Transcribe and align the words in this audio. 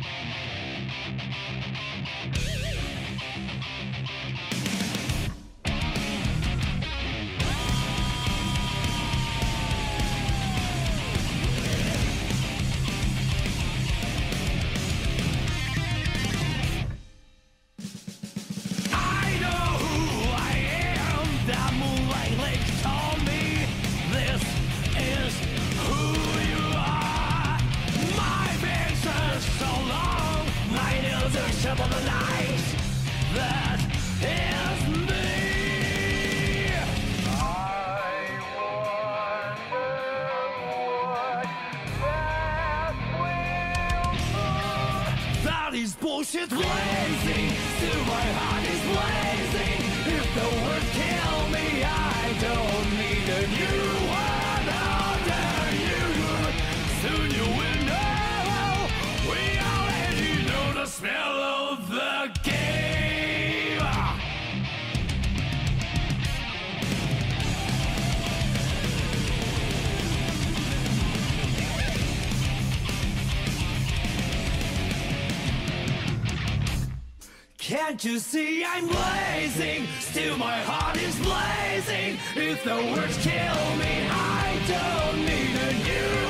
Bye. 0.00 0.31
Can't 77.92 78.04
you 78.04 78.18
see 78.20 78.64
I'm 78.64 78.86
blazing? 78.86 79.86
Still 80.00 80.38
my 80.38 80.60
heart 80.62 80.96
is 80.96 81.14
blazing. 81.20 82.18
If 82.34 82.64
the 82.64 82.74
words 82.74 83.18
kill 83.18 83.76
me, 83.76 84.08
I 84.10 84.58
don't 84.66 85.18
need 85.26 85.54
a 85.60 85.72
new 85.84 86.21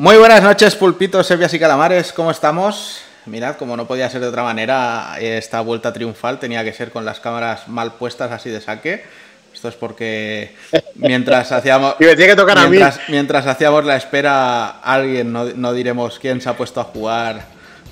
Muy 0.00 0.16
buenas 0.16 0.42
noches, 0.42 0.76
pulpitos, 0.76 1.26
sepias 1.26 1.52
y 1.52 1.58
calamares, 1.58 2.14
¿cómo 2.14 2.30
estamos? 2.30 3.02
Mirad, 3.26 3.56
como 3.56 3.76
no 3.76 3.86
podía 3.86 4.08
ser 4.08 4.22
de 4.22 4.28
otra 4.28 4.42
manera, 4.42 5.18
esta 5.20 5.60
vuelta 5.60 5.92
triunfal 5.92 6.38
tenía 6.38 6.64
que 6.64 6.72
ser 6.72 6.90
con 6.90 7.04
las 7.04 7.20
cámaras 7.20 7.68
mal 7.68 7.92
puestas 7.92 8.32
así 8.32 8.48
de 8.48 8.62
saque. 8.62 9.04
Esto 9.52 9.68
es 9.68 9.74
porque 9.74 10.56
mientras 10.94 11.52
hacíamos, 11.52 11.96
Y 12.00 12.04
me 12.04 12.16
tiene 12.16 12.30
que 12.30 12.36
tocar 12.36 12.56
a 12.56 12.62
mí. 12.62 12.78
mientras, 12.78 13.00
mientras 13.08 13.46
hacíamos 13.46 13.84
la 13.84 13.96
espera, 13.96 14.70
alguien, 14.80 15.34
no, 15.34 15.44
no 15.54 15.74
diremos 15.74 16.18
quién 16.18 16.40
se 16.40 16.48
ha 16.48 16.56
puesto 16.56 16.80
a 16.80 16.84
jugar 16.84 17.44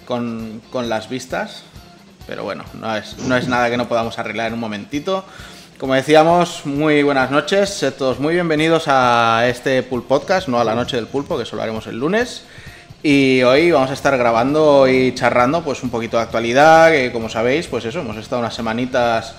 con, 0.07 0.63
con 0.73 0.89
las 0.89 1.11
vistas, 1.11 1.63
pero 2.27 2.43
bueno, 2.43 2.65
no 2.81 2.97
es, 2.97 3.19
no 3.19 3.37
es 3.37 3.49
nada 3.49 3.69
que 3.69 3.77
no 3.77 3.87
podamos 3.87 4.19
arreglar 4.19 4.47
en 4.47 4.55
un 4.55 4.61
momentito. 4.61 5.27
Como 5.79 5.95
decíamos, 5.95 6.67
muy 6.67 7.05
buenas 7.05 7.31
noches, 7.31 7.69
sed 7.71 7.95
todos 7.95 8.19
muy 8.19 8.35
bienvenidos 8.35 8.87
a 8.89 9.45
este 9.47 9.85
Pulp 9.85 10.09
Podcast, 10.09 10.49
no 10.49 10.59
a 10.59 10.65
la 10.65 10.75
noche 10.75 10.97
del 10.97 11.07
pulpo, 11.07 11.39
que 11.39 11.45
solo 11.45 11.63
haremos 11.63 11.87
el 11.87 12.01
lunes. 12.01 12.43
Y 13.01 13.43
hoy 13.45 13.71
vamos 13.71 13.91
a 13.91 13.93
estar 13.93 14.19
grabando 14.19 14.89
y 14.89 15.15
charrando 15.15 15.63
pues 15.63 15.85
un 15.85 15.91
poquito 15.91 16.17
de 16.17 16.25
actualidad, 16.25 16.91
que 16.91 17.13
como 17.13 17.29
sabéis, 17.29 17.69
pues 17.69 17.85
eso, 17.85 18.01
hemos 18.01 18.17
estado 18.17 18.41
unas 18.41 18.55
semanitas 18.55 19.37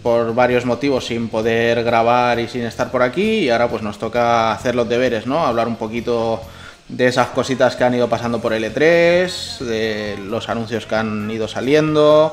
por 0.00 0.32
varios 0.32 0.64
motivos 0.64 1.06
sin 1.06 1.28
poder 1.28 1.82
grabar 1.82 2.38
y 2.38 2.46
sin 2.46 2.62
estar 2.62 2.92
por 2.92 3.02
aquí 3.02 3.40
y 3.40 3.50
ahora 3.50 3.66
pues 3.66 3.82
nos 3.82 3.98
toca 3.98 4.52
hacer 4.52 4.76
los 4.76 4.88
deberes, 4.88 5.26
¿no? 5.26 5.44
Hablar 5.44 5.66
un 5.66 5.74
poquito 5.74 6.40
de 6.88 7.08
esas 7.08 7.30
cositas 7.30 7.74
que 7.74 7.82
han 7.82 7.94
ido 7.94 8.08
pasando 8.08 8.40
por 8.40 8.52
L3, 8.52 9.58
de 9.58 10.18
los 10.24 10.48
anuncios 10.48 10.86
que 10.86 10.94
han 10.94 11.28
ido 11.32 11.48
saliendo 11.48 12.32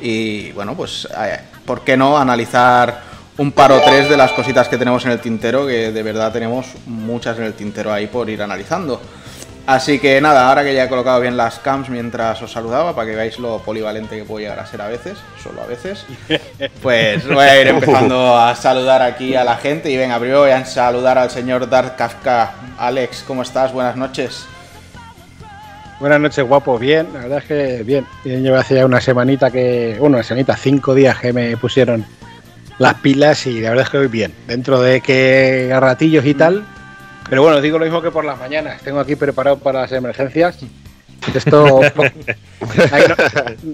y 0.00 0.50
bueno, 0.52 0.74
pues 0.74 1.06
¿por 1.66 1.82
qué 1.82 1.96
no 1.96 2.16
analizar 2.16 3.02
un 3.38 3.52
par 3.52 3.72
o 3.72 3.80
tres 3.80 4.08
de 4.08 4.16
las 4.16 4.32
cositas 4.32 4.68
que 4.68 4.78
tenemos 4.78 5.04
en 5.04 5.10
el 5.10 5.20
tintero, 5.20 5.66
que 5.66 5.92
de 5.92 6.02
verdad 6.02 6.32
tenemos 6.32 6.66
muchas 6.86 7.36
en 7.38 7.44
el 7.44 7.52
tintero 7.52 7.92
ahí 7.92 8.06
por 8.06 8.30
ir 8.30 8.42
analizando. 8.42 9.00
Así 9.66 9.98
que 9.98 10.20
nada, 10.20 10.48
ahora 10.48 10.62
que 10.62 10.72
ya 10.72 10.84
he 10.84 10.88
colocado 10.88 11.20
bien 11.20 11.36
las 11.36 11.58
cams 11.58 11.88
mientras 11.88 12.40
os 12.40 12.52
saludaba, 12.52 12.94
para 12.94 13.10
que 13.10 13.16
veáis 13.16 13.38
lo 13.40 13.58
polivalente 13.58 14.16
que 14.16 14.24
puedo 14.24 14.38
llegar 14.38 14.60
a 14.60 14.66
ser 14.66 14.80
a 14.80 14.86
veces, 14.86 15.18
solo 15.42 15.60
a 15.60 15.66
veces, 15.66 16.06
pues 16.82 17.26
voy 17.26 17.44
a 17.44 17.60
ir 17.60 17.66
empezando 17.66 18.36
a 18.36 18.54
saludar 18.54 19.02
aquí 19.02 19.34
a 19.34 19.42
la 19.42 19.56
gente. 19.56 19.90
Y 19.90 19.96
venga, 19.96 20.20
primero 20.20 20.40
voy 20.40 20.52
a 20.52 20.64
saludar 20.64 21.18
al 21.18 21.30
señor 21.30 21.68
Dark 21.68 21.96
Kafka. 21.96 22.54
Alex, 22.78 23.24
¿cómo 23.26 23.42
estás? 23.42 23.72
Buenas 23.72 23.96
noches. 23.96 24.46
Buenas 25.98 26.20
noches, 26.20 26.46
guapo. 26.46 26.78
Bien, 26.78 27.06
la 27.14 27.20
verdad 27.20 27.38
es 27.38 27.44
que 27.44 27.82
bien. 27.82 28.06
Llevo 28.24 28.56
hace 28.56 28.74
ya 28.74 28.84
una 28.84 29.00
semanita 29.00 29.50
que. 29.50 29.96
Bueno, 29.98 30.16
una 30.16 30.24
semanita, 30.24 30.54
cinco 30.56 30.94
días 30.94 31.18
que 31.18 31.32
me 31.32 31.56
pusieron 31.56 32.04
las 32.78 32.94
pilas 32.94 33.46
y 33.46 33.60
la 33.60 33.70
verdad 33.70 33.86
es 33.86 33.90
que 33.90 33.98
voy 33.98 34.08
bien. 34.08 34.32
Dentro 34.46 34.80
de 34.80 35.00
que 35.00 35.72
a 35.72 35.80
ratillos 35.80 36.26
y 36.26 36.34
tal. 36.34 36.64
Pero 37.30 37.42
bueno, 37.42 37.60
digo 37.62 37.78
lo 37.78 37.86
mismo 37.86 38.02
que 38.02 38.10
por 38.10 38.26
las 38.26 38.38
mañanas. 38.38 38.82
Tengo 38.82 39.00
aquí 39.00 39.16
preparado 39.16 39.58
para 39.58 39.82
las 39.82 39.92
emergencias. 39.92 40.58
Esto. 41.34 41.80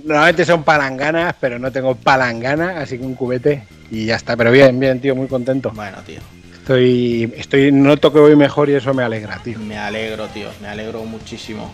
Normalmente 0.05 0.45
son 0.45 0.63
palanganas, 0.63 1.35
pero 1.41 1.59
no 1.59 1.73
tengo 1.73 1.97
palangana, 1.97 2.81
así 2.81 2.99
que 2.99 3.05
un 3.05 3.15
cubete 3.15 3.65
y 3.91 4.07
ya 4.07 4.15
está. 4.15 4.37
Pero 4.37 4.53
bien, 4.53 4.79
bien, 4.79 5.01
tío, 5.01 5.17
muy 5.17 5.27
contento. 5.27 5.73
Bueno, 5.75 5.99
tío, 6.07 6.21
Estoy, 6.59 7.33
estoy, 7.37 7.73
noto 7.73 8.13
que 8.13 8.21
voy 8.21 8.37
mejor 8.37 8.71
y 8.71 8.75
eso 8.75 8.95
me 8.95 9.03
alegra, 9.03 9.39
tío. 9.43 9.59
me 9.59 9.77
alegro, 9.77 10.29
tío, 10.29 10.49
me 10.63 10.69
alegro 10.69 11.05
muchísimo. 11.05 11.73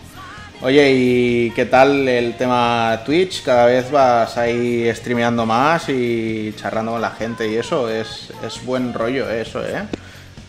Oye, 0.60 0.90
¿y 0.92 1.50
qué 1.52 1.66
tal 1.66 2.08
el 2.08 2.36
tema 2.36 3.00
Twitch? 3.06 3.44
Cada 3.44 3.66
vez 3.66 3.90
vas 3.92 4.36
ahí 4.36 4.90
streameando 4.92 5.46
más 5.46 5.88
y 5.88 6.52
charrando 6.56 6.92
con 6.92 7.00
la 7.00 7.10
gente 7.12 7.46
y 7.48 7.54
eso 7.56 7.88
es, 7.88 8.32
es 8.44 8.64
buen 8.64 8.92
rollo 8.92 9.30
eso, 9.30 9.64
¿eh? 9.64 9.84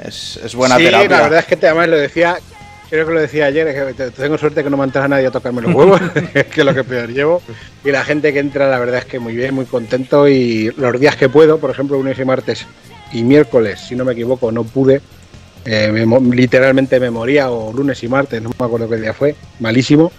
Es, 0.03 0.37
es 0.43 0.55
buena 0.55 0.77
sí, 0.77 0.85
terapia. 0.85 1.09
la 1.09 1.21
verdad 1.23 1.39
es 1.39 1.45
que 1.45 1.57
te, 1.57 1.67
además 1.67 1.89
lo 1.89 1.97
decía, 1.97 2.37
creo 2.89 3.05
que 3.05 3.13
lo 3.13 3.19
decía 3.21 3.45
ayer, 3.45 3.67
es 3.67 3.75
que 3.75 3.93
te- 3.93 4.11
tengo 4.11 4.37
suerte 4.39 4.63
que 4.63 4.69
no 4.71 4.77
me 4.77 4.85
entra 4.85 5.07
nadie 5.07 5.27
a 5.27 5.31
tocarme 5.31 5.61
los 5.61 5.75
huevos, 5.75 6.01
que 6.33 6.39
es 6.61 6.65
lo 6.65 6.73
que 6.73 6.83
peor 6.83 7.09
llevo. 7.09 7.43
Y 7.85 7.91
la 7.91 8.03
gente 8.03 8.33
que 8.33 8.39
entra, 8.39 8.67
la 8.67 8.79
verdad 8.79 8.99
es 8.99 9.05
que 9.05 9.19
muy 9.19 9.35
bien, 9.35 9.53
muy 9.53 9.65
contento. 9.65 10.27
Y 10.27 10.71
los 10.75 10.99
días 10.99 11.17
que 11.17 11.29
puedo, 11.29 11.59
por 11.59 11.69
ejemplo, 11.69 11.97
lunes 11.97 12.17
y 12.17 12.25
martes 12.25 12.65
y 13.11 13.21
miércoles, 13.23 13.79
si 13.81 13.95
no 13.95 14.05
me 14.05 14.13
equivoco, 14.13 14.51
no 14.51 14.63
pude. 14.63 15.01
Eh, 15.71 15.91
me 15.91 16.35
literalmente 16.35 16.99
me 16.99 17.09
moría, 17.11 17.51
o 17.51 17.71
lunes 17.71 18.03
y 18.03 18.07
martes, 18.07 18.41
no 18.41 18.49
me 18.57 18.65
acuerdo 18.65 18.89
qué 18.89 18.97
día 18.97 19.13
fue, 19.13 19.35
malísimo. 19.59 20.11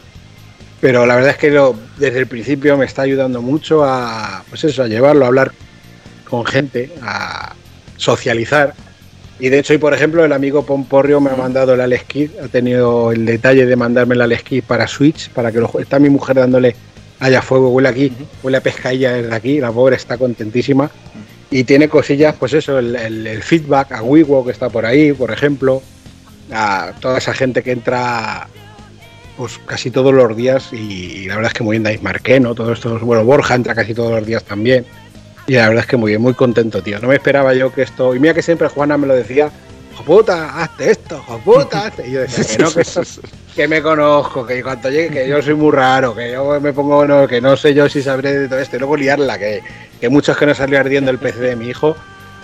Pero 0.80 1.04
la 1.06 1.14
verdad 1.16 1.32
es 1.32 1.36
que 1.38 1.50
lo- 1.50 1.74
desde 1.98 2.20
el 2.20 2.26
principio 2.26 2.76
me 2.76 2.86
está 2.86 3.02
ayudando 3.02 3.42
mucho 3.42 3.84
a, 3.84 4.44
pues 4.48 4.64
eso, 4.64 4.82
a 4.82 4.86
llevarlo, 4.88 5.24
a 5.24 5.28
hablar 5.28 5.52
con 6.28 6.44
gente, 6.46 6.90
a 7.02 7.54
socializar. 7.96 8.74
Y 9.38 9.48
de 9.48 9.58
hecho, 9.58 9.72
hoy, 9.72 9.78
por 9.78 9.92
ejemplo, 9.94 10.24
el 10.24 10.32
amigo 10.32 10.64
Pomporrio 10.64 11.20
me 11.20 11.30
ha 11.30 11.34
mandado 11.36 11.74
el 11.74 11.80
Alex 11.80 12.04
Kidd, 12.04 12.30
ha 12.44 12.48
tenido 12.48 13.10
el 13.12 13.24
detalle 13.26 13.66
de 13.66 13.74
mandarme 13.76 14.14
el 14.14 14.20
Alex 14.20 14.42
Kidd 14.42 14.64
para 14.64 14.86
Switch, 14.86 15.30
para 15.30 15.50
que 15.50 15.58
lo 15.60 15.70
Está 15.80 15.98
mi 15.98 16.10
mujer 16.10 16.36
dándole 16.36 16.76
haya 17.18 17.42
fuego, 17.42 17.68
huele 17.70 17.88
aquí, 17.88 18.12
huele 18.42 18.58
a 18.58 18.62
pescadilla 18.62 19.12
desde 19.12 19.34
aquí, 19.34 19.60
la 19.60 19.70
pobre 19.72 19.96
está 19.96 20.16
contentísima. 20.16 20.90
Y 21.50 21.64
tiene 21.64 21.88
cosillas, 21.88 22.36
pues 22.38 22.52
eso, 22.52 22.78
el, 22.78 23.42
feedback 23.42 23.92
a 23.92 24.02
Wigo 24.02 24.44
que 24.44 24.52
está 24.52 24.68
por 24.68 24.86
ahí, 24.86 25.12
por 25.12 25.32
ejemplo, 25.32 25.82
a 26.52 26.92
toda 27.00 27.18
esa 27.18 27.34
gente 27.34 27.62
que 27.62 27.72
entra 27.72 28.48
pues 29.36 29.58
casi 29.64 29.90
todos 29.90 30.12
los 30.12 30.36
días 30.36 30.72
y, 30.72 31.26
la 31.26 31.36
verdad 31.36 31.50
es 31.50 31.54
que 31.54 31.64
muy 31.64 31.74
bien 31.74 31.82
Dave 31.82 31.98
Marqueno, 32.02 32.54
todos 32.54 32.78
estos, 32.78 33.00
bueno, 33.00 33.24
Borja 33.24 33.54
entra 33.54 33.74
casi 33.74 33.94
todos 33.94 34.12
los 34.12 34.26
días 34.26 34.44
también. 34.44 34.84
Y 35.46 35.54
la 35.54 35.68
verdad 35.68 35.84
es 35.84 35.90
que 35.90 35.96
muy 35.96 36.12
bien, 36.12 36.20
muy 36.22 36.34
contento, 36.34 36.82
tío. 36.82 37.00
No 37.00 37.08
me 37.08 37.14
esperaba 37.16 37.54
yo 37.54 37.72
que 37.72 37.82
esto. 37.82 38.14
Y 38.14 38.20
mira 38.20 38.34
que 38.34 38.42
siempre 38.42 38.68
Juana 38.68 38.98
me 38.98 39.06
lo 39.06 39.16
decía, 39.16 39.46
"Hijo 39.46 39.54
puta, 40.04 40.62
hazte 40.62 40.90
esto, 40.90 41.24
puta, 41.44 41.86
hazte". 41.86 42.08
Y 42.08 42.12
yo 42.12 42.20
decía, 42.22 42.44
que 42.46 42.58
no, 42.58 42.72
que, 43.54 43.68
me 43.68 43.82
conozco, 43.82 44.46
que 44.46 44.62
cuando 44.62 44.90
llegue, 44.90 45.10
que 45.10 45.28
yo 45.28 45.42
soy 45.42 45.54
muy 45.54 45.72
raro, 45.72 46.14
que 46.14 46.32
yo 46.32 46.60
me 46.60 46.72
pongo, 46.72 47.06
no, 47.06 47.26
que 47.28 47.40
no 47.40 47.56
sé 47.56 47.74
yo 47.74 47.88
si 47.88 48.02
sabré 48.02 48.32
de 48.38 48.48
todo 48.48 48.58
esto. 48.60 48.76
Y 48.76 48.78
luego 48.80 48.96
liarla, 48.96 49.38
que, 49.38 49.64
que 50.00 50.08
muchos 50.08 50.36
que 50.36 50.46
no 50.46 50.54
salió 50.54 50.78
ardiendo 50.80 51.10
el 51.10 51.18
PC 51.18 51.40
de 51.40 51.56
mi 51.56 51.68
hijo, 51.68 51.96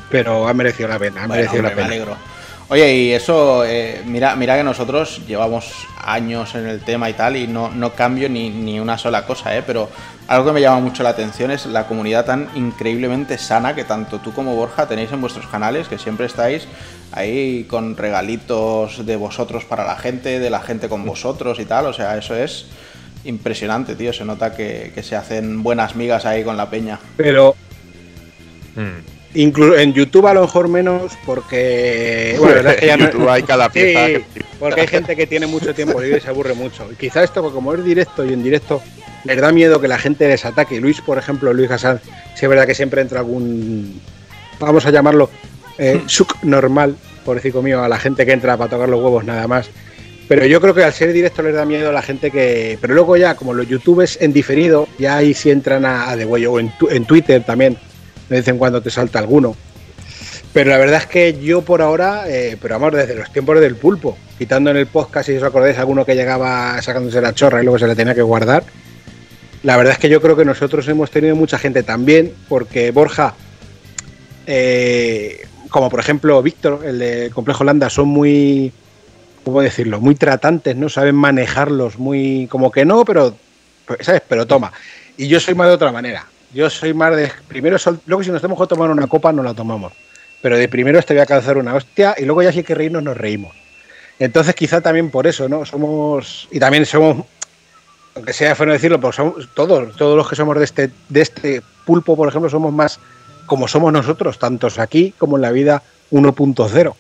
pero 0.09 0.49
ha 0.49 0.55
merecido 0.55 0.89
la 0.89 0.99
pena, 0.99 1.25
ha 1.25 1.27
Bueno, 1.27 1.35
merecido 1.37 1.61
hombre, 1.61 1.63
la 1.63 1.71
me 1.71 1.77
pena. 1.77 1.87
alegro. 1.87 2.23
Oye, 2.69 2.95
y 2.95 3.13
eso, 3.13 3.65
eh, 3.65 4.03
mira, 4.05 4.35
mira 4.37 4.57
que 4.57 4.65
nosotros 4.65 5.23
llevamos 5.27 5.87
años 5.99 6.55
en 6.57 6.67
el 6.67 6.83
tema 6.83 7.09
y 7.11 7.15
tal, 7.15 7.37
y 7.37 7.47
no, 7.47 7.71
no 7.71 7.95
cambio 7.95 8.29
ni, 8.29 8.51
ni 8.51 8.81
una 8.81 8.99
sola 8.99 9.25
cosa, 9.25 9.57
¿eh? 9.57 9.63
Pero 9.65 9.89
algo 10.29 10.47
que 10.47 10.53
me 10.53 10.61
llama 10.61 10.81
mucho 10.81 11.03
la 11.03 11.11
atención 11.11 11.51
es 11.51 11.67
la 11.67 11.87
comunidad 11.87 12.25
tan 12.25 12.49
increíblemente 12.55 13.39
sana 13.39 13.75
que 13.75 13.85
tanto 13.85 14.19
tú 14.21 14.33
como 14.33 14.55
Borja 14.57 14.87
tenéis 14.89 15.13
en 15.13 15.21
vuestros 15.21 15.47
canales, 15.47 15.89
que 15.89 15.99
siempre 15.99 16.27
estáis 16.27 16.67
ahí 17.13 17.65
con 17.65 17.97
regalitos 17.97 19.07
de 19.07 19.17
vosotros 19.17 19.65
para 19.65 19.85
la 19.87 19.97
gente, 19.97 20.41
de 20.41 20.51
la 20.51 20.61
gente 20.61 20.89
con 20.89 21.05
vosotros 21.05 21.61
y 21.61 21.65
tal. 21.65 21.87
O 21.87 21.93
sea, 21.93 22.17
eso 22.19 22.35
es 22.35 22.67
impresionante, 23.25 23.95
tío. 23.95 24.13
Se 24.13 24.25
nota 24.25 24.55
que, 24.55 24.91
que 24.95 25.03
se 25.03 25.15
hacen 25.17 25.63
buenas 25.63 25.95
migas 25.97 26.27
ahí 26.27 26.43
con 26.45 26.57
la 26.57 26.69
peña. 26.71 26.99
Pero 27.17 27.55
Mm. 28.75 29.39
inclu- 29.39 29.79
en 29.79 29.95
YouTube 29.95 30.27
a 30.27 30.35
lo 30.35 30.43
mejor 30.43 30.69
menos, 30.69 31.13
porque. 31.25 32.35
Bueno, 32.39 32.49
la 32.49 32.55
verdad 32.63 32.75
es 32.75 32.81
que 32.81 32.87
ya 32.87 32.97
no- 32.97 33.05
YouTube 33.07 33.29
hay 33.31 33.43
cada 33.43 33.69
pieza. 33.71 34.07
Sí, 34.07 34.13
que- 34.35 34.45
porque 34.59 34.81
hay 34.83 34.87
gente 34.87 35.17
que 35.17 35.27
tiene 35.27 35.47
mucho 35.47 35.75
tiempo 35.75 36.01
libre 36.01 36.19
y 36.19 36.21
se 36.21 36.29
aburre 36.29 36.55
mucho. 36.55 36.87
Y 36.93 36.97
quizá 36.97 37.23
esto, 37.23 37.41
porque 37.43 37.55
como 37.55 37.73
es 37.75 37.85
directo 37.85 38.25
y 38.25 38.33
en 38.33 38.43
directo, 38.43 38.83
les 39.27 39.41
da 39.41 39.53
miedo 39.53 39.81
que 39.81 39.89
la 39.89 39.99
gente 39.99 40.29
les 40.29 40.45
ataque. 40.45 40.81
Luis, 40.81 41.01
por 41.01 41.19
ejemplo, 41.19 41.53
Luis 41.53 41.71
Hassan, 41.71 42.01
sí 42.35 42.45
es 42.45 42.49
verdad 42.49 42.67
que 42.67 42.75
siempre 42.75 43.01
entra 43.03 43.21
algún, 43.21 44.01
vamos 44.61 44.87
a 44.87 44.91
llamarlo, 44.91 45.31
eh, 45.79 46.03
suk 46.07 46.43
normal, 46.43 46.97
por 47.25 47.37
decir 47.37 47.55
mío, 47.55 47.83
a 47.83 47.89
la 47.89 47.99
gente 47.99 48.25
que 48.25 48.33
entra 48.33 48.57
para 48.57 48.71
tocar 48.71 48.89
los 48.89 49.01
huevos 49.03 49.25
nada 49.25 49.47
más. 49.49 49.69
Pero 50.29 50.45
yo 50.45 50.61
creo 50.61 50.75
que 50.75 50.83
al 50.83 50.93
ser 50.93 51.13
directo 51.13 51.43
les 51.43 51.55
da 51.55 51.65
miedo 51.65 51.91
a 51.91 51.93
la 51.93 52.03
gente 52.03 52.33
que... 52.33 52.79
Pero 52.81 52.95
luego 52.95 53.17
ya, 53.17 53.37
como 53.37 53.55
los 53.55 53.69
youtubers 53.69 54.19
en 54.21 54.33
diferido, 54.33 54.89
ya 54.99 55.19
ahí 55.19 55.35
sí 55.35 55.51
entran 55.51 55.85
a, 55.85 56.11
a 56.11 56.17
de 56.17 56.25
huello. 56.25 56.53
O 56.55 56.59
en, 56.59 56.77
tu- 56.77 56.89
en 56.89 57.05
Twitter 57.05 57.45
también, 57.45 57.75
de 58.29 58.37
vez 58.37 58.49
en 58.49 58.59
cuando 58.59 58.83
te 58.83 58.91
salta 58.91 59.21
alguno. 59.21 59.55
Pero 60.53 60.71
la 60.71 60.79
verdad 60.79 61.03
es 61.03 61.07
que 61.07 61.39
yo 61.41 61.63
por 61.63 61.81
ahora, 61.81 62.25
eh, 62.27 62.57
pero 62.61 62.75
vamos, 62.75 62.95
desde 62.99 63.15
los 63.15 63.31
tiempos 63.33 63.61
del 63.61 63.77
pulpo, 63.77 64.19
quitando 64.37 64.71
en 64.71 64.79
el 64.79 64.87
podcast, 64.89 65.29
si 65.29 65.37
os 65.37 65.43
acordáis, 65.45 65.79
alguno 65.79 66.05
que 66.05 66.17
llegaba 66.17 66.81
sacándose 66.83 67.21
la 67.21 67.33
chorra 67.33 67.61
y 67.61 67.65
luego 67.65 67.79
se 67.79 67.87
la 67.87 67.95
tenía 67.95 68.15
que 68.15 68.23
guardar. 68.23 68.65
La 69.63 69.77
verdad 69.77 69.95
es 69.95 69.99
que 69.99 70.09
yo 70.09 70.21
creo 70.23 70.37
que 70.37 70.45
nosotros 70.45 70.87
hemos 70.89 71.11
tenido 71.11 71.35
mucha 71.35 71.59
gente 71.59 71.83
también, 71.83 72.33
porque 72.49 72.91
Borja, 72.93 73.35
eh, 74.47 75.47
como 75.71 75.91
por 75.91 76.01
ejemplo 76.01 76.41
Víctor, 76.43 76.83
el 76.85 76.99
de 76.99 77.31
Complejo 77.35 77.65
Landa, 77.65 77.91
son 77.91 78.09
muy, 78.09 78.73
¿cómo 79.45 79.61
decirlo? 79.63 80.01
Muy 80.01 80.15
tratantes, 80.15 80.77
¿no? 80.77 80.89
Saben 80.89 81.15
manejarlos 81.17 81.99
muy, 81.99 82.47
como 82.51 82.71
que 82.71 82.85
no, 82.85 83.05
pero, 83.05 83.37
pues, 83.87 84.01
¿sabes? 84.03 84.23
Pero 84.29 84.47
toma. 84.47 84.73
Y 85.17 85.27
yo 85.29 85.41
soy 85.41 85.55
más 85.55 85.69
de 85.69 85.75
otra 85.75 85.91
manera. 85.91 86.27
Yo 86.55 86.71
soy 86.71 86.95
más 86.95 87.17
de, 87.17 87.31
primero, 87.49 87.79
sol- 87.79 88.01
luego 88.07 88.23
si 88.23 88.31
nos 88.31 88.41
tenemos 88.41 88.61
que 88.61 88.69
tomar 88.69 88.91
una 88.91 89.07
copa, 89.09 89.33
no 89.33 89.43
la 89.43 89.53
tomamos. 89.55 89.93
Pero 90.43 90.57
de 90.57 90.69
primero 90.69 91.03
te 91.03 91.15
voy 91.15 91.23
a 91.23 91.27
calzar 91.27 91.59
una 91.59 91.75
hostia 91.75 92.15
y 92.19 92.25
luego 92.25 92.43
ya 92.43 92.53
si 92.53 92.59
hay 92.59 92.65
que 92.65 92.75
reírnos, 92.75 93.03
nos 93.03 93.17
reímos. 93.17 93.55
Entonces 94.19 94.55
quizá 94.55 94.81
también 94.81 95.11
por 95.11 95.27
eso, 95.27 95.49
¿no? 95.49 95.65
Somos, 95.67 96.49
y 96.53 96.61
también 96.61 96.87
somos, 96.87 97.27
aunque 98.17 98.33
sea 98.33 98.55
feo 98.55 98.67
decirlo, 98.67 98.99
pues 98.99 99.15
somos 99.15 99.49
todos, 99.55 99.95
todos 99.95 100.17
los 100.17 100.29
que 100.29 100.35
somos 100.35 100.57
de 100.59 100.65
este, 100.65 100.91
de 101.11 101.21
este 101.21 101.63
pulpo, 101.85 102.17
por 102.17 102.29
ejemplo, 102.29 102.49
somos 102.49 102.73
más 102.73 102.99
como 103.45 103.69
somos 103.69 103.93
nosotros, 103.93 104.39
tantos 104.39 104.79
aquí 104.79 105.15
como 105.19 105.37
en 105.37 105.43
la 105.43 105.53
vida 105.53 105.83
1.0. 106.11 106.95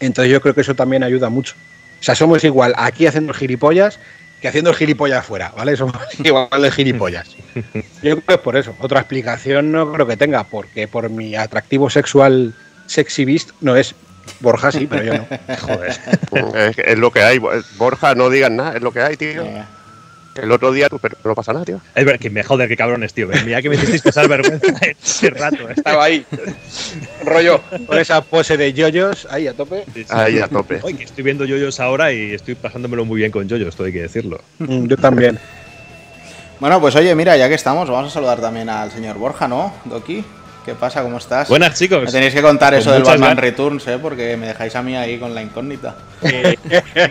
Entonces 0.00 0.32
yo 0.32 0.40
creo 0.40 0.54
que 0.54 0.60
eso 0.60 0.74
también 0.74 1.02
ayuda 1.02 1.28
mucho. 1.28 1.54
O 2.00 2.02
sea, 2.02 2.14
somos 2.14 2.44
igual 2.44 2.74
aquí 2.76 3.06
haciendo 3.06 3.34
gilipollas 3.34 3.98
que 4.40 4.48
haciendo 4.48 4.70
el 4.70 4.76
gilipollas 4.76 5.20
afuera, 5.20 5.52
¿vale? 5.56 5.76
Somos 5.78 5.96
igual 6.22 6.62
de 6.62 6.70
gilipollas. 6.70 7.28
Yo 7.54 7.62
creo 8.02 8.22
que 8.22 8.34
es 8.34 8.40
por 8.40 8.56
eso. 8.56 8.74
Otra 8.80 9.00
explicación 9.00 9.72
no 9.72 9.90
creo 9.92 10.06
que 10.06 10.16
tenga, 10.16 10.44
porque 10.44 10.86
por 10.86 11.08
mi 11.08 11.34
atractivo 11.34 11.88
sexual 11.90 12.54
sexy 12.86 13.24
beast 13.24 13.50
no 13.60 13.76
es 13.76 13.94
Borja 14.40 14.72
sí, 14.72 14.86
pero 14.86 15.02
yo 15.04 15.14
no. 15.14 15.26
Joder. 15.60 15.96
Es, 16.54 16.78
es 16.78 16.98
lo 16.98 17.10
que 17.10 17.22
hay. 17.22 17.40
Borja, 17.78 18.14
no 18.14 18.28
digas 18.28 18.50
nada, 18.50 18.76
es 18.76 18.82
lo 18.82 18.92
que 18.92 19.00
hay, 19.00 19.16
tío. 19.16 19.42
Eh, 19.42 19.64
El 20.42 20.52
otro 20.52 20.72
día, 20.72 20.88
tú, 20.88 20.98
pero 20.98 21.16
no 21.24 21.34
pasa 21.34 21.52
nada, 21.52 21.64
tío. 21.64 21.80
Es 21.94 22.04
verdad 22.04 22.20
que 22.20 22.30
me 22.30 22.42
joder, 22.42 22.68
qué 22.68 22.76
cabrones, 22.76 23.12
tío. 23.14 23.28
Mira 23.44 23.62
que 23.62 23.68
me 23.68 23.76
hicisteis 23.76 24.02
pasar 24.02 24.28
vergüenza 24.28 24.66
ese 25.02 25.30
rato. 25.30 25.68
¿eh? 25.68 25.74
Estaba 25.76 26.04
ahí, 26.04 26.24
rollo, 27.24 27.60
con 27.86 27.98
esa 27.98 28.20
pose 28.22 28.56
de 28.56 28.72
yoyos, 28.72 29.26
ahí 29.30 29.46
a 29.48 29.54
tope. 29.54 29.84
Sí, 29.94 30.04
sí. 30.04 30.06
Ahí 30.10 30.38
a 30.38 30.48
tope. 30.48 30.80
Oye, 30.82 30.96
que 30.98 31.04
estoy 31.04 31.24
viendo 31.24 31.44
yoyos 31.44 31.80
ahora 31.80 32.12
y 32.12 32.32
estoy 32.34 32.54
pasándomelo 32.54 33.04
muy 33.04 33.18
bien 33.18 33.30
con 33.32 33.48
yoyos, 33.48 33.68
esto 33.68 33.84
hay 33.84 33.92
que 33.92 34.02
decirlo. 34.02 34.40
Mm, 34.58 34.86
Yo 34.86 34.96
también. 34.96 35.38
Bueno, 36.60 36.80
pues 36.80 36.94
oye, 36.96 37.14
mira, 37.14 37.36
ya 37.36 37.48
que 37.48 37.54
estamos, 37.54 37.88
vamos 37.90 38.10
a 38.10 38.14
saludar 38.14 38.40
también 38.40 38.68
al 38.70 38.90
señor 38.90 39.18
Borja, 39.18 39.46
¿no? 39.46 39.74
Doki, 39.84 40.24
¿qué 40.66 40.74
pasa? 40.74 41.02
¿Cómo 41.02 41.16
estás? 41.18 41.48
Buenas, 41.48 41.78
chicos. 41.78 42.02
Me 42.04 42.10
tenéis 42.12 42.34
que 42.34 42.42
contar 42.42 42.72
Con 42.72 42.80
eso 42.80 42.92
del 42.92 43.04
Batman 43.04 43.20
ganas. 43.30 43.38
Returns, 43.44 43.86
¿eh? 43.88 43.98
Porque 44.02 44.36
me 44.36 44.48
dejáis 44.48 44.74
a 44.76 44.82
mí 44.82 44.94
ahí 44.96 45.18
con 45.18 45.34
la 45.34 45.40
incógnita. 45.42 45.94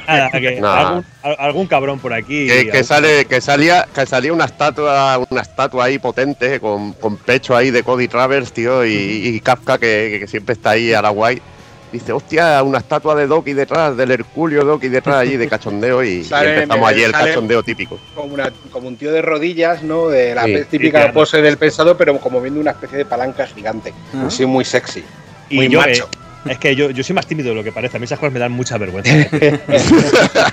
Nada, 0.08 0.30
que 0.32 0.60
Nah. 0.62 0.76
algún, 0.88 1.06
al- 1.24 1.36
algún 1.40 1.68
cabrón 1.68 2.00
por 2.00 2.14
aquí. 2.14 2.48
Que, 2.48 2.84
sale, 2.84 3.26
que 3.26 3.42
salía, 3.42 3.88
que 3.96 4.06
salía 4.06 4.34
una 4.34 4.46
estatua, 4.46 5.20
una 5.30 5.42
estatua 5.42 5.86
ahí 5.86 5.98
potente, 5.98 6.60
con, 6.60 6.94
con 6.94 7.18
pecho 7.18 7.56
ahí 7.56 7.72
de 7.72 7.82
Cody 7.84 8.08
Travers, 8.08 8.52
tío, 8.52 8.86
y, 8.86 8.92
y 8.94 9.40
Kafka 9.40 9.78
que, 9.78 10.18
que 10.20 10.28
siempre 10.28 10.54
está 10.54 10.72
ahí 10.72 10.94
a 10.94 11.02
la 11.02 11.10
guay. 11.10 11.42
Dice, 11.96 12.12
hostia, 12.12 12.62
una 12.62 12.80
estatua 12.80 13.16
de 13.16 13.26
Doki 13.26 13.54
detrás, 13.54 13.96
del 13.96 14.12
Herculio 14.12 14.66
Doki 14.66 14.90
detrás 14.90 15.16
allí 15.16 15.38
de 15.38 15.48
cachondeo 15.48 16.04
y, 16.04 16.10
y 16.10 16.28
empezamos 16.30 16.90
allí 16.90 17.04
el 17.04 17.14
cachondeo 17.14 17.64
típico. 17.64 17.98
Como, 18.14 18.34
una- 18.34 18.52
como 18.70 18.90
un 18.90 18.98
tío 18.98 19.14
de 19.14 19.22
rodillas, 19.22 19.82
¿no? 19.82 20.10
De 20.10 20.36
la 20.36 20.44
Sí, 20.44 20.58
típica 20.70 21.00
claro. 21.00 21.14
pose 21.14 21.42
del 21.42 21.56
pensador, 21.58 21.96
pero 21.96 22.18
como 22.20 22.42
viendo 22.42 22.60
una 22.60 22.72
especie 22.72 22.98
de 22.98 23.06
palanca 23.06 23.48
gigante. 23.48 23.94
Ah. 24.14 24.26
Así 24.28 24.46
muy 24.46 24.66
sexy. 24.66 25.06
Y 25.50 25.56
muy 25.56 25.70
yo, 25.70 25.80
macho. 25.80 26.04
eh, 26.12 26.18
es 26.46 26.58
que 26.60 26.76
yo, 26.76 26.90
yo 26.92 27.04
soy 27.04 27.16
más 27.16 27.28
tímido 27.28 27.50
de 27.50 27.56
lo 27.56 27.64
que 27.64 27.72
parece. 27.72 27.98
A 27.98 28.00
mí 28.00 28.06
esas 28.06 28.20
cosas 28.20 28.34
me 28.34 28.40
dan 28.40 28.52
mucha 28.52 28.78
vergüenza. 28.78 29.12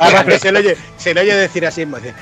Además 0.01 0.25
que 0.25 0.39
se 0.39 0.53
le 0.53 0.59
oye, 0.59 0.77
se 0.97 1.15
le 1.15 1.21
oye 1.21 1.35
decir 1.35 1.67
así, 1.67 1.85
dice, 1.85 2.15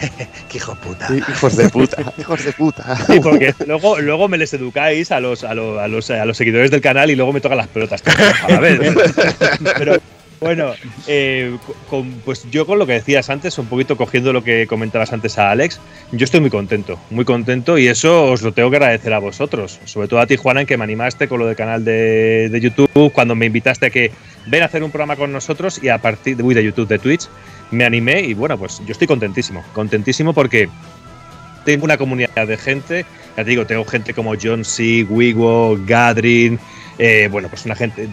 qué 0.48 0.58
hijo 0.58 0.74
puta. 0.76 1.08
Hijos 1.14 1.56
de 1.56 1.68
puta, 1.68 2.12
hijos 2.18 2.44
de 2.44 2.52
puta. 2.52 2.96
Sí, 3.06 3.20
porque 3.20 3.54
luego, 3.66 4.00
luego 4.00 4.28
me 4.28 4.38
les 4.38 4.52
educáis 4.54 5.12
a 5.12 5.20
los, 5.20 5.44
a, 5.44 5.54
los, 5.54 5.78
a, 5.78 5.88
los, 5.88 6.10
a 6.10 6.24
los 6.24 6.36
seguidores 6.36 6.70
del 6.70 6.80
canal 6.80 7.10
y 7.10 7.16
luego 7.16 7.32
me 7.32 7.40
tocan 7.40 7.58
las 7.58 7.68
pelotas. 7.68 8.02
A 8.42 8.50
la 8.50 8.60
vez. 8.60 8.80
Pero 9.76 9.96
bueno, 10.40 10.72
eh, 11.06 11.56
con- 11.88 12.10
pues 12.24 12.46
yo 12.50 12.66
con 12.66 12.78
lo 12.78 12.86
que 12.86 12.94
decías 12.94 13.28
antes, 13.30 13.58
un 13.58 13.66
poquito 13.66 13.96
cogiendo 13.96 14.32
lo 14.32 14.42
que 14.42 14.66
comentabas 14.66 15.12
antes 15.12 15.38
a 15.38 15.50
Alex, 15.50 15.78
yo 16.12 16.24
estoy 16.24 16.40
muy 16.40 16.50
contento, 16.50 16.98
muy 17.10 17.24
contento 17.24 17.76
y 17.78 17.88
eso 17.88 18.24
os 18.32 18.42
lo 18.42 18.52
tengo 18.52 18.70
que 18.70 18.76
agradecer 18.76 19.12
a 19.12 19.18
vosotros, 19.18 19.78
sobre 19.84 20.08
todo 20.08 20.20
a 20.20 20.26
ti, 20.26 20.36
Juana, 20.36 20.62
en 20.62 20.66
que 20.66 20.76
me 20.76 20.84
animaste 20.84 21.28
con 21.28 21.38
lo 21.40 21.46
del 21.46 21.56
canal 21.56 21.84
de, 21.84 22.48
de 22.50 22.60
YouTube, 22.60 23.12
cuando 23.12 23.34
me 23.34 23.46
invitaste 23.46 23.86
a 23.86 23.90
que 23.90 24.10
ven 24.46 24.62
a 24.62 24.66
hacer 24.66 24.82
un 24.82 24.90
programa 24.90 25.16
con 25.16 25.30
nosotros 25.32 25.78
y 25.82 25.88
a 25.88 25.98
partir 25.98 26.36
de, 26.36 26.42
uy, 26.42 26.54
de 26.54 26.64
YouTube, 26.64 26.88
de 26.88 26.98
Twitch, 26.98 27.28
me 27.70 27.84
animé 27.84 28.22
y 28.22 28.34
bueno, 28.34 28.58
pues 28.58 28.80
yo 28.86 28.92
estoy 28.92 29.06
contentísimo, 29.06 29.62
contentísimo 29.74 30.32
porque 30.32 30.68
tengo 31.64 31.84
una 31.84 31.98
comunidad 31.98 32.46
de 32.48 32.56
gente, 32.56 33.04
ya 33.36 33.44
te 33.44 33.50
digo, 33.50 33.66
tengo 33.66 33.84
gente 33.84 34.14
como 34.14 34.32
John 34.42 34.64
C., 34.64 35.04
Wigo, 35.08 35.78
Gadrin, 35.86 36.58
eh, 37.02 37.28
bueno, 37.32 37.48
pues 37.48 37.64
una 37.64 37.74
gente, 37.74 38.10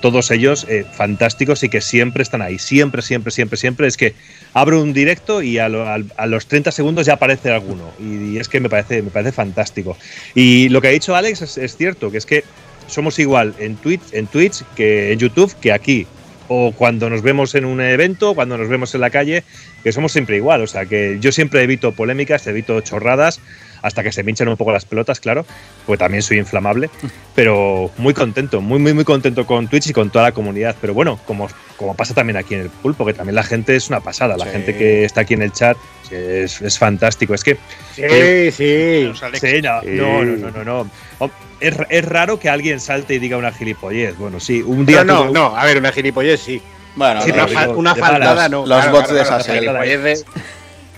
todos 0.00 0.32
ellos 0.32 0.66
eh, 0.68 0.84
fantásticos 0.92 1.62
y 1.62 1.68
que 1.68 1.80
siempre 1.80 2.24
están 2.24 2.42
ahí, 2.42 2.58
siempre, 2.58 3.02
siempre, 3.02 3.30
siempre, 3.30 3.56
siempre. 3.56 3.86
Es 3.86 3.96
que 3.96 4.14
abro 4.52 4.82
un 4.82 4.92
directo 4.92 5.42
y 5.42 5.58
a 5.58 5.68
los 5.68 6.46
30 6.46 6.72
segundos 6.72 7.06
ya 7.06 7.12
aparece 7.12 7.52
alguno 7.52 7.92
y, 8.00 8.36
es 8.38 8.48
que 8.48 8.58
me 8.58 8.68
parece, 8.68 9.02
me 9.02 9.10
parece 9.10 9.30
fantástico. 9.30 9.96
Y 10.34 10.70
lo 10.70 10.80
que 10.80 10.88
ha 10.88 10.90
dicho 10.90 11.14
Alex 11.14 11.42
es, 11.42 11.56
es 11.56 11.76
cierto, 11.76 12.10
que 12.10 12.18
es 12.18 12.26
que 12.26 12.42
somos 12.88 13.16
igual 13.20 13.54
en 13.60 13.76
Twitch, 13.76 14.02
en 14.10 14.26
Twitch 14.26 14.64
que 14.74 15.12
en 15.12 15.20
YouTube 15.20 15.54
que 15.60 15.70
aquí. 15.72 16.08
O 16.48 16.72
cuando 16.72 17.08
nos 17.08 17.22
vemos 17.22 17.54
en 17.54 17.64
un 17.64 17.80
evento, 17.80 18.34
cuando 18.34 18.58
nos 18.58 18.68
vemos 18.68 18.92
en 18.96 19.02
la 19.02 19.10
calle, 19.10 19.44
que 19.84 19.92
somos 19.92 20.10
siempre 20.10 20.34
igual. 20.34 20.62
O 20.62 20.66
sea, 20.66 20.84
que 20.84 21.18
yo 21.20 21.30
siempre 21.30 21.62
evito 21.62 21.92
polémicas, 21.92 22.44
evito 22.48 22.80
chorradas, 22.80 23.38
hasta 23.82 24.02
que 24.02 24.12
se 24.12 24.22
me 24.22 24.30
hinchan 24.30 24.48
un 24.48 24.56
poco 24.56 24.72
las 24.72 24.84
pelotas, 24.84 25.20
claro, 25.20 25.44
pues 25.86 25.98
también 25.98 26.22
soy 26.22 26.38
inflamable. 26.38 26.90
Pero 27.34 27.90
muy 27.96 28.14
contento, 28.14 28.60
muy, 28.60 28.78
muy, 28.78 28.92
muy 28.92 29.04
contento 29.04 29.46
con 29.46 29.68
Twitch 29.68 29.88
y 29.88 29.92
con 29.92 30.10
toda 30.10 30.24
la 30.26 30.32
comunidad. 30.32 30.76
Pero 30.80 30.94
bueno, 30.94 31.18
como, 31.26 31.48
como 31.76 31.94
pasa 31.94 32.14
también 32.14 32.36
aquí 32.36 32.54
en 32.54 32.60
el 32.62 32.70
pulpo, 32.70 33.06
que 33.06 33.14
también 33.14 33.34
la 33.34 33.42
gente 33.44 33.76
es 33.76 33.88
una 33.88 34.00
pasada. 34.00 34.36
La 34.36 34.44
Sí. 34.46 34.50
gente 34.52 34.76
que 34.76 35.04
está 35.04 35.22
aquí 35.22 35.34
en 35.34 35.42
el 35.42 35.52
chat 35.52 35.76
es, 36.10 36.60
es 36.60 36.78
fantástico. 36.78 37.34
Es 37.34 37.44
que 37.44 37.56
Sí, 37.94 38.50
sí. 38.52 39.04
Los 39.04 39.22
Alex. 39.22 39.40
Sí, 39.40 39.62
no, 39.62 39.80
Sí. 39.82 39.88
no, 39.90 40.24
no, 40.24 40.36
no, 40.50 40.64
no, 40.64 40.64
no. 40.64 41.30
Es, 41.60 41.76
es 41.90 42.04
raro 42.06 42.38
que 42.40 42.48
alguien 42.48 42.80
salte 42.80 43.14
y 43.14 43.18
diga 43.18 43.36
una 43.36 43.52
gilipollez. 43.52 44.16
Bueno, 44.16 44.40
sí, 44.40 44.62
un 44.62 44.86
día. 44.86 45.04
No, 45.04 45.26
no, 45.26 45.30
no, 45.30 45.56
a 45.56 45.64
ver, 45.64 45.78
una 45.78 45.92
gilipollez 45.92 46.40
sí. 46.40 46.60
Bueno, 46.96 47.22
Sí, 47.22 47.30
una, 47.30 47.46
digo, 47.46 47.72
una 47.76 47.94
de 47.94 48.00
faltada 48.00 48.48
no. 48.48 48.66
los 48.66 48.90
bots 48.90 49.08
de 49.10 49.14
la 49.16 49.22
esas, 49.22 49.46
gilipollez 49.46 50.02
de- 50.02 50.24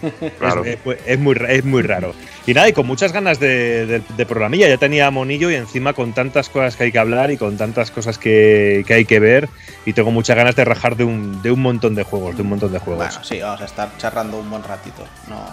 Claro. 0.39 0.65
Es, 0.65 0.79
es- 0.85 0.99
es 1.07 1.19
muy, 1.19 1.37
es 1.49 1.65
muy 1.65 1.83
raro. 1.83 2.15
Y 2.47 2.55
nada, 2.55 2.69
y 2.69 2.73
con 2.73 2.87
muchas 2.87 3.13
ganas 3.13 3.39
de, 3.39 3.87
de- 3.87 4.03
de 4.17 4.27
programilla. 4.27 4.69
Ya 4.69 4.77
tenía 4.79 5.11
Monillo 5.11 5.51
y 5.51 5.55
encima 5.55 5.93
con 5.93 6.13
tantas 6.13 6.49
cosas 6.49 6.77
que 6.77 6.85
hay 6.85 6.93
que 6.93 6.99
hablar 6.99 7.31
y 7.31 7.37
con 7.37 7.57
tantas 7.57 7.91
cosas 7.91 8.19
que, 8.19 8.85
que 8.87 8.95
hay 8.95 9.05
que 9.05 9.21
ver. 9.21 9.49
Y 9.87 9.93
tengo 9.93 10.11
muchas 10.11 10.37
ganas 10.37 10.57
de 10.57 10.65
rajar 10.65 10.97
de 10.97 11.05
un, 11.05 11.41
de 11.43 11.51
un 11.53 11.61
montón 11.63 11.95
de 11.95 12.03
juegos, 12.03 12.37
de 12.37 12.43
un 12.43 12.49
montón 12.49 12.73
de 12.73 12.79
juegos. 12.79 13.07
Bueno, 13.07 13.25
sí, 13.25 13.41
vamos 13.41 13.61
a 13.61 13.65
estar 13.65 13.89
charrando 13.99 14.39
un 14.39 14.51
buen 14.51 14.63
ratito. 14.65 15.05
No, 15.29 15.45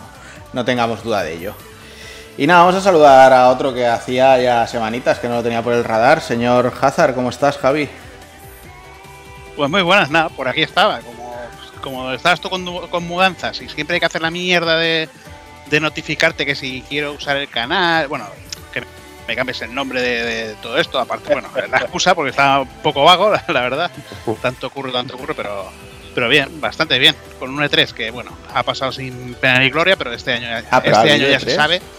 no 0.54 0.66
tengamos 0.66 1.04
duda 1.04 1.24
de 1.24 1.34
ello. 1.34 1.54
Y 2.38 2.48
nada, 2.48 2.62
vamos 2.62 2.76
a 2.76 2.82
saludar 2.82 3.34
a 3.34 3.50
otro 3.50 3.74
que 3.74 3.86
hacía 3.86 4.40
ya 4.42 4.66
semanitas 4.66 5.20
que 5.20 5.28
no 5.28 5.36
lo 5.36 5.44
tenía 5.44 5.62
por 5.62 5.74
el 5.74 5.84
radar. 5.84 6.22
Señor 6.22 6.72
Hazard, 6.82 7.14
¿cómo 7.14 7.30
estás, 7.30 7.58
Javi? 7.58 7.90
Pues 9.58 9.70
muy 9.70 9.82
buenas, 9.82 10.10
nada, 10.10 10.30
por 10.30 10.48
aquí 10.48 10.62
estaba. 10.62 11.00
Como, 11.02 11.19
como 11.82 12.12
estabas 12.12 12.40
tú 12.42 12.50
con, 12.50 12.88
con 12.90 13.08
mudanzas 13.08 13.62
y 13.62 13.70
siempre 13.70 13.96
hay 13.96 14.00
que 14.00 14.06
hacer 14.06 14.22
la 14.22 14.32
mierda 14.32 14.78
de, 14.78 15.10
de 15.68 15.80
notificarte 15.80 16.46
que 16.46 16.56
si 16.56 16.84
quiero 16.88 17.14
usar 17.14 17.38
el 17.38 17.50
canal, 17.50 18.08
bueno, 18.08 18.28
que 18.74 18.84
me 19.28 19.36
cambies 19.36 19.62
el 19.62 19.74
nombre 19.74 20.02
de, 20.02 20.24
de 20.24 20.54
todo 20.56 20.78
esto, 20.78 21.00
aparte, 21.00 21.32
bueno, 21.34 21.50
la 21.70 21.78
excusa 21.80 22.16
porque 22.16 22.32
está 22.32 22.62
un 22.62 22.68
poco 22.84 23.04
vago, 23.04 23.30
la, 23.32 23.44
la 23.50 23.62
verdad. 23.62 23.92
Tanto 24.42 24.70
curro, 24.70 24.92
tanto 24.92 25.18
curro, 25.18 25.36
pero, 25.36 25.72
pero 26.16 26.28
bien, 26.30 26.60
bastante 26.60 26.98
bien. 27.00 27.16
Con 27.40 27.52
un 27.52 27.60
E3 27.64 27.92
que, 27.94 28.12
bueno, 28.12 28.36
ha 28.54 28.64
pasado 28.64 28.92
sin 28.92 29.36
pena 29.36 29.60
ni 29.60 29.70
gloria, 29.70 29.96
pero 29.96 30.12
este 30.14 30.34
año, 30.34 30.48
ya- 30.48 30.64
Ah, 30.72 30.82
pero 30.82 30.96
este 30.98 31.12
año 31.12 31.28
ya 31.28 31.40
se 31.40 31.48
E3. 31.52 31.56
sabe. 31.56 31.82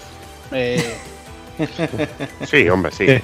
Eh, 0.52 0.96
Sí, 2.50 2.68
hombre, 2.68 2.90
sí. 2.92 3.06
Sí. 3.06 3.22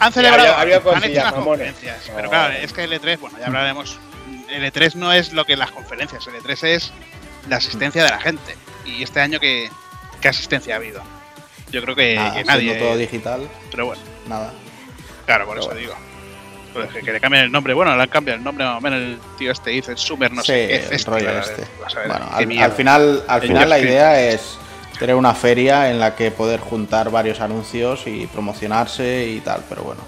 Han 0.00 0.12
celebrado, 0.12 0.54
había- 0.56 0.76
había 0.78 0.92
han 0.96 1.04
hecho 1.04 1.20
unas 1.20 1.32
mamones. 1.36 1.44
conferencias. 1.72 2.08
No. 2.08 2.16
Pero 2.16 2.30
claro, 2.30 2.54
es 2.54 2.72
que 2.72 2.84
el 2.84 2.92
E3, 2.92 3.18
bueno, 3.20 3.38
ya 3.38 3.46
hablaremos. 3.46 3.98
El 4.54 4.72
E3 4.72 4.94
no 4.94 5.12
es 5.12 5.32
lo 5.32 5.44
que 5.44 5.56
las 5.56 5.70
conferencias, 5.72 6.26
el 6.28 6.34
E3 6.34 6.66
es 6.68 6.92
la 7.48 7.56
asistencia 7.56 8.04
de 8.04 8.10
la 8.10 8.20
gente. 8.20 8.54
Y 8.84 9.02
este 9.02 9.20
año, 9.20 9.40
¿qué, 9.40 9.70
qué 10.20 10.28
asistencia 10.28 10.74
ha 10.74 10.76
habido? 10.76 11.02
Yo 11.70 11.82
creo 11.82 11.96
que, 11.96 12.14
Nada, 12.14 12.34
que 12.34 12.44
nadie. 12.44 12.74
todo 12.76 12.96
digital, 12.96 13.48
pero 13.70 13.86
bueno, 13.86 14.02
nada. 14.28 14.52
claro, 15.26 15.46
por 15.46 15.54
Pero 15.56 15.60
eso 15.60 15.74
bueno. 15.74 15.80
digo. 15.80 15.94
Pues 16.72 16.92
que, 16.92 17.02
que 17.02 17.12
le 17.12 17.20
cambien 17.20 17.44
el 17.44 17.52
nombre. 17.52 17.72
Bueno, 17.74 17.96
le 17.96 18.02
han 18.02 18.08
cambiado 18.08 18.38
el 18.38 18.44
nombre 18.44 18.64
más 18.64 18.78
o 18.78 18.80
menos 18.80 18.98
el 19.00 19.18
tío 19.38 19.50
este 19.52 19.70
dice 19.70 19.92
el 19.92 19.98
Summer, 19.98 20.32
no 20.32 20.42
sí, 20.42 20.48
sé 20.48 20.66
qué 20.68 20.76
el 20.76 20.82
festival, 20.82 21.20
rollo 21.20 21.34
ver, 21.34 21.42
este. 21.42 21.60
ver 21.62 22.08
Bueno, 22.08 22.28
al, 22.32 22.62
al 22.62 22.72
final, 22.72 23.24
al 23.28 23.40
final 23.42 23.68
la 23.70 23.78
idea 23.78 24.20
es 24.20 24.58
tener 24.98 25.14
una 25.16 25.34
feria 25.34 25.90
en 25.90 25.98
la 26.00 26.14
que 26.16 26.30
poder 26.30 26.60
juntar 26.60 27.10
varios 27.10 27.40
anuncios 27.40 28.02
y 28.06 28.26
promocionarse 28.26 29.26
y 29.28 29.40
tal, 29.40 29.62
pero 29.68 29.82
bueno, 29.82 30.02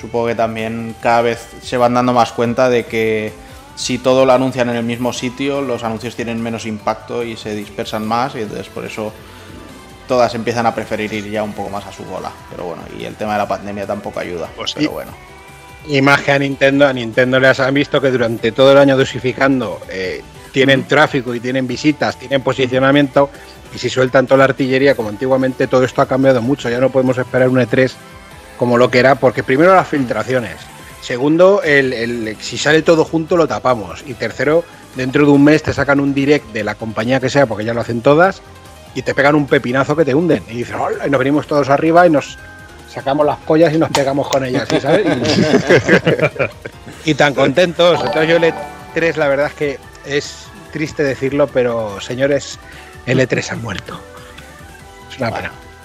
supongo 0.00 0.28
que 0.28 0.34
también 0.36 0.94
cada 1.02 1.22
vez 1.22 1.48
se 1.62 1.76
van 1.76 1.94
dando 1.94 2.12
más 2.12 2.32
cuenta 2.32 2.68
de 2.68 2.86
que 2.86 3.32
si 3.80 3.96
todo 3.96 4.26
lo 4.26 4.32
anuncian 4.34 4.68
en 4.68 4.76
el 4.76 4.84
mismo 4.84 5.10
sitio, 5.10 5.62
los 5.62 5.82
anuncios 5.84 6.14
tienen 6.14 6.42
menos 6.42 6.66
impacto 6.66 7.22
y 7.24 7.34
se 7.34 7.54
dispersan 7.54 8.06
más 8.06 8.34
y 8.34 8.40
entonces 8.40 8.68
por 8.68 8.84
eso 8.84 9.10
todas 10.06 10.34
empiezan 10.34 10.66
a 10.66 10.74
preferir 10.74 11.10
ir 11.14 11.30
ya 11.30 11.42
un 11.42 11.54
poco 11.54 11.70
más 11.70 11.86
a 11.86 11.92
su 11.92 12.04
bola, 12.04 12.30
pero 12.50 12.64
bueno, 12.64 12.82
y 12.98 13.04
el 13.04 13.14
tema 13.14 13.32
de 13.32 13.38
la 13.38 13.48
pandemia 13.48 13.86
tampoco 13.86 14.20
ayuda, 14.20 14.48
Pues 14.54 14.74
pero 14.74 14.88
sí. 14.88 14.92
bueno. 14.92 15.12
Y 15.88 16.02
más 16.02 16.20
que 16.20 16.32
a 16.32 16.38
Nintendo, 16.38 16.86
a 16.86 16.92
Nintendo 16.92 17.40
les 17.40 17.58
han 17.58 17.72
visto 17.72 18.02
que 18.02 18.10
durante 18.10 18.52
todo 18.52 18.72
el 18.72 18.78
año 18.78 18.98
dosificando 18.98 19.80
eh, 19.88 20.20
tienen 20.52 20.86
tráfico 20.86 21.34
y 21.34 21.40
tienen 21.40 21.66
visitas, 21.66 22.18
tienen 22.18 22.42
posicionamiento 22.42 23.30
y 23.74 23.78
si 23.78 23.88
sueltan 23.88 24.26
toda 24.26 24.38
la 24.38 24.44
artillería 24.44 24.94
como 24.94 25.08
antiguamente, 25.08 25.68
todo 25.68 25.84
esto 25.84 26.02
ha 26.02 26.06
cambiado 26.06 26.42
mucho. 26.42 26.68
Ya 26.68 26.80
no 26.80 26.90
podemos 26.90 27.16
esperar 27.16 27.48
un 27.48 27.60
E3 27.60 27.90
como 28.58 28.76
lo 28.76 28.90
que 28.90 28.98
era, 28.98 29.14
porque 29.14 29.42
primero 29.42 29.74
las 29.74 29.88
filtraciones, 29.88 30.56
segundo, 31.02 31.62
si 32.40 32.58
sale 32.58 32.82
todo 32.82 33.04
junto 33.04 33.36
lo 33.36 33.46
tapamos 33.46 34.04
y 34.06 34.14
tercero, 34.14 34.64
dentro 34.96 35.24
de 35.24 35.32
un 35.32 35.44
mes 35.44 35.62
te 35.62 35.72
sacan 35.72 36.00
un 36.00 36.14
direct 36.14 36.52
de 36.52 36.64
la 36.64 36.74
compañía 36.74 37.20
que 37.20 37.30
sea, 37.30 37.46
porque 37.46 37.64
ya 37.64 37.74
lo 37.74 37.80
hacen 37.80 38.00
todas, 38.00 38.42
y 38.94 39.02
te 39.02 39.14
pegan 39.14 39.34
un 39.34 39.46
pepinazo 39.46 39.96
que 39.96 40.04
te 40.04 40.14
hunden. 40.14 40.42
Y 40.48 40.56
dices, 40.56 40.74
"Hola", 40.78 41.06
y 41.06 41.10
nos 41.10 41.18
venimos 41.18 41.46
todos 41.46 41.68
arriba 41.68 42.06
y 42.06 42.10
nos 42.10 42.38
sacamos 42.92 43.24
las 43.24 43.38
pollas 43.38 43.72
y 43.72 43.78
nos 43.78 43.90
pegamos 43.90 44.28
con 44.28 44.44
ellas, 44.44 44.68
¿sí 44.68 44.80
¿sabes? 44.80 45.06
Y, 47.04 47.14
tan 47.14 47.34
contentos. 47.34 48.00
Entonces 48.00 48.28
yo 48.28 48.36
el 48.36 48.52
E3, 48.94 49.16
la 49.16 49.28
verdad 49.28 49.46
es 49.46 49.54
que 49.54 49.78
es 50.04 50.46
triste 50.72 51.02
decirlo, 51.02 51.46
pero 51.46 52.00
señores, 52.00 52.58
el 53.06 53.20
E3 53.20 53.52
ha 53.52 53.56
muerto. 53.56 54.00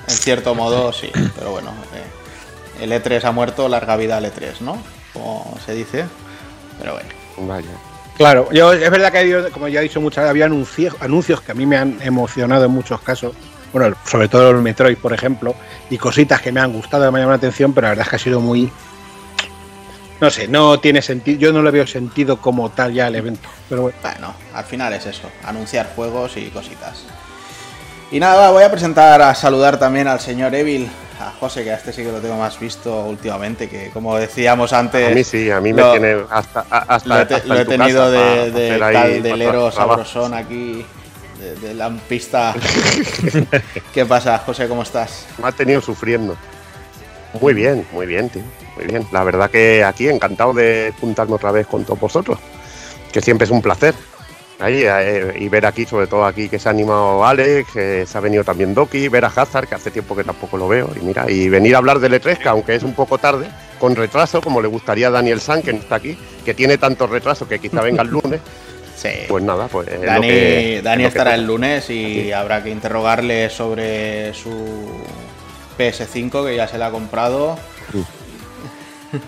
Es 0.08 0.14
en 0.14 0.18
cierto 0.18 0.56
modo 0.56 0.92
sí, 0.92 1.12
pero 1.38 1.52
bueno, 1.52 1.72
eh, 1.94 2.84
el 2.84 2.92
E3 2.92 3.24
ha 3.24 3.32
muerto, 3.32 3.70
larga 3.70 3.96
vida 3.96 4.18
al 4.18 4.26
E3, 4.26 4.60
¿no? 4.62 4.78
Como 5.16 5.58
se 5.66 5.74
dice, 5.74 6.06
pero 6.78 6.94
bueno. 6.94 7.10
Vaya. 7.38 7.70
Claro, 8.18 8.50
yo, 8.52 8.72
es 8.72 8.92
verdad 8.92 9.12
que 9.12 9.18
ha 9.18 9.22
habido, 9.22 9.52
como 9.52 9.68
ya 9.68 9.80
he 9.80 9.84
dicho 9.84 10.00
muchas 10.00 10.24
veces, 10.24 10.30
había 10.30 10.46
anuncios, 10.46 10.96
anuncios 11.00 11.42
que 11.42 11.52
a 11.52 11.56
mí 11.56 11.66
me 11.66 11.78
han 11.78 11.98
emocionado 12.02 12.66
en 12.66 12.72
muchos 12.72 13.02
casos. 13.02 13.34
Bueno, 13.74 13.96
sobre 14.06 14.30
todo 14.30 14.52
el 14.52 14.58
Metroid, 14.58 14.98
por 14.98 15.12
ejemplo, 15.12 15.56
y 15.90 15.98
cositas 15.98 16.42
que 16.42 16.52
me 16.52 16.62
han 16.62 16.72
gustado, 16.72 17.06
que 17.06 17.12
me 17.12 17.20
llaman 17.20 17.32
la 17.32 17.38
atención, 17.38 17.74
pero 17.74 17.86
la 17.86 17.90
verdad 17.90 18.06
es 18.06 18.10
que 18.10 18.16
ha 18.16 18.20
sido 18.20 18.40
muy. 18.40 18.72
No 20.22 20.30
sé, 20.30 20.48
no 20.48 20.80
tiene 20.80 21.02
sentido. 21.02 21.40
Yo 21.40 21.52
no 21.52 21.62
le 21.62 21.72
veo 21.72 21.86
sentido 21.86 22.38
como 22.38 22.70
tal 22.70 22.94
ya 22.94 23.08
al 23.08 23.16
evento. 23.16 23.50
Pero 23.68 23.82
bueno. 23.82 23.98
Bueno, 24.02 24.34
al 24.54 24.64
final 24.64 24.94
es 24.94 25.06
eso, 25.08 25.30
anunciar 25.44 25.92
juegos 25.94 26.38
y 26.38 26.50
cositas. 26.52 27.04
Y 28.12 28.20
nada, 28.20 28.52
voy 28.52 28.64
a 28.64 28.70
presentar 28.72 29.22
a 29.22 29.34
saludar 29.36 29.78
también 29.80 30.08
al 30.08 30.20
señor 30.20 30.54
Evil, 30.54 30.90
a 31.20 31.32
José, 31.32 31.64
que 31.64 31.72
a 31.72 31.76
este 31.76 31.92
sí 31.92 32.04
que 32.04 32.12
lo 32.12 32.20
tengo 32.20 32.38
más 32.38 32.60
visto 32.60 33.04
últimamente, 33.06 33.68
que 33.68 33.90
como 33.90 34.16
decíamos 34.16 34.74
antes... 34.74 35.12
A 35.12 35.14
mí 35.16 35.24
sí, 35.24 35.50
a 35.50 35.60
mí 35.60 35.74
me 35.74 35.82
lo- 35.82 35.92
tiene 35.92 36.18
hasta, 36.30 36.66
hasta, 36.70 37.10
Lo 37.10 37.20
he, 37.22 37.26
te- 37.26 37.36
hasta 37.36 37.48
lo 37.48 37.60
he 37.60 37.66
tenido 37.66 38.00
casa 38.04 38.12
de, 38.12 38.52
de 38.52 38.80
caldelero 38.80 39.72
sabrosón 39.72 40.34
aquí, 40.34 40.86
de, 41.40 41.56
de 41.56 41.74
lampista. 41.74 42.54
¿Qué 43.94 44.06
pasa, 44.06 44.38
José? 44.46 44.68
¿Cómo 44.68 44.84
estás? 44.84 45.26
Me 45.42 45.48
ha 45.48 45.52
tenido 45.52 45.82
sufriendo. 45.82 46.38
Muy 47.42 47.54
bien, 47.54 47.86
muy 47.92 48.06
bien, 48.06 48.30
tío. 48.30 48.44
Muy 48.78 48.86
bien. 48.86 49.06
La 49.12 49.24
verdad 49.24 49.50
que 49.50 49.84
aquí 49.84 50.08
encantado 50.08 50.54
de 50.54 50.94
juntarme 51.02 51.34
otra 51.36 51.52
vez 51.52 51.68
con 51.68 51.84
todos 51.84 52.00
vosotros. 52.00 52.40
Que 53.12 53.22
siempre 53.22 53.46
es 53.46 53.52
un 53.52 53.62
placer. 53.62 53.94
Ahí, 54.60 54.84
eh, 54.86 55.34
y 55.38 55.50
ver 55.50 55.66
aquí, 55.66 55.86
sobre 55.86 56.08
todo 56.08 56.26
aquí, 56.26 56.48
que 56.48 56.60
se 56.60 56.70
ha 56.70 56.72
animado 56.72 57.26
Alex, 57.26 57.72
que 57.74 58.06
se 58.06 58.18
ha 58.18 58.22
venido 58.22 58.44
también 58.46 58.74
Doki, 58.74 59.10
ver 59.10 59.26
a 59.26 59.28
Hazard, 59.28 59.68
que 59.68 59.76
hace 59.76 59.92
tiempo 59.92 60.16
que 60.16 60.24
tampoco 60.24 60.56
lo 60.58 60.68
veo. 60.70 60.90
Y 60.96 61.04
mira, 61.04 61.30
y 61.30 61.50
venir 61.50 61.76
a 61.76 61.80
hablar 61.80 62.00
del 62.00 62.14
E3, 62.14 62.38
que 62.38 62.48
aunque 62.48 62.76
es 62.76 62.84
un 62.84 62.94
poco 62.94 63.18
tarde, 63.18 63.48
con 63.80 63.96
retraso, 63.98 64.40
como 64.42 64.62
le 64.62 64.70
gustaría 64.70 65.08
a 65.08 65.12
Daniel 65.12 65.42
San, 65.42 65.62
que 65.62 65.74
no 65.74 65.80
está 65.80 65.96
aquí, 65.96 66.18
que 66.46 66.54
tiene 66.54 66.78
tanto 66.78 67.06
retraso 67.06 67.48
que 67.48 67.60
quizá 67.60 67.82
venga 67.82 68.02
el 68.04 68.10
lunes. 68.10 68.40
Sí. 68.96 69.10
Pues 69.28 69.44
nada, 69.44 69.68
pues. 69.68 69.90
es 69.90 70.00
lo 70.00 70.06
Dani, 70.06 70.28
que- 70.30 70.82
Dani 70.82 71.04
es 71.04 71.10
lo 71.10 71.14
que 71.14 71.18
estará 71.20 71.36
el 71.36 71.46
lunes 71.46 71.90
y 71.90 72.32
habrá 72.32 72.64
que 72.64 72.70
interrogarle 72.70 73.50
sobre 73.50 74.34
su 74.34 74.50
PS5 75.78 76.46
que 76.46 76.56
ya 76.56 76.66
se 76.70 76.78
la 76.78 76.88
ha 76.88 76.92
comprado. 76.92 77.60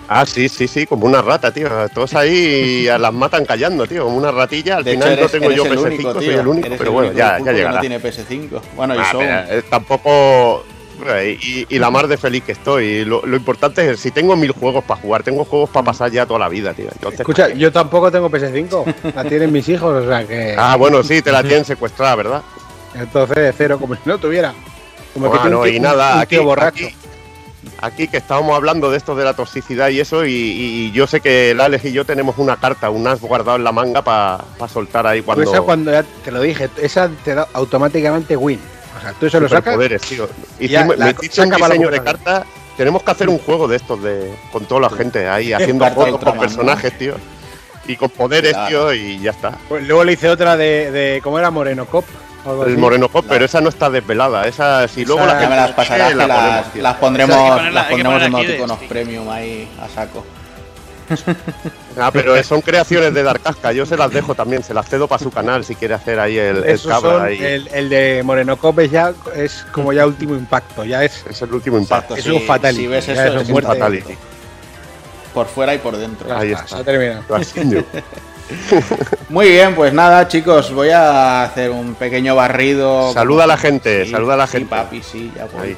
Ah, 0.10 0.26
sí, 0.26 0.50
sí, 0.50 0.68
sí, 0.68 0.86
como 0.86 1.06
una 1.06 1.22
rata, 1.22 1.52
tío. 1.52 1.70
Todos 1.94 2.14
ahí 2.16 2.88
a 2.88 2.98
las 2.98 3.14
matan 3.14 3.46
callando, 3.46 3.86
tío, 3.88 4.04
como 4.06 4.18
una 4.18 4.32
ratilla. 4.32 4.78
Al 4.78 4.84
De 4.84 4.94
hecho, 4.94 5.04
final 5.04 5.20
no 5.22 5.30
tengo 5.30 5.52
yo 5.52 5.66
el 5.66 5.72
PS5, 5.78 5.86
único, 5.86 6.14
soy 6.14 6.26
el 6.30 6.48
único, 6.48 6.68
Eres 6.68 6.78
pero 6.78 6.90
el 6.90 6.94
bueno, 6.94 7.10
único 7.10 7.20
ya, 7.20 7.40
ya 7.40 7.52
llegará. 7.52 7.76
no 7.76 7.80
tiene 7.82 8.02
PS5. 8.02 8.62
Bueno, 8.76 8.96
y 8.96 8.98
Ah, 9.00 9.08
son... 9.12 9.20
pero, 9.22 9.60
eh, 9.60 9.64
tampoco. 9.70 10.66
eh, 11.08 11.38
Y, 11.42 11.66
y 11.76 11.80
la 11.80 11.90
mar 11.90 12.08
de 12.08 12.18
feliz 12.18 12.44
que 12.44 12.52
estoy. 12.54 13.06
Lo, 13.06 13.26
lo 13.26 13.38
importante 13.38 13.90
es 13.92 14.00
si 14.00 14.12
tengo 14.12 14.36
mil 14.36 14.52
juegos 14.52 14.84
para 14.84 15.00
jugar, 15.00 15.24
tengo 15.24 15.46
juegos 15.46 15.70
para 15.70 15.86
pasar 15.86 16.12
ya 16.12 16.26
toda 16.26 16.40
la 16.40 16.50
vida, 16.50 16.74
tío. 16.74 16.88
Entonces, 16.92 17.22
Escucha, 17.22 17.50
yo 17.54 17.72
tampoco 17.72 18.12
tengo 18.12 18.30
PS5. 18.30 19.14
La 19.16 19.24
tienen 19.24 19.52
mis 19.52 19.70
hijos, 19.70 20.04
o 20.04 20.08
sea 20.08 20.26
que. 20.26 20.56
Ah, 20.58 20.76
bueno, 20.76 21.02
sí, 21.04 21.22
te 21.22 21.32
la 21.32 21.44
tienen 21.44 21.64
secuestrada, 21.66 22.16
¿verdad? 22.16 22.42
Entonces, 22.96 23.54
cero, 23.58 23.78
como 23.80 23.94
si 23.96 24.02
no 24.06 24.18
tuviera. 24.18 24.54
Como 25.14 25.32
que 25.32 25.38
Ah, 25.42 25.50
no, 25.50 25.60
un 25.60 25.64
tío- 25.66 25.74
y 25.76 25.80
nada, 25.80 26.16
un 26.16 26.22
aquí, 26.22 26.38
borracho. 26.38 26.86
aquí, 26.86 26.96
aquí 27.82 28.08
que 28.08 28.18
estábamos 28.18 28.56
hablando 28.56 28.90
de 28.92 28.98
esto 28.98 29.16
de 29.16 29.24
la 29.26 29.34
toxicidad 29.34 29.90
y 29.90 30.00
eso, 30.00 30.26
y, 30.26 30.32
y 30.32 30.92
yo 30.92 31.08
sé 31.08 31.22
que 31.22 31.52
el 31.52 31.62
Alex 31.62 31.86
y 31.86 31.92
yo 31.92 32.06
tenemos 32.06 32.38
una 32.38 32.58
carta, 32.58 32.90
un 32.90 33.08
as 33.08 33.22
guardado 33.22 33.58
en 33.58 33.64
la 33.64 33.72
manga 33.72 34.02
para 34.02 34.44
soltar 34.72 35.06
ahí 35.08 35.22
cuando. 35.22 35.44
Esa 35.52 35.62
cuando 35.62 35.92
ya 35.92 36.04
te 36.24 36.32
lo 36.32 36.42
dije, 36.42 36.70
esa 36.82 37.10
te 37.24 37.36
da 37.36 37.48
automáticamente 37.54 38.36
win. 38.36 38.60
O 38.98 39.02
sea, 39.02 39.14
tú 39.14 39.30
se 39.30 39.40
lo 39.40 39.48
sacas. 39.48 39.74
Superpoderes, 39.76 40.02
tío. 40.02 40.28
Y 40.60 40.68
Ya, 40.70 40.86
la- 40.86 41.06
metiste 41.08 41.42
un 41.42 41.50
diseño 41.52 41.90
de 41.92 42.02
cartas. 42.04 42.46
Tenemos 42.76 43.02
que 43.04 43.12
hacer 43.12 43.30
un 43.30 43.40
juego 43.40 43.68
de 43.68 43.76
estos 43.78 44.02
de 44.04 44.36
con 44.52 44.66
toda 44.66 44.82
la 44.82 44.90
gente 44.90 45.28
ahí 45.28 45.52
haciendo 45.54 45.86
Carta 45.86 46.02
fotos 46.06 46.24
con 46.24 46.40
personajes, 46.40 46.98
tío. 46.98 47.16
Y 47.88 47.96
con 47.96 48.10
poderes, 48.10 48.52
Claro. 48.54 48.68
tío, 48.68 48.94
y 48.94 49.20
ya 49.20 49.32
está. 49.32 49.58
Pues 49.70 49.88
luego 49.88 50.04
le 50.04 50.14
hice 50.14 50.30
otra 50.30 50.58
de, 50.58 50.92
de 50.92 51.22
¿cómo 51.24 51.40
era? 51.40 51.50
Moreno 51.52 51.86
Cop. 51.86 52.06
O 52.52 52.66
El. 52.66 52.78
Moreno 52.78 53.10
Cop, 53.10 53.26
pero 53.28 53.46
esa 53.46 53.62
no 53.62 53.70
está 53.70 53.90
desvelada. 53.90 54.48
Esa, 54.48 54.88
si 54.88 55.06
luego 55.06 55.22
Esa- 55.26 55.40
la 55.50 55.56
las 55.56 55.72
pasarás, 55.72 56.16
la 56.16 56.28
las, 56.28 56.38
ponemos, 56.38 56.74
tío. 56.74 56.82
las 56.84 56.96
pondremos, 56.98 57.36
hay 57.36 57.44
que 57.44 57.50
ponerla- 57.52 57.72
las 57.72 57.86
pondremos 57.88 58.22
en. 58.82 58.88
Premium 58.88 59.30
ahí 59.30 59.68
a 59.82 59.90
saco. 59.90 60.26
Ah, 62.00 62.12
pero 62.14 62.44
son 62.44 62.62
creaciones 62.62 63.12
de 63.12 63.24
Darkasca. 63.24 63.72
Yo 63.72 63.84
se 63.88 63.98
las 63.98 64.12
dejo 64.12 64.36
también, 64.36 64.62
se 64.62 64.72
las 64.72 64.88
cedo 64.88 65.08
para 65.08 65.18
su 65.24 65.32
canal 65.32 65.66
si 65.66 65.74
quiere 65.74 65.96
hacer 65.96 66.20
ahí 66.20 66.38
el, 66.38 66.64
el 66.64 66.80
cabra. 66.80 67.00
son- 67.12 67.26
ahí. 67.26 67.44
el, 67.44 67.68
el 67.74 67.90
de 67.90 68.22
Moreno 68.24 68.56
Cop 68.58 68.78
es 68.80 68.92
ya 68.92 69.14
es 69.36 69.66
como 69.72 69.92
ya 69.94 70.06
último 70.06 70.36
impacto, 70.36 70.84
ya 70.86 71.04
es, 71.04 71.26
Es 71.28 71.42
el 71.42 71.52
último 71.54 71.80
impacto. 71.80 72.14
Exacto, 72.14 72.16
es 72.18 72.24
si- 72.24 72.30
un 72.42 72.46
fatality. 72.48 72.82
Si 72.84 72.88
ves 72.88 73.08
eso, 73.08 73.40
es 73.40 73.50
un 73.50 73.62
fatality. 73.64 74.14
Por 75.34 75.48
fuera 75.48 75.74
y 75.74 75.80
por 75.80 75.98
dentro. 75.98 76.36
Ahí 76.38 76.52
está, 76.52 76.66
está. 76.66 76.76
se 76.76 76.82
ha 76.82 76.86
terminado. 76.86 77.24
Así, 77.36 77.60
Muy 79.30 79.50
bien, 79.50 79.76
pues 79.76 79.94
nada, 79.94 80.28
chicos, 80.28 80.72
voy 80.74 80.90
a 80.90 81.44
hacer 81.44 81.70
un 81.72 81.96
pequeño 81.96 82.36
barrido. 82.36 83.12
Saluda 83.14 83.44
a 83.44 83.48
la 83.48 83.58
gente, 83.58 84.06
Sí, 84.06 84.12
saluda 84.12 84.36
a 84.36 84.38
la 84.38 84.48
sí, 84.48 84.54
gente. 84.54 84.70
papi, 84.70 85.02
sí, 85.04 85.32
ya 85.36 85.46
voy. 85.46 85.70
Ahí. 85.70 85.78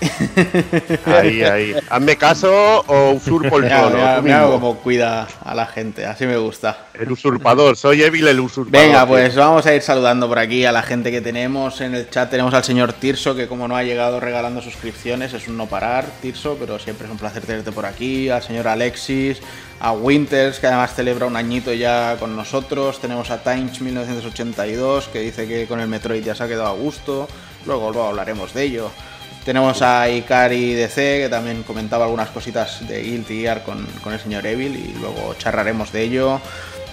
Ahí, 1.04 1.42
ahí. 1.42 1.74
Hazme 1.90 2.16
caso 2.16 2.50
o 2.86 3.10
usurpo 3.10 3.58
el 3.58 3.64
trono. 3.68 3.90
mira- 4.22 4.22
mira 4.22 4.46
cuida 4.82 5.28
a 5.44 5.54
la 5.54 5.66
gente, 5.66 6.06
así 6.06 6.24
me 6.24 6.38
gusta. 6.38 6.86
El 6.98 7.12
usurpador, 7.12 7.76
soy 7.76 8.02
Evil 8.02 8.26
el 8.28 8.40
usurpador. 8.40 8.86
Venga, 8.86 9.06
pues 9.06 9.36
vamos 9.36 9.66
a 9.66 9.74
ir 9.74 9.82
saludando 9.82 10.26
por 10.26 10.38
aquí 10.38 10.64
a 10.64 10.72
la 10.72 10.80
gente 10.82 11.10
que 11.10 11.20
tenemos 11.20 11.82
en 11.82 11.94
el 11.94 12.08
chat. 12.08 12.30
Tenemos 12.30 12.54
al 12.54 12.64
señor 12.64 12.94
Tirso, 12.94 13.34
que 13.34 13.46
como 13.46 13.68
no 13.68 13.76
ha 13.76 13.82
llegado 13.82 14.20
regalando 14.20 14.62
suscripciones, 14.62 15.34
es 15.34 15.48
un 15.48 15.58
no 15.58 15.66
parar, 15.66 16.06
Tirso, 16.22 16.56
pero 16.58 16.78
siempre 16.78 17.04
es 17.06 17.12
un 17.12 17.18
placer 17.18 17.42
tenerte 17.42 17.70
por 17.70 17.84
aquí. 17.84 18.30
Al 18.30 18.42
señor 18.42 18.68
Alexis, 18.68 19.42
a 19.80 19.92
Winters, 19.92 20.58
que 20.58 20.66
además 20.66 20.94
celebra 20.94 21.26
un 21.26 21.36
añito 21.36 21.72
ya 21.72 22.16
con 22.20 22.36
nosotros. 22.36 23.00
Tenemos 23.00 23.30
a 23.30 23.42
Times1982, 23.42 25.06
que 25.06 25.20
dice 25.20 25.48
que 25.48 25.66
con 25.66 25.80
el 25.80 25.88
Metroid 25.88 26.22
ya 26.22 26.34
se 26.34 26.44
ha 26.44 26.48
quedado 26.48 26.68
a 26.68 26.74
gusto. 26.74 27.26
Luego, 27.66 27.90
luego 27.90 28.08
hablaremos 28.08 28.52
de 28.52 28.62
ello. 28.64 28.90
Tenemos 29.44 29.80
a 29.80 30.08
Ikari 30.10 30.74
DC, 30.74 31.22
que 31.22 31.28
también 31.30 31.62
comentaba 31.62 32.04
algunas 32.04 32.28
cositas 32.28 32.86
de 32.86 33.02
Guilty 33.02 33.40
Gear 33.40 33.62
con, 33.62 33.86
con 34.02 34.12
el 34.12 34.20
señor 34.20 34.46
Evil, 34.46 34.76
y 34.76 34.98
luego 35.00 35.34
charlaremos 35.38 35.92
de 35.92 36.02
ello. 36.02 36.40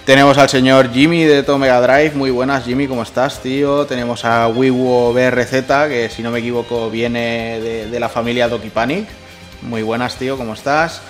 Tenemos 0.06 0.38
al 0.38 0.48
señor 0.48 0.90
Jimmy 0.90 1.24
de 1.24 1.42
Tomega 1.42 1.82
Drive. 1.82 2.12
Muy 2.14 2.30
buenas, 2.30 2.64
Jimmy, 2.64 2.88
¿cómo 2.88 3.02
estás, 3.02 3.42
tío? 3.42 3.84
Tenemos 3.84 4.24
a 4.24 4.48
Wiwo 4.48 5.12
BRZ, 5.12 5.66
que 5.88 6.08
si 6.10 6.22
no 6.22 6.30
me 6.30 6.38
equivoco 6.38 6.88
viene 6.88 7.60
de, 7.60 7.90
de 7.90 8.00
la 8.00 8.08
familia 8.08 8.48
Doki 8.48 8.70
Panic. 8.70 9.06
Muy 9.60 9.82
buenas, 9.82 10.16
tío, 10.16 10.38
¿cómo 10.38 10.54
estás? 10.54 11.02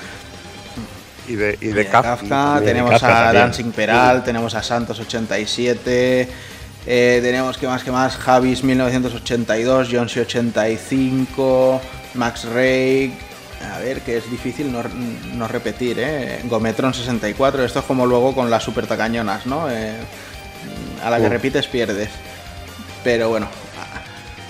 Y 1.29 1.35
de, 1.37 1.59
y 1.61 1.69
de 1.69 1.87
Kafka. 1.87 2.61
tenemos 2.65 2.91
Kafka 2.93 3.07
a 3.21 3.23
también. 3.25 3.43
Dancing 3.45 3.73
Peral, 3.73 4.25
tenemos 4.25 4.55
a 4.55 4.63
Santos87, 4.63 6.27
eh, 6.87 7.19
tenemos 7.23 7.59
que 7.59 7.67
más 7.67 7.83
que 7.85 7.91
más 7.91 8.17
Javis 8.17 8.65
1982, 8.65 9.89
Jonsi 9.93 10.21
85, 10.21 11.81
Max 12.15 12.45
Ray, 12.47 13.15
a 13.75 13.79
ver 13.81 14.01
que 14.01 14.17
es 14.17 14.31
difícil 14.31 14.73
no, 14.73 14.83
no 15.35 15.49
repetir, 15.49 15.99
¿eh? 16.01 16.41
Gometron 16.45 16.95
64, 16.95 17.65
esto 17.65 17.81
es 17.81 17.85
como 17.85 18.07
luego 18.07 18.35
con 18.35 18.49
las 18.51 18.63
super 18.63 18.87
tacañonas, 18.87 19.45
¿no? 19.47 19.71
Eh, 19.71 19.93
a 21.05 21.11
la 21.11 21.19
que 21.19 21.27
Uh. 21.27 21.31
repites 21.31 21.67
pierdes. 21.67 22.09
Pero 23.05 23.29
bueno, 23.29 23.49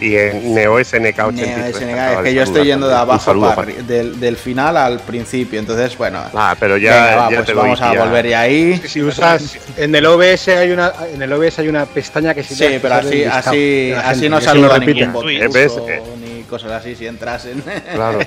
Y 0.00 0.14
en 0.17 0.55
Neo 0.55 0.78
SNK 0.83 1.19
83. 1.19 1.37
Neo 1.59 1.73
SNK, 1.73 2.12
es 2.12 2.19
que 2.25 2.35
yo 2.35 2.43
estoy 2.45 2.67
yendo 2.67 2.87
de 2.88 2.95
abajo 2.95 3.40
para 3.55 3.73
del, 3.73 4.21
del 4.21 4.37
final 4.37 4.76
al 4.76 5.00
principio, 5.00 5.59
entonces 5.59 5.97
bueno. 5.99 6.23
Ah, 6.35 6.55
pero 6.59 6.76
ya, 6.76 6.93
Venga, 6.93 7.17
va, 7.17 7.31
ya 7.31 7.37
pues 7.38 7.47
te 7.47 7.52
doy 7.55 7.62
vamos 7.62 7.81
a 7.83 7.93
volver 7.95 8.28
ya 8.28 8.40
ahí. 8.43 8.81
Si 8.87 9.02
usas 9.02 9.59
en 9.76 9.95
el 9.95 10.07
OBS 10.07 10.49
hay 10.49 10.71
una 10.71 10.93
en 11.12 11.21
el 11.21 11.33
OBS 11.33 11.59
hay 11.59 11.69
una 11.69 11.85
pestaña 11.87 12.33
que 12.35 12.45
se 12.45 12.55
Sí, 12.55 12.78
pero 12.81 12.95
así, 12.95 13.25
así, 13.25 13.93
así 13.93 14.28
no 14.28 14.40
saluda 14.40 14.78
ningún 14.78 15.12
bot 15.12 15.23
Tweet. 15.25 15.49
¿Ves? 15.49 15.73
ruso 15.73 15.88
Eh. 15.88 16.00
ni 16.21 16.43
cosas 16.45 16.71
así 16.73 16.95
si 16.95 17.07
entrasen. 17.07 17.62
Claro. 17.95 18.19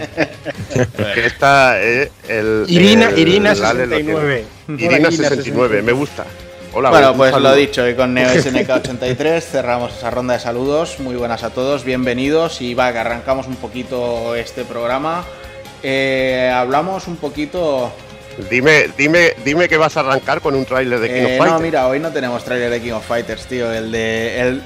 que 1.14 1.26
esta 1.26 1.82
es 1.82 2.10
el. 2.28 2.66
Irina, 2.68 3.10
el- 3.10 3.20
Irina 3.20 3.54
Lale 3.56 3.86
lo 3.88 3.96
69. 3.96 4.46
tiene. 4.68 4.86
Hola, 4.88 4.96
Irina 4.98 5.12
69, 5.12 5.82
me 5.82 5.92
gusta. 5.94 6.26
Hola, 6.74 6.90
bueno, 6.90 7.14
pues 7.16 7.32
saludo. 7.32 7.50
lo 7.50 7.56
dicho, 7.56 7.88
y 7.90 7.96
con 7.96 8.14
Neo 8.14 8.30
SNK83 8.30 9.42
cerramos 9.42 9.94
esa 9.98 10.10
ronda 10.10 10.36
de 10.36 10.40
saludos. 10.40 11.00
Muy 11.00 11.16
buenas 11.16 11.44
a 11.44 11.50
todos, 11.50 11.84
bienvenidos. 11.84 12.62
Y 12.62 12.74
va, 12.74 12.92
que 12.94 13.00
arrancamos 13.00 13.48
un 13.48 13.58
poquito 13.58 14.36
este 14.36 14.64
programa. 14.64 15.26
Eh, 15.84 16.50
hablamos 16.54 17.08
un 17.08 17.18
poquito. 17.18 17.92
Dime, 18.50 18.88
dime, 18.98 19.34
dime 19.44 19.68
que 19.68 19.76
vas 19.76 19.98
a 19.98 20.00
arrancar 20.00 20.40
con 20.40 20.56
un 20.56 20.64
tráiler 20.64 21.00
de 21.02 21.08
King 21.10 21.16
Eh, 21.16 21.26
of 21.26 21.32
no, 21.32 21.38
Fighters. 21.44 21.62
mira, 21.62 21.88
hoy 21.88 22.00
no 22.00 22.10
tenemos 22.12 22.44
trailer 22.46 22.70
de 22.70 22.82
King 22.82 22.94
of 22.94 23.06
Fighters, 23.06 23.46
tío. 23.48 23.70
El 23.72 23.92
de. 23.92 24.40
El, 24.40 24.64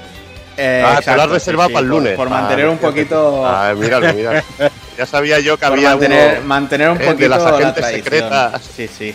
eh, 0.56 0.84
Ah, 0.86 1.00
te 1.04 1.14
lo 1.16 1.22
has 1.22 1.30
reservado 1.30 1.68
sí, 1.70 1.74
para 1.74 1.82
el 1.84 1.90
lunes. 1.90 2.14
Por, 2.14 2.28
Ah, 2.28 2.30
mantener 2.30 2.68
un 2.68 2.78
poquito. 2.78 3.44
Ah, 3.44 3.74
míralo, 3.76 4.12
míralo. 4.14 4.40
Ya 4.96 5.04
sabía 5.04 5.38
yo 5.40 5.58
que 5.58 5.66
por 5.66 5.74
había 5.74 5.90
mantener, 5.90 6.38
uno 6.38 6.46
mantener 6.46 6.88
un 6.88 6.96
eh, 6.96 7.04
poquito 7.04 7.22
de 7.24 7.28
las 7.28 7.42
la 7.42 7.48
agentes 7.50 7.74
tradición. 7.74 8.04
secretas. 8.04 8.62
Sí, 8.74 8.88
sí. 8.88 9.14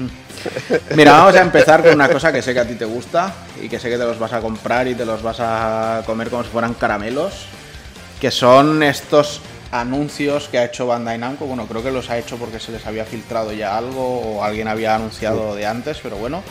Mira, 0.96 1.12
vamos 1.12 1.34
a 1.34 1.42
empezar 1.42 1.82
con 1.82 1.94
una 1.94 2.08
cosa 2.08 2.32
que 2.32 2.42
sé 2.42 2.52
que 2.52 2.60
a 2.60 2.66
ti 2.66 2.74
te 2.74 2.84
gusta 2.84 3.32
y 3.62 3.68
que 3.68 3.78
sé 3.78 3.88
que 3.90 3.98
te 3.98 4.04
los 4.04 4.18
vas 4.18 4.32
a 4.32 4.40
comprar 4.40 4.88
y 4.88 4.94
te 4.94 5.04
los 5.04 5.22
vas 5.22 5.38
a 5.40 6.02
comer 6.06 6.30
como 6.30 6.44
si 6.44 6.50
fueran 6.50 6.74
caramelos, 6.74 7.46
que 8.20 8.30
son 8.30 8.82
estos 8.82 9.40
anuncios 9.70 10.48
que 10.48 10.58
ha 10.58 10.64
hecho 10.64 10.86
Bandai 10.86 11.18
Namco. 11.18 11.46
Bueno, 11.46 11.66
creo 11.66 11.82
que 11.82 11.90
los 11.90 12.10
ha 12.10 12.18
hecho 12.18 12.36
porque 12.36 12.60
se 12.60 12.72
les 12.72 12.86
había 12.86 13.04
filtrado 13.04 13.52
ya 13.52 13.76
algo 13.76 14.20
o 14.20 14.44
alguien 14.44 14.68
había 14.68 14.94
anunciado 14.94 15.54
de 15.54 15.66
antes, 15.66 15.98
pero 16.02 16.16
bueno, 16.16 16.42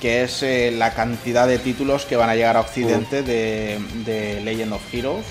que 0.00 0.24
es 0.24 0.42
eh, 0.42 0.70
la 0.70 0.94
cantidad 0.94 1.46
de 1.46 1.58
títulos 1.58 2.04
que 2.04 2.16
van 2.16 2.30
a 2.30 2.36
llegar 2.36 2.56
a 2.56 2.60
Occidente 2.60 3.22
de, 3.22 3.78
de 4.04 4.40
Legend 4.42 4.72
of 4.72 4.94
Heroes. 4.94 5.26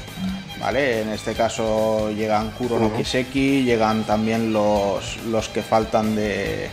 ¿Vale? 0.60 1.02
En 1.04 1.10
este 1.10 1.34
caso 1.34 2.10
llegan 2.10 2.50
Kuro 2.50 2.80
no 2.80 2.92
Kiseki, 2.92 3.64
llegan 3.64 4.06
también 4.06 4.52
los, 4.52 5.18
los 5.26 5.50
que 5.50 5.62
faltan 5.62 6.16
de, 6.16 6.72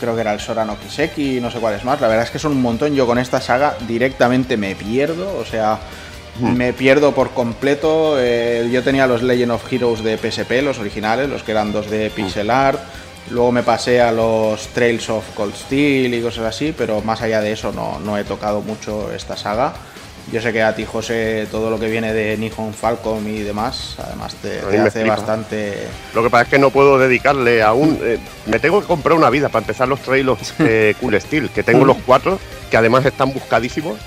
creo 0.00 0.14
que 0.14 0.22
era 0.22 0.32
el 0.32 0.40
Sora 0.40 0.64
no 0.64 0.78
Kiseki 0.78 1.36
y 1.36 1.40
no 1.40 1.50
sé 1.50 1.58
cuáles 1.60 1.84
más. 1.84 2.00
La 2.00 2.08
verdad 2.08 2.24
es 2.24 2.30
que 2.30 2.38
son 2.38 2.52
un 2.52 2.62
montón. 2.62 2.94
Yo 2.94 3.06
con 3.06 3.18
esta 3.18 3.40
saga 3.40 3.76
directamente 3.86 4.56
me 4.56 4.74
pierdo, 4.74 5.36
o 5.38 5.44
sea, 5.44 5.78
me 6.40 6.72
pierdo 6.72 7.14
por 7.14 7.30
completo. 7.30 8.16
Eh, 8.18 8.68
yo 8.72 8.82
tenía 8.82 9.06
los 9.06 9.22
Legend 9.22 9.52
of 9.52 9.72
Heroes 9.72 10.02
de 10.02 10.16
PSP, 10.16 10.62
los 10.62 10.78
originales, 10.78 11.28
los 11.28 11.42
que 11.42 11.52
eran 11.52 11.72
2D 11.72 12.10
pixel 12.10 12.50
art. 12.50 12.80
Luego 13.30 13.52
me 13.52 13.62
pasé 13.62 14.00
a 14.00 14.10
los 14.10 14.66
Trails 14.68 15.08
of 15.10 15.24
Cold 15.36 15.54
Steel 15.54 16.12
y 16.12 16.22
cosas 16.22 16.46
así, 16.46 16.74
pero 16.76 17.00
más 17.02 17.22
allá 17.22 17.40
de 17.40 17.52
eso 17.52 17.70
no, 17.70 18.00
no 18.00 18.18
he 18.18 18.24
tocado 18.24 18.60
mucho 18.62 19.12
esta 19.12 19.36
saga. 19.36 19.74
Yo 20.32 20.40
sé 20.40 20.52
que 20.52 20.62
a 20.62 20.72
ti, 20.76 20.84
José, 20.84 21.48
todo 21.50 21.70
lo 21.70 21.78
que 21.80 21.88
viene 21.88 22.12
de 22.14 22.36
Nihon 22.36 22.72
Falcom 22.72 23.26
y 23.26 23.40
demás, 23.40 23.96
además 23.98 24.34
te, 24.36 24.58
te 24.58 24.78
hace 24.78 25.00
flipa. 25.00 25.16
bastante... 25.16 25.88
Lo 26.14 26.22
que 26.22 26.30
pasa 26.30 26.44
es 26.44 26.48
que 26.50 26.58
no 26.60 26.70
puedo 26.70 26.98
dedicarle 27.00 27.62
aún. 27.62 27.98
eh, 28.00 28.18
me 28.46 28.60
tengo 28.60 28.80
que 28.80 28.86
comprar 28.86 29.18
una 29.18 29.28
vida 29.28 29.48
para 29.48 29.62
empezar 29.64 29.88
los 29.88 29.98
trailers 30.00 30.54
Cool 31.00 31.20
Steel, 31.20 31.50
que 31.50 31.64
tengo 31.64 31.84
los 31.84 31.96
cuatro, 32.06 32.38
que 32.70 32.76
además 32.76 33.04
están 33.06 33.32
buscadísimos. 33.32 33.98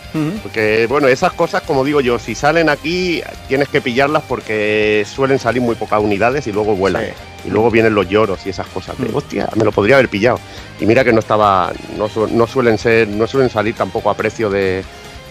Porque, 0.41 0.85
bueno, 0.87 1.09
esas 1.09 1.33
cosas, 1.33 1.61
como 1.63 1.83
digo 1.83 1.99
yo, 1.99 2.17
si 2.19 2.35
salen 2.35 2.69
aquí, 2.69 3.21
tienes 3.49 3.67
que 3.67 3.81
pillarlas 3.81 4.23
porque 4.25 5.05
suelen 5.13 5.39
salir 5.39 5.61
muy 5.61 5.75
pocas 5.75 5.99
unidades 6.01 6.47
y 6.47 6.53
luego 6.53 6.73
vuelan. 6.75 7.03
Sí. 7.03 7.11
Y 7.47 7.49
luego 7.49 7.69
vienen 7.69 7.93
los 7.93 8.07
lloros 8.07 8.45
y 8.45 8.49
esas 8.51 8.67
cosas. 8.67 8.97
De, 8.97 9.09
Mm. 9.09 9.15
hostia, 9.15 9.49
me 9.57 9.65
lo 9.65 9.73
podría 9.73 9.95
haber 9.95 10.07
pillado. 10.07 10.39
Y 10.79 10.85
mira 10.85 11.03
que 11.03 11.11
no 11.11 11.19
estaba. 11.19 11.73
No, 11.97 12.07
no 12.31 12.47
suelen 12.47 12.77
ser. 12.77 13.09
No 13.09 13.27
suelen 13.27 13.49
salir 13.49 13.75
tampoco 13.75 14.09
a 14.09 14.15
precio 14.15 14.49
de, 14.49 14.85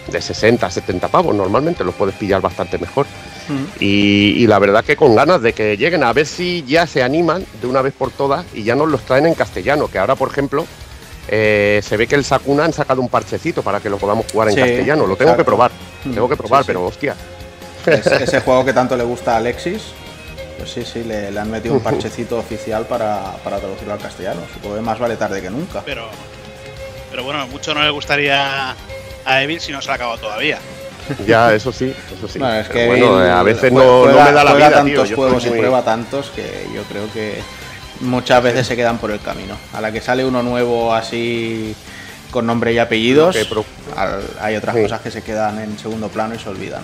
de 0.07 0.21
60, 0.21 0.69
70 0.69 1.07
pavos. 1.07 1.35
Normalmente 1.35 1.83
los 1.83 1.95
puedes 1.95 2.15
pillar 2.15 2.41
bastante 2.41 2.77
mejor. 2.77 3.05
Y, 3.79 4.35
y 4.37 4.47
la 4.47 4.57
verdad 4.59 4.83
que 4.85 4.95
con 4.95 5.15
ganas 5.15 5.41
de 5.41 5.53
que 5.53 5.75
lleguen 5.75 6.03
a 6.03 6.13
ver 6.13 6.25
si 6.25 6.63
ya 6.67 6.87
se 6.87 7.03
animan 7.03 7.45
de 7.61 7.67
una 7.67 7.81
vez 7.81 7.93
por 7.93 8.09
todas 8.11 8.45
y 8.53 8.63
ya 8.63 8.75
nos 8.75 8.87
los 8.89 9.01
traen 9.01 9.25
en 9.25 9.33
castellano. 9.33 9.87
Que 9.89 9.99
ahora, 9.99 10.15
por 10.15 10.29
ejemplo, 10.29 10.65
eh, 11.27 11.81
se 11.83 11.97
ve 11.97 12.07
que 12.07 12.15
el 12.15 12.23
Sakuna 12.23 12.65
han 12.65 12.73
sacado 12.73 13.01
un 13.01 13.09
parchecito 13.09 13.61
para 13.61 13.79
que 13.79 13.89
lo 13.89 13.97
podamos 13.97 14.25
jugar 14.31 14.49
en 14.49 14.55
Sí, 14.55 14.59
castellano. 14.61 15.05
Lo 15.07 15.15
tengo 15.15 15.35
que 15.35 15.43
probar. 15.43 15.71
Mm, 16.05 16.13
Tengo 16.13 16.29
que 16.29 16.37
probar, 16.37 16.61
sí, 16.61 16.65
sí. 16.65 16.67
pero 16.67 16.85
hostia. 16.85 17.15
Es- 17.85 18.07
ese 18.07 18.39
juego 18.45 18.63
que 18.63 18.71
tanto 18.73 18.95
le 18.95 19.03
gusta 19.03 19.33
a 19.33 19.37
Alexis, 19.37 19.81
pues 20.57 20.71
sí, 20.71 20.83
sí, 20.85 21.03
le, 21.03 21.29
le 21.31 21.39
han 21.39 21.51
metido 21.51 21.73
un 21.75 21.79
parchecito 21.83 22.37
oficial 22.37 22.85
para, 22.85 23.33
para 23.43 23.57
traducirlo 23.59 23.93
al 23.93 23.99
castellano. 23.99 24.41
Supongo 24.53 24.75
que 24.75 24.81
más 24.81 24.99
vale 24.99 25.17
tarde 25.17 25.41
que 25.41 25.49
nunca. 25.49 25.81
Pero, 25.85 26.07
pero 27.11 27.23
bueno, 27.25 27.45
mucho 27.47 27.73
no 27.73 27.83
le 27.83 27.89
gustaría 27.89 28.73
a 29.25 29.41
Evil 29.43 29.59
si 29.59 29.71
no 29.71 29.81
se 29.81 29.91
ha 29.91 29.95
acabado 29.95 30.17
todavía. 30.19 30.57
Ya, 31.27 31.53
eso 31.53 31.73
sí, 31.73 31.93
eso 32.17 32.27
sí. 32.29 32.39
Bueno, 32.39 32.55
es 32.55 32.69
que 32.69 32.87
bueno, 32.87 33.17
a 33.17 33.43
veces 33.43 33.73
no, 33.73 34.05
no 34.05 34.23
me 34.23 34.31
da 34.31 34.43
la 34.45 34.53
vida, 34.53 34.67
tío. 34.69 34.77
tantos 34.77 35.09
Yo 35.09 35.15
juegos 35.17 35.45
y 35.45 35.49
muy- 35.49 35.57
prueba 35.59 35.83
tantos 35.83 36.29
que 36.33 36.65
yo 36.73 36.81
creo 36.83 37.11
que 37.11 37.41
muchas 37.99 38.41
veces 38.41 38.65
se 38.67 38.77
quedan 38.77 38.97
por 38.99 39.11
el 39.11 39.19
camino. 39.19 39.57
A 39.73 39.81
la 39.81 39.91
que 39.91 39.99
sale 39.99 40.23
uno 40.25 40.41
nuevo 40.41 40.93
así 40.93 41.75
con 42.31 42.45
nombre 42.47 42.71
y 42.71 42.79
apellidos, 42.79 43.35
pro- 43.49 43.65
hay 44.39 44.55
otras 44.55 44.75
Sí. 44.77 44.81
cosas 44.83 45.01
que 45.01 45.11
se 45.11 45.21
quedan 45.21 45.59
en 45.59 45.77
segundo 45.77 46.07
plano 46.07 46.35
y 46.35 46.39
se 46.39 46.47
olvidan. 46.47 46.83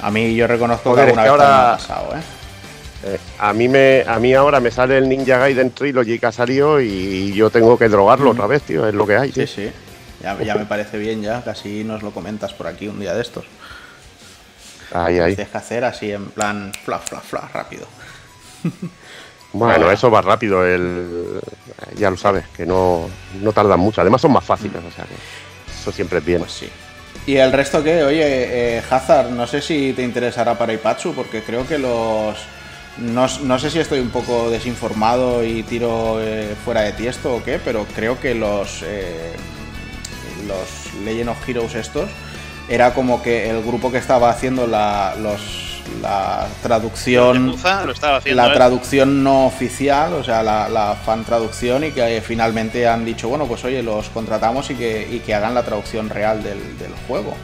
A 0.00 0.12
mí 0.12 0.32
yo 0.36 0.46
reconozco 0.46 0.90
Joder, 0.90 1.06
que 1.06 1.10
es 1.12 1.18
alguna 1.18 1.24
que 1.24 1.38
vez 1.40 1.48
también 1.48 1.48
me 1.48 1.54
ha 1.54 1.68
ahora- 1.70 1.76
pasado, 1.76 2.16
¿eh? 2.16 3.14
Eh, 3.14 3.18
a 3.38 3.52
mí 3.52 3.66
me 3.68 4.04
a 4.06 4.18
mí 4.20 4.32
ahora 4.34 4.60
me 4.60 4.70
sale 4.70 4.96
el 4.96 5.08
Ninja 5.08 5.38
Gaiden 5.38 5.72
Trilogy 5.72 6.18
que 6.20 6.26
ha 6.26 6.32
salido 6.32 6.80
y 6.80 7.32
yo 7.32 7.50
tengo 7.50 7.76
que 7.78 7.88
drogarlo 7.88 8.30
otra 8.30 8.46
vez, 8.46 8.62
tío, 8.62 8.86
es 8.86 8.94
lo 8.94 9.06
que 9.08 9.16
hay. 9.16 9.32
tío. 9.32 9.44
Sí, 9.46 9.52
sí. 9.56 9.70
Ya, 10.20 10.40
ya 10.42 10.54
me 10.54 10.66
parece 10.66 10.98
bien 10.98 11.22
ya, 11.22 11.42
casi 11.42 11.82
nos 11.84 12.02
lo 12.02 12.10
comentas 12.10 12.52
por 12.52 12.66
aquí 12.66 12.88
un 12.88 13.00
día 13.00 13.14
de 13.14 13.22
estos. 13.22 13.46
Ahí, 14.92 15.18
ahí. 15.18 15.36
Que 15.36 15.46
hacer 15.52 15.84
así 15.84 16.12
en 16.12 16.26
plan 16.26 16.72
fla, 16.84 16.98
fla, 16.98 17.20
fla, 17.20 17.48
rápido. 17.52 17.86
Bueno, 19.52 19.90
eso 19.90 20.10
va 20.12 20.22
rápido, 20.22 20.64
el 20.64 21.40
ya 21.96 22.10
lo 22.10 22.16
sabes, 22.16 22.44
que 22.56 22.64
no, 22.64 23.08
no 23.40 23.52
tardan 23.52 23.80
mucho. 23.80 24.00
Además 24.00 24.20
son 24.20 24.32
más 24.32 24.44
fáciles, 24.44 24.76
o 24.76 24.90
sea 24.92 25.04
que 25.04 25.14
eso 25.72 25.90
siempre 25.90 26.18
es 26.18 26.24
bien. 26.24 26.38
Pues 26.38 26.52
sí. 26.52 26.68
¿Y 27.26 27.36
el 27.36 27.52
resto 27.52 27.82
qué? 27.82 28.02
Oye, 28.04 28.76
eh, 28.76 28.82
Hazard, 28.88 29.30
no 29.30 29.46
sé 29.46 29.60
si 29.60 29.92
te 29.92 30.02
interesará 30.02 30.56
para 30.56 30.72
Ipatsu, 30.72 31.14
porque 31.14 31.42
creo 31.42 31.66
que 31.66 31.78
los... 31.78 32.36
No, 32.98 33.26
no 33.42 33.58
sé 33.58 33.70
si 33.70 33.78
estoy 33.78 34.00
un 34.00 34.10
poco 34.10 34.50
desinformado 34.50 35.44
y 35.44 35.62
tiro 35.62 36.20
eh, 36.20 36.54
fuera 36.64 36.82
de 36.82 36.92
tiesto 36.92 37.34
o 37.34 37.42
qué, 37.42 37.60
pero 37.62 37.86
creo 37.94 38.18
que 38.18 38.34
los... 38.34 38.82
eh, 38.82 39.32
los 40.46 40.94
Legend 41.04 41.30
of 41.30 41.48
Heroes 41.48 41.74
estos 41.74 42.08
era 42.68 42.94
como 42.94 43.22
que 43.22 43.50
el 43.50 43.62
grupo 43.62 43.90
que 43.90 43.98
estaba 43.98 44.30
haciendo 44.30 44.66
la, 44.66 45.14
los, 45.20 45.82
la 46.02 46.46
traducción 46.62 47.46
Yakuza 47.48 47.84
lo 47.84 47.92
estaba 47.92 48.18
haciendo. 48.18 48.40
la 48.42 48.48
él. 48.48 48.54
traducción 48.54 49.24
no 49.24 49.46
oficial, 49.46 50.12
o 50.14 50.22
sea, 50.22 50.42
la, 50.42 50.68
la 50.68 50.94
fan 50.94 51.24
traducción 51.24 51.82
y 51.84 51.90
que 51.90 52.16
eh, 52.18 52.20
finalmente 52.20 52.86
han 52.86 53.04
dicho, 53.04 53.28
bueno, 53.28 53.46
pues 53.46 53.64
oye, 53.64 53.82
los 53.82 54.08
contratamos 54.10 54.70
y 54.70 54.74
que, 54.76 55.08
y 55.10 55.18
que 55.20 55.34
hagan 55.34 55.54
la 55.54 55.64
traducción 55.64 56.08
real 56.08 56.42
del, 56.44 56.78
del 56.78 56.92
juego. 57.08 57.34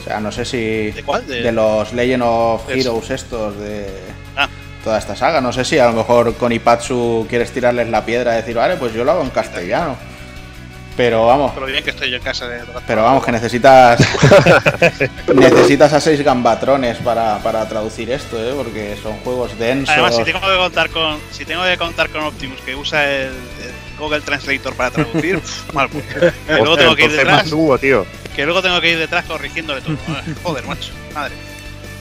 O 0.00 0.02
sea, 0.02 0.18
no 0.18 0.32
sé 0.32 0.46
si 0.46 0.92
¿De 0.92 1.02
cuál? 1.04 1.26
De- 1.26 1.52
los 1.52 1.92
Legend 1.92 2.22
of 2.24 2.68
Heroes 2.70 3.10
estos 3.10 3.58
de 3.58 3.86
Ah. 4.34 4.48
toda 4.82 4.96
esta 4.98 5.14
saga, 5.14 5.42
no 5.42 5.52
sé 5.52 5.62
si 5.66 5.78
a 5.78 5.84
lo 5.88 5.92
mejor 5.92 6.34
con 6.36 6.52
Ipatsu 6.52 7.26
quieres 7.28 7.50
tirarles 7.52 7.90
la 7.90 8.02
piedra 8.06 8.32
y 8.32 8.36
decir, 8.36 8.56
vale, 8.56 8.76
pues 8.76 8.94
yo 8.94 9.04
lo 9.04 9.10
hago 9.12 9.22
en 9.22 9.28
castellano. 9.30 9.96
Pero 11.00 11.24
vamos, 11.24 11.52
Por 11.52 11.62
lo 11.62 11.66
bien 11.68 11.82
que 11.82 11.88
estoy 11.90 12.10
yo 12.10 12.18
en 12.18 12.22
casa 12.22 12.46
de 12.46 12.60
pero 12.86 13.02
vamos, 13.02 13.24
que 13.24 13.32
necesitas 13.32 13.98
necesitas 15.34 15.94
a 15.94 15.98
seis 16.00 16.22
gambatrones 16.22 16.98
para, 16.98 17.38
para 17.38 17.66
traducir 17.66 18.10
esto, 18.10 18.36
¿eh? 18.38 18.52
porque 18.54 18.98
son 19.02 19.14
juegos 19.20 19.58
densos. 19.58 19.88
Además, 19.88 20.14
si 20.14 20.24
tengo 20.24 20.40
que 20.40 20.56
contar 20.58 20.90
con 20.90 21.18
si 21.30 21.46
tengo 21.46 21.64
que 21.64 21.78
contar 21.78 22.10
con 22.10 22.22
Optimus 22.24 22.60
que 22.60 22.76
usa 22.76 23.10
el, 23.10 23.28
el 23.28 23.98
Google 23.98 24.20
Translator 24.20 24.74
para 24.74 24.90
traducir, 24.90 25.40
mal 25.72 25.88
pues. 25.88 26.04
Que 26.04 26.32
luego 26.58 26.76
tengo 26.76 26.94
que 26.94 27.04
ir 27.04 27.12
detrás, 27.12 27.44
tío. 27.80 28.06
que 28.36 28.44
luego 28.44 28.60
tengo 28.60 28.78
que 28.82 28.90
ir 28.90 28.98
detrás 28.98 29.24
corrigiéndole 29.24 29.80
todo. 29.80 29.96
Joder, 30.42 30.66
macho, 30.66 30.92
madre. 31.14 31.34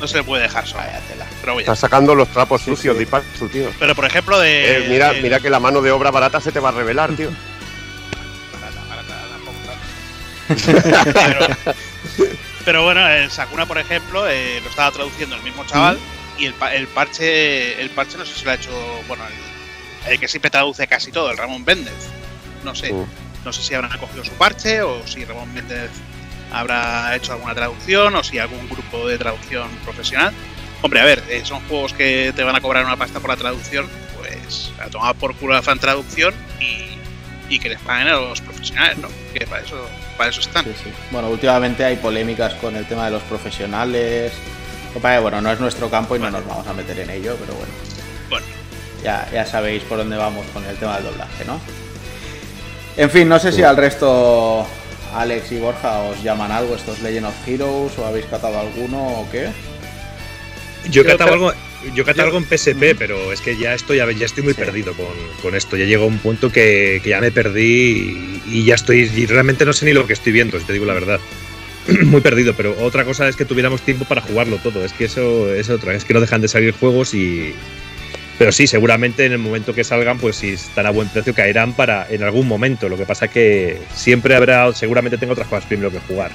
No 0.01 0.07
se 0.07 0.17
le 0.17 0.23
puede 0.23 0.43
dejar 0.43 0.65
tela. 0.65 1.25
Pero 1.39 1.53
voy 1.53 1.61
a- 1.61 1.63
Estás 1.63 1.79
sacando 1.79 2.15
los 2.15 2.27
trapos 2.27 2.61
Sí, 2.61 2.71
sucios 2.71 2.93
sí. 2.95 2.97
de 2.99 3.03
Ipatsu, 3.03 3.47
tío. 3.47 3.69
Pero 3.79 3.95
por 3.95 4.03
ejemplo 4.03 4.37
de 4.39 4.77
Eh, 4.77 4.85
mira, 4.89 5.11
el- 5.11 5.21
mira 5.23 5.39
que 5.39 5.49
la 5.49 5.61
mano 5.61 5.81
de 5.81 5.91
obra 5.91 6.11
barata 6.11 6.41
se 6.41 6.51
te 6.51 6.59
va 6.59 6.67
a 6.69 6.73
revelar, 6.73 7.11
tío. 7.13 7.29
Pero, 11.13 11.47
pero 12.65 12.83
bueno, 12.83 13.07
el 13.07 13.29
Sakuna, 13.29 13.65
por 13.65 13.77
ejemplo, 13.77 14.27
eh, 14.27 14.59
lo 14.63 14.69
estaba 14.69 14.91
traduciendo 14.91 15.35
el 15.35 15.43
mismo 15.43 15.65
chaval 15.65 15.97
y 16.37 16.45
el, 16.45 16.55
el 16.73 16.87
parche, 16.87 17.81
el 17.81 17.89
parche 17.89 18.17
no 18.17 18.25
sé 18.25 18.33
si 18.33 18.45
lo 18.45 18.51
ha 18.51 18.55
hecho, 18.55 18.71
bueno, 19.07 19.23
el, 19.27 20.11
el 20.13 20.19
que 20.19 20.27
siempre 20.27 20.49
traduce 20.49 20.87
casi 20.87 21.11
todo, 21.11 21.31
el 21.31 21.37
Ramón 21.37 21.63
Méndez. 21.65 22.09
No 22.63 22.75
sé, 22.75 22.93
no 23.45 23.53
sé 23.53 23.61
si 23.61 23.73
habrán 23.73 23.97
cogido 23.97 24.23
su 24.23 24.31
parche 24.33 24.81
o 24.81 25.05
si 25.07 25.23
Ramón 25.25 25.53
Méndez 25.53 25.91
habrá 26.51 27.15
hecho 27.15 27.33
alguna 27.33 27.55
traducción 27.55 28.15
o 28.15 28.23
si 28.23 28.39
algún 28.39 28.67
grupo 28.69 29.07
de 29.07 29.17
traducción 29.17 29.69
profesional. 29.83 30.33
Hombre, 30.81 31.01
a 31.01 31.05
ver, 31.05 31.23
eh, 31.29 31.41
son 31.43 31.59
juegos 31.67 31.93
que 31.93 32.33
te 32.35 32.43
van 32.43 32.55
a 32.55 32.61
cobrar 32.61 32.85
una 32.85 32.97
pasta 32.97 33.19
por 33.19 33.29
la 33.29 33.37
traducción, 33.37 33.87
pues 34.17 34.71
a 34.79 34.89
tomar 34.89 35.15
por 35.15 35.35
culo 35.35 35.53
la 35.53 35.61
fan 35.61 35.79
traducción 35.79 36.33
y, 36.59 36.98
y 37.49 37.59
que 37.59 37.69
les 37.69 37.79
paguen 37.79 38.07
a 38.07 38.13
los 38.13 38.41
profesionales, 38.41 38.97
¿no? 38.99 39.07
Que 39.33 39.45
para 39.45 39.63
eso, 39.63 39.89
para 40.17 40.29
eso 40.29 40.39
están. 40.39 40.63
Sí, 40.65 40.71
sí. 40.83 40.91
Bueno, 41.11 41.29
últimamente 41.29 41.83
hay 41.83 41.95
polémicas 41.97 42.53
con 42.55 42.75
el 42.75 42.85
tema 42.85 43.05
de 43.05 43.11
los 43.11 43.23
profesionales. 43.23 44.31
Bueno, 45.01 45.41
no 45.41 45.51
es 45.51 45.59
nuestro 45.59 45.89
campo 45.89 46.15
y 46.15 46.19
no 46.19 46.31
nos 46.31 46.45
vamos 46.45 46.67
a 46.67 46.73
meter 46.73 46.99
en 46.99 47.09
ello, 47.09 47.35
pero 47.39 47.53
bueno, 47.53 47.71
Bueno, 48.29 48.45
ya, 49.03 49.29
ya 49.31 49.45
sabéis 49.45 49.83
por 49.83 49.97
dónde 49.97 50.17
vamos 50.17 50.45
con 50.53 50.65
el 50.65 50.75
tema 50.77 50.95
del 50.95 51.05
doblaje, 51.05 51.45
¿no? 51.45 51.59
En 52.97 53.09
fin, 53.09 53.29
no 53.29 53.39
sé 53.39 53.51
si 53.51 53.63
al 53.63 53.77
resto, 53.77 54.65
Alex 55.15 55.51
y 55.51 55.59
Borja, 55.59 55.99
os 55.99 56.21
llaman 56.23 56.51
algo 56.51 56.75
estos 56.75 56.99
Legend 57.01 57.27
of 57.27 57.47
Heroes 57.47 57.97
o 57.97 58.05
habéis 58.05 58.25
catado 58.25 58.59
alguno 58.59 59.21
o 59.21 59.29
qué. 59.31 59.49
Yo 60.89 61.03
he 61.03 61.05
catado 61.05 61.33
algo, 61.33 61.53
yo 61.95 62.03
algo 62.17 62.37
en 62.37 62.45
PSP, 62.45 62.95
pero 62.97 63.31
es 63.31 63.41
que 63.41 63.57
ya 63.57 63.73
estoy, 63.73 63.97
ya 63.97 64.25
estoy 64.25 64.43
muy 64.43 64.53
Sí. 64.53 64.59
perdido 64.59 64.93
con, 64.93 65.07
con 65.41 65.55
esto. 65.55 65.77
Ya 65.77 65.85
llegó 65.85 66.05
un 66.05 66.17
punto 66.19 66.51
que, 66.51 66.99
que 67.03 67.09
ya 67.09 67.21
me 67.21 67.31
perdí 67.31 68.41
y, 68.45 68.59
y 68.59 68.65
ya 68.65 68.75
estoy. 68.75 69.09
Y 69.15 69.25
realmente 69.25 69.65
no 69.65 69.73
sé 69.73 69.85
ni 69.85 69.93
lo 69.93 70.05
que 70.07 70.13
estoy 70.13 70.33
viendo, 70.33 70.59
si 70.59 70.65
te 70.65 70.73
digo 70.73 70.85
la 70.85 70.93
verdad. 70.93 71.19
muy 72.03 72.21
perdido, 72.21 72.53
pero 72.55 72.75
otra 72.81 73.05
cosa 73.05 73.27
es 73.27 73.35
que 73.35 73.45
tuviéramos 73.45 73.81
tiempo 73.81 74.05
para 74.05 74.21
jugarlo 74.21 74.57
todo. 74.57 74.83
Es 74.83 74.93
que 74.93 75.05
eso 75.05 75.53
es 75.53 75.69
otra, 75.69 75.93
es 75.93 76.05
que 76.05 76.13
no 76.13 76.21
dejan 76.21 76.41
de 76.41 76.47
salir 76.47 76.73
juegos 76.73 77.13
y. 77.13 77.53
Pero 78.37 78.53
sí, 78.53 78.67
seguramente 78.67 79.25
en 79.25 79.33
el 79.33 79.37
momento 79.37 79.73
que 79.73 79.83
salgan, 79.83 80.17
pues 80.17 80.37
si 80.37 80.51
están 80.51 80.85
a 80.85 80.91
buen 80.91 81.09
precio, 81.09 81.33
caerán 81.33 81.73
para 81.73 82.07
en 82.09 82.23
algún 82.23 82.47
momento. 82.47 82.87
Lo 82.87 82.95
que 82.97 83.05
pasa 83.05 83.27
que 83.27 83.79
siempre 83.93 84.33
habrá, 84.33 84.71
seguramente 84.73 85.17
tengo 85.17 85.33
otras 85.33 85.47
cosas 85.49 85.65
primero 85.65 85.91
que 85.91 85.99
jugar. 85.99 86.31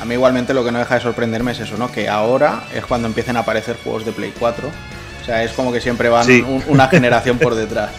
A 0.00 0.04
mí 0.04 0.14
igualmente 0.14 0.52
lo 0.54 0.64
que 0.64 0.72
no 0.72 0.78
deja 0.78 0.96
de 0.96 1.00
sorprenderme 1.00 1.52
es 1.52 1.60
eso, 1.60 1.76
¿no? 1.78 1.90
Que 1.90 2.08
ahora 2.08 2.64
es 2.74 2.84
cuando 2.84 3.06
empiecen 3.08 3.36
a 3.36 3.40
aparecer 3.40 3.76
juegos 3.82 4.04
de 4.04 4.12
Play 4.12 4.32
4. 4.38 4.68
O 4.68 5.24
sea, 5.24 5.42
es 5.44 5.52
como 5.52 5.72
que 5.72 5.80
siempre 5.80 6.08
van 6.08 6.26
Sí. 6.26 6.42
un- 6.42 6.62
una 6.68 6.88
generación 6.88 7.38
por 7.38 7.54
detrás. 7.54 7.90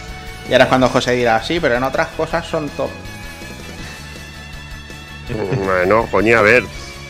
Y 0.48 0.52
ahora 0.52 0.64
es 0.64 0.68
cuando 0.68 0.88
José 0.88 1.12
dirá, 1.12 1.42
sí, 1.42 1.58
pero 1.58 1.74
en 1.74 1.82
otras 1.82 2.08
cosas 2.16 2.46
son 2.46 2.68
top. 2.70 2.90
Bueno, 5.64 6.06
coño, 6.10 6.38
a 6.38 6.42
ver. 6.42 6.62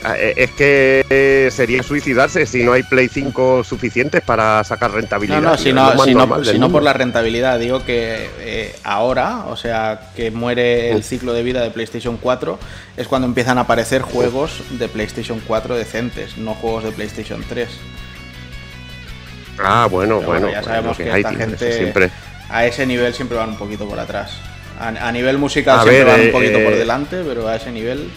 Ah, 0.09 0.14
eh, 0.16 0.35
Es 0.37 0.53
que 0.53 1.05
eh, 1.11 1.49
sería 1.51 1.83
suicidarse 1.83 2.47
si 2.47 2.62
no 2.62 2.73
hay 2.73 2.85
Play 2.85 3.09
5 3.09 3.64
suficientes 3.64 4.23
para 4.23 4.62
sacar 4.62 4.92
rentabilidad. 4.92 5.42
No, 5.42 5.51
no, 5.51 5.59
si 5.59 5.73
no, 5.73 6.45
si 6.45 6.53
si 6.53 6.59
por 6.61 6.85
la 6.85 6.92
rentabilidad, 6.92 7.59
digo 7.59 7.85
que 7.85 8.31
eh, 8.38 8.77
ahora, 8.85 9.47
o 9.47 9.57
sea, 9.57 10.12
que 10.14 10.31
muere 10.31 10.92
el 10.92 11.03
ciclo 11.03 11.33
de 11.33 11.42
vida 11.42 11.61
de 11.61 11.71
PlayStation 11.73 12.19
4, 12.19 12.57
es 12.97 13.09
cuando 13.09 13.27
empiezan 13.27 13.59
a 13.59 13.62
aparecer 13.62 14.03
juegos 14.03 14.62
de 14.79 14.87
PlayStation 14.87 15.42
4 15.45 15.75
decentes, 15.75 16.38
no 16.38 16.55
juegos 16.55 16.85
de 16.85 16.92
PlayStation 16.92 17.42
3. 17.49 17.69
Ah, 19.59 19.88
bueno, 19.90 20.19
Pero 20.21 20.31
bueno. 20.31 20.51
ya 20.51 20.62
sabemos 20.62 20.97
que 20.97 21.11
hay, 21.11 21.23
esta 21.23 21.35
gente 21.35 21.73
siempre. 21.73 22.11
a 22.49 22.64
ese 22.64 22.87
nivel 22.87 23.12
siempre 23.12 23.37
van 23.37 23.51
un 23.51 23.57
poquito 23.57 23.88
por 23.88 23.99
atrás. 23.99 24.38
A, 24.79 24.89
a 24.89 25.12
nivel 25.12 25.39
musical 25.39 25.79
A 25.79 25.83
siempre 25.83 26.05
ver, 26.05 26.12
van 26.12 26.21
eh, 26.21 26.27
un 26.27 26.33
poquito 26.33 26.62
por 26.62 26.73
eh, 26.75 26.77
delante, 26.79 27.23
pero 27.27 27.49
a 27.49 27.57
ese 27.57 27.71
nivel 27.73 28.11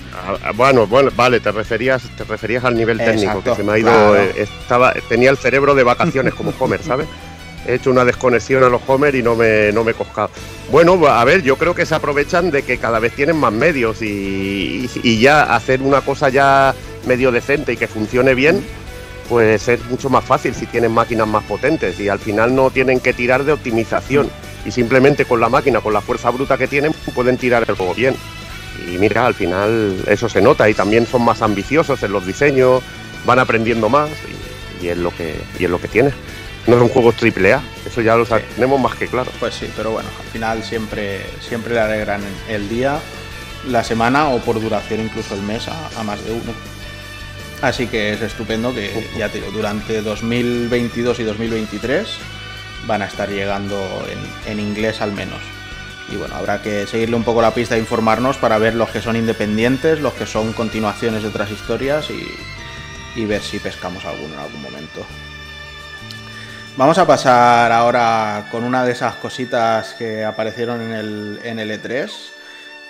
Bueno, 0.56 0.88
bueno, 0.88 1.10
vale, 1.16 1.40
te 1.40 1.52
referías, 1.52 2.04
te 2.18 2.24
referías 2.26 2.64
al 2.66 2.76
nivel 2.76 2.98
técnico, 2.98 3.42
que 3.44 3.56
se 3.56 3.64
me 3.64 3.72
ha 3.74 3.78
ido, 3.80 3.90
claro. 3.90 4.16
eh, 4.18 4.34
estaba, 4.38 4.94
tenía 5.08 5.30
el 5.30 5.38
cerebro 5.38 5.74
de 5.76 5.84
vacaciones 5.84 6.34
como 6.34 6.54
Homer, 6.60 6.82
¿sabes? 6.84 7.08
He 7.68 7.76
hecho 7.76 7.92
una 7.92 8.04
desconexión 8.06 8.64
a 8.64 8.70
los 8.70 8.82
Homer 8.88 9.16
y 9.16 9.22
no 9.24 9.36
me, 9.36 9.72
no 9.72 9.84
me 9.84 9.92
he 9.92 9.94
coscado. 9.94 10.30
Bueno, 10.72 11.06
a 11.08 11.24
ver, 11.26 11.44
yo 11.44 11.56
creo 11.58 11.76
que 11.76 11.86
se 11.86 11.94
aprovechan 11.96 12.52
de 12.52 12.64
que 12.64 12.78
cada 12.78 13.00
vez 13.00 13.14
tienen 13.16 13.38
más 13.38 13.52
medios 13.54 14.02
y, 14.02 14.90
y- 14.94 15.00
y 15.04 15.20
ya 15.20 15.56
hacer 15.56 15.82
una 15.82 16.02
cosa 16.02 16.30
ya 16.30 16.74
medio 17.06 17.32
decente 17.32 17.74
y 17.74 17.78
que 17.78 17.88
funcione 17.88 18.34
bien, 18.34 18.66
pues 19.30 19.68
es 19.68 19.86
mucho 19.86 20.10
más 20.10 20.24
fácil 20.26 20.56
si 20.56 20.66
tienen 20.66 20.92
máquinas 20.92 21.28
más 21.28 21.44
potentes 21.44 22.00
y 22.00 22.10
al 22.10 22.20
final 22.20 22.56
no 22.56 22.70
tienen 22.72 23.00
que 23.00 23.14
tirar 23.14 23.44
de 23.44 23.52
optimización 23.54 24.30
y 24.66 24.72
simplemente 24.72 25.26
con 25.26 25.40
la 25.40 25.50
máquina, 25.50 25.82
con 25.82 25.94
la 25.94 26.02
fuerza 26.02 26.30
bruta 26.30 26.58
que 26.58 26.68
tienen, 26.68 26.94
pueden 27.14 27.38
tirar 27.38 27.66
el 27.68 27.76
juego 27.76 27.94
bien. 27.94 28.16
Y 28.88 28.98
mira, 28.98 29.26
al 29.26 29.34
final 29.34 30.04
eso 30.08 30.30
se 30.30 30.42
nota 30.42 30.70
y 30.70 30.74
también 30.74 31.06
son 31.06 31.24
más 31.24 31.42
ambiciosos 31.42 32.02
en 32.04 32.12
los 32.12 32.26
diseños, 32.26 32.82
van 33.26 33.40
aprendiendo 33.40 33.90
más 33.90 34.10
y, 34.82 34.86
y 34.86 34.90
es 34.90 34.98
lo 34.98 35.12
que 35.16 35.36
y 35.60 35.66
es 35.66 35.70
lo 35.70 35.80
que 35.82 35.88
tiene. 35.88 36.12
No 36.68 36.78
son 36.78 36.90
juegos 36.90 37.16
triple 37.16 37.54
A, 37.54 37.62
eso 37.86 38.02
ya 38.02 38.16
lo 38.16 38.26
Sí. 38.26 38.34
tenemos 38.56 38.80
más 38.80 38.96
que 38.96 39.08
claro. 39.08 39.32
Pues 39.40 39.56
sí, 39.56 39.68
pero 39.76 39.92
bueno, 39.92 40.10
al 40.24 40.32
final 40.32 40.64
siempre, 40.64 41.22
siempre 41.42 41.74
le 41.74 41.80
alegran 41.80 42.22
el 42.48 42.70
día, 42.70 43.00
la 43.68 43.84
semana 43.84 44.30
o 44.30 44.40
por 44.40 44.62
duración 44.62 45.02
incluso 45.02 45.34
el 45.36 45.42
mes 45.42 45.68
a, 45.68 46.00
a 46.00 46.04
más 46.04 46.24
de 46.24 46.32
uno. 46.32 46.54
Así 47.62 47.88
que 47.88 48.14
es 48.14 48.22
estupendo 48.22 48.74
que, 48.74 49.10
ya 49.18 49.30
te 49.30 49.40
digo, 49.40 49.52
durante 49.52 50.02
2022 50.02 51.20
y 51.20 51.24
2023 51.24 52.08
van 52.90 53.04
a 53.04 53.06
estar 53.06 53.30
llegando 53.30 53.80
en, 54.48 54.60
inglés 54.60 55.00
al 55.00 55.14
menos. 55.14 55.40
Y 56.12 56.16
bueno, 56.16 56.36
habrá 56.36 56.60
que 56.64 56.88
seguirle 56.88 57.16
un 57.16 57.24
poco 57.24 57.40
la 57.40 57.54
pista 57.54 57.76
e 57.76 57.80
informarnos 57.80 58.38
para 58.38 58.58
ver 58.58 58.74
los 58.74 58.90
que 58.90 59.00
son 59.00 59.16
independientes, 59.16 60.02
los 60.02 60.14
que 60.14 60.26
son 60.26 60.54
continuaciones 60.54 61.22
de 61.22 61.30
otras 61.30 61.52
historias 61.52 62.10
y, 62.10 62.28
y 63.16 63.26
ver 63.26 63.44
si 63.44 63.60
pescamos 63.60 64.04
alguno 64.06 64.34
en 64.34 64.40
algún 64.40 64.62
momento. 64.64 65.06
Vamos 66.78 66.98
a 66.98 67.06
pasar 67.06 67.72
ahora 67.72 68.48
con 68.50 68.64
una 68.64 68.84
de 68.84 68.94
esas 68.94 69.16
cositas 69.16 69.94
que 69.94 70.26
aparecieron 70.26 70.82
en 70.82 70.92
el, 70.92 71.40
en 71.44 71.60
el 71.60 71.70
E3. 71.70 72.10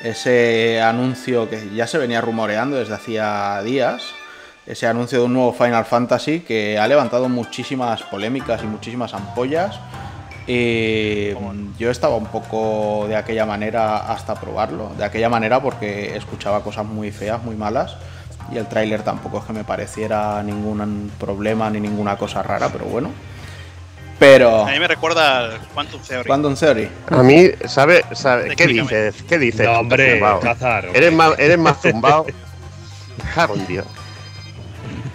Ese 0.01 0.81
anuncio 0.81 1.49
que 1.49 1.69
ya 1.75 1.87
se 1.87 1.97
venía 1.97 2.21
rumoreando 2.21 2.77
desde 2.77 2.93
hacía 2.93 3.61
días. 3.63 4.13
Ese 4.69 4.85
anuncio 4.85 5.17
de 5.17 5.25
un 5.25 5.33
nuevo 5.33 5.51
Final 5.51 5.83
Fantasy 5.83 6.41
que 6.41 6.77
ha 6.77 6.87
levantado 6.87 7.27
muchísimas 7.27 8.03
polémicas 8.03 8.61
y 8.63 8.67
muchísimas 8.67 9.15
ampollas. 9.15 9.79
Y 10.45 11.31
yo 11.79 11.89
estaba 11.89 12.15
un 12.15 12.27
poco 12.27 13.07
de 13.07 13.15
aquella 13.15 13.47
manera 13.47 13.97
hasta 13.97 14.35
probarlo. 14.35 14.91
De 14.95 15.03
aquella 15.03 15.27
manera 15.27 15.59
porque 15.59 16.15
escuchaba 16.15 16.61
cosas 16.61 16.85
muy 16.85 17.09
feas, 17.09 17.41
muy 17.41 17.55
malas. 17.55 17.97
Y 18.53 18.57
el 18.59 18.67
tráiler 18.67 19.01
tampoco 19.01 19.39
es 19.39 19.45
que 19.45 19.53
me 19.53 19.63
pareciera 19.63 20.43
ningún 20.43 21.11
problema 21.19 21.71
ni 21.71 21.79
ninguna 21.79 22.15
cosa 22.15 22.43
rara, 22.43 22.69
pero 22.69 22.85
bueno. 22.85 23.09
Pero. 24.19 24.67
A 24.67 24.71
mí 24.71 24.79
me 24.79 24.87
recuerda 24.87 25.45
al 25.45 25.59
Quantum 25.73 25.99
Theory. 25.99 26.27
Quantum 26.27 26.55
Theory. 26.55 26.89
A 27.09 27.23
mí, 27.23 27.45
¿sabes? 27.65 28.03
Sabe, 28.11 28.55
¿Qué 28.55 28.67
dices? 28.67 29.23
¿Qué 29.23 29.39
dices? 29.39 29.65
No, 29.65 29.79
hombre? 29.79 30.21
Cazar. 30.43 30.89
Eres 30.93 31.11
más, 31.11 31.39
eres 31.39 31.57
más 31.57 31.77
cago 33.33 33.55
en 33.55 33.65
Dios. 33.65 33.87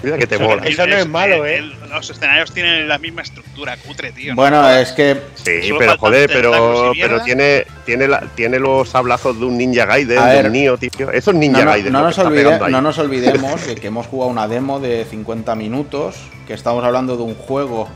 Mira 0.04 0.18
que 0.18 0.26
te 0.26 0.34
Eso- 0.36 0.44
mola. 0.44 0.62
Eso 0.64 0.86
no 0.86 0.96
es 0.96 1.08
malo, 1.08 1.46
¿eh? 1.46 1.58
el- 1.58 1.74
los 1.90 2.10
escenarios 2.10 2.52
tienen 2.52 2.86
la 2.88 2.98
misma 2.98 3.22
estructura, 3.22 3.76
cutre, 3.76 4.12
tío. 4.12 4.34
Bueno, 4.34 4.68
es 4.70 4.92
que 4.92 5.16
Sí, 5.34 5.62
Solo 5.68 5.78
pero 5.78 5.98
joder, 5.98 6.30
pero, 6.32 6.92
pero 7.00 7.22
tiene, 7.22 7.64
tiene, 7.84 8.08
la- 8.08 8.20
tiene 8.34 8.58
los 8.58 8.88
sablazos 8.88 9.38
de 9.38 9.44
un 9.46 9.56
Ninja 9.58 9.84
Gaiden, 9.86 10.18
A 10.18 10.26
de 10.28 10.36
ver. 10.36 10.46
un 10.46 10.52
Nio, 10.52 10.76
tío. 10.78 11.10
Eso 11.12 11.30
es 11.30 11.36
Ninja 11.36 11.58
no, 11.60 11.64
no- 11.66 11.70
Gaiden. 11.70 11.92
no 11.92 12.02
nos 12.02 12.18
olvide- 12.18 12.70
no 12.70 12.80
nos 12.80 12.98
olvidemos 12.98 13.66
de 13.66 13.74
que 13.76 13.86
hemos 13.88 14.06
jugado 14.06 14.30
una 14.30 14.48
demo 14.48 14.80
de 14.80 15.04
50 15.08 15.54
minutos, 15.54 16.16
que 16.46 16.54
estamos 16.54 16.82
hablando 16.84 17.16
de 17.16 17.22
un 17.22 17.34
juego 17.34 17.88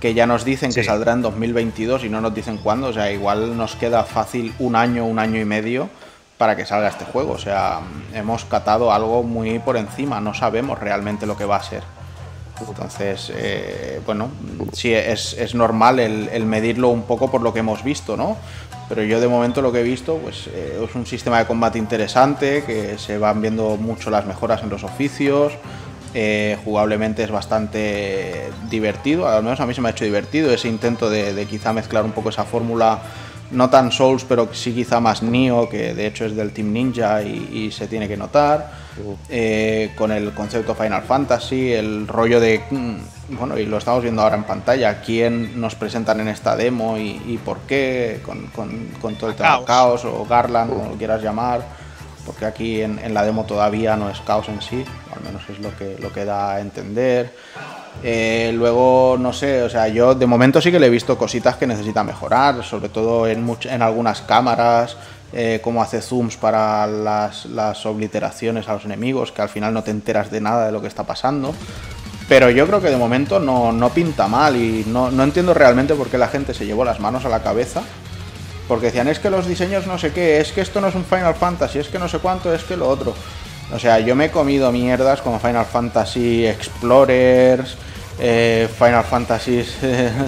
que 0.00 0.12
ya 0.12 0.26
nos 0.26 0.44
dicen 0.44 0.72
que 0.74 0.84
saldrá 0.84 1.12
en 1.14 1.22
2022 1.22 2.04
y 2.04 2.10
no 2.10 2.20
nos 2.20 2.34
dicen 2.34 2.58
cuándo, 2.58 2.88
o 2.88 2.92
sea, 2.92 3.10
igual 3.10 3.56
nos 3.56 3.76
queda 3.76 4.04
fácil 4.04 4.52
un 4.58 4.76
año, 4.76 5.06
un 5.06 5.18
año 5.18 5.40
y 5.40 5.44
medio 5.46 5.88
para 6.38 6.56
que 6.56 6.66
salga 6.66 6.88
este 6.88 7.04
juego, 7.04 7.32
o 7.32 7.38
sea, 7.38 7.80
hemos 8.12 8.44
catado 8.44 8.92
algo 8.92 9.22
muy 9.22 9.58
por 9.58 9.76
encima, 9.76 10.20
no 10.20 10.34
sabemos 10.34 10.78
realmente 10.78 11.26
lo 11.26 11.36
que 11.36 11.44
va 11.44 11.56
a 11.56 11.62
ser. 11.62 11.82
Entonces, 12.60 13.32
eh, 13.34 14.00
bueno, 14.06 14.28
sí, 14.72 14.92
es, 14.92 15.34
es 15.34 15.54
normal 15.54 15.98
el, 15.98 16.28
el 16.32 16.46
medirlo 16.46 16.88
un 16.88 17.02
poco 17.02 17.30
por 17.30 17.42
lo 17.42 17.52
que 17.52 17.60
hemos 17.60 17.84
visto, 17.84 18.16
¿no? 18.16 18.36
Pero 18.88 19.02
yo 19.02 19.20
de 19.20 19.28
momento 19.28 19.62
lo 19.62 19.72
que 19.72 19.80
he 19.80 19.82
visto, 19.82 20.16
pues 20.18 20.46
eh, 20.48 20.80
es 20.82 20.94
un 20.94 21.06
sistema 21.06 21.38
de 21.38 21.46
combate 21.46 21.78
interesante, 21.78 22.64
que 22.64 22.98
se 22.98 23.18
van 23.18 23.42
viendo 23.42 23.76
mucho 23.76 24.10
las 24.10 24.26
mejoras 24.26 24.62
en 24.62 24.70
los 24.70 24.84
oficios, 24.84 25.54
eh, 26.14 26.56
jugablemente 26.64 27.24
es 27.24 27.30
bastante 27.30 28.48
divertido, 28.70 29.28
al 29.28 29.42
menos 29.42 29.60
a 29.60 29.66
mí 29.66 29.74
se 29.74 29.80
me 29.80 29.88
ha 29.88 29.90
hecho 29.90 30.04
divertido 30.04 30.50
ese 30.52 30.68
intento 30.68 31.10
de, 31.10 31.34
de 31.34 31.46
quizá 31.46 31.72
mezclar 31.72 32.04
un 32.04 32.12
poco 32.12 32.28
esa 32.30 32.44
fórmula, 32.44 33.00
no 33.50 33.70
tan 33.70 33.92
Souls, 33.92 34.24
pero 34.28 34.48
sí 34.52 34.72
quizá 34.72 35.00
más 35.00 35.22
Nioh, 35.22 35.68
que 35.68 35.94
de 35.94 36.06
hecho 36.06 36.24
es 36.24 36.34
del 36.36 36.52
Team 36.52 36.72
Ninja 36.72 37.22
y, 37.22 37.48
y 37.52 37.70
se 37.72 37.86
tiene 37.86 38.08
que 38.08 38.16
notar 38.16 38.70
eh, 39.28 39.92
con 39.96 40.10
el 40.12 40.32
concepto 40.32 40.74
Final 40.74 41.02
Fantasy, 41.02 41.72
el 41.72 42.08
rollo 42.08 42.40
de, 42.40 42.62
mm, 42.70 42.96
bueno, 43.38 43.58
y 43.58 43.66
lo 43.66 43.78
estamos 43.78 44.02
viendo 44.02 44.22
ahora 44.22 44.36
en 44.36 44.44
pantalla, 44.44 45.00
quién 45.02 45.60
nos 45.60 45.74
presentan 45.74 46.20
en 46.20 46.28
esta 46.28 46.56
demo 46.56 46.96
y, 46.96 47.20
y 47.26 47.38
por 47.44 47.58
qué, 47.60 48.20
con, 48.24 48.46
con- 48.48 48.88
con 49.00 49.14
todo 49.16 49.30
el 49.30 49.36
tema 49.36 49.50
Chaos. 49.50 49.64
Caos 49.66 50.04
o 50.06 50.24
Garland, 50.26 50.70
como 50.72 50.90
lo 50.90 50.96
quieras 50.96 51.22
llamar, 51.22 51.60
porque 52.24 52.44
aquí 52.46 52.80
en, 52.82 52.98
en 52.98 53.14
la 53.14 53.24
demo 53.24 53.44
todavía 53.44 53.96
no 53.96 54.08
es 54.10 54.18
Caos 54.22 54.48
en 54.48 54.60
sí, 54.62 54.84
al 55.14 55.22
menos 55.22 55.42
es 55.50 55.58
lo 55.60 55.76
que, 55.76 55.96
lo 56.00 56.12
que 56.12 56.24
da 56.24 56.54
a 56.54 56.60
entender. 56.60 57.32
Eh, 58.02 58.52
luego, 58.54 59.16
no 59.18 59.32
sé, 59.32 59.62
o 59.62 59.70
sea, 59.70 59.88
yo 59.88 60.14
de 60.14 60.26
momento 60.26 60.60
sí 60.60 60.70
que 60.70 60.78
le 60.78 60.86
he 60.86 60.90
visto 60.90 61.16
cositas 61.16 61.56
que 61.56 61.66
necesita 61.66 62.04
mejorar, 62.04 62.62
sobre 62.62 62.88
todo 62.88 63.26
en, 63.26 63.56
en 63.64 63.82
algunas 63.82 64.20
cámaras, 64.22 64.96
eh, 65.32 65.60
cómo 65.62 65.82
hace 65.82 66.00
zooms 66.00 66.36
para 66.36 66.86
las, 66.86 67.46
las 67.46 67.84
obliteraciones 67.84 68.68
a 68.68 68.74
los 68.74 68.84
enemigos, 68.84 69.32
que 69.32 69.42
al 69.42 69.48
final 69.48 69.74
no 69.74 69.82
te 69.82 69.90
enteras 69.90 70.30
de 70.30 70.40
nada 70.40 70.66
de 70.66 70.72
lo 70.72 70.80
que 70.80 70.88
está 70.88 71.04
pasando. 71.04 71.54
Pero 72.28 72.50
yo 72.50 72.66
creo 72.66 72.80
que 72.80 72.90
de 72.90 72.96
momento 72.96 73.38
no, 73.38 73.72
no 73.72 73.90
pinta 73.90 74.26
mal 74.28 74.56
y 74.56 74.84
no, 74.86 75.10
no 75.10 75.22
entiendo 75.22 75.54
realmente 75.54 75.94
por 75.94 76.08
qué 76.08 76.18
la 76.18 76.28
gente 76.28 76.54
se 76.54 76.66
llevó 76.66 76.84
las 76.84 77.00
manos 77.00 77.24
a 77.24 77.28
la 77.28 77.42
cabeza. 77.42 77.82
Porque 78.66 78.86
decían, 78.86 79.06
es 79.06 79.20
que 79.20 79.30
los 79.30 79.46
diseños 79.46 79.86
no 79.86 79.96
sé 79.96 80.12
qué, 80.12 80.40
es 80.40 80.50
que 80.50 80.60
esto 80.60 80.80
no 80.80 80.88
es 80.88 80.94
un 80.96 81.04
Final 81.04 81.34
Fantasy, 81.34 81.78
es 81.78 81.88
que 81.88 82.00
no 82.00 82.08
sé 82.08 82.18
cuánto, 82.18 82.52
es 82.52 82.64
que 82.64 82.76
lo 82.76 82.88
otro. 82.88 83.14
O 83.72 83.78
sea, 83.78 83.98
yo 84.00 84.14
me 84.14 84.26
he 84.26 84.30
comido 84.30 84.70
mierdas 84.70 85.20
como 85.20 85.40
Final 85.40 85.66
Fantasy 85.66 86.46
Explorers, 86.46 87.76
eh, 88.20 88.68
Final 88.78 89.04
Fantasy... 89.04 89.58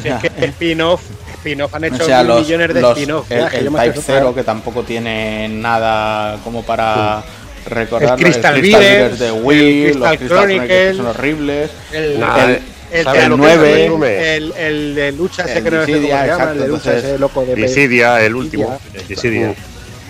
Es 0.05 0.15
que 0.21 0.45
spin-off, 0.47 1.03
spin-off 1.35 1.75
han 1.75 1.85
hecho 1.85 2.03
o 2.03 2.07
sea, 2.07 2.19
mil 2.19 2.27
los, 2.29 2.41
millones 2.43 2.75
de 2.75 2.81
los- 2.81 2.99
spin-off. 2.99 3.31
el, 3.31 3.39
el 3.55 3.71
me 3.71 3.79
Type 3.79 3.99
estoy 4.01 4.15
0 4.17 4.35
que 4.35 4.43
tampoco 4.45 4.83
tiene 4.83 5.49
nada 5.49 6.39
como 6.43 6.63
para 6.65 7.23
recordar 7.67 8.19
El 8.19 8.25
Crystal 8.25 8.61
Beaters, 8.61 9.19
de 9.19 9.27
el 9.29 9.43
Wii, 9.43 9.83
los 9.85 9.93
Crystal 9.93 10.19
Crystal 10.19 10.29
Chronicles 10.39 10.69
que 10.69 10.75
Chronicles, 10.75 10.97
son 10.97 11.07
horribles. 11.07 11.71
El, 11.93 12.05
el, 12.05 12.61
el, 12.91 13.05
¿sabes 13.05 13.23
el 13.25 13.33
el 13.33 14.03
el, 14.03 14.53
el 14.57 14.95
de 14.95 15.13
lucha 15.13 15.45
ese 15.45 15.59
El 15.59 15.65
que 15.65 15.71
no 15.71 15.77
sé 15.85 15.87
cómo 15.87 15.87
se 15.87 15.93
Dissidia, 15.93 16.27
llama, 16.27 16.33
exacto, 16.33 16.53
el 16.53 16.59
de 16.61 16.69
lucha 16.69 16.91
entonces, 16.91 17.05
ese 17.11 17.19
loco 17.19 17.45
de 17.45 17.55
Dissidia, 17.55 18.21
el 18.25 18.35
último. 18.35 18.81
Dissidia. 19.09 19.55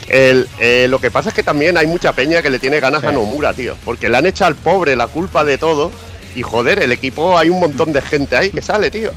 El, 0.09 0.49
eh, 0.59 0.87
lo 0.89 0.99
que 1.01 1.11
pasa 1.11 1.29
es 1.29 1.35
que 1.35 1.43
también 1.43 1.77
hay 1.77 1.87
mucha 1.87 2.13
peña 2.13 2.41
que 2.43 2.51
le 2.51 2.59
tiene 2.59 2.81
ganas 2.81 3.05
a. 3.05 3.13
Nomura, 3.13 3.53
tío. 3.53 3.77
Porque 3.85 4.09
le 4.09 4.17
han 4.17 4.27
hecho 4.27 4.45
al 4.47 4.55
pobre 4.55 4.97
la 4.97 5.07
culpa 5.07 5.45
de 5.45 5.59
todo. 5.59 5.91
Y 6.35 6.43
joder, 6.43 6.83
el 6.83 6.93
equipo 6.93 7.37
hay 7.39 7.51
un 7.51 7.61
montón 7.61 7.93
de 7.93 8.01
gente 8.01 8.37
ahí 8.37 8.51
que 8.51 8.63
sale, 8.63 8.91
tío. 8.91 9.11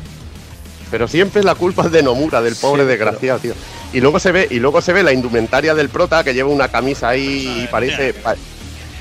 Pero 0.89 1.07
siempre 1.07 1.43
la 1.43 1.55
culpa 1.55 1.85
es 1.85 1.91
de 1.91 2.03
Nomura, 2.03 2.41
del 2.41 2.55
pobre 2.55 2.83
Sí, 2.83 2.89
desgraciado, 2.89 3.39
tío. 3.39 3.53
Y 3.93 4.01
luego 4.01 4.19
se 4.19 4.31
ve, 4.31 4.47
y 4.49 4.59
luego 4.59 4.81
se 4.81 4.91
ve 4.93 5.03
la 5.03 5.13
indumentaria 5.13 5.73
del 5.75 5.89
prota 5.89 6.23
que 6.23 6.33
lleva 6.33 6.49
una 6.49 6.67
camisa 6.69 7.09
ahí 7.09 7.63
y 7.63 7.67
parece. 7.67 8.13
pa- 8.13 8.35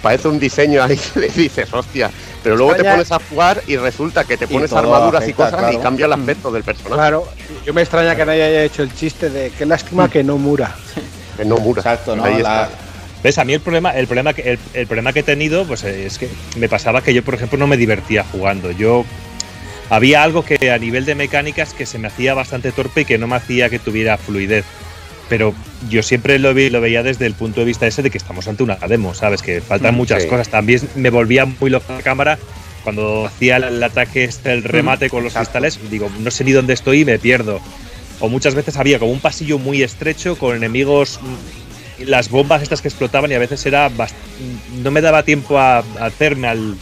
parece 0.03 0.29
un 0.29 0.38
diseño 0.38 0.83
ahí 0.83 0.96
que 1.14 1.20
le 1.20 1.29
dices, 1.29 1.72
hostia. 1.72 2.11
Pero 2.42 2.57
luego 2.57 2.74
te 2.74 2.85
pones 2.85 3.12
a 3.12 3.18
jugar 3.29 3.62
y 3.66 3.76
resulta 3.76 4.24
que 4.24 4.37
te 4.38 4.46
pones 4.48 4.72
armaduras 4.72 5.29
y 5.29 5.33
cosas 5.35 5.74
y 5.74 5.76
cambia 5.79 6.07
el 6.07 6.12
aspecto 6.14 6.50
del 6.50 6.62
personaje. 6.62 6.94
Claro, 6.94 7.29
yo 7.66 7.74
me 7.74 7.83
extraña 7.83 8.16
que 8.16 8.24
nadie 8.24 8.42
haya 8.44 8.64
hecho 8.64 8.83
el 8.83 8.94
chiste 8.94 9.29
de 9.29 9.50
qué 9.50 9.66
lástima 9.66 10.09
que 10.09 10.22
no 10.24 10.38
mura. 10.38 10.74
Nomura. 11.44 11.81
Exacto, 11.81 12.16
¿no? 12.16 12.24
Ahí 12.24 12.35
La- 12.42 12.64
está. 12.64 12.70
¿Ves? 13.22 13.37
A 13.38 13.44
mí 13.44 13.53
el 13.53 13.61
problema, 13.61 13.90
el 13.90 14.07
problema 14.07 14.33
que 14.33 14.53
el, 14.53 14.59
el 14.72 14.87
problema 14.87 15.12
que 15.12 15.20
he 15.20 15.22
tenido, 15.22 15.66
pues 15.66 15.85
es 15.85 16.16
que 16.18 16.29
me 16.57 16.68
pasaba 16.70 17.03
que 17.03 17.12
yo, 17.12 17.22
por 17.22 17.35
ejemplo, 17.35 17.59
no 17.59 17.66
me 17.66 17.76
divertía 17.76 18.24
jugando. 18.24 18.70
Yo 18.70 19.05
había 19.90 20.22
algo 20.22 20.42
que 20.44 20.70
a 20.70 20.79
nivel 20.79 21.05
de 21.05 21.14
mecánicas 21.14 21.74
que 21.74 21.85
se 21.85 21.98
me 21.98 22.09
hacía 22.09 22.33
bastante 22.33 22.72
torpe 22.72 23.03
y 23.03 23.05
que 23.05 23.18
no 23.18 23.26
me 23.26 23.37
hacía 23.37 23.68
que 23.68 23.79
tuviera 23.79 24.16
fluidez. 24.16 24.64
Pero 25.29 25.55
yo 25.90 26.03
siempre 26.03 26.38
lo, 26.38 26.55
vi- 26.55 26.70
lo 26.70 26.81
veía 26.81 27.03
desde 27.03 27.26
el 27.26 27.35
punto 27.35 27.61
de 27.61 27.66
vista 27.66 27.87
ese 27.87 28.03
de 28.03 28.11
que 28.11 28.18
estamos 28.18 28.48
ante 28.48 28.62
una 28.62 28.76
demo, 28.76 29.12
¿sabes? 29.14 29.42
Que 29.42 29.61
faltan 29.61 29.94
Mm, 29.94 29.98
muchas 29.98 30.22
sí. 30.22 30.29
cosas. 30.29 30.48
También 30.48 30.81
me 30.96 31.11
volvía 31.11 31.44
muy 31.44 31.68
loca 31.70 31.92
la 31.94 32.03
cámara 32.03 32.38
cuando 32.83 33.26
hacía 33.26 33.59
el, 33.59 33.64
el 33.64 33.83
ataque, 33.83 34.24
este, 34.24 34.53
el 34.53 34.64
remate 34.64 35.11
con 35.11 35.22
los 35.24 35.33
exacto. 35.35 35.59
cristales. 35.61 35.90
Digo, 35.90 36.11
no 36.20 36.31
sé 36.31 36.42
ni 36.44 36.53
dónde 36.53 36.72
estoy 36.72 37.03
y 37.03 37.05
me 37.05 37.18
pierdo. 37.18 37.61
O 38.20 38.28
muchas 38.28 38.54
veces 38.54 38.76
había 38.76 38.98
como 38.98 39.12
un 39.12 39.20
pasillo 39.20 39.59
muy 39.59 39.83
estrecho 39.83 40.37
con 40.37 40.54
enemigos 40.56 41.18
mm, 41.22 42.04
las 42.06 42.30
bombas 42.30 42.62
estas 42.62 42.80
que 42.80 42.88
explotaban 42.88 43.30
y 43.30 43.35
a 43.35 43.38
veces 43.38 43.64
era 43.66 43.90
bast- 43.90 44.14
no 44.83 44.90
me 44.90 45.00
daba 45.00 45.22
tiempo 45.22 45.59
a, 45.59 45.78
a 45.78 45.83
hacerme 46.06 46.48
al 46.48 46.74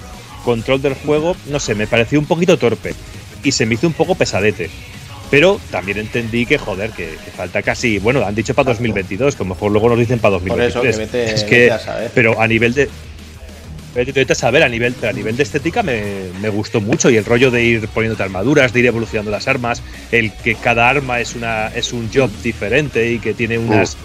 control 0.44 0.80
del 0.80 0.94
juego, 0.94 1.36
no 1.46 1.58
sé, 1.60 1.74
me 1.74 1.86
pareció 1.86 2.18
un 2.18 2.26
poquito 2.26 2.56
torpe 2.56 2.94
y 3.42 3.52
se 3.52 3.66
me 3.66 3.74
hizo 3.74 3.86
un 3.86 3.92
poco 3.94 4.14
pesadete. 4.14 4.70
Pero 5.30 5.60
también 5.70 5.98
entendí 5.98 6.46
que, 6.46 6.56
joder, 6.56 6.90
que, 6.90 7.04
que 7.22 7.30
falta 7.30 7.62
casi, 7.62 7.98
bueno, 7.98 8.24
han 8.24 8.34
dicho 8.34 8.54
para 8.54 8.70
2022, 8.70 9.34
que 9.36 9.42
a 9.42 9.46
lo 9.46 9.54
mejor 9.54 9.70
luego 9.72 9.90
nos 9.90 9.98
dicen 9.98 10.18
para 10.20 10.38
Por 10.38 10.60
eso, 10.62 10.78
2023. 10.82 10.96
que 10.96 11.18
vete- 11.18 11.34
es 11.34 11.42
vete 11.44 11.46
que, 11.66 11.70
a 11.70 11.78
saber. 11.78 12.10
pero 12.14 12.40
a 12.40 12.46
nivel 12.48 12.72
de 12.72 12.88
vete- 13.94 14.30
a 14.30 14.34
saber, 14.34 14.62
a 14.62 14.68
nivel, 14.68 14.94
a 15.02 15.12
nivel 15.12 15.36
de 15.36 15.42
estética 15.42 15.82
me, 15.82 16.02
me 16.40 16.48
gustó 16.48 16.80
mucho 16.80 17.10
y 17.10 17.16
el 17.16 17.24
rollo 17.24 17.50
de 17.50 17.62
ir 17.64 17.88
poniéndote 17.88 18.22
armaduras, 18.22 18.72
de 18.72 18.80
ir 18.80 18.86
evolucionando 18.86 19.30
las 19.30 19.48
armas, 19.48 19.82
el 20.12 20.32
que 20.32 20.54
cada 20.54 20.88
arma 20.88 21.20
es 21.20 21.34
una 21.34 21.68
es 21.68 21.92
un 21.92 22.08
job 22.12 22.30
diferente 22.42 23.10
y 23.10 23.18
que 23.18 23.34
tiene 23.34 23.58
unas 23.58 23.96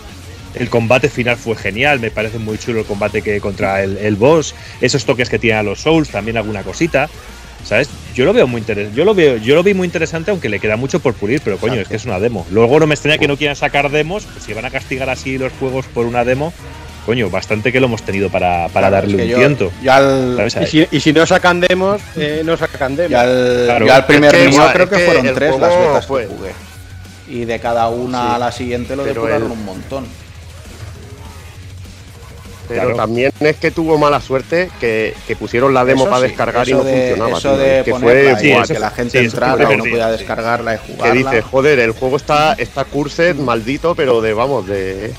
el 0.55 0.69
combate 0.69 1.09
final 1.09 1.35
fue 1.35 1.55
genial, 1.55 1.99
me 1.99 2.11
parece 2.11 2.37
muy 2.37 2.59
chulo 2.59 2.81
el 2.81 2.85
combate 2.85 3.21
que 3.23 3.39
contra 3.41 3.83
el, 3.83 3.97
el 3.97 4.15
boss, 4.15 4.53
esos 4.81 5.03
toques 5.03 5.27
que 5.29 5.39
tienen 5.39 5.59
a 5.59 5.63
los 5.63 5.79
Souls, 5.79 6.09
también 6.09 6.37
alguna 6.37 6.61
cosita. 6.63 7.09
¿Sabes? 7.65 7.89
Yo 8.13 8.25
lo 8.25 8.33
veo 8.33 8.45
muy 8.45 8.59
interesante. 8.59 8.95
Yo 8.97 9.05
lo 9.05 9.15
veo, 9.15 9.37
yo 9.37 9.55
lo 9.55 9.63
vi 9.63 9.73
muy 9.73 9.85
interesante, 9.85 10.31
aunque 10.31 10.49
le 10.49 10.59
queda 10.59 10.75
mucho 10.75 10.99
por 10.99 11.13
pulir, 11.13 11.39
pero 11.41 11.57
coño, 11.57 11.75
es 11.79 11.87
que 11.87 11.95
es 11.95 12.03
una 12.03 12.19
demo. 12.19 12.45
Luego 12.51 12.77
no 12.77 12.85
me 12.87 12.93
extraña 12.93 13.17
que 13.17 13.25
no 13.27 13.37
quieran 13.37 13.55
sacar 13.55 13.89
demos, 13.89 14.25
pues 14.25 14.43
si 14.43 14.51
van 14.51 14.65
a 14.65 14.69
castigar 14.69 15.09
así 15.09 15.37
los 15.37 15.53
juegos 15.53 15.85
por 15.85 16.05
una 16.05 16.25
demo, 16.25 16.51
coño, 17.05 17.29
bastante 17.29 17.71
que 17.71 17.79
lo 17.79 17.87
hemos 17.87 18.03
tenido 18.03 18.29
para, 18.29 18.67
para 18.69 18.87
Claro, 18.89 18.95
darle 19.07 19.11
es 19.11 19.17
que 19.17 19.23
un 19.23 19.29
yo- 19.29 19.37
tiento. 19.37 19.71
Yo 19.81 19.93
al, 19.93 20.35
¿Sabes? 20.49 20.55
Y 20.61 20.67
si, 20.67 20.87
y 20.91 20.99
si 20.99 21.13
no 21.13 21.25
sacan 21.25 21.59
demos, 21.59 22.01
eh, 22.15 22.41
no 22.45 22.55
sacan 22.57 22.95
demos. 22.95 23.11
yo 23.11 23.19
al, 23.19 23.61
Claro. 23.65 23.85
yo 23.87 23.93
al 23.93 24.05
primer 24.05 24.33
Es 24.35 24.41
que, 24.41 24.49
igual, 24.49 24.73
creo 24.73 24.89
que, 24.89 24.95
que 24.97 25.05
fueron 25.05 25.25
el 25.27 25.35
tres 25.35 25.59
las 25.59 25.77
betas 25.77 26.05
fue- 26.07 26.27
que 26.27 26.33
jugué. 26.35 26.51
Y 27.29 27.45
de 27.45 27.59
cada 27.59 27.89
una 27.89 28.21
Sí, 28.21 28.35
a 28.35 28.37
la 28.37 28.51
siguiente 28.51 28.95
lo 28.95 29.03
depuraron 29.03 29.43
el- 29.47 29.51
un 29.51 29.65
montón. 29.65 30.05
Pero 32.67 32.81
Claro. 32.81 32.95
también 32.95 33.31
es 33.41 33.57
que 33.57 33.71
tuvo 33.71 33.97
mala 33.97 34.21
suerte 34.21 34.69
que, 34.79 35.13
que 35.27 35.35
pusieron 35.35 35.73
la 35.73 35.83
demo 35.83 36.03
Eso 36.03 36.09
para 36.09 36.21
sí, 36.21 36.27
descargar 36.29 36.67
y 36.69 36.71
no 36.71 36.83
de- 36.83 36.93
funcionaba. 37.09 37.37
Eso 37.37 37.49
tío, 37.49 37.57
de 37.57 37.83
que 37.83 37.91
ponerla 37.91 38.21
fue 38.21 38.29
ahí, 38.29 38.41
Sí, 38.41 38.49
guay. 38.51 38.63
eso 38.63 38.73
que 38.73 38.79
la 38.79 38.89
gente 38.91 39.19
sí, 39.19 39.25
entrara 39.25 39.55
no 39.75 39.83
podía 39.83 40.05
sí. 40.05 40.11
descargarla 40.17 40.75
y 40.75 40.77
que 40.77 40.93
jugarla. 40.93 41.13
dice, 41.31 41.41
joder, 41.41 41.79
el 41.79 41.91
juego 41.91 42.15
está, 42.15 42.53
está 42.53 42.85
cursed 42.85 43.35
maldito, 43.35 43.95
pero 43.95 44.21
de 44.21 44.33
vamos, 44.33 44.65
de. 44.65 45.13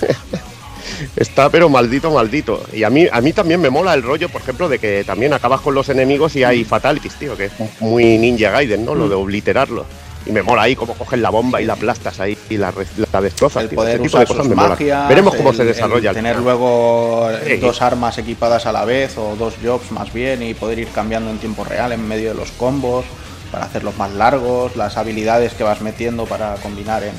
Está 1.17 1.51
pero 1.51 1.69
maldito, 1.69 2.11
maldito. 2.11 2.63
Y 2.73 2.83
a 2.85 2.91
mí, 2.91 3.07
a 3.11 3.21
mí 3.21 3.33
también 3.33 3.61
me 3.61 3.71
mola 3.71 3.95
el 3.95 4.03
rollo, 4.03 4.29
por 4.29 4.41
ejemplo, 4.43 4.69
de 4.69 4.79
que 4.79 5.05
también 5.05 5.33
acabas 5.33 5.61
con 5.61 5.75
los 5.75 5.89
enemigos 5.89 6.35
y 6.37 6.45
hay 6.45 6.65
fatalities, 6.65 7.15
tío, 7.15 7.37
que 7.37 7.47
es 7.47 7.53
muy 7.81 8.19
Ninja 8.19 8.51
Gaiden, 8.51 8.85
¿no? 8.85 8.95
Lo 8.95 9.09
de 9.09 9.15
obliterarlos. 9.15 9.87
Y 10.27 10.33
me 10.33 10.43
mola 10.43 10.63
ahí 10.63 10.75
como 10.75 10.95
coges 10.95 11.19
la 11.21 11.29
bomba 11.29 11.61
y 11.61 11.67
la 11.67 11.75
aplastas 11.75 12.19
ahí 12.19 12.37
y 12.49 12.57
la, 12.57 12.73
la 13.13 13.21
destrozas. 13.21 13.65
el 13.65 13.69
tío. 13.69 13.77
poder 13.77 13.97
Ese 13.97 14.05
tipo 14.05 14.19
de 14.19 14.27
cosas 14.27 14.47
me 14.49 14.55
mola. 14.55 14.69
magias, 14.71 15.07
Veremos 15.09 15.35
cómo 15.35 15.51
el- 15.51 15.57
se 15.57 15.65
desarrolla 15.67 16.11
el 16.11 16.17
tener 16.17 16.39
luego 16.39 17.29
Sí. 17.47 17.57
dos 17.59 17.83
armas 17.83 18.17
equipadas 18.17 18.65
a 18.65 18.73
la 18.73 18.87
vez 18.87 19.19
o 19.19 19.37
dos 19.37 19.53
jobs 19.63 19.91
más 19.93 20.11
bien 20.15 20.43
y 20.43 20.55
poder 20.55 20.79
ir 20.79 20.89
cambiando 20.89 21.31
en 21.31 21.37
tiempo 21.39 21.63
real 21.65 21.93
en 21.93 22.09
medio 22.09 22.31
de 22.31 22.37
los 22.37 22.51
combos 22.53 23.05
para 23.53 23.67
hacerlos 23.67 23.99
más 23.99 24.13
largos, 24.15 24.77
las 24.77 24.97
habilidades 24.97 25.53
que 25.53 25.63
vas 25.63 25.83
metiendo 25.83 26.25
para 26.25 26.55
combinar 26.55 27.03
en, 27.05 27.13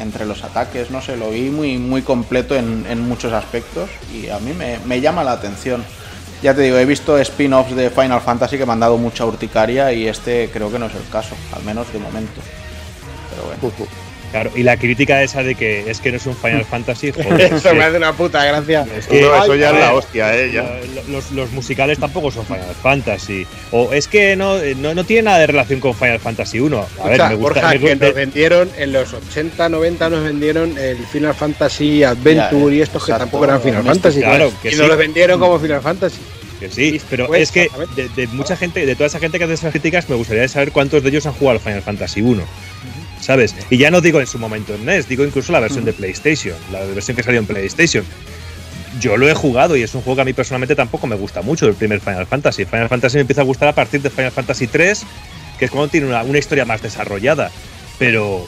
entre 0.00 0.26
los 0.26 0.42
ataques, 0.42 0.90
no 0.90 1.00
sé, 1.00 1.16
lo 1.16 1.30
vi 1.30 1.50
muy, 1.50 1.78
muy 1.78 2.02
completo 2.02 2.56
en, 2.56 3.00
muchos 3.08 3.32
aspectos 3.32 3.88
y 4.12 4.28
a 4.28 4.38
mí 4.38 4.52
me, 4.52 4.78
me 4.86 5.00
llama 5.00 5.22
la 5.22 5.32
atención. 5.32 5.84
Ya 6.42 6.54
te 6.54 6.62
digo, 6.62 6.78
he 6.78 6.86
visto 6.86 7.18
spin-offs 7.18 7.76
de 7.76 7.90
Final 7.90 8.20
Fantasy 8.20 8.56
que 8.56 8.64
me 8.64 8.72
han 8.72 8.80
dado 8.80 8.96
mucha 8.96 9.26
urticaria 9.26 9.92
y 9.92 10.08
este 10.08 10.48
creo 10.50 10.72
que 10.72 10.78
no 10.78 10.86
es 10.86 10.94
el 10.94 11.06
caso, 11.10 11.34
al 11.52 11.62
menos 11.64 11.92
de 11.92 11.98
momento. 11.98 12.40
Pero 13.30 13.44
bueno. 13.44 13.86
Claro, 14.30 14.50
y 14.54 14.62
la 14.62 14.76
crítica 14.76 15.22
esa 15.22 15.42
de 15.42 15.56
que 15.56 15.90
es 15.90 16.00
que 16.00 16.10
no 16.12 16.16
es 16.18 16.26
un 16.26 16.36
Final 16.36 16.64
Fantasy, 16.64 17.10
joder, 17.12 17.40
es 17.40 17.52
Eso 17.52 17.74
me 17.74 17.82
hace 17.84 17.96
una 17.96 18.12
puta 18.12 18.44
gracia. 18.44 18.86
es 18.96 19.06
que- 19.08 19.20
No, 19.22 19.42
eso 19.42 19.54
ya 19.56 19.70
a 19.70 19.72
es 19.72 19.78
la 19.80 19.86
ver, 19.88 19.98
hostia, 19.98 20.36
eh. 20.38 20.52
ya. 20.52 20.80
Los, 21.08 21.32
los 21.32 21.50
musicales 21.50 21.98
tampoco 21.98 22.30
son 22.30 22.46
Final 22.46 22.74
Fantasy. 22.80 23.46
O 23.72 23.92
es 23.92 24.06
que 24.06 24.36
no, 24.36 24.58
no, 24.76 24.94
no 24.94 25.04
tiene 25.04 25.22
nada 25.22 25.38
de 25.40 25.48
relación 25.48 25.80
con 25.80 25.94
Final 25.94 26.20
Fantasy 26.20 26.60
1. 26.60 26.86
A 27.02 27.08
ver, 27.08 27.18
me 27.18 27.34
gusta. 27.34 27.60
Borja, 27.60 27.68
me 27.70 27.78
que 27.80 27.96
nos 27.96 28.14
vendieron 28.14 28.70
en 28.78 28.92
los 28.92 29.12
80, 29.12 29.68
90 29.68 30.10
nos 30.10 30.22
vendieron 30.24 30.78
el 30.78 30.96
Final 31.06 31.34
Fantasy 31.34 32.04
Adventure 32.04 32.70
Ya, 32.70 32.74
y 32.76 32.80
estos 32.82 33.04
que 33.04 33.10
exacto, 33.12 33.24
tampoco 33.24 33.44
eran 33.44 33.60
Final 33.60 33.82
Mystic, 33.82 34.02
Fantasy. 34.02 34.20
claro, 34.20 34.52
que 34.62 34.68
y 34.68 34.72
sí. 34.72 34.78
nos 34.78 34.88
los 34.88 34.96
vendieron 34.96 35.40
como 35.40 35.58
Final 35.58 35.80
Fantasy. 35.82 36.18
Que 36.60 36.70
sí, 36.70 37.00
pero 37.08 37.26
Pues, 37.26 37.42
es 37.42 37.52
que 37.52 37.70
de, 37.96 38.08
de 38.10 38.26
mucha 38.28 38.54
gente, 38.54 38.84
de 38.84 38.94
toda 38.94 39.06
esa 39.06 39.18
gente 39.18 39.38
que 39.38 39.44
hace 39.44 39.54
esas 39.54 39.70
críticas, 39.72 40.08
me 40.10 40.14
gustaría 40.14 40.46
saber 40.46 40.72
cuántos 40.72 41.02
de 41.02 41.08
ellos 41.08 41.24
han 41.26 41.32
jugado 41.32 41.58
al 41.58 41.64
Final 41.64 41.80
Fantasy 41.82 42.20
1. 42.20 42.42
¿Sabes? 43.20 43.54
Y 43.68 43.76
ya 43.76 43.90
no 43.90 44.00
digo 44.00 44.20
en 44.20 44.26
su 44.26 44.38
momento 44.38 44.74
en 44.74 44.84
NES, 44.86 45.08
digo 45.08 45.24
incluso 45.24 45.52
la 45.52 45.60
versión 45.60 45.84
de 45.84 45.92
PlayStation, 45.92 46.56
la 46.72 46.80
versión 46.84 47.16
que 47.16 47.22
salió 47.22 47.38
en 47.38 47.46
PlayStation. 47.46 48.04
Yo 48.98 49.16
lo 49.16 49.28
he 49.28 49.34
jugado 49.34 49.76
y 49.76 49.82
es 49.82 49.94
un 49.94 50.00
juego 50.02 50.16
que 50.16 50.22
a 50.22 50.24
mí 50.24 50.32
personalmente 50.32 50.74
tampoco 50.74 51.06
me 51.06 51.16
gusta 51.16 51.42
mucho, 51.42 51.66
el 51.66 51.74
primer 51.74 52.00
Final 52.00 52.26
Fantasy. 52.26 52.64
Final 52.64 52.88
Fantasy 52.88 53.16
me 53.16 53.20
empieza 53.22 53.42
a 53.42 53.44
gustar 53.44 53.68
a 53.68 53.74
partir 53.74 54.00
de 54.02 54.10
Final 54.10 54.32
Fantasy 54.32 54.66
3, 54.66 55.02
que 55.58 55.64
es 55.66 55.70
cuando 55.70 55.88
tiene 55.88 56.06
una, 56.08 56.22
una 56.22 56.38
historia 56.38 56.64
más 56.64 56.82
desarrollada. 56.82 57.50
Pero, 57.98 58.44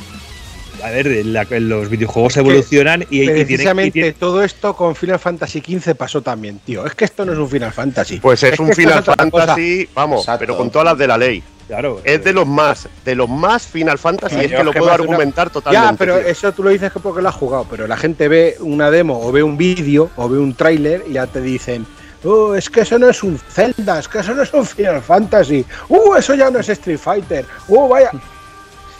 a 0.83 0.91
ver, 0.91 1.25
la- 1.27 1.45
los 1.61 1.89
videojuegos 1.91 2.37
evolucionan 2.39 3.03
y, 3.03 3.05
y 3.05 3.27
tienen- 3.27 3.37
y 3.37 3.45
Precisamente 3.45 3.91
tienen- 3.93 4.15
todo 4.15 4.43
esto 4.43 4.75
con 4.75 4.97
Final 4.97 5.19
Fantasy 5.21 5.61
XV 5.61 5.95
pasó 5.95 6.23
también, 6.23 6.59
tío. 6.65 6.85
Es 6.87 6.95
que 6.95 7.05
esto 7.05 7.25
no 7.25 7.33
es 7.33 7.39
un 7.39 7.49
Final 7.49 7.73
Fantasy. 7.73 8.19
Pues 8.19 8.43
es, 8.43 8.59
un 8.59 8.73
Final. 8.73 9.05
Fantasy, 9.05 9.89
vamos, 9.95 10.23
Exacto. 10.23 10.41
pero 10.41 10.57
con 10.57 10.71
todas 10.71 10.87
las 10.87 10.99
de 10.99 11.07
la 11.07 11.19
ley. 11.19 11.43
Claro, 11.69 12.01
Es 12.05 12.23
de 12.25 12.33
los 12.33 12.47
más, 12.47 12.89
de 13.05 13.15
los 13.15 13.29
más 13.29 13.63
Final 13.67 13.99
Fantasy, 13.99 14.37
es 14.41 14.51
que 14.53 14.65
lo 14.65 14.73
puedo 14.73 14.87
una- 14.87 14.95
argumentar 14.95 15.49
totalmente. 15.51 15.91
Ya, 15.93 15.97
pero 15.97 16.19
tío. 16.19 16.29
eso 16.29 16.53
tú 16.53 16.63
lo 16.65 16.71
dices 16.71 16.93
que 16.93 17.01
porque 17.01 17.23
lo 17.23 17.29
has 17.29 17.35
jugado, 17.35 17.67
pero 17.71 17.87
la 17.87 17.97
gente 17.97 18.29
ve 18.29 18.57
una 18.61 18.91
demo 18.91 19.19
o 19.27 19.33
ve 19.33 19.43
un 19.43 19.57
vídeo 19.57 20.11
o 20.17 20.29
ve 20.29 20.39
un 20.39 20.55
tráiler 20.55 21.05
y 21.09 21.15
ya 21.15 21.27
te 21.27 21.41
dicen, 21.41 21.87
oh, 22.25 22.55
es 22.55 22.69
que 22.69 22.81
eso 22.83 22.99
no 22.99 23.09
es 23.09 23.23
un 23.23 23.39
Zelda, 23.39 23.99
es 24.01 24.09
que 24.09 24.19
eso 24.19 24.35
no 24.35 24.43
es 24.43 24.53
un 24.53 24.67
Final 24.67 25.01
Fantasy, 25.03 25.65
uh, 25.89 26.15
eso 26.17 26.35
ya 26.35 26.51
no 26.51 26.59
es 26.59 26.69
Street 26.69 26.99
Fighter, 26.99 27.47
uh, 27.69 27.89
vaya. 27.89 28.11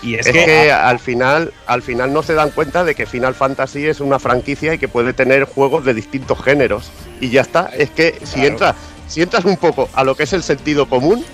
y 0.01 0.15
es, 0.15 0.27
Es 0.27 0.33
que, 0.33 0.45
que 0.45 0.73
al 0.73 0.99
final, 0.99 1.53
al 1.67 1.83
final 1.83 2.13
no 2.13 2.23
se 2.23 2.33
dan 2.35 2.51
cuenta 2.51 2.85
de 2.85 2.95
que 2.95 3.05
Final 3.07 3.35
Fantasy 3.35 3.87
es 3.87 4.01
una 4.01 4.19
franquicia 4.19 4.75
y 4.75 4.79
que 4.79 4.89
puede 4.89 5.13
tener 5.13 5.45
juegos 5.45 5.85
de 5.85 5.95
distintos 5.95 6.43
géneros. 6.43 6.91
Y 7.21 7.29
ya 7.31 7.43
está. 7.43 7.71
Es 7.77 7.91
que 7.91 8.19
si 8.25 8.45
entras, 8.47 8.75
si 9.07 9.21
entras 9.23 9.45
un 9.45 9.57
poco 9.57 9.89
a 9.93 10.03
lo 10.05 10.15
que 10.17 10.23
es 10.25 10.33
el 10.33 10.43
sentido 10.43 10.89
común, 10.89 11.25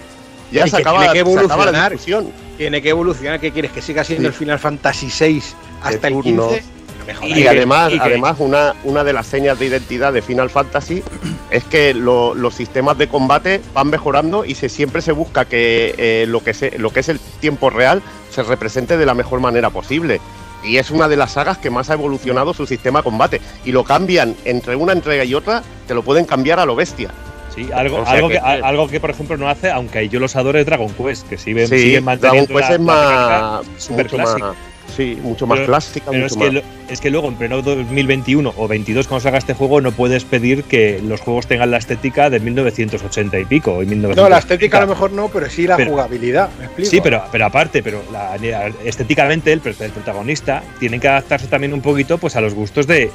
ya 0.52 0.66
se 0.66 0.76
que 0.76 0.82
acaba, 0.82 1.00
tiene 1.12 1.12
que 1.12 1.18
se 1.18 1.38
acaba 1.38 1.46
la 1.46 1.54
evolucionar. 1.54 1.92
discusión. 1.92 2.32
Tiene 2.56 2.82
que 2.82 2.88
evolucionar, 2.88 3.40
¿qué 3.40 3.52
quieres? 3.52 3.70
¿Que 3.72 3.82
siga 3.82 4.02
siendo 4.04 4.22
Sí. 4.22 4.26
el 4.28 4.32
Final 4.34 4.58
Fantasy 4.58 5.06
VI 5.18 5.42
hasta 5.82 6.08
el 6.08 6.14
turnos. 6.14 6.48
15? 6.54 6.64
No 6.98 7.04
me 7.06 7.14
jodas. 7.14 7.38
Y, 7.38 7.46
además, 7.46 7.92
y 7.92 7.98
además 7.98 8.36
una, 8.40 8.74
una 8.84 9.04
de 9.04 9.12
las 9.12 9.26
señas 9.26 9.58
de 9.58 9.66
identidad 9.66 10.12
de 10.12 10.22
Final 10.22 10.50
Fantasy 10.50 11.02
es 11.50 11.64
que 11.64 11.94
lo- 11.94 12.34
los 12.34 12.54
sistemas 12.54 12.98
de 12.98 13.08
combate 13.08 13.60
van 13.74 13.88
mejorando 13.90 14.44
y 14.44 14.54
se, 14.54 14.68
siempre 14.68 15.02
se 15.02 15.12
busca 15.12 15.44
que, 15.44 15.94
eh, 15.98 16.26
lo 16.26 16.42
que 16.42 16.52
se- 16.54 16.78
lo 16.78 16.90
que 16.90 17.00
es 17.00 17.08
el 17.08 17.20
tiempo 17.40 17.70
real 17.70 18.02
se 18.30 18.42
represente 18.42 18.96
de 18.96 19.06
la 19.06 19.14
mejor 19.14 19.40
manera 19.40 19.70
posible. 19.70 20.20
Y 20.64 20.78
es 20.78 20.90
una 20.90 21.06
de 21.06 21.16
las 21.16 21.32
sagas 21.34 21.56
que 21.58 21.70
más 21.70 21.88
ha 21.88 21.94
evolucionado 21.94 22.52
su 22.52 22.66
sistema 22.66 22.98
de 22.98 23.04
combate. 23.04 23.40
Y 23.64 23.70
lo 23.70 23.84
cambian 23.84 24.34
entre 24.44 24.74
una 24.74 24.92
entrega 24.92 25.22
y 25.24 25.32
otra, 25.32 25.62
te 25.86 25.94
lo 25.94 26.02
pueden 26.02 26.24
cambiar 26.24 26.58
a 26.58 26.66
lo 26.66 26.74
bestia. 26.74 27.10
Sí, 27.58 27.68
algo, 27.74 27.96
O 28.02 28.04
sea 28.04 28.14
algo, 28.14 28.28
que- 28.28 28.38
algo 28.38 28.88
que, 28.88 29.00
por 29.00 29.10
ejemplo, 29.10 29.36
no 29.36 29.48
hace, 29.48 29.70
aunque 29.70 30.08
yo 30.08 30.20
los 30.20 30.36
adoro, 30.36 30.58
es 30.58 30.66
Dragon 30.66 30.92
Quest, 30.94 31.28
que 31.28 31.36
siguen, 31.38 31.66
Sí, 31.68 31.78
siguen 31.78 32.04
Dragon 32.04 32.04
manteniendo 32.04 32.54
Quest 32.54 32.68
la- 32.68 32.74
es 32.74 32.80
la 32.80 32.84
más, 32.84 33.90
mucho 33.90 34.16
clásica. 34.16 34.38
más, 34.46 34.56
sí, 34.96 35.18
mucho 35.22 35.46
más 35.48 35.56
Pero- 35.58 35.66
clásica, 35.66 36.06
Pero 36.10 36.22
mucho 36.22 36.34
es 36.34 36.40
que, 36.40 36.50
más. 36.62 36.62
es 36.90 37.00
que 37.00 37.10
luego, 37.10 37.28
en 37.28 37.34
pleno 37.34 37.60
2021 37.62 38.52
o 38.56 38.68
22, 38.68 39.08
cuando 39.08 39.22
salga 39.24 39.38
este 39.38 39.54
juego, 39.54 39.80
no 39.80 39.90
puedes 39.90 40.24
pedir 40.24 40.62
que 40.64 41.00
los 41.04 41.20
juegos 41.20 41.48
tengan 41.48 41.72
la 41.72 41.78
estética 41.78 42.30
de 42.30 42.38
1980 42.38 43.40
y 43.40 43.44
pico. 43.44 43.72
O 43.72 43.78
1980. 43.80 44.22
No, 44.22 44.28
la 44.28 44.38
estética 44.38 44.78
a 44.78 44.82
lo 44.82 44.86
mejor 44.86 45.10
no, 45.10 45.28
pero 45.28 45.50
sí 45.50 45.66
la 45.66 45.76
Pero- 45.76 45.90
jugabilidad. 45.90 46.50
¿me 46.60 46.66
explico? 46.66 46.90
Sí, 46.90 47.00
pero, 47.00 47.24
pero 47.32 47.46
aparte, 47.46 47.82
pero 47.82 48.02
la- 48.12 48.36
estéticamente 48.84 49.52
el, 49.52 49.60
el 49.64 49.90
protagonista 49.90 50.62
tiene 50.78 51.00
que 51.00 51.08
adaptarse 51.08 51.48
también 51.48 51.74
un 51.74 51.80
poquito 51.82 52.18
pues 52.18 52.36
a 52.36 52.40
los 52.40 52.54
gustos 52.54 52.86
de 52.86 53.10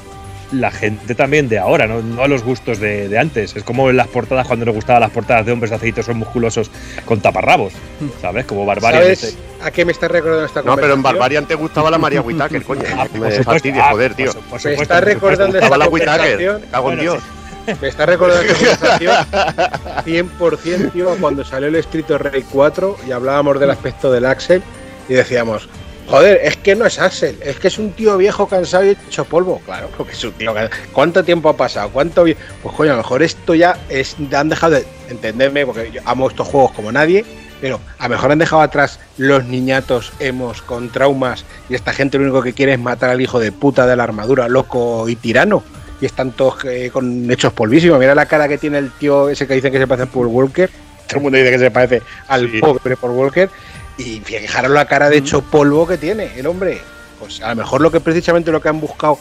la 0.60 0.70
gente 0.70 1.14
también 1.14 1.48
de 1.48 1.58
ahora, 1.58 1.86
no, 1.86 2.00
no 2.02 2.22
a 2.22 2.28
los 2.28 2.42
gustos 2.42 2.78
de, 2.80 3.08
de 3.08 3.18
antes. 3.18 3.54
Es 3.56 3.62
como 3.64 3.90
en 3.90 3.96
las 3.96 4.08
portadas 4.08 4.46
cuando 4.46 4.64
nos 4.66 4.74
gustaban 4.74 5.00
las 5.02 5.10
portadas 5.10 5.46
de 5.46 5.52
hombres 5.52 5.72
aceitos 5.72 6.08
o 6.08 6.14
musculosos 6.14 6.70
con 7.04 7.20
taparrabos, 7.20 7.72
¿sabes? 8.20 8.44
Como 8.46 8.64
Barbarian. 8.66 9.02
¿Sabes 9.02 9.36
a 9.62 9.70
qué 9.70 9.84
me 9.84 9.92
está 9.92 10.08
recordando 10.08 10.44
esta 10.44 10.62
No, 10.62 10.76
pero 10.76 10.94
en? 10.94 11.02
Barbarian 11.02 11.46
te 11.46 11.54
gustaba 11.54 11.90
la 11.90 11.98
María 11.98 12.20
Whittaker, 12.20 12.62
coño. 12.62 12.82
Ah, 12.96 13.06
me 13.18 13.30
fastidia, 13.42 13.86
ah, 13.86 13.90
joder, 13.92 14.14
tío. 14.14 14.32
por 14.32 14.52
Me 14.52 14.58
supuesto, 14.58 14.82
está 14.82 15.00
por 15.00 15.04
supuesto. 15.04 15.04
recordando 15.04 15.58
Estaba 15.58 15.76
esta 15.76 15.78
la 15.78 15.88
Whittaker, 15.90 16.16
conversación. 16.36 16.60
me 16.60 16.66
cago 16.68 16.90
en 16.90 16.96
Bueno, 16.96 17.12
Dios. 17.12 17.22
Me 17.80 17.88
está 17.88 18.04
recordando 18.06 18.42
esta 18.52 18.98
conversación 18.98 19.26
100% 20.04 20.92
tío, 20.92 21.16
cuando 21.18 21.44
salió 21.44 21.68
el 21.68 21.76
of 21.76 22.20
Rage 22.20 22.44
4 22.52 22.96
y 23.06 23.12
hablábamos 23.12 23.58
del 23.58 23.70
aspecto 23.70 24.12
del 24.12 24.26
Axel 24.26 24.62
y 25.08 25.14
decíamos, 25.14 25.68
joder, 26.08 26.40
es 26.44 26.56
que 26.56 26.74
no 26.74 26.86
es 26.86 26.98
Axel, 26.98 27.36
es 27.42 27.58
que 27.58 27.68
es 27.68 27.78
un 27.78 27.92
tío 27.92 28.16
viejo 28.16 28.46
cansado 28.48 28.84
y 28.84 28.90
hecho 28.90 29.24
polvo. 29.24 29.60
Claro, 29.64 29.88
porque 29.96 30.12
es 30.12 30.24
un 30.24 30.32
tío 30.32 30.52
cansado. 30.54 30.82
¿Cuánto 30.92 31.24
tiempo 31.24 31.48
ha 31.48 31.56
pasado? 31.56 31.90
¿Cuánto 31.90 32.24
Pues 32.24 32.74
coño, 32.76 32.90
a 32.92 32.96
lo 32.96 33.02
mejor 33.02 33.22
esto 33.22 33.54
ya 33.54 33.78
es, 33.88 34.16
han 34.32 34.48
dejado 34.48 34.74
de 34.74 34.84
entenderme, 35.08 35.66
porque 35.66 35.90
yo 35.92 36.00
amo 36.04 36.28
estos 36.28 36.46
juegos 36.48 36.72
como 36.72 36.92
nadie, 36.92 37.24
pero 37.60 37.80
a 37.98 38.04
lo 38.04 38.10
mejor 38.10 38.32
han 38.32 38.38
dejado 38.38 38.62
atrás 38.62 39.00
los 39.16 39.44
niñatos 39.44 40.12
hemos 40.18 40.60
con 40.62 40.90
traumas 40.90 41.44
y 41.68 41.74
esta 41.74 41.92
gente 41.92 42.18
lo 42.18 42.24
único 42.24 42.42
que 42.42 42.52
quiere 42.52 42.72
es 42.74 42.78
matar 42.78 43.10
al 43.10 43.20
hijo 43.20 43.38
de 43.40 43.52
puta 43.52 43.86
de 43.86 43.96
la 43.96 44.04
armadura, 44.04 44.48
loco 44.48 45.08
y 45.08 45.16
tirano. 45.16 45.62
Y 46.00 46.06
están 46.06 46.32
todos 46.32 46.64
eh, 46.64 46.90
con 46.92 47.30
hechos 47.30 47.52
polvísimos. 47.52 47.98
Mira 47.98 48.14
la 48.14 48.26
cara 48.26 48.48
que 48.48 48.58
tiene 48.58 48.78
el 48.78 48.90
tío 48.90 49.30
ese 49.30 49.46
que 49.46 49.54
dice 49.54 49.70
que 49.70 49.78
se 49.78 49.86
parece 49.86 50.08
a 50.08 50.12
Paul 50.12 50.26
Walker. 50.26 50.68
Todo 51.06 51.16
el 51.18 51.22
mundo 51.22 51.38
dice 51.38 51.50
que 51.52 51.58
se 51.58 51.70
parece 51.70 52.02
al 52.28 52.50
Sí. 52.50 52.58
pobre 52.58 52.96
Paul 52.96 53.12
Walker. 53.12 53.48
Y 53.96 54.20
fijaros 54.20 54.72
la 54.72 54.86
cara 54.86 55.08
de 55.08 55.18
hecho 55.18 55.42
polvo 55.42 55.86
que 55.86 55.98
tiene 55.98 56.30
el 56.36 56.46
hombre. 56.46 56.80
Pues 57.18 57.40
a 57.42 57.50
lo 57.50 57.56
mejor 57.56 57.80
lo 57.80 57.90
que 57.90 58.00
precisamente 58.00 58.50
lo 58.50 58.60
que 58.60 58.68
han 58.68 58.80
buscado. 58.80 59.18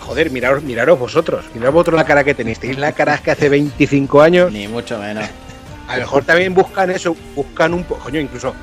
Joder, 0.00 0.30
miraros, 0.30 0.62
miraros 0.62 0.98
vosotros. 0.98 1.44
Miraros 1.54 1.74
vosotros 1.74 1.96
la 1.96 2.04
cara 2.04 2.24
que 2.24 2.34
tenéis. 2.34 2.58
Tenéis 2.58 2.78
la 2.78 2.92
cara 2.92 3.18
que 3.18 3.30
hace 3.30 3.48
25 3.48 4.20
años. 4.22 4.52
Ni 4.52 4.68
mucho 4.68 4.98
menos. 4.98 5.24
A 5.88 5.96
lo 5.96 6.00
mejor 6.00 6.24
también 6.24 6.52
buscan 6.54 6.90
eso, 6.90 7.16
buscan 7.34 7.72
un 7.72 7.84
poco, 7.84 8.04
coño, 8.04 8.18
incluso 8.18 8.54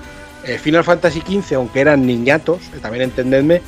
eh, 0.43 0.57
Final 0.57 0.83
Fantasy 0.83 1.21
XV, 1.21 1.55
aunque 1.55 1.79
eran 1.79 2.05
niñatos, 2.05 2.59
también 2.81 3.05
entendedme, 3.05 3.61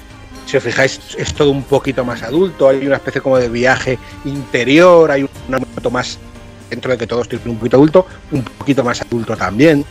si 0.46 0.58
os 0.58 0.64
fijáis, 0.64 1.00
es 1.18 1.34
todo 1.34 1.52
un 1.52 1.64
poquito 1.64 2.04
más 2.04 2.22
adulto, 2.22 2.68
hay 2.68 2.86
una 2.86 2.98
especie 2.98 3.22
como 3.22 3.38
de 3.38 3.48
viaje 3.48 3.98
interior, 4.26 5.10
hay 5.10 5.28
una 5.48 5.60
moto 5.60 5.90
más, 5.90 6.20
dentro 6.70 6.92
de 6.92 6.98
que 6.98 7.08
todo 7.08 7.22
estoy 7.22 7.40
un 7.46 7.58
poquito 7.58 7.78
adulto, 7.78 8.06
un 8.32 8.44
poquito 8.44 8.84
más 8.84 9.02
adulto 9.02 9.38
también. 9.38 9.86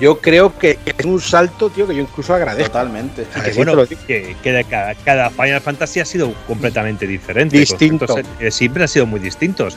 Yo 0.00 0.18
creo 0.20 0.58
que 0.58 0.78
es 0.84 1.04
un 1.04 1.20
salto, 1.20 1.70
tío, 1.70 1.86
que 1.86 1.94
yo 1.94 2.02
incluso 2.02 2.34
agradezco. 2.34 2.72
Totalmente. 2.72 3.26
Que, 3.44 3.52
bueno, 3.52 3.74
que, 4.06 4.34
que 4.42 4.52
de 4.52 4.64
cada, 4.64 4.94
cada 4.96 5.30
Final 5.30 5.60
Fantasy 5.60 6.00
ha 6.00 6.04
sido 6.04 6.32
completamente 6.46 7.06
diferente. 7.06 7.56
Distinto. 7.58 8.16
Eh, 8.40 8.50
siempre 8.50 8.82
han 8.82 8.88
sido 8.88 9.06
muy 9.06 9.20
distintos. 9.20 9.76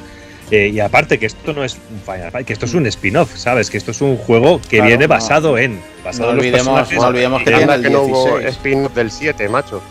Eh, 0.49 0.69
y 0.69 0.79
aparte 0.79 1.19
que 1.19 1.25
esto 1.25 1.51
no 1.51 1.63
es 1.65 1.73
un 1.91 1.99
Final 2.05 2.31
Fantasy, 2.31 2.45
que 2.45 2.53
esto 2.53 2.65
es 2.65 2.73
un 2.73 2.87
spin-off, 2.87 3.35
¿sabes? 3.35 3.69
Que 3.69 3.77
esto 3.77 3.91
es 3.91 3.99
un 3.99 4.15
juego 4.17 4.61
que 4.61 4.77
Claro, 4.77 4.85
viene 4.87 5.03
no. 5.05 5.09
basado 5.13 5.57
en. 5.57 5.81
Basado 6.05 6.31
No 6.33 6.39
olvidemos- 6.39 6.89
no 6.93 7.01
olvidemos 7.01 7.39
que 7.39 7.45
tiene 7.47 7.61
anda 7.63 7.75
el 7.75 7.83
que 7.83 7.89
no 7.89 8.01
hubo 8.03 8.39
16. 8.39 8.55
spin 8.55 8.87
del 8.95 9.11
7, 9.11 9.49
macho. 9.49 9.81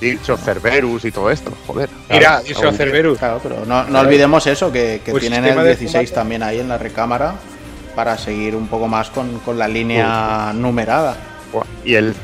Dicho 0.00 0.36
Cerberus 0.36 1.04
y 1.04 1.10
todo 1.10 1.30
esto, 1.32 1.52
joder. 1.66 1.90
Mira, 2.08 2.36
aún- 2.64 2.74
Cerberus. 2.76 3.18
Claro, 3.18 3.40
pero 3.42 3.66
no, 3.66 3.84
no 3.84 4.00
olvidemos 4.00 4.46
eso, 4.46 4.70
que, 4.70 5.02
que 5.04 5.10
Pues 5.10 5.20
tienen 5.22 5.44
el 5.44 5.56
de 5.56 5.64
16 5.76 5.92
combate. 5.92 6.14
también 6.14 6.42
ahí 6.44 6.60
en 6.60 6.68
la 6.68 6.78
recámara 6.78 7.34
para 7.94 8.18
seguir 8.18 8.56
un 8.56 8.66
poco 8.68 8.88
más 8.88 9.10
con, 9.10 9.38
con 9.40 9.58
la 9.58 9.68
línea 9.68 10.52
numerada. 10.54 11.16
Y 11.84 11.94
el, 11.94 12.14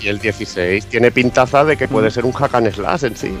y 0.00 0.08
el 0.08 0.18
16 0.18 0.86
tiene 0.86 1.10
pintaza 1.10 1.64
de 1.64 1.76
que 1.76 1.88
puede 1.88 2.10
ser 2.10 2.24
un 2.24 2.32
hack 2.32 2.54
and 2.54 2.72
slash 2.74 3.04
en 3.04 3.16
sí. 3.16 3.32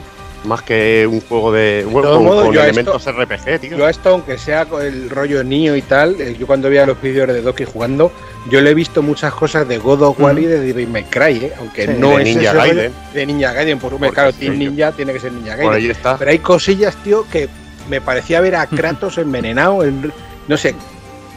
Más 0.44 0.62
que 0.62 1.06
un 1.06 1.20
juego 1.20 1.52
de. 1.52 1.86
con, 1.92 2.56
elementos 2.56 3.04
RPG, 3.04 3.60
tío. 3.60 3.76
Yo 3.76 3.84
a 3.84 3.90
esto, 3.90 4.08
aunque 4.08 4.38
sea 4.38 4.64
con 4.64 4.80
el 4.80 5.10
rollo 5.10 5.44
Nio 5.44 5.76
y 5.76 5.82
tal, 5.82 6.18
eh, 6.18 6.34
yo 6.38 6.46
cuando 6.46 6.70
veía 6.70 6.86
los 6.86 6.98
vídeos 7.02 7.28
de 7.28 7.42
Doki 7.42 7.66
jugando, 7.66 8.10
yo 8.50 8.62
le 8.62 8.70
he 8.70 8.74
visto 8.74 9.02
muchas 9.02 9.34
cosas 9.34 9.68
de 9.68 9.76
God 9.76 10.00
of 10.00 10.18
War 10.18 10.38
y 10.38 10.46
de 10.46 10.60
Devil 10.60 10.88
May 10.88 11.04
Cry, 11.04 11.44
eh, 11.44 11.52
aunque 11.58 11.86
Sí, 11.88 11.92
no 11.98 12.16
de 12.16 12.22
es 12.22 12.24
Ninja 12.24 12.40
ese 12.40 12.52
rollo 12.52 12.74
Gaiden. 12.74 12.92
de 13.12 13.26
Ninja 13.26 13.52
Gaiden, 13.52 13.78
por 13.78 14.10
claro, 14.12 14.32
sí, 14.32 14.38
Team 14.40 14.52
yo- 14.54 14.58
Ninja 14.70 14.92
tiene 14.92 15.12
que 15.12 15.20
ser 15.20 15.32
Ninja 15.32 15.56
Por 15.56 15.64
Gaiden. 15.72 15.74
ahí 15.84 15.90
está. 15.90 16.16
Pero 16.16 16.30
hay 16.30 16.38
cosillas, 16.38 16.96
tío, 17.04 17.26
que 17.30 17.50
me 17.90 18.00
parecía 18.00 18.40
ver 18.40 18.56
a 18.56 18.66
Kratos 18.66 19.18
envenenado, 19.18 19.84
en- 19.84 20.10
no 20.48 20.56
sé, 20.56 20.74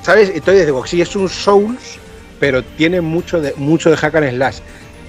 ¿sabes? 0.03 0.29
Entonces 0.33 0.65
digo, 0.65 0.85
sí, 0.85 1.01
es 1.01 1.15
un 1.15 1.27
Souls, 1.29 1.97
pero 2.39 2.63
tiene 2.63 3.01
mucho 3.01 3.41
de, 3.41 3.53
mucho 3.57 3.89
de 3.89 3.97
hack 3.97 4.15
and 4.15 4.29
slash. 4.31 4.57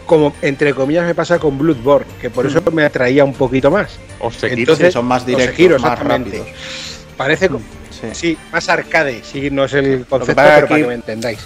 Como 0.07 0.35
entre 0.43 0.75
comillas 0.75 1.07
me 1.07 1.15
pasa 1.15 1.39
con 1.39 1.57
Bloodborne, 1.59 2.07
que 2.21 2.29
por 2.31 2.47
eso 2.47 2.63
me 2.73 2.85
atraía 2.85 3.25
un 3.25 3.33
poquito 3.33 3.71
más. 3.71 3.99
O. 4.21 4.31
Entonces- 4.43 4.89
Sí, 4.89 4.93
son 4.93 5.07
más 5.07 5.25
directos, 5.25 5.81
más 5.83 5.99
rápidos. 5.99 6.47
Parece 7.17 7.49
co- 7.49 7.61
Sí. 7.91 8.09
Sí, 8.13 8.39
más 8.53 8.69
arcade, 8.69 9.23
sí, 9.25 9.51
no 9.51 9.65
es 9.65 9.73
el 9.73 10.05
concepto, 10.05 10.35
pero 10.35 10.51
aquí- 10.59 10.67
para 10.69 10.81
que 10.81 10.87
me 10.87 10.95
entendáis. 10.95 11.39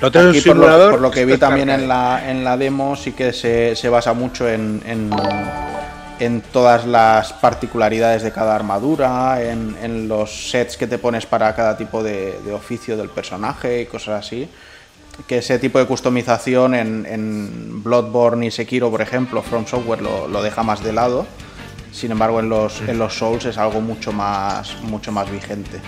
Lo 0.00 0.08
otro 0.08 0.30
es 0.30 0.46
un 0.46 0.58
por, 0.58 0.68
lo, 0.68 0.90
por 0.90 1.00
lo 1.00 1.10
que 1.10 1.24
vi 1.24 1.38
también 1.38 1.70
arcade. 1.70 1.82
en 1.82 1.88
la, 1.88 2.30
en 2.30 2.44
la 2.44 2.56
demo, 2.56 2.94
sí 2.94 3.12
que 3.12 3.32
se, 3.32 3.74
se 3.74 3.88
basa 3.88 4.12
mucho 4.12 4.48
en, 4.48 4.80
en, 4.86 5.10
en 6.24 6.40
todas 6.40 6.86
las 6.86 7.32
particularidades 7.32 8.22
de 8.22 8.32
cada 8.32 8.54
armadura, 8.54 9.42
en, 9.42 9.76
en 9.82 10.08
los 10.08 10.50
sets 10.50 10.76
que 10.76 10.86
te 10.86 10.98
pones 10.98 11.26
para 11.26 11.54
cada 11.54 11.76
tipo 11.76 12.02
de, 12.02 12.38
de 12.44 12.52
oficio 12.52 12.96
del 12.96 13.08
personaje 13.08 13.82
y 13.82 13.86
cosas 13.86 14.26
así. 14.26 14.48
Que 15.28 15.38
ese 15.38 15.58
tipo 15.58 15.78
de 15.78 15.86
customización 15.86 16.74
en, 16.74 17.06
en 17.06 17.82
Bloodborne 17.84 18.46
y 18.46 18.50
Sekiro, 18.50 18.90
por 18.90 19.00
ejemplo, 19.00 19.42
From 19.42 19.66
Software 19.66 20.02
lo, 20.02 20.26
lo 20.26 20.42
deja 20.42 20.62
más 20.62 20.82
de 20.82 20.92
lado. 20.92 21.26
Sin 21.92 22.10
embargo, 22.10 22.40
en 22.40 22.48
los, 22.48 22.80
en 22.80 22.98
los 22.98 23.14
Souls 23.16 23.44
es 23.44 23.56
algo 23.56 23.80
mucho 23.80 24.12
más, 24.12 24.76
mucho 24.82 25.12
más 25.12 25.30
vigente. 25.30 25.80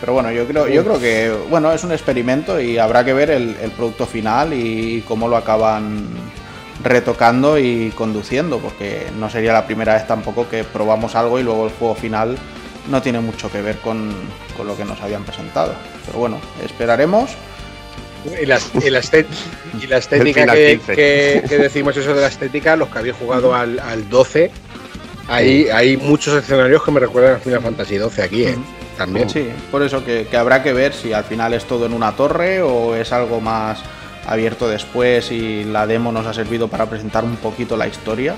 Pero 0.00 0.14
bueno, 0.14 0.32
yo 0.32 0.46
creo, 0.46 0.66
yo 0.66 0.82
creo 0.82 0.98
que 0.98 1.30
bueno, 1.50 1.70
es 1.70 1.84
un 1.84 1.92
experimento 1.92 2.58
y 2.58 2.78
habrá 2.78 3.04
que 3.04 3.12
ver 3.12 3.30
el, 3.30 3.54
el 3.62 3.70
producto 3.70 4.06
final 4.06 4.52
y 4.54 5.04
cómo 5.06 5.28
lo 5.28 5.36
acaban 5.36 6.08
retocando 6.82 7.58
y 7.58 7.90
conduciendo, 7.94 8.58
porque 8.58 9.06
no 9.18 9.28
sería 9.30 9.52
la 9.52 9.66
primera 9.66 9.94
vez 9.94 10.06
tampoco 10.06 10.48
que 10.48 10.64
probamos 10.64 11.14
algo 11.14 11.38
y 11.38 11.42
luego 11.42 11.66
el 11.66 11.72
juego 11.72 11.94
final 11.94 12.36
no 12.90 13.02
tiene 13.02 13.20
mucho 13.20 13.50
que 13.52 13.60
ver 13.60 13.76
con, 13.78 14.10
con 14.56 14.66
lo 14.66 14.76
que 14.76 14.84
nos 14.84 15.00
habían 15.02 15.24
presentado. 15.24 15.74
Pero 16.06 16.18
bueno, 16.18 16.38
esperaremos. 16.64 17.30
Y 18.42 18.44
la, 18.46 18.58
y 18.84 18.88
que, 20.54 20.76
15. 20.78 20.94
que- 20.94 21.42
que 21.48 21.58
decimos 21.58 21.96
eso 21.96 22.14
de 22.14 22.20
la 22.22 22.28
estética, 22.28 22.76
los 22.76 22.88
que 22.88 22.98
habéis 22.98 23.16
jugado 23.16 23.54
al, 23.54 23.78
al 23.78 24.08
12, 24.08 24.50
hay, 25.28 25.68
hay 25.68 25.96
muchos 25.96 26.34
escenarios 26.42 26.82
que 26.82 26.90
me 26.90 27.00
recuerdan 27.00 27.36
a 27.36 27.38
Final 27.38 27.62
Fantasy 27.62 27.96
12 27.96 28.22
aquí, 28.22 28.44
¿eh? 28.44 28.56
También. 28.98 29.30
Sí, 29.30 29.48
por 29.70 29.82
eso 29.82 30.04
que, 30.04 30.26
que 30.30 30.36
habrá 30.36 30.62
que 30.62 30.74
ver 30.74 30.92
si 30.92 31.14
al 31.14 31.24
final 31.24 31.54
es 31.54 31.64
todo 31.64 31.86
en 31.86 31.94
una 31.94 32.12
torre 32.14 32.60
o 32.60 32.94
es 32.94 33.10
algo 33.12 33.40
más 33.40 33.78
abierto 34.26 34.68
después 34.68 35.30
y 35.32 35.64
la 35.64 35.86
demo 35.86 36.12
nos 36.12 36.26
ha 36.26 36.34
servido 36.34 36.68
para 36.68 36.86
presentar 36.86 37.24
un 37.24 37.36
poquito 37.36 37.76
la 37.76 37.86
historia. 37.86 38.36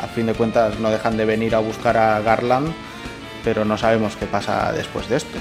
Al 0.00 0.08
fin 0.08 0.26
de 0.26 0.34
cuentas 0.34 0.78
no 0.78 0.90
dejan 0.90 1.16
de 1.16 1.24
venir 1.24 1.54
a 1.54 1.58
buscar 1.58 1.96
a 1.96 2.20
Garland, 2.20 2.72
pero 3.44 3.64
no 3.64 3.76
sabemos 3.78 4.16
qué 4.16 4.26
pasa 4.26 4.72
después 4.72 5.08
de 5.08 5.16
esto. 5.16 5.38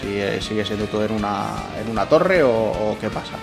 Si 0.00 0.18
eh, 0.18 0.40
sigue 0.40 0.64
siendo 0.64 0.86
todo 0.86 1.04
en 1.04 1.12
una, 1.12 1.46
en 1.80 1.90
una 1.90 2.06
torre 2.06 2.42
o, 2.42 2.50
o 2.50 2.96
qué 3.00 3.08
pasa. 3.08 3.34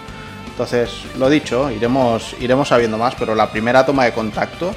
Entonces, 0.48 0.92
lo 1.18 1.30
dicho, 1.30 1.72
iremos, 1.72 2.36
iremos 2.40 2.68
sabiendo 2.68 2.98
más, 2.98 3.16
pero 3.16 3.34
la 3.34 3.50
primera 3.52 3.86
toma 3.86 4.06
de 4.06 4.12
contacto, 4.12 4.72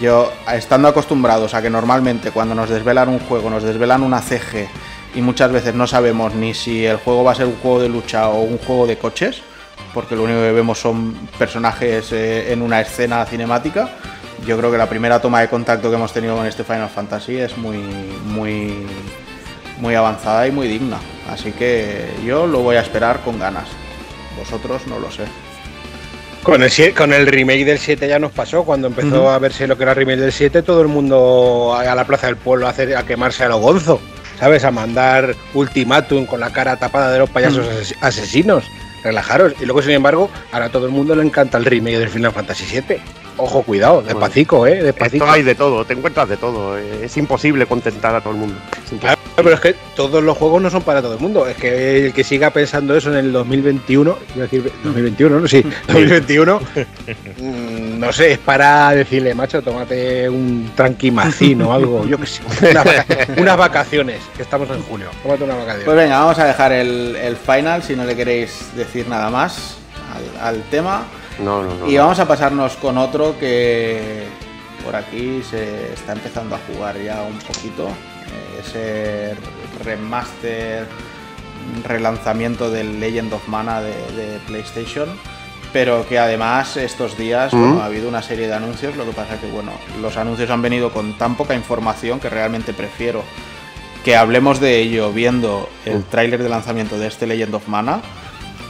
yo, 0.00 0.32
estando 0.52 0.88
acostumbrados 0.88 1.54
a 1.54 1.62
que 1.62 1.70
normalmente 1.70 2.32
cuando 2.32 2.54
nos 2.54 2.68
desvelan 2.68 3.08
un 3.08 3.20
juego, 3.20 3.48
nos 3.48 3.62
desvelan 3.62 4.02
una 4.02 4.20
CG 4.20 4.68
y 5.14 5.22
muchas 5.22 5.52
veces 5.52 5.74
no 5.74 5.86
sabemos 5.86 6.34
ni 6.34 6.52
si 6.54 6.84
el 6.84 6.96
juego 6.96 7.22
va 7.22 7.32
a 7.32 7.36
ser 7.36 7.46
un 7.46 7.56
juego 7.56 7.80
de 7.80 7.88
lucha 7.88 8.28
o 8.28 8.40
un 8.40 8.58
juego 8.58 8.86
de 8.86 8.98
coches, 8.98 9.42
porque 9.94 10.16
lo 10.16 10.24
único 10.24 10.40
que 10.40 10.52
vemos 10.52 10.78
son 10.78 11.14
personajes 11.38 12.10
eh, 12.12 12.52
en 12.52 12.60
una 12.60 12.80
escena 12.80 13.24
cinemática. 13.24 13.88
Yo 14.46 14.58
creo 14.58 14.70
que 14.70 14.76
la 14.76 14.88
primera 14.88 15.20
toma 15.20 15.40
de 15.40 15.48
contacto 15.48 15.88
que 15.88 15.94
hemos 15.96 16.12
tenido 16.12 16.36
con 16.36 16.44
este 16.46 16.64
Final 16.64 16.88
Fantasy 16.90 17.36
es 17.38 17.56
muy, 17.56 17.78
muy, 18.26 18.74
muy 19.78 19.94
avanzada 19.94 20.46
y 20.46 20.50
muy 20.50 20.68
digna. 20.68 20.98
Así 21.30 21.52
que 21.52 22.10
yo 22.26 22.46
lo 22.46 22.58
voy 22.60 22.76
a 22.76 22.80
esperar 22.80 23.20
con 23.20 23.38
ganas. 23.38 23.68
Vosotros 24.36 24.86
no 24.88 24.98
lo 24.98 25.10
sé. 25.10 25.22
Con 26.42 26.62
el, 26.62 26.94
con 26.94 27.14
el 27.14 27.26
remake 27.26 27.64
del 27.64 27.78
7 27.78 28.06
ya 28.06 28.18
nos 28.18 28.32
pasó, 28.32 28.64
cuando 28.64 28.88
empezó 28.88 29.20
Ujú. 29.20 29.28
a 29.28 29.38
verse 29.38 29.66
lo 29.66 29.78
que 29.78 29.84
era 29.84 29.92
el 29.92 29.96
remake 29.96 30.18
del 30.20 30.32
7, 30.32 30.62
todo 30.62 30.82
el 30.82 30.88
mundo 30.88 31.74
a 31.74 31.94
la 31.94 32.04
plaza 32.04 32.26
del 32.26 32.36
pueblo 32.36 32.66
a, 32.66 32.70
hacer, 32.70 32.94
a 32.96 33.04
quemarse 33.04 33.44
a 33.44 33.48
lo 33.48 33.58
gonzo, 33.60 33.98
¿sabes? 34.38 34.62
A 34.64 34.70
mandar 34.70 35.34
ultimátum 35.54 36.26
con 36.26 36.40
la 36.40 36.50
cara 36.52 36.76
tapada 36.76 37.10
de 37.12 37.18
los 37.20 37.30
payasos 37.30 37.66
ases- 37.66 37.96
asesinos. 38.02 38.64
Relajaros. 39.04 39.52
Y 39.60 39.66
luego, 39.66 39.82
sin 39.82 39.92
embargo, 39.92 40.30
ahora 40.50 40.66
a 40.66 40.68
todo 40.70 40.86
el 40.86 40.92
mundo 40.92 41.14
le 41.14 41.22
encanta 41.22 41.58
el 41.58 41.64
remake 41.64 41.98
del 41.98 42.08
Final 42.08 42.32
Fantasy 42.32 42.64
7. 42.66 43.00
Ojo, 43.36 43.62
cuidado, 43.62 44.00
despacito, 44.02 44.66
¿eh? 44.66 44.82
Despacito. 44.82 45.24
Esto 45.24 45.32
hay 45.34 45.42
de 45.42 45.54
todo, 45.54 45.84
te 45.84 45.92
encuentras 45.92 46.28
de 46.28 46.36
todo. 46.36 46.78
eh, 46.78 47.00
Es 47.04 47.16
imposible 47.16 47.66
contentar 47.66 48.14
a 48.14 48.20
todo 48.20 48.32
el 48.32 48.38
mundo. 48.40 48.56
Claro, 49.34 49.42
pero 49.50 49.54
es 49.56 49.60
que 49.60 49.74
todos 49.96 50.22
los 50.22 50.36
juegos 50.38 50.62
no 50.62 50.70
son 50.70 50.82
para 50.82 51.02
todo 51.02 51.14
el 51.14 51.20
mundo. 51.20 51.46
Es 51.48 51.56
que 51.56 52.06
el 52.06 52.12
que 52.12 52.22
siga 52.22 52.50
pensando 52.50 52.96
eso 52.96 53.10
en 53.10 53.16
el 53.16 53.32
2021, 53.32 54.16
iba 54.36 54.44
a 54.44 54.46
decir 54.48 54.72
2021, 54.84 55.40
¿no? 55.40 55.48
Sí, 55.48 55.62
2021, 55.88 56.60
mm, 57.40 57.98
no 57.98 58.12
sé, 58.12 58.32
es 58.32 58.38
para 58.38 58.90
decirle, 58.90 59.34
macho, 59.34 59.60
tómate 59.62 60.28
un 60.28 60.70
tranquimacín 60.76 61.62
o 61.62 61.72
algo, 61.72 62.06
yo 62.06 62.18
qué 62.18 62.26
sé, 62.26 62.42
unas, 62.70 62.84
vaca- 62.84 63.06
unas 63.36 63.56
vacaciones, 63.56 64.20
que 64.36 64.42
estamos 64.42 64.70
en 64.70 64.82
junio, 64.82 65.08
tómate 65.22 65.44
una 65.44 65.54
Pues 65.54 65.66
vacación. 65.66 65.96
venga, 65.96 66.18
vamos 66.20 66.38
a 66.38 66.44
dejar 66.46 66.72
el, 66.72 67.16
el 67.16 67.36
final 67.36 67.82
si 67.82 67.96
no 67.96 68.04
le 68.04 68.14
queréis 68.14 68.68
decir 68.76 69.08
nada 69.08 69.30
más 69.30 69.76
al, 70.40 70.46
al 70.56 70.62
tema. 70.70 71.04
No, 71.40 71.62
no, 71.64 71.74
no. 71.74 71.88
Y 71.90 71.96
vamos 71.96 72.18
a 72.20 72.28
pasarnos 72.28 72.74
con 72.76 72.96
otro 72.98 73.36
que 73.40 74.22
por 74.84 74.94
aquí 74.94 75.42
se 75.48 75.92
está 75.92 76.12
empezando 76.12 76.54
a 76.54 76.58
jugar 76.72 76.96
ya 77.02 77.22
un 77.22 77.36
poquito. 77.40 77.88
Eh, 78.34 79.34
ese 79.36 79.84
remaster, 79.84 80.86
relanzamiento 81.86 82.70
del 82.70 83.00
Legend 83.00 83.32
of 83.32 83.48
Mana 83.48 83.80
de, 83.80 83.92
de 84.16 84.38
PlayStation. 84.46 85.08
Pero 85.72 86.06
que 86.08 86.18
además 86.18 86.76
estos 86.76 87.16
días 87.18 87.52
Mm. 87.52 87.58
bueno, 87.60 87.82
ha 87.82 87.86
habido 87.86 88.08
una 88.08 88.22
serie 88.22 88.46
de 88.46 88.54
anuncios. 88.54 88.96
Lo 88.96 89.04
que 89.04 89.12
pasa 89.12 89.40
que 89.40 89.48
bueno, 89.50 89.72
los 90.00 90.16
anuncios 90.16 90.48
han 90.50 90.62
venido 90.62 90.92
con 90.92 91.18
tan 91.18 91.34
poca 91.36 91.54
información 91.54 92.20
que 92.20 92.28
realmente 92.30 92.72
prefiero 92.72 93.22
que 94.04 94.16
hablemos 94.16 94.60
de 94.60 94.78
ello 94.80 95.12
viendo 95.12 95.68
el 95.84 95.98
Mm. 95.98 96.02
tráiler 96.04 96.42
de 96.42 96.48
lanzamiento 96.48 96.98
de 96.98 97.06
este 97.08 97.26
Legend 97.26 97.54
of 97.56 97.66
Mana 97.68 98.00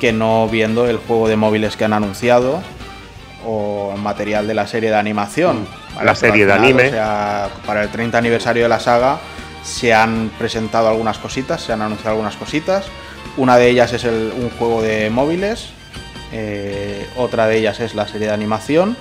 que 0.01 0.13
no 0.13 0.49
viendo 0.49 0.87
el 0.89 0.97
juego 0.99 1.29
de 1.29 1.37
móviles 1.37 1.77
que 1.77 1.85
han 1.85 1.93
anunciado 1.93 2.63
o 3.47 3.95
material 3.99 4.47
de 4.47 4.55
la 4.55 4.67
serie 4.67 4.89
de 4.91 4.97
animación. 4.97 5.67
La 5.97 6.01
Pero 6.03 6.15
serie 6.15 6.47
de 6.47 6.53
anime. 6.53 6.87
O 6.89 6.91
sea, 6.91 7.49
para 7.67 7.83
el 7.83 7.91
30 7.91 8.17
aniversario 8.19 8.63
de 8.63 8.69
la 8.69 8.81
saga 8.81 9.19
se 9.65 9.93
han 9.95 10.31
presentado 10.39 10.89
algunas 10.89 11.19
cositas, 11.19 11.63
se 11.63 11.73
han 11.73 11.83
anunciado 11.83 12.11
algunas 12.11 12.37
cositas. 12.37 12.85
Una 13.37 13.57
de 13.57 13.69
ellas 13.71 13.93
es 13.93 14.05
el- 14.05 14.33
un 14.37 14.51
juego 14.51 14.83
de 14.83 15.11
móviles, 15.11 15.71
eh, 16.33 17.09
otra 17.17 17.47
de 17.47 17.59
ellas 17.59 17.81
es 17.81 17.95
la 17.95 18.07
serie 18.07 18.29
de 18.29 18.35
animación, 18.35 18.97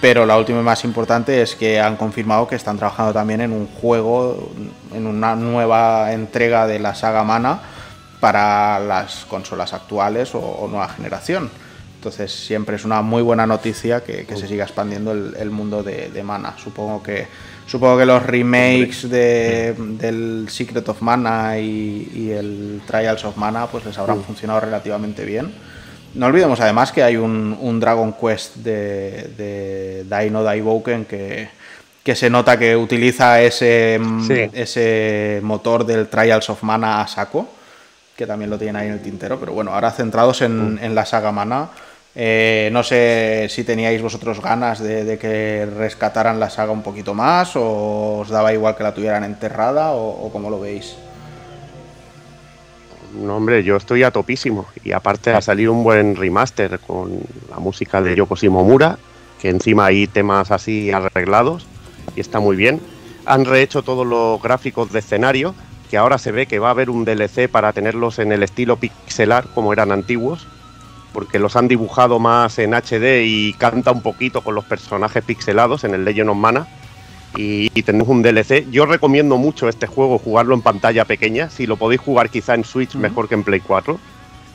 pero 0.00 0.26
la 0.26 0.36
última 0.36 0.60
y 0.60 0.62
más 0.62 0.84
importante 0.84 1.42
es 1.42 1.56
que 1.56 1.80
han 1.80 1.96
confirmado 1.96 2.46
que 2.46 2.54
están 2.54 2.76
trabajando 2.78 3.12
también 3.12 3.40
en 3.40 3.52
un 3.52 3.66
juego, 3.66 4.50
en 4.94 5.06
una 5.06 5.34
nueva 5.34 6.12
entrega 6.12 6.66
de 6.66 6.78
la 6.78 6.94
saga 6.94 7.24
Mana 7.24 7.60
para 8.20 8.78
las 8.80 9.24
consolas 9.24 9.72
actuales 9.72 10.34
o, 10.34 10.38
o 10.40 10.68
nueva 10.68 10.88
generación. 10.88 11.50
Entonces 11.96 12.32
siempre 12.32 12.76
es 12.76 12.84
una 12.84 13.02
muy 13.02 13.22
buena 13.22 13.44
noticia 13.46 14.04
que, 14.04 14.24
que 14.24 14.36
se 14.36 14.46
siga 14.46 14.64
expandiendo 14.64 15.10
el, 15.10 15.34
el 15.36 15.50
mundo 15.50 15.82
de, 15.82 16.10
de 16.10 16.22
Mana. 16.22 16.54
Supongo 16.62 17.02
que 17.02 17.26
supongo 17.68 17.98
que 17.98 18.06
los 18.06 18.22
remakes 18.24 19.08
de- 19.08 19.74
del 19.76 20.46
Secret 20.48 20.88
of 20.88 21.00
Mana 21.02 21.58
y, 21.58 22.10
y 22.14 22.30
el 22.30 22.80
Trials 22.86 23.24
of 23.24 23.36
Mana 23.36 23.66
pues 23.66 23.84
les 23.84 23.96
habrán 23.98 24.22
funcionado 24.24 24.60
relativamente 24.60 25.24
bien. 25.24 25.52
No 26.14 26.26
olvidemos 26.26 26.58
además 26.60 26.90
que 26.90 27.02
hay 27.02 27.16
un, 27.16 27.56
un 27.60 27.78
Dragon 27.78 28.12
Quest 28.14 28.56
de, 28.56 29.30
de 29.36 30.04
Dai 30.08 30.30
no 30.30 30.42
Daiboken 30.42 31.04
que, 31.04 31.48
que 32.02 32.14
se 32.16 32.30
nota 32.30 32.58
que 32.58 32.74
utiliza 32.74 33.40
ese, 33.42 33.98
mm, 34.00 34.26
Sí. 34.26 34.50
ese 34.54 35.40
motor 35.42 35.84
del 35.84 36.08
Trials 36.08 36.48
of 36.48 36.62
Mana 36.62 37.02
a 37.02 37.06
saco, 37.06 37.46
que 38.16 38.26
también 38.26 38.50
lo 38.50 38.58
tienen 38.58 38.76
ahí 38.76 38.86
en 38.88 38.94
el 38.94 39.02
tintero, 39.02 39.38
pero 39.38 39.52
bueno, 39.52 39.72
ahora 39.74 39.90
centrados 39.92 40.40
en, 40.42 40.78
en 40.82 40.94
la 40.94 41.04
saga 41.04 41.30
Mana. 41.30 41.68
Eh, 42.20 42.68
no 42.72 42.82
sé 42.82 43.46
si 43.48 43.62
teníais 43.62 44.02
vosotros 44.02 44.42
ganas 44.42 44.82
de, 44.82 45.16
que 45.18 45.64
rescataran 45.66 46.40
la 46.40 46.50
saga 46.50 46.72
un 46.72 46.82
poquito 46.82 47.14
más 47.14 47.54
o 47.54 48.18
os 48.18 48.28
daba 48.28 48.52
igual 48.52 48.74
que 48.74 48.82
la 48.82 48.92
tuvieran 48.92 49.22
enterrada 49.22 49.92
o, 49.92 50.26
o 50.26 50.32
cómo 50.32 50.50
lo 50.50 50.58
veis. 50.58 50.96
No, 53.14 53.36
hombre, 53.36 53.62
yo 53.62 53.76
estoy 53.76 54.02
a 54.02 54.10
topísimo. 54.10 54.66
Y 54.82 54.90
aparte 54.90 55.30
ha 55.30 55.40
salido 55.40 55.72
un 55.72 55.84
buen 55.84 56.16
remaster 56.16 56.80
con 56.80 57.20
la 57.50 57.60
música 57.60 58.02
de 58.02 58.16
Yoko 58.16 58.34
Shimomura, 58.34 58.98
que 59.40 59.50
encima 59.50 59.86
hay 59.86 60.08
temas 60.08 60.50
así 60.50 60.90
arreglados 60.90 61.68
y 62.16 62.20
está 62.20 62.40
muy 62.40 62.56
bien. 62.56 62.80
Han 63.26 63.44
rehecho 63.44 63.82
todos 63.84 64.04
los 64.04 64.42
gráficos 64.42 64.90
de 64.90 64.98
escenario, 64.98 65.54
que 65.88 65.96
ahora 65.96 66.18
se 66.18 66.32
ve 66.32 66.46
que 66.46 66.58
va 66.58 66.66
a 66.66 66.72
haber 66.72 66.90
un 66.90 67.04
DLC 67.04 67.48
para 67.48 67.72
tenerlos 67.72 68.18
en 68.18 68.32
el 68.32 68.42
estilo 68.42 68.76
pixelar 68.76 69.46
como 69.54 69.72
eran 69.72 69.92
antiguos, 69.92 70.48
porque 71.18 71.40
los 71.40 71.56
han 71.56 71.66
dibujado 71.66 72.20
más 72.20 72.60
en 72.60 72.74
HD 72.74 73.24
y 73.24 73.52
canta 73.54 73.90
un 73.90 74.02
poquito 74.02 74.42
con 74.42 74.54
los 74.54 74.64
personajes 74.64 75.24
pixelados 75.24 75.82
en 75.82 75.92
el 75.92 76.04
Legend 76.04 76.30
of 76.30 76.36
Mana. 76.36 76.68
Y, 77.36 77.72
y 77.74 77.82
tenemos 77.82 78.06
un 78.06 78.22
DLC. 78.22 78.70
Yo 78.70 78.86
recomiendo 78.86 79.36
mucho 79.36 79.68
este 79.68 79.88
juego 79.88 80.20
jugarlo 80.20 80.54
en 80.54 80.62
pantalla 80.62 81.04
pequeña. 81.06 81.50
Si 81.50 81.66
lo 81.66 81.76
podéis 81.76 82.02
jugar 82.02 82.30
quizá 82.30 82.54
en 82.54 82.62
Switch 82.62 82.94
mejor 82.94 83.28
que 83.28 83.34
en 83.34 83.42
Play 83.42 83.58
4. 83.58 83.98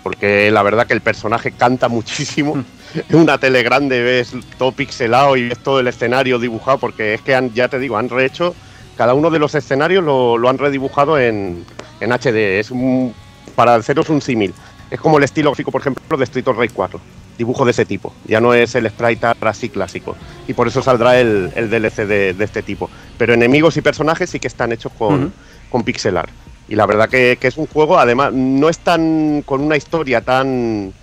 Porque 0.03 0.51
la 0.51 0.63
verdad 0.63 0.87
que 0.87 0.93
el 0.93 1.01
personaje 1.01 1.51
canta 1.51 1.89
muchísimo. 1.89 2.63
En 3.09 3.15
una 3.19 3.37
tele 3.37 3.61
grande 3.61 4.01
ves 4.01 4.31
todo 4.57 4.71
pixelado 4.71 5.35
y 5.35 5.49
ves 5.49 5.59
todo 5.59 5.81
el 5.81 5.87
escenario 5.87 6.39
dibujado. 6.39 6.77
Porque 6.77 7.15
es 7.15 7.21
que 7.23 7.35
han, 7.35 7.53
ya 7.53 7.67
te 7.67 7.77
digo, 7.77 7.97
han 7.97 8.07
rehecho. 8.07 8.55
Cada 8.95 9.13
uno 9.15 9.29
de 9.31 9.39
los 9.39 9.53
escenarios 9.53 10.01
lo, 10.01 10.37
lo 10.37 10.47
han 10.47 10.57
redibujado 10.57 11.19
en, 11.19 11.65
en 11.99 12.11
HD. 12.13 12.61
Es 12.61 12.71
un, 12.71 13.13
para 13.53 13.75
haceros 13.75 14.09
un 14.09 14.21
símil. 14.21 14.53
Es 14.93 14.99
como 14.99 15.17
el 15.17 15.23
estilo 15.23 15.49
gráfico, 15.49 15.71
por 15.71 15.81
ejemplo, 15.81 16.17
de 16.17 16.23
Street 16.23 16.47
of 16.47 16.55
Rage 16.55 16.69
4. 16.71 16.99
Dibujo 17.35 17.65
de 17.65 17.71
ese 17.71 17.83
tipo. 17.83 18.13
Ya 18.27 18.39
no 18.39 18.53
es 18.53 18.75
el 18.75 18.87
sprite 18.87 19.25
art 19.25 19.43
así 19.43 19.69
clásico. 19.69 20.15
Y 20.47 20.53
por 20.53 20.67
eso 20.67 20.83
saldrá 20.83 21.19
el, 21.19 21.51
el 21.55 21.67
DLC 21.71 22.05
de, 22.05 22.35
de 22.35 22.43
este 22.45 22.61
tipo. 22.61 22.91
Pero 23.17 23.33
enemigos 23.33 23.75
y 23.75 23.81
personajes 23.81 24.29
sí 24.29 24.39
que 24.39 24.47
están 24.47 24.71
hechos 24.71 24.91
con, 24.95 25.15
Ujú. 25.19 25.31
con 25.71 25.83
pixel 25.83 26.15
art. 26.15 26.29
Y 26.69 26.75
la 26.75 26.85
verdad 26.85 27.09
que, 27.09 27.39
que 27.41 27.47
es 27.47 27.57
un 27.57 27.65
juego, 27.65 27.97
además, 27.97 28.33
no 28.33 28.69
es 28.69 28.77
tan 28.77 29.41
con 29.47 29.61
una 29.61 29.75
historia 29.77 30.21
tan 30.21 30.93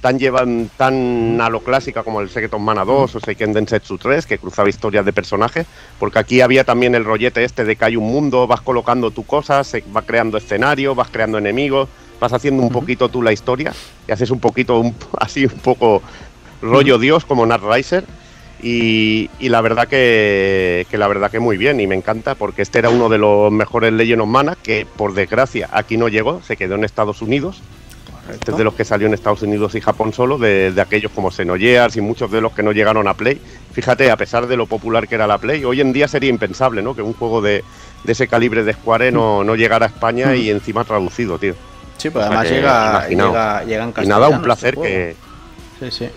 tan 0.00 0.18
llevan 0.18 0.68
tan 0.76 1.40
a 1.40 1.48
lo 1.48 1.60
clásica 1.62 2.02
como 2.04 2.20
el 2.20 2.28
Secret 2.28 2.54
of 2.54 2.60
Mana 2.60 2.84
2 2.84 3.14
o 3.16 3.20
Seiken 3.20 3.52
Densetsu 3.52 3.98
3, 3.98 4.24
que 4.26 4.38
cruzaba 4.38 4.68
historias 4.68 5.04
de 5.04 5.12
personajes, 5.12 5.66
porque 5.98 6.18
aquí 6.18 6.40
había 6.40 6.64
también 6.64 6.94
el 6.96 7.04
rollete 7.04 7.44
este 7.44 7.64
de 7.64 7.76
que 7.76 7.84
hay 7.84 7.96
un 7.96 8.06
mundo, 8.06 8.46
vas 8.48 8.60
colocando 8.62 9.10
tu 9.12 9.24
cosas, 9.24 9.66
se 9.66 9.84
va 9.94 10.02
creando 10.02 10.38
escenario, 10.38 10.94
vas 10.96 11.08
creando 11.08 11.38
enemigos, 11.38 11.88
vas 12.22 12.32
haciendo 12.32 12.62
un 12.62 12.70
poquito 12.70 13.08
tú 13.08 13.20
la 13.20 13.32
historia 13.32 13.72
y 14.08 14.12
haces 14.12 14.30
un 14.30 14.38
poquito, 14.38 14.78
un- 14.78 14.94
así 15.20 15.44
un 15.44 15.58
poco 15.58 16.00
rollo 16.62 16.96
Dios 16.98 17.24
como 17.24 17.44
Nat 17.44 17.60
Riser. 17.62 18.04
Y, 18.64 19.28
y 19.40 19.48
la 19.48 19.60
verdad 19.60 19.88
que, 19.88 20.86
que 20.88 20.96
la 20.96 21.08
verdad 21.08 21.32
que 21.32 21.40
muy 21.40 21.56
bien 21.56 21.80
y 21.80 21.88
me 21.88 21.96
encanta 21.96 22.36
porque 22.36 22.62
este 22.62 22.78
era 22.78 22.90
uno 22.90 23.08
de 23.08 23.18
los 23.18 23.50
mejores 23.50 23.92
Legend 23.92 24.22
of 24.22 24.28
Mana 24.28 24.56
que 24.62 24.86
por 24.86 25.14
desgracia 25.14 25.68
aquí 25.72 25.96
no 25.96 26.06
llegó, 26.06 26.40
se 26.46 26.56
quedó 26.56 26.76
en 26.76 26.84
Estados 26.84 27.22
Unidos 27.22 27.60
este 28.32 28.52
es 28.52 28.56
de 28.56 28.62
los 28.62 28.74
que 28.74 28.84
salió 28.84 29.08
en 29.08 29.14
Estados 29.14 29.42
Unidos 29.42 29.74
y 29.74 29.80
Japón 29.80 30.12
solo, 30.12 30.38
de, 30.38 30.70
de 30.70 30.80
aquellos 30.80 31.10
como 31.10 31.32
Xenogears 31.32 31.96
y 31.96 32.00
muchos 32.00 32.30
de 32.30 32.40
los 32.40 32.52
que 32.52 32.62
no 32.62 32.70
llegaron 32.70 33.08
a 33.08 33.14
Play. 33.14 33.40
Fíjate, 33.72 34.12
a 34.12 34.16
pesar 34.16 34.46
de 34.46 34.56
lo 34.56 34.66
popular 34.66 35.08
que 35.08 35.16
era 35.16 35.26
la 35.26 35.38
Play, 35.38 35.64
hoy 35.64 35.80
en 35.80 35.92
día 35.92 36.06
sería 36.06 36.30
impensable, 36.30 36.82
¿no? 36.82 36.94
Que 36.94 37.02
un 37.02 37.14
juego 37.14 37.42
de, 37.42 37.64
de 38.04 38.12
ese 38.12 38.28
calibre 38.28 38.62
de 38.62 38.74
Square 38.74 39.10
no, 39.10 39.42
no 39.42 39.56
llegara 39.56 39.86
a 39.86 39.88
España 39.88 40.36
y 40.36 40.50
encima 40.50 40.84
traducido, 40.84 41.36
tío. 41.36 41.54
Sí, 42.02 42.10
pues 42.10 42.24
además 42.26 42.44
que, 42.48 42.54
llega, 42.54 43.08
llega, 43.08 43.64
llega 43.64 43.84
en 43.84 43.90
Y 43.90 43.92
castellano. 43.92 44.20
nada, 44.20 44.36
un 44.36 44.42
placer 44.42 44.74
que... 44.76 45.14
Sí, 45.78 45.90
sí. 45.92 46.08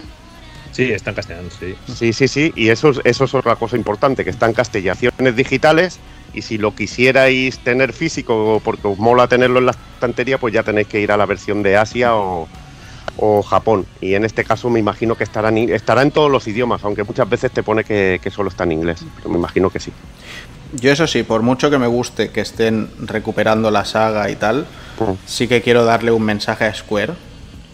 Sí, 0.71 0.91
está 0.91 1.11
en 1.11 1.15
castellano, 1.15 1.49
sí. 1.51 1.75
Sí, 1.93 2.11
sí, 2.11 2.27
sí, 2.27 2.51
y 2.55 2.69
eso, 2.69 2.89
es- 2.89 3.01
eso 3.03 3.25
es 3.25 3.33
otra 3.35 3.55
cosa 3.55 3.75
importante, 3.77 4.23
que 4.23 4.31
están 4.31 4.53
castellaciones 4.53 5.35
digitales 5.35 5.99
y 6.33 6.41
si 6.41 6.57
lo 6.57 6.73
quisierais 6.75 7.59
tener 7.59 7.93
físico 7.93 8.59
porque 8.65 8.87
os 8.87 8.97
mola 8.97 9.27
tenerlo 9.27 9.59
en 9.59 9.67
la 9.67 9.71
estantería, 9.73 10.39
pues 10.39 10.55
ya 10.55 10.63
tenéis 10.63 10.87
que 10.87 10.99
ir 10.99 11.11
a 11.11 11.17
la 11.17 11.27
versión 11.27 11.61
de 11.61 11.77
Asia 11.77 12.15
o, 12.15 12.47
o 13.17 13.43
Japón. 13.43 13.85
Y 14.01 14.15
en 14.15 14.25
este 14.25 14.43
caso 14.43 14.71
me 14.71 14.79
imagino 14.79 15.15
que 15.15 15.23
estará 15.23 15.49
en, 15.49 15.71
estará 15.71 16.01
en 16.01 16.09
todos 16.09 16.31
los 16.31 16.47
idiomas, 16.47 16.83
aunque 16.83 17.03
muchas 17.03 17.29
veces 17.29 17.51
te 17.51 17.61
pone 17.61 17.83
que, 17.83 18.19
que 18.23 18.31
solo 18.31 18.49
está 18.49 18.63
en 18.63 18.71
inglés. 18.71 19.05
Pero 19.17 19.29
me 19.29 19.37
imagino 19.37 19.69
que 19.69 19.79
sí. 19.79 19.91
Yo 20.73 20.91
eso 20.91 21.07
sí, 21.07 21.23
por 21.23 21.41
mucho 21.41 21.69
que 21.69 21.77
me 21.77 21.87
guste 21.87 22.29
que 22.31 22.41
estén 22.41 22.89
recuperando 22.99 23.71
la 23.71 23.85
saga 23.85 24.29
y 24.29 24.35
tal, 24.35 24.65
Mm. 24.99 25.11
sí 25.25 25.47
que 25.47 25.61
quiero 25.61 25.85
darle 25.85 26.11
un 26.11 26.23
mensaje 26.23 26.65
a 26.65 26.73
Square 26.73 27.13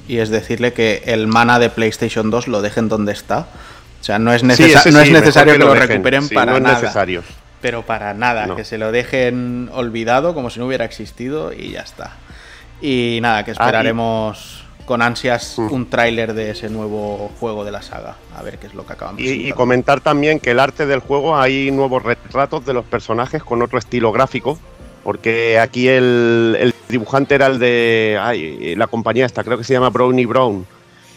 y 0.08 0.18
es 0.18 0.30
decirle 0.30 0.74
que 0.74 1.04
el 1.06 1.28
mana 1.28 1.58
de 1.60 1.70
PlayStation 1.70 2.30
2 2.30 2.48
lo 2.48 2.62
dejen 2.62 2.90
donde 2.90 3.12
está. 3.14 3.48
O 4.02 4.04
sea, 4.04 4.18
no 4.20 4.34
es, 4.34 4.44
necesa- 4.44 4.56
Sí, 4.82 4.90
ese 4.90 4.92
no 4.92 5.00
es 5.00 5.12
necesario 5.12 5.54
que, 5.54 5.60
lo, 5.60 5.74
dejen. 5.74 5.88
recuperen 5.88 6.24
Sí, 6.28 6.34
para 6.36 6.52
no 6.52 6.58
es 6.58 6.64
nada. 6.64 6.82
necesario. 6.82 7.24
Pero 7.62 7.84
para 7.86 8.14
nada, 8.16 8.48
No. 8.48 8.56
que 8.56 8.66
se 8.66 8.78
lo 8.80 8.92
dejen 8.92 9.70
olvidado 9.72 10.34
como 10.34 10.50
si 10.50 10.60
no 10.60 10.66
hubiera 10.66 10.86
existido 10.86 11.54
y 11.54 11.72
ya 11.72 11.82
está. 11.82 12.14
Y 12.82 13.20
nada, 13.22 13.46
que 13.46 13.52
esperaremos 13.52 14.61
con 14.92 15.02
ansias 15.02 15.56
Mm. 15.58 15.72
un 15.72 15.90
tráiler 15.90 16.34
de 16.34 16.52
ese 16.52 16.70
nuevo 16.70 17.32
juego 17.40 17.64
de 17.64 17.72
la 17.72 17.82
saga. 17.82 18.18
A 18.38 18.44
ver 18.44 18.58
qué 18.60 18.68
es 18.68 18.74
lo 18.74 18.86
que 18.86 18.92
acaban 18.92 19.16
Y, 19.18 19.30
y 19.48 19.52
comentar 19.54 20.02
también 20.02 20.38
que 20.42 20.52
el 20.52 20.60
arte 20.60 20.86
del 20.86 21.00
juego 21.00 21.38
hay 21.38 21.72
nuevos 21.72 22.04
retratos 22.04 22.66
de 22.66 22.74
los 22.74 22.84
personajes 22.84 23.42
con 23.42 23.62
otro 23.62 23.80
estilo 23.80 24.12
gráfico, 24.12 24.60
porque 25.06 25.58
aquí 25.60 25.88
el, 25.88 26.58
el 26.60 26.74
dibujante 26.90 27.36
era 27.36 27.48
el 27.48 27.58
de 27.58 28.20
ay, 28.22 28.76
la 28.76 28.88
compañía 28.88 29.26
esta, 29.26 29.46
creo 29.46 29.58
que 29.58 29.64
se 29.64 29.72
llama 29.72 29.90
Brownie 29.92 30.26
Brown, 30.26 30.66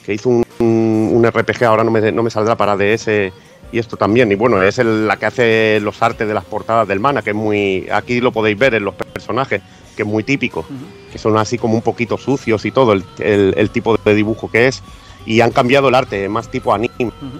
que 0.07 0.14
hizo 0.14 0.29
un, 0.29 0.45
un- 0.61 1.11
un 1.12 1.25
RPG, 1.27 1.64
ahora 1.64 1.83
no 1.83 1.91
me, 1.91 2.12
no 2.12 2.22
me 2.22 2.31
saldrá 2.31 2.55
para 2.55 2.77
DS 2.77 3.33
y 3.72 3.79
esto 3.81 3.97
también. 3.97 4.31
Y 4.31 4.37
bueno, 4.37 4.62
es 4.62 4.79
el- 4.79 5.09
la 5.09 5.16
que 5.16 5.27
hace 5.27 5.81
los 5.81 6.01
artes 6.01 6.29
de 6.29 6.35
las 6.35 6.45
portadas 6.45 6.87
del 6.87 7.01
mana, 7.01 7.22
que 7.22 7.31
es 7.31 7.37
muy. 7.37 7.89
Aquí 7.91 8.20
lo 8.20 8.31
podéis 8.31 8.57
ver 8.57 8.75
en 8.77 8.85
los 8.85 8.95
personajes, 8.95 9.61
que 9.95 10.03
es 10.03 10.09
muy 10.09 10.22
típico, 10.24 10.64
que 11.12 11.18
son 11.18 11.36
así 11.38 11.57
como 11.59 11.74
un 11.74 11.82
poquito 11.82 12.18
sucios 12.18 12.64
y 12.64 12.70
todo, 12.70 12.92
el, 12.92 13.05
el- 13.18 13.55
el 13.57 13.70
tipo 13.70 13.97
de 13.97 14.14
dibujo 14.14 14.51
que 14.51 14.68
es. 14.68 14.82
Y 15.26 15.40
han 15.40 15.53
cambiado 15.53 15.88
el 15.88 15.95
arte, 15.95 16.28
más 16.28 16.51
tipo 16.51 16.74
anime. 16.74 16.92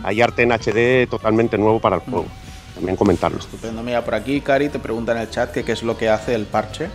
Hay 0.05 0.23
arte 0.23 0.43
en 0.43 0.53
HD 0.53 1.07
totalmente 1.09 1.59
nuevo 1.59 1.81
para 1.81 1.97
el 1.97 2.03
juego. 2.03 2.27
También 2.75 2.97
comentarlo. 2.97 3.39
Estupendo. 3.39 3.83
Mira, 3.83 4.03
por 4.05 4.15
aquí, 4.15 4.41
Cari, 4.41 4.69
te 4.71 4.79
pregunta 4.79 5.13
en 5.13 5.19
el 5.19 5.31
chat 5.31 5.53
que 5.53 5.65
qué 5.65 5.73
es 5.73 5.83
lo 5.83 5.97
que 5.99 6.09
hace 6.09 6.35
el 6.35 6.47
parche 6.47 6.89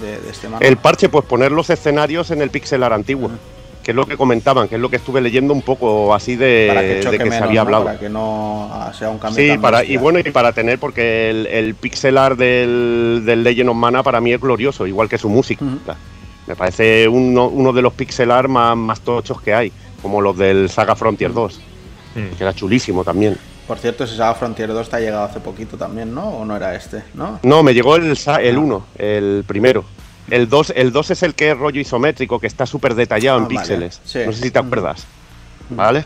de, 0.00 0.20
de 0.20 0.30
este 0.30 0.48
manga. 0.48 0.66
El 0.66 0.76
parche, 0.76 1.08
pues 1.08 1.24
poner 1.24 1.52
los 1.52 1.70
escenarios 1.70 2.30
en 2.30 2.42
el 2.42 2.50
pixel 2.50 2.82
art 2.82 2.94
antiguo, 2.94 3.30
que 3.82 3.90
es 3.90 3.96
lo 3.96 4.06
que 4.06 4.16
comentaban, 4.16 4.68
que 4.68 4.76
es 4.76 4.80
lo 4.80 4.88
que 4.88 4.96
estuve 4.96 5.20
leyendo 5.20 5.52
un 5.52 5.62
poco 5.62 6.14
así 6.14 6.36
de, 6.36 6.66
para 6.68 6.80
que 6.82 6.94
de 6.94 7.00
choque 7.02 7.18
que 7.18 7.24
se 7.24 7.30
menos, 7.30 7.48
había 7.48 7.60
¿no? 7.62 7.66
hablado. 7.66 7.84
Para 7.84 7.98
que 7.98 8.08
no 8.08 8.68
ah, 8.72 8.92
sea 8.96 9.10
un 9.10 9.18
cambio 9.18 9.42
Sí, 9.42 9.48
tan 9.50 9.60
para, 9.60 9.84
y 9.84 9.96
bueno, 9.96 10.18
y 10.20 10.22
para 10.30 10.52
tener, 10.52 10.78
porque 10.78 11.30
el, 11.30 11.46
el 11.46 11.74
pixel 11.74 12.16
art 12.18 12.38
del, 12.38 13.22
del 13.24 13.42
Legend 13.42 13.70
of 13.70 13.76
Mana 13.76 14.02
para 14.02 14.20
mí 14.20 14.32
es 14.32 14.40
glorioso, 14.40 14.86
igual 14.86 15.08
que 15.08 15.18
su 15.18 15.28
música. 15.28 15.64
Me 16.46 16.56
parece 16.56 17.06
uno, 17.08 17.46
uno 17.48 17.72
de 17.72 17.82
los 17.82 17.92
pixel 17.92 18.30
art 18.30 18.48
más, 18.48 18.76
más 18.76 19.00
tochos 19.00 19.40
que 19.40 19.54
hay, 19.54 19.72
como 20.00 20.20
los 20.20 20.36
del 20.36 20.68
Saga 20.68 20.94
Frontier 20.96 21.32
2, 21.32 21.60
Mm. 22.14 22.36
que 22.36 22.44
era 22.44 22.52
chulísimo 22.52 23.04
también. 23.04 23.38
Por 23.66 23.78
cierto, 23.78 24.04
ese 24.04 24.16
Saga 24.16 24.34
Frontier 24.34 24.68
2 24.68 24.88
te 24.90 24.96
ha 24.96 25.00
llegado 25.00 25.24
hace 25.24 25.40
poquito 25.40 25.78
también, 25.78 26.14
¿no? 26.14 26.28
¿O 26.28 26.44
no 26.44 26.54
era 26.56 26.74
este? 26.74 27.02
¿No? 27.14 27.40
No, 27.42 27.62
me 27.62 27.72
llegó 27.72 27.96
el, 27.96 28.14
el 28.42 28.58
1, 28.58 28.86
el 28.98 29.44
primero. 29.46 29.82
El 30.32 30.48
2 30.48 30.72
el 30.76 30.92
2 30.92 31.10
es 31.10 31.22
el 31.22 31.34
que 31.34 31.50
es 31.50 31.58
rollo 31.58 31.78
isométrico, 31.80 32.38
que 32.40 32.46
está 32.46 32.64
súper 32.64 32.94
detallado 32.94 33.36
Ah, 33.38 33.42
en 33.42 33.44
vale. 33.48 33.58
píxeles. 33.58 34.00
Sí. 34.04 34.20
No 34.24 34.32
sé 34.32 34.42
si 34.44 34.50
te 34.50 34.58
acuerdas. 34.58 35.06
¿Vale? 35.68 36.04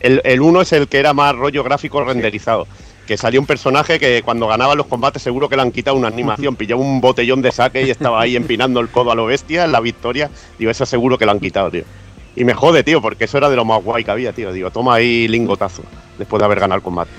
El, 0.00 0.22
el 0.24 0.40
1 0.40 0.62
es 0.62 0.72
el 0.72 0.88
que 0.88 0.98
era 0.98 1.12
más 1.12 1.34
rollo 1.36 1.62
gráfico 1.62 2.02
renderizado. 2.02 2.66
Que 3.06 3.16
salía 3.18 3.38
un 3.38 3.46
personaje 3.46 3.98
que 3.98 4.22
cuando 4.22 4.46
ganaba 4.48 4.74
los 4.74 4.86
combates 4.86 5.20
seguro 5.22 5.48
que 5.48 5.56
le 5.56 5.62
han 5.62 5.72
quitado 5.72 5.96
una 5.96 6.08
animación. 6.08 6.56
Pillaba 6.56 6.80
un 6.80 7.00
botellón 7.02 7.42
de 7.42 7.52
saque 7.52 7.82
y 7.82 7.90
estaba 7.90 8.20
ahí 8.20 8.34
empinando 8.34 8.80
el 8.80 8.88
codo 8.88 9.12
a 9.12 9.14
lo 9.14 9.26
bestia 9.26 9.64
en 9.66 9.72
la 9.72 9.80
victoria. 9.80 10.30
Digo, 10.58 10.70
eso 10.70 10.86
seguro 10.86 11.18
que 11.18 11.26
lo 11.26 11.32
han 11.32 11.40
quitado, 11.40 11.70
tío. 11.70 11.84
Y 12.34 12.44
me 12.44 12.54
jode, 12.54 12.82
tío, 12.82 13.00
porque 13.02 13.24
eso 13.24 13.36
era 13.38 13.48
de 13.50 13.56
lo 13.56 13.64
más 13.64 13.82
guay 13.84 14.04
que 14.04 14.10
había, 14.10 14.32
tío. 14.32 14.52
Digo, 14.52 14.70
toma 14.70 14.94
ahí 14.94 15.28
lingotazo 15.28 15.82
después 16.18 16.38
de 16.40 16.44
haber 16.46 16.60
ganado 16.60 16.78
el 16.78 16.82
combate. 16.82 17.10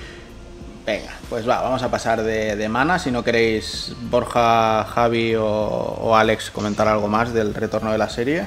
Venga, 0.88 1.12
pues 1.30 1.48
va, 1.48 1.62
vamos 1.62 1.84
a 1.84 1.92
pasar 1.92 2.24
de, 2.24 2.56
de 2.56 2.70
mana. 2.70 2.98
Si 2.98 3.12
no 3.12 3.22
queréis, 3.22 3.94
Borja, 4.10 4.86
Javi 4.86 5.36
o, 5.36 5.46
o 5.46 6.16
Alex 6.16 6.50
comentar 6.50 6.88
algo 6.88 7.10
más 7.10 7.34
del 7.34 7.54
retorno 7.54 7.92
de 7.92 7.98
la 7.98 8.08
serie. 8.10 8.46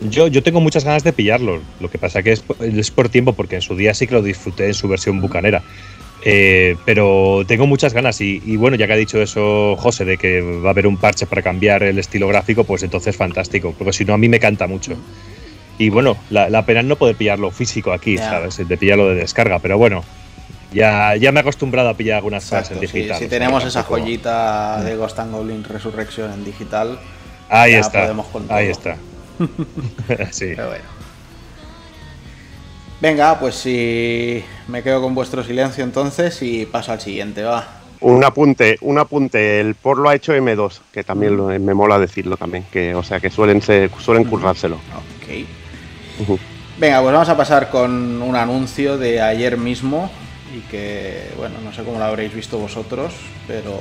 Yo, 0.00 0.26
yo 0.28 0.42
tengo 0.42 0.60
muchas 0.60 0.82
ganas 0.84 1.04
de 1.04 1.12
pillarlo. 1.12 1.60
Lo 1.80 1.90
que 1.90 1.98
pasa 1.98 2.22
que 2.22 2.32
es, 2.32 2.40
por- 2.40 2.56
es 2.64 2.90
por 2.90 3.10
tiempo, 3.10 3.34
porque 3.34 3.56
en 3.56 3.60
su 3.62 3.76
día 3.76 3.92
sí 3.92 4.06
que 4.06 4.14
lo 4.14 4.22
disfruté 4.22 4.66
en 4.68 4.72
su 4.74 4.88
versión 4.88 5.20
bucanera. 5.20 5.62
Eh, 6.24 6.76
pero 6.86 7.42
tengo 7.46 7.66
muchas 7.66 7.92
ganas 7.92 8.22
y, 8.22 8.42
y 8.46 8.56
bueno, 8.56 8.76
ya 8.78 8.86
que 8.86 8.94
ha 8.94 8.96
dicho 8.96 9.20
eso 9.20 9.76
José, 9.76 10.06
de 10.06 10.16
que 10.16 10.40
va 10.40 10.68
a 10.68 10.70
haber 10.70 10.86
un 10.86 10.96
parche 10.96 11.26
para 11.26 11.42
cambiar 11.42 11.82
el 11.82 11.98
estilo 11.98 12.26
gráfico, 12.28 12.64
pues 12.64 12.82
entonces 12.82 13.14
fantástico, 13.14 13.74
porque 13.76 13.92
si 13.92 14.06
no 14.06 14.14
a 14.14 14.18
mí 14.18 14.30
me 14.30 14.40
canta 14.40 14.66
mucho. 14.66 14.94
Y 15.76 15.90
bueno, 15.90 16.16
la, 16.30 16.48
la 16.48 16.64
pena 16.64 16.80
es 16.80 16.86
no 16.86 16.96
poder 16.96 17.16
pillarlo 17.16 17.50
físico 17.50 17.92
aquí. 17.92 18.16
¿sabes? 18.16 18.66
De 18.66 18.76
pillarlo 18.78 19.10
de 19.10 19.16
descarga, 19.16 19.58
pero 19.58 19.76
bueno, 19.76 20.02
ya, 20.74 21.16
ya 21.16 21.32
me 21.32 21.38
he 21.38 21.42
acostumbrado 21.42 21.88
a 21.88 21.94
pillar 21.94 22.16
algunas 22.16 22.44
cosas 22.44 22.70
en 22.72 22.76
si- 22.80 22.86
digital. 22.86 23.18
si, 23.18 23.24
o 23.24 23.28
sea, 23.28 23.38
tenemos 23.38 23.64
esa 23.64 23.82
joyita 23.84 24.82
de 24.82 24.96
Ghost 24.96 25.18
and 25.20 25.32
Goblin 25.32 25.64
Resurrection 25.64 26.32
en 26.32 26.44
digital, 26.44 26.98
Ahí 27.48 27.72
ya 27.72 27.80
está, 27.80 28.00
podemos 28.02 28.26
ahí 28.50 28.68
está. 28.68 28.96
sí. 30.30 30.52
pero 30.56 30.68
bueno. 30.68 30.84
Venga, 33.00 33.38
pues 33.38 33.54
si 33.56 34.42
me 34.68 34.82
quedo 34.82 35.02
con 35.02 35.14
vuestro 35.14 35.42
silencio 35.44 35.84
entonces 35.84 36.40
y 36.42 36.64
paso 36.66 36.92
al 36.92 37.00
siguiente, 37.00 37.42
va. 37.42 37.66
Un 38.00 38.24
apunte, 38.24 38.76
un 38.82 38.98
apunte, 38.98 39.60
el 39.60 39.74
por 39.74 39.98
lo 39.98 40.08
ha 40.08 40.14
hecho 40.14 40.34
M2, 40.34 40.80
que 40.92 41.04
también 41.04 41.36
lo- 41.36 41.46
me 41.46 41.74
mola 41.74 41.98
decirlo 41.98 42.36
también, 42.36 42.64
que 42.72 42.94
o 42.94 43.02
sea 43.02 43.20
que 43.20 43.30
suelen 43.30 43.62
ser, 43.62 43.90
suelen 44.00 44.24
currárselo. 44.24 44.76
Ok. 44.76 46.38
Venga, 46.78 47.00
pues 47.02 47.12
vamos 47.12 47.28
a 47.28 47.36
pasar 47.36 47.70
con 47.70 48.22
un 48.22 48.36
anuncio 48.36 48.98
de 48.98 49.20
ayer 49.20 49.56
mismo 49.58 50.10
y 50.54 50.60
que, 50.70 51.30
bueno, 51.36 51.56
no 51.64 51.72
sé 51.72 51.82
cómo 51.82 51.98
lo 51.98 52.04
habréis 52.04 52.32
visto 52.34 52.58
vosotros, 52.58 53.12
pero 53.48 53.72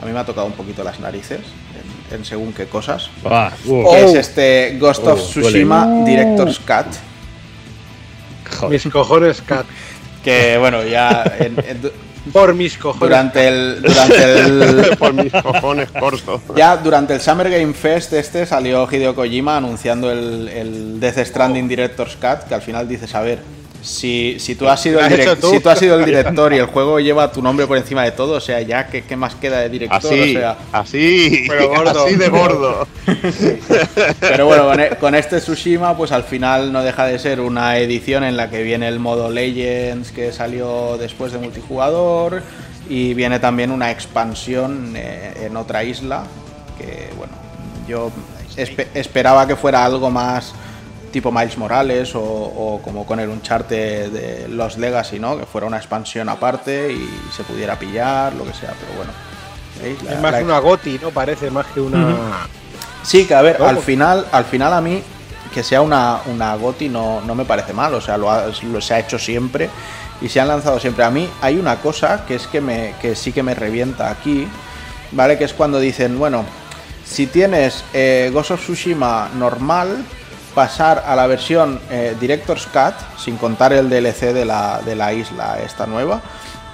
a 0.00 0.06
mí 0.06 0.12
me 0.12 0.20
ha 0.20 0.24
tocado 0.24 0.46
un 0.46 0.52
poquito 0.52 0.84
las 0.84 1.00
narices 1.00 1.40
en, 2.10 2.16
en 2.18 2.24
según 2.24 2.52
qué 2.52 2.66
cosas. 2.66 3.10
Ah, 3.24 3.50
uh, 3.66 3.94
es 3.96 4.14
este 4.14 4.76
Ghost 4.78 5.04
of 5.04 5.18
Oh, 5.20 5.22
Tsushima 5.22 6.04
Director's 6.04 6.58
Cut. 6.60 6.86
joder. 8.58 8.70
Mis 8.82 8.92
cojones, 8.92 9.42
Cat. 9.42 9.66
Que, 10.22 10.56
bueno, 10.58 10.84
ya 10.84 11.24
en- 11.38 11.58
en- 11.66 11.82
du- 11.82 11.92
Por 12.32 12.54
mis 12.54 12.76
cojones. 12.76 13.00
durante 13.08 13.48
el... 13.48 13.80
Durante 13.82 14.40
el 14.40 14.96
Por 14.98 15.14
mis 15.14 15.32
cojones 15.32 15.90
corto. 15.90 16.42
Ya 16.56 16.76
durante 16.76 17.14
el 17.14 17.20
Summer 17.20 17.48
Game 17.50 17.72
Fest 17.72 18.12
este 18.12 18.44
salió 18.46 18.86
Hideo 18.90 19.14
Kojima 19.14 19.56
anunciando 19.56 20.10
el, 20.12 20.48
el 20.48 21.00
Death 21.00 21.18
Stranding 21.24 21.66
Director's 21.68 22.16
Cut, 22.16 22.46
que 22.48 22.54
al 22.54 22.62
final 22.62 22.86
dices, 22.88 23.14
a 23.14 23.20
ver, 23.22 23.38
Si, 23.80 24.36
si, 24.40 24.56
tú 24.56 24.68
has 24.68 24.82
sido 24.82 24.98
el 25.00 25.36
si 25.40 25.60
tú 25.60 25.68
has 25.70 25.78
sido 25.78 25.98
el 25.98 26.04
director 26.04 26.52
y 26.52 26.56
el 26.58 26.66
juego 26.74 26.98
lleva 26.98 27.30
tu 27.30 27.40
nombre 27.40 27.66
por 27.66 27.76
encima 27.76 28.02
de 28.02 28.10
todo, 28.10 28.32
o 28.32 28.40
sea, 28.40 28.60
ya, 28.60 28.88
¿qué, 28.88 29.04
qué 29.04 29.16
más 29.16 29.36
queda 29.36 29.60
de 29.60 29.68
director? 29.68 29.98
Así, 30.12 30.36
O 30.36 30.40
sea, 30.40 30.58
así, 30.72 31.44
Pero 31.48 31.68
gordo. 31.74 32.04
así 32.06 32.16
de 32.16 32.28
gordo. 32.28 32.88
Pero 34.20 34.46
bueno, 34.46 34.64
con, 34.66 34.80
e- 34.80 34.88
con 34.96 35.14
este 35.14 35.40
Tsushima, 35.40 35.96
pues 35.96 36.12
al 36.12 36.24
final 36.24 36.72
no 36.72 36.82
deja 36.82 37.06
de 37.06 37.18
ser 37.18 37.40
una 37.40 37.78
edición 37.78 38.24
en 38.24 38.36
la 38.36 38.50
que 38.50 38.62
viene 38.62 38.88
el 38.88 38.98
modo 38.98 39.30
Legends 39.30 40.10
que 40.10 40.32
salió 40.32 40.96
después 40.98 41.32
de 41.32 41.38
multijugador 41.38 42.42
y 42.88 43.14
viene 43.14 43.38
también 43.38 43.70
una 43.70 43.90
expansión 43.90 44.94
eh, 44.96 45.34
en 45.46 45.56
otra 45.56 45.84
isla 45.84 46.24
que, 46.78 47.10
bueno, 47.16 47.32
yo 47.86 48.10
espe- 48.56 48.86
esperaba 48.94 49.46
que 49.46 49.56
fuera 49.56 49.84
algo 49.84 50.10
más 50.10 50.52
tipo 51.08 51.30
Miles 51.32 51.56
Morales 51.58 52.14
o, 52.14 52.20
o 52.22 52.80
como 52.82 53.04
con 53.06 53.20
el 53.20 53.28
Uncharted 53.28 54.10
de 54.10 54.48
los 54.48 54.76
Legacy, 54.78 55.18
¿no? 55.18 55.38
Que 55.38 55.46
fuera 55.46 55.66
una 55.66 55.76
expansión 55.78 56.28
aparte 56.28 56.92
y 56.92 57.08
se 57.36 57.42
pudiera 57.44 57.78
pillar, 57.78 58.32
lo 58.34 58.44
que 58.44 58.52
sea, 58.54 58.74
pero 58.78 58.92
bueno. 58.96 59.12
¿veis? 59.82 60.02
La- 60.02 60.12
Es 60.12 60.20
más 60.20 60.32
la- 60.32 60.40
una 60.42 60.58
goti, 60.58 60.98
¿no? 61.02 61.10
Parece 61.10 61.50
más 61.50 61.66
que 61.66 61.80
una. 61.80 62.46
Sí, 63.02 63.24
que 63.26 63.34
a 63.34 63.42
ver, 63.42 63.60
al 63.62 63.78
final, 63.78 64.26
al 64.32 64.44
final 64.44 64.72
a 64.72 64.80
mí 64.80 65.02
que 65.54 65.62
sea 65.62 65.80
una, 65.80 66.18
una 66.26 66.54
GOTI 66.56 66.90
no, 66.90 67.22
no 67.22 67.34
me 67.34 67.44
parece 67.46 67.72
mal, 67.72 67.94
o 67.94 68.00
sea, 68.02 68.18
lo, 68.18 68.30
ha- 68.30 68.46
lo- 68.70 68.80
se 68.82 68.92
ha 68.94 68.98
hecho 69.00 69.18
siempre 69.18 69.70
y 70.20 70.28
se 70.28 70.40
han 70.40 70.48
lanzado 70.48 70.78
siempre. 70.78 71.04
A 71.04 71.10
mí 71.10 71.28
hay 71.40 71.56
una 71.56 71.76
cosa 71.76 72.24
que 72.26 72.34
es 72.34 72.46
que, 72.46 72.60
me, 72.60 72.94
que 73.00 73.16
sí 73.16 73.32
que 73.32 73.42
me 73.42 73.54
revienta 73.54 74.10
aquí, 74.10 74.46
¿vale? 75.12 75.38
Que 75.38 75.44
es 75.44 75.54
cuando 75.54 75.80
dicen, 75.80 76.18
bueno, 76.18 76.44
si 77.06 77.26
tienes 77.28 77.82
eh, 77.94 78.30
Ghost 78.34 78.50
of 78.50 78.60
Tsushima 78.60 79.30
normal, 79.38 80.04
pasar 80.54 81.04
a 81.06 81.14
la 81.14 81.26
versión 81.26 81.80
eh, 81.90 82.16
Director's 82.18 82.66
Cut, 82.66 82.94
sin 83.18 83.36
contar 83.36 83.72
el 83.72 83.88
DLC 83.88 84.32
de 84.32 84.44
la, 84.44 84.80
de 84.84 84.94
la 84.94 85.12
isla 85.12 85.58
esta 85.62 85.86
nueva, 85.86 86.20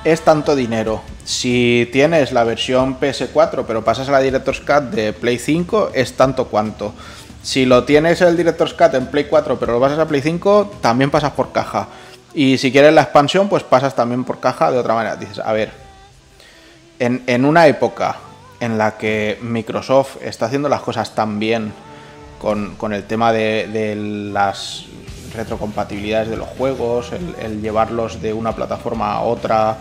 es 0.04 0.22
tanto 0.22 0.54
dinero. 0.54 1.02
Si 1.24 1.88
tienes 1.92 2.32
la 2.32 2.44
versión 2.44 2.98
PS4 3.00 3.64
pero 3.66 3.84
pasas 3.84 4.08
a 4.08 4.12
la 4.12 4.20
Director's 4.20 4.60
Cut 4.60 4.90
de 4.90 5.12
Play 5.12 5.38
5, 5.38 5.90
es 5.94 6.14
tanto 6.14 6.46
cuanto. 6.46 6.94
Si 7.42 7.66
lo 7.66 7.84
tienes 7.84 8.20
el 8.20 8.36
Director's 8.36 8.74
Cut 8.74 8.94
en 8.94 9.06
Play 9.06 9.24
4 9.24 9.58
pero 9.58 9.72
lo 9.72 9.80
pasas 9.80 9.98
a 9.98 10.06
Play 10.06 10.22
5, 10.22 10.78
también 10.80 11.10
pasas 11.10 11.32
por 11.32 11.52
caja. 11.52 11.88
Y 12.34 12.58
si 12.58 12.72
quieres 12.72 12.92
la 12.92 13.02
expansión, 13.02 13.48
pues 13.48 13.62
pasas 13.62 13.94
también 13.94 14.24
por 14.24 14.40
caja 14.40 14.70
de 14.70 14.78
otra 14.78 14.94
manera. 14.94 15.16
Dices, 15.16 15.38
a 15.38 15.52
ver, 15.52 15.70
en, 16.98 17.22
en 17.26 17.44
una 17.44 17.66
época 17.68 18.16
en 18.60 18.76
la 18.76 18.96
que 18.96 19.38
Microsoft 19.40 20.16
está 20.22 20.46
haciendo 20.46 20.68
las 20.68 20.80
cosas 20.80 21.14
tan 21.14 21.38
bien 21.38 21.72
con, 22.76 22.92
el 22.92 23.04
tema 23.04 23.32
de, 23.32 23.96
las 24.32 24.84
retrocompatibilidades 25.34 26.28
de 26.28 26.36
los 26.36 26.48
juegos, 26.48 27.10
el, 27.12 27.62
llevarlos 27.62 28.20
de 28.20 28.34
una 28.34 28.52
plataforma 28.52 29.14
a 29.14 29.20
otra 29.22 29.78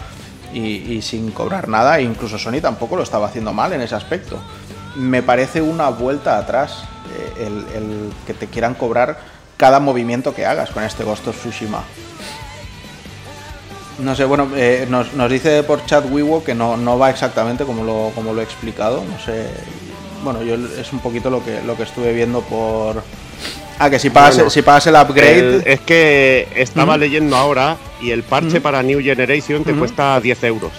y, 0.54 1.02
sin 1.02 1.32
cobrar 1.32 1.68
nada, 1.68 2.00
e 2.00 2.04
incluso 2.04 2.38
Sony 2.38 2.62
tampoco 2.62 2.96
lo 2.96 3.04
estaba 3.04 3.28
haciendo 3.28 3.52
mal 3.52 3.74
en 3.74 3.82
ese 3.82 3.96
aspecto. 3.96 4.40
Me 4.96 5.22
parece 5.22 5.62
una 5.62 5.90
vuelta 5.90 6.38
atrás 6.38 6.86
eh, 7.18 7.50
el, 7.76 8.12
que 8.26 8.34
te 8.34 8.48
quieran 8.48 8.76
cobrar 8.76 9.18
cada 9.58 9.80
movimiento 9.80 10.34
que 10.34 10.46
hagas 10.46 10.70
con 10.70 10.84
este 10.84 11.04
Ghost 11.04 11.28
of 11.28 11.38
Tsushima. 11.38 11.84
No 14.00 14.16
sé, 14.16 14.24
bueno, 14.26 14.50
eh, 14.56 14.88
nos, 14.90 15.14
nos 15.14 15.30
dice 15.30 15.64
por 15.64 15.86
chat 15.86 16.06
Wiwo 16.10 16.44
que 16.44 16.56
no, 16.56 16.78
no 16.78 16.98
va 16.98 17.10
exactamente 17.10 17.66
como 17.66 17.84
lo, 17.84 18.12
como 18.16 18.34
lo 18.34 18.42
he 18.42 18.44
explicado. 18.44 19.04
No 19.04 19.20
sé. 19.20 19.48
Bueno, 20.24 20.42
yo 20.44 20.56
es 20.56 20.92
un 20.94 21.00
poquito 21.00 21.30
lo 21.30 21.44
que, 21.44 21.62
lo 21.62 21.76
que 21.76 21.84
estuve 21.84 22.14
viendo 22.14 22.42
por. 22.42 23.04
Ah, 23.80 23.90
que 23.90 24.00
si 24.00 24.10
pagas, 24.10 24.36
Bueno, 24.36 24.50
si 24.50 24.62
pagas 24.62 24.88
el 24.88 24.96
upgrade. 24.96 25.40
El- 25.40 25.64
es 25.66 25.80
que 25.82 26.48
estaba 26.56 26.98
leyendo 26.98 27.36
ahora 27.36 27.76
y 28.02 28.12
el 28.12 28.24
parche 28.24 28.62
para 28.62 28.82
New 28.84 29.02
Generation 29.02 29.64
te 29.64 29.74
cuesta 29.74 30.20
10 30.22 30.44
euros. 30.44 30.72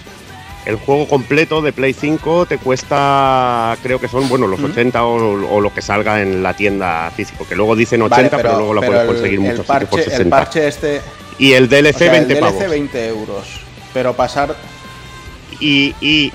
El 0.64 0.76
juego 0.76 1.07
completo 1.07 1.61
de 1.61 1.74
Play 1.74 1.92
5 1.92 2.47
te 2.47 2.57
cuesta, 2.57 3.76
creo 3.82 4.01
que 4.01 4.09
son, 4.09 4.26
bueno, 4.30 4.47
los 4.47 4.59
Ujú. 4.61 4.70
80 4.72 5.05
o, 5.05 5.55
o 5.57 5.61
lo 5.61 5.74
que 5.74 5.82
salga 5.82 6.22
en 6.22 6.42
la 6.42 6.55
tienda 6.57 7.11
físico, 7.14 7.47
que 7.47 7.55
luego 7.55 7.76
dicen 7.76 8.01
80, 8.01 8.30
Vale, 8.38 8.42
pero, 8.42 8.57
luego 8.59 8.72
lo 8.72 8.80
puedes 8.80 9.03
el- 9.03 9.07
conseguir 9.07 9.34
el 9.34 9.40
muchos 9.40 9.66
sitios 9.66 9.66
por 9.66 9.88
parche, 9.90 10.05
el 10.05 10.11
60. 10.11 10.36
parche 10.36 10.66
este. 10.68 11.01
y 11.38 11.53
el 11.53 11.68
DLC 11.68 11.95
o 11.97 11.99
sea, 11.99 12.12
20 12.12 12.32
el 12.32 12.40
DLC 12.40 12.40
pavos. 12.40 12.70
20 12.70 13.09
euros. 13.09 13.45
Pero 13.92 14.14
pasar 14.14 14.57
Y, 15.61 15.95
y 16.01 16.32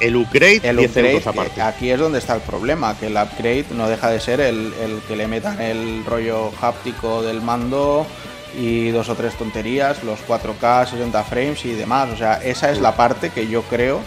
el 0.00 0.16
upgrade 0.16 0.60
el 0.62 0.76
10 0.76 0.90
upgrade, 0.90 1.10
euros 1.12 1.26
aparte. 1.26 1.60
eh, 1.60 1.62
aquí 1.62 1.90
es 1.90 1.98
donde 1.98 2.18
está 2.18 2.34
el 2.34 2.42
problema, 2.42 2.96
que 2.98 3.06
el 3.06 3.16
upgrade 3.16 3.66
no 3.70 3.88
deja 3.88 4.10
de 4.10 4.20
ser 4.20 4.40
el, 4.40 4.72
el 4.82 5.00
que 5.08 5.16
le 5.16 5.26
metan 5.26 5.60
el 5.60 6.04
rollo 6.04 6.50
háptico 6.60 7.22
del 7.22 7.40
mando 7.42 8.06
y 8.58 8.90
dos 8.90 9.08
o 9.08 9.14
tres 9.14 9.34
tonterías, 9.34 10.02
los 10.02 10.20
4K, 10.26 10.86
60 10.86 11.24
frames 11.24 11.64
y 11.64 11.72
demás. 11.72 12.08
O 12.12 12.16
sea, 12.16 12.34
esa 12.42 12.70
es 12.70 12.80
la 12.80 12.96
parte 12.96 13.30
que 13.30 13.48
yo 13.48 13.62
creo 13.62 14.00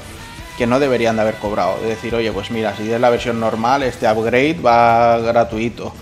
que 0.57 0.67
no 0.67 0.79
deberían 0.79 1.15
de 1.15 1.21
haber 1.21 1.35
cobrado. 1.35 1.79
De 1.79 1.89
decir, 1.89 2.13
oye, 2.15 2.31
pues 2.31 2.51
mira, 2.51 2.75
si 2.75 2.91
es 2.91 2.99
la 2.99 3.09
versión 3.09 3.39
normal, 3.39 3.83
este 3.83 4.11
upgrade 4.11 4.59
va 4.61 5.19
gratuito. 5.19 5.93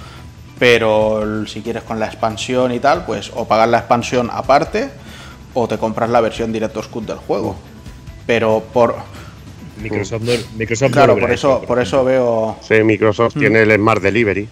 Pero 0.58 1.46
si 1.46 1.62
quieres 1.62 1.84
con 1.84 2.00
la 2.00 2.08
expansión 2.08 2.72
y 2.72 2.80
tal, 2.80 3.06
pues 3.06 3.32
o 3.36 3.46
pagar 3.46 3.68
la 3.70 3.80
expansión 3.80 4.30
aparte 4.32 4.90
o 5.54 5.68
te 5.68 5.78
compras 5.78 6.10
la 6.10 6.22
versión 6.22 6.52
Director's 6.52 6.88
Cut 6.88 7.06
del 7.06 7.18
juego. 7.18 7.56
Pero 8.26 8.64
por, 8.74 8.96
Microsoft 9.82 10.22
no, 10.24 10.32
Microsoft 10.58 10.92
Claro, 10.92 11.18
por 11.18 11.32
eso, 11.32 11.62
por 11.68 11.80
eso 11.82 12.04
veo. 12.04 12.58
Sí, 12.68 12.76
Microsoft 12.84 13.36
Mm. 13.36 13.40
tiene 13.40 13.62
el 13.62 13.76
Smart 13.76 14.02
Delivery. 14.02 14.48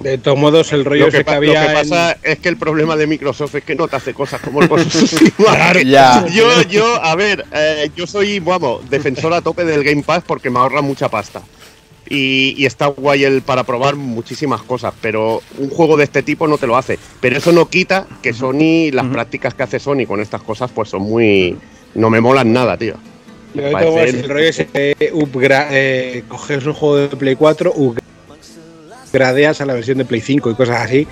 De 0.00 0.18
todos 0.18 0.36
modos, 0.36 0.72
el 0.72 0.84
rollo 0.84 1.06
Lo 1.06 1.10
que, 1.12 1.18
ese 1.18 1.24
que 1.24 1.34
lo 1.34 1.52
que 1.52 1.58
en- 1.58 1.72
pasa 1.72 2.16
es 2.22 2.38
que 2.40 2.48
el 2.48 2.56
problema 2.56 2.96
de 2.96 3.06
Microsoft 3.06 3.54
es 3.54 3.62
que 3.64 3.76
no 3.76 3.86
te 3.86 3.94
hace 3.96 4.12
cosas 4.12 4.40
como 4.40 4.60
el. 4.60 4.68
Ya. 5.86 6.26
Yo, 6.26 6.62
yo, 6.62 7.02
a 7.02 7.14
ver, 7.14 7.44
eh, 7.52 7.90
yo 7.96 8.06
soy, 8.06 8.40
vamos, 8.40 8.88
defensor 8.90 9.32
a 9.32 9.40
tope 9.40 9.64
del 9.64 9.84
Game 9.84 10.02
Pass 10.02 10.24
porque 10.26 10.50
me 10.50 10.58
ahorra 10.58 10.82
mucha 10.82 11.08
pasta. 11.08 11.42
Y, 12.08 12.54
y 12.58 12.66
está 12.66 12.86
guay 12.88 13.24
el 13.24 13.40
para 13.42 13.64
probar 13.64 13.96
muchísimas 13.96 14.60
cosas, 14.62 14.92
pero 15.00 15.40
un 15.58 15.70
juego 15.70 15.96
de 15.96 16.04
este 16.04 16.22
tipo 16.22 16.46
no 16.46 16.58
te 16.58 16.66
lo 16.66 16.76
hace. 16.76 16.98
Pero 17.20 17.38
eso 17.38 17.50
no 17.52 17.68
quita 17.70 18.06
que 18.20 18.34
Sony, 18.34 18.90
las 18.92 19.06
prácticas 19.06 19.54
que 19.54 19.62
hace 19.62 19.78
Sony 19.78 20.04
con 20.06 20.20
estas 20.20 20.42
cosas, 20.42 20.70
pues 20.74 20.90
son 20.90 21.02
muy. 21.02 21.56
No 21.94 22.10
me 22.10 22.20
molan 22.20 22.52
nada, 22.52 22.76
tío. 22.76 22.94
El- 23.54 24.28
rollo 24.28 24.50
que 24.72 25.10
upgra- 25.12 25.68
eh, 25.70 26.24
coges 26.28 26.64
un 26.66 26.72
juego 26.74 26.96
de 26.96 27.08
Play 27.16 27.36
4, 27.36 27.72
upgradeas 29.06 29.60
a 29.60 29.66
la 29.66 29.74
versión 29.74 29.98
de 29.98 30.04
Play 30.04 30.20
5 30.20 30.50
y 30.50 30.54
cosas 30.54 30.80
así. 30.82 31.06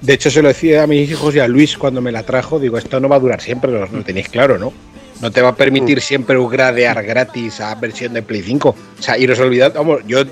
De 0.00 0.12
hecho, 0.14 0.30
se 0.30 0.42
lo 0.42 0.48
decía 0.48 0.82
a 0.82 0.86
mis 0.86 1.08
hijos 1.10 1.34
y 1.34 1.40
a 1.40 1.48
Luis 1.48 1.78
cuando 1.78 2.00
me 2.00 2.12
la 2.12 2.22
trajo. 2.24 2.58
Digo, 2.58 2.76
esto 2.78 3.00
no 3.00 3.08
va 3.08 3.16
a 3.16 3.20
durar 3.20 3.40
siempre, 3.40 3.70
lo, 3.70 3.86
lo 3.86 4.02
tenéis 4.04 4.28
claro, 4.28 4.58
¿no? 4.58 4.72
No 5.20 5.30
te 5.30 5.40
va 5.40 5.50
a 5.50 5.54
permitir 5.56 6.00
siempre 6.02 6.36
upgradear 6.36 7.02
gratis 7.04 7.60
a 7.60 7.74
versión 7.76 8.12
de 8.12 8.22
Play 8.22 8.42
5. 8.42 8.68
O 8.98 9.02
sea, 9.02 9.16
iros 9.16 9.38
olvidando, 9.38 9.78
vamos, 9.78 10.00
yo 10.06 10.22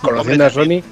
conociendo 0.00 0.46
a 0.46 0.50
Sony, 0.50 0.82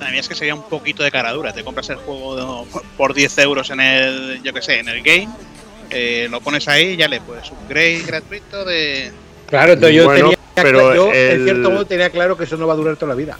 A 0.00 0.10
mí 0.10 0.18
es 0.18 0.28
que 0.28 0.34
sería 0.34 0.54
un 0.54 0.64
poquito 0.64 1.02
de 1.04 1.10
cara 1.12 1.32
dura. 1.32 1.52
Te 1.52 1.62
compras 1.62 1.88
el 1.90 1.96
juego 1.96 2.66
por 2.98 3.14
10 3.14 3.38
euros 3.38 3.70
en 3.70 3.80
el, 3.80 4.42
yo 4.42 4.52
que 4.52 4.60
sé, 4.60 4.80
en 4.80 4.88
el 4.88 5.00
game, 5.02 5.28
eh, 5.90 6.26
lo 6.30 6.40
pones 6.40 6.66
ahí 6.68 6.88
y 6.90 6.96
ya 6.96 7.06
le 7.08 7.20
puedes 7.20 7.50
upgrade 7.52 8.02
gratuito 8.04 8.64
de... 8.64 9.12
claro, 9.58 9.72
entonces 9.74 9.96
yo 9.96 10.04
Bueno, 10.04 10.20
tenía 10.30 10.38
pero 10.54 10.94
yo, 10.94 11.12
el- 11.12 11.30
en 11.40 11.44
cierto 11.44 11.70
modo 11.70 11.84
tenía 11.86 12.10
claro 12.10 12.36
que 12.36 12.44
eso 12.44 12.56
no 12.56 12.66
va 12.66 12.72
a 12.74 12.76
durar 12.76 12.96
toda 12.96 13.10
la 13.10 13.14
vida. 13.14 13.38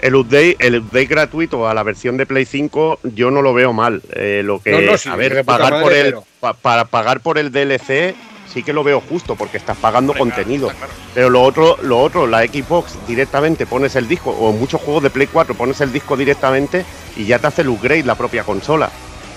El 0.00 0.14
update, 0.14 0.56
el 0.60 0.78
update 0.78 1.06
gratuito 1.06 1.68
a 1.68 1.74
la 1.74 1.82
versión 1.82 2.16
de 2.16 2.24
Play 2.26 2.44
5 2.44 3.00
yo 3.02 3.30
no 3.30 3.42
lo 3.42 3.52
veo 3.52 3.72
mal. 3.72 4.00
Eh, 4.12 4.42
lo 4.44 4.60
que 4.60 4.70
No, 4.70 4.80
no, 4.80 4.96
sí, 4.98 5.08
a 5.08 5.16
ver, 5.16 5.44
pagar 5.44 5.72
madre, 5.72 5.82
por 5.84 5.92
el 5.92 6.04
pero- 6.06 6.24
pa- 6.40 6.54
para 6.54 6.84
pagar 6.84 7.20
por 7.20 7.36
el 7.38 7.50
DLC 7.52 8.14
sí 8.52 8.62
que 8.62 8.72
lo 8.72 8.82
veo 8.84 9.00
justo 9.00 9.34
porque 9.36 9.56
estás 9.56 9.76
pagando 9.76 10.12
Hombre, 10.12 10.20
contenido. 10.36 10.68
claro. 10.68 10.92
Pero 11.14 11.30
lo 11.30 11.42
otro, 11.42 11.76
lo 11.82 11.98
otro, 12.00 12.26
la 12.26 12.42
Xbox 12.46 12.94
directamente 13.06 13.66
pones 13.66 13.94
el 13.96 14.06
disco 14.08 14.30
o 14.30 14.50
en 14.50 14.58
muchos 14.58 14.80
juegos 14.80 15.02
de 15.02 15.10
Play 15.10 15.26
4 15.26 15.54
pones 15.54 15.80
el 15.80 15.92
disco 15.92 16.16
directamente 16.16 16.84
y 17.16 17.24
ya 17.26 17.38
te 17.38 17.48
hace 17.48 17.62
el 17.62 17.68
upgrade 17.68 18.04
la 18.04 18.14
propia 18.14 18.44
consola. 18.44 18.90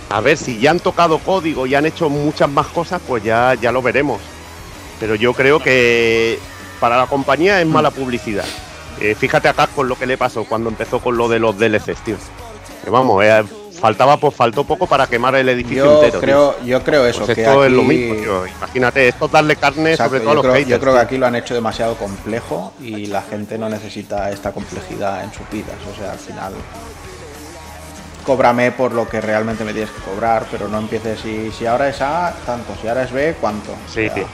A 0.10 0.22
ver 0.22 0.38
si 0.38 0.60
ya 0.60 0.72
han 0.72 0.80
tocado 0.80 1.18
código 1.20 1.66
y 1.66 1.74
han 1.76 1.86
hecho 1.86 2.10
muchas 2.10 2.50
más 2.50 2.68
cosas, 2.68 3.02
pues 3.08 3.24
ya 3.24 3.54
ya 3.56 3.72
lo 3.72 3.82
veremos. 3.82 4.20
Pero 5.02 5.16
yo 5.16 5.34
creo 5.34 5.60
que 5.60 6.40
para 6.80 6.96
la 6.96 7.08
compañía 7.08 7.60
es 7.60 7.68
mala 7.68 7.92
publicidad. 7.92 8.46
Eh, 9.02 9.16
fíjate 9.16 9.50
acá 9.50 9.68
con 9.68 9.90
lo 9.90 9.98
que 9.98 10.06
le 10.06 10.18
pasó 10.18 10.46
cuando 10.46 10.70
empezó 10.70 11.00
con 11.00 11.18
lo 11.18 11.28
de 11.28 11.40
los 11.40 11.58
DLCs, 11.58 12.04
tío. 12.06 12.16
Que 12.84 12.90
vamos, 12.90 13.24
eh, 13.26 13.44
faltaba 13.80 14.18
pues 14.18 14.36
faltó 14.36 14.64
poco 14.64 14.86
para 14.86 15.08
quemar 15.08 15.34
el 15.36 15.50
edificio 15.50 15.86
Yo 15.86 15.94
entero. 15.96 16.12
tío. 16.12 16.22
creo, 16.22 16.56
yo 16.64 16.84
creo 16.84 17.06
eso. 17.08 17.26
Pues 17.26 17.36
que 17.36 17.42
esto 17.42 17.66
es 17.66 17.72
lo 17.72 17.82
mismo, 17.84 18.14
tío. 18.16 18.46
Imagínate, 18.48 19.08
esto 19.08 19.26
es 19.26 19.32
darle 19.32 19.56
carne 19.56 19.92
Exacto, 19.92 20.12
sobre 20.12 20.20
todo 20.22 20.32
a 20.32 20.36
los 20.36 20.42
creo, 20.44 20.54
haters. 20.54 20.70
yo 20.70 20.80
creo 20.80 20.94
que 20.94 21.00
aquí 21.00 21.18
lo 21.18 21.26
han 21.26 21.36
hecho 21.36 21.54
demasiado 21.56 21.96
complejo 21.96 22.74
y 22.80 23.08
la 23.08 23.24
gente 23.24 23.58
no 23.58 23.68
necesita 23.70 24.30
esta 24.32 24.52
complejidad 24.52 25.24
en 25.24 25.34
sus 25.34 25.50
vidas. 25.50 25.76
O 25.92 26.00
sea, 26.00 26.12
al 26.12 26.20
final, 26.20 26.54
cóbrame 28.26 28.72
por 28.72 28.92
lo 28.94 29.10
que 29.10 29.20
realmente 29.20 29.64
me 29.64 29.74
tienes 29.74 29.90
que 29.92 30.02
cobrar, 30.02 30.46
pero 30.52 30.68
no 30.68 30.78
empieces 30.78 31.20
si, 31.22 31.52
si 31.52 31.66
ahora 31.66 31.90
es 31.90 32.02
A, 32.02 32.36
tanto, 32.46 32.74
si 32.80 32.88
ahora 32.88 33.04
es 33.04 33.12
B, 33.12 33.36
cuánto. 33.42 33.72
O 33.72 33.76
Sí, 33.88 34.06
sea, 34.06 34.14
tío. 34.14 34.26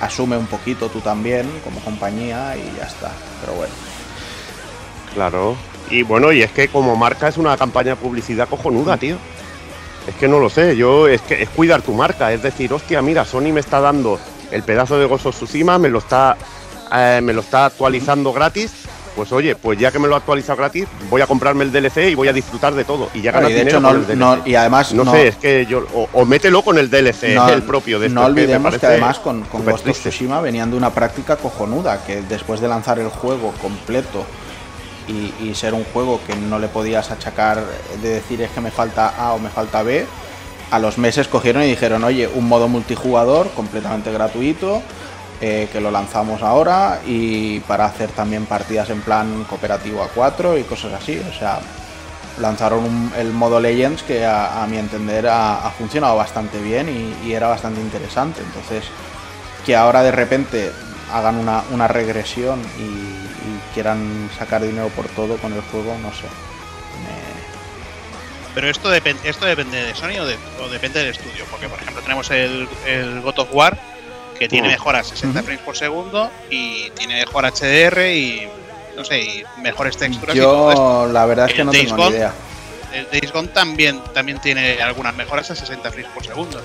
Asume 0.00 0.36
un 0.36 0.46
poquito 0.46 0.88
tú 0.88 1.00
también 1.00 1.48
como 1.64 1.80
compañía 1.80 2.56
y 2.56 2.76
ya 2.76 2.84
está. 2.84 3.10
Pero 3.40 3.54
bueno. 3.54 3.74
Claro. 5.14 5.56
Y 5.90 6.02
bueno, 6.02 6.32
y 6.32 6.42
es 6.42 6.52
que 6.52 6.68
como 6.68 6.96
marca 6.96 7.28
es 7.28 7.38
una 7.38 7.56
campaña 7.56 7.90
de 7.90 7.96
publicidad 7.96 8.48
cojonuda, 8.48 8.96
tío. 8.96 9.16
Es 10.06 10.14
que 10.14 10.28
no 10.28 10.38
lo 10.38 10.48
sé, 10.48 10.76
yo 10.76 11.06
es 11.08 11.20
que 11.22 11.42
es 11.42 11.48
cuidar 11.50 11.82
tu 11.82 11.92
marca, 11.92 12.32
es 12.32 12.42
decir, 12.42 12.72
hostia, 12.72 13.02
mira, 13.02 13.26
Sony 13.26 13.52
me 13.52 13.60
está 13.60 13.80
dando 13.80 14.18
el 14.50 14.62
pedazo 14.62 14.98
de 14.98 15.04
Gozo 15.04 15.30
Tsushima, 15.30 15.78
me 15.78 15.90
lo 15.90 15.98
está 15.98 16.38
eh, 16.92 17.20
me 17.22 17.32
lo 17.32 17.40
está 17.40 17.66
actualizando 17.66 18.32
gratis. 18.32 18.87
Pues 19.18 19.32
oye, 19.32 19.56
pues 19.56 19.76
ya 19.80 19.90
que 19.90 19.98
me 19.98 20.06
lo 20.06 20.14
ha 20.14 20.18
actualizado 20.18 20.58
gratis, 20.58 20.86
voy 21.10 21.20
a 21.20 21.26
comprarme 21.26 21.64
el 21.64 21.72
DLC 21.72 22.08
y 22.10 22.14
voy 22.14 22.28
a 22.28 22.32
disfrutar 22.32 22.72
de 22.72 22.84
todo. 22.84 23.08
Y 23.14 23.20
ya 23.20 23.32
ganas 23.32 23.50
y 23.50 23.54
de 23.54 23.58
dinero 23.64 23.78
hecho, 23.78 23.88
con 23.88 23.96
no, 24.06 24.12
el 24.12 24.18
no- 24.18 24.36
DLC. 24.36 24.46
y 24.48 24.54
además 24.54 24.94
No, 24.94 25.02
no, 25.02 25.10
sé, 25.10 25.26
es 25.26 25.34
que 25.36 25.66
yo. 25.66 25.84
O, 25.92 26.08
o 26.12 26.24
mételo 26.24 26.62
con 26.62 26.78
el 26.78 26.88
DLC, 26.88 27.34
no- 27.34 27.48
el 27.48 27.64
propio 27.64 27.98
de 27.98 28.08
no 28.10 28.20
esto, 28.20 28.28
que 28.28 28.34
me 28.34 28.42
olvidemos 28.42 28.74
que, 28.74 28.78
parece 28.78 28.86
además 28.86 29.18
con, 29.18 29.44
Ghost 29.52 29.88
of. 29.88 29.98
Tsushima 29.98 30.40
venían 30.40 30.70
de 30.70 30.76
una 30.76 30.90
práctica 30.90 31.34
cojonuda, 31.34 32.04
que 32.04 32.22
después 32.22 32.60
de 32.60 32.68
lanzar 32.68 33.00
el 33.00 33.08
juego 33.08 33.52
completo 33.60 34.24
y, 35.08 35.32
y 35.42 35.52
ser 35.56 35.74
un 35.74 35.82
juego 35.92 36.20
que 36.24 36.36
no 36.36 36.60
le 36.60 36.68
podías 36.68 37.10
achacar 37.10 37.60
de 38.00 38.08
decir 38.08 38.40
es 38.42 38.50
que 38.52 38.60
me 38.60 38.70
falta 38.70 39.08
A 39.18 39.32
o 39.32 39.40
me 39.40 39.48
falta 39.48 39.82
B, 39.82 40.06
a 40.70 40.78
los 40.78 40.96
meses 40.96 41.26
cogieron 41.26 41.64
y 41.64 41.66
dijeron, 41.66 42.04
oye, 42.04 42.28
un 42.32 42.46
modo 42.46 42.68
multijugador 42.68 43.50
completamente 43.50 44.12
gratuito, 44.12 44.80
eh, 45.40 45.68
que 45.72 45.80
lo 45.80 45.90
lanzamos 45.90 46.42
ahora 46.42 47.00
y 47.06 47.60
para 47.60 47.86
hacer 47.86 48.10
también 48.10 48.46
partidas 48.46 48.90
en 48.90 49.00
plan 49.02 49.44
cooperativo 49.44 50.02
a 50.02 50.08
4 50.08 50.58
y 50.58 50.64
cosas 50.64 50.92
así. 50.94 51.20
O 51.30 51.32
sea, 51.38 51.60
lanzaron 52.40 52.84
un- 52.84 53.12
el 53.16 53.32
modo 53.32 53.60
Legends 53.60 54.02
que 54.02 54.24
a, 54.26 54.66
mi 54.68 54.78
entender 54.78 55.28
ha, 55.28 55.70
funcionado 55.78 56.16
bastante 56.16 56.60
bien 56.60 56.88
y, 57.24 57.32
era 57.32 57.48
bastante 57.48 57.80
interesante. 57.80 58.40
Entonces, 58.42 58.84
que 59.64 59.76
ahora 59.76 60.02
de 60.02 60.10
repente 60.12 60.72
hagan 61.12 61.36
una, 61.36 61.62
una 61.70 61.88
regresión 61.88 62.60
y, 62.78 63.28
quieran 63.74 64.28
sacar 64.36 64.62
dinero 64.62 64.88
por 64.88 65.06
todo 65.08 65.36
con 65.36 65.52
el 65.52 65.60
juego, 65.60 65.96
no 66.02 66.10
sé. 66.10 66.26
Pero 68.54 68.70
esto, 68.70 68.92
depen- 68.92 69.18
esto 69.22 69.46
depende 69.46 69.84
de 69.84 69.94
Sony 69.94 70.18
o 70.18 70.68
depende 70.68 70.98
del 70.98 71.10
estudio. 71.10 71.44
Porque, 71.50 71.68
por 71.68 71.78
ejemplo, 71.78 72.02
tenemos 72.02 72.28
el, 72.32 72.68
el 72.86 73.20
God 73.20 73.38
of 73.38 73.48
War, 73.52 73.78
que 74.38 74.48
tiene 74.48 74.68
mejoras 74.68 75.06
60 75.08 75.38
Ujú. 75.38 75.44
frames 75.46 75.64
por 75.64 75.76
segundo 75.76 76.30
y 76.50 76.90
tiene 76.90 77.16
mejor 77.24 77.44
HDR 77.44 78.06
y, 78.12 78.48
no 78.96 79.04
sé, 79.04 79.20
y 79.20 79.44
mejores 79.62 79.96
texturas 79.96 80.36
y 80.36 80.38
todo 80.38 80.70
esto. 80.70 81.06
Yo 81.06 81.12
la 81.12 81.26
verdad 81.26 81.48
es 81.48 81.54
que 81.54 81.60
El 81.62 81.66
no 81.66 81.72
Days 81.72 81.88
tengo 81.88 82.10
ni 82.10 82.16
idea. 82.16 82.32
El 82.92 83.06
Days 83.10 83.32
Gone 83.32 83.48
también, 83.48 84.00
también 84.14 84.40
tiene 84.40 84.80
algunas 84.80 85.14
mejoras 85.14 85.50
a 85.50 85.54
60 85.54 85.90
frames 85.90 86.10
por 86.12 86.24
segundo. 86.24 86.60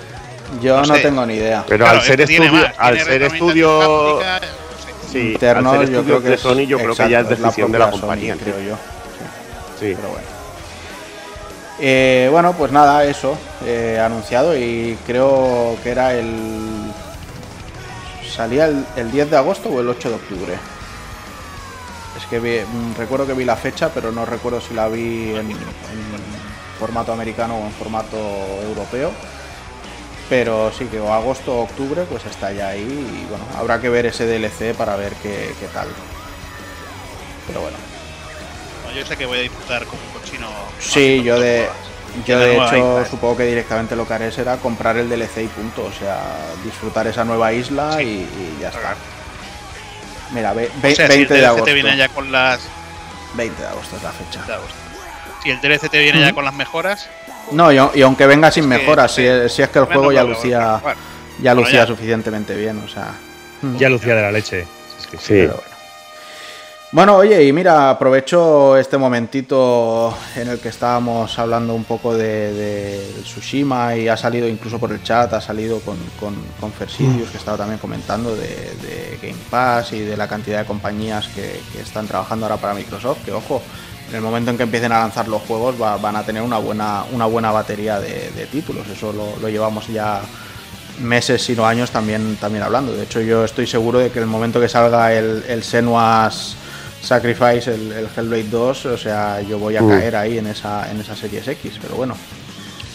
Yo 0.62 0.76
no 0.80 0.86
no 0.86 0.94
sé. 0.94 1.00
tengo 1.02 1.26
ni 1.26 1.34
idea. 1.34 1.64
Pero 1.66 1.84
Claro, 1.84 1.98
al 2.00 2.04
ser 2.06 2.20
estudio, 2.20 2.52
más, 2.52 2.72
al 2.78 3.00
ser 3.00 3.22
estudio, 3.22 4.20
sí, 5.12 5.32
interno, 5.32 5.72
al 5.72 5.80
ser 5.86 5.90
yo 5.94 6.04
creo 6.04 6.22
que 6.22 6.28
de 6.28 6.34
es, 6.34 6.40
Sony, 6.40 6.66
yo 6.66 6.78
creo 6.78 6.94
que 6.94 7.08
ya 7.10 7.20
es 7.20 7.28
decisión 7.28 7.72
de 7.72 7.78
la 7.78 7.90
Sony, 7.90 7.98
compañía. 8.00 8.36
creo 8.42 8.60
yo. 8.60 8.76
Sí. 9.80 9.92
Pero 9.96 10.08
bueno. 10.08 10.26
Eh, 11.80 12.28
bueno, 12.30 12.52
pues 12.52 12.70
nada, 12.72 13.04
eso. 13.04 13.36
eh, 13.66 14.00
anunciado 14.02 14.56
y 14.56 14.96
creo 15.06 15.76
que 15.82 15.90
era 15.90 16.14
el. 16.14 16.30
¿Salía 18.34 18.66
el, 18.66 18.84
el 18.96 19.10
10 19.10 19.30
de 19.30 19.36
agosto 19.36 19.68
o 19.68 19.80
el 19.80 19.88
8 19.88 20.08
de 20.08 20.14
octubre? 20.16 20.54
Es 22.16 22.26
que 22.26 22.40
vi- 22.40 22.60
mm, 22.60 22.94
recuerdo 22.96 23.26
que 23.26 23.34
vi 23.34 23.44
la 23.44 23.56
fecha, 23.56 23.90
pero 23.92 24.10
no 24.12 24.24
recuerdo 24.24 24.60
si 24.60 24.74
la 24.74 24.88
vi 24.88 25.30
en, 25.30 25.50
en 25.50 25.56
formato 26.78 27.12
americano 27.12 27.56
o 27.56 27.64
en 27.66 27.72
formato 27.72 28.16
europeo. 28.66 29.12
Pero 30.28 30.72
sí 30.76 30.86
que 30.86 30.98
o 31.00 31.12
agosto 31.12 31.54
o 31.54 31.62
octubre, 31.64 32.04
pues 32.08 32.24
está 32.24 32.50
ya 32.52 32.68
ahí. 32.68 32.80
Y 32.82 33.28
bueno, 33.28 33.44
habrá 33.56 33.80
que 33.80 33.88
ver 33.90 34.06
ese 34.06 34.26
DLC 34.26 34.74
para 34.74 34.96
ver 34.96 35.12
qué, 35.22 35.54
qué 35.60 35.66
tal. 35.72 35.88
Pero 37.46 37.60
bueno. 37.60 37.76
No, 38.86 38.92
yo 38.98 39.04
sé 39.06 39.16
que 39.16 39.26
voy 39.26 39.38
a 39.38 39.42
disfrutar 39.42 39.84
como 39.84 40.00
un 40.02 40.20
cochino. 40.20 40.48
Sí, 40.80 41.22
yo 41.22 41.38
de, 41.38 41.68
yo 42.26 42.38
de 42.38 42.54
hecho 42.54 42.76
isla. 43.00 43.06
supongo 43.10 43.36
que 43.38 43.44
directamente 43.44 43.96
lo 43.96 44.06
que 44.06 44.14
haré 44.14 44.30
será 44.32 44.56
comprar 44.58 44.96
el 44.96 45.08
DLC 45.08 45.38
y 45.44 45.46
punto. 45.48 45.84
O 45.84 45.92
sea, 45.92 46.20
disfrutar 46.64 47.06
esa 47.06 47.24
nueva 47.24 47.52
isla 47.52 48.00
y, 48.02 48.06
y 48.06 48.58
ya 48.60 48.68
está. 48.68 48.94
Mira, 50.32 50.52
ve- 50.52 50.70
ve- 50.82 50.92
O 50.92 50.96
sea, 50.96 51.06
si 51.06 51.16
20 51.16 51.22
el 51.22 51.28
de 51.28 51.34
DLC 51.36 51.46
agosto. 51.46 51.64
te 51.64 51.72
viene 51.74 51.96
ya 51.96 52.08
con 52.08 52.32
las. 52.32 52.60
20 53.34 53.60
de 53.62 53.68
agosto 53.68 53.96
es 53.96 54.02
la 54.02 54.12
fecha. 54.12 54.42
de. 54.46 54.54
Si 55.42 55.50
el 55.50 55.60
DLC 55.60 55.88
te 55.90 55.98
viene 55.98 56.20
ya 56.20 56.32
con 56.32 56.44
las 56.44 56.54
mejoras, 56.54 57.08
No, 57.52 57.70
y, 57.70 57.78
y 57.94 58.02
aunque 58.02 58.26
venga 58.26 58.50
sin 58.50 58.64
Es 58.64 58.70
que, 58.70 58.78
mejoras, 58.84 59.12
si, 59.14 59.26
es- 59.26 59.52
si 59.52 59.62
es 59.62 59.68
que 59.68 59.78
el 59.80 59.84
juego 59.86 60.10
ya 60.12 60.24
lucía, 60.24 60.80
ya 61.40 61.52
Bueno, 61.52 61.60
lucía 61.60 61.80
ya. 61.80 61.86
suficientemente 61.86 62.54
bien, 62.54 62.82
o 62.84 62.88
sea. 62.88 63.08
Ya 63.78 63.88
lucía 63.88 64.14
de 64.14 64.22
la 64.22 64.30
leche. 64.32 64.66
Es 64.98 65.06
que 65.06 65.16
sí. 65.18 65.24
Sí. 65.24 65.32
Pero 65.34 65.54
bueno. 65.54 65.73
Bueno, 66.94 67.16
oye, 67.16 67.42
y 67.42 67.52
mira, 67.52 67.90
aprovecho 67.90 68.76
este 68.76 68.96
momentito 68.96 70.16
en 70.36 70.46
el 70.46 70.60
que 70.60 70.68
estábamos 70.68 71.36
hablando 71.40 71.74
un 71.74 71.82
poco 71.82 72.14
de, 72.14 72.52
de 72.52 73.22
Tsushima 73.24 73.96
y 73.96 74.06
ha 74.06 74.16
salido 74.16 74.46
incluso 74.46 74.78
por 74.78 74.92
el 74.92 75.02
chat, 75.02 75.32
ha 75.32 75.40
salido 75.40 75.80
con, 75.80 75.96
con, 76.20 76.70
Fersidius, 76.70 77.30
que 77.30 77.38
estaba 77.38 77.56
también 77.58 77.80
comentando 77.80 78.36
de, 78.36 79.18
Game 79.20 79.34
Pass 79.50 79.92
y 79.92 80.02
de 80.02 80.16
la 80.16 80.28
cantidad 80.28 80.60
de 80.60 80.66
compañías 80.66 81.26
que, 81.34 81.60
están 81.82 82.06
trabajando 82.06 82.46
ahora 82.46 82.58
para 82.58 82.74
Microsoft, 82.74 83.24
que 83.24 83.32
ojo, 83.32 83.60
en 84.10 84.14
el 84.14 84.20
momento 84.20 84.52
en 84.52 84.56
que 84.56 84.62
empiecen 84.62 84.92
a 84.92 85.00
lanzar 85.00 85.26
los 85.26 85.42
juegos 85.42 85.74
va- 85.82 85.96
van 85.96 86.14
a 86.14 86.22
tener 86.22 86.42
una 86.42 86.58
buena, 86.58 87.02
una 87.10 87.26
buena 87.26 87.50
batería 87.50 87.98
de, 87.98 88.30
de 88.30 88.46
títulos, 88.46 88.86
eso 88.86 89.12
lo, 89.12 89.36
lo 89.42 89.48
llevamos 89.48 89.88
ya 89.88 90.20
meses, 91.00 91.42
sino 91.42 91.66
años 91.66 91.90
también, 91.90 92.36
también 92.36 92.62
hablando. 92.62 92.92
De 92.92 93.02
hecho, 93.02 93.20
yo 93.20 93.44
estoy 93.44 93.66
seguro 93.66 93.98
de 93.98 94.12
que 94.12 94.20
el 94.20 94.26
momento 94.26 94.60
que 94.60 94.68
salga 94.68 95.12
el, 95.12 95.42
el 95.48 95.64
Senua's 95.64 96.58
Sacrifice, 97.04 97.72
el, 97.74 97.92
el 97.92 98.08
Hellblade 98.16 98.48
2, 98.50 98.86
o 98.86 98.98
sea, 98.98 99.40
yo 99.42 99.58
voy 99.58 99.76
a 99.76 99.82
Mm. 99.82 99.88
caer 99.88 100.16
ahí 100.16 100.38
en 100.38 100.46
esa, 100.46 100.90
en 100.90 101.00
esa 101.00 101.14
Series 101.14 101.46
X, 101.46 101.74
pero 101.80 101.94
bueno. 101.96 102.16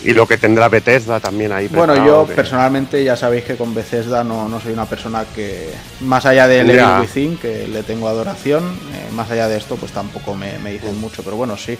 Y 0.03 0.13
lo 0.13 0.25
que 0.25 0.37
tendrá 0.37 0.69
Bethesda 0.69 1.19
también 1.19 1.51
ahí. 1.51 1.67
Bueno, 1.67 1.93
yo 2.05 2.25
que- 2.25 2.33
personalmente 2.33 3.03
ya 3.03 3.17
sabéis 3.17 3.43
que 3.43 3.55
con 3.57 3.73
Bethesda 3.75 4.23
no, 4.23 4.47
no 4.47 4.59
soy 4.61 4.71
una 4.71 4.85
persona 4.85 5.25
que, 5.35 5.71
más 6.01 6.25
allá 6.25 6.47
de. 6.47 6.61
Evil 6.61 6.79
Within, 7.01 7.37
que 7.37 7.67
le 7.67 7.83
tengo 7.83 8.07
adoración, 8.07 8.63
eh, 8.93 9.11
más 9.11 9.29
allá 9.29 9.49
de 9.49 9.57
esto, 9.57 9.75
pues 9.75 9.91
tampoco 9.91 10.35
me, 10.35 10.57
me 10.59 10.71
dicen 10.71 10.97
mucho, 10.99 11.21
pero 11.21 11.35
bueno, 11.35 11.57
sí. 11.57 11.77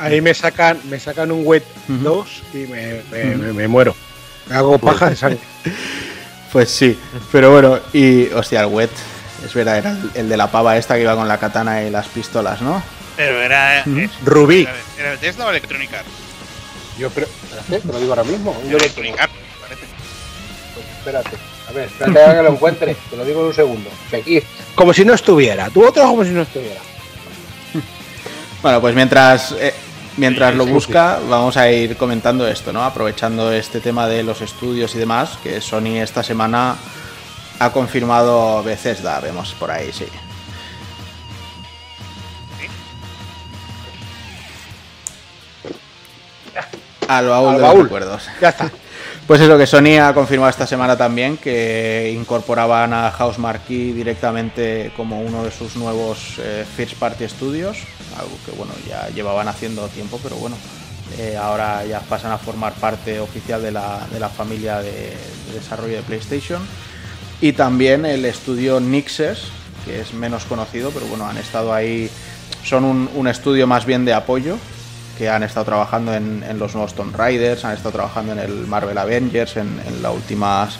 Ahí 0.00 0.20
me 0.20 0.34
sacan, 0.34 0.78
me 0.90 0.98
sacan 0.98 1.30
un 1.30 1.46
wet 1.46 1.62
Ujú. 1.88 2.02
2 2.02 2.42
y 2.54 2.56
me, 2.66 3.02
me- 3.12 3.36
me- 3.36 3.52
me 3.52 3.68
muero. 3.68 3.94
Me 4.48 4.56
hago 4.56 4.76
paja 4.78 5.10
de 5.10 5.16
sangre. 5.16 5.38
Pues 6.52 6.70
sí, 6.70 6.96
pero 7.32 7.50
bueno, 7.50 7.80
y 7.92 8.26
hostia, 8.28 8.60
el 8.60 8.66
wet, 8.66 8.90
es 9.44 9.54
verdad, 9.54 9.78
era 9.78 9.90
el, 9.90 10.10
el 10.14 10.28
de 10.28 10.36
la 10.36 10.50
pava 10.50 10.76
esta 10.76 10.94
que 10.94 11.02
iba 11.02 11.14
con 11.14 11.28
la 11.28 11.38
katana 11.38 11.82
y 11.82 11.90
las 11.90 12.08
pistolas, 12.08 12.60
¿no? 12.60 12.82
Pero 13.16 13.40
era. 13.40 13.80
Eh, 13.80 14.10
Rubí. 14.24 14.62
Era, 14.62 14.74
era 14.98 15.10
Bethesda 15.10 15.46
o 15.46 15.50
Electronic 15.50 15.94
Arts? 15.94 16.08
Yo 16.98 17.10
creo. 17.10 17.28
Espérate, 17.28 17.86
te 17.86 17.92
lo 17.92 18.00
digo 18.00 18.12
ahora 18.12 18.24
mismo. 18.24 18.56
Yo 18.68 18.76
Electronic 18.76 19.20
Arts, 19.20 19.34
me 19.34 19.60
parece. 19.60 19.86
Pues 20.74 20.86
espérate. 20.86 21.36
A 21.68 21.72
ver, 21.72 21.84
espérate 21.84 22.22
a 22.22 22.34
que 22.34 22.42
lo 22.42 22.48
encuentre. 22.50 22.96
Te 23.10 23.16
lo 23.16 23.24
digo 23.24 23.40
en 23.40 23.46
un 23.46 23.54
segundo. 23.54 23.90
Aquí. 24.12 24.42
Como 24.74 24.92
si 24.92 25.04
no 25.04 25.14
estuviera. 25.14 25.70
Tú 25.70 25.86
otro 25.86 26.04
como 26.04 26.24
si 26.24 26.30
no 26.30 26.42
estuviera. 26.42 26.80
Bueno, 28.62 28.80
pues 28.80 28.94
mientras, 28.94 29.52
eh, 29.60 29.74
mientras 30.16 30.54
lo 30.54 30.64
busca, 30.64 31.18
vamos 31.28 31.56
a 31.58 31.70
ir 31.70 31.98
comentando 31.98 32.48
esto, 32.48 32.72
¿no? 32.72 32.82
Aprovechando 32.82 33.52
este 33.52 33.80
tema 33.80 34.08
de 34.08 34.22
los 34.22 34.40
estudios 34.40 34.94
y 34.94 34.98
demás, 34.98 35.38
que 35.42 35.60
Sony 35.60 35.98
esta 36.00 36.22
semana 36.22 36.76
ha 37.58 37.70
confirmado 37.72 38.62
Bethesda, 38.62 39.20
vemos 39.20 39.54
por 39.54 39.70
ahí, 39.70 39.92
sí. 39.92 40.06
Al 47.08 47.28
baúl 47.28 47.48
Al 47.50 47.56
de 47.56 47.62
baúl. 47.62 47.74
los 47.78 47.84
recuerdos. 47.84 48.22
Ya 48.40 48.48
está. 48.50 48.70
Pues 49.26 49.40
eso, 49.40 49.56
que 49.56 49.66
Sony 49.66 49.98
ha 50.02 50.12
confirmado 50.12 50.50
esta 50.50 50.66
semana 50.66 50.98
también 50.98 51.38
que 51.38 52.12
incorporaban 52.14 52.92
a 52.92 53.10
House 53.10 53.38
Marquee 53.38 53.94
directamente 53.94 54.92
como 54.98 55.22
uno 55.22 55.42
de 55.44 55.50
sus 55.50 55.76
nuevos 55.76 56.34
eh, 56.40 56.66
First 56.76 56.96
Party 56.96 57.26
Studios, 57.26 57.78
algo 58.18 58.36
que 58.44 58.52
bueno, 58.52 58.74
ya 58.86 59.08
llevaban 59.14 59.48
haciendo 59.48 59.88
tiempo, 59.88 60.20
pero 60.22 60.36
bueno, 60.36 60.56
eh, 61.18 61.38
ahora 61.40 61.86
ya 61.86 62.00
pasan 62.00 62.32
a 62.32 62.38
formar 62.38 62.74
parte 62.74 63.18
oficial 63.18 63.62
de 63.62 63.72
la, 63.72 64.06
de 64.12 64.20
la 64.20 64.28
familia 64.28 64.80
de, 64.82 64.90
de 64.90 65.54
desarrollo 65.54 65.96
de 65.96 66.02
PlayStation. 66.02 66.60
Y 67.40 67.52
también 67.52 68.06
el 68.06 68.24
estudio 68.24 68.80
Nixes, 68.80 69.48
que 69.84 70.00
es 70.00 70.14
menos 70.14 70.44
conocido, 70.44 70.90
pero 70.90 71.06
bueno, 71.06 71.26
han 71.26 71.36
estado 71.36 71.74
ahí, 71.74 72.10
son 72.64 72.84
un, 72.84 73.28
estudio 73.28 73.66
más 73.66 73.84
bien 73.84 74.04
de 74.04 74.14
apoyo, 74.14 74.56
que 75.18 75.28
han 75.28 75.42
estado 75.42 75.66
trabajando 75.66 76.14
en, 76.14 76.58
los 76.58 76.74
nuevos 76.74 76.94
Tomb 76.94 77.14
Raiders, 77.14 77.64
han 77.64 77.74
estado 77.74 77.92
trabajando 77.92 78.32
en 78.32 78.38
el 78.38 78.66
Marvel 78.66 78.96
Avengers, 78.98 79.56
en, 79.56 79.78
las 80.00 80.14
últimas 80.14 80.78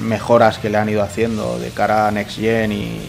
mejoras 0.00 0.58
que 0.58 0.68
le 0.68 0.78
han 0.78 0.88
ido 0.88 1.02
haciendo 1.02 1.58
de 1.58 1.70
cara 1.70 2.08
a 2.08 2.10
Next 2.10 2.38
Gen 2.38 2.72
y, 2.72 3.08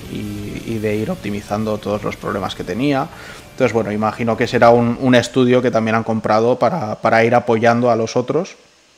de 0.73 0.95
ir 0.97 1.11
optimizando 1.11 1.77
todos 1.77 2.03
los 2.03 2.17
problemas 2.17 2.55
que 2.55 2.65
tenía. 2.65 3.07
Entonces, 3.51 3.71
bueno, 3.71 3.89
imagino 3.93 4.35
que 4.35 4.47
será 4.47 4.69
un, 4.71 5.15
estudio 5.15 5.61
que 5.61 5.71
también 5.71 5.95
han 5.95 6.03
comprado 6.03 6.59
para, 6.59 7.23
ir 7.23 7.35
apoyando 7.35 7.89
a 7.89 7.95
los 7.95 8.17
otros 8.17 8.57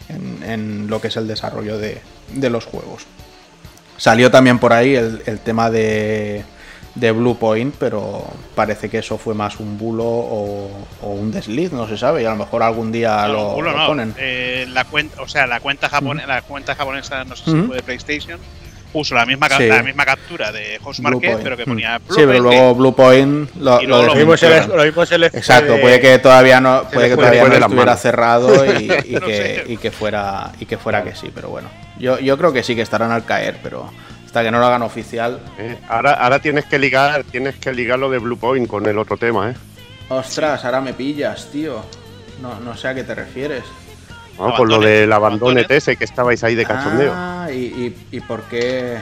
en, 0.10 0.88
lo 0.88 1.00
que 1.00 1.10
es 1.10 1.18
el 1.18 1.28
desarrollo 1.28 1.78
de, 1.78 2.02
de 2.34 2.50
los 2.50 2.66
juegos. 2.66 3.06
Salió 3.98 4.30
también 4.32 4.60
por 4.60 4.74
ahí 4.74 4.96
el, 4.96 5.22
el 5.26 5.40
tema 5.40 5.70
de, 5.70 6.44
de 6.96 7.12
Blue 7.12 7.38
Point, 7.38 7.74
pero 7.80 8.26
parece 8.56 8.90
que 8.90 8.98
eso 9.00 9.18
fue 9.18 9.34
más 9.34 9.60
un 9.60 9.78
bulo 9.78 10.04
o, 10.06 10.70
o 11.02 11.08
un 11.10 11.32
desliz, 11.32 11.72
no 11.72 11.88
se 11.88 11.98
sabe, 11.98 12.24
y 12.24 12.26
a 12.26 12.32
lo 12.32 12.36
mejor 12.36 12.62
algún 12.64 12.92
día 12.92 13.26
No, 13.28 13.34
lo, 13.34 13.54
culo 13.54 13.72
lo 13.72 13.78
no. 13.78 13.88
ponen. 13.88 14.14
Eh, 14.18 14.66
la 14.70 14.84
cuenta, 14.86 15.22
o 15.22 15.28
sea, 15.28 15.48
la 15.48 15.60
cuenta 15.60 15.88
japonesa, 15.90 16.28
la 16.28 16.42
cuenta 16.42 16.76
japonesa, 16.76 17.24
no 17.24 17.36
sé 17.36 17.46
si 17.46 17.58
fue 17.62 17.78
de 17.78 17.84
PlayStation, 17.84 18.40
puso 18.92 19.14
la 19.16 19.26
misma, 19.26 19.48
Sí. 19.58 19.68
la 19.68 19.84
misma 19.84 20.06
captura 20.06 20.52
de 20.54 20.80
Host 20.84 21.00
Blue 21.00 21.12
Market, 21.12 21.30
Point. 21.32 21.44
pero 21.44 21.58
que 21.58 21.66
ponía 21.66 21.98
Sí, 22.10 22.16
pero 22.26 22.40
luego 22.40 22.76
Blue 22.76 22.94
Point 22.96 23.50
lo, 23.58 23.82
lo 23.82 23.88
lo 23.88 24.04
Lo 24.08 24.16
mismo 24.16 24.36
se 24.38 24.48
desmintieron. 24.48 24.70
le, 24.72 24.78
lo 24.78 24.84
mismo 24.86 25.06
se 25.06 25.16
Exacto, 25.38 25.74
de- 25.74 25.80
puede 25.80 26.00
que 26.02 26.20
todavía 26.20 26.60
no, 26.62 26.84
puede 26.94 27.10
que 27.10 27.16
todavía 27.16 27.44
no 27.46 27.54
estuviera 27.56 27.96
cerrado 27.98 28.66
y, 28.74 28.86
y 29.06 29.14
No 29.20 29.22
que, 29.22 29.36
sé. 29.36 29.64
y 29.68 29.78
que 29.78 29.92
fuera 29.92 30.52
y 30.60 30.66
que 30.66 30.78
fuera 30.78 31.04
que 31.04 31.14
sí, 31.16 31.30
pero 31.34 31.50
bueno. 31.50 31.68
Yo, 32.00 32.20
yo 32.20 32.38
creo 32.38 32.52
que 32.54 32.64
sí 32.64 32.76
que 32.76 32.82
estarán 32.82 33.12
al 33.12 33.26
caer, 33.26 33.60
pero 33.64 33.90
hasta 34.26 34.44
que 34.44 34.52
no 34.52 34.60
lo 34.60 34.66
hagan 34.66 34.82
oficial. 34.82 35.40
Eh, 35.58 35.78
ahora, 35.88 36.14
ahora 36.14 36.40
tienes 36.40 36.66
que 36.66 36.78
ligar, 36.80 37.24
tienes 37.24 37.56
que 37.56 37.72
ligar 37.74 38.00
lo 38.00 38.10
de 38.10 38.20
Blue 38.20 38.38
Point 38.38 38.68
con 38.68 38.86
el 38.86 38.98
otro 38.98 39.18
tema, 39.18 39.52
¿eh? 39.52 39.56
Ostras, 40.10 40.64
ahora 40.66 40.82
me 40.82 40.94
pillas, 40.94 41.50
tío. 41.52 41.84
No, 42.42 42.60
no 42.60 42.76
sé 42.76 42.90
a 42.90 42.94
qué 42.96 43.04
te 43.04 43.16
refieres. 43.16 43.64
Vamos, 44.38 44.58
con 44.58 44.68
lo 44.68 44.76
Abandones, 44.76 45.00
del 45.00 45.14
abandones. 45.14 45.66
ese 45.70 45.96
que 45.96 46.04
estabais 46.04 46.44
ahí 46.44 46.56
de 46.56 46.66
cachondeo. 46.66 47.14
Ah, 47.16 47.48
y, 47.50 47.56
y, 47.56 48.08
y 48.12 48.20
por 48.20 48.44
qué. 48.44 48.98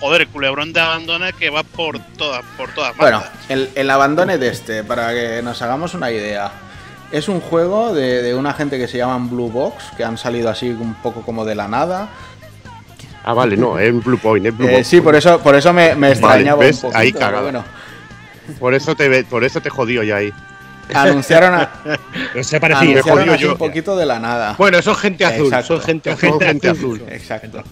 Joder, 0.00 0.22
el 0.22 0.28
culebrón 0.28 0.72
de 0.72 0.80
abandona 0.80 1.30
que 1.32 1.50
va 1.50 1.62
por 1.62 2.00
todas, 2.16 2.42
por 2.56 2.70
todas 2.74 2.96
Bueno, 2.96 3.18
bandas. 3.20 3.32
el, 3.50 3.70
el 3.74 3.90
abandone 3.90 4.38
de 4.38 4.48
este, 4.48 4.82
para 4.82 5.12
que 5.12 5.42
nos 5.42 5.60
hagamos 5.62 5.92
una 5.94 6.10
idea. 6.10 6.50
Es 7.12 7.28
un 7.28 7.40
juego 7.40 7.94
de, 7.94 8.22
de 8.22 8.34
una 8.34 8.54
gente 8.54 8.78
que 8.78 8.88
se 8.88 8.96
llaman 8.98 9.28
Blue 9.30 9.50
Box, 9.50 9.84
que 9.96 10.02
han 10.04 10.16
salido 10.16 10.48
así 10.48 10.70
un 10.70 10.94
poco 10.94 11.20
como 11.22 11.44
de 11.44 11.54
la 11.54 11.68
nada. 11.68 12.08
Ah, 13.24 13.34
vale, 13.34 13.56
no, 13.56 13.78
es 13.78 13.92
Blue 14.02 14.18
Point, 14.18 14.46
es 14.46 14.56
Blue 14.56 14.66
Eh, 14.68 14.76
Box. 14.78 14.86
sí, 14.88 15.00
por 15.00 15.14
eso, 15.14 15.38
por 15.40 15.54
eso 15.54 15.72
me, 15.72 15.94
me 15.94 16.10
extrañaba 16.10 16.58
¿ves? 16.64 16.82
un 16.82 16.90
poquito. 16.92 17.24
Ahí 17.24 17.42
bueno. 17.42 17.64
Por 18.58 18.74
eso 18.74 18.96
te 18.96 19.22
por 19.24 19.44
eso 19.44 19.60
te 19.60 19.70
jodió 19.70 20.02
ya 20.02 20.16
ahí. 20.16 20.32
Anunciaron, 20.92 21.54
a- 21.54 21.70
se 22.42 22.58
parecía. 22.58 22.90
anunciaron 22.90 23.28
así 23.30 23.42
yo. 23.44 23.52
un 23.52 23.58
poquito 23.58 23.96
de 23.96 24.04
la 24.04 24.18
nada. 24.18 24.56
Bueno, 24.58 24.82
son 24.82 24.96
gente 24.96 25.24
azul, 25.24 25.46
Exacto. 25.46 25.66
son 25.76 25.80
gente 25.80 26.10
azul. 26.10 26.38
gente 26.42 26.68
azul. 26.68 27.02
Exacto. 27.08 27.62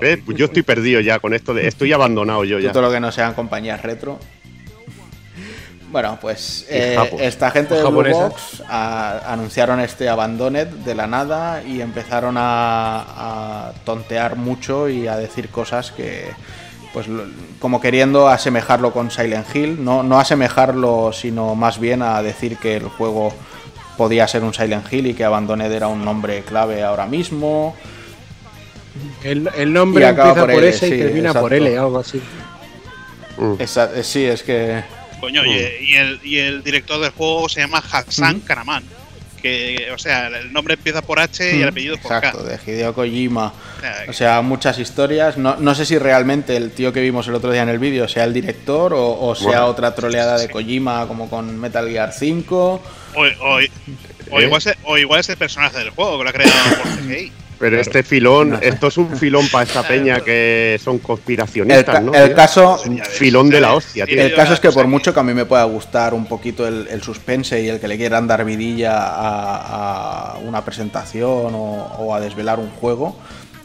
¿Ves? 0.00 0.18
Pues 0.24 0.36
yo 0.38 0.44
estoy 0.46 0.62
perdido 0.62 1.00
ya 1.00 1.18
con 1.18 1.34
esto 1.34 1.52
de. 1.52 1.66
Estoy 1.66 1.92
abandonado 1.92 2.44
yo 2.44 2.58
ya. 2.60 2.70
Todo 2.70 2.82
lo 2.82 2.90
que 2.92 3.00
no 3.00 3.10
sean 3.10 3.34
compañías 3.34 3.82
retro. 3.82 4.18
Bueno, 5.90 6.18
pues 6.20 6.66
eh, 6.68 6.98
esta 7.20 7.50
gente 7.50 7.74
de 7.74 7.80
Blue 7.80 7.90
Japonesas. 7.90 8.28
Box 8.30 8.62
a- 8.68 9.32
anunciaron 9.32 9.80
este 9.80 10.08
Abandoned 10.08 10.66
de 10.66 10.94
la 10.94 11.06
nada 11.06 11.62
y 11.62 11.80
empezaron 11.80 12.36
a, 12.36 13.04
a 13.68 13.72
tontear 13.84 14.36
mucho 14.36 14.88
y 14.90 15.06
a 15.08 15.16
decir 15.16 15.48
cosas 15.48 15.90
que, 15.90 16.26
pues, 16.92 17.08
lo- 17.08 17.24
como 17.58 17.80
queriendo 17.80 18.28
asemejarlo 18.28 18.92
con 18.92 19.10
Silent 19.10 19.46
Hill, 19.56 19.82
no, 19.82 20.02
no 20.02 20.20
asemejarlo, 20.20 21.10
sino 21.14 21.54
más 21.54 21.78
bien 21.78 22.02
a 22.02 22.22
decir 22.22 22.58
que 22.58 22.76
el 22.76 22.88
juego 22.88 23.32
podía 23.96 24.28
ser 24.28 24.44
un 24.44 24.52
Silent 24.52 24.92
Hill 24.92 25.06
y 25.06 25.14
que 25.14 25.24
Abandoned 25.24 25.72
era 25.72 25.88
un 25.88 26.04
nombre 26.04 26.42
clave 26.42 26.82
ahora 26.84 27.06
mismo. 27.06 27.74
El, 29.24 29.48
el 29.56 29.72
nombre 29.72 30.06
empieza 30.06 30.34
por 30.34 30.40
por, 30.40 30.50
L, 30.50 30.68
S 30.68 30.86
y 30.86 30.90
sí, 30.90 30.98
termina 30.98 31.32
por. 31.32 31.54
L, 31.54 31.78
algo 31.78 31.98
así. 31.98 32.20
Mm. 33.38 33.54
Esa- 33.58 33.90
eh, 33.94 34.02
sí, 34.02 34.24
es 34.24 34.42
que 34.42 34.82
Coño, 35.20 35.44
y, 35.44 35.50
y 35.84 35.94
el, 35.96 36.20
y 36.22 36.38
el 36.38 36.62
director 36.62 37.00
del 37.00 37.10
juego 37.10 37.48
se 37.48 37.60
llama 37.60 37.82
Hassan 37.90 38.40
Karaman. 38.40 38.84
Que, 39.40 39.88
o 39.94 39.98
sea, 39.98 40.26
el 40.26 40.52
nombre 40.52 40.74
empieza 40.74 41.00
por 41.00 41.20
H 41.20 41.56
y 41.56 41.62
el 41.62 41.68
apellido 41.68 41.96
por 41.98 42.12
Exacto, 42.12 42.44
K. 42.44 42.44
de 42.44 42.58
Hideo 42.72 42.92
Kojima. 42.92 43.52
O 44.08 44.12
sea, 44.12 44.42
muchas 44.42 44.78
historias. 44.80 45.36
No, 45.38 45.54
no 45.60 45.76
sé 45.76 45.86
si 45.86 45.96
realmente 45.96 46.56
el 46.56 46.72
tío 46.72 46.92
que 46.92 47.00
vimos 47.00 47.28
el 47.28 47.36
otro 47.36 47.52
día 47.52 47.62
en 47.62 47.68
el 47.68 47.78
vídeo 47.78 48.08
sea 48.08 48.24
el 48.24 48.34
director 48.34 48.92
o, 48.94 49.16
o 49.20 49.34
sea 49.36 49.46
Bueno, 49.46 49.66
otra 49.66 49.94
troleada 49.94 50.38
de 50.38 50.46
sí. 50.48 50.52
Kojima 50.52 51.06
como 51.06 51.30
con 51.30 51.56
Metal 51.56 51.88
Gear 51.88 52.12
5. 52.12 52.82
o, 53.14 53.20
o- 53.22 53.24
o 54.30 54.40
¿Eh? 54.40 54.44
igual 54.44 54.60
es, 54.66 54.74
o 54.82 54.98
igual 54.98 55.20
es 55.20 55.28
el 55.28 55.36
personaje 55.36 55.78
del 55.78 55.90
juego 55.90 56.18
que 56.18 56.24
lo 56.24 56.30
ha 56.30 56.32
creado 56.32 56.52
por 56.82 56.98
CGI. 56.98 57.32
Pero 57.58 57.80
este 57.80 58.02
filón, 58.02 58.50
No 58.50 58.58
sé. 58.58 58.68
esto 58.68 58.86
es 58.86 58.96
un 58.98 59.16
filón 59.16 59.48
para 59.48 59.64
esta 59.64 59.82
peña 59.82 60.20
que 60.20 60.78
son 60.82 60.96
El, 60.96 61.00
conspiracionistas, 61.02 61.84
ca- 61.84 62.00
¿no? 62.00 62.14
el 62.14 62.26
tío? 62.28 62.36
caso, 62.36 62.80
Un 62.86 62.98
filón 63.00 63.50
de 63.50 63.60
la 63.60 63.74
hostia, 63.74 64.06
tío. 64.06 64.20
el 64.22 64.34
caso 64.34 64.52
es 64.54 64.60
que 64.60 64.70
por 64.70 64.86
mucho 64.86 65.12
que 65.12 65.20
a 65.20 65.22
mí 65.24 65.34
me 65.34 65.44
pueda 65.44 65.64
gustar 65.64 66.14
un 66.14 66.26
poquito 66.26 66.66
el, 66.68 66.86
el 66.88 67.02
suspense 67.02 67.60
y 67.60 67.68
el 67.68 67.80
que 67.80 67.88
le 67.88 67.96
quieran 67.96 68.26
dar 68.26 68.44
vidilla 68.44 68.96
a, 68.96 70.32
a 70.34 70.38
una 70.38 70.64
presentación 70.64 71.54
o, 71.54 71.94
o 71.98 72.14
a 72.14 72.20
desvelar 72.20 72.58
un 72.60 72.70
juego, 72.70 73.16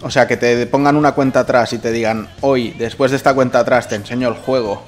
o 0.02 0.10
sea, 0.10 0.28
que 0.28 0.38
te 0.38 0.66
pongan 0.68 0.96
una 0.96 1.14
cuenta 1.14 1.42
atrás 1.42 1.72
y 1.74 1.78
te 1.78 1.92
digan, 1.92 2.28
hoy, 2.42 2.72
después 2.78 3.12
de 3.12 3.18
esta 3.18 3.34
cuenta 3.34 3.60
atrás, 3.60 3.88
te 3.88 3.96
enseño 3.96 4.28
el 4.28 4.34
juego. 4.34 4.84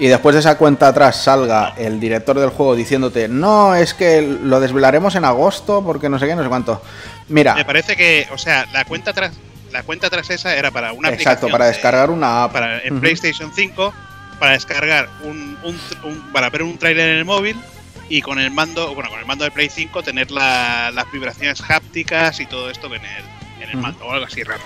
Y 0.00 0.08
después 0.08 0.34
de 0.34 0.40
esa 0.40 0.56
cuenta 0.56 0.88
atrás 0.88 1.22
salga 1.22 1.74
el 1.76 2.00
director 2.00 2.38
del 2.40 2.50
juego 2.50 2.74
diciéndote, 2.74 3.28
no, 3.28 3.74
es 3.74 3.92
que 3.94 4.22
lo 4.22 4.58
desvelaremos 4.58 5.14
en 5.14 5.24
agosto 5.26 5.84
porque 5.84 6.08
no 6.08 6.18
sé 6.18 6.26
qué, 6.26 6.34
no 6.34 6.42
sé 6.42 6.48
cuánto. 6.48 6.82
Mira, 7.28 7.54
Me 7.54 7.64
parece 7.66 7.96
que, 7.96 8.26
o 8.32 8.38
sea, 8.38 8.66
la 8.72 8.84
cuenta 8.86 9.10
atrás, 9.10 9.32
la 9.70 9.82
cuenta 9.82 10.06
atrás 10.08 10.30
esa 10.30 10.56
era 10.56 10.70
para 10.70 10.92
una 10.94 11.10
exacto, 11.10 11.46
aplicación 11.46 11.52
para 11.52 11.64
de- 11.66 11.72
descargar 11.72 12.10
una 12.10 12.44
app. 12.44 12.52
para, 12.52 12.78
en. 12.82 12.98
PlayStation 13.00 13.52
5 13.54 13.92
para 14.40 14.52
descargar 14.52 15.08
un, 15.22 15.58
un- 15.62 15.78
un- 16.02 16.32
para 16.32 16.48
ver 16.48 16.62
un 16.62 16.78
tráiler 16.78 17.10
en 17.10 17.16
el 17.18 17.24
móvil 17.26 17.60
y 18.08 18.22
con 18.22 18.40
el 18.40 18.50
mando 18.50 18.94
bueno 18.94 19.10
con 19.10 19.20
el 19.20 19.26
mando 19.26 19.44
de 19.44 19.50
Play 19.50 19.68
5 19.68 20.02
tener 20.02 20.30
la- 20.30 20.90
las 20.94 21.12
vibraciones 21.12 21.62
hápticas 21.68 22.40
y 22.40 22.46
todo 22.46 22.70
esto 22.70 22.86
en 22.86 23.02
el, 23.04 23.62
en 23.62 23.68
el 23.70 23.76
mando 23.76 24.06
o 24.06 24.12
algo 24.12 24.24
así 24.24 24.42
raro 24.42 24.62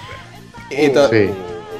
Y 0.70 0.91
to- 0.91 1.11
Sí. 1.11 1.28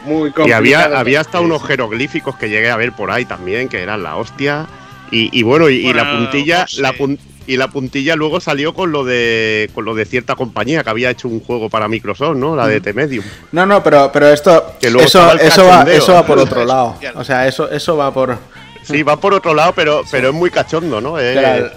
Muy 0.05 0.32
Y 0.46 0.52
había, 0.52 0.84
había 0.98 1.20
hasta 1.20 1.40
unos 1.40 1.62
jeroglíficos 1.66 2.36
que 2.36 2.48
llegué 2.48 2.70
a 2.70 2.76
ver 2.76 2.92
por 2.92 3.11
ahí 3.11 3.24
también, 3.24 3.68
que 3.68 3.82
eran 3.82 4.02
la 4.02 4.16
hostia. 4.16 4.66
Y, 5.11 5.30
y 5.38 5.42
bueno, 5.42 5.68
y, 5.68 5.92
la 5.92 6.11
puntilla, 6.18 6.61
no 6.62 6.66
sé. 6.68 6.80
la 6.82 6.92
pun- 6.92 7.18
y 7.46 7.57
la 7.59 7.68
puntilla 7.68 8.16
luego 8.16 8.40
salió 8.40 8.72
con 8.74 8.90
lo 8.90 9.05
de 9.05 9.68
con 9.74 9.84
lo 9.84 9.94
de 9.94 10.07
cierta 10.07 10.34
compañía 10.34 10.82
que 10.82 10.88
había 10.90 11.11
hecho 11.11 11.28
un 11.28 11.40
juego 11.40 11.68
para 11.68 11.88
Microsoft, 11.88 12.36
¿no? 12.36 12.57
La 12.57 12.66
de 12.66 12.80
T-Medium. 12.80 13.24
No, 13.52 13.66
no, 13.66 13.82
pero, 13.82 14.11
pero 14.12 14.28
esto, 14.28 14.74
Que 14.80 14.90
luego 14.90 15.07
eso, 15.07 15.30
eso, 15.38 15.66
va, 15.66 15.82
eso 15.90 16.14
va 16.14 16.24
por 16.26 16.38
otro 16.38 16.64
lado. 16.64 16.96
O 17.16 17.22
sea, 17.24 17.46
eso, 17.46 17.70
eso 17.70 17.96
va 17.96 18.12
por. 18.12 18.36
Sí, 18.82 19.02
va 19.02 19.16
por 19.18 19.32
otro 19.34 19.55
lado, 19.55 19.72
pero, 19.74 20.02
pero 20.11 20.28
es 20.28 20.34
muy 20.34 20.50
cachondo, 20.50 21.00
¿no? 21.00 21.18
Eh, 21.18 21.32
Pero 21.34 21.70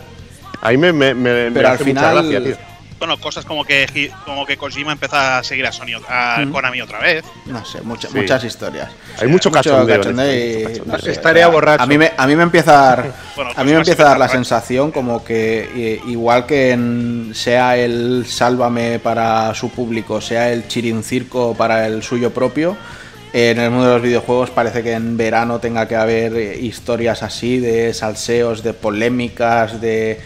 ahí 0.62 0.78
me, 0.78 0.92
me, 0.94 1.14
me- 1.14 1.46
me 1.46 1.52
pero 1.52 1.68
al 1.70 1.76
hace 1.76 1.84
mucha 1.86 2.00
final- 2.00 2.30
gracia, 2.32 2.44
tío. 2.44 2.67
Bueno 3.00 3.18
cosas 3.20 3.46
como 3.46 3.64
que 3.64 4.12
como 4.26 4.46
que 4.46 4.58
Kojima 4.58 4.92
empieza 4.92 5.38
a 5.40 5.44
seguir 5.44 5.66
a 5.66 5.72
Sony 5.72 5.94
a 6.10 6.40
Ujú. 6.44 6.52
Konami 6.52 6.82
otra 6.82 7.00
vez 7.00 7.24
No 7.46 7.64
sé, 7.66 7.82
mucha- 7.82 8.10
Sí. 8.10 8.18
muchas 8.18 8.44
historias. 8.44 8.90
Hay 9.20 9.28
mucho 9.28 9.50
en 9.50 9.54
cachondeo 9.54 9.98
mucho 9.98 10.12
no 10.86 10.98
sé, 11.00 11.12
Estaría 11.12 11.46
a- 11.46 11.50
borracho. 11.50 11.84
A 11.84 11.86
mí 11.86 11.98
me, 11.98 12.12
a 12.18 12.28
mí 12.28 12.36
me 12.36 12.44
empieza 12.44 12.72
a 12.72 12.96
dar, 12.96 13.12
Bueno, 13.36 13.52
a 13.56 13.64
mí 13.64 13.70
me 13.72 13.78
pues 13.78 13.88
empieza 13.88 14.04
a 14.04 14.10
dar 14.10 14.20
la 14.20 14.26
borracho. 14.26 14.38
sensación 14.38 14.92
como 14.92 15.24
que 15.24 16.02
i- 16.06 16.12
igual 16.12 16.46
que 16.46 16.72
en- 16.72 17.32
sea 17.34 17.78
el 17.78 18.26
Sálvame 18.28 19.00
para 19.00 19.54
su 19.54 19.70
público, 19.70 20.20
sea 20.22 20.52
el 20.52 20.68
Chirin 20.68 21.04
Circo 21.04 21.54
para 21.56 21.88
el 21.88 22.04
suyo 22.04 22.32
propio, 22.34 22.76
en 23.34 23.60
el 23.60 23.70
mundo 23.72 23.88
de 23.88 23.94
los 23.96 24.02
videojuegos 24.02 24.50
parece 24.50 24.82
que 24.84 24.94
en 24.94 25.18
verano 25.18 25.60
tenga 25.60 25.88
que 25.88 25.96
haber 25.96 26.36
eh, 26.36 26.58
historias 26.60 27.24
así 27.24 27.60
de 27.60 27.94
salseos, 27.94 28.64
de 28.64 28.74
polémicas, 28.74 29.80
de 29.82 30.20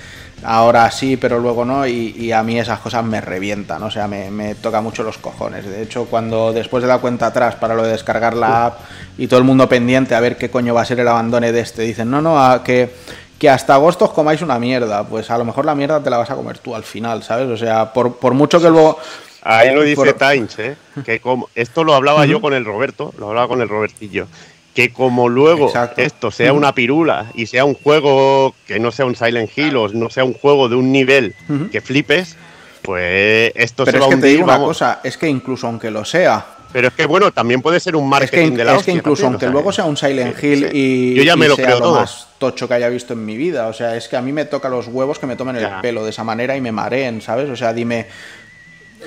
ahora 0.43 0.89
sí, 0.91 1.17
pero 1.17 1.39
luego 1.39 1.65
no, 1.65 1.85
y, 1.85 2.15
y 2.17 2.31
a 2.31 2.43
mí 2.43 2.59
esas 2.59 2.79
cosas 2.79 3.03
me 3.03 3.21
revientan, 3.21 3.81
o 3.83 3.91
sea, 3.91 4.07
me, 4.07 4.31
me 4.31 4.55
toca 4.55 4.81
mucho 4.81 5.03
los 5.03 5.17
cojones. 5.17 5.65
De 5.65 5.81
hecho, 5.83 6.05
cuando 6.05 6.53
después 6.53 6.81
de 6.81 6.87
la 6.87 6.97
cuenta 6.99 7.27
atrás 7.27 7.55
para 7.55 7.75
lo 7.75 7.83
de 7.83 7.91
descargar 7.91 8.35
la 8.35 8.65
app 8.67 8.79
y 9.17 9.27
todo 9.27 9.39
el 9.39 9.45
mundo 9.45 9.67
pendiente 9.69 10.15
a 10.15 10.19
ver 10.19 10.37
qué 10.37 10.49
coño 10.49 10.73
va 10.73 10.81
a 10.81 10.85
ser 10.85 10.99
el 10.99 11.07
abandone 11.07 11.51
de 11.51 11.59
este, 11.59 11.83
dicen, 11.83 12.09
no, 12.09 12.21
no, 12.21 12.43
a 12.43 12.63
que, 12.63 12.93
que 13.37 13.49
hasta 13.49 13.75
agosto 13.75 14.05
os 14.05 14.11
comáis 14.11 14.41
una 14.41 14.57
mierda, 14.59 15.03
pues 15.03 15.29
a 15.31 15.37
lo 15.37 15.45
mejor 15.45 15.65
la 15.65 15.75
mierda 15.75 16.01
te 16.01 16.09
la 16.09 16.17
vas 16.17 16.29
a 16.31 16.35
comer 16.35 16.57
tú 16.59 16.75
al 16.75 16.83
final, 16.83 17.23
¿sabes? 17.23 17.47
O 17.47 17.57
sea, 17.57 17.93
por, 17.93 18.17
por 18.17 18.33
mucho 18.33 18.59
que 18.61 18.69
luego... 18.69 18.97
Ahí 19.43 19.73
lo 19.73 19.81
dice 19.81 19.95
por- 19.95 20.13
Times, 20.13 20.59
¿eh? 20.59 20.75
Que 21.03 21.19
como, 21.19 21.49
esto 21.55 21.83
lo 21.83 21.95
hablaba 21.95 22.27
yo 22.27 22.39
con 22.39 22.53
el 22.53 22.63
Roberto, 22.63 23.11
lo 23.17 23.29
hablaba 23.29 23.47
con 23.47 23.59
el 23.61 23.69
Robertillo. 23.69 24.27
Que 24.73 24.93
como 24.93 25.27
luego 25.27 25.67
Exacto. 25.67 26.01
esto 26.01 26.31
sea 26.31 26.53
una 26.53 26.73
pirula 26.73 27.25
y 27.35 27.45
sea 27.47 27.65
un 27.65 27.73
juego 27.73 28.55
que 28.65 28.79
no 28.79 28.91
sea 28.91 29.05
un 29.05 29.15
Silent 29.17 29.49
Hill 29.57 29.75
o 29.75 29.89
no 29.89 30.09
sea 30.09 30.23
un 30.23 30.33
juego 30.33 30.69
de 30.69 30.75
un 30.75 30.91
nivel 30.93 31.35
que 31.71 31.81
flipes, 31.81 32.37
pues 32.81 33.51
esto 33.55 33.83
Pero 33.85 33.97
se 33.97 33.97
es 33.97 34.01
va 34.03 34.07
a 34.07 34.15
que 34.15 34.21
te 34.21 34.27
digo 34.27 34.43
una 34.45 34.57
cosa, 34.59 34.99
es 35.03 35.17
que 35.17 35.27
incluso 35.27 35.67
aunque 35.67 35.91
lo 35.91 36.05
sea, 36.05 36.45
Pero 36.71 36.87
es 36.87 36.93
que 36.93 37.05
bueno, 37.05 37.31
también 37.33 37.61
puede 37.61 37.81
ser 37.81 37.97
un 37.97 38.05
Es 38.05 38.09
marketing 38.09 38.51
que, 38.51 38.57
de 38.57 38.63
la 38.65 38.75
es 38.77 38.83
que 38.83 38.91
incluso 38.91 39.27
aunque 39.27 39.47
luego 39.49 39.73
sea 39.73 39.83
un 39.83 39.97
Silent 39.97 40.37
sí, 40.39 40.47
Hill 40.47 40.69
sí. 40.71 40.77
y, 40.77 41.15
Yo 41.15 41.23
ya 41.23 41.35
me 41.35 41.47
y 41.47 41.49
lo 41.49 41.55
sea 41.57 41.65
creo 41.65 41.77
lo 41.79 41.83
todo. 41.85 41.99
más 41.99 42.27
tocho 42.37 42.67
que 42.67 42.73
haya 42.73 42.87
visto 42.89 43.11
en 43.13 43.25
mi 43.25 43.35
vida, 43.37 43.67
o 43.67 43.73
sea, 43.73 43.95
es 43.97 44.07
que 44.07 44.15
a 44.15 44.21
mí 44.21 44.31
me 44.31 44.45
toca 44.45 44.67
los 44.69 44.87
huevos 44.87 45.19
que 45.19 45.27
me 45.27 45.35
tomen 45.35 45.57
el 45.57 45.61
Ya. 45.63 45.81
pelo 45.81 46.03
de 46.05 46.09
esa 46.11 46.23
manera 46.23 46.55
y 46.55 46.61
me 46.61 46.71
mareen, 46.71 47.21
¿sabes? 47.21 47.49
O 47.49 47.55
sea, 47.57 47.71
dime, 47.73 48.07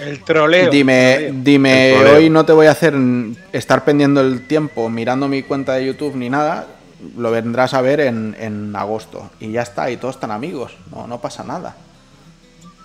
El 0.00 0.22
troleo. 0.22 0.70
dime, 0.70 1.16
troleo. 1.16 1.32
dime, 1.42 1.90
El 1.90 1.94
troleo. 1.96 2.16
hoy 2.16 2.30
no 2.30 2.44
te 2.44 2.52
voy 2.52 2.66
a 2.66 2.72
hacer 2.72 2.94
estar 3.52 3.84
pendiendo 3.84 4.20
el 4.20 4.46
tiempo 4.46 4.88
mirando 4.88 5.28
mi 5.28 5.42
cuenta 5.42 5.74
de 5.74 5.86
YouTube 5.86 6.16
ni 6.16 6.30
nada, 6.30 6.66
lo 7.16 7.30
vendrás 7.30 7.74
a 7.74 7.80
ver 7.80 8.00
en, 8.00 8.36
en 8.38 8.74
agosto 8.76 9.30
y 9.40 9.52
ya 9.52 9.62
está, 9.62 9.90
y 9.90 9.96
todos 9.96 10.16
están 10.16 10.30
amigos, 10.30 10.76
no, 10.90 11.06
no 11.06 11.20
pasa 11.20 11.44
nada. 11.44 11.76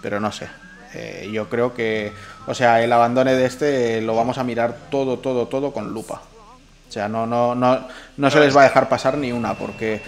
Pero 0.01 0.20
no 0.20 0.32
sé, 0.32 0.47
eh, 0.93 1.30
yo 1.32 1.49
creo 1.49 1.74
que, 1.74 2.12
o 2.47 2.53
sea, 2.53 2.82
el 2.82 2.91
abandone 2.91 3.34
de 3.36 3.45
este 3.45 4.01
lo 4.01 4.16
vamos 4.16 4.38
a 4.38 4.43
mirar 4.43 4.76
todo, 4.89 5.20
todo, 5.20 5.47
todo 5.47 5.72
con 5.72 5.93
lupa. 5.93 6.22
O 6.88 6.91
sea, 6.91 7.07
no, 7.07 7.28
no, 7.28 7.53
no, 7.53 7.88
no 8.18 8.32
se 8.32 8.39
les 8.39 8.55
va 8.55 8.62
a 8.62 8.64
dejar 8.64 8.89
pasar 8.89 9.18
ni 9.18 9.32
una, 9.32 9.53
porque 9.53 10.01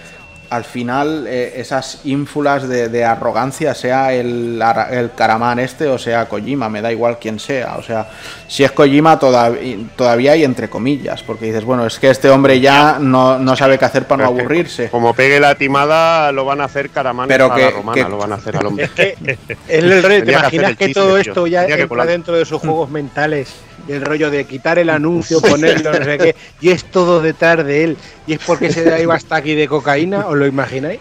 al 0.51 0.65
final 0.65 1.25
eh, 1.27 1.53
esas 1.55 2.01
ínfulas 2.03 2.67
de, 2.67 2.89
de 2.89 3.03
arrogancia, 3.05 3.73
sea 3.73 4.13
el, 4.13 4.61
el 4.91 5.11
Karaman 5.13 5.59
este 5.59 5.87
o 5.87 5.97
sea 5.97 6.27
Kojima, 6.27 6.69
me 6.69 6.81
da 6.81 6.91
igual 6.91 7.17
quién 7.19 7.39
sea. 7.39 7.77
O 7.77 7.83
sea, 7.83 8.09
si 8.47 8.63
es 8.63 8.71
Kojima 8.71 9.17
todavía, 9.17 9.77
todavía 9.95 10.33
hay 10.33 10.43
entre 10.43 10.69
comillas, 10.69 11.23
porque 11.23 11.45
dices, 11.45 11.63
bueno, 11.63 11.85
es 11.87 11.97
que 11.97 12.09
este 12.09 12.29
hombre 12.29 12.59
ya 12.59 12.97
no, 12.99 13.39
no 13.39 13.55
sabe 13.55 13.79
qué 13.79 13.85
hacer 13.85 14.05
para 14.05 14.25
no 14.25 14.29
Pero 14.29 14.31
es 14.31 14.37
que 14.37 14.41
aburrirse. 14.53 14.89
Como 14.89 15.13
pegue 15.13 15.39
la 15.39 15.55
timada, 15.55 16.31
lo 16.31 16.45
van 16.45 16.61
a 16.61 16.65
hacer 16.65 16.89
caramán 16.89 17.27
Pero 17.27 17.53
que- 17.55 17.61
la 17.61 17.71
romana, 17.71 18.03
que- 18.03 18.09
lo 18.09 18.17
van 18.17 18.31
a 18.33 18.35
hacer 18.35 18.57
al 18.57 18.65
hombre. 18.67 18.89
Es 18.95 19.17
el 19.69 20.03
rollo, 20.03 20.19
¿te 20.19 20.25
Tenía 20.25 20.41
que 20.41 20.45
hacer 20.47 20.53
imaginas 20.53 20.69
el 20.71 20.77
que 20.77 20.85
chiste, 20.87 20.99
todo 20.99 21.09
tío. 21.13 21.17
esto 21.31 21.47
ya 21.47 21.65
que 21.65 21.87
colar. 21.87 22.07
dentro 22.07 22.35
de 22.35 22.45
sus 22.45 22.59
juegos 22.59 22.89
mentales? 22.91 23.53
Y 23.87 23.93
el 23.93 24.01
rollo 24.01 24.29
de 24.29 24.45
quitar 24.45 24.79
el 24.79 24.89
anuncio, 24.89 25.41
ponerlo, 25.41 25.91
no 25.91 26.05
sé 26.05 26.17
qué, 26.17 26.35
y 26.61 26.69
es 26.69 26.85
todo 26.85 27.21
detrás 27.21 27.65
de 27.65 27.83
él. 27.83 27.97
¿Y 28.27 28.33
es 28.33 28.39
porque 28.45 28.71
se 28.71 29.01
iba 29.01 29.15
hasta 29.15 29.37
aquí 29.37 29.55
de 29.55 29.67
cocaína? 29.67 30.27
¿Os 30.27 30.37
lo 30.37 30.45
imagináis? 30.45 30.99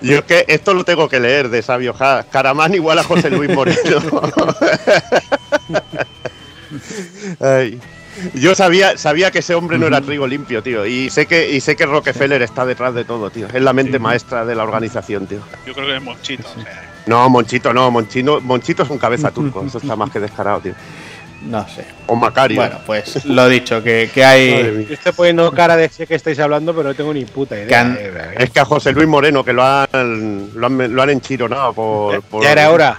Yo 0.00 0.18
es 0.18 0.24
que 0.24 0.44
esto 0.48 0.74
lo 0.74 0.84
tengo 0.84 1.08
que 1.08 1.20
leer 1.20 1.48
de 1.48 1.62
Sabio 1.62 1.92
Ja. 1.94 2.24
Caramán 2.30 2.74
igual 2.74 2.98
a 2.98 3.04
José 3.04 3.30
Luis 3.30 3.50
Moreno. 3.54 3.78
Ay. 7.40 7.80
Yo 8.34 8.54
sabía, 8.54 8.98
sabía 8.98 9.30
que 9.30 9.38
ese 9.38 9.54
hombre 9.54 9.78
no 9.78 9.86
era 9.86 10.00
trigo 10.00 10.26
limpio, 10.26 10.62
tío. 10.62 10.84
Y 10.86 11.08
sé 11.08 11.26
que, 11.26 11.50
y 11.50 11.60
sé 11.60 11.76
que 11.76 11.86
Rockefeller 11.86 12.42
está 12.42 12.66
detrás 12.66 12.94
de 12.94 13.04
todo, 13.04 13.30
tío. 13.30 13.46
Es 13.52 13.62
la 13.62 13.72
mente 13.72 13.98
maestra 13.98 14.44
de 14.44 14.54
la 14.54 14.64
organización, 14.64 15.26
tío. 15.26 15.38
Yo 15.66 15.72
creo 15.72 15.86
que 15.86 15.96
es 15.96 16.02
Monchito. 16.02 16.46
o 16.46 16.62
sea, 16.62 16.90
No, 17.06 17.28
Monchito, 17.30 17.72
no, 17.72 17.90
Monchito, 17.90 18.40
Monchito 18.42 18.82
es 18.82 18.90
un 18.90 18.98
cabeza 18.98 19.30
turco. 19.30 19.64
Eso 19.66 19.78
está 19.78 19.96
más 19.96 20.10
que 20.10 20.20
descarado, 20.20 20.60
tío. 20.60 20.74
No 21.48 21.66
sé. 21.68 21.84
O 22.06 22.14
Macario. 22.14 22.56
Bueno, 22.56 22.78
pues 22.86 23.24
lo 23.26 23.48
dicho, 23.48 23.82
que, 23.82 24.10
que 24.14 24.24
hay... 24.24 24.86
Yo 24.88 24.94
estoy 24.94 25.12
poniendo 25.12 25.50
cara 25.52 25.76
de 25.76 25.88
sé 25.88 26.06
que 26.06 26.14
estáis 26.14 26.38
hablando, 26.38 26.74
pero 26.74 26.90
no 26.90 26.94
tengo 26.94 27.12
ni 27.12 27.24
puta 27.24 27.56
idea. 27.56 27.66
Que 27.66 27.74
han- 27.74 27.96
Eh, 27.98 28.34
Es 28.38 28.50
que 28.50 28.60
a 28.60 28.64
José 28.64 28.92
Luis 28.92 29.08
Moreno, 29.08 29.44
que 29.44 29.52
lo 29.52 29.62
han, 29.64 30.50
lo 30.54 30.66
han, 30.66 30.94
lo 30.94 31.02
han 31.02 31.10
enchironado 31.10 31.72
por, 31.72 32.22
por- 32.22 32.44
Ya 32.44 32.52
era 32.52 32.70
hora. 32.70 32.96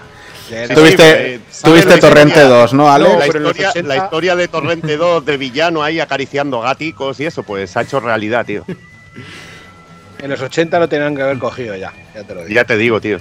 Ya 0.51 0.63
era 0.63 0.75
Tuviste, 0.75 1.35
eh, 1.35 1.39
¿sabes 1.49 1.83
tuviste 1.85 2.01
Torrente 2.01 2.33
tenía? 2.33 2.49
2, 2.49 2.73
¿no, 2.73 2.91
Ale? 2.91 3.07
No, 3.09 3.17
la, 3.19 3.27
historia, 3.27 3.69
80 3.69 3.87
la 3.87 3.95
historia 4.03 4.35
de 4.35 4.47
Torrente 4.49 4.97
2 4.97 5.25
de 5.25 5.37
villano 5.37 5.81
ahí 5.81 6.01
acariciando 6.01 6.59
gaticos 6.59 7.19
y 7.21 7.25
eso, 7.25 7.43
pues 7.43 7.71
se 7.71 7.79
ha 7.79 7.81
hecho 7.83 8.01
realidad, 8.01 8.45
tío. 8.45 8.65
En 10.19 10.29
los 10.29 10.41
80 10.41 10.79
lo 10.79 10.89
tenían 10.89 11.15
que 11.15 11.21
haber 11.21 11.37
cogido 11.39 11.75
ya, 11.75 11.93
ya 12.13 12.23
te 12.23 12.35
lo 12.35 12.41
digo. 12.43 12.53
Ya 12.53 12.65
te 12.65 12.75
digo, 12.77 12.99
tío. 12.99 13.19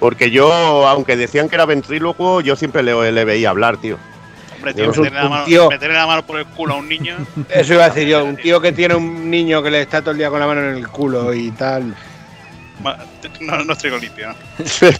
Porque 0.00 0.30
yo, 0.30 0.52
aunque 0.86 1.16
decían 1.16 1.48
que 1.48 1.56
era 1.56 1.64
ventrílocuo, 1.66 2.40
yo 2.40 2.56
siempre 2.56 2.82
le, 2.82 3.10
le 3.10 3.24
veía 3.24 3.50
hablar, 3.50 3.78
tío. 3.78 3.98
Hombre, 4.58 4.74
tío, 4.74 4.88
meterle, 4.88 5.10
la 5.22 5.28
mano, 5.28 5.44
tío- 5.44 5.68
meterle 5.70 5.94
la 5.96 6.06
mano 6.06 6.26
por 6.26 6.38
el 6.38 6.46
culo 6.46 6.74
a 6.74 6.76
un 6.76 6.88
niño. 6.88 7.16
Eso 7.48 7.74
iba 7.74 7.84
a 7.84 7.88
decir 7.90 8.06
yo, 8.08 8.24
un 8.24 8.36
tío 8.36 8.60
que 8.60 8.72
tiene 8.72 8.94
un 8.94 9.30
niño 9.30 9.62
que 9.62 9.70
le 9.70 9.80
está 9.82 10.00
todo 10.00 10.10
el 10.12 10.18
día 10.18 10.28
con 10.30 10.40
la 10.40 10.46
mano 10.46 10.60
en 10.62 10.76
el 10.76 10.88
culo 10.88 11.32
y 11.32 11.50
tal. 11.52 11.94
No, 13.40 13.64
no 13.64 13.72
es 13.74 13.78
trigo 13.78 13.96
limpio, 13.98 14.32
se 14.64 14.92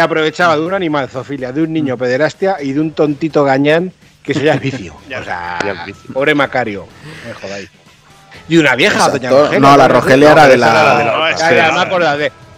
aprovechaba 0.00 0.56
de 0.56 0.62
un 0.62 0.74
animal 0.74 1.08
zoofilia, 1.08 1.52
de 1.52 1.62
un 1.62 1.72
niño 1.72 1.96
pederastia 1.96 2.56
y 2.60 2.72
de 2.72 2.80
un 2.80 2.92
tontito 2.92 3.44
gañán 3.44 3.92
que 4.22 4.32
eso 4.32 4.40
ya 4.44 4.54
es 4.54 4.60
vicio. 4.60 4.94
O 4.94 5.24
sea, 5.24 5.58
ya 5.64 5.72
es 5.72 5.86
vicio. 5.86 6.12
pobre 6.12 6.34
Macario. 6.34 6.86
Me 7.26 7.32
jodáis. 7.32 7.70
Y 8.50 8.56
una 8.58 8.74
vieja, 8.76 8.96
Exacto. 8.96 9.18
doña 9.18 9.30
Rogelia. 9.30 9.58
No, 9.60 9.76
la 9.76 9.88
¿no? 9.88 9.94
Rogelia 9.94 10.32
era 10.32 10.46
de 10.48 10.56
la... 10.58 10.98
de 10.98 11.04
la 11.04 11.12
No, 11.16 11.28
es- 11.28 11.38
ya, 11.38 11.48
Sí. 11.48 11.54
me 11.74 11.80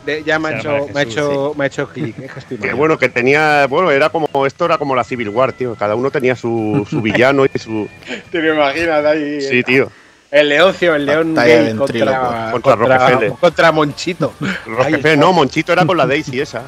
de, 0.04 0.22
ya 0.24 0.38
me 0.38 0.48
ha 0.48 0.58
hecho, 0.58 0.88
me 0.92 1.00
ha 1.00 1.02
hecho, 1.02 1.54
me 1.56 1.64
ha 1.64 1.66
hecho 1.66 1.88
clic. 1.88 2.16
Es 2.18 2.44
que 2.44 2.72
bueno, 2.72 2.98
que 2.98 3.08
tenía, 3.08 3.66
bueno, 3.66 3.90
era 3.90 4.08
como, 4.10 4.46
esto 4.46 4.64
era 4.64 4.78
como 4.78 4.94
la 4.94 5.04
Civil 5.04 5.28
War, 5.28 5.52
tío. 5.52 5.74
Cada 5.74 5.94
uno 5.94 6.10
tenía 6.10 6.36
su, 6.36 6.86
su 6.88 7.00
villano 7.02 7.44
y 7.44 7.58
su... 7.58 7.88
Te 8.30 8.40
lo 8.40 8.54
imaginas 8.54 9.04
ahí. 9.04 9.40
Sí, 9.40 9.62
tío. 9.62 9.90
El 10.30 10.48
Leoncio, 10.48 10.94
el 10.94 11.06
león 11.06 11.34
gay 11.34 11.74
contra, 11.74 12.50
Contra 12.52 12.76
Rockefeller. 12.76 13.32
contra 13.32 13.72
Monchito. 13.72 14.32
Rockefeller, 14.66 15.18
no, 15.18 15.32
Monchito 15.32 15.72
era 15.72 15.84
con 15.84 15.96
la 15.96 16.06
Daisy 16.06 16.40
esa. 16.40 16.62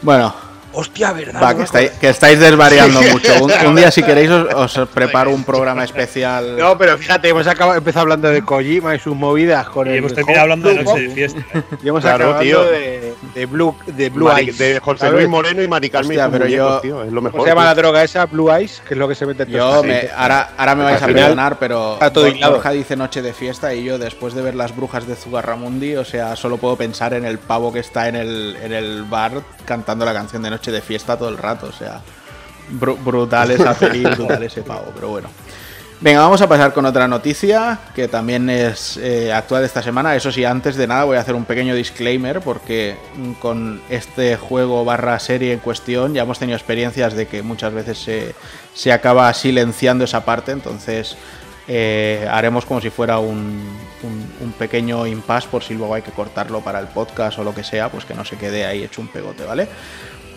Bueno, 0.00 0.34
Hostia, 0.78 1.12
¿verdad? 1.12 1.42
va, 1.42 1.52
No 1.52 1.58
que 1.58 1.64
estáis, 1.64 1.90
que 1.92 2.08
estáis 2.08 2.38
desvariando 2.38 3.02
mucho. 3.02 3.32
Un, 3.44 3.52
un 3.66 3.76
día, 3.76 3.90
si 3.90 4.02
queréis, 4.02 4.30
os, 4.30 4.76
os 4.76 4.88
preparo 4.88 5.30
un 5.32 5.44
programa 5.44 5.84
especial. 5.84 6.56
No, 6.58 6.76
pero 6.78 6.96
fíjate, 6.98 7.28
hemos 7.28 7.46
acabado, 7.46 7.78
empezado 7.78 8.02
hablando 8.02 8.28
de 8.28 8.42
Kojima 8.42 8.94
y 8.94 8.98
sus 8.98 9.16
movidas 9.16 9.68
con 9.68 9.86
Y 9.86 9.90
el. 9.90 9.96
hemos 9.98 10.14
terminado 10.14 10.42
hablando 10.42 10.68
de 10.68 10.82
noche 10.84 11.00
de 11.00 11.10
fiesta. 11.10 11.40
Y 11.82 11.88
hemos 11.88 12.02
Claro, 12.02 12.24
acabado 12.26 12.42
tío. 12.44 12.58
hablando 12.60 12.78
de, 12.78 13.14
de 13.34 13.46
Blue, 13.46 13.74
de 13.86 14.10
Blue 14.10 14.26
Mari- 14.28 14.44
Eyes. 14.46 14.58
de 14.58 14.80
José 14.80 14.98
¿sabes? 15.00 15.14
Luis 15.14 15.28
Moreno 15.28 15.62
y 15.62 15.68
Mari 15.68 15.90
Carmen 15.90 16.10
Hostia, 16.10 16.30
pero 16.30 16.44
muñecos, 16.44 16.74
yo- 16.74 16.80
tío. 16.80 17.02
Es 17.04 17.12
lo 17.12 17.20
mejor. 17.22 17.32
¿Cómo 17.32 17.44
se 17.44 17.50
llama 17.50 17.62
tío. 17.62 17.68
la 17.68 17.74
droga 17.74 18.04
esa? 18.04 18.26
Blue 18.26 18.50
Eyes, 18.52 18.82
que 18.86 18.94
es 18.94 18.98
lo 18.98 19.08
que 19.08 19.14
se 19.14 19.26
mete 19.26 19.42
en 19.44 19.48
Yo 19.50 19.82
me, 19.82 20.08
ahora, 20.16 20.50
ahora 20.56 20.74
me 20.74 20.84
vais 20.84 21.02
a 21.02 21.06
perdonar, 21.06 21.58
pero 21.58 21.94
está 21.94 22.12
todo. 22.12 22.28
Borja 22.50 22.70
dice 22.70 22.94
noche 22.96 23.20
de 23.22 23.32
fiesta 23.32 23.74
y 23.74 23.84
yo 23.84 23.98
después 23.98 24.34
de 24.34 24.42
ver 24.42 24.54
las 24.54 24.74
brujas 24.76 25.06
de 25.06 25.16
Zugarramundi, 25.16 25.96
o 25.96 26.04
sea, 26.04 26.36
solo 26.36 26.56
puedo 26.58 26.76
pensar 26.76 27.14
en 27.14 27.24
el 27.24 27.38
pavo 27.38 27.72
que 27.72 27.80
está 27.80 28.08
en 28.08 28.16
el, 28.16 28.56
en 28.62 28.72
el 28.72 29.02
bar 29.04 29.32
cantando 29.64 30.04
la 30.04 30.12
canción 30.12 30.42
de 30.42 30.50
noche 30.50 30.67
de 30.70 30.80
fiesta 30.80 31.16
todo 31.16 31.28
el 31.28 31.38
rato, 31.38 31.66
o 31.66 31.72
sea, 31.72 32.00
bru- 32.78 33.02
brutal 33.02 33.50
esa 33.50 33.74
peli, 33.74 34.02
brutal 34.16 34.42
ese 34.42 34.62
pavo, 34.62 34.90
pero 34.94 35.08
bueno. 35.08 35.28
Venga, 36.00 36.20
vamos 36.20 36.40
a 36.40 36.48
pasar 36.48 36.72
con 36.72 36.86
otra 36.86 37.08
noticia 37.08 37.76
que 37.92 38.06
también 38.06 38.48
es 38.48 38.96
eh, 38.98 39.32
actual 39.32 39.64
esta 39.64 39.82
semana. 39.82 40.14
Eso 40.14 40.30
sí, 40.30 40.44
antes 40.44 40.76
de 40.76 40.86
nada 40.86 41.02
voy 41.02 41.16
a 41.16 41.20
hacer 41.20 41.34
un 41.34 41.44
pequeño 41.44 41.74
disclaimer 41.74 42.38
porque 42.40 42.96
mm, 43.16 43.32
con 43.32 43.80
este 43.90 44.36
juego 44.36 44.84
barra 44.84 45.18
serie 45.18 45.52
en 45.52 45.58
cuestión 45.58 46.14
ya 46.14 46.22
hemos 46.22 46.38
tenido 46.38 46.56
experiencias 46.56 47.14
de 47.14 47.26
que 47.26 47.42
muchas 47.42 47.74
veces 47.74 47.98
se, 47.98 48.36
se 48.74 48.92
acaba 48.92 49.34
silenciando 49.34 50.04
esa 50.04 50.24
parte, 50.24 50.52
entonces 50.52 51.16
eh, 51.66 52.28
haremos 52.30 52.64
como 52.64 52.80
si 52.80 52.90
fuera 52.90 53.18
un, 53.18 53.68
un- 54.04 54.32
un 54.40 54.52
pequeño 54.52 55.04
impasse 55.04 55.48
por 55.48 55.64
si 55.64 55.74
luego 55.74 55.94
hay 55.94 56.02
que 56.02 56.12
cortarlo 56.12 56.60
para 56.60 56.78
el 56.78 56.86
podcast 56.86 57.40
o 57.40 57.42
lo 57.44 57.52
que 57.52 57.64
sea, 57.64 57.88
pues 57.88 58.04
que 58.04 58.14
no 58.14 58.24
se 58.24 58.36
quede 58.36 58.64
ahí 58.66 58.84
hecho 58.84 59.00
un 59.00 59.08
pegote, 59.08 59.42
¿vale? 59.44 59.66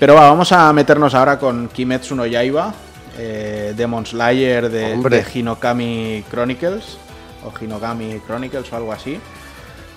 Pero 0.02 0.16
va, 0.16 0.22
vamos 0.22 0.52
a 0.52 0.74
meternos 0.74 1.14
ahora 1.14 1.38
con 1.38 1.68
Kimetsu 1.68 2.16
no 2.16 2.26
Yaiba, 2.26 2.74
eh, 3.20 3.76
Demon 3.78 4.04
Slayer 4.04 4.68
de, 4.68 4.97
de 4.97 5.26
Hinokami 5.32 6.24
Chronicles, 6.28 6.97
o 7.45 7.54
Hinokami 7.56 8.20
Chronicles 8.26 8.74
o 8.74 8.76
algo 8.78 8.93
así, 8.93 9.20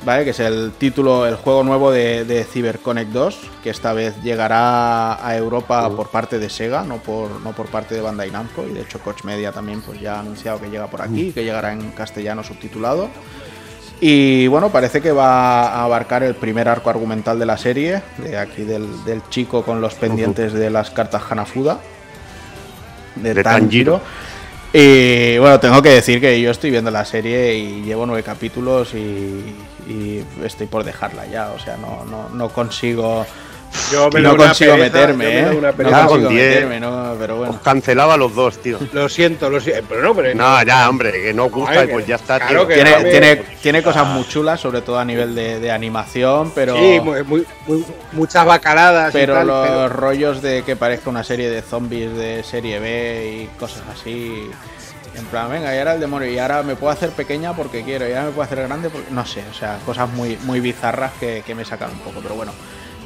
¿vale? 0.05 0.25
Que 0.25 0.33
es 0.33 0.41
el 0.41 0.73
título, 0.73 1.27
el 1.27 1.37
juego 1.37 1.65
nuevo 1.65 1.91
de, 1.91 2.27
de 2.27 2.45
CyberConnect 2.45 3.13
2, 3.13 3.39
que 3.63 3.71
esta 3.71 3.95
vez 3.95 4.15
llegará 4.23 5.27
a 5.27 5.37
Europa 5.39 5.89
por 5.89 6.11
parte 6.11 6.39
de 6.39 6.51
Sega, 6.51 6.85
no 6.85 6.99
por, 6.99 7.41
no 7.41 7.53
por 7.53 7.69
parte 7.69 7.95
de 7.95 8.03
Bandai 8.03 8.31
Namco, 8.31 8.63
y 8.69 8.75
de 8.75 8.83
hecho 8.83 8.99
Coach 8.99 9.25
Media 9.25 9.53
también 9.53 9.81
pues 9.81 10.03
ya 10.03 10.17
ha 10.17 10.21
anunciado 10.21 10.61
que 10.61 10.69
llega 10.69 10.87
por 10.89 11.01
aquí, 11.01 11.33
que 11.33 11.45
llegará 11.45 11.73
en 11.73 11.93
castellano 11.93 12.45
subtitulado. 12.45 13.09
Y 14.01 14.47
bueno, 14.49 14.71
parece 14.71 15.01
que 15.01 15.13
va 15.13 15.69
a 15.69 15.85
abarcar 15.85 16.23
el 16.23 16.35
primer 16.35 16.69
arco 16.69 16.91
argumental 16.91 17.39
de 17.39 17.47
la 17.47 17.57
serie, 17.57 18.03
de 18.19 18.37
aquí 18.37 18.63
del, 18.63 19.05
del 19.05 19.23
chico 19.31 19.63
con 19.63 19.81
los 19.81 19.95
pendientes 19.95 20.53
de 20.53 20.69
las 20.69 20.91
cartas 20.91 21.23
Hanafuda, 21.31 21.79
de, 23.15 23.35
De 23.35 23.43
Tanjiro. 23.43 24.01
Y 24.73 25.39
bueno, 25.39 25.61
tengo 25.61 25.81
que 25.81 25.91
decir 25.91 26.21
que 26.21 26.41
yo 26.41 26.51
estoy 26.51 26.71
viendo 26.71 26.91
la 26.91 27.05
serie 27.05 27.55
y 27.55 27.83
llevo 27.83 28.05
nueve 28.07 28.25
capítulos 28.25 28.93
y, 28.95 29.43
y 29.89 30.25
estoy 30.43 30.67
por 30.67 30.83
dejarla 30.83 31.27
ya, 31.27 31.51
o 31.53 31.59
sea, 31.59 31.77
no, 31.77 32.05
no, 32.05 32.29
no 32.31 32.49
consigo... 32.49 33.25
Yo 33.93 34.09
me 34.11 34.21
no 34.21 34.37
consigo 34.37 34.73
pereza, 34.77 34.97
meterme, 34.99 35.25
yo 35.25 35.31
me 35.31 35.39
¿eh? 35.41 35.59
una 35.59 35.71
No 35.71 35.77
pereza. 35.77 36.07
Consigo 36.07 36.31
meterme, 36.31 36.81
no, 36.81 37.17
pero 37.19 37.37
bueno. 37.37 37.53
Os 37.55 37.61
cancelaba 37.61 38.17
los 38.17 38.35
dos, 38.35 38.59
tío. 38.63 38.79
Lo 38.93 39.09
siento, 39.09 39.51
lo 39.51 39.61
siento. 39.61 39.85
Pero 39.89 40.03
no, 40.03 40.15
pero. 40.15 40.35
No, 40.35 40.63
ya, 40.63 40.89
hombre, 40.89 41.13
que 41.13 41.35
no 41.35 41.51
gusta 41.51 41.81
Ay, 41.81 41.89
y 41.89 41.93
pues 41.93 42.05
que- 42.05 42.09
ya 42.11 42.15
está, 42.17 42.39
claro 42.39 42.67
tío. 42.67 42.69
que 42.69 42.75
Tiene, 42.75 43.05
tiene, 43.11 43.37
tiene 43.61 43.83
cosas 43.83 44.07
muy 44.07 44.27
chulas, 44.29 44.61
sobre 44.61 44.81
todo 44.83 44.99
a 44.99 45.05
nivel 45.05 45.35
de, 45.35 45.61
de 45.61 45.71
animación, 45.71 46.53
pero... 46.55 46.77
Sí, 46.77 47.01
muy, 47.03 47.23
muy- 47.25 47.47
muy- 47.67 47.85
muchas 48.13 48.47
bacaladas. 48.47 49.11
y 49.15 49.19
Pero 49.19 49.35
tal, 49.35 49.47
los 49.49 49.67
pero- 49.69 49.89
rollos 49.89 50.41
de 50.43 50.63
que 50.63 50.77
parezca 50.77 51.11
una 51.11 51.25
serie 51.25 51.51
de 51.51 51.61
zombies 51.63 52.13
de 52.17 52.43
serie 52.43 52.79
B 52.79 53.49
y 53.53 53.59
cosas 53.59 53.83
así. 53.93 54.49
En 55.17 55.25
plan, 55.27 55.49
venga, 55.51 55.73
y 55.75 55.79
ahora 55.79 55.95
el 55.95 56.01
demonio, 56.01 56.29
y 56.29 56.39
ahora 56.39 56.63
me 56.65 56.75
puedo 56.75 56.93
hacer 56.93 57.11
pequeña 57.11 57.53
porque 57.55 57.85
quiero, 57.85 58.09
y 58.09 58.13
ahora 58.13 58.25
me 58.25 58.31
puedo 58.31 58.43
hacer 58.43 58.59
grande 58.67 58.91
porque. 58.91 59.13
No 59.13 59.25
sé, 59.25 59.45
o 59.49 59.55
sea, 59.55 59.79
cosas 59.87 60.09
muy, 60.11 60.37
muy 60.43 60.59
bizarras 60.59 61.13
que, 61.21 61.45
que 61.47 61.55
me 61.55 61.65
sacan 61.65 61.91
un 61.93 61.99
poco. 62.01 62.19
Pero 62.21 62.35
bueno, 62.35 62.51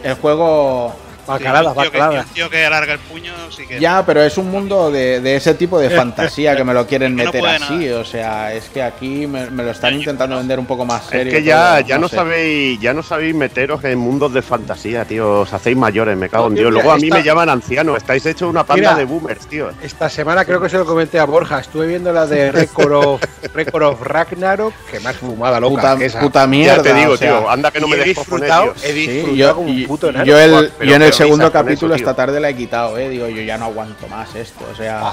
el 0.02 0.14
juego. 0.14 0.94
Bacaladas, 1.28 1.74
Sí, 1.74 1.80
que- 1.82 1.98
bacaladas. 1.98 2.26
Un 2.26 2.32
tío 2.34 2.50
que 2.50 2.64
alarga 2.66 2.92
el 2.94 2.98
puño, 3.00 3.32
sí 3.50 3.66
que. 3.66 3.78
Ya, 3.80 4.04
pero 4.04 4.22
es 4.22 4.36
un 4.38 4.50
mundo 4.50 4.90
de, 4.90 5.20
de 5.20 5.36
ese 5.36 5.54
tipo 5.54 5.78
de 5.78 5.90
fantasía 5.96 6.56
que 6.56 6.64
me 6.64 6.74
lo 6.74 6.86
quieren 6.86 7.16
Que 7.16 7.24
meter 7.24 7.46
así. 7.46 7.76
nada. 7.86 8.00
O 8.00 8.04
sea, 8.04 8.54
es 8.54 8.68
que 8.70 8.82
aquí 8.82 9.26
me, 9.26 9.50
me 9.50 9.62
lo 9.62 9.70
están 9.70 9.94
intentando 9.94 10.36
vender 10.36 10.58
un 10.58 10.66
poco 10.66 10.84
más 10.84 11.04
serio. 11.06 11.32
Es 11.32 11.38
que 11.38 11.44
ya, 11.44 11.80
ya 11.80 11.98
no 11.98 12.08
sé. 12.08 12.16
sabéis, 12.16 12.80
ya 12.80 12.92
no 12.94 13.02
sabéis 13.02 13.34
meteros 13.34 13.82
en 13.84 13.98
mundos 13.98 14.32
de 14.32 14.42
fantasía, 14.42 15.04
tío. 15.04 15.40
Os 15.40 15.52
hacéis 15.52 15.76
mayores, 15.76 16.16
me 16.16 16.28
cago 16.28 16.48
en 16.48 16.54
Dios. 16.54 16.70
mira, 16.70 16.82
Luego 16.82 16.92
a 16.92 16.96
mí 16.96 17.04
esta- 17.04 17.16
me 17.18 17.22
llaman 17.22 17.48
anciano. 17.50 17.96
Estáis 17.96 18.24
hechos 18.26 18.48
una 18.50 18.64
panda 18.64 18.90
Mira. 18.92 18.94
de 18.96 19.04
boomers, 19.04 19.46
tío. 19.46 19.70
Esta 19.82 20.08
semana 20.08 20.44
creo 20.44 20.60
que 20.60 20.68
se 20.68 20.78
lo 20.78 20.84
comenté 20.86 21.18
a 21.18 21.24
Borja. 21.24 21.58
Estuve 21.60 21.86
viendo 21.86 22.12
la 22.12 22.26
de 22.26 22.50
Record 22.52 22.92
of, 22.92 23.22
Record 23.54 23.82
of 23.82 24.02
Ragnarok, 24.02 24.72
que 24.90 25.00
más 25.00 25.16
fumada 25.16 25.60
loca 25.60 25.74
Puta, 25.76 25.96
que 25.98 26.06
esa. 26.06 26.20
puta 26.20 26.46
mierda. 26.46 26.76
ya 26.76 26.82
te 26.82 26.94
digo, 26.94 27.12
o 27.12 27.16
sea, 27.16 27.38
tío. 27.38 27.50
Anda 27.50 27.70
que 27.70 27.80
no 27.80 27.88
me 27.88 27.96
he 27.96 28.04
disfrutado, 28.04 28.72
tío. 28.72 28.84
he 28.84 28.92
disfrutado 28.92 29.28
Sí, 29.32 29.36
yo, 29.36 29.54
como 29.54 29.68
un 29.68 29.84
puto 29.86 30.08
enano. 30.08 30.24
yo 30.24 30.38
el, 30.38 30.72
yo 30.82 30.94
en 30.94 31.02
el 31.02 31.12
segundo 31.18 31.52
capítulo 31.52 31.94
eso, 31.94 32.02
esta 32.04 32.14
tarde 32.14 32.40
la 32.40 32.48
he 32.50 32.56
quitado, 32.56 32.96
eh. 32.98 33.08
Digo, 33.08 33.28
yo 33.28 33.42
ya 33.42 33.58
no 33.58 33.66
aguanto 33.66 34.08
más 34.08 34.34
esto. 34.34 34.64
O 34.72 34.74
sea, 34.74 35.12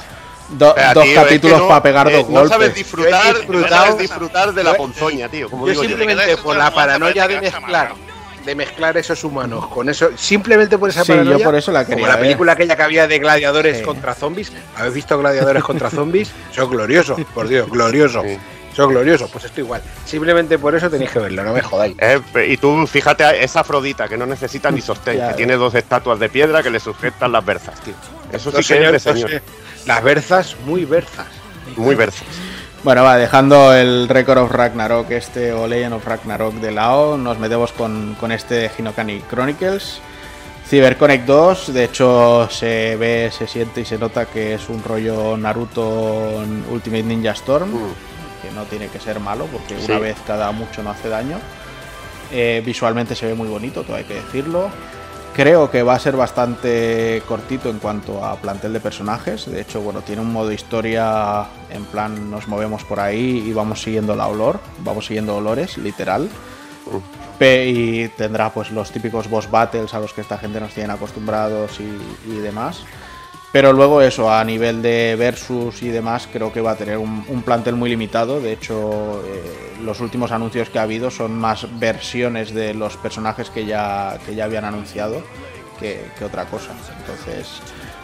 Do- 0.49 0.71
O 0.71 0.75
sea, 0.75 0.93
dos 0.93 1.03
tío, 1.05 1.11
es 1.13 1.17
que 1.17 1.23
capítulos 1.25 1.59
no- 1.59 1.67
para 1.67 1.81
pegar 1.83 2.07
eh, 2.07 2.17
dos 2.17 2.29
No 2.29 2.35
sabes 2.47 2.49
golpes. 2.49 2.75
disfrutar, 2.75 3.35
Yo 3.47 3.53
no 3.53 3.67
sabes 3.67 3.97
disfrutar 3.97 4.53
de 4.53 4.63
la 4.63 4.75
ponzoña, 4.75 5.27
tío. 5.27 5.49
Como 5.49 5.65
Yo 5.65 5.71
digo 5.71 5.83
simplemente 5.83 6.37
por 6.37 6.55
la 6.55 6.69
paranoia 6.71 7.27
de 7.27 7.41
mezclar, 7.41 7.93
de 8.45 8.53
mezclar 8.53 8.95
esos 8.95 9.23
humanos 9.23 9.65
con 9.69 9.89
eso, 9.89 10.09
simplemente 10.15 10.77
por 10.77 10.89
esa 10.91 11.03
Sí, 11.03 11.13
yo 11.25 11.39
por 11.39 11.55
eso 11.55 11.71
la 11.71 11.83
como 11.83 11.95
quería 11.95 12.07
la 12.09 12.15
ver. 12.17 12.23
película 12.25 12.51
aquella 12.51 12.75
que 12.75 12.83
había 12.83 13.07
de 13.07 13.17
gladiadores 13.17 13.79
Sí. 13.79 13.83
contra 13.83 14.13
zombies. 14.13 14.51
¿Habéis 14.77 14.93
visto 14.93 15.17
gladiadores 15.17 15.63
contra 15.63 15.89
zombies? 15.89 16.31
Eso 16.51 16.61
es 16.61 16.69
glorioso, 16.69 17.15
por 17.33 17.47
Dios, 17.47 17.67
glorioso. 17.67 18.21
Sí. 18.21 18.37
Eso 18.75 18.83
es 18.83 18.89
glorioso, 18.89 19.29
pues 19.29 19.45
esto 19.45 19.61
igual. 19.61 19.81
Simplemente 20.03 20.59
por 20.59 20.75
eso 20.75 20.89
tenéis 20.89 21.09
que 21.09 21.19
verlo, 21.19 21.45
no 21.45 21.53
me 21.53 21.61
jodáis. 21.61 21.95
Eh, 21.97 22.19
y 22.45 22.57
tú, 22.57 22.85
fíjate, 22.85 23.41
esa 23.41 23.61
Afrodita 23.61 24.09
que 24.09 24.17
no 24.17 24.25
necesita 24.25 24.69
ni 24.69 24.81
sostén, 24.81 25.25
que 25.29 25.33
tiene 25.35 25.55
dos 25.55 25.73
estatuas 25.75 26.19
de 26.19 26.27
piedra 26.27 26.61
que 26.61 26.69
le 26.69 26.81
sujetan 26.81 27.31
las 27.31 27.45
berzas, 27.45 27.79
tío. 27.79 27.93
Eso 28.33 28.51
sí 28.51 28.57
Los 28.57 28.67
que 28.67 28.73
es 28.73 28.91
de 28.91 28.99
señores, 28.99 29.03
señor. 29.03 29.41
Las 29.85 30.03
berzas, 30.03 30.57
muy 30.65 30.83
berzas. 30.83 31.27
Muy 31.77 31.95
berzas. 31.95 32.25
Bueno, 32.83 33.03
va, 33.03 33.15
dejando 33.15 33.73
el 33.73 34.09
Record 34.09 34.39
of 34.39 34.51
Ragnarok, 34.51 35.09
este 35.11 35.53
o 35.53 35.67
Legend 35.67 35.93
of 35.93 36.05
Ragnarok 36.05 36.55
de 36.55 36.71
lado, 36.71 37.17
nos 37.17 37.39
metemos 37.39 37.71
con, 37.71 38.17
con 38.19 38.33
este 38.33 38.69
Hinokami 38.77 39.21
Chronicles. 39.29 40.01
CyberConnect 40.69 41.25
2, 41.25 41.73
de 41.73 41.83
hecho 41.85 42.49
se 42.51 42.97
ve, 42.97 43.31
se 43.31 43.47
siente 43.47 43.81
y 43.81 43.85
se 43.85 43.97
nota 43.97 44.25
que 44.25 44.55
es 44.55 44.67
un 44.67 44.83
rollo 44.83 45.37
Naruto 45.37 46.43
Ultimate 46.69 47.03
Ninja 47.03 47.31
Storm, 47.31 47.69
Mm. 47.71 48.14
Que 48.47 48.51
no 48.55 48.63
tiene 48.63 48.87
que 48.87 48.99
ser 48.99 49.19
malo 49.19 49.45
porque 49.51 49.79
Sí. 49.79 49.91
una 49.91 49.99
vez 49.99 50.17
cada 50.25 50.51
mucho 50.51 50.83
no 50.83 50.91
hace 50.91 51.09
daño. 51.09 51.37
Eh, 52.31 52.61
visualmente 52.65 53.15
se 53.15 53.25
ve 53.27 53.33
muy 53.35 53.47
bonito, 53.47 53.83
todo 53.83 53.95
hay 53.97 54.03
que 54.03 54.15
decirlo. 54.15 54.69
Creo 55.35 55.69
que 55.69 55.83
va 55.83 55.95
a 55.95 55.99
ser 55.99 56.15
bastante 56.15 57.21
cortito 57.27 57.69
en 57.69 57.79
cuanto 57.79 58.23
a 58.23 58.37
plantel 58.37 58.71
de 58.71 58.79
personajes. 58.79 59.45
De 59.51 59.59
hecho, 59.61 59.81
bueno, 59.81 59.99
tiene 60.01 60.21
un 60.21 60.31
modo 60.31 60.51
historia 60.51 61.45
en 61.69 61.83
plan 61.85 62.31
nos 62.31 62.47
movemos 62.47 62.85
por 62.85 63.01
ahí 63.01 63.43
y 63.45 63.51
vamos 63.51 63.81
siguiendo 63.81 64.15
la 64.15 64.27
olor, 64.27 64.61
vamos 64.79 65.05
siguiendo 65.07 65.35
olores, 65.35 65.77
literal. 65.77 66.29
Y 67.41 68.07
tendrá 68.09 68.49
pues 68.53 68.71
los 68.71 68.91
típicos 68.91 69.29
boss 69.29 69.51
battles 69.51 69.93
a 69.93 69.99
los 69.99 70.13
que 70.13 70.21
esta 70.21 70.37
gente 70.37 70.61
nos 70.61 70.73
tiene 70.73 70.93
acostumbrados 70.93 71.81
y, 71.81 72.31
y 72.31 72.37
demás. 72.37 72.83
Pero 73.55 73.71
luego 73.71 74.01
eso, 74.01 74.29
a 74.29 74.43
nivel 74.43 74.81
de 74.81 75.15
versus 75.17 75.81
y 75.81 75.87
demás, 75.87 76.27
creo 76.29 76.51
que 76.51 76.59
va 76.59 76.71
a 76.71 76.75
tener 76.75 76.97
un, 76.97 77.41
plantel 77.45 77.77
muy 77.77 77.89
limitado. 77.89 78.41
De 78.41 78.51
hecho, 78.51 79.23
eh, 79.25 79.77
los 79.81 80.01
últimos 80.01 80.33
anuncios 80.33 80.69
que 80.69 80.77
ha 80.77 80.81
habido 80.81 81.09
son 81.09 81.39
más 81.39 81.65
versiones 81.79 82.53
de 82.53 82.73
los 82.73 82.97
personajes 82.97 83.49
que 83.49 83.65
ya, 83.65 84.19
que 84.25 84.35
ya 84.35 84.43
habían 84.43 84.65
anunciado 84.65 85.23
que, 85.79 86.05
que 86.19 86.25
otra 86.25 86.43
cosa. 86.47 86.71
Entonces, 86.99 87.61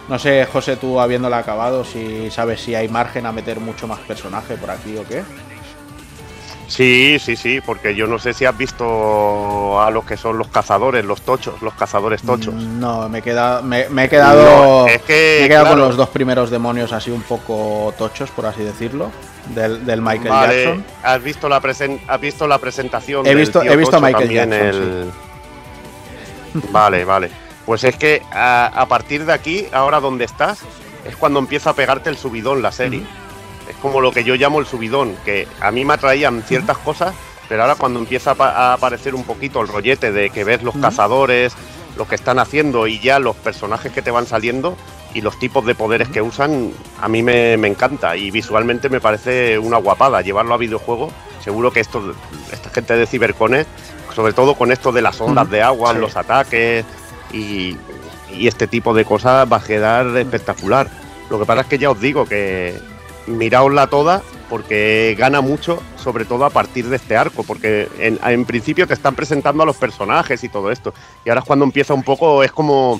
no 0.08 0.18
sé, 0.18 0.46
José, 0.46 0.78
tú 0.78 1.02
habiéndola 1.02 1.40
acabado, 1.40 1.84
si 1.84 2.32
sabes 2.32 2.62
si 2.62 2.74
hay 2.74 2.88
margen 2.88 3.26
a 3.26 3.34
meter 3.34 3.60
mucho 3.60 3.90
más 3.90 4.00
personaje 4.00 4.56
por 4.56 4.72
aquí 4.72 4.96
o 4.96 5.04
qué. 5.06 5.22
Sí, 6.72 7.18
sí, 7.20 7.36
sí, 7.36 7.60
porque 7.60 7.96
yo 7.96 8.08
no 8.08 8.18
sé 8.18 8.34
si 8.34 8.46
has 8.46 8.58
visto 8.58 9.82
a 9.82 9.92
los 9.92 10.06
que 10.06 10.16
son 10.16 10.38
los 10.38 10.48
cazadores, 10.48 11.04
los 11.04 11.22
tochos, 11.22 11.62
los 11.62 11.74
cazadores 11.74 12.22
tochos. 12.22 12.54
Mm, 12.54 12.80
No, 12.80 13.10
me 13.10 13.20
he 13.20 13.22
quedado, 13.22 13.62
me, 13.62 13.90
me 13.90 14.06
he 14.06 14.10
quedado, 14.10 14.84
No, 14.84 14.88
es 14.88 15.02
que, 15.02 15.38
me 15.42 15.46
he 15.46 15.50
quedado 15.50 15.68
con 15.68 15.80
los 15.80 15.98
dos 15.98 16.08
primeros 16.10 16.50
demonios 16.50 16.94
así 16.94 17.12
un 17.12 17.24
poco 17.24 17.94
tochos, 17.98 18.30
por 18.32 18.46
así 18.46 18.64
decirlo, 18.64 19.12
del, 19.54 19.86
del 19.86 20.02
Michael 20.02 20.30
Vale, 20.30 20.64
Jackson. 20.64 20.86
¿has 21.04 21.22
visto 21.22 21.50
la 21.50 21.62
presen- 21.62 22.00
has 22.08 22.22
visto 22.22 22.48
la 22.48 22.58
presentación 22.58 23.28
He 23.28 23.36
visto- 23.36 23.62
he 23.62 23.76
visto 23.76 23.98
a 23.98 24.00
Michael 24.00 24.30
Jackson, 24.30 25.12
Vale, 26.72 27.04
vale. 27.06 27.30
Pues 27.66 27.84
es 27.84 27.96
que 27.98 28.22
a, 28.32 28.68
a 28.68 28.86
partir 28.88 29.26
de 29.26 29.34
aquí, 29.34 29.68
ahora 29.74 30.00
donde 30.00 30.24
estás, 30.26 30.60
es 31.06 31.16
cuando 31.18 31.40
empieza 31.40 31.72
a 31.72 31.74
pegarte 31.74 32.10
el 32.10 32.18
subidón 32.18 32.62
la 32.62 32.72
serie. 32.72 33.04
Como 33.82 34.02
lo 34.02 34.12
que 34.12 34.24
yo 34.24 34.36
llamo 34.36 34.60
el 34.60 34.66
subidón, 34.66 35.16
que 35.26 35.48
a 35.60 35.72
mí 35.72 35.84
me 35.86 35.94
atraían 35.94 36.44
ciertas 36.44 36.78
cosas, 36.78 37.14
pero 37.50 37.64
ahora 37.64 37.76
cuando 37.76 38.00
empieza 38.00 38.32
a, 38.32 38.36
pa- 38.36 38.52
a 38.52 38.74
aparecer 38.74 39.16
un 39.16 39.24
poquito 39.24 39.62
el 39.62 39.68
rollete 39.68 40.12
de 40.12 40.30
que 40.30 40.44
ves 40.44 40.64
los 40.64 40.76
cazadores, 40.78 41.54
lo 41.98 42.08
que 42.08 42.16
están 42.16 42.40
haciendo 42.40 42.88
y 42.88 43.00
ya 43.00 43.20
los 43.20 43.36
personajes 43.36 43.92
que 43.92 44.02
te 44.02 44.12
van 44.12 44.26
saliendo 44.26 44.78
y 45.14 45.20
los 45.22 45.38
tipos 45.40 45.66
de 45.66 45.76
poderes 45.76 46.08
que 46.08 46.22
usan, 46.22 46.72
a 47.02 47.10
mí 47.10 47.22
me, 47.22 47.58
me 47.58 47.68
encanta 47.68 48.16
y 48.16 48.32
visualmente 48.32 48.88
me 48.88 49.02
parece 49.02 49.60
una 49.60 49.78
guapada 49.78 50.22
llevarlo 50.22 50.54
a 50.54 50.58
videojuego. 50.58 51.12
Seguro 51.44 51.72
que 51.74 51.82
esto, 51.82 52.14
esta 52.54 52.70
gente 52.70 52.96
de 52.96 53.06
Cyberconnect, 53.08 53.68
sobre 54.16 54.32
todo 54.32 54.56
con 54.56 54.72
esto 54.72 54.92
de 54.94 55.02
las 55.02 55.20
ondas 55.20 55.50
de 55.50 55.62
agua, 55.62 55.92
Sí. 55.94 56.00
los 56.00 56.16
ataques 56.16 56.86
y, 57.34 57.76
y 58.34 58.48
este 58.48 58.68
tipo 58.68 58.94
de 58.94 59.04
cosas 59.04 59.52
va 59.52 59.58
a 59.58 59.64
quedar 59.64 60.06
espectacular. 60.18 60.88
Lo 61.30 61.40
que 61.40 61.46
pasa 61.46 61.62
es 61.62 61.68
que 61.68 61.78
ya 61.78 61.90
os 61.92 62.00
digo 62.00 62.26
que 62.26 62.80
miraosla 63.28 63.88
toda 63.88 64.22
porque 64.50 65.16
gana 65.18 65.40
mucho, 65.40 65.82
sobre 65.96 66.26
todo 66.26 66.44
a 66.44 66.50
partir 66.50 66.88
de 66.90 66.98
este 66.98 67.16
arco, 67.16 67.44
porque 67.44 67.88
en, 68.00 68.20
en 68.22 68.46
principio 68.46 68.86
te 68.86 68.94
están 68.94 69.16
presentando 69.16 69.64
a 69.64 69.66
los 69.66 69.78
personajes 69.78 70.44
y 70.44 70.50
todo 70.50 70.72
esto, 70.72 70.94
y 71.26 71.30
ahora 71.30 71.40
es 71.40 71.48
cuando 71.48 71.64
empieza 71.64 71.94
un 71.94 72.04
poco, 72.04 72.44
es 72.44 72.52
como, 72.52 73.00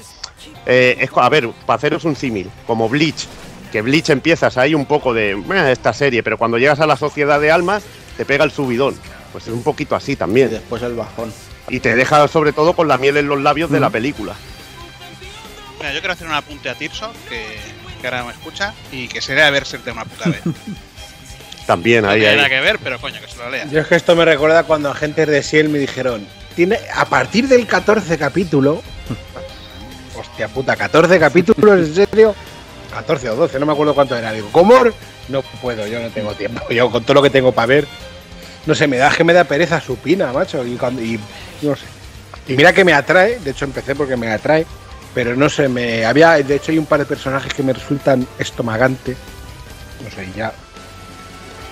eh, 0.66 0.96
es, 1.00 1.10
a 1.14 1.28
ver, 1.28 1.50
para 1.66 1.76
haceros 1.76 2.06
un 2.06 2.16
símil, 2.16 2.50
como 2.66 2.88
Bleach, 2.88 3.28
que 3.70 3.82
Bleach 3.82 4.10
empiezas 4.12 4.58
ahí 4.58 4.74
un 4.74 4.86
poco 4.86 5.14
de 5.14 5.36
"Meh, 5.36 5.72
esta 5.74 5.92
serie, 5.92 6.24
pero 6.24 6.38
cuando 6.38 6.58
llegas 6.58 6.80
a 6.80 6.88
la 6.88 6.96
sociedad 6.96 7.40
de 7.42 7.52
almas 7.52 7.84
te 8.16 8.24
pega 8.26 8.46
el 8.46 8.52
subidón, 8.52 8.96
pues 9.34 9.48
es 9.48 9.54
un 9.54 9.64
poquito 9.64 9.96
así 9.96 10.14
Y 10.14 10.16
también, 10.16 10.52
después 10.52 10.82
el 10.84 10.96
bajón. 10.96 11.34
y 11.68 11.82
te 11.82 11.96
deja 11.96 12.28
sobre 12.30 12.54
todo 12.54 12.74
con 12.74 12.88
la 12.88 12.98
miel 12.98 13.18
en 13.18 13.28
los 13.28 13.42
labios 13.42 13.70
de 13.72 13.80
la 13.82 13.90
película. 13.90 14.36
Mira, 15.80 15.94
yo 15.94 16.00
quiero 16.00 16.14
hacer 16.14 16.28
un 16.28 16.34
apunte 16.34 16.70
a 16.70 16.76
Tirso, 16.76 17.12
que, 17.28 17.58
que 18.02 18.08
ahora 18.08 18.24
me 18.24 18.32
escucha, 18.32 18.74
y 18.92 19.08
que 19.08 19.22
se 19.22 19.36
lea 19.36 19.50
Berserk 19.52 19.84
de 19.84 19.92
una 19.92 20.06
puta 20.06 20.30
vez. 20.30 20.42
También 21.66 22.06
ahí, 22.06 22.26
ahí. 22.26 22.36
nada 22.36 22.50
que 22.50 22.60
ver, 22.60 22.80
pero 22.84 23.00
coño, 23.00 23.22
que 23.22 23.28
se 23.32 23.38
lo 23.38 23.50
lea. 23.50 23.66
Yo 23.72 23.80
es 23.80 23.88
que 23.88 23.96
esto 23.96 24.16
me 24.16 24.26
recuerda 24.26 24.64
cuando 24.64 24.90
agentes 24.90 25.28
de 25.28 25.44
Ciel 25.44 25.70
me 25.70 25.80
dijeron, 25.80 26.28
tiene 26.56 26.80
a 26.94 27.06
partir 27.06 27.48
del 27.48 27.66
14 27.68 28.18
capítulo, 28.18 28.82
hostia 30.18 30.48
puta, 30.48 30.76
14 30.76 31.20
capítulos, 31.20 31.88
¿en 31.88 31.96
serio? 31.96 32.36
14 32.92 33.30
o 33.30 33.36
12, 33.36 33.60
no 33.60 33.66
me 33.66 33.72
acuerdo 33.72 33.94
cuánto 33.94 34.16
era. 34.16 34.34
Digo, 34.34 34.50
¿cómo? 34.52 34.76
No 35.30 35.42
puedo, 35.62 35.88
yo 35.88 36.00
no 36.02 36.10
tengo 36.10 36.34
tiempo. 36.34 36.68
Yo 36.70 36.92
con 36.92 37.04
todo 37.04 37.16
lo 37.16 37.22
que 37.22 37.30
tengo 37.30 37.52
para 37.52 37.68
ver, 37.68 37.88
no 38.66 38.76
sé, 38.76 38.88
me 38.88 38.98
da 38.98 39.10
que 39.12 39.24
me 39.24 39.34
da 39.34 39.46
pereza 39.46 39.80
supina, 39.80 40.34
macho. 40.34 40.66
Y, 40.66 40.76
cuando, 40.76 41.02
y 41.02 41.20
no 41.62 41.76
sé. 41.76 41.86
Y 42.48 42.56
mira 42.56 42.74
que 42.74 42.84
me 42.84 42.94
atrae, 42.94 43.40
de 43.40 43.52
hecho 43.52 43.66
empecé 43.66 43.96
porque 43.96 44.18
me 44.18 44.30
atrae, 44.30 44.66
pero 45.14 45.36
no 45.36 45.50
sé, 45.50 45.68
me 45.68 46.06
había, 46.06 46.32
de 46.34 46.56
hecho 46.56 46.72
hay 46.72 46.78
un 46.78 46.86
par 46.86 47.00
de 47.00 47.06
personajes 47.06 47.54
que 47.54 47.64
me 47.64 47.74
resultan 47.74 48.26
estomagantes. 48.40 49.18
No 50.04 50.10
sé, 50.10 50.28
ya. 50.36 50.52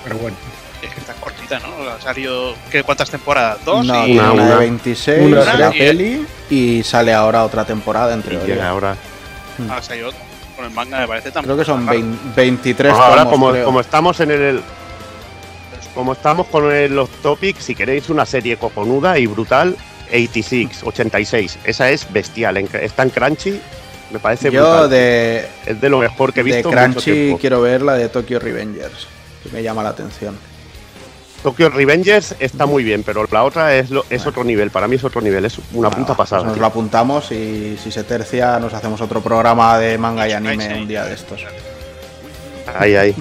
Pero 0.03 0.17
bueno. 0.17 0.35
Es 0.81 0.89
que 0.93 0.99
está 1.01 1.13
cortita, 1.13 1.59
¿no? 1.59 1.89
Ha 1.89 1.99
salido. 2.01 2.53
¿qué, 2.71 2.83
¿Cuántas 2.83 3.09
temporadas? 3.09 3.57
¿Dos? 3.65 3.85
No, 3.85 4.07
y, 4.07 4.13
una, 4.17 4.31
una, 4.31 4.43
una. 4.43 4.49
de 4.51 4.55
26, 4.59 5.21
Una, 5.23 5.53
la 5.55 5.75
y- 5.75 5.79
peli, 5.79 6.27
y 6.49 6.83
sale 6.83 7.13
ahora 7.13 7.43
otra 7.43 7.65
temporada 7.65 8.13
entre 8.13 8.35
Y 8.35 8.39
llega 8.47 8.69
ahora. 8.69 8.95
Ah, 9.69 9.81
se 9.81 9.93
ha 9.93 9.95
ido 9.97 10.07
otro. 10.09 10.19
Con 10.55 10.65
el 10.65 10.71
manga 10.71 10.99
me 10.99 11.07
parece 11.07 11.31
tan. 11.31 11.43
Creo 11.43 11.57
que 11.57 11.65
son 11.65 11.85
tan 11.85 11.87
raro. 11.87 11.99
20 11.99 12.19
23 12.35 12.91
Pues 12.93 13.03
ahora, 13.03 13.17
tomos, 13.23 13.33
como, 13.33 13.51
creo. 13.51 13.65
como 13.65 13.79
estamos 13.81 14.19
en 14.21 14.31
el. 14.31 14.61
Como 15.95 16.13
estamos 16.13 16.47
con 16.47 16.71
el- 16.71 16.95
los 16.95 17.09
topics, 17.21 17.63
si 17.65 17.75
queréis 17.75 18.09
una 18.09 18.25
serie 18.25 18.55
cojonuda 18.57 19.17
y 19.19 19.25
brutal, 19.27 19.75
86, 20.11 20.81
86. 20.83 21.59
Esa 21.63 21.89
es 21.89 22.11
bestial. 22.11 22.57
está 22.57 23.03
en 23.03 23.09
Crunchy, 23.09 23.59
me 24.11 24.19
parece 24.19 24.51
Yo 24.51 24.63
brutal. 24.63 24.89
de, 24.89 25.47
es 25.65 25.79
de 25.79 25.89
lo 25.89 25.99
mejor 25.99 26.33
que 26.33 26.41
he 26.41 26.43
de 26.43 26.51
visto. 26.53 26.69
en 26.71 26.89
mucho 26.91 27.01
Crunchy 27.01 27.35
quiero 27.39 27.61
ver 27.61 27.81
la 27.81 27.93
de 27.95 28.09
Tokyo 28.09 28.39
Revengers, 28.39 29.07
que 29.43 29.49
me 29.49 29.61
llama 29.63 29.83
la 29.83 29.89
atención. 29.89 30.37
Tokyo 31.43 31.69
Revengers 31.69 32.35
está 32.39 32.65
muy 32.65 32.83
bien, 32.83 33.03
pero 33.03 33.25
la 33.31 33.43
otra 33.45 33.73
es, 33.73 33.89
lo- 33.91 34.05
es 34.09 34.25
otro 34.27 34.43
nivel. 34.43 34.71
Para 34.71 34.89
mí 34.89 34.97
es 34.97 35.03
otro 35.05 35.21
nivel, 35.21 35.45
es 35.45 35.57
una 35.57 35.87
Bueno, 35.87 35.91
puta 35.91 36.07
pues 36.07 36.17
pasada. 36.29 36.43
nos 36.43 36.57
lo 36.57 36.65
apuntamos 36.65 37.31
y 37.31 37.77
si 37.81 37.91
se 37.93 38.03
tercia 38.03 38.59
nos 38.59 38.73
hacemos 38.73 38.99
otro 38.99 39.21
programa 39.21 39.77
de 39.79 39.97
manga 39.97 40.27
y 40.27 40.33
anime 40.33 40.77
un 40.81 40.85
día 40.87 41.05
de 41.05 41.13
estos. 41.13 41.45
Ahí, 42.77 42.93
ahí. 42.95 43.15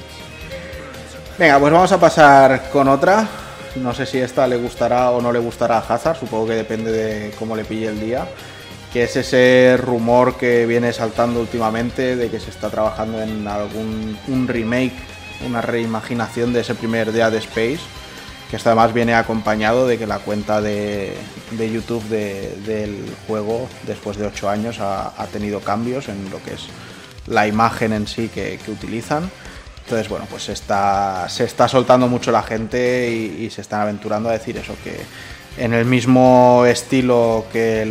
Venga, 1.39 1.60
pues 1.60 1.73
vamos 1.73 1.93
a 1.93 2.01
pasar 2.01 2.69
con 2.73 2.89
otra. 2.89 3.24
No 3.77 3.95
sé 3.95 4.07
si 4.07 4.19
esta 4.19 4.47
le 4.47 4.57
gustará 4.57 5.11
o 5.11 5.20
no 5.20 5.32
le 5.32 5.39
gustará 5.39 5.78
a 5.78 5.95
Hazard, 5.95 6.19
supongo 6.19 6.49
que 6.49 6.55
depende 6.55 6.90
de 6.90 7.31
cómo 7.39 7.55
le 7.57 7.65
pille 7.65 7.86
el 7.86 8.01
día. 8.01 8.27
Que 8.93 9.05
es 9.05 9.16
ese 9.16 9.77
rumor 9.78 10.36
que 10.36 10.65
viene 10.66 10.93
saltando 10.93 11.40
últimamente 11.40 12.16
de 12.16 12.31
que 12.31 12.40
se 12.40 12.51
está 12.51 12.70
trabajando 12.70 13.20
en 13.23 13.47
algún 13.47 14.19
un 14.28 14.49
remake, 14.49 14.95
una 15.47 15.61
reimaginación 15.61 16.53
de 16.53 16.61
ese 16.61 16.74
primer 16.74 17.12
Dead 17.12 17.35
Space. 17.35 17.81
Que 18.51 18.57
además 18.57 18.95
viene 18.95 19.12
acompañado 19.15 19.86
de 19.86 19.99
que 19.99 20.07
la 20.07 20.20
cuenta 20.20 20.62
de, 20.62 21.12
de 21.51 21.70
YouTube 21.70 22.03
de- 22.09 22.57
del 22.65 23.05
juego, 23.27 23.69
después 23.86 24.16
de 24.16 24.27
8 24.27 24.49
años, 24.49 24.78
ha, 24.81 25.12
tenido 25.31 25.61
cambios 25.61 26.09
en 26.09 26.31
lo 26.31 26.43
que 26.43 26.55
es 26.55 26.62
la 27.27 27.47
imagen 27.47 27.93
en 27.93 28.07
sí 28.09 28.28
que 28.28 28.59
utilizan. 28.69 29.31
Entonces, 29.89 30.10
bueno, 30.10 30.27
pues 30.28 30.43
se 30.43 30.52
está, 30.52 31.27
soltando 31.66 32.09
mucho 32.09 32.31
la 32.31 32.43
gente 32.43 33.10
y, 33.10 33.48
se 33.48 33.62
están 33.62 33.81
aventurando 33.81 34.28
a 34.28 34.32
decir 34.32 34.59
eso, 34.59 34.74
que 34.85 35.01
en 35.56 35.73
el 35.73 35.86
mismo 35.86 36.66
estilo 36.66 37.47
que 37.51 37.86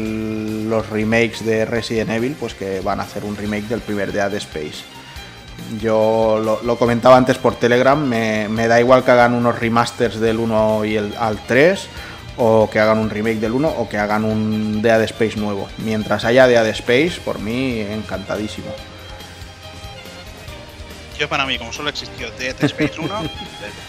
los 0.69 0.91
remakes 0.91 1.43
de 1.43 1.65
Resident 1.65 2.11
Evil, 2.11 2.35
pues 2.39 2.53
que 2.53 2.81
van 2.81 2.99
a 2.99 3.03
hacer 3.03 3.23
un 3.23 3.35
remake 3.35 3.67
del 3.67 3.79
primer 3.79 4.11
Dead 4.11 4.31
Space. 4.35 4.83
Yo 5.81 6.59
lo, 6.63 6.77
comentaba 6.77 7.17
antes 7.17 7.39
por 7.39 7.55
Telegram, 7.55 7.99
me, 7.99 8.47
me 8.47 8.67
da 8.67 8.79
igual 8.79 9.03
que 9.03 9.09
hagan 9.09 9.33
unos 9.33 9.59
remasters 9.59 10.19
del 10.19 10.37
1 10.37 10.85
y 10.85 10.97
el, 10.97 11.15
al 11.17 11.39
3, 11.47 11.87
o 12.37 12.69
que 12.69 12.79
hagan 12.79 12.99
un 12.99 13.09
remake 13.09 13.39
del 13.39 13.53
1, 13.53 13.69
o 13.69 13.89
que 13.89 13.97
hagan 13.97 14.23
un 14.23 14.83
Dead 14.83 15.01
Space 15.01 15.35
nuevo. 15.35 15.67
Mientras 15.79 16.25
haya 16.25 16.45
Dead 16.45 16.67
Space, 16.67 17.19
por 17.25 17.39
mí, 17.39 17.79
encantadísimo. 17.79 18.67
Yo 21.19 21.27
para 21.27 21.45
mí, 21.45 21.57
como 21.57 21.73
solo 21.73 21.89
existió 21.89 22.29
Dead 22.31 22.55
Space 22.63 22.93
1, 22.99 23.19
el 23.21 23.29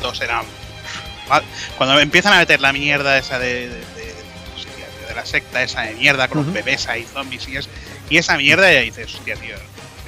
2 0.02 0.20
era... 0.22 0.42
mal. 1.28 1.42
Cuando 1.76 1.98
empiezan 2.00 2.32
a 2.32 2.38
meter 2.38 2.60
la 2.60 2.72
mierda 2.72 3.18
esa 3.18 3.38
de, 3.38 3.68
de, 3.68 3.82
la 5.14 5.26
secta 5.26 5.62
esa 5.62 5.82
de 5.82 5.94
mierda 5.94 6.28
con 6.28 6.38
los 6.44 6.52
bebés 6.52 6.86
ahí, 6.88 7.04
zombies 7.04 7.48
y, 7.48 7.56
es- 7.56 7.68
y 8.08 8.18
esa 8.18 8.36
mierda, 8.36 8.72
y 8.72 8.84
dices, 8.86 9.14
hostia, 9.14 9.34
tío, 9.36 9.56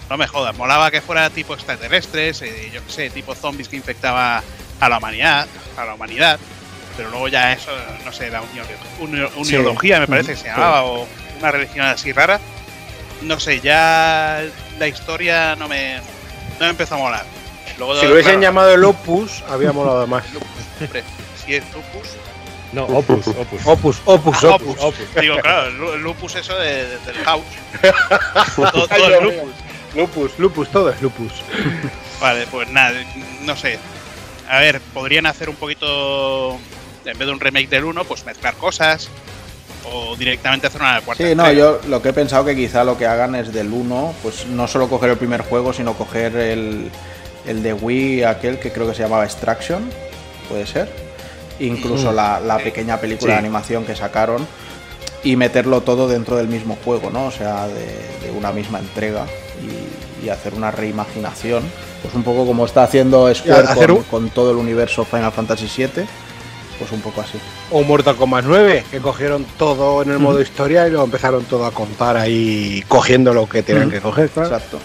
no 0.09 0.17
me 0.17 0.27
jodas. 0.27 0.57
Molaba 0.57 0.91
que 0.91 1.01
fuera 1.01 1.29
tipo 1.31 1.55
extraterrestres, 1.55 2.41
eh, 2.43 2.71
yo 2.73 2.85
qué 2.87 2.93
sé, 2.93 3.11
tipo 3.11 3.35
zombies 3.35 3.69
que 3.69 3.77
infectaba 3.77 4.43
a 4.81 4.89
la 4.89 4.99
humanidad, 4.99 5.47
a 5.77 5.85
la 5.85 5.95
humanidad. 5.95 6.39
Pero 6.97 7.11
luego 7.11 7.29
ya 7.29 7.53
eso, 7.53 7.71
no 8.05 8.13
sé, 8.13 8.31
la 8.31 8.43
uniología 9.39 10.01
me 10.01 10.07
parece 10.07 10.33
que 10.33 10.37
se 10.37 10.43
Sí. 10.45 10.49
llamaba, 10.49 10.85
o 10.85 11.07
una 11.39 11.51
religión 11.51 11.87
así 11.87 12.13
rara. 12.13 12.41
No 13.23 13.39
sé, 13.41 13.61
ya 13.61 14.43
la 14.79 14.89
historia 14.89 15.55
no 15.57 15.69
me, 15.69 16.01
no 16.61 16.67
me 16.67 16.71
empezó 16.71 16.95
a 16.95 16.99
molar. 16.99 17.25
Luego, 17.79 17.97
Si 17.99 18.07
lo 18.07 18.13
hubiesen 18.13 18.33
claro, 18.35 18.43
llamado 18.43 18.75
el 18.75 18.85
Opus, 18.85 19.43
había 19.49 19.73
molado 19.73 20.07
más. 20.07 20.25
hombre, 20.81 21.03
si 21.45 21.55
es 21.55 21.65
lupus, 21.75 22.09
No, 22.73 22.85
Opus, 22.85 23.27
Opus. 23.27 23.67
Opus, 23.67 24.01
Opus, 24.05 24.45
Ah, 24.45 24.49
Opus. 24.55 24.77
opus. 24.81 25.15
Digo, 25.21 25.37
claro, 25.39 25.95
el 25.95 26.03
lupus 26.03 26.37
eso 26.37 26.57
de- 26.57 26.87
de- 26.87 26.99
del 26.99 27.17
house. 27.25 27.43
todo, 28.57 28.87
todo 28.87 29.15
es 29.17 29.23
lupus. 29.23 29.53
Lupus, 29.95 30.39
lupus, 30.39 30.71
todo 30.71 30.91
es 30.91 31.03
lupus. 31.03 31.33
Vale, 32.21 32.47
pues 32.49 32.69
nada, 32.69 32.93
no 33.43 33.57
sé. 33.57 33.79
A 34.49 34.59
ver, 34.61 34.81
podrían 34.95 35.27
hacer 35.27 35.49
un 35.49 35.57
poquito, 35.57 36.59
en 37.05 37.19
vez 37.19 37.27
de 37.27 37.33
un 37.33 37.41
remake 37.41 37.69
del 37.69 37.85
1, 37.85 38.05
pues 38.05 38.25
mezclar 38.25 38.55
cosas. 38.55 39.09
O 39.85 40.15
directamente 40.17 40.67
hacer 40.67 40.81
una 40.81 41.01
cuarta 41.01 41.23
Sí, 41.27 41.35
no, 41.35 41.47
entrega. 41.47 41.53
yo 41.53 41.81
lo 41.89 42.03
que 42.03 42.11
he 42.11 42.13
pensado 42.13 42.45
que 42.45 42.55
quizá 42.55 42.85
lo 42.85 42.99
que 42.99 43.07
hagan 43.07 43.35
es 43.35 43.53
del 43.53 43.73
1, 43.73 44.15
pues 44.23 44.47
no 44.47 44.69
solo 44.69 44.89
coger 44.89 45.11
el 45.11 45.17
primer 45.17 45.41
juego, 45.43 45.73
sino 45.73 45.95
coger 45.95 46.37
el, 46.37 46.91
el 47.47 47.63
de 47.63 47.73
Wii, 47.73 48.25
aquel 48.25 48.59
que 48.59 48.71
creo 48.73 48.87
que 48.89 48.95
se 48.95 49.03
llamaba 49.03 49.25
Extraction, 49.25 49.89
puede 50.49 50.67
ser. 50.67 50.91
Incluso 51.61 52.13
la, 52.13 52.41
la 52.41 52.59
Sí. 52.59 52.65
pequeña 52.65 52.99
película 52.99 53.35
de 53.35 53.39
animación 53.39 53.85
que 53.85 53.95
sacaron 53.97 54.47
y 55.23 55.37
meterlo 55.37 55.83
todo 55.83 56.09
dentro 56.09 56.37
del 56.37 56.49
mismo 56.49 56.79
juego, 56.85 57.11
¿no? 57.11 57.27
O 57.27 57.31
sea, 57.31 57.67
de, 57.67 57.85
de 58.27 58.31
una 58.37 58.53
misma 58.53 58.79
entrega 58.79 59.27
y, 60.23 60.27
y 60.27 60.29
hacer 60.31 60.55
una 60.55 60.71
reimaginación. 60.71 61.63
Pues 62.03 62.15
un 62.15 62.23
poco 62.23 62.47
como 62.47 62.65
está 62.65 62.83
haciendo 62.85 63.33
Square 63.35 63.69
hacer 63.69 63.89
con, 63.89 63.97
un- 63.99 64.03
con 64.05 64.31
todo 64.31 64.51
el 64.53 64.57
universo 64.57 65.05
Final 65.05 65.33
Fantasy 65.33 65.69
VII, 65.77 66.05
pues 66.81 66.91
un 66.93 67.01
poco 67.01 67.21
así. 67.21 67.39
O 67.71 67.83
Mortal 67.85 68.17
Kombat 68.17 68.45
9, 68.47 68.85
que 68.91 68.99
cogieron 69.01 69.45
todo 69.57 70.03
en 70.03 70.11
el 70.11 70.19
modo 70.19 70.41
historia 70.41 70.89
y 70.89 70.91
lo 70.91 71.05
empezaron 71.05 71.45
todo 71.45 71.65
a 71.67 71.71
contar 71.71 72.17
ahí, 72.17 72.83
cogiendo 72.89 73.33
lo 73.33 73.49
que 73.49 73.63
tenían 73.63 73.91
que 73.91 74.01
coger, 74.01 74.31
claro. 74.31 74.49
Exacto. 74.57 74.79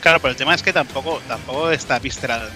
Claro, 0.00 0.18
pero 0.20 0.30
el 0.30 0.36
tema 0.36 0.54
es 0.54 0.62
que 0.62 0.72
tampoco, 0.72 1.20
tampoco 1.26 1.70
está 1.70 1.98
Visceral, 1.98 2.48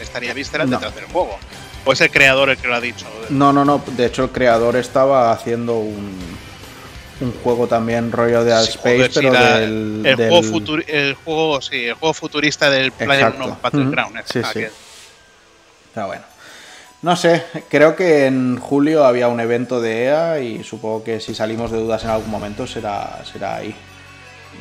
estaría 0.00 0.32
Visceral 0.34 0.68
No. 0.70 0.76
detrás 0.76 0.94
del 0.94 1.06
juego. 1.06 1.36
O 1.84 1.92
es 1.92 2.00
el 2.02 2.10
creador 2.10 2.50
el 2.50 2.58
que 2.58 2.68
lo 2.68 2.74
ha 2.74 2.80
dicho. 2.80 3.06
No, 3.30 3.52
no, 3.52 3.64
no. 3.64 3.82
De 3.96 4.04
hecho, 4.06 4.24
el 4.24 4.30
creador 4.30 4.76
estaba 4.76 5.32
haciendo 5.32 5.78
un, 5.78 6.18
un 7.22 7.32
juego 7.42 7.66
también 7.66 8.12
rollo 8.12 8.44
de 8.44 8.52
Sí, 8.64 8.70
Space, 8.72 8.96
joder, 8.96 9.12
sí, 9.12 9.20
pero 9.20 9.32
la- 9.32 9.58
del, 9.60 10.02
el, 10.04 10.16
del- 10.16 10.28
juego 10.28 10.42
futuri- 10.42 10.84
el 10.88 11.14
juego, 11.14 11.60
sí, 11.62 11.84
el 11.86 11.94
juego 11.94 12.12
futurista 12.14 12.68
del 12.70 12.92
Player 12.92 13.28
Exacto. 13.28 13.46
no 13.46 13.58
Battleground. 13.62 14.16
Sí, 14.30 14.40
sí. 14.42 14.48
aquel. 14.48 14.70
Pero 15.94 16.06
bueno. 16.06 16.22
No 17.02 17.16
sé, 17.16 17.44
creo 17.70 17.96
que 17.96 18.26
en 18.26 18.58
julio 18.58 19.06
había 19.06 19.28
un 19.28 19.40
evento 19.40 19.80
de 19.80 20.04
EA 20.04 20.40
y 20.40 20.62
supongo 20.64 21.02
que 21.02 21.18
si 21.20 21.34
salimos 21.34 21.70
de 21.70 21.78
dudas 21.78 22.04
en 22.04 22.10
algún 22.10 22.30
momento 22.30 22.66
será, 22.66 23.20
será 23.30 23.56
ahí. 23.56 23.74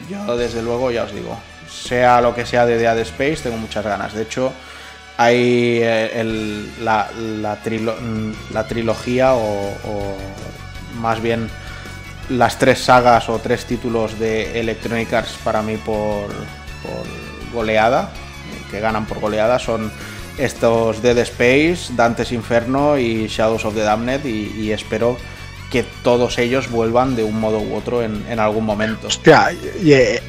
Yo 0.10 0.38
desde 0.38 0.62
luego 0.62 0.90
ya 0.92 1.04
os 1.04 1.14
digo, 1.14 1.38
sea 1.70 2.22
lo 2.22 2.34
que 2.34 2.46
sea 2.46 2.66
de 2.66 2.78
Dead 2.78 2.98
Space, 3.00 3.38
tengo 3.44 3.58
muchas 3.58 3.84
ganas. 3.84 4.14
De 4.14 4.22
hecho, 4.22 4.54
hay 5.18 5.80
eh, 5.82 6.12
el- 6.22 6.72
la, 6.86 7.10
trilo- 7.62 8.00
mm, 8.00 8.54
la 8.54 8.66
trilogía 8.66 9.34
o, 9.34 9.42
o 9.84 10.16
más 11.02 11.22
bien 11.22 11.50
las 12.30 12.58
tres 12.58 12.80
sagas 12.80 13.28
o 13.28 13.40
tres 13.40 13.66
títulos 13.66 14.18
de 14.18 14.58
Electronic 14.62 15.12
Arts 15.12 15.38
para 15.44 15.62
mí 15.62 15.76
por 15.76 16.28
goleada, 17.54 18.12
que 18.72 18.80
ganan 18.80 19.06
por 19.08 19.20
goleada, 19.20 19.60
son 19.60 19.92
estos 20.40 21.02
Dead 21.02 21.18
Space, 21.20 21.94
Dante's 21.96 22.32
Inferno 22.32 22.98
y 22.98 23.28
Shadows 23.28 23.66
of 23.66 23.76
the 23.76 23.82
Damned 23.82 24.26
y, 24.26 24.52
y 24.60 24.72
espero 24.72 25.18
que 25.72 25.84
todos 26.04 26.38
ellos 26.40 26.70
vuelvan 26.72 27.16
de 27.16 27.24
un 27.24 27.40
modo 27.40 27.60
u 27.60 27.76
otro 27.76 28.02
en, 28.02 28.26
en 28.30 28.40
algún 28.40 28.66
momento. 28.66 29.08
Hostia, 29.08 29.50
y 29.84 29.94
eh, 29.94 30.22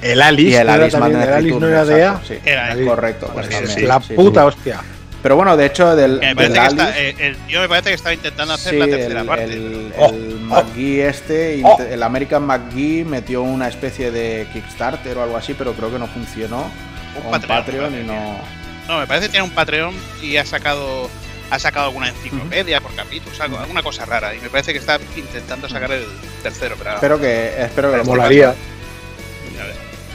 el 0.00 0.22
Alice, 0.22 0.50
Y 0.50 0.54
el 0.54 0.66
¿no 0.66 0.72
era 0.74 0.82
Alice 0.84 0.98
también- 0.98 1.22
el 1.22 1.32
Alice 1.32 1.54
no 1.60 1.66
Return, 1.66 1.72
era 1.72 1.84
de 1.84 2.02
exacto, 2.02 2.26
sí, 2.28 2.34
Era, 2.44 2.66
Alice. 2.72 2.88
correcto. 2.88 3.30
pues 3.34 3.46
Sí, 3.46 3.52
también, 3.52 3.74
sí, 3.78 3.82
La 3.82 4.00
sí, 4.00 4.14
puta 4.14 4.40
sí. 4.42 4.46
hostia. 4.46 4.80
Pero 5.20 5.34
bueno, 5.34 5.56
de 5.56 5.66
hecho, 5.66 5.96
del, 5.96 6.20
me 6.20 6.26
del 6.28 6.36
parece 6.36 6.52
que 6.54 6.66
está, 6.68 6.84
Alice- 6.84 7.08
eh, 7.10 7.14
el 7.18 7.36
tío 7.38 7.60
me 7.60 7.68
parece 7.68 7.88
que 7.88 7.94
estaba 7.96 8.14
intentando 8.14 8.54
hacer 8.54 8.72
Sí, 8.72 8.78
la 8.78 8.86
tercera 8.86 9.20
el, 9.20 9.26
parte. 9.26 9.44
El, 9.52 9.92
Oh, 9.98 10.08
el 10.10 10.40
McGee 10.40 11.00
este, 11.02 11.60
Oh. 11.64 11.76
el 11.82 12.02
American 12.04 12.46
McGee 12.46 13.04
metió 13.04 13.42
una 13.42 13.66
especie 13.68 14.10
de 14.12 14.46
Kickstarter 14.52 15.18
o 15.18 15.22
algo 15.24 15.36
así, 15.36 15.54
pero 15.54 15.72
creo 15.74 15.90
que 15.90 15.98
no 15.98 16.06
funcionó. 16.06 16.70
Un 17.16 17.22
con 17.22 17.30
Patreon, 17.32 17.58
Patreon 17.64 18.00
y 18.00 18.06
no. 18.06 18.57
No, 18.88 18.98
me 18.98 19.06
parece 19.06 19.26
que 19.26 19.32
tiene 19.32 19.44
un 19.44 19.54
Patreon 19.54 19.94
y 20.22 20.38
ha 20.38 20.46
sacado 20.46 21.10
ha 21.50 21.58
sacado 21.58 21.86
alguna 21.86 22.08
enciclopedia 22.08 22.80
por 22.80 22.94
capítulos, 22.94 23.40
algo, 23.40 23.58
alguna 23.58 23.82
cosa 23.82 24.04
rara. 24.04 24.34
Y 24.34 24.40
me 24.40 24.50
parece 24.50 24.72
que 24.72 24.78
está 24.78 24.98
intentando 25.16 25.68
sacar 25.68 25.92
el 25.92 26.04
tercero, 26.42 26.74
pero 26.78 26.94
Espero 26.94 27.20
que, 27.20 27.62
espero 27.62 27.90
que 27.90 27.98
lo 27.98 28.04
Molaría. 28.04 28.54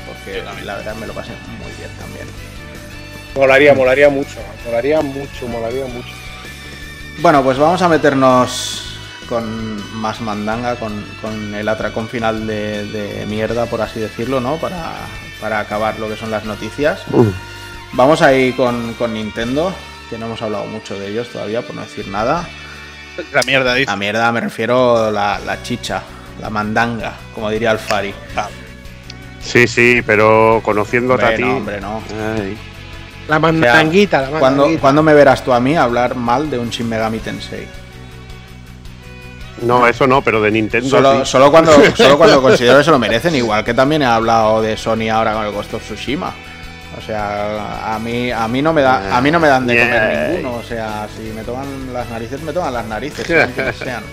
Porque 0.08 0.44
la 0.64 0.76
verdad 0.76 0.96
me 0.96 1.08
lo 1.08 1.14
pasé 1.14 1.32
muy 1.60 1.72
bien 1.78 1.90
también. 2.00 2.28
Molaría, 3.36 3.74
molaría 3.74 4.10
mucho. 4.10 4.40
Molaría 4.66 5.02
mucho, 5.02 5.48
molaría 5.48 5.86
mucho. 5.86 6.14
Bueno, 7.20 7.44
pues 7.44 7.58
vamos 7.58 7.82
a 7.82 7.90
meternos 7.90 8.98
con 9.28 9.98
más 10.00 10.22
mandanga, 10.22 10.76
con, 10.76 11.04
con 11.22 11.56
el 11.56 11.68
atracón 11.68 12.08
final 12.08 12.46
de, 12.46 12.86
de 12.86 13.26
mierda, 13.26 13.66
por 13.66 13.82
así 13.82 14.00
decirlo, 14.00 14.40
¿no? 14.40 14.58
Para, 14.58 14.94
para 15.42 15.60
acabar 15.60 16.00
lo 16.00 16.10
que 16.10 16.16
son 16.16 16.30
las 16.30 16.46
noticias. 16.46 17.02
Vamos 17.94 18.22
ahí 18.22 18.54
con, 18.54 18.94
con 18.96 19.14
Nintendo, 19.14 19.74
que 20.10 20.18
no 20.18 20.26
hemos 20.26 20.42
hablado 20.42 20.66
mucho 20.66 20.98
de 21.00 21.10
ellos 21.10 21.30
todavía, 21.30 21.62
por 21.62 21.76
no 21.76 21.82
decir 21.82 22.08
nada. 22.08 22.48
La 23.32 23.44
mierda, 23.44 23.76
dice. 23.76 23.90
La 23.92 23.96
mierda 23.96 24.32
me 24.32 24.42
refiero 24.42 25.12
la, 25.12 25.40
la 25.40 25.62
chicha, 25.62 26.02
la 26.42 26.50
mandanga, 26.50 27.14
como 27.36 27.50
diría 27.52 27.72
el 27.72 27.78
Fari. 27.80 28.14
Sí, 29.40 29.68
sí, 29.68 30.02
pero 30.06 30.62
conociéndote 30.64 31.24
Hombre, 31.24 31.34
a 31.34 31.38
ti. 31.38 31.44
no, 31.44 31.58
hombre, 31.58 31.82
no. 31.82 32.02
Ay. 32.38 32.58
La 33.28 33.40
mandanguita, 33.40 34.22
la 34.22 34.28
¿Cuándo, 34.28 34.42
mandanguita. 34.64 34.82
cuándo 34.82 35.04
me 35.04 35.14
verás 35.14 35.44
tú 35.44 35.54
a 35.54 35.60
mí 35.60 35.76
hablar 35.78 36.16
mal 36.16 36.50
de 36.50 36.58
un 36.60 36.70
Shin 36.70 36.90
Megami 36.90 37.20
Tensei? 37.20 37.68
No, 39.62 39.88
eso 39.88 40.08
no, 40.08 40.22
pero 40.22 40.42
de 40.42 40.52
Nintendo 40.52 40.90
Solo, 40.90 41.20
sí. 41.26 41.32
solo, 41.32 41.52
cuando, 41.52 41.72
solo 41.96 42.18
cuando 42.18 42.42
considero 42.42 42.80
que 42.80 42.84
se 42.84 42.92
lo 42.92 43.00
merecen, 43.00 43.36
igual 43.36 43.64
que 43.64 43.74
también 43.74 44.02
he 44.02 44.06
hablado 44.06 44.62
de 44.62 44.76
Sony 44.76 45.10
ahora 45.12 45.34
con 45.34 45.46
el 45.46 45.52
Ghost 45.52 45.74
of 45.76 45.84
Tsushima. 45.84 46.34
O 46.98 47.02
sea, 47.02 47.94
a 47.96 48.00
mí, 48.00 48.32
a 48.32 48.48
mí 48.48 48.62
no 48.62 48.72
me 48.74 48.82
da, 48.82 49.16
a 49.18 49.22
mí 49.22 49.32
no 49.32 49.40
me 49.40 49.48
dan 49.48 49.66
de 49.68 49.78
comer 49.80 50.30
ninguno. 50.30 50.56
O 50.58 50.64
sea, 50.64 51.08
si 51.16 51.32
me 51.34 51.44
toman 51.44 51.92
las 51.94 52.10
narices, 52.10 52.42
me 52.42 52.54
toman 52.54 52.74
las 52.74 52.86
narices, 52.86 53.26
sean 53.26 53.52
quienes 53.56 53.76
sean. 53.78 54.04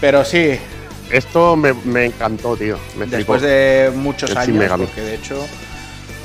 Pero 0.00 0.24
sí, 0.24 0.58
Esto 1.10 1.54
me, 1.56 1.72
me 1.72 2.06
encantó, 2.06 2.56
tío. 2.56 2.78
Me 2.96 3.06
después 3.06 3.40
flipó. 3.40 3.46
de 3.52 3.92
muchos 3.94 4.30
El 4.30 4.36
años, 4.38 4.72
porque 4.78 5.00
de 5.02 5.14
hecho 5.14 5.46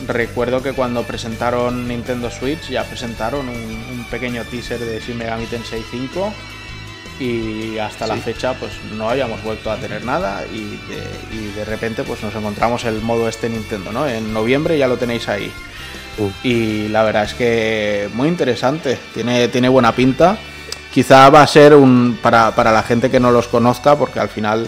recuerdo 0.07 0.63
que 0.63 0.73
cuando 0.73 1.03
presentaron 1.03 1.87
Nintendo 1.87 2.31
Switch 2.31 2.69
ya 2.69 2.83
presentaron 2.83 3.47
un, 3.47 3.55
un 3.55 4.05
pequeño 4.09 4.43
teaser 4.45 4.79
de 4.79 4.99
Shin 4.99 5.17
Megami 5.17 5.45
Tensei 5.45 5.83
5 5.91 6.33
y 7.21 7.77
hasta 7.77 8.07
la 8.07 8.17
fecha 8.17 8.55
pues 8.55 8.71
no 8.97 9.07
habíamos 9.07 9.43
vuelto 9.43 9.71
a 9.71 9.77
tener 9.77 10.03
nada 10.03 10.43
y 10.51 10.61
de, 10.61 11.35
y 11.37 11.51
de 11.55 11.63
repente 11.65 12.03
pues 12.03 12.23
nos 12.23 12.33
encontramos 12.33 12.83
el 12.85 12.99
modo 13.01 13.29
este 13.29 13.47
Nintendo, 13.47 13.91
¿no? 13.91 14.07
En 14.07 14.33
noviembre 14.33 14.75
ya 14.77 14.87
lo 14.87 14.97
tenéis 14.97 15.29
ahí. 15.29 15.51
Uh. 16.17 16.29
Y 16.43 16.87
la 16.87 17.03
verdad 17.03 17.25
es 17.25 17.35
que 17.35 18.09
muy 18.13 18.27
interesante, 18.27 18.97
tiene, 19.13 19.47
tiene 19.49 19.69
buena 19.69 19.93
pinta. 19.93 20.37
Quizá 20.91 21.29
va 21.29 21.43
a 21.43 21.47
ser 21.47 21.75
un 21.75 22.17
para, 22.21 22.55
para 22.55 22.71
la 22.71 22.81
gente 22.81 23.11
que 23.11 23.19
no 23.19 23.29
los 23.29 23.47
conozca, 23.47 23.95
porque 23.95 24.19
al 24.19 24.29
final 24.29 24.67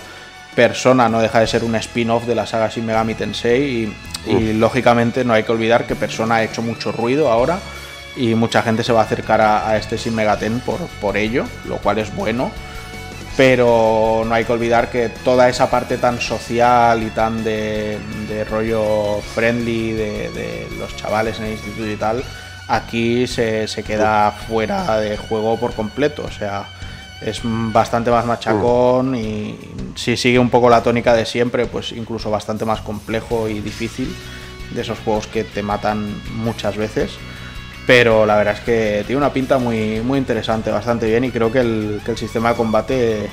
Persona 0.56 1.10
no 1.10 1.22
deja 1.22 1.40
de 1.40 1.48
ser 1.48 1.64
un 1.64 1.76
spin-off 1.76 2.26
de 2.26 2.36
la 2.36 2.46
saga 2.46 2.70
Shin 2.70 2.86
Megami 2.86 3.16
Tensei 3.16 3.64
y, 4.28 4.32
y, 4.32 4.54
lógicamente 4.54 5.26
no 5.26 5.34
hay 5.34 5.44
que 5.44 5.52
olvidar 5.52 5.88
que 5.88 5.96
Persona 5.96 6.36
ha 6.36 6.44
hecho 6.44 6.62
mucho 6.62 6.92
ruido 6.92 7.32
ahora 7.32 7.60
y 8.16 8.36
mucha 8.36 8.62
gente 8.62 8.84
se 8.84 8.94
va 8.94 9.02
a 9.02 9.04
acercar 9.04 9.42
a, 9.42 9.78
este 9.78 9.98
Shin 9.98 10.16
Megaten 10.16 10.60
por, 10.60 10.80
por 11.02 11.18
ello, 11.18 11.46
lo 11.66 11.78
cual 11.78 12.00
es 12.00 12.14
bueno. 12.16 12.52
pero 13.36 14.24
no 14.28 14.36
hay 14.36 14.46
que 14.46 14.54
olvidar 14.54 14.92
que 14.92 15.10
toda 15.10 15.50
esa 15.50 15.70
parte 15.72 15.98
tan 15.98 16.22
social 16.22 17.02
y 17.02 17.10
tan 17.10 17.44
de, 17.44 17.98
rollo 18.50 19.22
friendly 19.34 19.94
de, 19.94 20.30
de 20.30 20.68
los 20.78 20.96
chavales 20.96 21.40
en 21.40 21.46
el 21.46 21.52
instituto 21.54 21.88
y 21.88 21.96
tal, 21.96 22.24
aquí 22.68 23.28
se, 23.28 23.68
se 23.68 23.84
queda 23.84 24.32
fuera 24.32 25.00
de 25.00 25.18
juego 25.18 25.58
por 25.58 25.74
completo. 25.74 26.24
O 26.26 26.32
sea, 26.32 26.66
es 27.22 27.42
bastante 27.44 28.12
más 28.12 28.26
machacón 28.26 29.16
y 29.16 29.58
si 29.96 30.18
sigue 30.18 30.40
un 30.40 30.50
poco 30.50 30.70
la 30.70 30.84
tónica 30.84 31.14
de 31.14 31.26
siempre, 31.26 31.66
pues 31.66 31.92
incluso 31.92 32.30
bastante 32.30 32.66
más 32.66 32.82
complejo 32.82 33.48
y 33.48 33.60
difícil 33.62 34.14
de 34.72 34.82
esos 34.82 35.00
juegos 35.00 35.28
que 35.28 35.44
te 35.44 35.64
matan 35.64 36.22
muchas 36.36 36.78
veces. 36.78 37.12
Pero 37.86 38.26
la 38.26 38.38
verdad 38.38 38.56
es 38.56 38.62
que 38.62 39.04
tiene 39.06 39.18
una 39.18 39.34
pinta 39.34 39.58
muy, 39.58 40.00
muy 40.02 40.18
interesante, 40.18 40.72
bastante 40.72 41.06
bien 41.06 41.26
y 41.26 41.32
creo 41.32 41.52
que 41.52 41.60
el, 41.60 42.02
que 42.06 42.12
el 42.12 42.18
sistema 42.18 42.50
de 42.50 42.56
combate 42.56 43.30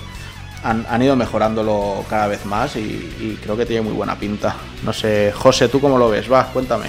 han, 0.64 0.84
han 0.88 1.02
ido 1.02 1.14
mejorándolo 1.14 2.04
cada 2.08 2.26
vez 2.26 2.44
más 2.44 2.74
y, 2.76 2.80
y 2.80 3.38
creo 3.42 3.56
que 3.56 3.64
tiene 3.66 3.82
muy 3.82 3.92
buena 3.92 4.18
pinta. 4.18 4.56
No 4.82 4.92
sé, 4.92 5.32
José, 5.32 5.68
¿tú 5.68 5.80
cómo 5.80 5.98
lo 5.98 6.10
ves? 6.10 6.30
Va, 6.30 6.46
cuéntame. 6.52 6.86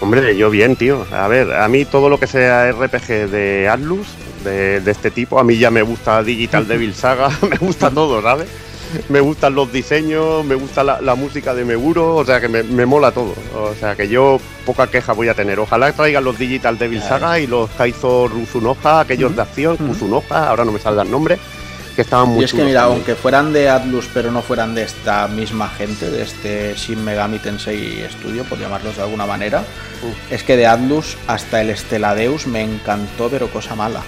Hombre, 0.00 0.36
yo 0.36 0.50
bien, 0.50 0.74
tío. 0.74 1.06
A 1.12 1.28
ver, 1.28 1.52
a 1.52 1.68
mí 1.68 1.84
todo 1.84 2.08
lo 2.08 2.18
que 2.18 2.26
sea 2.26 2.72
RPG 2.72 3.30
de 3.30 3.68
Atlus, 3.68 4.08
de, 4.42 4.80
de 4.80 4.90
este 4.90 5.12
tipo, 5.12 5.38
a 5.38 5.44
mí 5.44 5.56
ya 5.56 5.70
me 5.70 5.82
gusta 5.82 6.24
Digital 6.24 6.66
Devil 6.68 6.92
Saga, 6.94 7.30
me 7.48 7.56
gusta 7.56 7.88
todo, 7.88 8.20
¿sabes? 8.20 8.48
Me 9.08 9.20
gustan 9.20 9.54
los 9.54 9.72
diseños, 9.72 10.44
me 10.44 10.54
gusta 10.54 10.82
la, 10.84 11.00
la 11.00 11.14
música 11.14 11.54
de 11.54 11.64
Meguro, 11.64 12.16
o 12.16 12.24
sea 12.24 12.40
que 12.40 12.48
me, 12.48 12.62
me 12.62 12.86
mola 12.86 13.12
todo. 13.12 13.34
O 13.54 13.74
sea 13.78 13.94
que 13.94 14.08
yo 14.08 14.38
poca 14.66 14.86
queja 14.88 15.12
voy 15.12 15.28
a 15.28 15.34
tener. 15.34 15.58
Ojalá 15.60 15.92
traigan 15.92 16.24
los 16.24 16.38
Digital 16.38 16.78
Devil 16.78 17.00
Saga 17.02 17.38
y 17.38 17.46
los 17.46 17.70
Kaizo 17.70 18.28
Rusunoja, 18.28 19.00
aquellos 19.00 19.34
de 19.34 19.42
acción, 19.42 19.76
Kusunoja, 19.76 20.48
ahora 20.48 20.64
no 20.64 20.72
me 20.72 20.78
sale 20.78 21.00
el 21.02 21.10
nombre, 21.10 21.38
que 21.96 22.02
estaban 22.02 22.28
muy 22.28 22.42
Y 22.42 22.44
es 22.44 22.52
que 22.52 22.62
mira, 22.64 22.80
también. 22.82 22.98
aunque 22.98 23.14
fueran 23.14 23.52
de 23.52 23.68
Atlus 23.68 24.08
pero 24.12 24.30
no 24.30 24.42
fueran 24.42 24.74
de 24.74 24.82
esta 24.84 25.28
misma 25.28 25.68
gente, 25.68 26.10
de 26.10 26.22
este 26.22 26.74
Shin 26.74 27.04
Megami 27.04 27.38
Tensei 27.38 28.06
Studio, 28.10 28.44
por 28.44 28.58
llamarlos 28.58 28.96
de 28.96 29.02
alguna 29.02 29.26
manera, 29.26 29.62
es 30.30 30.42
que 30.42 30.56
de 30.56 30.66
Atlus 30.66 31.16
hasta 31.26 31.60
el 31.60 31.76
Steladeus 31.76 32.46
me 32.46 32.62
encantó, 32.62 33.28
pero 33.28 33.48
cosa 33.48 33.74
mala. 33.74 34.00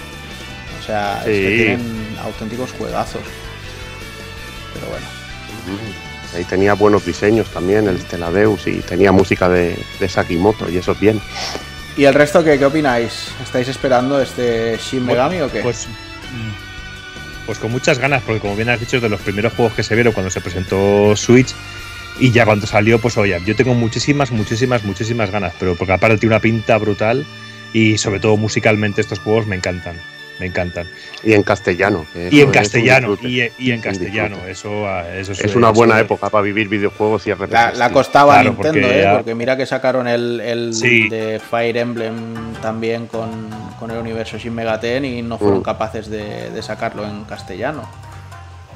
O 0.80 0.86
sea, 0.86 1.20
es 1.20 1.24
que 1.24 1.56
tienen 1.56 2.16
auténticos 2.22 2.72
juegazos. 2.72 3.22
Pero 4.84 4.90
bueno. 4.90 5.06
Ahí 6.34 6.44
tenía 6.44 6.74
buenos 6.74 7.06
diseños 7.06 7.48
también, 7.50 7.86
el 7.88 8.00
Steladeus, 8.00 8.66
y 8.66 8.80
tenía 8.80 9.12
música 9.12 9.48
de, 9.48 9.78
de 10.00 10.08
Sakimoto, 10.08 10.68
y 10.68 10.78
eso 10.78 10.92
es 10.92 11.00
bien. 11.00 11.20
¿Y 11.96 12.04
el 12.04 12.14
resto 12.14 12.42
qué, 12.42 12.58
qué 12.58 12.64
opináis? 12.64 13.28
¿Estáis 13.42 13.68
esperando 13.68 14.20
este 14.20 14.76
Shin 14.78 15.06
Megami 15.06 15.40
o 15.42 15.50
qué? 15.50 15.60
Pues, 15.60 15.86
mm, 15.86 17.46
pues 17.46 17.58
con 17.58 17.70
muchas 17.70 18.00
ganas, 18.00 18.22
porque 18.22 18.40
como 18.40 18.56
bien 18.56 18.68
has 18.68 18.80
dicho, 18.80 18.96
es 18.96 19.02
de 19.02 19.08
los 19.08 19.20
primeros 19.20 19.52
juegos 19.52 19.74
que 19.74 19.84
se 19.84 19.94
vieron 19.94 20.12
cuando 20.12 20.30
se 20.30 20.40
presentó 20.40 21.14
Switch. 21.14 21.54
Y 22.18 22.30
ya 22.30 22.44
cuando 22.44 22.66
salió, 22.66 23.00
pues 23.00 23.16
oye, 23.16 23.40
yo 23.44 23.56
tengo 23.56 23.74
muchísimas, 23.74 24.30
muchísimas, 24.30 24.84
muchísimas 24.84 25.30
ganas. 25.30 25.52
Pero 25.58 25.76
porque 25.76 25.92
aparte 25.92 26.18
tiene 26.18 26.34
una 26.34 26.40
pinta 26.40 26.78
brutal 26.78 27.24
y 27.72 27.98
sobre 27.98 28.20
todo 28.20 28.36
musicalmente 28.36 29.00
estos 29.00 29.18
juegos 29.20 29.46
me 29.46 29.56
encantan. 29.56 29.96
Me 30.40 30.46
encantan. 30.46 30.86
Y 31.22 31.32
en 31.32 31.42
castellano. 31.44 32.04
Y 32.14 32.40
en 32.40 32.48
es 32.48 32.54
castellano, 32.54 33.16
y, 33.22 33.42
y 33.58 33.70
en 33.70 33.80
castellano. 33.80 34.36
Eso, 34.48 34.86
ah, 34.86 35.04
eso 35.16 35.32
Es 35.32 35.54
una 35.54 35.70
buena 35.70 35.98
época 36.00 36.28
para 36.28 36.42
vivir 36.42 36.68
videojuegos 36.68 37.26
y 37.28 37.32
RPGs. 37.32 37.50
La, 37.52 37.72
la 37.72 37.90
costaba 37.92 38.34
a 38.34 38.42
Claro, 38.42 38.50
Nintendo, 38.54 38.80
porque 38.80 38.98
¿eh? 38.98 39.02
ya- 39.02 39.12
Porque 39.14 39.34
mira 39.36 39.56
que 39.56 39.64
sacaron 39.66 40.08
el, 40.08 40.40
el 40.40 40.74
Sí. 40.74 41.08
de 41.08 41.38
Fire 41.40 41.76
Emblem 41.76 42.54
también 42.60 43.06
con, 43.06 43.48
con 43.78 43.90
el 43.92 43.98
universo 43.98 44.36
Shin 44.36 44.54
Megaten 44.54 45.04
y 45.04 45.22
no 45.22 45.38
fueron 45.38 45.60
Mm. 45.60 45.62
capaces 45.62 46.08
de, 46.10 46.50
de 46.50 46.62
sacarlo 46.62 47.04
en 47.06 47.22
castellano. 47.24 47.82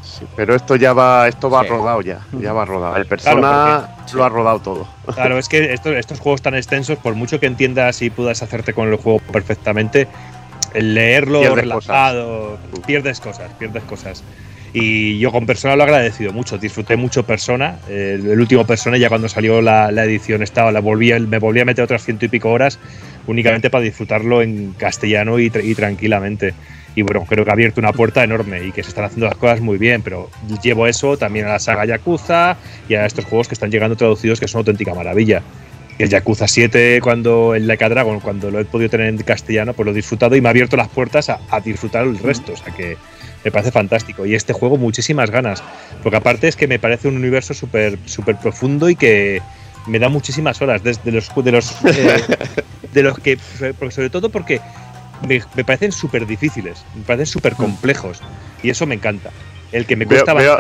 Sí, 0.01 0.25
pero 0.37 0.55
esto 0.55 0.77
ya 0.77 0.93
va, 0.93 1.29
esto 1.29 1.51
va 1.51 1.63
Sí. 1.65 1.69
rodado 1.69 2.01
ya, 2.03 2.21
ya 2.41 2.53
va 2.53 2.65
rodado. 2.65 2.97
El 2.97 3.07
Persona 3.07 3.89
lo 4.15 4.25
ha 4.25 4.29
rodado 4.29 4.61
todo. 4.61 4.89
Claro, 5.13 5.39
es 5.39 5.49
que 5.49 5.73
estos, 5.75 5.93
estos 5.97 6.19
juegos 6.21 6.41
tan 6.41 6.55
extensos, 6.55 6.99
por 6.99 7.15
mucho 7.15 7.39
que 7.41 7.47
entiendas 7.47 8.01
y 8.01 8.11
puedas 8.11 8.43
hacerte 8.43 8.73
con 8.73 8.89
el 8.89 8.97
juego 8.97 9.19
perfectamente, 9.33 10.09
el 10.75 10.95
leerlo 10.95 11.41
Pierdes 11.41 11.61
relajado, 11.63 12.59
pierdes 12.87 13.21
cosas, 13.21 13.51
pierdes 13.59 13.83
cosas. 13.85 14.23
Y 14.75 15.19
yo 15.19 15.33
con 15.33 15.47
Persona 15.47 15.77
lo 15.77 15.83
he 15.83 15.85
agradecido 15.85 16.31
mucho, 16.33 16.59
disfruté 16.59 16.97
mucho 16.97 17.23
Persona. 17.25 17.79
eh, 17.89 18.19
el 18.23 18.39
último 18.39 18.67
Persona, 18.67 18.99
ya 18.99 19.09
cuando 19.09 19.29
salió 19.29 19.63
la, 19.63 19.91
la 19.91 20.05
edición, 20.05 20.43
estaba, 20.43 20.71
la 20.73 20.81
volví, 20.81 21.11
a- 21.13 21.19
me 21.19 21.39
volví 21.39 21.61
a 21.61 21.65
meter 21.65 21.85
otras 21.85 22.05
ciento 22.05 22.27
y 22.27 22.29
pico 22.29 22.51
horas 22.51 22.79
únicamente 23.27 23.71
para 23.71 23.83
disfrutarlo 23.85 24.43
en 24.43 24.73
castellano 24.77 25.39
y, 25.39 25.49
tra- 25.51 25.65
y 25.65 25.75
tranquilamente. 25.75 26.53
Y 26.95 27.03
bueno, 27.03 27.25
creo 27.27 27.45
que 27.45 27.51
ha 27.51 27.55
abierto 27.55 27.81
una 27.81 27.93
puerta 27.93 28.23
enorme 28.25 28.65
y 28.65 28.73
que 28.73 28.83
se 28.83 28.91
están 28.91 29.05
haciendo 29.05 29.27
las 29.27 29.37
cosas 29.37 29.61
muy 29.61 29.79
bien, 29.79 30.03
pero 30.03 30.29
llevo 30.63 30.87
eso 30.87 31.17
también 31.17 31.47
a 31.47 31.51
la 31.51 31.59
saga 31.61 31.85
Yakuza 31.87 32.57
y 32.89 32.95
a 32.95 33.07
estos 33.07 33.25
juegos 33.25 33.49
que 33.49 33.55
están 33.55 33.71
llegando 33.71 33.97
traducidos 33.97 34.39
que 34.41 34.49
son 34.49 34.59
auténtica 34.61 34.95
maravilla. 34.95 35.43
Y 35.99 36.05
el 36.05 36.09
Yakuza 36.11 36.47
7, 36.47 37.01
cuando 37.03 37.55
el 37.57 37.67
Like 37.67 37.85
a 37.85 37.89
Dragon, 37.89 38.21
cuando 38.21 38.51
lo 38.53 38.61
he 38.61 38.65
podido 38.65 38.89
tener 38.91 39.09
en 39.09 39.19
castellano, 39.19 39.73
pues 39.75 39.85
lo 39.85 39.91
he 39.91 39.95
disfrutado 39.95 40.37
y 40.37 40.41
me 40.41 40.49
ha 40.49 40.51
abierto 40.51 40.77
las 40.77 40.89
puertas 40.89 41.29
a, 41.29 41.41
a 41.51 41.61
disfrutar 41.61 42.05
el 42.05 42.19
resto. 42.19 42.53
O 42.53 42.57
sea 42.57 42.73
que 42.73 42.97
me 43.45 43.51
parece 43.51 43.73
fantástico. 43.73 44.25
Y 44.25 44.35
este 44.37 44.53
juego, 44.53 44.77
muchísimas 44.77 45.31
ganas. 45.31 45.63
Porque 46.03 46.17
aparte 46.17 46.47
es 46.49 46.55
que 46.57 46.69
me 46.69 46.79
parece 46.79 47.09
un 47.09 47.17
universo 47.17 47.53
súper 47.55 47.99
súper 48.07 48.37
profundo 48.37 48.89
y 48.89 48.95
que 48.95 49.43
me 49.89 49.99
da 49.99 50.09
muchísimas 50.09 50.63
horas. 50.63 50.85
Desde 50.85 51.11
los, 51.11 51.31
de 51.35 51.51
los, 51.53 51.73
eh, 51.85 52.21
de 52.93 53.03
los 53.03 53.19
que. 53.19 53.37
sobre 53.91 54.11
todo 54.11 54.29
porque 54.31 54.61
me, 55.27 55.43
me 55.57 55.65
parecen 55.65 55.91
súper 55.91 56.27
difíciles, 56.27 56.85
me 56.95 57.03
parecen 57.03 57.27
súper 57.27 57.55
complejos. 57.55 58.21
Y 58.63 58.71
eso 58.71 58.87
me 58.87 58.95
encanta. 58.95 59.31
El 59.73 59.85
que 59.85 59.97
me 59.97 60.05
cuesta 60.07 60.33
veo- 60.35 60.57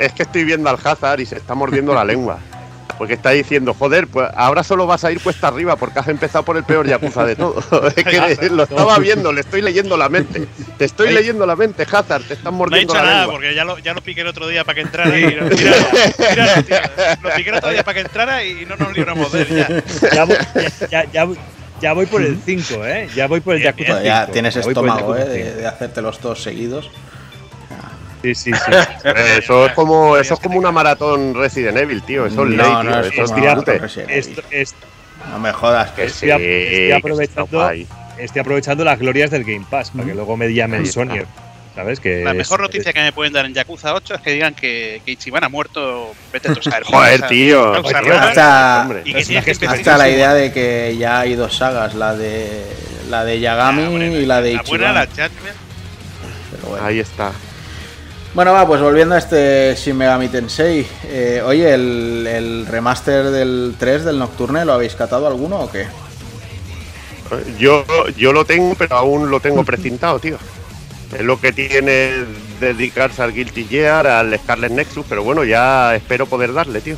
es 0.00 0.12
que 0.14 0.24
estoy 0.24 0.42
viendo 0.44 0.68
al 0.68 0.78
Hazard 0.82 1.20
y 1.20 1.26
se 1.26 1.36
está 1.36 1.54
mordiendo 1.54 1.94
la 1.94 2.04
lengua. 2.04 2.40
Porque 3.00 3.14
está 3.14 3.30
diciendo, 3.30 3.72
joder, 3.72 4.08
pues 4.08 4.28
ahora 4.36 4.62
solo 4.62 4.86
vas 4.86 5.04
a 5.04 5.10
ir 5.10 5.22
cuesta 5.22 5.48
arriba 5.48 5.74
porque 5.76 6.00
has 6.00 6.08
empezado 6.08 6.44
por 6.44 6.58
el 6.58 6.64
peor 6.64 6.86
Yakuza 6.86 7.24
de 7.24 7.34
todo. 7.34 7.58
es 7.96 8.04
que 8.04 8.50
lo 8.50 8.64
estaba 8.64 8.98
viendo, 8.98 9.32
le 9.32 9.40
estoy 9.40 9.62
leyendo 9.62 9.96
la 9.96 10.10
mente. 10.10 10.46
Te 10.76 10.84
estoy 10.84 11.10
leyendo 11.10 11.46
la 11.46 11.56
mente, 11.56 11.84
Hazard, 11.90 12.24
te 12.24 12.34
están 12.34 12.52
No 12.52 12.56
he 12.56 12.58
mordiendo 12.58 12.92
dicho 12.92 13.02
la 13.02 13.08
nada 13.10 13.20
lengua. 13.22 13.34
porque 13.36 13.54
ya 13.54 13.64
lo, 13.64 13.78
ya 13.78 13.94
lo 13.94 14.02
piqué 14.02 14.20
el 14.20 14.26
otro 14.26 14.46
día 14.48 14.64
para 14.64 14.74
que 14.74 14.80
entrara 14.82 15.18
y 15.18 15.34
no, 15.34 15.44
mira, 15.48 15.76
mira, 16.18 16.62
tío, 16.62 16.76
lo 17.22 17.30
piqué 17.34 17.48
el 17.48 17.56
otro 17.56 17.70
día 17.70 17.84
para 17.84 17.94
que 17.94 18.00
entrara 18.02 18.44
y 18.44 18.66
no 18.66 18.76
nos 18.76 18.92
libramos 18.94 19.32
de 19.32 19.42
él 19.42 19.48
ya. 19.48 20.10
ya, 20.12 20.24
voy, 20.24 20.36
ya, 20.90 21.04
ya- 21.10 21.28
ya 21.80 21.92
voy 21.94 22.04
por 22.04 22.20
el 22.20 22.38
5, 22.44 22.84
¿eh? 22.84 23.08
Ya 23.16 23.26
voy 23.28 23.40
por 23.40 23.54
el 23.54 23.62
Bien, 23.62 23.74
Yakuza 23.74 24.02
ya 24.02 24.20
5, 24.26 24.32
tienes 24.34 24.56
estómago, 24.56 25.16
¿eh? 25.16 25.24
De, 25.24 25.44
5. 25.46 25.56
de 25.60 25.66
hacértelos 25.66 26.18
todos 26.18 26.42
seguidos. 26.42 26.90
Sí, 28.22 28.34
sí, 28.34 28.52
sí. 28.52 28.72
Eso 29.38 29.66
es 29.66 29.72
como 29.72 30.16
eso 30.16 30.34
es 30.34 30.40
como 30.40 30.58
una 30.58 30.70
maratón 30.70 31.34
Resident 31.34 31.76
Evil, 31.78 32.02
tío. 32.02 32.26
Eso 32.26 32.44
es 32.44 32.50
No, 32.50 32.62
ley, 32.62 32.70
no, 32.84 33.00
tío. 33.02 33.24
Eso 33.24 34.00
es. 34.08 34.28
Esto- 34.50 34.86
No 35.30 35.38
me 35.38 35.52
jodas, 35.52 35.90
que 35.92 36.02
Que 36.02 36.10
sí. 36.10 36.28
estoy 36.30 36.92
aprovechando- 36.92 37.70
estoy 38.18 38.40
aprovechando 38.40 38.84
las 38.84 38.98
glorias 38.98 39.30
del 39.30 39.44
Game 39.44 39.66
Pass 39.70 39.90
para 39.90 40.04
que 40.04 40.14
luego 40.14 40.36
me 40.36 40.52
llamen. 40.52 40.86
Sonyer. 40.86 41.26
¿Sabes? 41.74 42.00
Que 42.00 42.24
La 42.24 42.32
es- 42.32 42.36
mejor 42.36 42.60
noticia 42.60 42.88
es- 42.90 42.94
que 42.94 43.00
me 43.00 43.12
pueden 43.12 43.32
dar 43.32 43.46
en 43.46 43.54
Yakuza 43.54 43.94
8 43.94 44.14
es 44.16 44.20
que 44.20 44.32
digan 44.32 44.54
que, 44.54 45.00
que 45.04 45.12
Ichiban 45.12 45.44
ha 45.44 45.48
muerto. 45.48 46.12
Vete 46.32 46.48
a 46.48 46.62
saber. 46.62 46.82
Joder, 46.82 47.26
tío. 47.28 47.72
Hasta- 47.74 48.80
hombre. 48.82 49.02
Y 49.04 49.14
que 49.14 49.24
tienes 49.24 49.44
que 49.44 49.50
Hasta 49.52 49.70
Hasta 49.70 49.96
la 49.98 50.08
idea 50.10 50.34
de 50.34 50.52
que 50.52 50.96
ya 50.98 51.20
hay 51.20 51.36
dos 51.36 51.56
sagas, 51.56 51.94
la 51.94 52.14
de 52.14 52.64
la 53.08 53.24
de 53.24 53.40
Yagami 53.40 53.84
Ah, 53.84 53.88
bueno, 53.88 54.04
y 54.04 54.26
la 54.26 54.42
de 54.42 54.54
La 54.54 54.62
buena, 54.62 54.84
Ichiban. 54.88 54.94
la 54.94 55.06
Judgment. 55.06 55.56
Pero 56.50 56.68
bueno. 56.68 56.86
Ahí 56.86 56.98
está. 56.98 57.32
Bueno, 58.32 58.52
va, 58.52 58.64
pues 58.66 58.80
volviendo 58.80 59.16
a 59.16 59.18
este 59.18 59.74
Shin 59.76 59.96
Megami 59.96 60.28
Tensei. 60.28 60.86
eh, 61.04 61.42
oye, 61.44 61.74
el, 61.74 62.26
el 62.28 62.66
remaster 62.66 63.26
del 63.30 63.74
3 63.76 64.04
del 64.04 64.18
Nocturne, 64.18 64.64
¿lo 64.64 64.72
habéis 64.72 64.94
catado 64.94 65.26
alguno 65.26 65.60
o 65.60 65.70
qué? 65.70 65.88
Yo, 67.58 67.84
yo 68.16 68.32
lo 68.32 68.44
tengo, 68.44 68.74
pero 68.76 68.96
aún 68.96 69.30
lo 69.30 69.40
tengo 69.40 69.64
precintado, 69.64 70.18
tío. 70.18 70.36
Es 71.12 71.22
lo 71.22 71.40
que 71.40 71.52
tiene 71.52 72.24
dedicarse 72.60 73.22
al 73.22 73.32
Guilty 73.32 73.64
Gear, 73.64 74.06
al 74.06 74.38
Scarlet 74.38 74.72
Nexus, 74.72 75.06
pero 75.08 75.24
bueno, 75.24 75.42
ya 75.44 75.94
espero 75.96 76.26
poder 76.26 76.52
darle, 76.52 76.80
tío. 76.80 76.96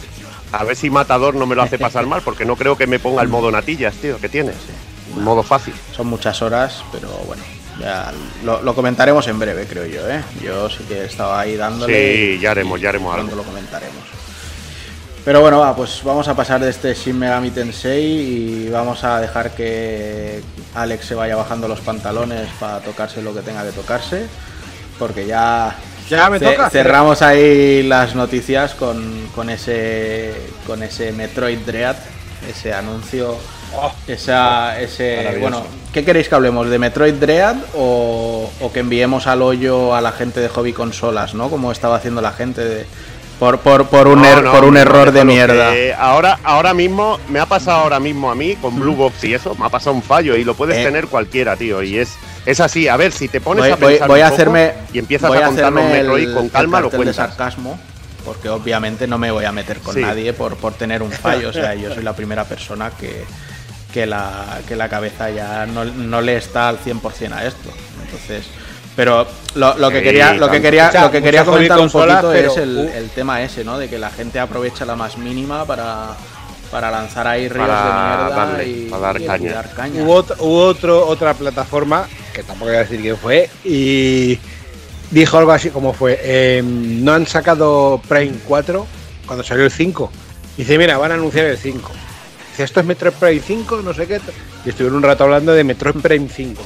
A 0.52 0.64
ver 0.64 0.76
si 0.76 0.90
Matador 0.90 1.34
no 1.34 1.46
me 1.46 1.54
lo 1.54 1.62
hace 1.62 1.78
pasar 1.78 2.06
mal, 2.06 2.20
porque 2.22 2.44
no 2.44 2.56
creo 2.56 2.76
que 2.76 2.86
me 2.86 2.98
ponga 2.98 3.22
el 3.22 3.28
modo 3.28 3.50
natillas, 3.50 3.94
tío, 3.94 4.18
que 4.18 4.28
tienes. 4.28 4.56
Modo 5.16 5.42
fácil. 5.42 5.74
Son 5.94 6.06
muchas 6.06 6.42
horas, 6.42 6.82
pero 6.92 7.08
bueno, 7.26 7.42
ya 7.82 8.12
lo, 8.44 8.62
lo 8.62 8.74
comentaremos 8.74 9.26
en 9.28 9.38
breve, 9.38 9.66
creo 9.66 9.84
yo, 9.86 10.08
¿eh? 10.08 10.22
Yo 10.42 10.70
sí 10.70 10.84
que 10.88 11.04
estaba 11.04 11.40
ahí 11.40 11.56
dándole. 11.56 12.34
Sí, 12.36 12.38
ya 12.40 12.52
haremos, 12.52 12.80
ya 12.80 12.88
haremos 12.90 13.14
algo. 13.14 13.34
lo 13.36 13.42
comentaremos. 13.42 14.02
Pero 15.24 15.40
bueno, 15.40 15.60
va, 15.60 15.76
pues 15.76 16.00
vamos 16.02 16.26
a 16.26 16.34
pasar 16.34 16.60
de 16.60 16.70
este 16.70 16.94
Shin 16.94 17.16
Megami 17.18 17.50
Tensei 17.52 18.04
y 18.04 18.68
vamos 18.70 19.04
a 19.04 19.20
dejar 19.20 19.52
que 19.54 20.42
Alex 20.74 21.06
se 21.06 21.14
vaya 21.14 21.36
bajando 21.36 21.68
los 21.68 21.80
pantalones 21.80 22.48
para 22.58 22.80
tocarse 22.80 23.22
lo 23.22 23.32
que 23.32 23.40
tenga 23.42 23.62
que 23.64 23.70
tocarse, 23.70 24.26
porque 24.98 25.24
ya 25.26 25.76
Ya 26.10 26.28
me 26.28 26.40
ce- 26.40 26.46
toca. 26.50 26.70
cerramos 26.70 27.22
ahí 27.22 27.84
las 27.84 28.16
noticias 28.16 28.74
con, 28.74 29.28
con 29.32 29.48
ese 29.48 30.34
con 30.66 30.82
ese 30.82 31.12
Metroid 31.12 31.58
Dread, 31.60 31.96
ese 32.50 32.74
anuncio 32.74 33.36
Esa, 34.06 34.80
ese, 34.80 35.38
bueno, 35.40 35.62
¿qué 35.92 36.04
queréis 36.04 36.28
que 36.28 36.34
hablemos? 36.34 36.68
¿De 36.68 36.78
Metroid 36.78 37.14
Dread 37.14 37.56
o, 37.74 38.50
o 38.60 38.72
que 38.72 38.80
enviemos 38.80 39.26
al 39.26 39.42
hoyo 39.42 39.94
a 39.94 40.00
la 40.00 40.12
gente 40.12 40.40
de 40.40 40.48
hobby 40.48 40.72
consolas, 40.72 41.34
¿no? 41.34 41.48
Como 41.48 41.72
estaba 41.72 41.96
haciendo 41.96 42.20
la 42.20 42.32
gente 42.32 42.62
de, 42.64 42.86
por, 43.38 43.58
por, 43.60 43.86
por 43.88 44.08
un, 44.08 44.20
No, 44.22 44.28
er- 44.28 44.42
no, 44.42 44.52
por 44.52 44.64
un 44.64 44.74
no, 44.74 44.80
error 44.80 45.12
de 45.12 45.24
mierda. 45.24 45.72
ahora, 45.98 46.38
ahora 46.44 46.74
mismo, 46.74 47.18
me 47.28 47.38
ha 47.40 47.46
pasado 47.46 47.82
ahora 47.82 48.00
mismo 48.00 48.30
a 48.30 48.34
mí 48.34 48.56
con 48.56 48.78
Blue 48.78 48.94
Box 48.94 49.24
y 49.24 49.34
eso, 49.34 49.54
me 49.54 49.66
ha 49.66 49.68
pasado 49.68 49.94
un 49.94 50.02
fallo 50.02 50.36
y 50.36 50.44
lo 50.44 50.54
puedes 50.54 50.78
Eh. 50.78 50.84
tener 50.84 51.06
cualquiera, 51.06 51.56
tío. 51.56 51.82
Y 51.82 51.98
es, 51.98 52.14
es 52.44 52.60
así, 52.60 52.88
a 52.88 52.96
ver, 52.96 53.12
si 53.12 53.28
te 53.28 53.40
pones 53.40 53.62
Voy, 53.64 53.70
a 53.72 53.76
voy- 53.76 53.90
pensar 53.92 54.08
voy 54.08 54.20
a 54.20 54.24
un 54.24 54.30
poco 54.30 54.34
hacerme 54.42 54.72
y 54.92 54.98
empiezas 54.98 55.28
voy 55.28 55.38
a 55.38 55.46
contar 55.46 55.72
los 55.72 55.80
hacerme 55.82 55.98
Metroid 56.02 56.28
el- 56.28 56.34
con 56.34 56.48
calma, 56.48 56.78
el 56.78 56.82
lo 56.84 56.90
cartel 56.90 57.06
de 57.06 57.14
cuentas. 57.14 57.36
sarcasmo, 57.36 57.78
porque 58.24 58.48
obviamente 58.48 59.06
no 59.06 59.18
me 59.18 59.30
voy 59.30 59.44
a 59.44 59.52
meter 59.52 59.78
con 59.78 59.94
Sí. 59.94 60.00
nadie 60.00 60.32
por, 60.32 60.56
por 60.56 60.74
tener 60.74 61.02
un 61.02 61.10
fallo. 61.12 61.48
O 61.48 61.52
sea, 61.52 61.74
yo 61.76 61.92
soy 61.94 62.02
la 62.02 62.14
primera 62.14 62.44
persona 62.44 62.90
que, 62.90 63.24
que, 63.92 64.06
la, 64.06 64.60
que 64.66 64.76
la 64.76 64.88
cabeza 64.88 65.30
ya 65.30 65.66
no, 65.66 65.84
no 65.84 66.20
le 66.20 66.36
está 66.36 66.68
al 66.68 66.78
100% 66.78 67.32
a 67.32 67.46
esto. 67.46 67.70
Entonces, 68.04 68.46
pero 68.96 69.26
lo, 69.54 69.76
lo 69.78 69.90
que 69.90 69.98
Sí, 69.98 70.04
quería, 70.04 70.34
lo 70.34 70.50
que 70.50 70.60
quería, 70.60 70.86
Mucha- 70.86 71.02
lo 71.02 71.10
que 71.10 71.22
quería 71.22 71.44
comentar 71.44 71.78
un 71.80 71.90
poquito 71.90 72.30
pero- 72.32 72.50
es 72.52 72.56
el, 72.58 72.76
uh. 72.76 72.90
el 72.98 73.10
tema 73.10 73.42
ese, 73.42 73.64
¿no? 73.64 73.78
De 73.78 73.88
que 73.88 73.98
la 73.98 74.10
gente 74.10 74.38
aprovecha 74.40 74.84
la 74.84 74.96
más 74.96 75.16
mínima 75.16 75.64
para, 75.64 76.08
para 76.70 76.90
lanzar 76.90 77.26
ahí 77.26 77.48
ríos 77.48 77.66
Para 77.66 77.78
de 77.84 78.24
mierda 78.24 78.36
darle, 78.46 78.68
y, 78.68 78.84
para 78.90 79.02
dar 79.02 79.20
y 79.20 79.26
caña. 79.26 79.52
dar 79.54 79.70
caña. 79.74 80.02
Hubo, 80.02 80.22
ot- 80.24 80.36
hubo 80.40 80.64
otro, 80.64 81.06
otra 81.06 81.34
plataforma, 81.34 82.06
que 82.34 82.42
tampoco 82.42 82.66
voy 82.70 82.76
a 82.76 82.80
decir 82.80 83.00
quién 83.00 83.16
fue, 83.16 83.48
y 83.64 84.38
dijo 85.10 85.38
algo 85.38 85.52
así 85.52 85.70
como 85.70 85.92
fue, 85.94 86.18
eh, 86.22 86.62
no 86.64 87.12
han 87.12 87.26
sacado 87.26 88.00
Prime 88.08 88.36
4 88.46 88.86
cuando 89.26 89.42
salió 89.44 89.64
el 89.64 89.70
5. 89.70 90.10
Dice, 90.56 90.76
mira, 90.76 90.98
van 90.98 91.12
a 91.12 91.14
anunciar 91.14 91.46
el 91.46 91.56
5. 91.56 91.90
Dice, 92.52 92.64
esto 92.64 92.80
es 92.80 92.86
Metroid 92.86 93.14
Prime 93.14 93.40
5, 93.44 93.82
no 93.82 93.92
sé 93.94 94.06
qué. 94.06 94.20
Y 94.64 94.68
estuvieron 94.70 94.96
un 94.98 95.02
rato 95.02 95.24
hablando 95.24 95.52
de 95.52 95.64
Metroid 95.64 95.96
Prime 96.00 96.28
5. 96.34 96.62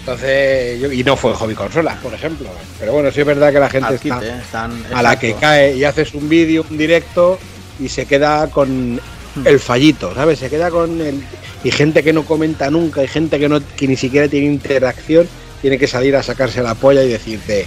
Entonces, 0.00 0.80
yo- 0.80 0.92
y 0.92 1.02
no 1.02 1.16
fue 1.16 1.32
Hobby 1.32 1.54
Consolas, 1.54 1.96
por 1.98 2.12
ejemplo. 2.12 2.48
Pero 2.78 2.92
bueno, 2.92 3.10
sí 3.10 3.20
es 3.20 3.26
verdad 3.26 3.52
que 3.52 3.58
la 3.60 3.70
gente 3.70 3.94
está 3.94 4.18
quite, 4.20 4.36
están- 4.38 4.84
a 4.92 5.02
la 5.02 5.18
que 5.18 5.34
cae 5.34 5.76
y 5.76 5.84
haces 5.84 6.12
un 6.14 6.28
vídeo, 6.28 6.64
un 6.68 6.76
directo 6.76 7.38
y 7.80 7.88
se 7.88 8.06
queda 8.06 8.48
con 8.50 8.96
Hmm. 9.34 9.46
el 9.46 9.58
fallito, 9.58 10.14
¿sabes? 10.14 10.38
Se 10.38 10.48
queda 10.50 10.70
con 10.70 11.00
el 11.00 11.22
y 11.64 11.70
gente 11.70 12.04
que 12.04 12.12
no 12.12 12.24
comenta 12.26 12.70
nunca, 12.70 13.02
y 13.02 13.08
gente 13.08 13.38
que 13.38 13.48
no 13.48 13.58
que 13.76 13.88
ni 13.88 13.96
siquiera 13.96 14.28
tiene 14.28 14.46
interacción, 14.46 15.26
tiene 15.62 15.78
que 15.78 15.86
salir 15.86 16.14
a 16.14 16.22
sacarse 16.22 16.62
la 16.62 16.74
polla 16.74 17.02
y 17.02 17.08
decirte 17.08 17.66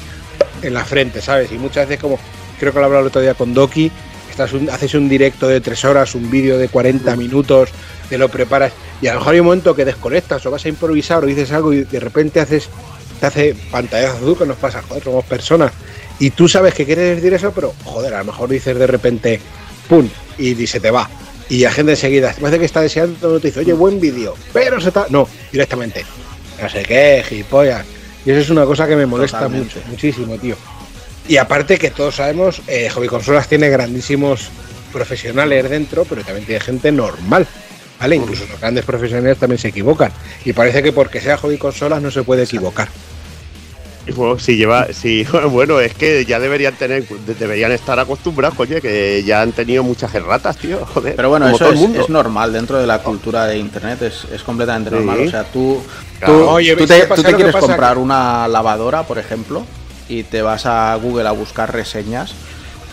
en 0.62 0.74
la 0.76 0.86
frente, 0.86 1.20
¿sabes? 1.22 1.52
Y 1.52 1.56
muchas 1.58 1.88
veces 1.90 2.00
como 2.02 2.20
creo 2.60 2.72
que 2.72 2.80
lo 2.80 2.86
hablaba 2.86 3.02
el 3.02 3.08
otro 3.08 3.20
día 3.22 3.34
con 3.34 3.54
Doki, 3.56 3.92
estás 4.38 4.54
un- 4.54 4.70
haces 4.70 4.94
un 4.94 5.10
directo 5.10 5.48
de 5.48 5.60
tres 5.62 5.84
horas, 5.84 6.14
un 6.14 6.30
vídeo 6.30 6.60
de 6.60 6.68
40 6.70 7.16
minutos, 7.16 7.70
te 8.08 8.20
lo 8.20 8.30
preparas 8.30 8.72
y 9.02 9.08
a 9.08 9.14
lo 9.14 9.20
mejor 9.20 9.34
hay 9.34 9.40
un 9.40 9.48
momento 9.48 9.76
que 9.76 9.84
desconectas 9.84 10.46
o 10.46 10.52
vas 10.52 10.64
a 10.64 10.70
improvisar 10.70 11.24
o 11.24 11.26
dices 11.26 11.52
algo 11.52 11.74
y 11.74 11.84
de 11.86 12.00
repente 12.00 12.40
haces 12.40 12.70
te 13.20 13.26
hace 13.26 13.56
pantallazo 13.72 14.18
azul 14.18 14.38
que 14.38 14.46
nos 14.46 14.58
pasa, 14.58 14.84
joder, 14.88 15.04
somos 15.04 15.26
personas 15.26 15.72
y 16.20 16.30
tú 16.30 16.48
sabes 16.48 16.76
que 16.76 16.86
quieres 16.86 17.16
decir 17.16 17.34
eso, 17.34 17.52
pero 17.52 17.74
joder, 17.84 18.14
a 18.14 18.20
lo 18.20 18.26
mejor 18.26 18.48
dices 18.50 18.78
de 18.78 18.86
repente 18.86 19.40
pum 19.90 20.08
y 20.38 20.68
se 20.68 20.80
te 20.80 20.92
va. 20.92 21.10
Y 21.50 21.62
la 21.64 21.72
gente 21.72 21.94
enseguida, 21.94 22.36
parece 22.40 22.60
que 22.60 22.66
está 22.66 22.82
deseando, 22.82 23.32
no 23.32 23.40
te 23.40 23.48
dice, 23.48 23.62
oye, 23.62 23.74
buen 23.74 24.00
vídeo, 24.00 24.36
pero 24.54 24.80
se 24.80 24.90
está. 24.90 25.08
No, 25.10 25.28
directamente. 25.52 26.06
No 26.62 26.70
sé 26.70 26.84
qué, 26.84 27.24
gilipollas. 27.28 27.86
Y 28.24 28.30
eso 28.32 28.42
es 28.42 28.50
una 28.52 28.66
cosa 28.66 28.86
que 28.88 28.96
me 28.96 29.06
molesta 29.08 29.40
Totalmente. 29.40 29.78
mucho, 29.78 29.88
muchísimo, 29.90 30.36
tío. 30.38 30.56
Y 31.28 31.38
aparte 31.38 31.78
que 31.78 31.92
todos 31.92 32.16
sabemos, 32.16 32.62
eh, 32.68 32.90
Hobby 32.90 33.08
Consolas 33.08 33.48
tiene 33.48 33.70
grandísimos 33.70 34.50
profesionales 34.94 35.70
dentro, 35.70 36.06
pero 36.06 36.24
también 36.24 36.46
tiene 36.46 36.62
gente 36.62 36.92
normal. 36.92 37.46
¿Vale? 38.00 38.16
Incluso 38.16 38.46
los 38.50 38.60
grandes 38.60 38.86
profesionales 38.86 39.38
también 39.40 39.58
se 39.58 39.70
equivocan. 39.70 40.12
Y 40.46 40.54
parece 40.54 40.84
que 40.84 40.92
porque 40.94 41.20
sea 41.20 41.36
hobby 41.38 41.58
consolas 41.58 42.00
no 42.02 42.12
se 42.12 42.22
puede 42.24 42.44
equivocar. 42.44 42.88
Bueno, 44.16 44.40
si 44.40 44.56
lleva, 44.56 44.88
si, 44.94 45.26
bueno, 45.50 45.80
es 45.82 45.94
que 45.96 46.24
ya 46.24 46.40
deberían 46.40 46.76
tener, 46.76 47.04
deberían 47.08 47.72
estar 47.74 48.00
acostumbrados, 48.00 48.56
coño, 48.56 48.80
que 48.80 49.22
ya 49.26 49.42
han 49.42 49.52
tenido 49.52 49.84
muchas 49.84 50.14
erratas, 50.16 50.58
tío, 50.58 50.86
joder. 50.94 51.16
Pero 51.16 51.30
bueno, 51.30 51.50
eso 51.50 51.72
es, 51.72 52.08
normal 52.08 52.54
dentro 52.54 52.78
de 52.78 52.88
la 52.88 53.00
cultura 53.00 53.48
de 53.48 53.58
internet, 53.58 54.02
es, 54.04 54.26
es 54.32 54.44
completamente 54.44 54.92
Sí. 54.92 54.96
normal. 54.96 55.28
O 55.28 55.30
sea, 55.30 55.44
tú, 55.44 55.82
Claro. 56.20 56.34
tú, 56.38 56.50
Oye, 56.50 56.76
tú 56.76 56.88
¿sabes 56.88 57.10
te, 57.10 57.16
tú 57.16 57.36
quieres 57.36 57.56
comprar 57.56 57.96
que- 57.96 58.00
una 58.00 58.48
lavadora, 58.48 59.04
por 59.04 59.18
ejemplo, 59.20 59.66
y 60.10 60.24
te 60.24 60.42
vas 60.42 60.66
a 60.66 60.96
Google 60.96 61.28
a 61.28 61.32
buscar 61.32 61.72
reseñas 61.74 62.34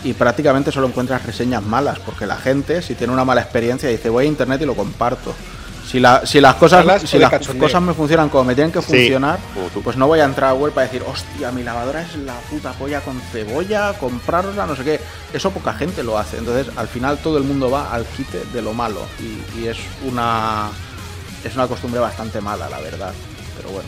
y 0.03 0.13
prácticamente 0.13 0.71
solo 0.71 0.87
encuentras 0.87 1.25
reseñas 1.25 1.63
malas, 1.63 1.99
porque 1.99 2.25
la 2.25 2.35
gente, 2.37 2.81
si 2.81 2.93
tiene 2.95 3.11
una 3.13 3.25
mala 3.25 3.41
experiencia, 3.41 3.89
dice 3.89 4.09
voy 4.09 4.25
a 4.25 4.27
internet 4.27 4.61
y 4.61 4.65
lo 4.65 4.75
comparto. 4.75 5.33
Si, 5.89 5.99
la- 5.99 6.25
si 6.25 6.41
las 6.41 6.55
cosas 6.55 6.83
si 7.07 7.19
las 7.19 7.29
cachondeo. 7.29 7.63
cosas 7.67 7.81
me 7.81 7.93
funcionan 7.93 8.27
como 8.29 8.43
me 8.45 8.55
tienen 8.55 8.71
que 8.71 8.81
funcionar, 8.81 9.37
pues 9.83 9.95
no 9.97 10.07
voy 10.07 10.19
a 10.19 10.25
entrar 10.25 10.49
a 10.49 10.53
web 10.55 10.73
para 10.73 10.87
decir, 10.87 11.03
hostia, 11.07 11.51
mi 11.51 11.61
lavadora 11.63 12.01
es 12.01 12.15
la 12.17 12.33
puta 12.49 12.73
polla 12.73 13.01
con 13.01 13.21
cebolla, 13.31 13.93
comprarla, 13.93 14.65
no 14.65 14.75
sé 14.75 14.83
qué. 14.83 14.99
Eso 15.31 15.51
poca 15.51 15.73
gente 15.73 16.03
lo 16.03 16.17
hace. 16.17 16.37
Entonces, 16.39 16.75
al 16.75 16.87
final 16.87 17.19
todo 17.19 17.37
el 17.37 17.43
mundo 17.43 17.69
va 17.69 17.91
al 17.93 18.03
quite 18.05 18.43
de 18.51 18.61
lo 18.63 18.73
malo. 18.73 19.01
Y, 19.19 19.59
y 19.59 19.67
es 19.67 19.77
una 20.03 20.69
es 21.43 21.53
una 21.55 21.67
costumbre 21.67 21.99
bastante 21.99 22.41
mala, 22.41 22.67
la 22.67 22.79
verdad. 22.79 23.13
Pero 23.55 23.69
bueno. 23.69 23.87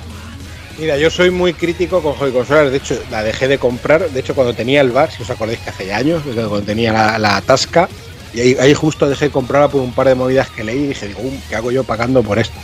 Mira, 0.77 0.95
yo 0.95 1.09
soy 1.09 1.31
muy 1.31 1.53
crítico 1.53 2.03
con 2.03 2.13
consolas. 2.31 2.69
De 2.71 2.77
hecho, 2.77 3.01
la 3.09 3.23
dejé 3.23 3.47
de 3.47 3.57
comprar. 3.57 4.09
De 4.11 4.19
hecho, 4.19 4.35
cuando 4.35 4.53
tenía 4.53 4.81
el 4.81 4.91
bar, 4.91 5.11
si 5.11 5.23
os 5.23 5.29
acordáis 5.29 5.59
que 5.59 5.71
hace 5.71 5.91
años, 5.91 6.21
cuando 6.23 6.61
tenía 6.61 7.17
la, 7.17 7.41
Tasca, 7.41 7.89
y 8.33 8.55
ahí, 8.55 8.73
justo 8.75 9.09
dejé 9.09 9.25
de 9.25 9.31
comprarla 9.31 9.69
por 9.69 9.81
un 9.81 9.93
par 9.93 10.07
de 10.07 10.13
movidas 10.13 10.49
que 10.49 10.63
leí 10.63 10.83
y 10.83 10.87
dije, 10.87 11.07
digo, 11.07 11.21
"Um, 11.21 11.35
¿qué 11.49 11.55
hago 11.55 11.71
yo 11.71 11.83
pagando 11.83 12.21
por 12.21 12.37
esto? 12.37 12.59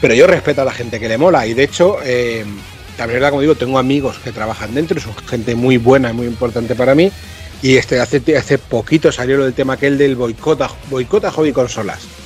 Pero 0.00 0.14
yo 0.14 0.28
respeto 0.28 0.62
a 0.62 0.64
la 0.64 0.72
gente 0.72 1.00
que 1.00 1.08
le 1.08 1.18
mola. 1.18 1.46
Y 1.46 1.54
de 1.54 1.64
hecho, 1.64 1.98
eh, 2.04 2.44
también 2.96 3.16
verdad, 3.16 3.30
como 3.30 3.40
digo, 3.40 3.56
tengo 3.56 3.78
amigos 3.78 4.18
que 4.22 4.30
trabajan 4.30 4.72
dentro, 4.72 5.00
son 5.00 5.16
gente 5.26 5.56
muy 5.56 5.76
buena 5.78 6.10
y 6.10 6.12
muy 6.12 6.26
importante 6.26 6.76
para 6.76 6.94
mí. 6.94 7.10
Y 7.62 7.76
este 7.76 7.98
hace, 7.98 8.22
hace 8.36 8.58
poquito 8.58 9.10
salió 9.10 9.36
lo 9.38 9.44
del 9.44 9.54
tema 9.54 9.72
aquel 9.72 9.98
del 9.98 10.14
boicot 10.14 10.60
a, 10.62 10.70
boicot 10.88 11.24
a 11.24 11.32
hobby 11.32 11.52
consolas. 11.52 12.19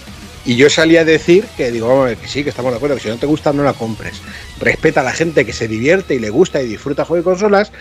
Y 0.46 0.56
yo 0.56 0.68
salí 0.68 0.96
a 0.96 1.04
decir 1.04 1.46
que 1.56 1.70
digo, 1.70 1.88
vamos 1.88 2.04
a 2.04 2.08
ver, 2.08 2.18
que 2.18 2.28
sí, 2.28 2.42
que 2.44 2.50
estamos 2.50 2.70
de 2.72 2.76
acuerdo, 2.76 2.96
que 2.96 3.02
si 3.02 3.08
no 3.08 3.16
te 3.16 3.26
gusta 3.26 3.52
no 3.52 3.62
la 3.62 3.72
compres. 3.72 4.20
Respeta 4.60 5.00
a 5.00 5.04
la 5.04 5.12
gente 5.12 5.46
que 5.46 5.52
se 5.52 5.68
divierte 5.68 6.14
y 6.14 6.18
le 6.18 6.30
gusta 6.30 6.60
y 6.60 6.66
disfruta 6.66 7.04
juego 7.04 7.22
de 7.22 7.24
consolas. 7.24 7.72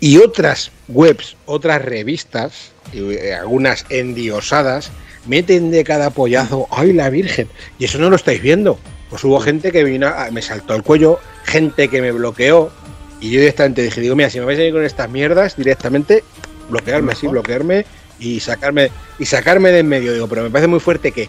Y 0.00 0.18
otras 0.18 0.72
webs, 0.88 1.36
otras 1.46 1.82
revistas, 1.82 2.72
y, 2.92 3.12
eh, 3.12 3.34
algunas 3.34 3.86
endiosadas, 3.90 4.90
meten 5.26 5.70
de 5.70 5.84
cada 5.84 6.10
pollazo, 6.10 6.66
¡ay 6.70 6.92
la 6.92 7.10
Virgen! 7.10 7.48
Y 7.78 7.84
eso 7.84 7.98
no 7.98 8.10
lo 8.10 8.16
estáis 8.16 8.42
viendo. 8.42 8.78
Pues 9.08 9.22
hubo 9.24 9.38
gente 9.38 9.70
que 9.70 9.84
vino, 9.84 10.12
me 10.32 10.42
saltó 10.42 10.74
el 10.74 10.82
cuello, 10.82 11.20
gente 11.44 11.88
que 11.88 12.02
me 12.02 12.10
bloqueó, 12.10 12.72
y 13.20 13.30
yo 13.30 13.40
directamente 13.40 13.82
dije, 13.82 14.00
digo, 14.00 14.16
mira, 14.16 14.28
si 14.28 14.38
me 14.38 14.44
vais 14.44 14.58
a 14.58 14.64
ir 14.64 14.72
con 14.72 14.84
estas 14.84 15.08
mierdas, 15.08 15.56
directamente 15.56 16.24
bloquearme, 16.68 17.14
sí, 17.14 17.26
bloquearme 17.26 17.86
y 18.18 18.40
sacarme, 18.40 18.90
y 19.18 19.24
sacarme 19.24 19.70
de 19.70 19.78
en 19.78 19.88
medio. 19.88 20.12
Digo, 20.12 20.28
pero 20.28 20.42
me 20.42 20.50
parece 20.50 20.66
muy 20.66 20.80
fuerte 20.80 21.12
que 21.12 21.28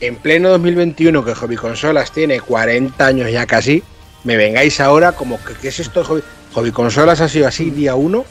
en 0.00 0.16
pleno 0.16 0.48
2021, 0.50 1.24
que 1.24 1.34
Hobby 1.34 1.56
Consolas 1.56 2.12
tiene 2.12 2.40
40 2.40 3.06
años 3.06 3.30
ya 3.30 3.46
casi, 3.46 3.82
me 4.24 4.36
vengáis 4.36 4.80
ahora 4.80 5.12
como 5.12 5.42
que 5.44 5.54
¿qué 5.54 5.68
es 5.68 5.80
esto? 5.80 6.00
de 6.00 6.06
Hobby, 6.06 6.22
Hobby 6.52 6.70
Consolas 6.72 7.20
ha 7.20 7.28
sido 7.28 7.48
así 7.48 7.70
día 7.70 7.94
uno, 7.94 8.24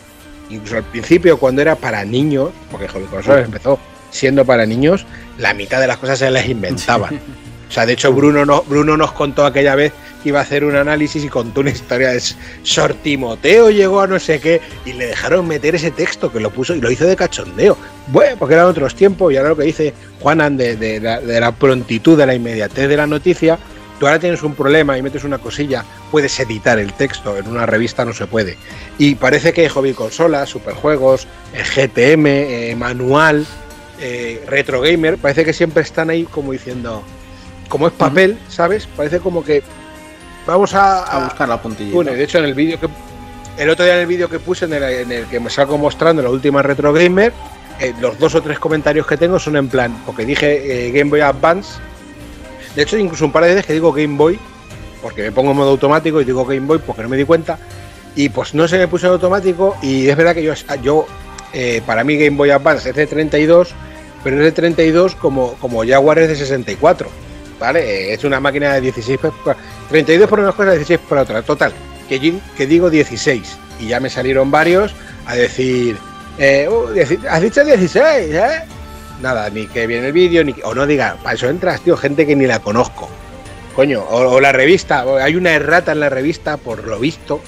incluso 0.50 0.78
al 0.78 0.84
principio 0.84 1.38
cuando 1.38 1.62
era 1.62 1.76
para 1.76 2.04
niños, 2.06 2.50
porque 2.72 2.88
Hobby 2.88 3.06
Consolas 3.06 3.46
empezó 3.46 3.80
siendo 4.12 4.46
para 4.46 4.66
niños, 4.66 5.06
la 5.38 5.54
mitad 5.54 5.80
de 5.80 5.88
las 5.88 5.98
cosas 5.98 6.20
se 6.20 6.30
las 6.32 6.48
inventaban. 6.48 7.20
O 7.70 7.72
sea, 7.72 7.86
de 7.86 7.94
hecho 7.94 8.12
Bruno, 8.12 8.46
no, 8.46 8.64
Bruno 8.64 8.98
nos 8.98 9.12
contó 9.12 9.46
aquella 9.46 9.76
vez 9.76 9.94
que 10.24 10.30
iba 10.30 10.40
a 10.40 10.41
hacer 10.41 10.64
un 10.64 10.76
análisis 10.76 11.24
y 11.24 11.30
contó 11.30 11.62
una 11.62 11.70
historia 11.70 12.10
de 12.10 12.22
Sor 12.64 12.96
Timoteo 12.96 13.70
llegó 13.70 14.02
a 14.02 14.08
no 14.08 14.20
sé 14.20 14.40
qué 14.40 14.60
y 14.86 14.94
le 14.94 15.08
dejaron 15.08 15.48
meter 15.48 15.76
ese 15.76 15.91
texto 15.91 16.32
que 16.32 16.40
lo 16.40 16.50
puso 16.50 16.76
y 16.76 16.82
lo 16.82 16.91
hizo 16.91 17.06
de 17.06 17.16
cachondeo. 17.16 17.78
Bueno, 18.08 18.36
porque 18.38 18.56
eran 18.56 18.66
otros 18.66 18.96
tiempos 18.96 19.32
y 19.32 19.38
ahora 19.38 19.50
lo 19.50 19.58
que 19.58 19.64
dice 19.64 19.94
Juanan 20.20 20.58
de, 20.58 20.76
de 20.76 21.40
la 21.40 21.52
prontitud, 21.52 22.18
de 22.18 22.26
la 22.26 22.34
inmediatez 22.34 22.90
de 22.90 22.98
la 22.98 23.06
noticia, 23.08 23.60
tú 24.00 24.08
ahora 24.08 24.20
tienes 24.20 24.41
un 24.44 24.56
problema 24.56 24.98
y 24.98 25.02
metes 25.02 25.24
una 25.24 25.38
cosilla, 25.38 25.84
puedes 26.10 26.40
editar 26.40 26.80
el 26.80 26.94
texto, 26.94 27.38
en 27.38 27.48
una 27.48 27.66
revista 27.66 28.06
no 28.06 28.14
se 28.14 28.26
puede. 28.26 28.58
Y 28.98 29.16
parece 29.16 29.54
que 29.54 29.70
hobby 29.70 29.94
consolas, 29.94 30.50
superjuegos, 30.50 31.28
eh, 31.54 31.64
GTM, 31.64 32.26
eh, 32.28 32.76
manual, 32.76 33.46
eh, 34.00 34.44
retro 34.48 34.82
gamer, 34.82 35.18
parece 35.18 35.44
que 35.44 35.54
siempre 35.54 35.84
están 35.84 36.10
ahí 36.10 36.24
como 36.24 36.54
diciendo, 36.54 37.04
como 37.70 37.88
es 37.88 37.94
papel, 37.94 38.38
¿sabes? 38.50 38.88
Parece 38.88 39.20
como 39.20 39.44
que 39.44 39.64
vamos 40.46 40.74
a, 40.74 41.04
A 41.04 41.24
buscar 41.26 41.48
la 41.48 41.62
puntillita. 41.62 41.96
bueno, 41.96 42.12
de 42.12 42.24
hecho 42.24 42.40
en 42.40 42.46
el 42.46 42.54
vídeo 42.54 42.80
que 42.80 42.90
el 43.58 43.70
otro 43.70 43.86
día 43.86 43.96
en 43.96 44.02
el 44.02 44.08
vídeo 44.08 44.30
que 44.30 44.40
puse 44.40 44.66
en 44.66 44.74
el, 44.74 44.84
en 44.84 45.12
el 45.12 45.26
que 45.26 45.40
me 45.40 45.50
salgo 45.50 45.78
mostrando 45.78 46.22
la 46.22 46.30
última 46.30 46.62
retro 46.62 46.94
gamer, 46.94 47.34
eh, 47.80 47.94
los 48.00 48.18
dos 48.18 48.36
o 48.36 48.41
tres 48.41 48.60
comentarios 48.60 49.06
que 49.06 49.18
tengo 49.18 49.38
son 49.40 49.56
en 49.58 49.70
plan, 49.70 49.96
porque 50.06 50.26
dije 50.26 50.88
eh, 50.88 50.91
Game 50.91 51.10
Boy 51.10 51.22
Advance. 51.22 51.80
De 52.76 52.84
hecho, 52.84 52.98
incluso 52.98 53.26
un 53.26 53.32
par 53.32 53.44
de 53.44 53.50
veces 53.50 53.66
que 53.66 53.74
digo 53.74 53.91
Game 53.91 54.16
Boy, 54.16 54.40
porque 55.02 55.24
me 55.24 55.32
pongo 55.32 55.52
en 55.52 55.58
modo 55.58 55.72
automático 55.72 56.22
y 56.22 56.26
digo 56.26 56.46
Game 56.46 56.66
Boy 56.66 56.80
porque 56.80 57.04
no 57.04 57.10
me 57.10 57.18
di 57.18 57.26
cuenta. 57.26 57.58
Y 58.16 58.30
pues 58.30 58.54
no 58.54 58.68
se 58.68 58.78
me 58.78 58.88
puso 58.88 59.08
en 59.08 59.14
automático 59.14 59.78
y 59.82 60.08
es 60.08 60.18
verdad 60.18 60.34
que 60.34 60.44
yo, 60.44 60.54
yo 60.82 61.06
eh, 61.54 61.82
para 61.86 62.04
mí 62.04 62.18
Game 62.18 62.38
Boy 62.38 62.50
Advance 62.50 62.90
es 62.90 62.96
de 62.96 63.08
32, 63.08 63.70
pero 64.24 64.38
es 64.38 64.44
de 64.44 64.52
32 64.52 65.16
como, 65.16 65.54
como 65.56 65.86
Jaguar 65.86 66.20
es 66.20 66.30
de 66.30 66.36
64. 66.36 67.10
¿Vale? 67.60 68.14
Es 68.14 68.23
una 68.23 68.40
máquina 68.40 68.73
de 68.76 68.81
16, 68.81 69.19
por- 69.19 69.34
por- 69.44 69.56
32 69.90 70.30
por 70.30 70.40
una 70.40 70.52
cosa, 70.52 70.72
16 70.72 70.99
por 71.07 71.18
otra. 71.18 71.41
Total, 71.41 71.73
que, 72.07 72.19
digo 72.68 72.90
16. 72.90 73.57
Y 73.80 73.88
ya 73.88 73.99
me 73.99 74.10
salieron 74.10 74.49
varios 74.52 74.94
a 75.26 75.36
decir, 75.36 75.98
eh, 76.38 76.68
"Uh, 76.69 76.90
has 77.30 77.41
dicho 77.41 77.64
16, 77.64 78.34
¿eh? 78.34 78.61
Nada, 79.22 79.49
ni 79.49 79.68
que 79.68 79.86
viene 79.88 80.07
el 80.07 80.14
vídeo, 80.14 80.44
ni 80.44 80.53
que, 80.53 80.64
o 80.64 80.73
no 80.73 80.88
diga, 80.88 81.18
para 81.22 81.36
eso 81.36 81.49
entras, 81.49 81.81
tío, 81.81 81.98
gente 81.98 82.26
que 82.26 82.36
ni 82.36 82.45
la 82.48 82.60
conozco. 82.60 83.10
Coño, 83.76 84.02
o, 84.02 84.18
o 84.36 84.40
la 84.41 84.52
revista, 84.52 85.06
o 85.06 85.18
hay 85.18 85.36
una 85.36 85.52
errata 85.53 85.91
en 85.91 85.99
la 85.99 86.10
revista, 86.10 86.57
por 86.57 86.86
lo 86.88 86.99
visto, 86.99 87.41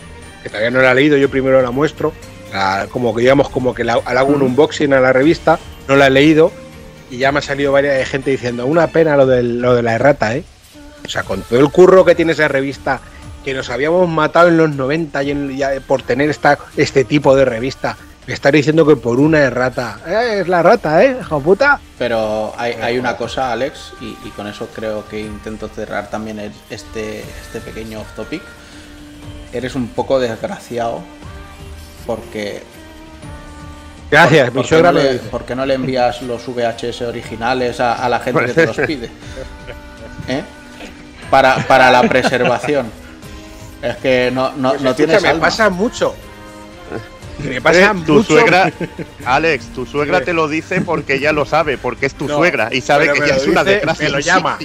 que 0.43 0.49
todavía 0.49 0.71
no 0.71 0.81
la 0.81 0.91
he 0.91 0.95
leído, 0.95 1.17
yo 1.17 1.29
primero 1.29 1.61
la 1.61 1.71
muestro, 1.71 2.13
la- 2.53 2.87
como 2.91 3.13
que 3.15 3.21
digamos, 3.21 3.49
como 3.49 3.73
que 3.73 3.83
la, 3.83 3.95
le 3.95 4.19
hago 4.19 4.33
un 4.33 4.41
unboxing 4.41 4.93
a 4.93 4.99
la 4.99 5.13
revista, 5.13 5.59
no 5.87 5.95
la 5.95 6.07
he 6.07 6.09
leído, 6.09 6.51
y 7.11 7.17
ya 7.17 7.31
me 7.31 7.39
ha 7.39 7.41
salido 7.43 7.71
varias 7.71 8.07
gente 8.09 8.31
diciendo, 8.31 8.65
una 8.65 8.87
pena 8.87 9.15
lo, 9.15 9.25
del, 9.27 9.59
lo 9.61 9.75
de 9.75 9.83
la 9.83 9.93
errata, 9.93 10.35
¿eh? 10.35 10.43
O 11.05 11.09
sea, 11.09 11.21
con 11.23 11.41
todo 11.43 11.59
el 11.59 11.69
curro 11.69 12.03
que 12.05 12.15
tiene 12.15 12.31
esa 12.31 12.47
revista, 12.47 12.99
que 13.43 13.53
nos 13.53 13.69
habíamos 13.69 14.07
matado 14.09 14.47
en 14.47 14.57
los 14.57 14.69
90 14.75 15.21
y 15.23 15.31
en- 15.31 15.57
ya 15.57 15.71
por 15.85 16.01
tener 16.03 16.29
esta, 16.29 16.57
este 16.77 17.03
tipo 17.03 17.35
de 17.35 17.43
revista, 17.45 17.97
me 18.27 18.33
está 18.35 18.51
diciendo 18.51 18.85
que 18.85 18.95
por 18.95 19.19
una 19.19 19.39
errata, 19.39 19.99
"Eh, 20.07 20.39
es 20.41 20.47
la 20.47 20.59
errata, 20.59 21.03
¿eh? 21.03 21.17
Hijo 21.19 21.37
de 21.39 21.43
puta. 21.43 21.79
Pero 21.97 22.53
hay, 22.57 22.73
hay 22.73 22.97
una 22.99 23.17
cosa, 23.17 23.51
Alex, 23.51 23.93
y, 23.99 24.13
con 24.35 24.45
eso 24.47 24.67
creo 24.73 25.07
que 25.09 25.19
intento 25.19 25.67
cerrar 25.69 26.09
también 26.09 26.39
este, 26.69 27.21
este 27.21 27.59
pequeño 27.61 27.99
off 28.01 28.15
topic. 28.15 28.41
Eres 29.51 29.75
un 29.75 29.87
poco 29.89 30.19
desgraciado 30.19 31.01
porque. 32.05 32.63
Gracias, 34.11 34.49
¿por, 34.49 34.53
mi 34.53 34.55
por 34.55 34.63
qué 34.63 34.69
suegra 34.69 34.91
no 34.91 34.99
le, 34.99 35.13
dice. 35.13 35.25
por 35.29 35.45
qué 35.45 35.55
no 35.55 35.65
le 35.65 35.73
envías 35.73 36.21
los 36.23 36.45
VHS 36.45 37.01
originales 37.03 37.79
a, 37.79 37.93
a 37.93 38.09
la 38.09 38.19
gente 38.19 38.45
que 38.45 38.53
te 38.53 38.65
los 38.67 38.77
pide? 38.79 39.09
¿Eh? 40.27 40.43
Para, 41.29 41.55
para 41.65 41.89
la 41.89 42.03
preservación. 42.03 42.91
Es 43.81 43.95
que 43.97 44.29
no, 44.33 44.51
no, 44.57 44.71
Pues 44.71 44.81
no 44.81 44.93
tienes 44.95 45.21
me 45.23 45.29
alma. 45.29 45.41
pasa 45.45 45.69
mucho. 45.69 46.13
Me 47.43 47.55
Eh, 47.57 47.61
pasa 47.61 47.93
tu 48.05 48.13
mucho. 48.15 48.23
suegra, 48.33 48.71
Alex, 49.25 49.67
tu 49.73 49.85
suegra 49.85 50.21
te 50.21 50.33
lo 50.33 50.47
dice 50.47 50.81
porque 50.81 51.19
ya 51.19 51.31
lo 51.31 51.45
sabe, 51.45 51.77
porque 51.77 52.05
es 52.05 52.13
tu 52.13 52.27
No, 52.27 52.35
suegra 52.37 52.69
y 52.71 52.81
sabe 52.81 53.11
que 53.13 53.19
ya 53.27 53.37
es 53.37 53.47
una 53.47 53.63
desgracia. 53.63 54.05
Me 54.05 54.11
lo 54.11 54.19
llama, 54.19 54.57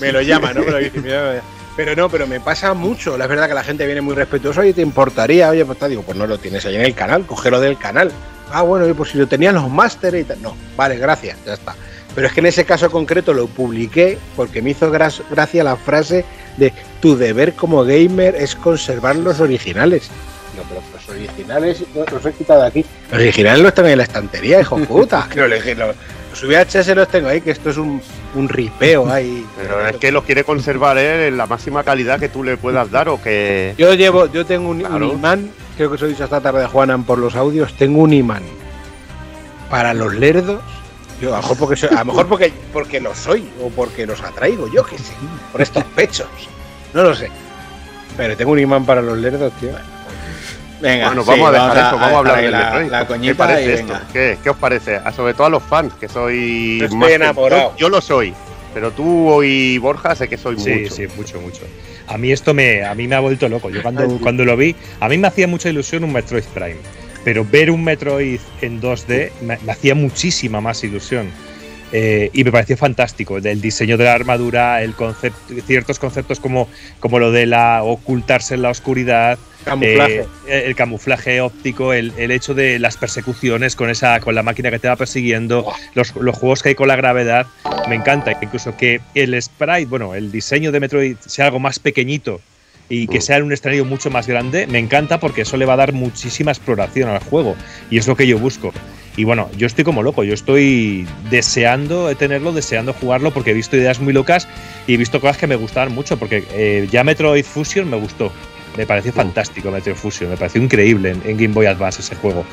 me 0.00 0.12
lo 0.12 0.20
llama, 0.20 0.52
no 0.52 0.62
me 0.62 0.70
lo 0.72 0.76
dice. 0.78 1.00
mira, 1.00 1.40
Pero 1.76 1.94
no, 1.96 2.08
pero 2.10 2.26
me 2.26 2.40
pasa 2.40 2.74
mucho. 2.74 3.16
La 3.16 3.26
verdad 3.28 3.46
que 3.48 3.54
la 3.54 3.62
gente 3.64 3.86
viene 3.86 4.00
muy 4.02 4.14
respetuosa. 4.16 4.60
Oye, 4.60 4.74
¿te 4.74 4.82
importaría? 4.82 5.48
Oye, 5.48 5.64
pues 5.64 5.78
te 5.78 5.88
digo, 5.88 6.02
pues 6.02 6.18
no 6.18 6.26
lo 6.26 6.36
tienes 6.36 6.66
ahí 6.66 6.74
en 6.74 6.82
el 6.82 6.94
canal, 6.94 7.24
cógelo 7.24 7.60
del 7.60 7.78
canal. 7.78 8.10
Ah, 8.52 8.62
bueno, 8.62 8.84
oye, 8.84 8.94
pues 8.94 9.10
si 9.10 9.18
lo 9.18 9.26
tenían 9.26 9.54
los 9.54 9.68
másteres 9.70 10.22
y 10.22 10.24
tal. 10.24 10.42
No, 10.42 10.56
vale, 10.76 10.96
gracias, 10.96 11.36
ya 11.46 11.54
está. 11.54 11.74
Pero 12.14 12.26
es 12.26 12.32
que 12.32 12.40
en 12.40 12.46
ese 12.46 12.64
caso 12.64 12.90
concreto 12.90 13.32
lo 13.32 13.46
publiqué 13.46 14.18
porque 14.34 14.62
me 14.62 14.70
hizo 14.70 14.90
gracia 14.90 15.62
la 15.64 15.76
frase 15.76 16.24
de 16.56 16.72
tu 17.00 17.16
deber 17.16 17.52
como 17.54 17.84
gamer 17.84 18.34
es 18.34 18.56
conservar 18.56 19.16
los 19.16 19.38
originales. 19.40 20.08
Digo, 20.52 20.64
pero 20.68 20.80
los 20.92 21.08
originales 21.08 21.84
los, 21.94 22.26
he 22.26 22.32
quitado 22.32 22.62
de 22.62 22.66
aquí. 22.68 22.84
Los 23.12 23.20
originales 23.20 23.60
los 23.62 23.74
tengo 23.74 23.88
en 23.88 23.98
la 23.98 24.04
estantería, 24.04 24.60
hijo 24.60 24.78
puta. 24.78 25.28
Que 25.32 25.46
los, 25.46 25.64
los, 25.64 25.94
los 26.30 26.42
VHS 26.42 26.88
los 26.96 27.08
tengo 27.08 27.28
ahí, 27.28 27.40
que 27.40 27.52
esto 27.52 27.70
es 27.70 27.76
un, 27.76 28.00
un 28.34 28.48
ripeo 28.48 29.08
ahí. 29.12 29.46
Pero 29.56 29.86
es 29.86 29.96
que 29.98 30.10
los 30.10 30.24
quiere 30.24 30.42
conservar 30.42 30.98
él 30.98 31.20
en 31.28 31.36
la 31.36 31.46
máxima 31.46 31.84
calidad 31.84 32.18
que 32.18 32.28
tú 32.28 32.42
le 32.42 32.56
puedas 32.56 32.90
dar 32.90 33.08
o 33.10 33.22
que. 33.22 33.74
Yo 33.78 33.94
llevo, 33.94 34.26
yo 34.32 34.44
tengo 34.44 34.70
un, 34.70 34.78
un 34.78 34.86
Claro. 34.88 35.12
imán, 35.12 35.50
creo 35.78 35.88
que 35.90 35.94
os 35.94 36.02
he 36.02 36.08
dicho 36.08 36.24
esta 36.24 36.40
tarde 36.40 36.64
a 36.64 36.68
Juanan 36.68 37.04
por 37.04 37.18
los 37.18 37.34
audios, 37.36 37.72
tengo 37.74 38.02
un 38.02 38.12
imán 38.12 38.42
para 39.70 39.94
los 39.94 40.12
lerdos. 40.14 40.60
Yo, 41.20 41.30
a 41.34 41.36
lo 41.36 41.42
mejor 41.42 41.56
porque 41.58 41.76
soy- 41.76 41.88
a 41.90 42.00
lo 42.00 42.04
mejor 42.06 42.26
porque, 42.28 42.52
porque 42.72 43.00
lo 43.00 43.14
soy, 43.14 43.48
o 43.62 43.70
porque 43.70 44.06
los 44.06 44.20
atraigo, 44.22 44.68
yo 44.72 44.84
que 44.84 44.98
sé, 44.98 45.12
por 45.50 45.62
estos 45.62 45.84
pechos. 45.84 46.26
No 46.94 47.02
lo 47.02 47.14
sé. 47.14 47.30
Pero 48.16 48.36
tengo 48.36 48.52
un 48.52 48.58
imán 48.58 48.84
para 48.84 49.00
los 49.02 49.16
lerdos, 49.18 49.52
tío. 49.60 49.70
Venga, 50.80 51.06
Bueno, 51.06 51.22
sí, 51.22 51.28
vamos 51.30 51.48
a 51.48 51.52
dejar 51.52 51.76
esto, 51.78 51.96
vamos 51.98 52.12
a 52.14 52.18
hablar 52.18 52.36
del 52.40 52.50
la, 52.52 52.82
la 52.82 53.06
¿Qué 53.20 53.34
parece 53.34 53.64
y 53.68 53.72
esto? 53.72 53.94
¿Qué, 54.12 54.38
qué 54.42 54.50
os 54.50 54.56
parece? 54.56 54.96
A- 54.96 55.12
sobre 55.12 55.34
todo 55.34 55.46
a 55.46 55.50
los 55.50 55.62
fans, 55.62 55.92
que 55.94 56.08
soy. 56.08 56.78
Yo 56.78 56.84
estoy 56.84 56.98
más 56.98 57.08
que- 57.08 57.14
enamorado. 57.16 57.70
Yo, 57.72 57.76
yo 57.78 57.88
lo 57.88 58.00
soy, 58.00 58.32
pero 58.74 58.92
tú 58.92 59.42
y 59.42 59.78
Borja 59.78 60.14
sé 60.14 60.28
que 60.28 60.36
soy 60.36 60.58
Sí, 60.58 60.70
mucho. 60.70 60.94
sí, 60.94 61.06
mucho, 61.16 61.40
mucho. 61.40 61.62
A 62.08 62.18
mí 62.18 62.32
esto 62.32 62.54
me, 62.54 62.84
a 62.84 62.94
mí 62.94 63.06
me 63.06 63.14
ha 63.14 63.20
vuelto 63.20 63.48
loco. 63.48 63.70
Yo 63.70 63.82
cuando, 63.82 64.02
Ay, 64.10 64.18
cuando 64.20 64.44
lo 64.44 64.56
vi, 64.56 64.74
a 65.00 65.08
mí 65.08 65.18
me 65.18 65.28
hacía 65.28 65.46
mucha 65.46 65.68
ilusión 65.68 66.04
un 66.04 66.12
Metroid 66.12 66.44
Prime. 66.54 66.78
Pero 67.24 67.44
ver 67.44 67.70
un 67.70 67.84
Metroid 67.84 68.40
en 68.62 68.80
2D 68.80 69.30
me, 69.42 69.58
me 69.64 69.72
hacía 69.72 69.94
muchísima 69.94 70.60
más 70.60 70.82
ilusión. 70.84 71.30
Eh, 71.92 72.30
y 72.32 72.44
me 72.44 72.52
pareció 72.52 72.76
fantástico. 72.76 73.38
El 73.38 73.60
diseño 73.60 73.96
de 73.96 74.04
la 74.04 74.14
armadura, 74.14 74.82
el 74.82 74.94
concepto, 74.94 75.54
ciertos 75.66 75.98
conceptos 75.98 76.40
como, 76.40 76.68
como 77.00 77.18
lo 77.18 77.32
de 77.32 77.46
la 77.46 77.82
ocultarse 77.82 78.54
en 78.54 78.62
la 78.62 78.70
oscuridad, 78.70 79.38
Camuflaje. 79.68 80.26
eh, 80.46 80.62
el 80.66 80.74
camuflaje 80.74 81.40
óptico, 81.40 81.92
el, 81.92 82.12
el 82.16 82.30
hecho 82.30 82.54
de 82.54 82.78
las 82.78 82.96
persecuciones 82.96 83.76
con 83.76 83.90
esa 83.90 84.18
con 84.20 84.34
la 84.34 84.42
máquina 84.42 84.70
que 84.70 84.78
te 84.78 84.88
va 84.88 84.96
persiguiendo, 84.96 85.66
los, 85.94 86.14
los 86.16 86.36
juegos 86.36 86.62
que 86.62 86.70
hay 86.70 86.74
con 86.74 86.88
la 86.88 86.96
gravedad, 86.96 87.46
me 87.88 87.94
encanta. 87.94 88.36
Incluso 88.40 88.76
que 88.76 89.00
el 89.14 89.40
sprite, 89.40 89.86
bueno, 89.86 90.14
el 90.14 90.32
diseño 90.32 90.72
de 90.72 90.80
Metroid 90.80 91.16
sea 91.20 91.46
algo 91.46 91.58
más 91.58 91.78
pequeñito 91.78 92.40
y 92.88 93.06
que 93.06 93.20
sea 93.20 93.36
en 93.36 93.42
un 93.42 93.52
escenario 93.52 93.84
mucho 93.84 94.10
más 94.10 94.26
grande, 94.26 94.66
me 94.66 94.78
encanta 94.78 95.20
porque 95.20 95.42
eso 95.42 95.56
le 95.56 95.66
va 95.66 95.74
a 95.74 95.76
dar 95.76 95.92
muchísima 95.92 96.52
exploración 96.52 97.10
al 97.10 97.18
juego 97.18 97.54
y 97.90 97.98
es 97.98 98.06
lo 98.06 98.16
que 98.16 98.26
yo 98.26 98.38
busco. 98.38 98.72
Y 99.16 99.24
bueno, 99.24 99.50
yo 99.58 99.66
estoy 99.66 99.84
como 99.84 100.02
loco, 100.02 100.22
yo 100.22 100.32
estoy 100.32 101.06
deseando 101.28 102.14
tenerlo, 102.16 102.52
deseando 102.52 102.92
jugarlo 102.92 103.32
porque 103.32 103.50
he 103.50 103.54
visto 103.54 103.76
ideas 103.76 104.00
muy 104.00 104.12
locas 104.12 104.48
y 104.86 104.94
he 104.94 104.96
visto 104.96 105.20
cosas 105.20 105.36
que 105.36 105.46
me 105.46 105.56
gustaban 105.56 105.92
mucho 105.92 106.18
porque 106.18 106.44
eh, 106.52 106.88
ya 106.90 107.04
Metroid 107.04 107.44
Fusion 107.44 107.90
me 107.90 107.96
gustó. 107.96 108.32
Me 108.76 108.86
pareció 108.86 109.12
fantástico 109.12 109.70
Metroid 109.70 109.96
Fusion, 109.96 110.30
me 110.30 110.36
pareció 110.36 110.62
increíble 110.62 111.10
en, 111.10 111.22
en 111.24 111.36
Game 111.36 111.54
Boy 111.54 111.66
Advance 111.66 112.00
ese 112.00 112.14
juego. 112.16 112.44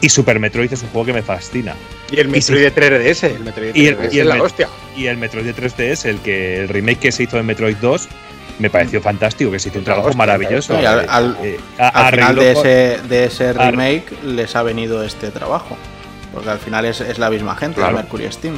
Y 0.00 0.08
Super 0.08 0.38
Metroid 0.38 0.72
es 0.72 0.82
un 0.82 0.88
juego 0.90 1.06
que 1.06 1.12
me 1.12 1.22
fascina. 1.22 1.74
Y 2.10 2.20
el 2.20 2.28
Metroid 2.28 2.60
de 2.62 2.74
3DS, 2.74 3.24
el 3.24 3.40
Metroid 3.44 3.72
de 3.72 3.78
Y 3.78 3.86
el- 3.86 3.98
3DS 3.98 4.12
y 4.12 4.18
el 4.18 4.20
es 4.20 4.26
la 4.26 4.36
Met- 4.36 4.40
hostia. 4.42 4.68
Y 4.96 5.06
el 5.06 5.16
Metroid 5.16 5.44
de 5.44 5.54
3DS, 5.54 6.04
el 6.08 6.18
que 6.20 6.60
el 6.60 6.68
remake 6.68 6.98
que 7.00 7.12
se 7.12 7.24
hizo 7.24 7.36
de 7.36 7.42
Metroid 7.42 7.76
2, 7.76 8.08
me 8.60 8.70
pareció 8.70 9.00
fantástico, 9.02 9.50
que 9.50 9.58
se 9.58 9.68
hizo 9.68 9.78
un 9.78 9.84
trabajo 9.84 10.08
hostia, 10.08 10.18
maravilloso. 10.18 10.76
Al- 10.78 11.06
al- 11.08 11.36
Eh, 11.42 11.58
a- 11.78 11.88
Al 12.06 12.14
final 12.14 12.34
de 12.36 12.52
ese, 12.52 13.02
de 13.08 13.24
ese 13.24 13.48
ar- 13.48 13.70
remake 13.72 14.04
les 14.24 14.54
ha 14.56 14.62
venido 14.62 15.02
este 15.02 15.30
trabajo. 15.30 15.76
Porque 16.32 16.50
al 16.50 16.58
final 16.58 16.84
es, 16.84 17.00
es 17.00 17.18
la 17.18 17.30
misma 17.30 17.56
gente, 17.56 17.76
Claro. 17.80 17.96
Mercury 17.96 18.30
Steam. 18.30 18.56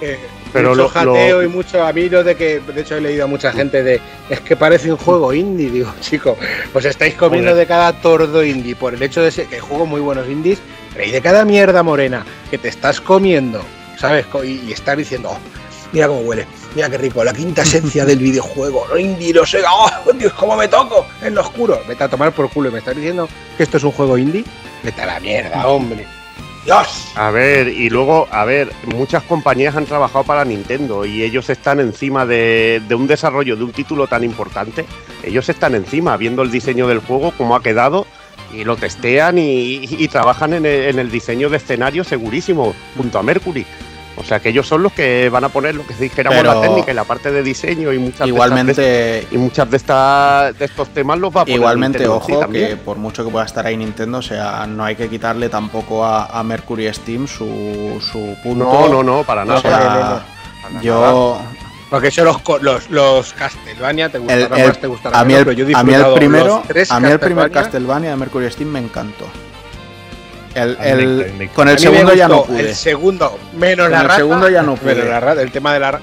Eh, 0.00 0.18
Pero 0.54 0.70
mucho 0.70 0.82
lo- 0.82 0.88
jateo 0.88 1.36
lo- 1.38 1.42
y 1.44 1.48
mucho 1.48 1.84
a 1.84 1.92
mí 1.92 2.08
lo 2.08 2.24
de 2.24 2.34
que 2.36 2.60
de 2.60 2.80
hecho 2.80 2.96
he 2.96 3.00
leído 3.02 3.24
a 3.24 3.26
mucha 3.26 3.52
gente 3.52 3.82
de 3.82 4.00
es 4.30 4.40
que 4.40 4.56
parece 4.56 4.90
un 4.90 4.96
juego 4.96 5.32
indie 5.34 5.68
digo 5.70 5.92
chico 6.00 6.36
os 6.72 6.84
estáis 6.84 7.14
comiendo 7.14 7.50
Joder. 7.50 7.64
de 7.66 7.68
cada 7.68 7.92
tordo 8.00 8.42
indie 8.42 8.74
por 8.76 8.94
el 8.94 9.02
hecho 9.02 9.20
de 9.22 9.30
ser, 9.30 9.46
que 9.46 9.60
juego 9.60 9.84
muy 9.84 10.00
buenos 10.00 10.26
indies 10.28 10.58
pero 10.92 11.04
y 11.06 11.10
de 11.10 11.20
cada 11.20 11.44
mierda 11.44 11.82
morena 11.82 12.24
que 12.50 12.56
te 12.58 12.68
estás 12.68 13.00
comiendo 13.00 13.60
sabes 13.98 14.24
y, 14.44 14.68
y 14.68 14.72
estar 14.72 14.96
diciendo 14.96 15.30
"Oh, 15.32 15.38
mira 15.92 16.06
cómo 16.08 16.20
huele 16.20 16.46
mira 16.74 16.88
qué 16.88 16.98
rico 16.98 17.22
la 17.24 17.32
quinta 17.32 17.62
esencia 17.62 18.04
del 18.04 18.18
videojuego 18.18 18.86
lo 18.88 18.98
indie 18.98 19.32
lo 19.34 19.44
sé 19.44 19.60
oh 19.68 19.90
Dios 20.14 20.32
cómo 20.34 20.56
me 20.56 20.68
toco 20.68 21.06
en 21.22 21.34
lo 21.34 21.40
oscuro 21.42 21.80
vete 21.88 22.04
a 22.04 22.08
tomar 22.08 22.32
por 22.32 22.48
culo 22.50 22.68
y 22.68 22.72
me 22.72 22.78
estás 22.78 22.94
diciendo 22.96 23.28
que 23.56 23.62
esto 23.64 23.76
es 23.78 23.84
un 23.84 23.92
juego 23.92 24.16
indie 24.18 24.44
vete 24.82 25.02
a 25.02 25.06
la 25.06 25.20
mierda 25.20 25.66
hombre 25.66 26.06
A 27.16 27.30
ver, 27.30 27.68
y 27.68 27.90
luego, 27.90 28.26
a 28.30 28.44
ver, 28.44 28.72
muchas 28.86 29.22
compañías 29.24 29.76
han 29.76 29.84
trabajado 29.84 30.24
para 30.24 30.44
Nintendo 30.44 31.04
y 31.04 31.22
ellos 31.22 31.50
están 31.50 31.78
encima 31.78 32.24
de, 32.24 32.82
de 32.88 32.94
un 32.94 33.06
desarrollo 33.06 33.56
de 33.56 33.64
un 33.64 33.72
título 33.72 34.06
tan 34.06 34.24
importante. 34.24 34.86
Ellos 35.22 35.48
están 35.48 35.74
encima, 35.74 36.16
viendo 36.16 36.42
el 36.42 36.50
diseño 36.50 36.88
del 36.88 37.00
juego, 37.00 37.32
cómo 37.36 37.54
ha 37.54 37.62
quedado, 37.62 38.06
y 38.52 38.64
lo 38.64 38.76
testean 38.76 39.38
y, 39.38 39.84
y 39.84 40.08
trabajan 40.08 40.54
en 40.54 40.64
el, 40.64 40.84
en 40.84 40.98
el 40.98 41.10
diseño 41.10 41.50
de 41.50 41.58
escenario 41.58 42.04
segurísimo, 42.04 42.74
junto 42.96 43.18
a 43.18 43.22
Mercury. 43.22 43.66
O 44.16 44.22
sea 44.22 44.38
que 44.40 44.50
ellos 44.50 44.66
son 44.68 44.82
los 44.82 44.92
que 44.92 45.28
van 45.28 45.42
a 45.44 45.48
poner 45.48 45.74
lo 45.74 45.84
que 45.86 45.94
dijéramos 45.94 46.38
Pero- 46.38 46.54
la 46.54 46.60
técnica 46.60 46.92
y 46.92 46.94
la 46.94 47.04
parte 47.04 47.32
de 47.32 47.42
diseño 47.42 47.92
y 47.92 47.98
muchas 47.98 48.04
de 48.04 48.10
estas 48.10 48.26
de- 48.26 48.28
Igualmente, 48.28 49.26
y 49.32 49.36
muchas 49.38 49.70
de 49.70 49.76
estas 49.76 50.58
de 50.58 50.64
estos 50.64 50.88
temas 50.90 51.18
los 51.18 51.30
va 51.36 51.40
a 51.40 51.44
poner 51.44 51.56
igualmente 51.58 51.98
Nintendo 51.98 52.20
en 52.20 52.26
sí 52.26 52.32
ojo, 52.32 52.40
también. 52.40 52.68
que 52.68 52.76
por 52.76 52.96
mucho 52.96 53.24
que 53.24 53.30
pueda 53.30 53.44
estar 53.44 53.66
ahí 53.66 53.76
Nintendo, 53.76 54.18
o 54.18 54.22
sea, 54.22 54.66
no 54.68 54.84
hay 54.84 54.94
que 54.94 55.08
quitarle 55.08 55.48
tampoco 55.48 56.04
a, 56.04 56.26
a 56.26 56.42
Mercury 56.44 56.92
Steam 56.94 57.26
su, 57.26 58.00
su 58.00 58.36
punto. 58.42 58.64
No, 58.64 58.88
no, 58.88 59.02
no, 59.02 59.24
para 59.24 59.42
O 59.42 59.46
nada. 59.46 59.60
sea, 59.60 59.78
no, 59.78 59.84
no, 59.84 60.10
no. 60.10 60.20
Para 60.62 60.80
yo, 60.80 61.40
Porque 61.90 62.08
eso 62.08 62.24
los, 62.24 62.38
co- 62.38 62.58
los, 62.58 62.88
los 62.90 63.32
Castlevania 63.34 64.08
te 64.08 64.18
el- 64.18 64.30
el- 64.30 64.48
más, 64.48 64.80
te 64.80 64.86
gustarán 64.86 65.20
a 65.20 65.24
mí 65.24 65.32
menos, 65.34 65.40
el, 65.40 65.44
pero 65.44 65.58
yo 65.58 65.68
he 65.68 65.74
a 65.76 65.82
mí 65.82 65.92
el 65.92 65.98
disfrutado 65.98 66.14
primero, 66.14 66.62
a 66.90 67.00
mí 67.00 67.08
el 67.08 67.18
primer. 67.20 67.50
Castlevania 67.50 68.10
de 68.10 68.16
Mercury 68.16 68.50
Steam 68.50 68.70
me 68.70 68.78
encantó. 68.78 69.26
El, 70.54 71.50
con 71.54 71.68
el 71.68 71.78
segundo 71.78 72.14
ya 72.14 72.28
no 72.28 72.44
pude. 72.44 72.60
El 72.60 72.74
segundo, 72.74 73.38
menos 73.58 73.86
Con 73.86 73.92
la 73.92 73.98
el 74.00 74.04
rata. 74.04 74.16
segundo 74.16 74.48
ya 74.48 74.62
no 74.62 74.76
pude. 74.76 74.94
Pero 74.94 75.08
la 75.08 75.20
rata, 75.20 75.42
el 75.42 75.50
tema 75.50 75.72
de 75.74 75.80
la. 75.80 76.00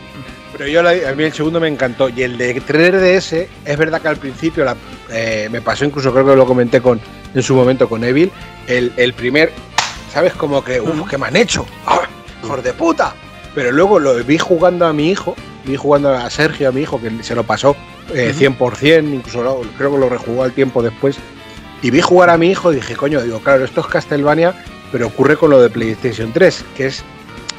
Pero 0.58 0.68
yo 0.70 0.84
la- 0.84 0.92
a 1.10 1.14
mí 1.16 1.24
el 1.24 1.34
segundo 1.34 1.60
me 1.60 1.68
encantó. 1.68 2.10
Y 2.10 2.24
el 2.24 2.38
de 2.38 2.62
3DS, 2.62 3.48
es 3.66 3.78
verdad 3.78 4.02
que 4.02 4.08
al 4.10 4.18
principio 4.18 4.66
la- 4.66 4.76
eh, 5.10 5.48
me 5.52 5.62
pasó, 5.62 5.86
incluso 5.86 6.12
creo 6.14 6.26
que 6.26 6.36
lo 6.36 6.46
comenté 6.46 6.82
con 6.82 7.00
en 7.34 7.42
su 7.44 7.56
momento 7.56 7.88
con 7.88 8.04
Evil. 8.04 8.32
El, 8.68 8.92
el 8.98 9.14
primer, 9.14 9.52
¿sabes? 10.14 10.34
Como 10.34 10.64
que, 10.64 10.80
uff, 10.82 11.10
¿qué 11.10 11.18
me 11.18 11.28
han 11.28 11.36
hecho? 11.38 11.66
¡Ah, 11.88 12.02
¡Hijos 12.44 12.64
de 12.64 12.74
puta! 12.74 13.14
Pero 13.56 13.72
luego 13.72 14.00
lo 14.00 14.16
vi 14.24 14.38
jugando 14.38 14.86
a 14.86 14.94
mi 14.94 15.10
hijo 15.12 15.36
vi 15.64 15.76
jugando 15.76 16.10
a 16.12 16.28
Sergio, 16.32 16.70
a 16.70 16.72
mi 16.72 16.82
hijo, 16.82 17.00
que 17.00 17.12
se 17.24 17.36
lo 17.36 17.44
pasó 17.44 17.76
eh, 18.16 18.34
100%, 18.36 19.14
incluso 19.14 19.44
lo- 19.44 19.62
creo 19.78 19.92
que 19.92 19.98
lo 20.00 20.10
rejugó 20.10 20.44
al 20.44 20.54
tiempo 20.54 20.82
después. 20.82 21.18
Y 21.82 21.90
vi 21.90 22.02
jugar 22.02 22.30
a 22.30 22.38
mi 22.38 22.52
hijo 22.52 22.72
y 22.72 22.76
dije, 22.76 22.96
coño, 22.96 23.22
digo, 23.22 23.40
claro, 23.40 23.66
esto 23.66 23.82
es 23.82 23.88
Castlevania, 23.88 24.54
pero 24.92 25.08
ocurre 25.08 25.36
con 25.38 25.50
lo 25.50 25.60
de 25.62 25.70
PlayStation 25.70 26.32
3, 26.32 26.64
que 26.76 26.88
es 26.88 27.04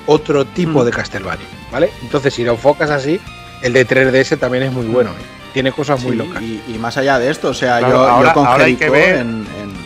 otro 0.06 0.44
tipo 0.44 0.82
Mm. 0.82 0.84
de 0.84 0.90
Castlevania, 0.92 1.46
¿vale? 1.72 1.90
Entonces, 2.02 2.32
si 2.34 2.44
lo 2.44 2.52
enfocas 2.52 2.90
así, 2.90 3.20
el 3.62 3.72
de 3.72 3.84
3DS 3.86 4.36
también 4.38 4.64
es 4.64 4.72
muy 4.72 4.86
bueno, 4.86 5.10
¿eh? 5.10 5.24
tiene 5.52 5.72
cosas 5.72 6.00
muy 6.02 6.12
Sí, 6.12 6.18
locas. 6.18 6.42
Y, 6.42 6.62
y 6.68 6.78
más 6.78 6.96
allá 6.96 7.18
de 7.18 7.30
esto, 7.30 7.48
o 7.50 7.54
sea, 7.54 7.78
Claro, 7.78 7.94
yo, 7.94 8.02
yo 8.04 8.08
ahora- 8.10 8.32
con 8.32 8.46
ahora 8.46 8.64
hay 8.64 8.76
que 8.76 8.88
ver- 8.90 9.16
en, 9.16 9.28
en- 9.60 9.82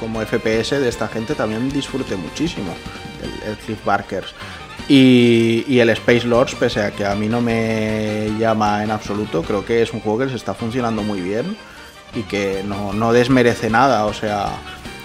como 0.00 0.20
FPS 0.20 0.78
de 0.78 0.88
esta 0.88 1.08
gente 1.08 1.34
también 1.34 1.70
disfruté 1.70 2.16
muchísimo 2.16 2.74
el, 3.22 3.50
el 3.50 3.56
Cliff 3.58 3.78
Barkers. 3.84 4.34
Y, 4.88 5.64
y 5.66 5.80
el 5.80 5.88
Space 5.90 6.26
Lords, 6.26 6.54
pese 6.54 6.80
a 6.80 6.90
que 6.92 7.04
a 7.04 7.14
mí 7.16 7.28
no 7.28 7.40
me 7.40 8.30
llama 8.38 8.84
en 8.84 8.90
absoluto, 8.90 9.42
creo 9.42 9.64
que 9.64 9.82
es 9.82 9.92
un 9.92 10.00
juego 10.00 10.18
que 10.20 10.26
les 10.26 10.34
está 10.34 10.54
funcionando 10.54 11.02
muy 11.02 11.20
bien 11.20 11.56
y 12.14 12.22
que 12.22 12.62
no, 12.66 12.92
no 12.92 13.12
desmerece 13.12 13.70
nada. 13.70 14.06
O 14.06 14.12
sea, 14.14 14.50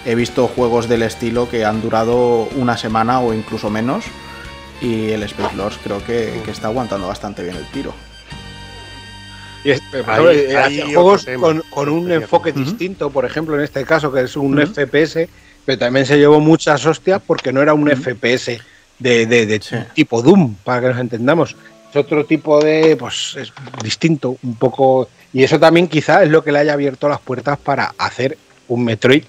he 0.05 0.15
visto 0.15 0.47
juegos 0.47 0.87
del 0.87 1.03
estilo 1.03 1.49
que 1.49 1.65
han 1.65 1.81
durado 1.81 2.43
una 2.55 2.77
semana 2.77 3.19
o 3.19 3.33
incluso 3.33 3.69
menos. 3.69 4.05
Y 4.81 5.11
el 5.11 5.21
Space 5.23 5.55
Lords 5.55 5.77
creo 5.83 6.03
que, 6.03 6.41
que 6.43 6.51
está 6.51 6.67
aguantando 6.67 7.07
bastante 7.07 7.43
bien 7.43 7.55
el 7.55 7.65
tiro. 7.65 7.93
Y 9.63 9.71
es- 9.71 9.81
hace 9.93 10.81
otro 10.83 10.93
juegos 10.93 11.25
tema. 11.25 11.41
con, 11.47 11.63
con 11.69 11.89
un 11.89 12.11
enfoque 12.11 12.49
Ujú. 12.49 12.61
distinto, 12.61 13.11
por 13.11 13.25
ejemplo, 13.25 13.55
en 13.55 13.61
este 13.61 13.85
caso, 13.85 14.11
que 14.11 14.21
es 14.21 14.35
un 14.35 14.57
Ujú. 14.59 14.73
FPS, 14.73 15.29
pero 15.65 15.77
también 15.77 16.05
se 16.07 16.17
llevó 16.17 16.39
muchas 16.39 16.83
hostias 16.85 17.21
porque 17.25 17.53
no 17.53 17.61
era 17.61 17.75
un 17.75 17.87
FPS 17.89 18.59
de, 18.97 19.25
de- 19.27 19.45
de 19.45 19.61
Sí. 19.61 19.75
tipo 19.93 20.23
Doom, 20.23 20.55
para 20.63 20.81
que 20.81 20.87
nos 20.87 20.99
entendamos. 20.99 21.55
Es 21.91 21.95
otro 21.97 22.25
tipo 22.25 22.59
de, 22.63 22.95
pues, 22.97 23.35
es 23.39 23.53
distinto, 23.83 24.37
un 24.43 24.55
poco. 24.55 25.09
Y 25.33 25.43
eso 25.43 25.59
también 25.59 25.87
quizá 25.87 26.23
es 26.23 26.29
lo 26.29 26.43
que 26.43 26.51
le 26.51 26.59
haya 26.59 26.73
abierto 26.73 27.07
las 27.07 27.19
puertas 27.19 27.57
para 27.59 27.93
hacer 27.97 28.37
un 28.67 28.83
Metroid 28.85 29.23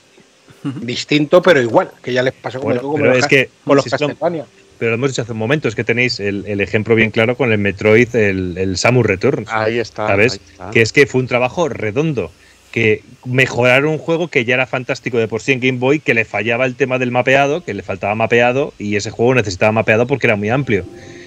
distinto, 0.80 1.42
pero 1.42 1.60
igual, 1.60 1.90
que 2.02 2.12
ya 2.12 2.22
les 2.22 2.32
pasó 2.34 2.60
con, 2.60 2.76
Bueno, 2.78 2.80
el- 2.94 3.00
pero 3.00 3.14
los 3.14 3.18
es 3.18 3.26
que 3.26 3.48
con 3.64 3.76
los 3.76 3.84
Castlevania. 3.86 4.44
Pero 4.78 4.90
lo 4.90 4.94
hemos 4.96 5.10
dicho 5.10 5.22
hace 5.22 5.32
un 5.32 5.38
momento, 5.38 5.68
es 5.68 5.74
que 5.74 5.84
tenéis 5.84 6.18
el, 6.18 6.44
el 6.46 6.60
ejemplo 6.60 6.94
bien 6.94 7.10
claro 7.10 7.36
con 7.36 7.52
el 7.52 7.58
Metroid, 7.58 8.14
el, 8.16 8.56
el 8.58 8.76
Samus 8.76 9.06
Returns. 9.06 9.48
Ahí 9.52 9.78
está. 9.78 10.08
¿Sabes? 10.08 10.32
ahí 10.34 10.40
está. 10.50 10.70
Que 10.70 10.82
es 10.82 10.92
que 10.92 11.06
fue 11.06 11.20
un 11.20 11.26
trabajo 11.28 11.68
redondo. 11.68 12.32
Que 12.72 13.02
mejoraron 13.24 13.90
un 13.92 13.98
juego 13.98 14.28
que 14.28 14.44
ya 14.44 14.54
era 14.54 14.66
fantástico 14.66 15.18
de 15.18 15.28
por 15.28 15.40
sí 15.42 15.52
en 15.52 15.60
Game 15.60 15.78
Boy, 15.78 16.00
que 16.00 16.14
le 16.14 16.24
fallaba 16.24 16.64
el 16.64 16.74
tema 16.74 16.98
del 16.98 17.10
mapeado, 17.10 17.62
que 17.62 17.74
le 17.74 17.82
faltaba 17.82 18.14
mapeado, 18.14 18.72
y 18.78 18.96
ese 18.96 19.10
juego 19.10 19.34
necesitaba 19.34 19.72
mapeado 19.72 20.06
porque 20.06 20.26
era 20.26 20.36
muy 20.36 20.48
amplio. 20.48 20.84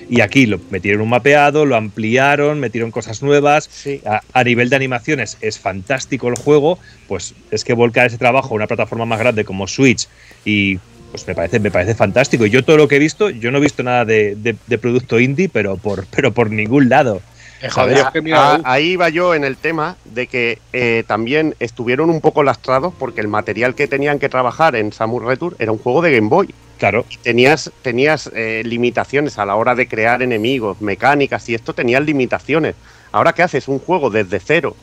Y 0.09 0.21
aquí 0.21 0.45
lo 0.45 0.59
metieron 0.69 1.01
un 1.01 1.09
mapeado, 1.09 1.65
lo 1.65 1.75
ampliaron, 1.75 2.59
metieron 2.59 2.91
cosas 2.91 3.23
nuevas. 3.23 3.69
Sí. 3.71 4.01
A, 4.05 4.21
a 4.33 4.43
nivel 4.43 4.69
de 4.69 4.75
animaciones 4.75 5.37
es 5.41 5.57
fantástico 5.59 6.27
el 6.27 6.35
juego, 6.35 6.77
pues 7.07 7.33
es 7.51 7.63
que 7.63 7.73
volcar 7.73 8.07
ese 8.07 8.17
trabajo 8.17 8.49
a 8.49 8.55
una 8.55 8.67
plataforma 8.67 9.05
más 9.05 9.19
grande 9.19 9.45
como 9.45 9.67
Switch 9.67 10.07
y 10.43 10.77
pues 11.11 11.25
me 11.27 11.33
parece, 11.33 11.59
me 11.59 11.71
parece 11.71 11.95
fantástico. 11.95 12.45
Y 12.45 12.49
yo 12.49 12.63
todo 12.65 12.77
lo 12.77 12.87
que 12.87 12.97
he 12.97 12.99
visto, 12.99 13.29
yo 13.29 13.49
no 13.51 13.57
he 13.59 13.61
visto 13.61 13.83
nada 13.83 14.03
de, 14.05 14.35
de- 14.35 14.55
de 14.67 14.77
producto 14.77 15.19
indie, 15.19 15.47
pero 15.49 15.77
por, 15.77 16.05
pero 16.07 16.31
por 16.33 16.51
ningún 16.51 16.89
lado. 16.89 17.21
Eh, 17.61 17.69
joder, 17.69 17.97
Ah, 17.97 18.01
es 18.01 18.07
que 18.09 18.21
mira, 18.21 18.55
ah, 18.55 18.61
ahí 18.65 18.91
iba 18.91 19.07
yo 19.07 19.33
en 19.33 19.45
el 19.45 19.55
tema 19.55 19.95
de 20.03 20.27
que 20.27 20.59
eh, 20.73 21.03
también 21.07 21.55
estuvieron 21.61 22.09
un 22.09 22.19
poco 22.19 22.43
lastrados 22.43 22.93
porque 22.99 23.21
el 23.21 23.29
material 23.29 23.75
que 23.75 23.87
tenían 23.87 24.19
que 24.19 24.27
trabajar 24.27 24.75
en 24.75 24.91
Samus 24.91 25.23
Return 25.23 25.55
era 25.57 25.71
un 25.71 25.77
juego 25.77 26.01
de 26.01 26.13
Game 26.13 26.27
Boy. 26.27 26.53
Claro, 26.77 27.05
tenías, 27.21 27.71
tenías 27.81 28.29
eh, 28.33 28.61
limitaciones 28.65 29.37
a 29.37 29.45
la 29.45 29.55
hora 29.55 29.75
de 29.75 29.87
crear 29.87 30.21
enemigos, 30.21 30.81
mecánicas 30.81 31.47
y 31.47 31.55
esto 31.55 31.73
tenías 31.73 32.03
limitaciones. 32.03 32.75
Ahora 33.13 33.33
que 33.33 33.43
haces 33.43 33.69
un 33.69 33.79
juego 33.79 34.09
desde 34.09 34.41
cero, 34.41 34.75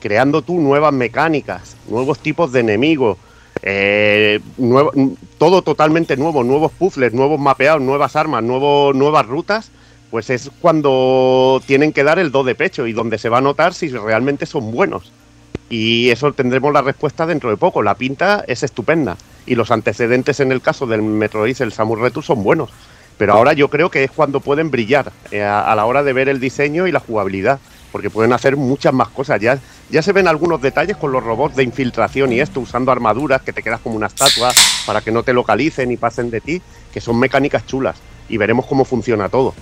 creando 0.00 0.42
tú 0.42 0.60
nuevas 0.60 0.92
mecánicas, 0.92 1.76
nuevos 1.86 2.20
tipos 2.20 2.52
de 2.52 2.60
enemigos, 2.60 3.18
eh, 3.62 4.40
nuevo- 4.58 4.92
todo 5.38 5.62
totalmente 5.62 6.16
nuevo, 6.16 6.44
nuevos 6.44 6.72
puzzles, 6.72 7.14
nuevos 7.14 7.40
mapeados, 7.40 7.80
nuevas 7.82 8.16
armas, 8.16 8.42
nuevas 8.44 9.26
rutas, 9.26 9.72
pues 10.10 10.28
es 10.30 10.50
cuando 10.60 11.62
tienen 11.66 11.92
que 11.92 12.04
dar 12.04 12.18
el 12.18 12.32
do 12.32 12.44
de 12.44 12.54
pecho 12.54 12.86
y 12.86 12.92
donde 12.92 13.18
se 13.18 13.28
va 13.30 13.38
a 13.38 13.40
notar 13.42 13.72
si 13.74 13.88
realmente 13.88 14.44
son 14.46 14.70
buenos. 14.72 15.14
Y 15.70 16.10
eso 16.10 16.32
tendremos 16.32 16.72
la 16.72 16.82
respuesta 16.82 17.24
dentro 17.24 17.48
de 17.48 17.56
poco. 17.56 17.80
La 17.82 17.94
pinta 17.94 18.44
es 18.46 18.64
estupenda. 18.64 19.16
Y 19.46 19.54
los 19.54 19.70
antecedentes 19.70 20.40
en 20.40 20.50
el 20.52 20.60
caso 20.60 20.84
del 20.86 21.00
Metroid, 21.00 21.62
el 21.62 21.72
Samus 21.72 22.00
Return, 22.00 22.24
son 22.26 22.42
buenos. 22.42 22.70
Pero 23.16 23.34
ahora 23.34 23.52
yo 23.52 23.68
creo 23.68 23.90
que 23.90 24.02
es 24.02 24.10
cuando 24.10 24.40
pueden 24.40 24.70
brillar 24.70 25.12
eh, 25.30 25.42
a, 25.42 25.72
la 25.76 25.84
hora 25.86 26.02
de 26.02 26.12
ver 26.12 26.28
el 26.28 26.40
diseño 26.40 26.86
y 26.86 26.92
la 26.92 26.98
jugabilidad. 27.00 27.60
Porque 27.92 28.10
pueden 28.10 28.32
hacer 28.32 28.56
muchas 28.56 28.92
más 28.92 29.08
cosas. 29.08 29.40
Ya, 29.40 29.58
ya 29.90 30.02
se 30.02 30.12
ven 30.12 30.26
algunos 30.26 30.60
detalles 30.60 30.96
con 30.96 31.12
los 31.12 31.22
robots 31.22 31.54
de 31.54 31.62
infiltración 31.62 32.32
y 32.32 32.40
esto, 32.40 32.60
usando 32.60 32.90
armaduras 32.90 33.42
que 33.42 33.52
te 33.52 33.62
quedas 33.62 33.80
como 33.80 33.96
una 33.96 34.08
estatua 34.08 34.50
para 34.86 35.00
que 35.02 35.12
no 35.12 35.22
te 35.22 35.32
localicen 35.32 35.92
y 35.92 35.96
pasen 35.96 36.30
de 36.30 36.40
ti, 36.40 36.62
que 36.92 37.00
son 37.00 37.18
mecánicas 37.18 37.64
chulas. 37.66 37.96
Y 38.28 38.36
veremos 38.38 38.66
cómo 38.66 38.84
funciona 38.84 39.28
todo. 39.28 39.54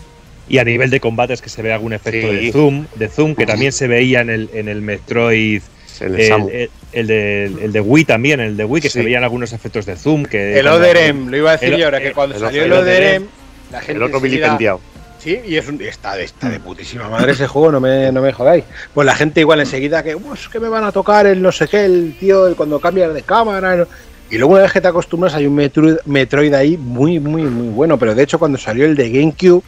y 0.50 0.56
a 0.56 0.64
nivel 0.64 0.88
de 0.88 0.98
combates 0.98 1.42
que 1.42 1.50
se 1.50 1.60
ve 1.60 1.74
algún 1.74 1.92
efecto 1.92 2.26
Sí. 2.28 2.46
de 2.46 2.52
zoom, 2.52 2.86
de 2.94 3.08
zoom, 3.10 3.34
que 3.34 3.44
también 3.44 3.70
se 3.70 3.86
veía 3.86 4.22
en 4.22 4.30
el, 4.30 4.48
en 4.54 4.68
el 4.68 4.80
Metroid, 4.80 5.60
el 6.02 6.14
el, 6.20 6.28
Samus. 6.28 6.52
el- 6.52 6.70
el 6.92 7.06
de, 7.06 7.44
el 7.44 7.72
de 7.72 7.80
Wii 7.80 8.04
también, 8.04 8.40
el 8.40 8.56
de 8.56 8.64
Wii, 8.64 8.82
que 8.82 8.88
se 8.90 9.00
Sí. 9.00 9.04
veían 9.04 9.24
algunos 9.24 9.52
efectos 9.52 9.84
de 9.86 9.96
zoom. 9.96 10.24
Que 10.24 10.58
El 10.58 10.66
Oderem, 10.68 11.28
lo 11.28 11.36
iba 11.36 11.50
a 11.50 11.52
decir 11.54 11.74
El- 11.74 11.78
yo 11.80 11.84
ahora, 11.86 12.00
que 12.00 12.08
el- 12.08 12.14
cuando 12.14 12.34
el 12.36 12.40
salió 12.40 12.62
el 12.64 12.72
el 12.72 12.78
Oderem, 12.78 13.26
la 13.72 13.80
gente 13.80 13.92
el 13.92 14.02
otro 14.02 14.20
vilipendiado. 14.20 14.80
Sí, 15.18 15.40
y 15.46 15.56
es 15.56 15.66
un, 15.68 15.80
está, 15.82 16.14
de, 16.14 16.22
está 16.24 16.48
de 16.48 16.60
putísima 16.60 17.08
madre 17.10 17.32
ese 17.32 17.46
juego, 17.48 17.72
no 17.72 17.80
me, 17.80 18.12
no 18.12 18.22
me 18.22 18.32
jodáis. 18.32 18.64
Pues 18.94 19.04
la 19.04 19.14
gente 19.16 19.40
igual 19.40 19.58
enseguida 19.60 20.02
que, 20.02 20.16
pues 20.16 20.48
que 20.48 20.60
me 20.60 20.68
van 20.68 20.84
a 20.84 20.92
tocar 20.92 21.26
el 21.26 21.42
no 21.42 21.50
sé 21.50 21.66
qué, 21.66 21.84
el 21.84 22.16
tío, 22.18 22.46
el 22.46 22.54
cuando 22.54 22.78
cambias 22.80 23.12
de 23.12 23.22
cámara. 23.22 23.76
¿no? 23.76 23.86
Y 24.30 24.38
luego 24.38 24.52
una 24.54 24.62
vez 24.62 24.72
que 24.72 24.80
te 24.80 24.86
acostumbras 24.88 25.34
hay 25.34 25.46
un 25.46 25.56
Metroid, 25.56 25.96
Metroid 26.06 26.54
ahí 26.54 26.76
muy, 26.76 27.18
muy, 27.18 27.42
muy 27.42 27.68
bueno. 27.68 27.98
Pero 27.98 28.14
de 28.14 28.22
hecho 28.22 28.38
cuando 28.38 28.58
salió 28.58 28.84
el 28.84 28.94
de 28.94 29.10
GameCube, 29.10 29.62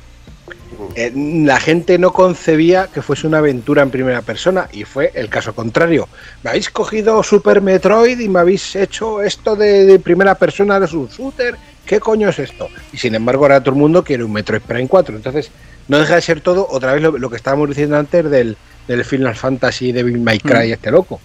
eh, 0.94 1.12
la 1.14 1.60
gente 1.60 1.98
no 1.98 2.12
concebía 2.12 2.88
que 2.92 3.02
fuese 3.02 3.26
una 3.26 3.38
aventura 3.38 3.82
en 3.82 3.90
primera 3.90 4.22
persona 4.22 4.68
y 4.72 4.84
fue 4.84 5.12
el 5.14 5.28
caso 5.28 5.54
contrario. 5.54 6.08
Me 6.42 6.50
habéis 6.50 6.70
cogido 6.70 7.22
Super 7.22 7.60
Metroid 7.60 8.18
y 8.18 8.28
me 8.28 8.40
habéis 8.40 8.74
hecho 8.76 9.22
esto 9.22 9.56
de, 9.56 9.86
de 9.86 9.98
primera 9.98 10.34
persona 10.34 10.80
de 10.80 10.96
un 10.96 11.08
shooter. 11.08 11.56
¿Qué 11.86 12.00
coño 12.00 12.28
es 12.28 12.38
esto? 12.38 12.68
Y 12.92 12.98
sin 12.98 13.14
embargo 13.14 13.44
ahora 13.44 13.60
todo 13.60 13.74
el 13.74 13.80
mundo 13.80 14.04
quiere 14.04 14.24
un 14.24 14.32
Metroid 14.32 14.62
Prime 14.62 14.88
4. 14.88 15.16
Entonces 15.16 15.50
no 15.88 15.98
deja 15.98 16.14
de 16.14 16.22
ser 16.22 16.40
todo 16.40 16.66
otra 16.70 16.92
vez 16.92 17.02
lo, 17.02 17.18
lo 17.18 17.30
que 17.30 17.36
estábamos 17.36 17.68
diciendo 17.68 17.96
antes 17.96 18.30
del, 18.30 18.56
del 18.86 19.04
Final 19.04 19.34
Fantasy 19.34 19.92
Devil 19.92 20.18
May 20.20 20.38
Cry 20.38 20.72
este 20.72 20.90
loco. 20.90 21.20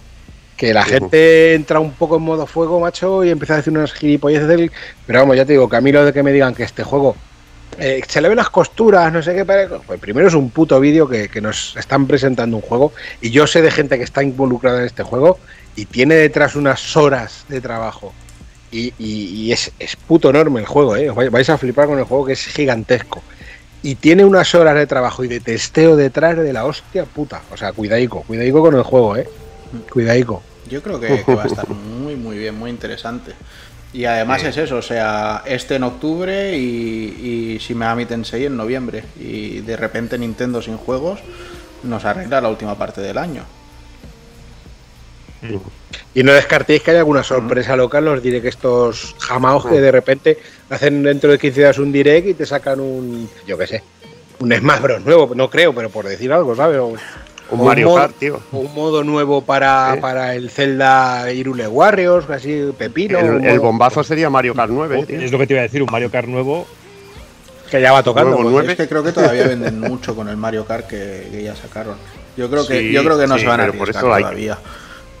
Que 0.56 0.72
la 0.72 0.84
gente 0.84 1.54
entra 1.54 1.80
un 1.80 1.92
poco 1.92 2.16
en 2.16 2.22
modo 2.22 2.46
fuego, 2.46 2.80
macho, 2.80 3.22
y 3.22 3.28
empieza 3.28 3.54
a 3.54 3.56
decir 3.58 3.76
unas 3.76 3.92
gilipolleces 3.92 4.48
del... 4.48 4.72
Pero 5.06 5.18
vamos, 5.18 5.36
ya 5.36 5.44
te 5.44 5.52
digo, 5.52 5.68
que 5.68 5.76
a 5.76 5.80
mí 5.82 5.92
lo 5.92 6.02
de 6.02 6.14
que 6.14 6.22
me 6.22 6.32
digan 6.32 6.54
que 6.54 6.62
este 6.62 6.82
juego 6.82 7.14
eh, 7.78 8.02
se 8.06 8.20
le 8.20 8.28
ven 8.28 8.36
las 8.36 8.50
costuras, 8.50 9.12
no 9.12 9.22
sé 9.22 9.34
qué. 9.34 9.44
Pues 9.44 10.00
primero 10.00 10.28
es 10.28 10.34
un 10.34 10.50
puto 10.50 10.80
vídeo 10.80 11.08
que, 11.08 11.28
nos 11.40 11.76
están 11.76 12.06
presentando 12.06 12.56
un 12.56 12.62
juego 12.62 12.92
y 13.20 13.30
yo 13.30 13.46
sé 13.46 13.62
de 13.62 13.70
gente 13.70 13.98
que 13.98 14.04
está 14.04 14.22
involucrada 14.22 14.80
en 14.80 14.86
este 14.86 15.02
juego 15.02 15.38
y 15.74 15.84
tiene 15.86 16.14
detrás 16.14 16.56
unas 16.56 16.96
horas 16.96 17.44
de 17.48 17.60
trabajo. 17.60 18.12
Y, 18.72 19.52
es, 19.52 19.72
es 19.78 19.96
puto 19.96 20.28
enorme 20.28 20.60
el 20.60 20.66
juego, 20.66 20.96
¿eh? 20.96 21.10
Vais- 21.10 21.48
a 21.48 21.56
flipar 21.56 21.86
con 21.86 21.98
el 21.98 22.04
juego 22.04 22.26
que 22.26 22.34
es 22.34 22.46
gigantesco. 22.46 23.22
Y 23.82 23.94
tiene 23.94 24.24
unas 24.24 24.54
horas 24.54 24.74
de 24.74 24.86
trabajo 24.86 25.24
y 25.24 25.28
de 25.28 25.40
testeo 25.40 25.96
detrás 25.96 26.36
de 26.36 26.52
la 26.52 26.66
hostia 26.66 27.04
puta. 27.04 27.40
O 27.52 27.56
sea, 27.56 27.72
cuidadico, 27.72 28.22
cuidadico 28.22 28.60
con 28.60 28.74
el 28.74 28.82
juego, 28.82 29.16
¿eh? 29.16 29.28
Cuidadico. 29.90 30.42
Yo 30.68 30.82
creo 30.82 31.00
que 31.00 31.22
va 31.34 31.44
a 31.44 31.46
estar 31.46 31.68
muy, 31.68 32.16
muy 32.16 32.36
bien, 32.36 32.58
muy 32.58 32.70
interesante. 32.70 33.32
Y 33.96 34.04
además 34.04 34.42
Sí. 34.42 34.48
es 34.48 34.58
eso, 34.58 34.76
o 34.76 34.82
sea, 34.82 35.42
este 35.46 35.76
en 35.76 35.82
octubre 35.82 36.54
y, 36.54 37.54
y 37.54 37.58
Shin 37.58 37.80
Tensei 38.06 38.44
en 38.44 38.54
noviembre. 38.54 39.04
Y 39.18 39.60
de 39.60 39.74
repente 39.74 40.18
Nintendo 40.18 40.60
sin 40.60 40.76
juegos 40.76 41.20
nos 41.82 42.04
arregla 42.04 42.42
la 42.42 42.50
última 42.50 42.76
parte 42.76 43.00
del 43.00 43.16
año. 43.16 43.44
Y 46.14 46.22
no 46.22 46.32
descartéis 46.34 46.82
que 46.82 46.90
haya 46.90 47.00
alguna 47.00 47.22
sorpresa 47.22 47.74
local, 47.74 48.06
os 48.08 48.22
diré 48.22 48.42
que 48.42 48.48
estos 48.48 49.14
jamaos 49.18 49.64
que 49.64 49.80
de 49.80 49.92
repente 49.92 50.38
hacen 50.68 51.02
dentro 51.02 51.30
de 51.30 51.38
15 51.38 51.60
días 51.60 51.78
un 51.78 51.90
direct 51.90 52.28
y 52.28 52.34
te 52.34 52.44
sacan 52.44 52.80
un, 52.80 53.30
yo 53.46 53.56
qué 53.56 53.66
sé, 53.66 53.82
un 54.40 54.52
Smash 54.54 54.80
Bros 54.82 55.04
nuevo, 55.06 55.34
no 55.34 55.48
creo, 55.48 55.74
pero 55.74 55.88
por 55.88 56.06
decir 56.06 56.32
algo, 56.34 56.54
¿sabes? 56.54 56.78
O, 56.78 56.94
Un 57.50 57.60
o 57.60 57.64
Mario 57.64 57.86
modo- 57.88 57.96
Kart, 57.98 58.16
tío. 58.18 58.40
o 58.52 58.58
un 58.58 58.74
modo 58.74 59.04
nuevo 59.04 59.40
para, 59.42 59.96
para 60.00 60.34
el 60.34 60.50
Zelda 60.50 61.30
Irule 61.32 61.68
Warriors, 61.68 62.28
así 62.28 62.70
pepino. 62.76 63.18
El, 63.18 63.60
bombazo 63.60 64.02
sería 64.02 64.28
Mario 64.28 64.54
Kart 64.54 64.70
9, 64.72 65.04
tío. 65.06 65.20
Es 65.20 65.30
lo 65.30 65.38
que 65.38 65.46
te 65.46 65.52
iba 65.54 65.60
a 65.60 65.64
decir, 65.64 65.82
un 65.82 65.88
Mario 65.92 66.10
Kart 66.10 66.26
nuevo. 66.26 66.66
que 67.70 67.80
ya 67.80 67.92
va 67.92 68.02
tocando. 68.02 68.30
Nuevo 68.30 68.42
pues. 68.44 68.52
nueve. 68.52 68.72
Es 68.72 68.76
que 68.76 68.88
creo 68.88 69.02
que 69.04 69.12
todavía 69.12 69.44
venden 69.48 69.78
mucho 69.80 70.14
con 70.16 70.28
el 70.28 70.36
Mario 70.36 70.64
Kart 70.64 70.86
que, 70.88 71.28
que 71.30 71.42
ya 71.44 71.54
sacaron. 71.54 71.96
Yo 72.36 72.50
creo 72.50 72.66
que, 72.66 72.80
Sí, 72.80 72.92
yo 72.92 73.02
creo 73.04 73.18
que 73.18 73.26
no 73.26 73.34
sí, 73.36 73.42
se 73.42 73.46
van 73.46 73.60
a 73.60 73.66
por 73.72 73.82
arriesgar 73.88 74.12
hay 74.12 74.22
todavía. 74.22 74.58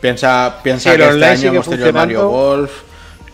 Piensa, 0.00 0.56
piensa 0.62 0.90
Sí, 0.90 0.96
que 0.96 1.02
este 1.04 1.14
online 1.14 1.26
año 1.32 1.48
hemos 1.52 1.68
tenido 1.68 1.86
el 1.88 1.94
Mario. 1.94 2.28
Golf, 2.28 2.70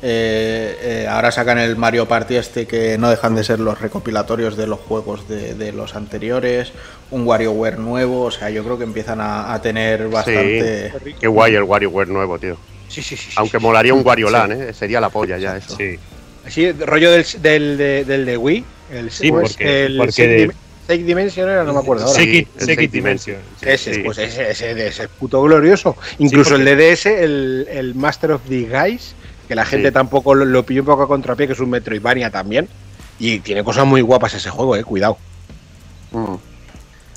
Eh, 0.05 0.79
eh, 0.83 1.07
ahora 1.09 1.31
sacan 1.31 1.59
el 1.59 1.77
Mario 1.77 2.07
Party 2.09 2.35
este 2.35 2.67
que 2.67 2.99
no 2.99 3.09
dejan 3.09 3.37
de 3.37 3.45
ser 3.45 3.61
los 3.61 3.81
recopilatorios 3.81 4.57
de 4.57 4.67
los 4.67 4.81
juegos 4.81 5.29
de, 5.29 5.55
de 5.55 5.71
los 5.71 5.95
anteriores, 5.95 6.73
un 7.13 7.25
WarioWare 7.25 7.79
nuevo, 7.79 8.23
o 8.23 8.31
sea, 8.33 8.51
yo 8.51 8.65
creo 8.65 8.77
que 8.79 8.85
empiezan 8.85 9.21
a, 9.21 9.55
a 9.55 9.63
tener 9.63 10.09
bastante... 10.09 10.93
Sí, 11.05 11.15
qué 11.21 11.29
guay 11.29 11.55
el 11.55 11.63
WarioWare 11.63 12.09
nuevo, 12.09 12.37
tío. 12.39 12.57
Sí, 12.89 13.01
sí, 13.01 13.17
sí. 13.17 13.27
sí, 13.29 13.33
Aunque 13.37 13.59
sí. 13.59 13.63
molaría 13.63 13.95
un 13.95 14.05
Wario 14.05 14.29
Land, 14.29 14.53
¿eh? 14.61 14.75
Sería 14.75 15.01
la 15.01 15.09
polla 15.09 15.39
ya 15.39 15.57
eso. 15.57 15.77
Sí. 15.77 15.97
Así, 16.45 16.73
rollo 16.73 17.13
del, 17.13 17.25
del, 17.41 17.79
de, 17.79 18.05
del 18.05 18.27
de 18.27 18.37
Wii. 18.37 18.65
El, 18.93 19.11
Sí, 19.13 19.29
¿cómo 19.29 19.43
es? 19.43 19.53
porque- 19.53 19.85
el 19.87 19.97
porque 19.99 20.13
Six 20.13 20.29
de- 20.29 20.53
Six 20.97 21.07
Dimension 21.07 21.49
era, 21.49 21.63
no 21.63 21.73
me 21.75 21.79
acuerdo 21.79 22.05
ahora. 22.07 22.19
Sí. 22.19 22.25
Sekit 22.27 22.49
Sekit 22.61 22.91
Dimension. 22.91 23.37
sí. 23.61 23.67
Ese, 23.69 23.95
sí. 23.95 24.01
pues 24.03 24.19
ese, 24.19 24.51
ese, 24.51 24.73
ese 24.73 25.03
es 25.05 25.09
puto 25.09 25.41
glorioso. 25.43 25.97
Incluso 26.19 26.57
porque- 26.57 26.71
el 26.73 26.77
DDS, 26.97 27.07
el, 27.07 27.69
el 27.71 27.95
Master 27.95 28.33
of 28.33 28.43
the 28.49 28.65
Guys, 28.65 29.15
que 29.53 29.57
la 29.57 29.67
gente 29.67 29.89
Sí. 29.89 29.93
tampoco 29.93 30.35
lo, 30.35 30.47
lo 30.47 30.63
pilló 30.65 30.81
un 30.81 30.87
poco 30.87 31.03
a 31.03 31.07
contrapié, 31.09 31.47
que 31.47 31.53
es 31.53 31.61
un 31.61 31.69
Metroidvania 31.69 32.31
también. 32.31 32.69
Y 33.19 33.41
tiene 33.41 33.63
cosas 33.63 33.85
muy 33.85 34.01
guapas 34.01 34.33
ese 34.33 34.49
juego, 34.49 34.75
eh, 34.77 34.83
cuidado. 34.83 35.19
Mm. 36.13 36.37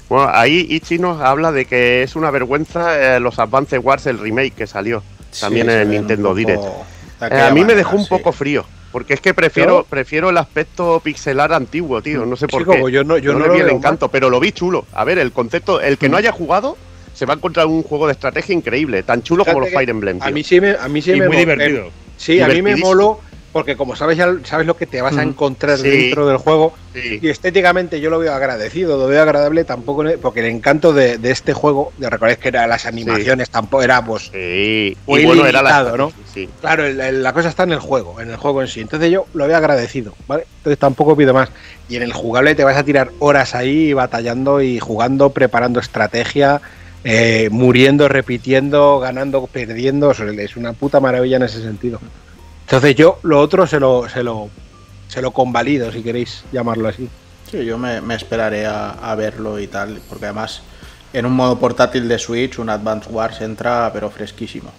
Bueno, 0.10 0.30
ahí 0.34 0.68
Ichi 0.70 1.00
nos 1.00 1.22
habla 1.22 1.54
de 1.54 1.64
que 1.64 2.04
es 2.04 2.18
una 2.18 2.32
vergüenza 2.32 3.16
eh, 3.16 3.20
los 3.22 3.40
Advance 3.40 3.80
Wars, 3.80 4.06
el 4.08 4.20
remake 4.20 4.54
que 4.54 4.68
salió 4.68 5.02
también 5.40 5.68
Sí, 5.68 5.74
en 5.74 5.80
el 5.80 5.90
Nintendo 5.90 6.24
poco 6.30 6.36
Direct. 6.36 6.64
Eh, 7.32 7.40
a 7.40 7.52
mí 7.52 7.64
me 7.64 7.74
dejó 7.74 7.96
un 7.96 8.04
sí. 8.04 8.10
poco 8.10 8.34
frío, 8.34 8.66
porque 8.92 9.14
es 9.14 9.22
que 9.22 9.34
prefiero, 9.34 9.80
¿Yo? 9.80 9.84
prefiero 9.86 10.30
el 10.30 10.38
aspecto 10.38 11.00
pixelar 11.00 11.54
antiguo, 11.54 12.02
tío. 12.02 12.26
No 12.26 12.36
sé 12.36 12.48
por 12.50 12.64
Sí, 12.64 12.70
qué. 12.70 12.76
como 12.76 12.90
yo 12.90 13.06
no- 13.06 13.18
yo 13.18 13.32
no 13.32 13.40
le 13.40 13.48
lo 13.48 13.54
vi 13.54 13.60
el 13.62 13.70
encanto, 13.70 14.10
pero 14.10 14.30
lo 14.30 14.42
vi 14.42 14.52
chulo. 14.52 14.86
A 14.94 15.06
ver, 15.06 15.20
el 15.20 15.32
concepto, 15.32 15.80
el 15.80 15.98
que 15.98 16.10
no 16.10 16.18
haya 16.18 16.34
jugado 16.34 16.76
se 17.14 17.26
va 17.26 17.34
a 17.34 17.38
encontrar 17.38 17.66
un 17.68 17.82
juego 17.82 18.08
de 18.08 18.12
estrategia 18.12 18.54
increíble, 18.54 19.02
tan 19.04 19.24
chulo 19.24 19.46
como 19.46 19.62
los 19.62 19.70
Fire 19.70 19.90
Emblem. 19.90 20.22
A 20.22 20.26
tío. 20.26 20.34
mí 20.34 20.44
sí 20.44 20.60
me, 20.60 20.72
a 20.76 20.88
mí 20.90 21.02
sí 21.02 21.14
Y 21.14 21.20
me 21.22 21.28
muy 21.28 21.38
divertido. 21.38 21.90
Sí, 22.18 22.40
a 22.42 22.48
mí 22.48 22.62
me 22.62 22.76
moló 22.76 23.20
porque 23.52 23.78
como 23.78 23.96
sabes 23.96 24.18
ya 24.18 24.28
sabes 24.44 24.68
lo 24.68 24.76
que 24.76 24.86
te 24.86 25.02
vas 25.02 25.16
a 25.18 25.24
Mm. 25.24 25.30
encontrar 25.30 25.78
Sí. 25.78 25.88
dentro 25.88 26.28
del 26.28 26.36
juego 26.36 26.74
Sí. 26.94 27.20
y 27.22 27.30
estéticamente 27.30 28.02
yo 28.02 28.10
lo 28.10 28.20
veo 28.20 28.34
agradecido, 28.34 28.98
lo 28.98 29.08
veo 29.08 29.22
agradable 29.22 29.64
tampoco 29.64 30.04
porque 30.22 30.42
el 30.42 30.48
encanto 30.48 30.92
de, 30.92 31.18
de 31.18 31.32
este 31.32 31.54
juego, 31.54 31.94
de 31.98 32.10
recordar 32.10 32.38
que 32.38 32.50
era 32.50 32.68
las 32.68 32.86
animaciones 32.86 33.50
tampoco 33.50 33.82
era 33.82 34.04
pues 34.04 34.30
Muy 34.34 35.26
bueno, 35.26 35.46
era 35.46 35.62
la 35.62 35.84
¿no? 35.96 36.12
Sí. 36.34 36.50
Claro, 36.60 36.86
el- 36.86 37.00
el- 37.00 37.24
la 37.24 37.32
cosa 37.32 37.48
está 37.48 37.64
en 37.64 37.72
el 37.72 37.80
juego, 37.80 38.20
en 38.20 38.30
el 38.30 38.36
juego 38.36 38.62
en 38.62 38.68
sí. 38.68 38.82
Entonces 38.82 39.10
yo 39.10 39.26
lo 39.34 39.48
veo 39.48 39.56
agradecido, 39.56 40.14
¿vale? 40.28 40.46
Entonces 40.58 40.78
tampoco 40.78 41.16
pido 41.16 41.34
más. 41.34 41.50
Y 41.88 41.96
en 41.96 42.04
el 42.04 42.12
jugable 42.12 42.56
te 42.56 42.66
vas 42.66 42.76
a 42.76 42.84
tirar 42.84 43.12
horas 43.20 43.56
ahí 43.56 43.94
batallando 43.94 44.62
y 44.62 44.80
jugando, 44.80 45.30
preparando 45.30 45.80
estrategia, 45.80 46.62
eh, 47.08 47.50
muriendo, 47.52 48.08
repitiendo, 48.10 49.00
ganando, 49.00 49.46
perdiendo. 49.46 50.12
Es 50.12 50.58
una 50.58 50.74
puta 50.74 51.00
maravilla 51.00 51.38
en 51.38 51.44
ese 51.44 51.62
sentido. 51.62 52.00
Entonces 52.62 52.96
yo 52.96 53.20
lo 53.22 53.40
otro 53.40 53.68
se 53.68 53.80
lo, 53.80 54.10
se 54.10 54.24
lo, 54.24 54.50
se 55.08 55.22
lo 55.22 55.30
convalido, 55.32 55.92
si 55.92 56.02
queréis 56.02 56.44
llamarlo 56.52 56.90
así. 56.90 57.08
Sí, 57.50 57.64
yo 57.64 57.78
me, 57.78 58.02
me 58.02 58.16
esperaré 58.16 58.66
a, 58.66 58.90
a 58.90 59.14
verlo 59.14 59.60
y 59.60 59.68
tal, 59.68 60.02
porque 60.10 60.26
además 60.26 60.64
en 61.14 61.28
un 61.28 61.34
modo 61.34 61.60
portátil 61.60 62.08
de 62.08 62.18
Switch 62.18 62.58
un 62.58 62.70
Advance 62.70 63.08
Wars 63.10 63.40
entra 63.42 63.92
pero 63.94 64.10
fresquísimo. 64.10 64.72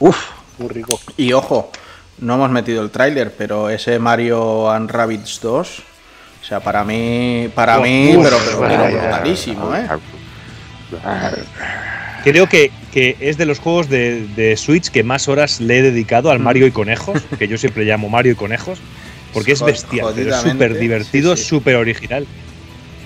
Uf, 0.00 0.18
muy 0.58 0.68
rico. 0.70 1.00
Y 1.16 1.32
ojo, 1.32 1.70
no 2.18 2.34
hemos 2.34 2.50
metido 2.50 2.82
el 2.82 2.90
tráiler, 2.90 3.32
pero 3.38 3.70
ese 3.70 4.00
Mario 4.00 4.68
and 4.68 4.90
Rabbids 4.90 5.38
2, 5.40 5.78
o 5.78 6.44
sea, 6.44 6.58
para 6.58 6.82
mí, 6.82 7.48
para 7.54 7.78
mí, 7.78 8.16
Uf, 8.16 8.24
pero, 8.24 8.38
pero, 8.44 8.60
pero 8.60 8.82
Vaya. 8.82 9.00
brutalísimo, 9.02 9.72
¿eh? 9.76 9.86
Creo 12.24 12.48
que, 12.48 12.70
que 12.92 13.16
es 13.20 13.38
de 13.38 13.46
los 13.46 13.58
juegos 13.58 13.88
de, 13.88 14.26
de 14.36 14.56
Switch 14.56 14.90
que 14.90 15.02
más 15.02 15.28
horas 15.28 15.60
le 15.60 15.78
he 15.78 15.82
dedicado 15.82 16.30
al 16.30 16.38
Mario 16.38 16.66
y 16.66 16.70
Conejos, 16.70 17.22
que 17.38 17.48
yo 17.48 17.56
siempre 17.56 17.84
llamo 17.84 18.08
Mario 18.10 18.32
y 18.32 18.34
Conejos, 18.34 18.78
porque 19.32 19.52
es 19.52 19.60
bestial, 19.72 20.06
pero 20.14 20.30
es 20.36 20.42
súper 20.52 20.70
divertido, 20.80 21.36
sí, 21.36 21.42
sí. 21.42 21.48
súper 21.48 21.76
original. 21.76 22.26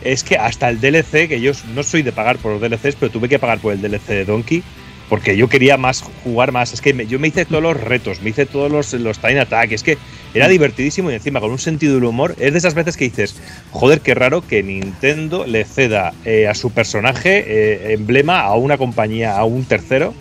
Es 0.03 0.25
que 0.25 0.37
hasta 0.37 0.69
el 0.69 0.81
DLC, 0.81 1.29
que 1.29 1.41
yo 1.41 1.53
no 1.75 1.83
soy 1.83 2.03
de 2.03 2.13
pagar 2.13 2.39
por 2.39 2.53
los 2.53 2.61
DLCs, 2.61 2.97
pero 2.99 3.11
tuve 3.13 3.29
que 3.29 3.39
pagar 3.39 3.59
por 3.61 3.73
el 3.73 3.81
DLC 3.81 4.09
de 4.09 4.25
Donkey, 4.25 4.63
porque 5.09 5.37
yo 5.37 5.49
quería 5.49 5.77
más 5.77 6.03
jugar 6.25 6.51
más. 6.53 6.73
Es 6.73 6.81
que 6.81 6.93
me- 6.93 7.07
yo 7.07 7.19
me 7.19 7.29
hice 7.29 7.45
todos 7.45 7.63
los 7.63 7.81
retos, 7.81 8.21
me 8.21 8.31
hice 8.31 8.47
todos 8.47 8.71
los, 8.71 8.93
los 8.95 9.19
Time 9.19 9.41
Attack, 9.41 9.73
es 9.73 9.83
que 9.83 9.97
era 10.35 10.49
divertidísimo 10.49 11.11
y 11.11 11.15
encima 11.15 11.41
con 11.41 11.51
un 11.51 11.59
sentido 11.59 11.95
del 11.95 12.05
humor. 12.05 12.35
Es 12.39 12.53
de 12.53 12.59
esas 12.59 12.75
veces 12.75 12.97
que 12.97 13.05
dices, 13.05 13.37
joder, 13.71 14.01
qué 14.01 14.15
raro 14.15 14.47
que 14.47 14.63
Nintendo 14.63 15.47
le 15.47 15.65
ceda 15.65 16.13
eh, 16.25 16.49
a 16.49 16.55
su 16.55 16.71
personaje 16.71 17.45
eh, 17.47 17.93
emblema 17.95 18.41
a 18.41 18.55
una 18.55 18.77
compañía, 18.77 19.37
a 19.39 19.45
un 19.45 19.65
tercero. 19.65 20.13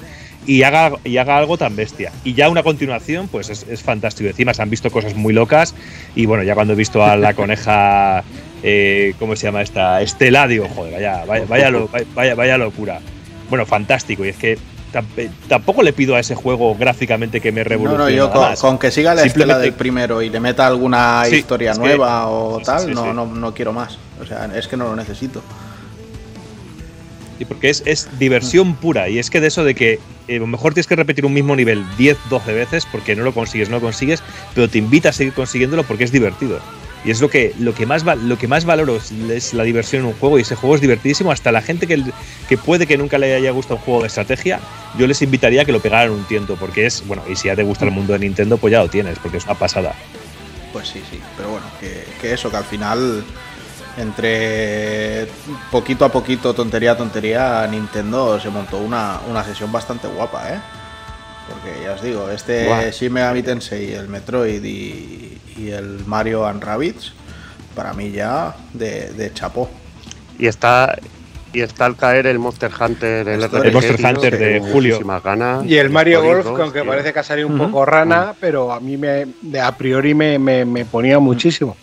Y 0.46 0.64
haga, 0.64 0.92
y 1.06 1.16
haga 1.18 1.38
algo 1.38 1.58
tan 1.58 1.74
bestia. 1.78 2.12
Y 2.26 2.34
ya 2.34 2.50
una 2.50 2.64
continuación, 2.64 3.30
pues 3.30 3.50
es, 3.50 3.66
es 3.70 3.82
fantástico. 3.82 4.30
Encima 4.30 4.54
se 4.54 4.62
han 4.62 4.70
visto 4.70 4.92
cosas 4.92 5.16
muy 5.16 5.34
locas. 5.34 5.74
Y 6.16 6.26
bueno, 6.26 6.44
ya 6.44 6.54
cuando 6.54 6.74
he 6.74 6.76
visto 6.76 7.02
a 7.02 7.16
la 7.16 7.34
coneja, 7.36 8.26
eh, 8.62 9.14
¿cómo 9.20 9.38
se 9.38 9.48
llama 9.48 9.62
esta? 9.62 10.02
Estela, 10.02 10.48
digo, 10.48 10.68
joder, 10.68 10.94
vaya, 10.94 11.24
vaya, 11.24 11.46
vaya, 11.46 11.72
vaya, 12.14 12.36
vaya 12.36 12.58
locura. 12.58 13.00
Bueno, 13.50 13.66
fantástico. 13.66 14.26
Y 14.26 14.30
es 14.30 14.36
que 14.36 14.58
tampoco 15.48 15.82
le 15.84 15.92
pido 15.94 16.16
a 16.16 16.20
ese 16.20 16.36
juego 16.36 16.76
gráficamente 16.76 17.42
que 17.42 17.52
me 17.52 17.64
revolucione. 17.64 18.04
no, 18.04 18.10
yo 18.10 18.56
con, 18.60 18.78
que 18.78 18.92
siga 18.92 19.16
la 19.16 19.24
estela 19.24 19.58
del 19.58 19.74
primero 19.74 20.22
y 20.22 20.30
le 20.30 20.40
meta 20.40 20.68
alguna 20.68 21.24
Sí, 21.26 21.38
historia 21.38 21.74
que- 21.74 21.80
nueva 21.80 22.28
o 22.28 22.60
sí, 22.60 22.66
tal, 22.66 22.86
sí, 22.86 22.92
no. 22.94 23.14
No, 23.14 23.26
no 23.26 23.54
quiero 23.54 23.74
más. 23.74 23.98
O 24.22 24.26
sea, 24.26 24.46
es 24.56 24.68
que 24.68 24.78
no 24.78 24.86
lo 24.86 24.96
necesito. 24.96 25.42
Sí, 27.38 27.46
porque 27.46 27.70
es, 27.70 27.82
es 27.86 28.08
diversión 28.20 28.76
pura. 28.76 29.10
Y 29.10 29.18
es 29.20 29.30
que 29.30 29.42
de 29.42 29.48
eso 29.48 29.64
de 29.64 29.74
que 29.74 30.00
eh, 30.28 30.36
a 30.38 30.40
lo 30.40 30.48
mejor 30.48 30.74
tienes 30.74 30.88
que 30.88 30.96
repetir 30.96 31.26
un 31.26 31.34
mismo 31.34 31.56
nivel 31.56 31.84
10, 31.98 32.18
12 32.30 32.54
veces 32.54 32.88
porque 32.92 33.16
no 33.16 33.24
lo 33.24 33.34
consigues, 33.34 33.70
no 33.70 33.78
lo 33.78 33.82
consigues, 33.82 34.22
pero 34.54 34.70
te 34.70 34.78
invita 34.78 35.10
a 35.10 35.14
seguir 35.14 35.34
consiguiéndolo 35.34 35.84
porque 35.84 36.04
es 36.04 36.12
divertido. 36.12 36.60
Y 37.06 37.12
es 37.12 37.20
lo 37.20 37.30
que, 37.30 37.54
lo 37.60 37.74
que, 37.74 37.86
más, 37.86 38.04
lo 38.04 38.38
que 38.38 38.48
más 38.48 38.66
valoro 38.66 38.98
es, 38.98 39.54
la 39.54 39.64
diversión 39.64 40.04
en 40.04 40.08
un 40.08 40.14
juego 40.14 40.40
y 40.40 40.44
ese 40.44 40.56
juego 40.56 40.76
es 40.76 40.82
divertidísimo. 40.82 41.32
Hasta 41.32 41.52
la 41.52 41.62
gente 41.62 41.86
que, 41.86 42.02
que 42.48 42.58
puede 42.58 42.88
que 42.88 42.98
nunca 42.98 43.18
le 43.18 43.36
haya 43.36 43.52
gustado 43.52 43.76
un 43.76 43.82
juego 43.82 44.02
de 44.02 44.08
estrategia, 44.08 44.60
yo 44.98 45.06
les 45.06 45.22
invitaría 45.22 45.64
a 45.64 45.66
que 45.66 45.74
lo 45.74 45.82
pegaran 45.82 46.12
un 46.12 46.24
tiento 46.24 46.56
porque 46.56 46.86
es, 46.86 47.06
bueno, 47.06 47.24
y 47.30 47.36
si 47.36 47.48
ya 47.48 47.56
te 47.56 47.64
gusta 47.64 47.86
el 47.86 47.92
mundo 47.92 48.14
de 48.14 48.20
Nintendo, 48.20 48.58
pues 48.58 48.72
ya 48.72 48.80
lo 48.80 48.90
tienes, 48.90 49.20
porque 49.20 49.38
es 49.38 49.46
una 49.46 49.56
pasada. 49.56 49.94
Pues 50.72 50.88
sí, 50.88 51.02
sí. 51.10 51.20
Pero 51.36 51.50
bueno, 51.50 51.66
que, 51.80 52.06
que 52.22 52.34
eso, 52.34 52.50
que 52.50 52.58
al 52.58 52.64
final, 52.64 53.24
entre 53.98 55.28
poquito 55.72 56.06
a 56.06 56.12
poquito, 56.12 56.54
tontería 56.54 56.94
a 56.94 56.98
tontería, 56.98 57.68
Nintendo 57.68 58.40
se 58.40 58.50
montó 58.50 58.78
una, 58.78 59.20
una 59.30 59.44
sesión 59.44 59.72
bastante 59.72 60.08
guapa, 60.08 60.54
¿eh? 60.54 60.60
Porque 61.50 61.84
ya 61.84 61.94
os 61.94 62.02
digo, 62.02 62.30
este 62.30 62.66
Buah. 62.68 62.90
Shin 62.90 63.12
Megami 63.12 63.44
Tensei, 63.44 63.94
el 63.94 64.08
Metroid 64.08 64.64
y, 64.64 65.38
y 65.58 65.70
el 65.72 66.00
Mario 66.06 66.46
and 66.46 66.64
Rabbids, 66.64 67.14
para 67.76 67.94
mí 67.94 68.12
ya 68.12 68.56
de, 68.74 69.12
de 69.12 69.34
chapó. 69.34 69.70
Y 70.40 70.48
está 70.48 70.98
y 71.56 71.62
está 71.62 71.86
al 71.86 71.96
caer 71.96 72.26
el 72.26 72.40
Monster 72.40 72.72
Hunter, 72.80 73.28
el, 73.28 73.44
Esto- 73.44 73.58
RPG, 73.60 73.66
El 73.68 73.74
Monster 73.74 73.96
tío, 73.98 74.08
Hunter 74.10 74.38
de 74.40 74.60
julio. 74.60 75.00
ganas. 75.24 75.64
Y 75.66 75.78
el 75.78 75.92
Mario 75.92 76.24
Golf, 76.24 76.44
que 76.56 76.62
aunque 76.64 76.82
tío. 76.82 76.90
parece 76.90 77.14
que 77.14 77.20
ha 77.20 77.24
salido 77.24 77.48
un 77.48 77.60
poco 77.60 77.86
rana, 77.86 78.34
pero 78.40 78.72
a 78.74 78.80
mí 78.80 78.98
me, 78.98 79.28
de 79.42 79.62
a 79.62 79.72
priori 79.78 80.16
me, 80.16 80.40
me, 80.40 80.66
me 80.66 80.84
ponía 80.86 81.20
muchísimo. 81.20 81.78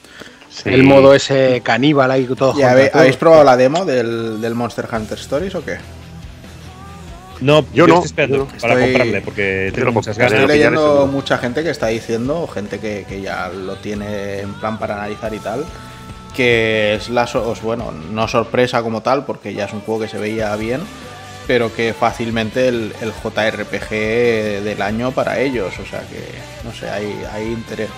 Sí. 0.49 0.71
El 0.71 0.83
modo 0.83 1.15
ese 1.15 1.61
caníbal 1.65 2.11
ahí 2.11 2.25
todo 2.27 2.59
¿Y 2.59 2.63
habe- 2.63 2.89
todo. 2.91 3.01
habéis 3.01 3.17
probado 3.17 3.45
la 3.45 3.57
demo 3.57 3.85
del, 3.85 4.41
del 4.41 4.55
Monster 4.57 4.89
Hunter 4.93 5.17
Stories 5.19 5.55
o 5.55 5.65
qué? 5.65 5.77
No, 7.41 7.63
Yo 7.73 7.87
yo, 7.87 7.87
no, 7.87 7.95
estoy 7.95 8.07
esperando 8.07 8.37
yo 8.37 8.47
para 8.61 8.75
Estoy- 8.75 8.83
comprarle 8.93 9.21
porque 9.23 9.73
tengo 9.75 9.93
muchas 9.93 10.19
ganas. 10.19 10.33
Estoy 10.33 10.49
leyendo 10.49 11.07
mucha 11.07 11.39
gente 11.39 11.63
que 11.63 11.71
está 11.71 11.87
diciendo, 11.89 12.47
gente 12.47 12.79
que, 12.79 13.07
que 13.09 13.21
ya 13.23 13.49
lo 13.49 13.77
tiene 13.77 14.41
en 14.41 14.53
plan 14.55 14.79
para 14.79 14.95
analizar 14.95 15.33
y 15.35 15.39
tal, 15.39 15.65
que 16.37 16.95
es 16.95 17.09
la, 17.09 17.29
bueno, 17.63 17.93
no 17.93 18.29
sorpresa 18.29 18.83
como 18.83 19.03
tal, 19.03 19.25
porque 19.25 19.55
ya 19.55 19.65
es 19.65 19.73
un 19.73 19.81
juego 19.81 20.03
que 20.03 20.09
se 20.09 20.19
veía 20.19 20.55
bien, 20.57 20.81
pero 21.47 21.75
que 21.75 21.95
fácilmente 21.95 22.69
el, 22.69 22.93
el 23.01 23.13
JRPG 23.13 23.91
del 24.63 24.83
año 24.83 25.11
para 25.13 25.39
ellos, 25.41 25.73
o 25.79 25.87
sea 25.87 26.01
que, 26.01 26.23
no 26.65 26.73
sé, 26.75 26.89
hay, 26.91 27.25
hay 27.33 27.47
interés. 27.47 27.89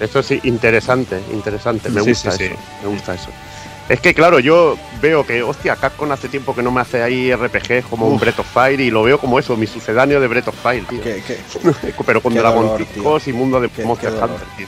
Eso 0.00 0.22
sí, 0.22 0.40
interesante, 0.44 1.20
interesante. 1.32 1.90
Me 1.90 2.00
Sí, 2.02 2.08
gusta 2.10 2.30
sí, 2.32 2.44
eso. 2.44 2.54
sí. 2.54 2.60
Me 2.82 2.88
gusta 2.88 3.14
eso. 3.14 3.28
Es 3.90 4.00
que 4.00 4.14
claro, 4.14 4.38
yo 4.38 4.78
veo 5.02 5.26
que, 5.26 5.42
hostia, 5.42 5.74
Capcom 5.74 6.10
hace 6.12 6.28
tiempo 6.28 6.54
que 6.54 6.62
no 6.62 6.70
me 6.70 6.80
hace 6.80 7.02
ahí 7.02 7.34
RPG 7.34 7.82
como 7.90 8.06
un. 8.06 8.18
Breath 8.20 8.38
of 8.38 8.46
Fire 8.46 8.80
y 8.80 8.88
lo 8.90 9.02
veo 9.02 9.18
como 9.18 9.38
eso, 9.38 9.56
mi 9.56 9.66
sucedáneo 9.66 10.20
de 10.20 10.28
Breath 10.28 10.48
of 10.48 10.54
Fire, 10.62 10.84
tío. 10.86 11.00
Pero 12.06 12.22
con 12.22 12.32
dolor, 12.32 12.52
dragoncicos 12.52 13.26
y 13.26 13.32
mundo 13.32 13.60
de 13.60 13.68
Qué- 13.68 13.84
Monster. 13.84 14.12
Hunter, 14.12 14.46
tío. 14.56 14.66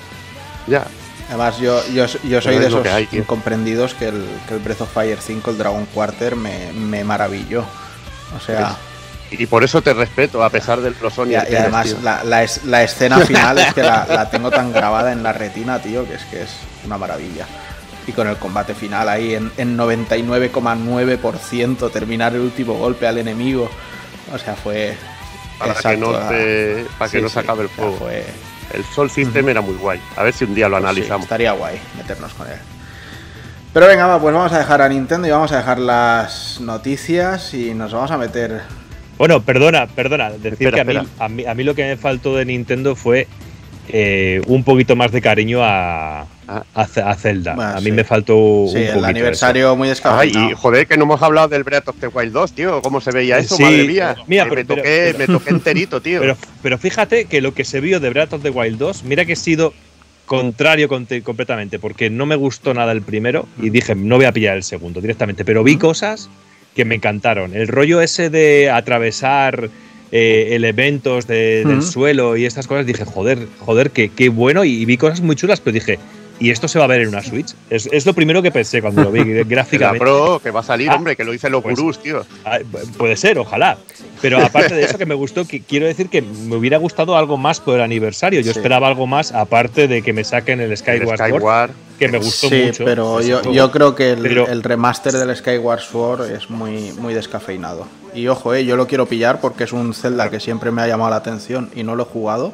Ya. 0.67 0.85
además, 1.29 1.59
yo, 1.59 1.81
yo, 1.95 2.07
yo 2.25 2.41
soy 2.43 2.59
de 2.59 2.67
esos 2.67 2.83
que 2.83 2.91
hay, 2.91 3.09
incomprendidos 3.13 3.95
que 3.95 4.09
el, 4.09 4.27
que 4.49 4.55
el 4.55 4.61
Breath 4.61 4.81
of 4.83 4.93
Fire 4.93 5.19
5, 5.21 5.51
el 5.53 5.59
Dragon 5.59 5.87
Quarter, 5.95 6.35
me, 6.37 6.73
me 6.73 7.05
maravilló. 7.05 7.65
O 8.37 8.41
sea... 8.41 8.77
Y 9.31 9.47
por 9.47 9.65
eso 9.65 9.81
te 9.81 9.95
respeto, 9.95 10.45
a 10.45 10.51
pesar 10.51 10.81
de 10.83 10.93
los 11.01 11.15
Sony. 11.15 11.29
Y, 11.29 11.33
y 11.33 11.37
además 11.37 11.97
la, 12.03 12.23
la 12.25 12.43
es- 12.43 12.65
la 12.65 12.83
escena 12.83 13.19
final 13.25 13.57
es 13.59 13.73
que 13.73 13.83
la, 13.83 14.05
la 14.07 14.29
tengo 14.31 14.51
tan 14.51 14.73
grabada 14.73 15.11
en 15.13 15.23
la 15.23 15.33
retina, 15.33 15.79
tío, 15.79 16.07
que 16.07 16.15
es 16.17 16.25
que 16.25 16.43
es 16.43 16.51
una 16.85 16.99
maravilla. 16.99 17.47
Y 18.07 18.13
con 18.13 18.27
el 18.29 18.37
combate 18.37 18.75
final 18.75 19.09
ahí 19.09 19.35
en, 19.35 19.51
en 19.57 19.77
99,9% 19.79 21.91
terminar 21.93 22.35
el 22.35 22.41
último 22.41 22.75
golpe 22.75 23.07
al 23.07 23.19
enemigo. 23.19 23.71
O 24.35 24.39
sea, 24.39 24.55
fue, 24.57 24.95
para 25.59 25.73
Exacto, 25.73 25.91
que 25.91 26.09
no 26.19 26.29
se, 26.29 26.87
para 26.99 27.11
que 27.11 27.17
Sí, 27.19 27.21
no 27.21 27.29
se 27.29 27.35
sí, 27.41 27.41
acabe 27.41 27.63
el 27.65 27.69
ya 27.77 27.79
juego. 27.79 27.91
fue- 27.91 28.25
El 28.73 28.85
Sol 28.85 29.11
System 29.11 29.49
era 29.49 29.61
muy 29.61 29.75
guay. 29.75 30.01
A 30.17 30.23
ver 30.23 30.33
si 30.35 30.45
un 30.45 30.55
día 30.55 30.69
lo 30.69 30.79
pues 30.79 30.83
sí, 30.97 31.01
analizamos. 31.01 31.25
estaría 31.27 31.53
guay 31.53 31.79
meternos 31.97 32.33
con 32.35 32.47
él. 32.49 32.57
Pero 33.73 33.87
venga, 33.87 34.07
va, 34.07 34.21
pues 34.21 34.35
vamos 34.35 34.53
a 34.53 34.59
dejar 34.59 34.83
a 34.83 34.89
Nintendo 34.89 35.29
y 35.29 35.31
vamos 35.31 35.53
a 35.53 35.59
dejar 35.59 35.79
las 35.79 36.59
noticias 36.61 37.55
y 37.55 37.73
nos 37.75 37.93
vamos 37.93 38.11
a 38.11 38.19
meter. 38.19 38.63
Bueno, 39.19 39.41
perdona, 39.43 39.87
perdona. 39.87 40.31
Decir 40.31 40.69
Espera, 40.69 40.73
que 40.75 40.81
a 40.81 40.85
mí, 40.85 40.97
espera. 40.97 41.25
a, 41.25 41.29
mí, 41.29 41.45
a 41.47 41.55
mí 41.55 41.65
lo 41.65 41.75
que 41.75 41.85
me 41.85 41.97
faltó 41.97 42.37
de 42.37 42.45
Nintendo 42.45 42.97
fue 42.97 43.29
eh, 43.89 44.43
un 44.47 44.65
poquito 44.65 44.95
más 44.97 45.11
de 45.13 45.21
cariño 45.23 45.61
a, 45.63 46.27
A, 46.49 46.65
a 46.75 47.15
Zelda. 47.15 47.55
Bueno, 47.55 47.71
a 47.71 47.77
mí 47.81 47.87
sí. 47.87 47.93
me 47.93 48.05
faltó 48.05 48.37
un 48.37 48.69
Sí, 48.69 48.75
poquito 48.79 48.99
el 48.99 49.05
aniversario 49.05 49.77
muy 49.77 49.87
Ay, 49.87 49.91
descafeinado. 49.91 50.51
y 50.51 50.55
joder, 50.55 50.87
que 50.87 50.97
no 50.97 51.05
hemos 51.05 51.23
hablado 51.23 51.49
del 51.49 51.63
Breath 51.65 51.89
of 51.89 51.97
the 52.01 52.09
Wild 52.09 52.33
2, 52.33 52.53
tío. 52.53 52.83
¿Cómo 52.83 53.01
se 53.01 53.11
veía 53.13 53.39
eso? 53.39 53.57
Sí, 53.57 53.63
Madre 53.63 53.85
mía. 54.27 54.47
pero- 54.49 54.55
me, 54.57 54.65
toqué, 54.65 55.15
pero- 55.17 55.19
me 55.19 55.27
toqué 55.39 55.51
enterito, 55.55 56.01
tío. 56.03 56.21
Pero, 56.21 56.37
pero 56.63 56.79
fíjate 56.79 57.27
que 57.27 57.41
lo 57.41 57.55
que 57.55 57.65
se 57.65 57.81
vio 57.81 58.01
de 58.01 58.11
Breath 58.11 58.33
of 58.35 58.43
the 58.43 58.51
Wild 58.51 58.79
2, 58.79 59.05
mira 59.05 59.25
que 59.25 59.35
he 59.35 59.37
sido 59.37 59.73
contrario 60.27 60.89
completamente, 60.89 61.79
porque 61.79 62.09
no 62.11 62.27
me 62.27 62.37
gustó 62.37 62.73
nada 62.75 62.93
el 62.93 63.03
primero 63.03 63.47
y 63.61 63.71
dije, 63.71 63.95
no 63.95 64.17
voy 64.17 64.25
a 64.25 64.33
pillar 64.33 64.57
el 64.57 64.63
segundo 64.63 65.01
directamente, 65.01 65.45
pero 65.45 65.63
vi 65.63 65.77
cosas 65.77 66.29
que 66.75 66.85
me 66.85 66.95
encantaron. 66.95 67.55
El 67.55 67.69
rollo 67.69 68.01
ese 68.01 68.31
de 68.31 68.71
atravesar 68.71 69.69
eh, 70.11 70.49
elementos 70.53 71.27
de- 71.27 71.65
del 71.65 71.83
suelo 71.83 72.37
y 72.37 72.45
estas 72.47 72.67
cosas, 72.67 72.87
dije, 72.87 73.05
joder, 73.05 73.47
joder, 73.61 73.91
qué, 73.91 74.11
qué 74.11 74.29
bueno, 74.29 74.65
y, 74.65 74.85
vi 74.85 74.97
cosas 74.97 75.21
muy 75.23 75.37
chulas, 75.37 75.61
pero 75.61 75.75
dije, 75.75 75.99
¿y 76.43 76.51
esto 76.51 76.69
se 76.69 76.79
va 76.79 76.85
a 76.85 76.89
ver 76.89 77.03
en 77.03 77.09
una 77.09 77.23
Switch? 77.23 77.55
Es, 77.71 77.89
es 77.93 78.05
lo 78.07 78.13
primero 78.15 78.43
que 78.43 78.51
pensé 78.51 78.81
cuando 78.83 79.03
lo 79.05 79.11
vi 79.13 79.23
Que 79.25 79.35
la 79.35 79.45
gráficamente. 79.45 79.99
Pro, 80.01 80.41
que 80.43 80.51
va 80.51 80.61
a 80.61 80.63
salir, 80.65 80.91
Ah, 80.91 80.97
hombre, 80.97 81.17
que 81.17 81.25
lo 81.25 81.33
dice 81.33 81.49
los 81.49 81.63
pues- 81.63 81.77
gurús, 81.79 82.03
tío. 82.03 82.25
Ah, 82.45 82.59
Puede 82.99 83.17
ser, 83.17 83.39
ojalá. 83.39 83.79
Pero 84.21 84.39
aparte 84.45 84.75
de 84.75 84.85
eso 84.85 84.99
que 84.99 85.07
me 85.07 85.15
gustó, 85.15 85.47
que 85.47 85.61
quiero 85.63 85.87
decir 85.87 86.09
que 86.09 86.23
me 86.23 86.57
hubiera 86.57 86.79
gustado 86.79 87.17
algo 87.17 87.37
más 87.37 87.61
por 87.61 87.77
el 87.77 87.83
aniversario. 87.83 88.41
Yo 88.41 88.53
Sí. 88.53 88.59
esperaba 88.59 88.87
algo 88.89 89.07
más, 89.07 89.33
aparte 89.33 89.89
de 89.89 90.03
que 90.03 90.13
me 90.13 90.25
saquen 90.25 90.61
el 90.61 90.71
El 90.71 90.77
Skyward, 90.77 91.19
Sword, 91.19 91.31
Skyward. 91.37 91.71
que 91.99 92.09
me 92.09 92.19
gustó 92.19 92.49
sí, 92.49 92.63
mucho. 92.67 92.85
pero 92.85 93.21
yo 93.21 93.71
creo 93.71 93.95
que 93.95 94.11
el, 94.13 94.23
Pero- 94.23 94.49
el 94.49 94.63
remaster 94.63 95.13
del 95.13 95.35
Skyward 95.37 95.81
Sword 95.81 96.31
es 96.31 96.51
muy, 96.51 96.93
muy 96.99 97.15
descafeinado. 97.15 97.87
Y 98.15 98.29
ojo, 98.29 98.55
eh, 98.55 98.65
yo 98.65 98.77
lo 98.77 98.87
quiero 98.87 99.07
pillar 99.07 99.41
porque 99.41 99.65
es 99.65 99.73
un 99.73 99.95
Zelda 99.95 100.29
que 100.31 100.39
siempre 100.39 100.71
me 100.71 100.83
ha 100.83 100.87
llamado 100.87 101.11
la 101.11 101.17
atención 101.17 101.71
y 101.75 101.83
no 101.83 101.95
lo 101.97 102.03
he 102.03 102.07
jugado. 102.07 102.53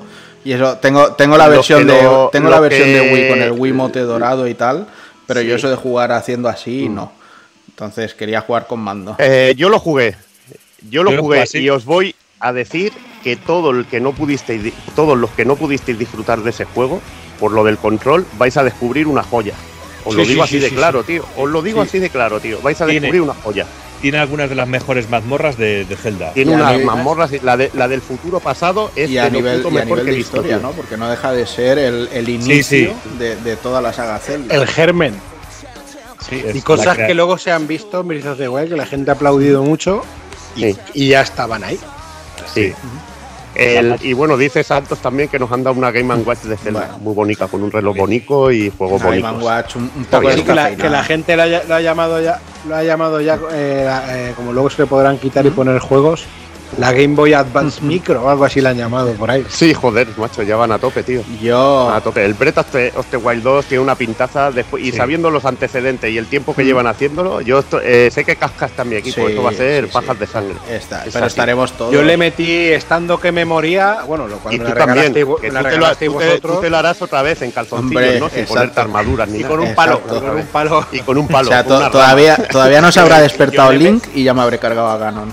Y 0.49 0.53
eso, 0.55 0.79
tengo, 0.79 1.13
tengo 1.13 1.37
la 1.37 1.47
versión, 1.47 1.87
de, 1.87 1.93
tengo 2.33 2.49
lo 2.49 2.51
la 2.51 2.61
versión 2.61 2.89
de 2.91 3.13
Wii 3.13 3.29
con 3.29 3.43
el 3.43 3.53
Wiimote 3.53 4.01
dorado 4.01 4.49
y 4.49 4.55
tal, 4.55 4.87
pero 5.27 5.43
yo 5.43 5.49
Sí. 5.49 5.53
Mm. 5.53 5.57
eso 5.59 5.69
de 5.69 5.77
jugar 5.77 6.11
haciendo 6.13 6.49
así, 6.49 6.89
no. 6.89 7.13
Entonces 7.69 8.15
quería 8.15 8.41
jugar 8.41 8.67
con 8.67 8.81
mando. 8.81 9.15
Eh, 9.19 9.53
yo 9.59 9.69
lo 9.69 9.79
jugué. 9.79 10.17
Yo 10.89 11.03
lo 11.03 11.11
Yo 11.13 11.21
jugué 11.21 11.45
y 11.53 11.69
os 11.69 11.85
voy 11.85 12.15
a 12.41 12.55
decir 12.55 12.95
que 13.23 13.37
todo 13.37 13.73
el 13.73 13.85
que 13.85 14.01
no 14.01 14.13
pudisteis, 14.13 14.73
todos 14.97 15.19
los 15.19 15.29
que 15.33 15.45
no 15.45 15.55
pudisteis 15.57 15.99
disfrutar 15.99 16.41
de 16.43 16.49
ese 16.49 16.65
juego, 16.65 17.03
por 17.39 17.53
lo 17.53 17.63
del 17.63 17.77
control, 17.77 18.25
vais 18.39 18.57
a 18.57 18.65
descubrir 18.65 19.07
una 19.07 19.23
joya. 19.25 19.53
Os 20.07 20.15
lo 20.15 20.23
digo 20.25 20.45
sí, 20.47 20.49
así 20.49 20.55
sí, 20.55 20.61
de 20.61 20.69
sí, 20.71 20.77
claro, 20.77 21.03
tío. 21.05 21.27
Os 21.37 21.51
lo 21.51 21.61
digo 21.61 21.83
Sí. 21.83 21.89
así 21.89 21.99
de 21.99 22.09
claro, 22.09 22.41
tío. 22.41 22.59
Vais 22.63 22.81
a 22.81 22.87
Tiene- 22.87 23.01
descubrir 23.03 23.21
una 23.21 23.35
joya. 23.35 23.67
Tiene 24.01 24.19
algunas 24.19 24.49
de 24.49 24.55
las 24.55 24.69
mejores 24.69 25.09
mazmorras 25.11 25.57
de, 25.59 25.85
de 25.85 25.97
Zelda. 25.97 26.33
Tiene 26.33 26.53
unas 26.53 26.73
nivel- 26.75 26.85
mazmorras. 26.87 27.33
y 27.33 27.41
La, 27.41 27.57
de- 27.57 27.71
la 27.75 27.89
del 27.89 28.01
futuro 28.01 28.39
pasado 28.41 28.91
es 28.95 29.11
y 29.11 29.19
a 29.19 29.25
de 29.25 29.31
lo 29.31 29.37
nivel, 29.39 29.63
puto 29.63 29.75
y 29.75 29.79
a 29.79 29.81
mejor 29.85 29.99
nivel 29.99 30.05
que 30.07 30.13
de 30.13 30.19
historia, 30.21 30.59
tío. 30.59 30.67
¿no? 30.69 30.73
Porque 30.73 30.97
no 30.97 31.09
deja 31.11 31.33
de 31.33 31.47
ser 31.47 31.79
el, 31.79 32.09
el 32.13 32.29
inicio 32.29 32.63
sí. 32.63 32.93
De, 33.19 33.37
de 33.37 33.57
toda 33.57 33.81
la 33.83 33.93
saga 33.93 34.19
Zelda. 34.19 34.55
El 34.55 34.67
germen. 34.67 35.15
Sí, 36.29 36.43
Y 36.55 36.61
cosas 36.61 36.97
que 36.97 37.15
luego 37.15 37.39
se 37.39 37.51
han 37.53 37.67
visto 37.67 38.01
of 38.01 38.39
the 38.39 38.49
Wild 38.49 38.69
que 38.71 38.77
la 38.77 38.87
gente 38.87 39.11
ha 39.11 39.15
aplaudido 39.15 39.63
mucho 39.63 40.03
y, 40.57 40.63
Sí. 40.73 40.77
y 40.95 41.09
ya 41.09 41.23
estaban 41.23 41.65
ahí. 41.65 41.79
Sí. 42.53 42.73
El- 43.59 43.97
y 44.03 44.13
bueno, 44.13 44.37
dice 44.37 44.63
Santos 44.63 44.99
también 45.01 45.29
que 45.29 45.39
nos 45.39 45.51
han 45.51 45.63
dado 45.65 45.77
una 45.77 45.91
Game 45.91 46.15
Watch 46.15 46.43
de 46.43 46.57
Zelda 46.57 46.81
Bueno. 46.81 46.99
muy 46.99 47.15
bonita, 47.15 47.47
con 47.49 47.63
un 47.63 47.71
reloj 47.73 47.97
bonito 47.97 48.51
y 48.53 48.71
juegos 48.71 49.03
bonitos. 49.03 49.29
and 49.31 49.43
Watch 49.43 49.77
un, 49.77 49.91
un 49.97 50.03
Está 50.03 50.19
poco 50.19 50.29
bien. 50.29 50.39
Sí, 50.39 50.45
que, 50.45 50.55
la, 50.55 50.63
descafeinado. 50.71 50.83
que 50.83 50.89
la 50.91 51.05
gente 51.05 51.37
lo, 51.69 51.75
ha 51.75 51.81
llamado 51.81 52.21
ya, 52.21 52.41
lo 52.69 52.77
ha 52.77 52.83
llamado 52.85 53.21
ya 53.21 53.35
eh, 53.53 53.89
eh, 54.11 54.33
como 54.37 54.53
luego 54.53 54.71
se 54.71 54.83
le 54.83 54.87
podrán 54.87 55.19
quitar 55.19 55.45
y 55.45 55.51
poner 55.51 55.79
juegos, 55.81 56.25
la 56.77 56.93
Game 56.93 57.15
Boy 57.15 57.33
Advance 57.33 57.81
Micro 57.83 58.23
o 58.23 58.29
algo 58.29 58.45
así 58.45 58.61
la 58.61 58.71
han 58.71 58.77
llamado 58.77 59.13
por 59.15 59.31
ahí. 59.31 59.45
Sí, 59.49 59.73
joder, 59.75 60.07
macho, 60.17 60.43
ya 60.43 60.57
van 60.57 60.71
a 60.73 60.79
tope, 60.79 61.03
tío. 61.03 61.23
Yo, 61.41 61.87
Van 61.87 61.97
a 61.97 62.01
tope. 62.01 62.25
El 62.25 62.35
Breath 62.35 62.59
of 62.59 62.67
the, 62.71 62.93
of 62.95 63.07
the 63.11 63.17
Wild 63.17 63.43
2 63.43 63.65
tiene 63.67 63.83
una 63.83 63.95
pintaza 63.95 64.51
después, 64.51 64.85
y 64.85 64.91
Sí. 64.93 64.97
sabiendo 64.97 65.31
los 65.31 65.45
antecedentes 65.45 66.11
y 66.11 66.19
el 66.19 66.27
tiempo 66.27 66.55
que 66.55 66.65
llevan 66.65 66.87
haciéndolo, 66.87 67.41
yo 67.41 67.61
esto- 67.61 67.81
eh, 67.83 68.11
sé 68.13 68.25
que 68.25 68.37
Casca 68.37 68.67
está 68.67 68.83
en 68.83 68.89
mi 68.91 68.97
equipo, 68.97 69.23
Sí, 69.27 69.33
esto 69.33 69.43
va 69.43 69.51
a 69.51 69.55
ser 69.55 69.85
sí, 69.87 69.91
pajas 69.93 70.15
sí. 70.17 70.21
de 70.21 70.27
sangre. 70.27 70.55
está, 70.71 71.05
Es 71.07 71.13
pero 71.15 71.25
así. 71.25 71.33
estaremos 71.33 71.73
todos. 71.73 71.93
Yo 71.93 72.03
le 72.03 72.17
metí 72.17 72.51
estando 72.69 73.19
que 73.19 73.33
me 73.33 73.45
moría, 73.45 73.99
bueno, 74.07 74.27
lo 74.29 74.37
Y 74.37 74.39
cuando 74.41 74.65
tú 74.65 74.69
la 74.71 74.75
también, 74.75 75.15
regalasteis, 75.15 75.27
vo- 75.27 75.41
que 75.41 75.51
la 75.51 75.61
tú 75.61 75.65
te, 75.65 75.71
lo, 75.71 75.77
regalasteis 75.77 76.13
tú 76.13 76.19
te- 76.19 76.25
vosotros 76.27 76.55
tú 76.57 76.61
te 76.63 76.71
lo 76.71 76.77
harás 76.77 77.03
otra 77.03 77.23
vez 77.23 77.43
en 77.43 77.51
calzoncillos, 77.51 77.89
Hombre, 78.03 78.21
¿no? 78.21 78.29
Sin 78.29 78.39
exacto. 78.41 78.55
ponerte 78.55 78.81
armaduras 78.81 79.29
ni 79.29 79.39
y 79.41 79.45
con 79.45 79.61
un 79.61 79.75
palo, 79.75 79.93
Exacto. 79.95 80.21
con 80.21 80.31
un 80.37 80.47
palo. 80.47 80.87
Y 80.93 81.01
con 81.01 81.19
un 81.19 81.25
o 81.25 81.29
palo. 81.29 81.49
sea, 81.49 81.63
to- 81.65 81.71
una 81.71 81.79
rama. 81.81 81.91
todavía, 81.93 82.37
todavía 82.51 82.81
no 82.81 82.93
se 82.93 83.01
habrá 83.01 83.21
despertado 83.21 83.73
Link 83.73 84.05
y 84.15 84.25
ya 84.25 84.35
me 84.35 84.43
habré 84.43 84.59
cargado 84.59 84.89
a 84.89 84.99
Ganon. 84.99 85.33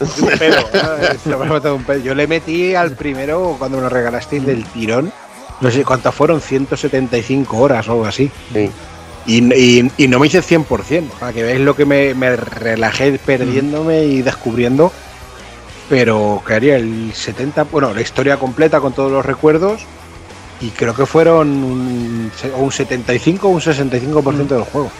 un. 1.72 2.02
Yo 2.02 2.14
le 2.14 2.26
metí 2.26 2.74
al 2.74 2.92
primero 2.92 3.56
cuando 3.58 3.78
me 3.78 3.82
lo 3.84 3.88
regalasteis 3.88 4.44
del 4.44 4.64
tirón. 4.64 5.12
No 5.60 5.70
sé 5.70 5.84
cuántas 5.84 6.14
fueron, 6.14 6.40
175 6.40 7.56
horas 7.56 7.88
o 7.88 7.92
algo 7.92 8.06
así. 8.06 8.30
Sí. 8.52 8.70
Y, 9.26 9.54
y- 9.54 9.92
y 9.96 10.08
no 10.08 10.18
me 10.18 10.26
hice 10.26 10.42
100%, 10.42 11.08
para 11.20 11.32
que 11.32 11.44
veáis 11.44 11.60
lo 11.60 11.76
que 11.76 11.84
me, 11.84 12.12
me 12.14 12.34
relajé 12.34 13.18
perdiéndome 13.24 14.04
y 14.04 14.22
descubriendo. 14.22 14.92
Pero 15.88 16.42
que 16.46 16.54
haría 16.54 16.76
el 16.76 17.12
70, 17.14 17.64
bueno, 17.64 17.92
la 17.94 18.00
historia 18.00 18.36
completa 18.38 18.80
con 18.80 18.92
todos 18.92 19.12
los 19.12 19.24
recuerdos. 19.24 19.82
Y 20.60 20.70
creo 20.70 20.94
que 20.94 21.06
fueron 21.06 21.48
un, 21.48 22.30
un 22.56 22.72
75 22.72 23.48
o 23.48 23.50
un 23.50 23.60
65% 23.60 24.46
del 24.46 24.62
juego. 24.62 24.90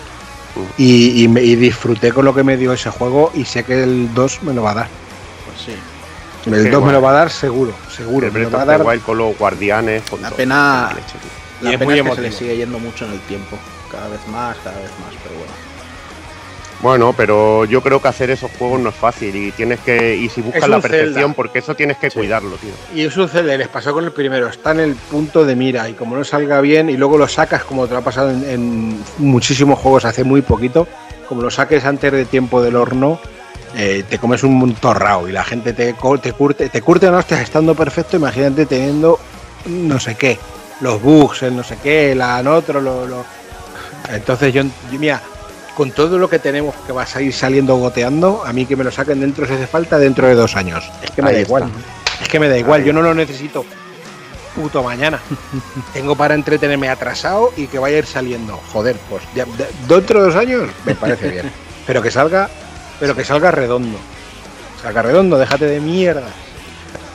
Y, 0.77 1.23
y 1.25 1.29
me- 1.29 1.43
y 1.43 1.57
disfruté 1.57 2.13
con 2.13 2.25
lo 2.25 2.35
que 2.35 2.43
me 2.45 2.57
dio 2.57 2.73
ese 2.73 2.91
juego 2.91 3.31
y 3.35 3.45
sé 3.45 3.65
que 3.65 3.83
el 3.83 4.13
2 4.15 4.43
me 4.43 4.53
lo 4.53 4.63
va 4.63 4.73
a 4.73 4.75
dar. 4.75 4.89
Pues 5.47 5.59
sí. 5.67 5.73
El 6.51 6.65
Qué 6.65 6.71
2 6.71 6.85
me 6.85 6.93
lo 6.93 7.01
va 7.01 7.11
a 7.11 7.15
dar 7.15 7.31
seguro, 7.31 7.73
seguro. 7.95 8.27
El 8.27 8.33
Me 8.33 8.41
lo 8.41 8.51
va 8.51 8.63
a 8.63 8.65
dar 8.65 8.83
Wild 8.83 9.03
con 9.03 9.17
los 9.19 9.39
guardianes. 9.39 10.03
Con 10.11 10.21
La 10.21 10.29
todo. 10.29 10.37
pena, 10.37 10.91
la 11.63 11.71
es 11.71 11.79
pena 11.79 11.85
muy 11.91 11.99
es 12.01 12.05
que 12.09 12.15
se 12.17 12.21
le 12.23 12.33
sigue 12.33 12.57
yendo 12.57 12.79
mucho 12.79 13.05
en 13.07 13.13
el 13.13 13.21
tiempo. 13.21 13.57
Cada 13.91 14.09
vez 14.09 14.21
más, 14.29 14.57
cada 14.65 14.77
vez 14.79 14.91
más, 15.01 15.15
pero 15.23 15.37
bueno. 15.37 15.53
Bueno, 16.83 17.15
pero 17.17 17.65
yo 17.65 17.81
creo 17.81 18.03
que 18.03 18.09
hacer 18.09 18.31
esos 18.31 18.51
juegos 18.59 18.81
no 18.81 18.89
es 18.89 18.95
fácil 18.97 19.35
y 19.37 19.53
tienes 19.53 19.79
que 19.81 20.17
y 20.17 20.29
si 20.29 20.41
buscas 20.43 20.65
Es 20.65 20.69
la 20.69 20.77
un 20.77 20.83
perfección 20.83 21.15
Zelda. 21.15 21.35
porque 21.35 21.61
eso 21.61 21.77
tienes 21.77 21.97
que 21.97 22.11
cuidarlo, 22.11 22.57
tío. 22.57 22.71
Y 22.93 23.03
eso 23.07 23.23
sucede, 23.23 23.57
les 23.57 23.69
pasó 23.69 23.93
con 23.93 24.05
el 24.05 24.11
primero, 24.11 24.49
está 24.49 24.73
en 24.73 24.81
el 24.81 24.95
punto 24.97 25.45
de 25.45 25.55
mira 25.55 25.89
y 25.89 25.93
como 25.93 26.17
no 26.17 26.25
salga 26.25 26.61
bien 26.61 26.91
y 26.91 26.97
luego 26.97 27.17
lo 27.19 27.29
sacas 27.29 27.63
como 27.63 27.87
te 27.87 27.93
lo 27.93 27.99
ha 28.01 28.03
pasado 28.03 28.31
en, 28.33 28.45
en 28.51 28.99
muchísimos 29.19 29.79
juegos 29.79 30.05
hace 30.05 30.25
muy 30.25 30.43
poquito, 30.43 30.89
como 31.29 31.43
lo 31.43 31.53
saques 31.53 31.85
antes 31.85 32.11
de 32.11 32.25
tiempo 32.25 32.61
del 32.61 32.75
horno, 32.75 33.21
eh, 33.77 34.03
te 34.09 34.19
comes 34.19 34.43
un 34.43 34.75
torrao 34.75 35.29
y 35.29 35.33
la 35.33 35.45
gente 35.45 35.73
te, 35.73 35.95
te 36.21 36.33
curte, 36.33 36.69
te 36.69 36.83
curte 36.83 37.09
no 37.13 37.21
estés 37.21 37.39
estando 37.41 37.77
perfecto, 37.77 38.17
imagínate 38.17 38.67
teniendo 38.67 39.21
no 39.67 40.01
sé 40.01 40.17
qué, 40.17 40.37
los 40.81 41.01
bugs, 41.01 41.45
el 41.45 41.55
no 41.55 41.63
sé 41.63 41.79
qué, 41.81 42.11
el 42.11 42.21
an 42.23 42.49
otro, 42.49 42.81
lo, 42.81 43.07
lo- 43.07 43.25
entonces 44.13 44.53
yo, 44.53 44.63
yo, 44.65 44.99
mira, 44.99 45.23
con 45.77 45.91
todo 45.91 46.19
lo 46.19 46.29
que 46.29 46.39
tenemos 46.39 46.75
que 46.87 46.93
va 46.93 47.07
a 47.13 47.21
ir 47.23 47.33
saliendo 47.33 47.77
goteando, 47.77 48.43
a 48.47 48.53
mí 48.53 48.67
que 48.67 48.77
me 48.77 48.85
lo 48.85 48.91
saquen 48.91 49.21
dentro 49.21 49.47
si 49.47 49.55
hace 49.55 49.67
falta 49.67 49.99
dentro 49.99 50.27
de 50.29 50.35
dos 50.35 50.55
años. 50.57 50.85
Es 51.03 51.11
que 51.11 51.23
me 51.23 51.29
Ahí 51.31 51.35
da 51.37 51.41
está. 51.43 51.49
igual. 51.59 51.73
Es 52.21 52.29
que 52.29 52.39
me 52.41 52.49
da 52.49 52.59
igual, 52.59 52.81
Ahí. 52.81 52.87
yo 52.87 52.93
no 52.93 53.03
lo 53.03 53.15
necesito 53.15 53.65
puto 54.55 54.83
mañana. 54.83 55.19
Tengo 55.95 56.15
para 56.15 56.35
entretenerme 56.35 56.89
atrasado 56.91 57.53
y 57.57 57.67
que 57.69 57.79
vaya 57.79 57.97
a 57.97 57.99
ir 58.01 58.07
saliendo. 58.07 58.61
Joder, 58.73 58.97
pues 59.09 59.23
ya- 59.35 59.47
de- 59.47 59.69
dentro 59.89 60.21
de 60.21 60.27
dos 60.27 60.37
años 60.37 60.69
me 60.85 60.95
parece 60.95 61.29
bien. 61.31 61.51
Pero 61.87 62.03
que 62.03 62.11
salga, 62.11 62.51
pero 63.01 63.17
que 63.17 63.25
salga 63.25 63.51
redondo. 63.51 63.99
Salga 64.83 65.01
redondo, 65.03 65.39
déjate 65.39 65.65
de 65.67 65.81
mierda. 65.81 66.29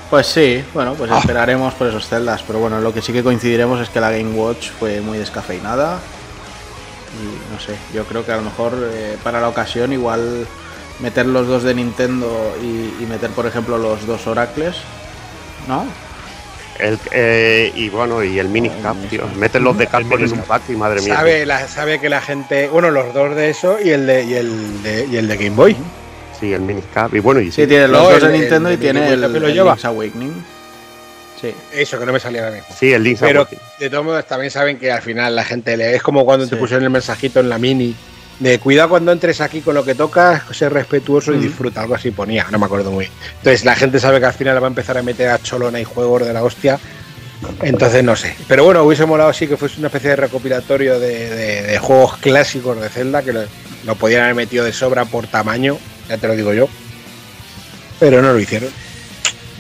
Pues 0.10 0.26
sí, 0.26 0.64
bueno, 0.74 0.94
pues 0.96 1.12
Ah. 1.12 1.20
esperaremos 1.20 1.74
por 1.76 1.88
esos 1.88 2.08
celdas. 2.08 2.42
Pero 2.48 2.60
bueno, 2.60 2.80
lo 2.82 2.94
que 2.94 3.02
sí 3.02 3.12
que 3.14 3.22
coincidiremos 3.24 3.80
es 3.82 3.90
que 3.90 4.00
la 4.00 4.10
Game 4.10 4.32
Watch 4.32 4.70
fue 4.80 5.00
muy 5.02 5.18
descafeinada. 5.18 6.00
Y 7.22 7.54
no 7.54 7.60
sé, 7.60 7.76
yo 7.94 8.04
creo 8.06 8.26
que 8.26 8.32
a 8.32 8.38
lo 8.38 8.44
mejor 8.44 8.74
eh, 8.94 9.18
para 9.24 9.40
la 9.42 9.48
ocasión 9.50 9.94
igual 9.94 10.46
meter 11.00 11.26
los 11.26 11.48
dos 11.48 11.64
de 11.64 11.74
Nintendo 11.74 12.56
y, 12.62 13.04
y 13.04 13.06
meter 13.08 13.30
por 13.32 13.46
ejemplo 13.46 13.78
los 13.78 14.06
dos 14.06 14.28
Oracles, 14.28 14.76
¿no? 15.68 15.86
El, 16.80 17.00
eh, 17.12 17.72
y 17.76 17.90
bueno, 17.90 18.24
y 18.24 18.38
el 18.38 18.50
minicap, 18.50 18.96
tío. 19.10 19.24
Meten 19.36 19.64
los 19.64 19.76
de 19.78 19.88
Capcom 19.88 20.20
en 20.24 20.32
un 20.34 20.42
pack 20.42 20.64
y 20.70 20.74
madre 20.76 21.02
mía. 21.02 21.16
Sabe, 21.16 21.44
la, 21.46 21.68
sabe 21.68 22.00
que 22.00 22.08
la 22.08 22.22
gente. 22.22 22.68
Bueno, 22.70 22.92
los 22.92 23.14
dos 23.16 23.36
de 23.36 23.50
eso 23.50 23.78
y 23.84 23.90
el 23.90 24.06
de, 24.06 24.24
y 24.26 24.34
el 24.36 24.84
de, 24.84 25.08
y 25.08 25.18
el 25.18 25.28
de 25.28 25.38
Game 25.38 25.56
Boy. 25.56 25.76
Sí, 26.40 26.54
el 26.54 26.62
minicap. 26.62 27.12
Y 27.16 27.20
bueno, 27.20 27.40
y 27.42 27.46
Sí, 27.46 27.64
sí. 27.64 27.68
tiene 27.68 27.88
los 27.88 28.04
No, 28.04 28.10
dos 28.12 28.22
el- 28.22 28.32
de 28.32 28.38
Nintendo 28.38 28.70
el 28.70 28.76
y 28.76 28.78
tiene 28.78 29.08
el, 29.12 29.24
el 29.24 29.60
Awakening. 29.86 30.46
Sí. 31.40 31.54
Eso 31.72 32.00
que 32.00 32.06
no 32.06 32.14
me 32.14 32.20
salía 32.20 32.44
ahora 32.46 32.56
mismo. 32.56 32.76
Sí, 32.78 32.92
el 32.94 33.04
Link's 33.04 33.20
Pero 33.22 33.42
Awakening. 33.42 33.62
de 33.80 33.90
todos 33.90 34.06
modos 34.06 34.26
también 34.26 34.50
saben 34.52 34.78
que 34.80 34.92
al 34.92 35.02
final 35.02 35.36
la 35.36 35.44
gente 35.44 35.78
le. 35.78 35.96
Es 35.96 36.02
como 36.02 36.26
cuando 36.26 36.48
te 36.48 36.56
pusieron 36.56 36.84
el 36.84 36.90
mensajito 36.90 37.40
en 37.40 37.50
la 37.50 37.58
mini 37.60 37.96
de 38.40 38.60
cuidado 38.60 38.90
cuando 38.90 39.12
entres 39.12 39.42
aquí 39.42 39.62
con 39.62 39.74
lo 39.76 39.84
que 39.84 39.96
tocas, 39.96 40.44
ser 40.56 40.72
respetuoso 40.74 41.34
y 41.34 41.38
disfruta, 41.40 41.82
algo 41.82 41.96
así 41.96 42.12
ponía, 42.12 42.46
no 42.52 42.60
me 42.60 42.66
acuerdo 42.66 42.92
muy 42.92 43.06
bien. 43.06 43.12
Entonces 43.38 43.66
la 43.66 43.76
gente 43.76 44.00
sabe 44.00 44.20
que 44.20 44.26
al 44.28 44.34
final 44.34 44.62
va 44.62 44.68
a 44.68 44.70
empezar 44.70 44.98
a 44.98 45.02
meter 45.04 45.30
a 45.30 45.40
Cholona 45.42 45.80
y 45.80 45.84
juegos 45.84 46.26
de 46.26 46.34
la 46.34 46.44
hostia. 46.44 46.80
Entonces 47.62 48.04
no 48.04 48.16
sé. 48.16 48.36
Pero 48.48 48.64
bueno, 48.64 48.84
hubiese 48.84 49.06
molado 49.06 49.32
sí 49.34 49.48
que 49.48 49.58
fuese 49.58 49.78
una 49.80 49.88
especie 49.88 50.10
de 50.12 50.16
recopilatorio 50.16 51.00
de, 51.00 51.30
de- 51.36 51.62
de 51.64 51.78
juegos 51.80 52.18
clásicos 52.18 52.80
de 52.82 52.90
Zelda, 52.90 53.22
que 53.22 53.34
lo, 53.34 53.42
lo 53.86 53.96
podían 53.96 54.22
haber 54.24 54.36
metido 54.36 54.66
de 54.66 54.74
sobra 54.74 55.06
por 55.06 55.28
tamaño, 55.28 55.78
ya 56.10 56.18
te 56.18 56.28
lo 56.28 56.36
digo 56.36 56.54
yo. 56.54 56.68
Pero 58.00 58.22
no 58.24 58.34
lo 58.34 58.40
hicieron. 58.40 58.70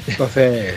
Entonces, 0.08 0.76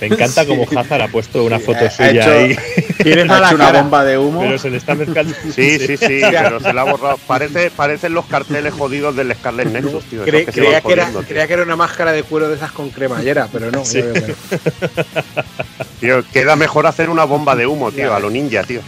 Me 0.00 0.06
encanta 0.06 0.42
Sí. 0.44 0.48
como 0.48 0.66
Hazard 0.80 1.02
ha 1.02 1.08
puesto 1.08 1.44
una 1.44 1.58
Sí, 1.58 1.64
foto 1.64 1.84
ha 1.84 1.90
suya 1.90 2.10
hecho- 2.10 2.30
ahí, 2.30 2.56
tienes 3.02 3.30
Ha 3.30 3.46
hecho 3.46 3.54
una 3.56 3.72
bomba 3.72 4.04
de 4.04 4.18
humo. 4.18 4.40
pero 4.42 4.58
se 4.58 4.70
le 4.70 4.76
está 4.76 4.94
mezclando. 4.94 5.34
Sí, 5.54 5.78
sí, 5.78 5.96
sí, 5.96 6.20
pero 6.30 6.60
se 6.60 6.72
la 6.72 6.82
ha 6.82 6.84
borrado. 6.84 7.18
Parece, 7.26 7.70
parecen 7.70 8.14
los 8.14 8.26
carteles 8.26 8.72
jodidos 8.74 9.16
del 9.16 9.34
Scarlet 9.34 9.68
Nexus, 9.68 10.04
tío. 10.04 10.24
Cre- 10.24 10.44
que 10.46 10.52
creía, 10.52 10.80
que 10.80 10.92
era, 10.92 11.10
creía 11.26 11.46
que 11.46 11.52
era 11.54 11.62
una 11.62 11.76
máscara 11.76 12.12
de 12.12 12.22
cuero 12.22 12.48
de 12.48 12.56
esas 12.56 12.72
con 12.72 12.90
cremallera, 12.90 13.48
pero 13.52 13.70
no. 13.70 13.84
Sí. 13.84 14.02
no. 14.02 14.12
Tío, 16.00 16.22
queda 16.32 16.56
mejor 16.56 16.86
hacer 16.86 17.08
una 17.10 17.24
bomba 17.24 17.56
de 17.56 17.66
humo, 17.66 17.90
tío, 17.92 18.14
a 18.14 18.20
lo 18.20 18.30
ninja, 18.30 18.62
tío. 18.64 18.80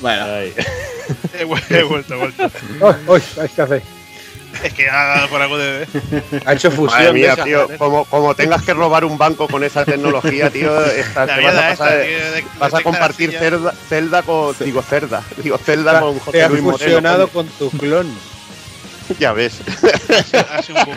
Bueno. 0.00 0.26
He 1.38 1.44
vuel- 1.44 1.62
he 1.70 1.82
vuelto, 1.82 2.14
he 2.14 2.16
vuelto. 2.16 2.50
Uy, 2.80 2.94
uy, 3.14 3.20
¿sabes 3.34 3.50
qué 3.54 3.62
hace? 3.62 3.82
Es 4.62 4.72
que 4.72 4.88
ha 4.88 5.04
dado 5.16 5.28
por 5.28 5.42
algo 5.42 5.58
de. 5.58 5.86
Ha 6.46 6.52
hecho 6.54 6.70
fusión. 6.70 7.00
Madre 7.00 7.12
mía, 7.12 7.32
esas, 7.32 7.44
tío, 7.44 7.68
como, 7.78 8.04
como 8.04 8.34
tengas 8.34 8.62
que 8.62 8.72
robar 8.74 9.04
un 9.04 9.18
banco 9.18 9.48
con 9.48 9.64
esa 9.64 9.84
tecnología, 9.84 10.50
tío, 10.50 10.84
esta- 10.86 11.26
te 11.26 11.42
vas 11.42 11.54
a 11.54 11.68
pasar. 11.70 12.00
esta, 12.00 12.02
tío, 12.04 12.32
de- 12.32 12.44
Vas 12.58 12.74
a 12.74 12.80
compartir 12.82 13.38
Zelda 13.88 14.22
con. 14.22 14.54
Digo, 14.60 14.82
Zelda. 14.82 15.22
Digo, 15.42 15.58
Zelda 15.58 16.00
con 16.00 16.14
Te 16.14 16.20
José 16.20 16.42
has 16.44 16.50
Luis 16.50 16.62
Moreno. 16.62 16.78
fusionado 16.78 17.28
con 17.28 17.46
tu 17.48 17.70
clon. 17.70 18.06
Ya 19.18 19.32
ves. 19.34 19.60
Un 20.68 20.74
poco. 20.76 20.92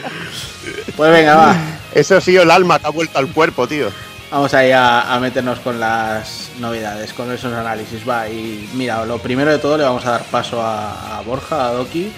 pues 0.95 1.11
venga, 1.11 1.35
va. 1.35 1.55
Eso 1.93 2.21
sí, 2.21 2.37
el 2.37 2.49
alma 2.51 2.79
te 2.79 2.87
ha 2.87 2.91
vuelto 2.91 3.19
al 3.19 3.27
cuerpo, 3.33 3.67
tío. 3.67 3.89
Vamos 4.31 4.53
ahí 4.53 4.71
a, 4.71 5.13
a 5.13 5.19
meternos 5.19 5.59
con 5.59 5.79
las 5.79 6.49
novedades, 6.59 7.11
con 7.13 7.31
esos 7.33 7.51
análisis. 7.53 8.07
Va, 8.07 8.29
y 8.29 8.69
mira, 8.73 9.03
lo 9.05 9.17
primero 9.19 9.51
de 9.51 9.57
todo 9.59 9.77
le 9.77 9.83
vamos 9.83 10.05
a 10.05 10.11
dar 10.11 10.23
paso 10.23 10.61
a, 10.61 11.17
a 11.17 11.21
Borja, 11.21 11.67
a 11.67 11.71
Doki, 11.73 12.11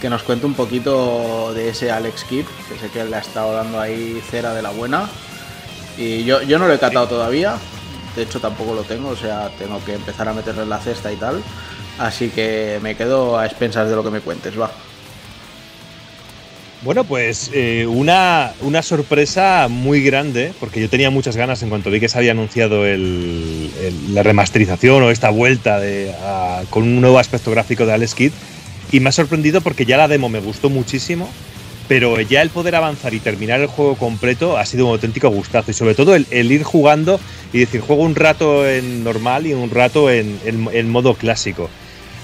que 0.00 0.08
nos 0.08 0.22
cuente 0.22 0.46
un 0.46 0.54
poquito 0.54 1.52
de 1.54 1.68
ese 1.68 1.90
Alex 1.90 2.24
Kidd, 2.24 2.46
que 2.68 2.78
sé 2.78 2.90
que 2.92 3.04
le 3.04 3.16
ha 3.16 3.20
estado 3.20 3.52
dando 3.52 3.78
ahí 3.80 4.20
cera 4.30 4.54
de 4.54 4.62
la 4.62 4.70
buena. 4.70 5.08
Y 5.98 6.24
yo, 6.24 6.40
yo 6.42 6.58
no 6.58 6.66
lo 6.66 6.72
he 6.74 6.78
catado 6.78 7.06
todavía, 7.06 7.56
de 8.16 8.22
hecho 8.22 8.40
tampoco 8.40 8.74
lo 8.74 8.82
tengo, 8.82 9.10
o 9.10 9.16
sea, 9.16 9.50
tengo 9.58 9.84
que 9.84 9.94
empezar 9.94 10.26
a 10.28 10.32
meterle 10.32 10.62
en 10.62 10.70
la 10.70 10.78
cesta 10.78 11.12
y 11.12 11.16
tal. 11.16 11.42
Así 11.98 12.30
que 12.30 12.78
me 12.82 12.94
quedo 12.94 13.38
a 13.38 13.44
expensas 13.44 13.88
de 13.90 13.96
lo 13.96 14.02
que 14.02 14.10
me 14.10 14.20
cuentes, 14.20 14.58
va. 14.58 14.70
Bueno, 16.82 17.04
pues 17.04 17.50
eh, 17.52 17.86
una, 17.86 18.52
una 18.62 18.82
sorpresa 18.82 19.66
muy 19.68 20.02
grande, 20.02 20.54
porque 20.58 20.80
yo 20.80 20.88
tenía 20.88 21.10
muchas 21.10 21.36
ganas 21.36 21.62
en 21.62 21.68
cuanto 21.68 21.90
vi 21.90 22.00
que 22.00 22.08
se 22.08 22.16
había 22.16 22.30
anunciado 22.32 22.86
el- 22.86 23.70
el- 23.82 24.14
la 24.14 24.22
remasterización 24.22 25.02
o 25.02 25.10
esta 25.10 25.28
vuelta 25.28 25.78
de, 25.78 26.14
a- 26.24 26.62
con 26.70 26.84
un 26.84 27.02
nuevo 27.02 27.18
aspecto 27.18 27.50
gráfico 27.50 27.84
de 27.84 27.92
Alex 27.92 28.14
Kidd, 28.14 28.32
y 28.92 29.00
me 29.00 29.08
ha 29.08 29.12
sorprendido 29.12 29.60
porque 29.60 29.84
ya 29.86 29.96
la 29.96 30.08
demo 30.08 30.28
me 30.28 30.40
gustó 30.40 30.70
muchísimo, 30.70 31.28
pero 31.88 32.20
ya 32.20 32.40
el 32.42 32.50
poder 32.50 32.74
avanzar 32.76 33.14
y 33.14 33.20
terminar 33.20 33.60
el 33.60 33.66
juego 33.66 33.96
completo 33.96 34.56
ha 34.56 34.64
sido 34.64 34.86
un 34.86 34.92
auténtico 34.92 35.28
gustazo, 35.28 35.70
y 35.70 35.74
sobre 35.74 35.94
todo 35.94 36.14
el, 36.14 36.26
el 36.30 36.50
ir 36.52 36.62
jugando 36.62 37.18
y 37.52 37.58
decir, 37.58 37.80
juego 37.80 38.02
un 38.02 38.14
rato 38.14 38.68
en 38.68 39.02
normal 39.02 39.46
y 39.46 39.54
un 39.54 39.70
rato 39.70 40.10
en, 40.10 40.38
en- 40.44 40.68
en 40.72 40.88
modo 40.90 41.14
clásico. 41.14 41.68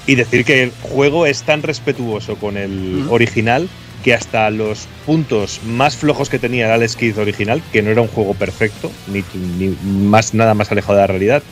Y 0.06 0.14
decir 0.14 0.44
que 0.44 0.62
el 0.62 0.72
juego 0.82 1.26
es 1.26 1.42
tan 1.42 1.62
respetuoso 1.62 2.36
con 2.36 2.56
el 2.56 3.06
original 3.10 3.68
que 4.04 4.14
hasta 4.14 4.48
los 4.50 4.86
puntos 5.04 5.60
más 5.66 5.96
flojos 5.96 6.28
que 6.28 6.38
tenía 6.38 6.66
el 6.66 6.70
Alex 6.72 6.94
Kidd 6.94 7.18
original, 7.18 7.60
que 7.72 7.82
no 7.82 7.90
era 7.90 8.02
un 8.02 8.06
juego 8.08 8.34
perfecto, 8.34 8.92
ni, 9.12 9.24
ni 9.58 9.74
más 9.84 10.32
nada 10.32 10.54
más 10.54 10.70
alejado 10.70 10.94
de 10.94 11.00
la 11.00 11.06
realidad, 11.08 11.42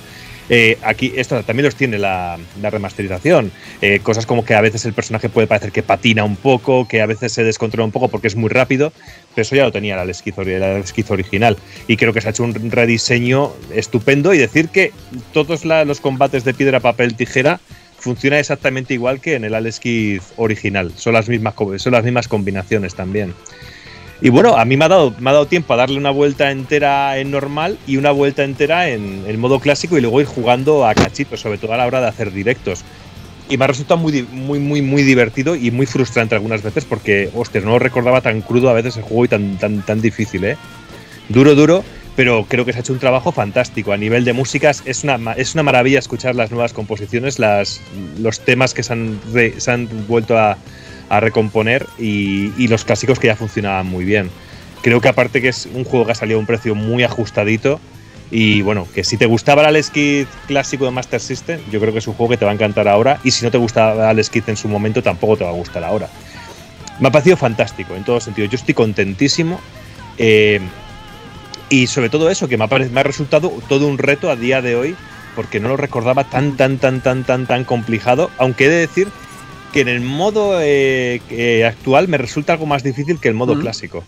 eh, 0.48 0.78
aquí 0.82 1.12
esto 1.16 1.42
también 1.42 1.64
los 1.64 1.74
tiene 1.74 1.98
la, 1.98 2.38
la 2.60 2.70
remasterización. 2.70 3.50
Eh, 3.80 4.00
cosas 4.02 4.26
como 4.26 4.44
que 4.44 4.54
a 4.54 4.60
veces 4.60 4.84
el 4.84 4.92
personaje 4.92 5.28
puede 5.28 5.46
parecer 5.46 5.72
que 5.72 5.82
patina 5.82 6.24
un 6.24 6.36
poco, 6.36 6.86
que 6.86 7.00
a 7.00 7.06
veces 7.06 7.32
se 7.32 7.44
descontrola 7.44 7.84
un 7.84 7.92
poco 7.92 8.08
porque 8.08 8.28
es 8.28 8.36
muy 8.36 8.48
rápido, 8.50 8.92
pero 9.34 9.42
eso 9.42 9.56
ya 9.56 9.64
lo 9.64 9.72
tenía 9.72 10.00
Alex 10.00 10.22
Kidd 10.22 11.10
original. 11.10 11.56
Y 11.88 11.96
creo 11.96 12.12
que 12.12 12.20
se 12.20 12.28
ha 12.28 12.30
hecho 12.30 12.44
un 12.44 12.70
rediseño 12.70 13.52
estupendo 13.74 14.34
y 14.34 14.38
decir 14.38 14.68
que 14.68 14.92
todos 15.32 15.64
la- 15.64 15.84
los 15.84 16.00
combates 16.00 16.44
de 16.44 16.54
piedra, 16.54 16.80
papel, 16.80 17.14
tijera 17.16 17.60
funciona 17.98 18.38
exactamente 18.38 18.92
igual 18.92 19.20
que 19.20 19.34
en 19.34 19.44
el 19.44 19.54
Alex 19.54 19.80
original. 20.36 20.92
Son 20.96 21.14
las 21.14 21.28
mismas, 21.28 21.54
son 21.78 21.92
las 21.92 22.04
mismas 22.04 22.28
combinaciones 22.28 22.94
también. 22.94 23.34
Y 24.24 24.30
bueno, 24.30 24.56
a 24.56 24.64
mí 24.64 24.78
me 24.78 24.86
ha, 24.86 24.88
dado, 24.88 25.14
me 25.18 25.28
ha 25.28 25.34
dado 25.34 25.46
tiempo 25.46 25.74
a 25.74 25.76
darle 25.76 25.98
una 25.98 26.10
vuelta 26.10 26.51
entera 26.51 27.18
en 27.18 27.30
normal 27.30 27.76
y 27.86 27.98
una 27.98 28.10
vuelta 28.10 28.42
entera 28.42 28.88
en, 28.88 29.22
en 29.26 29.38
modo 29.38 29.60
clásico 29.60 29.98
y 29.98 30.01
luego 30.01 30.18
ir 30.22 30.26
jugando 30.26 30.86
a 30.86 30.94
cachitos, 30.94 31.40
sobre 31.40 31.59
todo 31.59 31.74
a 31.74 31.76
la 31.76 31.86
hora 31.86 32.01
de 32.01 32.09
hacer 32.09 32.32
directos. 32.32 32.84
Y 33.51 33.59
me 33.59 33.64
ha 33.64 33.68
resultado 33.68 34.01
muy, 34.01 34.22
muy, 34.22 34.60
muy, 34.60 34.80
muy 34.80 35.02
divertido 35.02 35.55
y 35.55 35.70
muy 35.70 35.84
frustrante 35.84 36.34
algunas 36.34 36.62
veces 36.62 36.86
porque, 36.86 37.28
hostia, 37.34 37.60
no 37.60 37.72
lo 37.72 37.78
recordaba 37.78 38.22
tan 38.22 38.40
crudo 38.40 38.70
a 38.70 38.72
veces 38.72 38.96
el 38.96 39.02
juego 39.02 39.26
y 39.26 39.28
tan, 39.28 39.59
tan, 39.59 39.82
tan 39.82 40.01
difícil, 40.01 40.42
¿eh? 40.44 40.56
Duro, 41.28 41.55
duro, 41.55 41.84
pero 42.16 42.46
creo 42.48 42.64
que 42.64 42.72
se 42.72 42.78
ha 42.78 42.80
hecho 42.80 42.94
un 42.94 43.01
trabajo 43.01 43.30
fantástico. 43.30 43.92
A 43.92 43.98
nivel 43.98 44.24
de 44.24 44.32
músicas 44.32 44.82
es 44.86 45.05
una, 45.05 45.34
es 45.34 45.52
una 45.52 45.64
maravilla 45.64 45.98
escuchar 45.98 46.34
las 46.34 46.51
nuevas 46.51 46.72
composiciones, 46.72 47.38
las, 47.38 47.82
los 48.18 48.40
temas 48.40 48.72
que 48.72 48.82
se 48.84 48.94
han, 48.94 49.20
re- 49.34 49.60
se 49.60 49.70
han 49.70 49.86
vuelto 50.09 50.38
a, 50.38 50.56
a 51.09 51.20
recomponer 51.20 51.86
y, 51.98 52.68
los 52.68 52.85
clásicos 52.85 53.18
que 53.18 53.28
ya 53.28 53.36
funcionaban 53.36 53.86
muy 53.86 54.05
bien. 54.05 54.31
Creo 54.82 55.01
que 55.01 55.09
aparte 55.09 55.40
que 55.40 55.48
es 55.48 55.66
un 55.72 55.85
juego 55.85 56.06
que 56.06 56.12
ha 56.12 56.14
salido 56.14 56.39
a 56.39 56.40
un 56.40 56.47
precio 56.47 56.74
muy 56.74 57.05
ajustadito 57.05 57.81
y 58.31 58.62
bueno, 58.62 58.86
que 58.94 59.05
si 59.05 59.16
te 59.16 59.26
gustaba 59.26 59.62
el 59.62 59.68
Alex 59.68 59.90
Kidd 59.90 60.26
clásico 60.47 60.85
de 60.85 60.90
Master 60.90 61.20
System, 61.20 61.60
yo 61.70 61.81
creo 61.81 61.93
que 61.93 62.01
es 62.01 62.06
un 62.06 62.14
juego 62.14 62.31
que 62.31 62.36
te 62.36 62.44
va 62.44 62.51
a 62.51 62.55
encantar 62.55 62.89
ahora 62.89 63.18
y 63.24 63.31
si 63.31 63.44
no 63.44 63.51
te 63.51 63.59
gustaba 63.59 64.10
Alex 64.10 64.31
Kidd 64.31 64.48
en 64.48 64.56
su 64.56 64.68
momento, 64.68 65.02
tampoco 65.02 65.36
te 65.36 65.44
va 65.44 65.51
a 65.51 65.55
gustar 65.55 65.85
ahora. 65.85 66.09
Me 67.01 67.09
ha 67.09 67.10
parecido 67.10 67.36
fantástico 67.36 67.94
en 67.94 68.05
todo 68.05 68.20
sentido. 68.20 68.48
Yo 68.48 68.56
estoy 68.56 68.74
contentísimo. 68.74 69.60
eh, 70.18 70.60
y 71.70 71.86
sobre 71.86 72.09
todo 72.09 72.31
eso, 72.31 72.48
que 72.48 72.56
me 72.56 72.64
ha, 72.64 72.68
me 72.68 73.01
ha 73.01 73.02
resultado 73.02 73.52
todo 73.68 73.86
un 73.89 73.98
reto 73.98 74.31
a 74.31 74.36
día 74.36 74.62
de 74.62 74.76
hoy, 74.76 74.97
porque 75.35 75.60
no 75.60 75.68
lo 75.68 75.76
recordaba 75.76 76.24
tan, 76.24 76.56
tan, 76.56 76.78
tan, 76.78 77.01
tan, 77.01 77.24
tan, 77.24 77.47
tan 77.47 77.64
complicado. 77.64 78.31
Aunque 78.39 78.66
he 78.66 78.68
de 78.68 78.76
decir 78.76 79.09
que 79.74 79.80
en 79.80 79.88
el 79.88 80.01
modo 80.01 80.60
eh, 80.62 81.20
que 81.28 81.64
actual 81.64 82.06
me 82.06 82.16
resulta 82.16 82.52
algo 82.52 82.64
más 82.64 82.84
difícil 82.84 83.18
que 83.18 83.26
el 83.26 83.34
modo 83.34 83.52
Ujú. 83.55 83.62
clásico. 83.62 84.05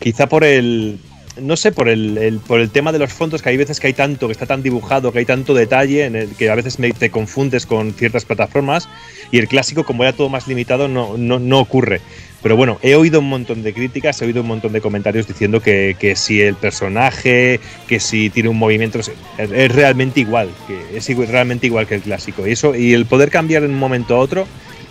Quizá 0.00 0.26
por 0.26 0.42
el. 0.42 0.98
No 1.40 1.56
sé, 1.56 1.72
por 1.72 1.88
el, 1.88 2.18
el- 2.18 2.40
por 2.40 2.60
el 2.60 2.68
tema 2.70 2.92
de 2.92 2.98
los 2.98 3.12
fondos, 3.12 3.40
que 3.42 3.48
hay 3.50 3.56
veces 3.56 3.78
que 3.80 3.86
hay 3.86 3.92
tanto, 3.94 4.26
que 4.26 4.32
está 4.32 4.44
tan 4.46 4.62
dibujado, 4.62 5.12
que 5.12 5.18
hay 5.20 5.24
tanto 5.24 5.54
detalle, 5.54 6.04
en 6.04 6.14
el 6.16 6.28
que 6.30 6.50
a 6.50 6.54
veces 6.54 6.78
me- 6.78 6.92
te 6.92 7.10
confundes 7.10 7.64
con 7.66 7.92
ciertas 7.94 8.24
plataformas, 8.26 8.86
y 9.30 9.38
el 9.38 9.48
clásico, 9.48 9.84
como 9.84 10.02
era 10.02 10.12
todo 10.14 10.28
más 10.28 10.46
limitado, 10.46 10.88
no, 10.88 11.16
no, 11.16 11.38
no 11.38 11.58
ocurre. 11.58 12.00
Pero 12.42 12.56
bueno, 12.56 12.78
he 12.82 12.96
oído 12.96 13.20
un 13.20 13.28
montón 13.30 13.62
de 13.62 13.72
críticas, 13.72 14.20
he 14.20 14.26
oído 14.26 14.42
un 14.42 14.48
montón 14.48 14.72
de 14.72 14.80
comentarios 14.82 15.26
diciendo 15.26 15.60
que, 15.60 15.96
que 15.98 16.16
si 16.16 16.40
el 16.42 16.54
personaje, 16.56 17.60
que 17.88 17.98
si 18.00 18.28
tiene 18.28 18.48
un 18.50 18.58
movimiento, 18.58 18.98
es, 18.98 19.10
es 19.38 19.72
realmente 19.74 20.20
igual, 20.20 20.50
que 20.66 20.96
es 20.98 21.06
realmente 21.30 21.66
igual 21.66 21.86
que 21.86 21.94
el 21.94 22.02
clásico. 22.02 22.46
Y 22.46 22.52
eso, 22.52 22.74
y 22.74 22.92
el 22.92 23.06
poder 23.06 23.30
cambiar 23.30 23.62
de 23.62 23.68
un 23.68 23.78
momento 23.78 24.16
a 24.16 24.18
otro, 24.18 24.46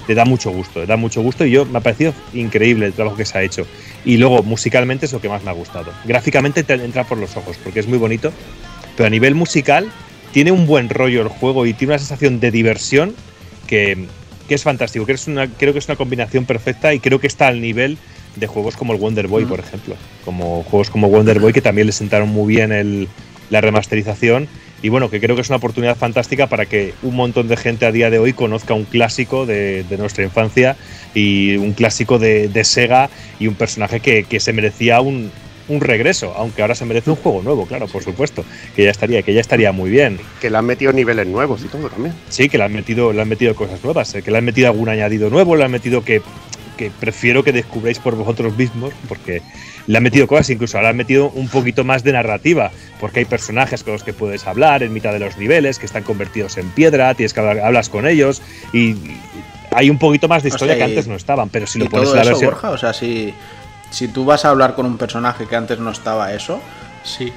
te 0.08 0.16
da 0.16 0.26
mucho 0.26 0.52
gusto, 0.52 0.82
te 0.82 0.86
da 0.86 0.98
mucho 0.98 1.22
gusto 1.22 1.46
y 1.46 1.52
yo 1.52 1.66
me 1.66 1.78
ha 1.78 1.82
parecido 1.82 2.14
increíble 2.34 2.86
el 2.88 2.94
trabajo 2.94 3.16
que 3.18 3.26
se 3.26 3.38
ha 3.38 3.44
hecho. 3.44 3.66
Y 4.06 4.18
luego, 4.18 4.44
musicalmente 4.44 5.06
es 5.06 5.14
lo 5.14 5.22
que 5.22 5.30
más 5.30 5.44
me 5.44 5.50
ha 5.50 5.54
gustado. 5.54 5.92
Gráficamente 6.06 6.64
te 6.64 6.74
entra 6.74 7.04
por 7.04 7.18
los 7.18 7.36
ojos, 7.38 7.58
porque 7.64 7.80
es 7.80 7.88
muy 7.88 7.98
bonito, 7.98 8.32
pero 8.98 9.08
a 9.08 9.10
nivel 9.10 9.36
musical 9.36 9.92
tiene 10.32 10.52
un 10.52 10.66
buen 10.66 10.90
rollo 10.90 11.22
el 11.22 11.28
juego 11.28 11.66
y 11.66 11.74
tiene 11.74 11.94
una 11.94 12.00
sensación 12.00 12.40
de 12.40 12.52
diversión 12.52 13.16
que, 13.68 14.06
que 14.48 14.56
es 14.56 14.64
fantástico. 14.64 15.06
Creo 15.06 15.16
que 15.16 15.22
es, 15.22 15.28
una, 15.28 15.48
creo 15.48 15.74
que 15.74 15.80
es 15.80 15.88
una 15.88 15.96
combinación 15.98 16.46
perfecta 16.46 16.94
y 16.94 17.00
creo 17.00 17.20
que 17.20 17.28
está 17.28 17.48
al 17.48 17.62
nivel 17.62 17.98
de 18.36 18.48
juegos 18.48 18.76
como 18.78 18.94
el 18.94 19.00
Wonder 19.00 19.28
Boy, 19.28 19.46
por 19.46 19.60
ejemplo. 19.60 19.96
Como 20.24 20.64
juegos 20.64 20.90
como 20.90 21.10
Wonder 21.10 21.40
Boy, 21.40 21.52
que 21.54 21.62
también 21.62 21.88
le 21.88 21.94
sentaron 21.94 22.30
muy 22.30 22.54
bien 22.56 22.72
el- 22.72 23.08
la 23.50 23.60
remasterización. 23.60 24.48
Y 24.82 24.90
bueno, 24.90 25.10
que 25.10 25.20
creo 25.20 25.36
que 25.36 25.42
es 25.42 25.50
una 25.50 25.58
oportunidad 25.58 25.96
fantástica 25.96 26.48
para 26.48 26.66
que 26.66 26.94
un 27.04 27.16
montón 27.16 27.48
de 27.48 27.58
gente 27.58 27.86
a 27.86 27.92
día 27.92 28.10
de 28.10 28.20
hoy 28.20 28.34
conozca 28.34 28.74
un 28.74 28.86
clásico 28.86 29.46
de, 29.46 29.84
de 29.84 29.98
nuestra 29.98 30.24
infancia 30.24 30.76
y 31.14 31.56
un 31.58 31.74
clásico 31.74 32.18
de, 32.18 32.48
de 32.48 32.64
Sega 32.64 33.10
y 33.40 33.48
un 33.48 33.56
personaje 33.56 34.00
que, 34.00 34.24
que 34.24 34.40
se 34.40 34.54
merecía 34.54 35.02
un, 35.02 35.32
un 35.68 35.82
regreso, 35.82 36.34
aunque 36.36 36.62
ahora 36.62 36.76
se 36.76 36.86
merece 36.86 37.10
un 37.10 37.16
juego 37.16 37.42
nuevo, 37.42 37.66
claro, 37.66 37.88
por 37.88 38.04
supuesto, 38.04 38.44
que 38.76 38.84
ya 38.84 38.92
estaría, 38.92 39.22
que 39.24 39.34
ya 39.34 39.42
estaría 39.42 39.72
muy 39.72 39.90
bien. 39.90 40.20
Que 40.40 40.50
le 40.50 40.58
han 40.58 40.66
metido 40.66 40.92
niveles 40.94 41.28
nuevos 41.28 41.64
y 41.64 41.68
todo 41.68 41.90
también. 41.90 42.14
Sí, 42.30 42.50
que 42.50 42.58
le 42.58 42.66
han 42.66 42.74
metido, 42.74 43.14
le 43.14 43.22
han 43.22 43.30
metido 43.30 43.56
cosas 43.56 43.84
nuevas, 43.84 44.14
eh, 44.16 44.22
que 44.22 44.32
le 44.32 44.38
han 44.38 44.46
metido 44.46 44.68
algún 44.68 44.90
añadido 44.90 45.30
nuevo, 45.30 45.56
le 45.56 45.64
han 45.64 45.72
metido 45.72 46.04
que, 46.04 46.22
que 46.82 46.90
prefiero 47.00 47.44
que 47.44 47.52
descubráis 47.52 48.00
por 48.00 48.16
vosotros 48.16 48.58
mismos, 48.58 48.92
porque 49.08 49.44
le 49.86 49.98
han 49.98 50.04
metido 50.04 50.26
cosas, 50.26 50.50
incluso 50.50 50.78
ahora 50.78 50.90
han 50.90 50.98
metido 50.98 51.30
un 51.36 51.48
poquito 51.48 51.84
más 51.84 52.04
de 52.04 52.12
narrativa, 52.12 52.72
porque 53.00 53.20
hay 53.20 53.26
personajes 53.26 53.84
con 53.84 53.94
los 53.94 54.04
que 54.04 54.14
puedes 54.14 54.48
hablar 54.48 54.82
en 54.82 54.92
mitad 54.92 55.14
de 55.14 55.20
los 55.20 55.38
niveles, 55.38 55.78
que 55.78 55.86
están 55.86 56.02
convertidos 56.02 56.58
en 56.58 56.70
piedra, 56.72 57.14
tienes 57.14 57.34
que 57.36 57.40
hablar, 57.40 57.60
hablas 57.60 57.90
con 57.90 58.08
ellos 58.08 58.42
y, 58.74 58.96
hay 59.74 59.90
un 59.92 60.00
poquito 60.00 60.28
más 60.28 60.42
de 60.44 60.50
historia 60.50 60.74
que 60.74 60.82
y- 60.82 60.84
antes 60.86 61.08
no 61.08 61.16
estaban, 61.16 61.50
pero 61.50 61.68
si 61.68 61.78
lo 61.80 61.86
pones 61.88 62.10
todo 62.10 62.14
en 62.14 62.18
la 62.18 62.22
eso, 62.24 62.32
versión. 62.32 62.52
Borja, 62.52 62.70
o 62.72 62.78
sea, 62.80 62.94
si, 62.94 63.32
si 63.92 64.08
tú 64.08 64.26
vas 64.26 64.44
a 64.44 64.50
hablar 64.50 64.74
con 64.74 64.86
un 64.88 64.98
personaje 64.98 65.46
que 65.46 65.56
antes 65.56 65.78
no 65.80 65.92
estaba 65.92 66.34
eso, 66.34 66.60
si, 67.04 67.32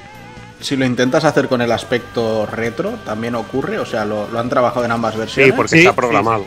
si 0.59 0.75
lo 0.75 0.85
intentas 0.85 1.23
hacer 1.23 1.47
con 1.47 1.61
el 1.61 1.71
aspecto 1.71 2.45
retro, 2.47 2.93
también 3.05 3.35
ocurre, 3.35 3.77
o 3.77 3.85
sea, 3.85 4.05
lo, 4.05 4.27
lo 4.27 4.39
han 4.39 4.49
trabajado 4.49 4.85
en 4.85 4.91
ambas 4.91 5.13
Sí, 5.13 5.19
versiones. 5.19 5.53
porque 5.55 5.69
Sí, 5.69 5.77
está 5.77 5.91
sí, 5.91 5.95
programado. 5.95 6.45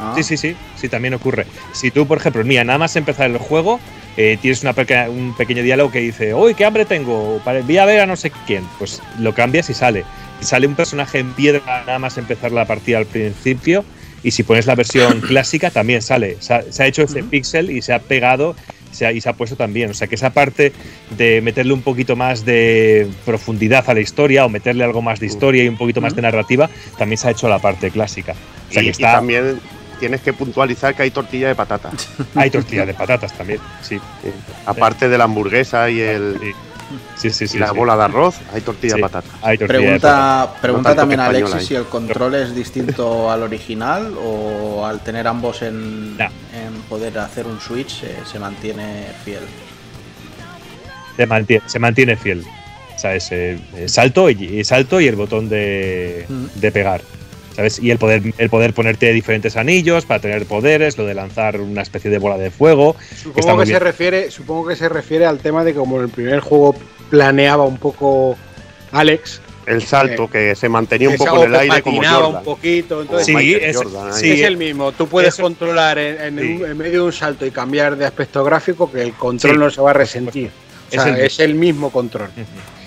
Ah, 0.00 0.12
Sí, 0.16 0.22
sí, 0.22 0.36
sí, 0.36 0.56
sí, 0.76 0.88
también 0.88 1.14
ocurre. 1.14 1.46
Si 1.72 1.90
tú, 1.90 2.06
por 2.06 2.18
ejemplo, 2.18 2.44
mira, 2.44 2.64
nada 2.64 2.78
más 2.78 2.96
empezar 2.96 3.30
el 3.30 3.38
juego, 3.38 3.80
eh, 4.16 4.36
tienes 4.40 4.62
una 4.62 4.72
peque- 4.72 5.08
un 5.08 5.34
pequeño 5.36 5.62
diálogo 5.62 5.90
que 5.90 6.00
dice, 6.00 6.34
uy, 6.34 6.54
qué 6.54 6.64
hambre 6.64 6.84
tengo, 6.84 7.40
voy 7.44 7.78
a 7.78 7.84
ver 7.84 8.00
a 8.00 8.06
no 8.06 8.16
sé 8.16 8.30
quién. 8.46 8.64
Pues 8.78 9.00
lo 9.18 9.34
cambias 9.34 9.70
y 9.70 9.74
sale. 9.74 10.04
Sale 10.40 10.66
un 10.66 10.74
personaje 10.74 11.18
en 11.18 11.32
piedra 11.32 11.60
nada 11.86 11.98
más 11.98 12.16
empezar 12.18 12.52
la 12.52 12.64
partida 12.66 12.98
al 12.98 13.06
principio. 13.06 13.84
Y 14.22 14.32
si 14.32 14.42
pones 14.42 14.66
la 14.66 14.74
versión 14.74 15.20
clásica, 15.26 15.70
también 15.70 16.02
sale. 16.02 16.36
Se 16.40 16.52
ha, 16.54 16.62
se 16.70 16.82
ha 16.82 16.86
hecho 16.86 17.02
ese 17.02 17.22
pixel 17.22 17.70
y 17.70 17.80
se 17.82 17.92
ha 17.94 18.00
pegado 18.00 18.54
se 18.92 19.06
ha- 19.06 19.12
y 19.12 19.20
se 19.20 19.28
ha 19.28 19.32
puesto 19.32 19.56
también. 19.56 19.90
O 19.90 19.94
sea 19.94 20.06
que 20.08 20.14
esa 20.14 20.30
parte 20.30 20.72
de 21.16 21.40
meterle 21.40 21.72
un 21.72 21.82
poquito 21.82 22.16
más 22.16 22.44
de 22.44 23.08
profundidad 23.24 23.88
a 23.88 23.94
la 23.94 24.00
historia 24.00 24.44
o 24.44 24.48
meterle 24.48 24.84
algo 24.84 25.02
más 25.02 25.20
de 25.20 25.26
historia 25.26 25.64
y 25.64 25.68
un 25.68 25.76
poquito 25.76 26.00
más 26.00 26.14
de 26.14 26.22
narrativa, 26.22 26.68
también 26.98 27.18
se 27.18 27.28
ha 27.28 27.30
hecho 27.30 27.48
la 27.48 27.58
parte 27.58 27.90
clásica. 27.90 28.34
O 28.68 28.72
sea 28.72 28.82
y, 28.82 28.86
que 28.86 28.88
y 28.88 28.92
está. 28.92 29.12
también 29.14 29.60
tienes 29.98 30.20
que 30.22 30.32
puntualizar 30.32 30.94
que 30.94 31.02
hay 31.02 31.10
tortilla 31.10 31.48
de 31.48 31.54
patata. 31.54 31.90
Hay 32.34 32.50
tortilla 32.50 32.86
de 32.86 32.94
patatas 32.94 33.32
también, 33.36 33.58
sí. 33.82 33.96
Sí. 34.22 34.30
Aparte 34.66 35.08
de 35.10 35.18
la 35.18 35.24
hamburguesa 35.24 35.90
y, 35.90 36.00
el, 36.00 36.36
Sí, 37.16 37.28
sí, 37.30 37.30
sí. 37.30 37.44
y 37.44 37.48
sí, 37.48 37.58
la 37.58 37.68
sí. 37.68 37.76
bola 37.76 37.96
de 37.96 38.02
arroz, 38.04 38.34
hay 38.52 38.62
tortilla 38.62 38.94
Sí. 38.94 38.96
de 38.96 39.02
patata. 39.02 39.28
Hay 39.42 39.58
tortilla 39.58 39.78
de 39.78 40.00
patatas. 40.00 40.42
Pregunta, 40.50 40.60
pregunta 40.60 40.88
tanto 40.88 41.00
también 41.02 41.20
a 41.20 41.26
Alexis 41.26 41.54
ahí. 41.54 41.66
si 41.66 41.74
el 41.76 41.84
control 41.84 42.34
es 42.34 42.54
distinto 42.54 43.30
al 43.30 43.42
original 43.44 44.12
o 44.24 44.84
al 44.86 44.98
tener 45.00 45.28
ambos 45.28 45.62
en, 45.62 46.16
No. 46.16 46.26
Poder 46.90 47.16
hacer 47.18 47.46
un 47.46 47.60
switch 47.60 48.02
eh, 48.02 48.16
se 48.30 48.38
mantiene 48.38 49.06
fiel. 49.24 49.44
Se 51.16 51.24
mantiene, 51.26 51.62
se 51.66 51.78
mantiene 51.78 52.16
fiel. 52.16 52.44
¿Sabes? 52.96 53.28
Eh, 53.30 53.58
salto, 53.86 54.28
y, 54.28 54.62
salto 54.64 55.00
y 55.00 55.06
el 55.06 55.16
botón 55.16 55.48
de, 55.48 56.26
Mm. 56.28 56.46
de 56.56 56.72
pegar. 56.72 57.00
¿Sabes? 57.56 57.78
Y 57.78 57.90
el 57.90 57.98
poder, 57.98 58.22
el 58.36 58.50
poder 58.50 58.74
ponerte 58.74 59.12
diferentes 59.12 59.56
anillos 59.56 60.04
para 60.04 60.20
tener 60.20 60.44
poderes, 60.46 60.98
lo 60.98 61.06
de 61.06 61.14
lanzar 61.14 61.60
una 61.60 61.82
especie 61.82 62.10
de 62.10 62.18
bola 62.18 62.36
de 62.36 62.50
fuego. 62.50 62.96
Supongo 63.16 63.60
que, 63.60 63.66
se 63.66 63.78
refiere, 63.78 64.30
supongo 64.30 64.68
que 64.68 64.76
se 64.76 64.88
refiere 64.88 65.26
al 65.26 65.38
tema 65.38 65.64
de 65.64 65.72
que 65.72 65.78
como 65.78 65.96
en 65.96 66.04
el 66.04 66.08
primer 66.10 66.40
juego 66.40 66.74
planeaba 67.10 67.64
un 67.64 67.78
poco 67.78 68.36
Alex, 68.92 69.40
El 69.70 69.82
salto 69.82 70.28
que 70.28 70.54
se 70.56 70.68
mantenía 70.68 71.08
un 71.08 71.16
poco 71.16 71.44
en 71.44 71.54
el 71.54 71.60
aire 71.60 71.82
como 71.82 72.02
Jordan. 72.02 72.36
un 72.36 72.42
poquito, 72.44 73.02
entonces 73.02 73.26
Sí, 73.26 73.54
es- 73.54 73.76
Jordan 73.76 74.12
sí, 74.12 74.32
es 74.32 74.40
el 74.42 74.56
mismo. 74.56 74.92
Tú 74.92 75.06
puedes 75.06 75.34
eso- 75.34 75.42
controlar 75.42 75.98
en, 75.98 76.20
en 76.20 76.38
Sí. 76.38 76.62
un- 76.62 76.70
en 76.70 76.76
medio 76.78 76.92
de 76.92 77.00
un 77.02 77.12
salto 77.12 77.46
y 77.46 77.50
cambiar 77.50 77.96
de 77.96 78.04
aspecto 78.06 78.42
gráfico 78.44 78.90
que 78.90 79.02
el 79.02 79.12
control 79.14 79.52
Sí, 79.54 79.58
no 79.58 79.70
se 79.70 79.80
va 79.80 79.90
a 79.90 79.94
resentir. 79.94 80.50
O 80.92 80.94
Es 80.96 81.06
el- 81.06 81.16
es 81.20 81.38
el 81.40 81.54
mismo 81.54 81.90
control. 81.90 82.30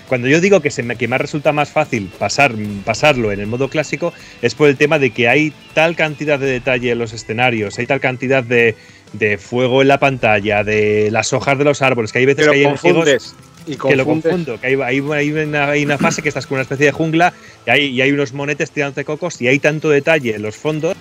Cuando 0.10 0.28
yo 0.28 0.42
digo 0.42 0.60
que, 0.60 0.70
se 0.70 0.84
me, 0.84 0.96
que 0.98 1.08
me 1.08 1.18
resulta 1.18 1.54
más 1.54 1.70
fácil 1.70 2.12
pasar, 2.20 2.52
pasarlo 2.86 3.32
en 3.32 3.40
el 3.40 3.48
modo 3.48 3.70
clásico, 3.70 4.14
es 4.42 4.54
por 4.54 4.68
el 4.70 4.76
tema 4.78 5.00
de 5.00 5.12
que 5.12 5.28
hay 5.30 5.54
tal 5.74 5.96
cantidad 5.96 6.38
de 6.38 6.46
detalle 6.48 6.92
en 6.92 7.00
los 7.00 7.14
escenarios, 7.14 7.80
hay 7.80 7.88
tal 7.88 8.00
cantidad 8.02 8.44
de, 8.44 8.76
de 9.14 9.38
fuego 9.38 9.82
en 9.82 9.88
la 9.88 10.00
pantalla, 10.00 10.64
de 10.64 11.10
las 11.12 11.32
hojas 11.34 11.58
de 11.58 11.64
los 11.64 11.82
árboles, 11.82 12.12
que 12.12 12.20
hay 12.20 12.26
veces 12.26 12.42
Pero 12.46 12.52
que 12.52 12.58
hay 12.58 12.64
enemigos 12.64 12.82
confundes. 12.82 13.36
Y 13.66 13.76
que 13.78 13.96
lo 13.96 14.06
confundo, 14.06 14.60
que 14.60 14.68
hay, 14.68 14.76
hay, 14.82 15.00
una, 15.32 15.70
hay 15.70 15.86
una 15.86 15.98
fase 15.98 16.22
que 16.22 16.30
estás 16.30 16.46
con 16.48 16.56
una 16.56 16.64
especie 16.64 16.88
de 16.88 16.92
jungla 16.92 17.34
y 17.66 17.70
hay, 17.70 17.86
y 17.88 18.02
hay 18.02 18.12
unos 18.12 18.34
monetes 18.34 18.72
tirándote 18.72 19.06
cocos 19.06 19.42
y 19.42 19.48
hay 19.48 19.60
tanto 19.60 19.90
detalle 19.90 20.36
en 20.36 20.42
los 20.42 20.56
fondos 20.58 20.96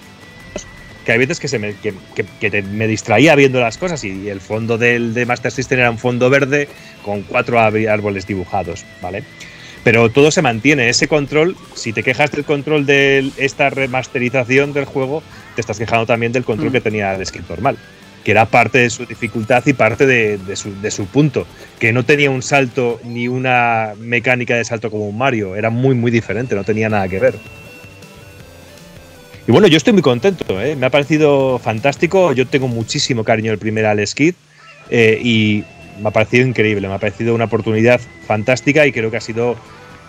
que 1.04 1.10
hay 1.12 1.18
veces 1.18 1.40
que, 1.40 1.48
se 1.48 1.58
me, 1.58 1.74
que, 1.74 1.92
que- 2.14 2.24
que 2.40 2.50
te- 2.50 2.62
me 2.62 2.86
distraía 2.86 3.34
viendo 3.34 3.60
las 3.60 3.76
cosas 3.78 4.04
y 4.04 4.28
el 4.28 4.40
fondo 4.40 4.78
del 4.78 5.14
de 5.14 5.26
Master 5.26 5.50
System 5.50 5.80
era 5.80 5.90
un 5.90 5.98
fondo 5.98 6.30
verde 6.30 6.68
con 7.04 7.22
cuatro 7.22 7.58
árboles 7.58 8.26
dibujados, 8.26 8.84
¿vale? 9.00 9.24
Pero 9.82 10.10
todo 10.10 10.30
se 10.30 10.42
mantiene, 10.42 10.88
ese 10.88 11.08
control, 11.08 11.56
si 11.74 11.92
te 11.92 12.04
quejas 12.04 12.30
del 12.30 12.44
control 12.44 12.86
de 12.86 13.32
esta 13.36 13.68
remasterización 13.70 14.72
del 14.72 14.84
juego, 14.84 15.24
te 15.56 15.60
estás 15.60 15.76
quejando 15.78 16.06
también 16.06 16.30
del 16.30 16.44
control 16.44 16.70
Mm. 16.70 16.72
que 16.74 16.80
tenía 16.80 17.14
el 17.16 17.26
skin 17.26 17.42
normal, 17.48 17.76
que 18.24 18.30
era 18.30 18.46
parte 18.46 18.78
de 18.78 18.90
su 18.90 19.04
dificultad 19.06 19.64
y 19.66 19.72
parte 19.72 20.06
de, 20.06 20.56
su, 20.56 21.06
punto, 21.06 21.46
que 21.78 21.92
no 21.92 22.04
tenía 22.04 22.30
un 22.30 22.42
salto 22.42 23.00
ni 23.04 23.28
una 23.28 23.94
mecánica 23.98 24.54
de 24.56 24.64
salto 24.64 24.90
como 24.90 25.08
un 25.08 25.18
Mario, 25.18 25.56
era 25.56 25.70
muy, 25.70 25.94
muy 25.94 26.10
diferente, 26.10 26.54
no 26.54 26.64
tenía 26.64 26.88
nada 26.88 27.08
que 27.08 27.18
ver. 27.18 27.34
Y 29.46 29.50
bueno, 29.50 29.66
yo 29.66 29.76
estoy 29.76 29.92
muy 29.92 30.02
contento, 30.02 30.60
¿eh? 30.60 30.76
me 30.76 30.86
ha 30.86 30.90
parecido 30.90 31.58
fantástico, 31.58 32.32
yo 32.32 32.46
tengo 32.46 32.68
muchísimo 32.68 33.24
cariño 33.24 33.50
el 33.50 33.58
primer 33.58 33.86
Alex 33.86 34.14
Kidd 34.14 34.34
eh, 34.88 35.20
y 35.22 35.64
me 36.00 36.08
ha 36.08 36.12
parecido 36.12 36.46
increíble, 36.46 36.86
me 36.86 36.94
ha 36.94 36.98
parecido 36.98 37.34
una 37.34 37.44
oportunidad 37.46 38.00
fantástica 38.26 38.86
y 38.86 38.92
creo 38.92 39.10
que 39.10 39.16
ha 39.16 39.20
sido 39.20 39.56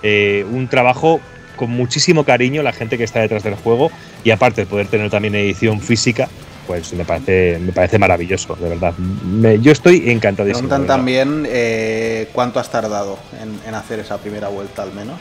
eh, 0.04 0.46
un 0.52 0.68
trabajo 0.68 1.20
con 1.56 1.72
muchísimo 1.72 2.24
cariño 2.26 2.62
la 2.62 2.74
gente 2.74 2.98
que 2.98 3.04
está 3.04 3.22
detrás 3.22 3.44
del 3.44 3.56
juego 3.56 3.92
y 4.24 4.32
aparte 4.32 4.62
de 4.62 4.68
poder 4.68 4.88
tener 4.88 5.10
también 5.10 5.36
edición 5.36 5.82
física, 5.82 6.30
pues 6.68 6.94
me 6.94 7.06
parece, 7.06 7.58
me 7.60 7.72
parece 7.72 8.00
maravilloso, 8.00 8.56
de 8.56 8.70
verdad. 8.70 8.94
Me- 8.98 9.60
yo 9.60 9.72
estoy 9.72 10.10
encantadísimo. 10.10 10.68
Preguntan 10.70 10.88
también 10.88 11.46
eh, 11.50 12.30
cuánto 12.34 12.60
has 12.60 12.70
tardado 12.72 13.18
en, 13.42 13.60
en 13.68 13.76
hacer 13.76 14.00
esa 14.00 14.18
primera 14.18 14.48
vuelta 14.48 14.84
al 14.84 14.94
menos. 14.94 15.20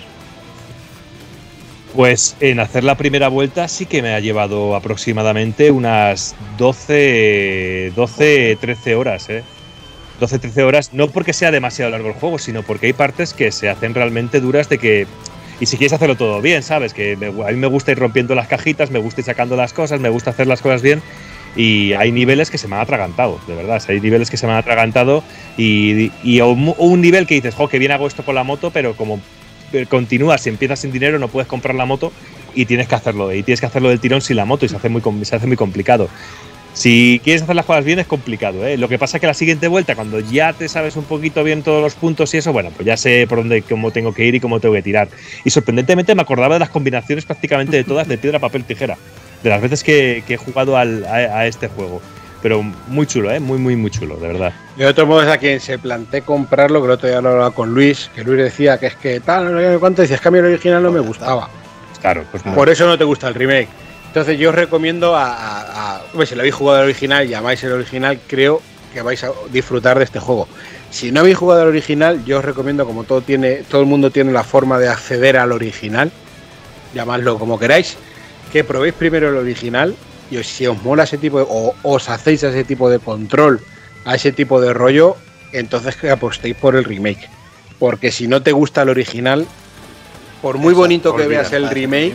Pues 1.94 2.36
en 2.40 2.58
hacer 2.58 2.84
la 2.84 2.96
primera 2.96 3.28
vuelta 3.28 3.68
sí 3.68 3.84
que 3.84 4.00
me 4.00 4.14
ha 4.14 4.20
llevado 4.20 4.74
aproximadamente 4.74 5.70
unas 5.70 6.34
12, 6.56 7.92
12 7.94 8.56
13 8.60 8.94
horas, 8.94 9.28
¿eh? 9.28 9.42
12, 10.18 10.38
13 10.38 10.62
horas, 10.62 10.94
no 10.94 11.08
porque 11.08 11.32
sea 11.34 11.50
demasiado 11.50 11.90
largo 11.90 12.08
el 12.08 12.14
juego, 12.14 12.38
sino 12.38 12.62
porque 12.62 12.86
hay 12.86 12.92
partes 12.94 13.34
que 13.34 13.50
se 13.52 13.68
hacen 13.68 13.92
realmente 13.94 14.40
duras 14.40 14.68
de 14.68 14.78
que... 14.78 15.06
Y 15.60 15.66
si 15.66 15.76
quieres 15.76 15.92
hacerlo 15.92 16.16
todo 16.16 16.40
bien, 16.40 16.62
¿sabes? 16.62 16.94
Que 16.94 17.14
me- 17.16 17.26
a 17.26 17.50
mí 17.50 17.56
me 17.56 17.66
gusta 17.66 17.92
ir 17.92 17.98
rompiendo 17.98 18.34
las 18.34 18.48
cajitas, 18.48 18.90
me 18.90 18.98
gusta 18.98 19.20
ir 19.20 19.24
sacando 19.26 19.54
las 19.56 19.72
cosas, 19.74 20.00
me 20.00 20.08
gusta 20.08 20.30
hacer 20.30 20.46
las 20.46 20.62
cosas 20.62 20.80
bien. 20.80 21.02
Y 21.56 21.92
hay 21.92 22.12
niveles 22.12 22.50
que 22.50 22.58
se 22.58 22.66
me 22.68 22.76
han 22.76 22.82
atragantado, 22.82 23.38
de 23.46 23.54
verdad. 23.54 23.82
hay 23.88 24.00
niveles 24.00 24.30
que 24.30 24.36
se 24.36 24.46
me 24.46 24.52
han 24.52 24.58
atragantado 24.58 25.22
y, 25.58 26.10
y 26.24 26.40
un, 26.40 26.74
un 26.78 27.00
nivel 27.00 27.26
que 27.26 27.34
dices, 27.34 27.54
jo, 27.54 27.68
que 27.68 27.78
bien 27.78 27.92
hago 27.92 28.06
esto 28.06 28.24
con 28.24 28.34
la 28.34 28.42
moto, 28.42 28.70
pero 28.70 28.94
como 28.94 29.20
eh, 29.72 29.86
continúas 29.86 30.46
y 30.46 30.50
empiezas 30.50 30.80
sin 30.80 30.92
dinero, 30.92 31.18
no 31.18 31.28
puedes 31.28 31.48
comprar 31.48 31.74
la 31.74 31.86
moto 31.86 32.12
y 32.54 32.66
tienes 32.66 32.88
que 32.88 32.94
hacerlo. 32.94 33.32
Y 33.32 33.42
tienes 33.42 33.60
que 33.60 33.66
hacerlo 33.66 33.88
del 33.88 34.00
tirón 34.00 34.20
sin 34.20 34.36
la 34.36 34.44
moto 34.44 34.66
y 34.66 34.68
se 34.68 34.76
hace 34.76 34.88
muy, 34.88 35.02
se 35.24 35.36
hace 35.36 35.46
muy 35.46 35.56
complicado. 35.56 36.08
Si 36.74 37.20
quieres 37.22 37.42
hacer 37.42 37.54
las 37.54 37.66
cosas 37.66 37.84
bien 37.84 37.98
es 37.98 38.06
complicado, 38.06 38.66
¿eh? 38.66 38.78
Lo 38.78 38.88
que 38.88 38.98
pasa 38.98 39.18
es 39.18 39.20
que 39.20 39.26
la 39.26 39.34
siguiente 39.34 39.68
vuelta, 39.68 39.94
cuando 39.94 40.20
ya 40.20 40.54
te 40.54 40.68
sabes 40.68 40.96
un 40.96 41.04
poquito 41.04 41.44
bien 41.44 41.62
todos 41.62 41.82
los 41.82 41.94
puntos 41.94 42.32
y 42.32 42.38
eso, 42.38 42.52
bueno, 42.52 42.70
pues 42.74 42.86
ya 42.86 42.96
sé 42.96 43.26
por 43.28 43.38
dónde, 43.38 43.60
cómo 43.60 43.90
tengo 43.90 44.14
que 44.14 44.24
ir 44.24 44.34
y 44.34 44.40
cómo 44.40 44.58
tengo 44.58 44.74
que 44.74 44.82
tirar. 44.82 45.08
Y 45.44 45.50
sorprendentemente 45.50 46.14
me 46.14 46.22
acordaba 46.22 46.54
de 46.54 46.60
las 46.60 46.70
combinaciones 46.70 47.26
prácticamente 47.26 47.76
de 47.76 47.84
todas 47.84 48.08
de 48.08 48.16
piedra, 48.16 48.38
papel, 48.38 48.64
tijera. 48.64 48.96
De 49.42 49.50
las 49.50 49.60
veces 49.60 49.82
que, 49.82 50.22
que 50.26 50.34
he 50.34 50.36
jugado 50.36 50.76
al- 50.76 51.04
a, 51.04 51.14
a 51.38 51.46
este 51.46 51.68
juego. 51.68 52.00
Pero 52.42 52.62
muy 52.88 53.06
chulo, 53.06 53.30
¿eh? 53.30 53.38
Muy, 53.38 53.58
muy, 53.58 53.76
muy 53.76 53.90
chulo, 53.90 54.16
de 54.16 54.26
verdad. 54.28 54.52
De 54.76 54.84
otro 54.86 55.06
modo, 55.06 55.22
es 55.22 55.28
a 55.28 55.38
quien 55.38 55.60
se 55.60 55.78
planteé 55.78 56.22
comprarlo, 56.22 56.80
que 56.80 56.86
el 56.86 56.90
otro 56.92 57.08
día 57.08 57.20
lo 57.20 57.30
hablaba 57.30 57.50
con 57.52 57.72
Luis, 57.72 58.10
que 58.14 58.24
Luis 58.24 58.38
decía 58.42 58.78
que 58.78 58.86
es 58.86 58.96
que 58.96 59.20
tal, 59.20 59.52
no 59.52 59.60
sé 59.60 59.78
cuánto, 59.78 60.02
decías 60.02 60.20
que 60.20 60.26
a 60.28 60.30
mí 60.32 60.38
el 60.38 60.46
original 60.46 60.82
no 60.82 60.90
me 60.90 60.98
gustaba. 61.00 61.48
Claro, 62.00 62.24
pues 62.32 62.42
Por 62.42 62.68
eso 62.68 62.84
no 62.86 62.98
te 62.98 63.04
gusta 63.04 63.28
el 63.28 63.34
remake. 63.34 63.68
Entonces 64.08 64.38
yo 64.38 64.48
os 64.50 64.54
recomiendo 64.56 65.14
a, 65.16 65.26
a- 65.32 65.94
a- 65.96 66.02
hombre, 66.12 66.26
si 66.26 66.34
lo 66.34 66.40
habéis 66.40 66.54
jugado 66.56 66.78
al 66.80 66.84
original 66.86 67.28
y 67.30 67.34
amáis 67.34 67.62
el 67.62 67.72
original, 67.72 68.18
creo 68.26 68.60
que 68.92 69.02
vais 69.02 69.22
a 69.22 69.30
disfrutar 69.52 69.98
de 69.98 70.04
este 70.04 70.18
juego. 70.18 70.48
Si 70.90 71.12
no 71.12 71.20
habéis 71.20 71.36
jugado 71.36 71.62
al 71.62 71.68
original, 71.68 72.24
yo 72.24 72.38
os 72.40 72.44
recomiendo, 72.44 72.84
como 72.84 73.04
todo 73.04 73.20
tiene, 73.22 73.62
todo 73.70 73.80
el 73.82 73.86
mundo 73.86 74.10
tiene 74.10 74.32
la 74.32 74.42
forma 74.42 74.78
de 74.80 74.88
acceder 74.88 75.36
al 75.38 75.52
original, 75.52 76.10
llamadlo 76.92 77.38
como 77.38 77.58
queráis, 77.58 77.96
que 78.52 78.64
probéis 78.64 78.94
primero 78.94 79.30
el 79.30 79.36
original 79.36 79.96
y 80.30 80.42
si 80.44 80.66
os 80.66 80.82
mola 80.82 81.04
ese 81.04 81.18
tipo 81.18 81.38
de, 81.38 81.46
o 81.48 81.74
os 81.82 82.08
hacéis 82.08 82.44
a 82.44 82.48
ese 82.48 82.64
tipo 82.64 82.88
de 82.90 82.98
control, 82.98 83.60
a 84.04 84.14
ese 84.14 84.32
tipo 84.32 84.60
de 84.60 84.72
rollo, 84.72 85.16
entonces 85.52 85.96
que 85.96 86.10
apostéis 86.10 86.56
por 86.56 86.76
el 86.76 86.84
remake. 86.84 87.28
Porque 87.78 88.12
si 88.12 88.28
no 88.28 88.42
te 88.42 88.52
gusta 88.52 88.82
el 88.82 88.90
original, 88.90 89.46
por 90.40 90.56
muy 90.56 90.72
Exacto, 90.72 90.80
bonito 90.80 91.16
que 91.16 91.26
veas 91.26 91.52
el 91.52 91.68
remake, 91.68 92.14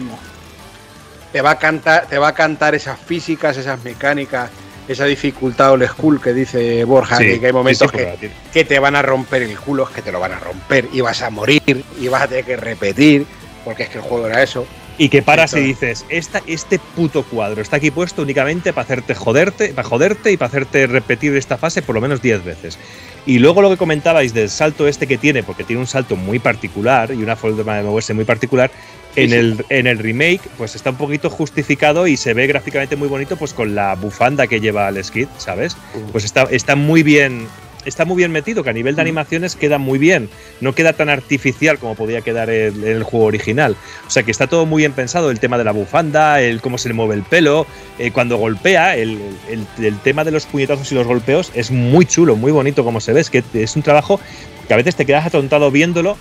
te 1.32 1.42
va 1.42 1.52
a 1.52 1.60
cantar, 1.60 2.08
te 2.08 2.18
va 2.18 2.30
a 2.30 2.34
cantar 2.34 2.76
esas 2.76 3.00
físicas, 3.00 3.58
esas 3.58 3.84
mecánicas, 3.84 4.50
esa 4.88 5.06
dificultad 5.06 5.74
old 5.74 5.88
school 5.88 6.22
que 6.22 6.34
dice 6.34 6.84
Borja, 6.86 7.18
que, 7.18 7.40
que 7.40 7.48
hay 7.48 7.54
momentos 7.54 7.92
sí, 7.92 7.98
sí, 7.98 8.18
que, 8.20 8.32
que 8.54 8.66
te 8.66 8.80
van 8.80 8.96
a 8.96 9.02
romper 9.02 9.44
el 9.44 9.58
culo, 9.58 9.84
es 9.84 9.90
que 9.90 10.02
te 10.02 10.12
lo 10.12 10.20
van 10.20 10.34
a 10.34 10.40
romper 10.40 10.88
y 10.94 11.02
vas 11.02 11.22
a 11.22 11.30
morir 11.30 11.84
y 12.00 12.08
vas 12.08 12.24
a 12.24 12.28
tener 12.28 12.46
que 12.46 12.58
repetir, 12.58 13.26
porque 13.66 13.84
es 13.84 13.90
que 13.90 13.98
el 13.98 14.04
juego 14.04 14.28
era 14.28 14.42
eso. 14.42 14.66
Y 14.98 15.10
que 15.10 15.22
paras 15.22 15.54
y 15.54 15.60
dices, 15.60 16.06
esta, 16.10 16.42
este 16.48 16.80
puto 16.80 17.24
cuadro 17.24 17.62
está 17.62 17.76
aquí 17.78 17.92
puesto 17.92 18.24
únicamente 18.24 18.74
para 18.74 18.84
hacerte 18.84 19.14
joderte, 19.14 19.70
para 19.70 19.88
joderte 19.88 20.32
y 20.32 20.38
para 20.38 20.48
hacerte 20.48 20.88
repetir 20.88 21.36
esta 21.36 21.58
fase 21.58 21.84
por 21.84 21.94
lo 21.94 22.02
menos 22.02 22.22
10 22.22 22.44
veces. 22.44 22.80
Y 23.28 23.40
luego 23.40 23.62
lo 23.62 23.70
que 23.70 23.78
comentabais 23.78 24.34
del 24.34 24.50
salto 24.50 24.88
este 24.88 25.06
que 25.06 25.18
tiene, 25.18 25.44
porque 25.44 25.64
tiene 25.64 25.82
un 25.82 25.88
salto 25.88 26.16
muy 26.16 26.40
particular 26.40 27.12
y 27.12 27.22
una 27.22 27.36
forma 27.36 27.76
de 27.76 27.84
moverse 27.84 28.14
muy 28.14 28.26
particular, 28.26 28.72
En 29.16 29.34
el, 29.34 29.66
en 29.70 29.88
el 29.88 29.98
remake, 29.98 30.42
pues 30.58 30.76
está 30.76 30.92
un 30.92 30.98
poquito 30.98 31.30
justificado 31.32 32.06
y 32.06 32.18
se 32.18 32.36
ve 32.36 32.46
gráficamente 32.46 32.96
muy 32.96 33.08
bonito, 33.08 33.36
pues 33.36 33.52
con 33.52 33.74
la 33.74 33.96
bufanda 33.96 34.46
que 34.46 34.60
lleva 34.60 34.88
el 34.90 35.04
Skid, 35.04 35.28
¿sabes? 35.40 35.76
Pues 36.12 36.24
está, 36.24 36.44
está 36.52 36.76
muy 36.76 37.02
bien. 37.02 37.48
Está 37.88 38.04
muy 38.06 38.18
bien 38.18 38.32
metido, 38.32 38.64
que 38.64 38.70
a 38.70 38.74
nivel 38.74 38.96
de 38.96 39.02
animaciones 39.02 39.56
queda 39.56 39.78
muy 39.78 39.98
bien. 39.98 40.30
No 40.62 40.76
queda 40.76 40.92
tan 40.94 41.08
artificial 41.10 41.80
como 41.80 41.96
podía 41.96 42.22
quedar 42.22 42.50
en 42.50 42.84
el, 42.84 43.04
juego 43.04 43.26
original. 43.28 43.78
O 44.06 44.10
sea 44.10 44.24
que 44.24 44.32
está 44.32 44.48
todo 44.48 44.66
muy 44.66 44.82
bien 44.82 44.92
pensado. 44.92 45.32
El 45.32 45.40
tema 45.40 45.58
de 45.58 45.64
la 45.64 45.72
bufanda, 45.72 46.42
el 46.42 46.60
cómo 46.62 46.78
se 46.78 46.90
le 46.90 46.94
mueve 46.96 47.16
el 47.16 47.24
pelo, 47.24 47.66
eh, 47.98 48.12
cuando 48.12 48.38
golpea, 48.38 48.98
el, 48.98 49.18
el- 49.50 49.86
el 49.86 49.98
tema 50.00 50.24
de 50.26 50.32
los 50.32 50.46
puñetazos 50.46 50.92
y 50.92 50.96
los 50.96 51.08
golpeos 51.08 51.50
es 51.56 51.72
muy 51.72 52.06
chulo, 52.06 52.36
muy 52.36 52.52
bonito 52.52 52.84
como 52.84 53.00
se 53.00 53.14
ve. 53.14 53.22
Es 53.22 53.30
que 53.30 53.42
es 53.54 53.76
un 53.78 53.84
trabajo 53.84 54.20
que 54.68 54.74
a 54.74 54.78
veces 54.78 54.96
te 54.98 55.06
quedas 55.06 55.26
atontado 55.26 55.72
viéndolo 55.72 56.18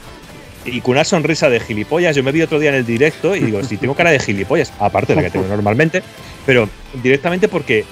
y 0.64 0.80
con 0.82 0.92
una 0.92 1.04
sonrisa 1.04 1.48
de 1.50 1.58
gilipollas. 1.58 2.14
Yo 2.14 2.22
me 2.22 2.30
vi 2.32 2.42
otro 2.42 2.60
día 2.60 2.70
en 2.70 2.76
el 2.76 2.86
directo 2.86 3.34
y 3.34 3.40
digo, 3.40 3.62
si 3.64 3.76
tengo 3.76 3.94
cara 3.94 4.10
de 4.12 4.20
gilipollas, 4.20 4.72
aparte 4.78 5.14
de 5.14 5.16
la 5.16 5.22
que 5.24 5.30
tengo 5.32 5.48
normalmente, 5.48 6.02
pero 6.46 6.68
directamente 7.02 7.48
porque 7.48 7.84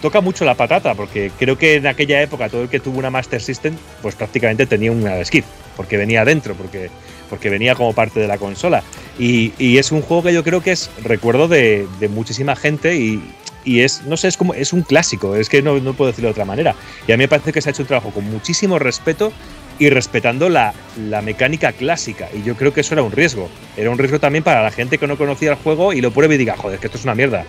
toca 0.00 0.20
mucho 0.20 0.44
la 0.44 0.54
patata, 0.54 0.94
porque 0.94 1.30
creo 1.38 1.58
que 1.58 1.76
en 1.76 1.86
aquella 1.86 2.22
época 2.22 2.48
todo 2.48 2.62
el 2.62 2.68
que 2.68 2.80
tuvo 2.80 2.98
una 2.98 3.10
Master 3.10 3.40
System, 3.40 3.74
pues 4.02 4.14
prácticamente 4.14 4.66
tenía 4.66 4.92
una 4.92 5.24
skip, 5.24 5.44
porque 5.76 5.96
venía 5.96 6.24
dentro, 6.24 6.54
porque, 6.54 6.90
porque 7.28 7.50
venía 7.50 7.74
como 7.74 7.92
parte 7.92 8.20
de 8.20 8.28
la 8.28 8.38
consola. 8.38 8.82
Y, 9.18 9.52
y 9.58 9.78
es 9.78 9.92
un 9.92 10.02
juego 10.02 10.24
que 10.24 10.34
yo 10.34 10.44
creo 10.44 10.62
que 10.62 10.72
es 10.72 10.90
recuerdo 11.02 11.48
de, 11.48 11.86
de 12.00 12.08
muchísima 12.08 12.56
gente 12.56 12.96
y, 12.96 13.22
y 13.64 13.80
es, 13.80 14.02
no 14.06 14.16
sé, 14.16 14.28
es 14.28 14.36
como, 14.36 14.54
es 14.54 14.72
un 14.72 14.82
clásico, 14.82 15.36
es 15.36 15.48
que 15.48 15.62
no, 15.62 15.78
no 15.78 15.94
puedo 15.94 16.10
decirlo 16.10 16.28
de 16.28 16.32
otra 16.32 16.44
manera. 16.44 16.74
Y 17.06 17.12
a 17.12 17.16
mí 17.16 17.24
me 17.24 17.28
parece 17.28 17.52
que 17.52 17.60
se 17.60 17.68
ha 17.68 17.72
hecho 17.72 17.82
un 17.82 17.88
trabajo 17.88 18.10
con 18.10 18.24
muchísimo 18.24 18.78
respeto 18.78 19.32
y 19.78 19.90
respetando 19.90 20.48
la, 20.48 20.74
la 21.08 21.22
mecánica 21.22 21.72
clásica. 21.72 22.28
Y 22.34 22.42
yo 22.42 22.56
creo 22.56 22.72
que 22.72 22.80
eso 22.80 22.94
era 22.94 23.02
un 23.02 23.12
riesgo. 23.12 23.48
Era 23.76 23.90
un 23.90 23.98
riesgo 23.98 24.18
también 24.18 24.42
para 24.42 24.62
la 24.62 24.70
gente 24.70 24.98
que 24.98 25.06
no 25.06 25.16
conocía 25.16 25.50
el 25.50 25.56
juego 25.56 25.92
y 25.92 26.00
lo 26.00 26.10
pruebe 26.10 26.34
y 26.34 26.38
diga, 26.38 26.56
joder, 26.56 26.78
que 26.78 26.86
esto 26.86 26.98
es 26.98 27.04
una 27.04 27.14
mierda. 27.14 27.44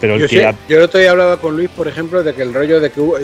Pero 0.00 0.14
el 0.14 0.20
Yo, 0.22 0.28
que 0.28 0.36
sé- 0.40 0.54
yo 0.68 0.76
el 0.76 0.82
otro 0.84 1.00
día 1.00 1.10
hablaba 1.10 1.38
con 1.38 1.56
Luis, 1.56 1.70
por 1.70 1.88
ejemplo, 1.88 2.22
de 2.22 2.34
que 2.34 2.42
el 2.42 2.54
rollo 2.54 2.80
de 2.80 2.90
que 2.90 3.00
hubo- 3.00 3.18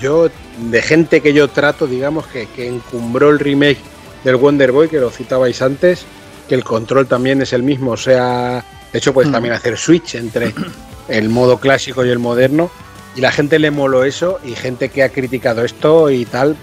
yo, 0.00 0.28
de 0.58 0.82
gente 0.82 1.20
que 1.20 1.32
yo 1.32 1.48
trato, 1.48 1.86
digamos, 1.86 2.26
que, 2.26 2.46
que 2.54 2.66
encumbró 2.68 3.30
el 3.30 3.38
remake 3.38 3.78
del 4.24 4.36
Wonder 4.36 4.72
Boy, 4.72 4.88
que 4.88 4.98
lo 4.98 5.10
citabais 5.10 5.62
antes, 5.62 6.04
que 6.48 6.54
el 6.54 6.64
control 6.64 7.06
también 7.06 7.40
es 7.42 7.52
el 7.52 7.62
mismo, 7.62 7.92
o 7.92 7.96
sea, 7.96 8.64
de 8.92 8.98
hecho 8.98 9.12
puedes 9.14 9.30
Mm. 9.30 9.32
también 9.32 9.54
hacer 9.54 9.76
switch 9.78 10.16
entre 10.16 10.52
el 11.08 11.28
modo 11.30 11.58
clásico 11.58 12.04
y 12.04 12.10
el 12.10 12.18
moderno, 12.18 12.70
y 13.16 13.20
la 13.22 13.32
gente 13.32 13.58
le 13.58 13.70
moló 13.70 14.04
eso, 14.04 14.38
y 14.44 14.54
gente 14.54 14.90
que 14.90 15.02
ha 15.02 15.08
criticado 15.08 15.64
esto 15.64 16.10
y 16.10 16.24
tal, 16.26 16.56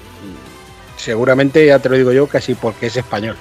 seguramente, 0.98 1.66
ya 1.66 1.80
te 1.80 1.90
lo 1.90 1.98
digo 1.98 2.12
yo, 2.12 2.28
casi 2.28 2.56
porque 2.56 2.88
es 2.88 2.98
español. 2.98 3.36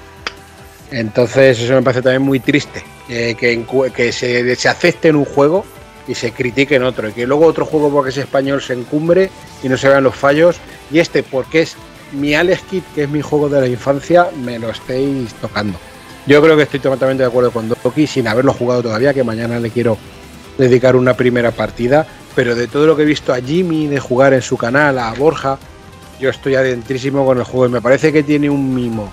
Entonces 0.91 1.59
eso 1.59 1.73
me 1.73 1.81
parece 1.81 2.01
también 2.01 2.21
muy 2.21 2.39
triste, 2.39 2.83
eh, 3.09 3.35
que, 3.37 3.63
que 3.95 4.11
se, 4.11 4.55
se 4.55 4.69
acepte 4.69 5.07
en 5.09 5.15
un 5.15 5.25
juego 5.25 5.65
y 6.07 6.15
se 6.15 6.31
critique 6.31 6.75
en 6.75 6.83
otro, 6.83 7.09
y 7.09 7.13
que 7.13 7.25
luego 7.25 7.45
otro 7.45 7.65
juego 7.65 7.91
porque 7.91 8.09
es 8.11 8.17
español 8.17 8.61
se 8.61 8.73
encumbre 8.73 9.29
y 9.63 9.69
no 9.69 9.77
se 9.77 9.87
vean 9.89 10.03
los 10.03 10.15
fallos, 10.15 10.57
y 10.91 10.99
este 10.99 11.23
porque 11.23 11.61
es 11.63 11.75
mi 12.11 12.35
Alex 12.35 12.61
Kidd, 12.69 12.83
que 12.93 13.03
es 13.03 13.09
mi 13.09 13.21
juego 13.21 13.49
de 13.49 13.61
la 13.61 13.67
infancia, 13.67 14.27
me 14.43 14.59
lo 14.59 14.69
estéis 14.69 15.33
tocando. 15.35 15.77
Yo 16.27 16.41
creo 16.41 16.55
que 16.55 16.63
estoy 16.63 16.79
totalmente 16.79 17.23
de 17.23 17.27
acuerdo 17.29 17.51
con 17.51 17.67
Doki, 17.69 18.07
sin 18.07 18.27
haberlo 18.27 18.53
jugado 18.53 18.83
todavía, 18.83 19.13
que 19.13 19.23
mañana 19.23 19.59
le 19.59 19.69
quiero 19.69 19.97
dedicar 20.57 20.95
una 20.95 21.15
primera 21.15 21.51
partida, 21.51 22.05
pero 22.35 22.55
de 22.55 22.67
todo 22.67 22.85
lo 22.87 22.95
que 22.95 23.03
he 23.03 23.05
visto 23.05 23.33
a 23.33 23.41
Jimmy 23.41 23.87
de 23.87 23.99
jugar 23.99 24.33
en 24.33 24.41
su 24.41 24.57
canal, 24.57 24.97
a 24.99 25.13
Borja, 25.13 25.57
yo 26.19 26.29
estoy 26.29 26.55
adentrísimo 26.55 27.25
con 27.25 27.37
el 27.37 27.43
juego 27.43 27.65
y 27.67 27.69
me 27.69 27.81
parece 27.81 28.13
que 28.13 28.23
tiene 28.23 28.49
un 28.49 28.73
mimo 28.73 29.11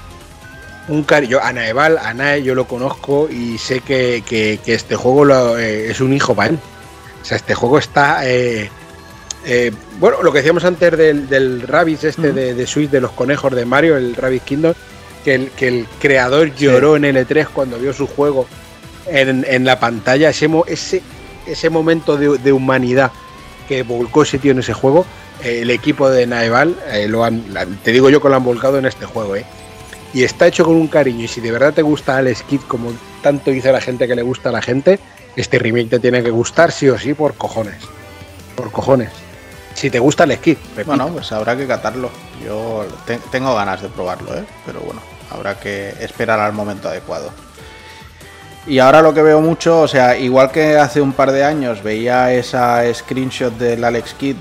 un 0.89 1.05
cariño. 1.05 1.39
A 1.41 1.53
Naeval, 1.53 1.97
a 1.99 2.13
Nae 2.13 2.43
yo 2.43 2.55
lo 2.57 2.67
conozco 2.67 3.29
y 3.31 3.57
sé 3.59 3.81
que, 3.81 4.23
que- 4.27 4.59
este 4.67 4.97
juego 4.97 5.57
eh, 5.57 5.91
es 5.91 6.01
un 6.01 6.13
hijo 6.13 6.35
para 6.35 6.51
él. 6.51 6.59
O 7.23 7.25
sea, 7.25 7.37
este 7.37 7.55
juego 7.55 7.79
está. 7.79 8.29
eh, 8.29 8.69
eh, 9.45 9.73
bueno, 9.99 10.23
lo 10.23 10.33
que 10.33 10.39
decíamos 10.39 10.65
antes 10.65 10.97
del, 10.97 11.29
del 11.29 11.63
Rabbids 11.63 12.05
este 12.05 12.33
de, 12.33 12.55
de 12.55 12.67
Switch, 12.67 12.91
de 12.91 13.01
los 13.01 13.11
conejos 13.13 13.53
de 13.55 13.65
Mario, 13.65 13.97
el 13.97 14.15
Rabbids 14.15 14.45
Kingdom, 14.45 14.75
que 15.25 15.35
el, 15.35 15.51
que 15.51 15.69
el 15.69 15.87
creador 16.01 16.55
lloró 16.55 16.97
en 16.97 17.03
L3 17.05 17.49
cuando 17.53 17.79
vio 17.79 17.93
su 17.93 18.07
juego 18.07 18.47
en, 19.07 19.45
en 19.49 19.65
la 19.65 19.81
pantalla, 19.81 20.31
ese, 20.31 20.49
ese, 20.69 21.03
ese 21.47 21.71
momento 21.71 22.17
de, 22.17 22.39
de 22.39 22.53
humanidad 22.53 23.11
que 23.69 23.83
volcó 23.83 24.23
ese 24.23 24.39
tío 24.39 24.53
en 24.53 24.61
ese 24.61 24.75
juego, 24.75 25.07
eh, 25.43 25.61
el 25.63 25.71
equipo 25.71 26.09
de 26.09 26.27
Naeval, 26.27 26.77
lo 27.09 27.25
han, 27.25 27.43
te 27.83 27.91
digo 27.91 28.11
yo 28.11 28.21
que 28.23 28.29
lo 28.29 28.37
han 28.37 28.45
volcado 28.45 28.79
en 28.79 28.87
este 28.87 29.07
juego, 29.07 29.35
¿eh? 29.35 29.45
y 30.15 30.23
está 30.25 30.47
hecho 30.47 30.65
con 30.65 30.77
un 30.77 30.89
cariño. 30.89 31.25
Y 31.25 31.29
si 31.29 31.41
de 31.41 31.51
verdad 31.51 31.73
te 31.73 31.83
gusta 31.83 32.17
Alex 32.17 32.43
Kidd, 32.43 32.61
como 32.69 32.93
tanto 33.23 33.51
dice 33.51 33.73
la 33.73 33.81
gente 33.81 34.07
que 34.07 34.15
le 34.15 34.23
gusta 34.23 34.51
a 34.51 34.53
la 34.53 34.63
gente, 34.63 35.01
este 35.37 35.59
remake 35.59 35.89
te 35.91 35.99
tiene 35.99 36.23
que 36.23 36.31
gustar 36.31 36.73
sí 36.73 36.89
o 36.89 36.99
sí 36.99 37.15
por 37.15 37.35
cojones. 37.35 37.77
Por 38.57 38.71
cojones. 38.71 39.11
Si 39.75 39.91
te 39.91 39.99
gusta 39.99 40.25
Alex 40.25 40.43
Kidd, 40.43 40.57
repito. 40.77 40.85
Bueno, 40.97 41.09
pues 41.09 41.33
habrá 41.33 41.57
que 41.57 41.67
catarlo. 41.67 42.11
Yo 42.45 42.87
te- 43.07 43.19
tengo 43.31 43.55
ganas 43.55 43.81
de 43.83 43.89
probarlo, 43.89 44.35
¿eh? 44.37 44.45
Pero 44.67 44.81
bueno, 44.81 45.01
habrá 45.31 45.59
que 45.59 45.95
esperar 46.01 46.39
al 46.41 46.53
momento 46.53 46.89
adecuado. 46.89 47.31
Y 48.67 48.79
ahora 48.79 49.03
lo 49.03 49.13
que 49.13 49.23
veo 49.23 49.41
mucho, 49.41 49.81
o 49.81 49.89
sea, 49.89 50.17
igual 50.17 50.51
que 50.53 50.77
hace 50.77 51.01
un 51.01 51.13
par 51.15 51.33
de 51.33 51.43
años 51.45 51.83
veía 51.83 52.33
esa 52.33 52.83
screenshot 52.95 53.53
del 53.59 53.83
Alex 53.83 54.15
Kidd 54.15 54.37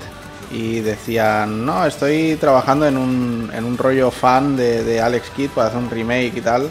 y 0.52 0.80
decían, 0.80 1.64
no, 1.64 1.84
estoy 1.86 2.36
trabajando 2.36 2.86
en 2.86 2.96
un, 2.98 3.50
en 3.52 3.64
un 3.64 3.76
rollo 3.78 4.10
fan 4.10 4.56
de, 4.56 4.84
de 4.84 5.00
Alex 5.00 5.30
Kidd 5.30 5.50
para 5.50 5.68
hacer 5.68 5.78
un 5.80 5.90
remake 5.90 6.34
y 6.36 6.40
tal. 6.42 6.70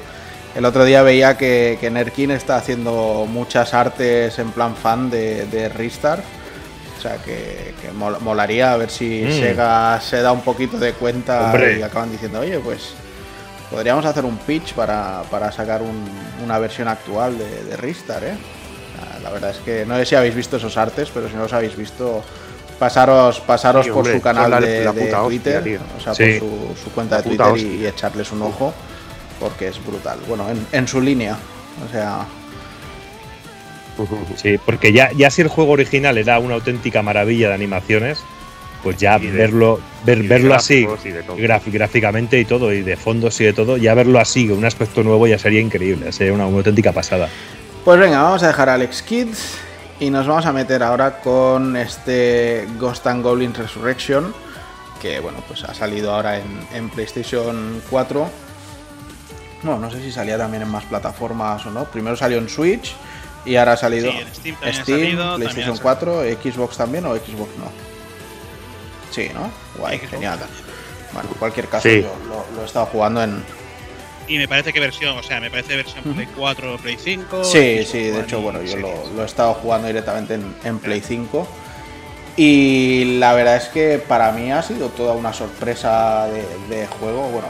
El 0.55 0.65
otro 0.65 0.83
día 0.83 1.01
veía 1.01 1.37
que, 1.37 1.77
que 1.79 1.89
Nerkin 1.89 2.31
está 2.31 2.57
haciendo 2.57 3.25
muchas 3.29 3.73
artes 3.73 4.37
en 4.37 4.51
plan 4.51 4.75
fan 4.75 5.09
de, 5.09 5.45
de 5.45 5.69
Ristar. 5.69 6.21
O 6.97 7.01
sea 7.01 7.15
que, 7.17 7.73
que 7.81 7.91
mol- 7.93 8.19
molaría 8.19 8.73
a 8.73 8.77
ver 8.77 8.89
si 8.91 9.23
Mm. 9.25 9.31
Sega 9.31 10.01
se 10.01 10.21
da 10.21 10.31
un 10.31 10.41
poquito 10.41 10.77
de 10.77 10.93
cuenta 10.93 11.45
Hombre. 11.45 11.79
y 11.79 11.81
acaban 11.81 12.11
diciendo, 12.11 12.41
oye, 12.41 12.59
pues 12.59 12.93
podríamos 13.71 14.05
hacer 14.05 14.25
un 14.25 14.37
pitch 14.37 14.73
para, 14.73 15.23
para 15.31 15.51
sacar 15.51 15.81
un- 15.81 16.09
una 16.43 16.59
versión 16.59 16.87
actual 16.89 17.37
de, 17.37 17.63
de 17.63 17.77
Ristar, 17.77 18.23
¿eh? 18.23 18.33
La 19.23 19.29
verdad 19.29 19.51
es 19.51 19.57
que 19.57 19.85
no 19.85 19.95
sé 19.97 20.05
si 20.05 20.15
habéis 20.15 20.35
visto 20.35 20.57
esos 20.57 20.75
artes, 20.77 21.09
pero 21.13 21.27
si 21.29 21.35
no 21.35 21.43
los 21.43 21.53
habéis 21.53 21.75
visto, 21.77 22.23
pasaros, 22.79 23.39
pasaros 23.39 23.85
Sí, 23.85 23.91
por 23.91 24.05
su 24.07 24.19
canal 24.19 24.49
la- 24.51 24.59
de, 24.59 24.83
la 24.83 24.91
de 24.91 25.01
puta 25.05 25.21
hostia, 25.23 25.61
Twitter, 25.61 25.79
o 25.97 26.01
sea, 26.01 26.13
Sí. 26.15 26.39
por 26.39 26.49
su, 26.75 26.83
su 26.83 26.91
cuenta 26.91 27.15
La 27.17 27.21
de 27.21 27.29
Twitter 27.29 27.57
y, 27.57 27.81
y 27.83 27.87
echarles 27.87 28.31
un 28.31 28.41
ojo, 28.41 28.73
porque 29.41 29.67
es 29.67 29.85
brutal. 29.85 30.19
Bueno, 30.29 30.49
en, 30.49 30.65
en 30.71 30.87
su 30.87 31.01
línea, 31.01 31.37
o 31.85 31.91
sea, 31.91 32.25
Sí, 34.35 34.57
porque 34.65 34.93
ya, 34.93 35.11
ya 35.11 35.29
si 35.29 35.41
el 35.41 35.47
juego 35.47 35.73
original 35.73 36.17
era 36.17 36.39
una 36.39 36.55
auténtica 36.55 37.01
maravilla 37.03 37.49
de 37.49 37.53
animaciones, 37.53 38.19
pues 38.83 38.97
ya 38.97 39.17
Y 39.19 39.27
de- 39.27 39.31
verlo, 39.37 39.79
ver, 40.05 40.19
Y 40.19 40.21
de 40.23 40.27
verlo 40.27 40.55
así, 40.55 40.87
y 41.05 41.09
de 41.09 41.21
todo. 41.23 41.37
graf- 41.37 41.71
gráficamente 41.71 42.39
y 42.39 42.45
todo, 42.45 42.73
y 42.73 42.81
de 42.81 42.95
fondos 42.97 43.39
y 43.41 43.43
de 43.43 43.53
todo, 43.53 43.77
ya 43.77 43.93
verlo 43.93 44.19
así, 44.19 44.47
con 44.47 44.57
un 44.57 44.65
aspecto 44.65 45.03
nuevo, 45.03 45.27
ya 45.27 45.37
sería 45.37 45.59
increíble, 45.59 46.11
sería 46.13 46.33
una, 46.33 46.47
una 46.47 46.57
auténtica 46.59 46.91
pasada. 46.93 47.27
Pues 47.85 47.99
venga, 47.99 48.23
vamos 48.23 48.41
a 48.41 48.47
dejar 48.47 48.69
a 48.69 48.73
Alex 48.75 49.03
Kids 49.03 49.55
y 49.99 50.09
nos 50.09 50.25
vamos 50.25 50.45
a 50.47 50.53
meter 50.53 50.81
ahora 50.81 51.19
con 51.19 51.75
este 51.77 52.65
Ghost 52.79 53.05
and 53.05 53.23
Goblin 53.23 53.53
Resurrection, 53.53 54.33
que 54.99 55.19
bueno, 55.19 55.43
pues 55.47 55.63
ha 55.63 55.75
salido 55.75 56.11
ahora 56.15 56.39
en, 56.39 56.45
en 56.73 56.89
PlayStation 56.89 57.81
4. 57.89 58.29
Bueno, 59.63 59.79
no 59.79 59.91
sé 59.91 60.01
si 60.01 60.11
salía 60.11 60.37
también 60.37 60.63
en 60.63 60.69
más 60.69 60.83
plataformas 60.85 61.65
o 61.65 61.71
no. 61.71 61.85
Primero 61.85 62.15
salió 62.15 62.37
en 62.39 62.49
Switch 62.49 62.95
y 63.45 63.55
ahora 63.55 63.73
ha 63.73 63.77
salido 63.77 64.11
Sí, 64.11 64.17
en 64.17 64.33
Steam 64.35 64.55
también 64.55 64.79
ha 64.79 64.83
Steam, 64.83 64.99
salido, 64.99 65.23
también 65.31 65.49
PlayStation 65.51 65.77
ha 65.77 65.81
4, 65.81 66.21
Xbox 66.41 66.77
también 66.77 67.05
o 67.05 67.15
Xbox 67.15 67.57
no. 67.57 67.71
Sí, 69.11 69.29
¿no? 69.33 69.51
Guay, 69.77 69.97
Xbox 69.97 70.09
genial. 70.11 70.39
también. 70.39 70.61
Bueno, 71.13 71.29
en 71.29 71.35
cualquier 71.39 71.67
caso, 71.67 71.89
Sí. 71.89 72.01
yo 72.01 72.15
lo, 72.27 72.45
lo 72.55 72.61
he 72.61 72.65
estado 72.65 72.85
jugando 72.87 73.21
en, 73.23 73.43
Y 74.27 74.37
me 74.37 74.47
parece 74.47 74.71
que 74.71 74.79
versión, 74.79 75.17
o 75.17 75.23
sea, 75.23 75.39
me 75.41 75.51
parece 75.51 75.75
versión 75.75 76.03
Play 76.15 76.27
4 76.35 76.75
o 76.75 76.77
Play 76.77 76.97
5. 76.97 77.43
Sí, 77.43 77.83
Xbox 77.83 77.91
sí, 77.91 77.99
de 78.09 78.21
hecho, 78.21 78.39
y 78.39 78.41
bueno, 78.43 78.61
yo 78.63 78.77
lo, 78.77 78.93
lo 79.15 79.23
he 79.23 79.25
estado 79.25 79.53
jugando 79.55 79.87
directamente 79.87 80.35
en, 80.35 80.55
en 80.63 80.79
Play 80.79 81.01
5. 81.01 81.47
Y 82.37 83.17
la 83.19 83.33
verdad 83.33 83.57
es 83.57 83.65
que 83.65 83.99
para 83.99 84.31
mí 84.31 84.51
ha 84.53 84.61
sido 84.61 84.87
toda 84.89 85.13
una 85.13 85.33
sorpresa 85.33 86.27
de, 86.27 86.45
de 86.75 86.87
juego. 86.87 87.23
Bueno, 87.29 87.49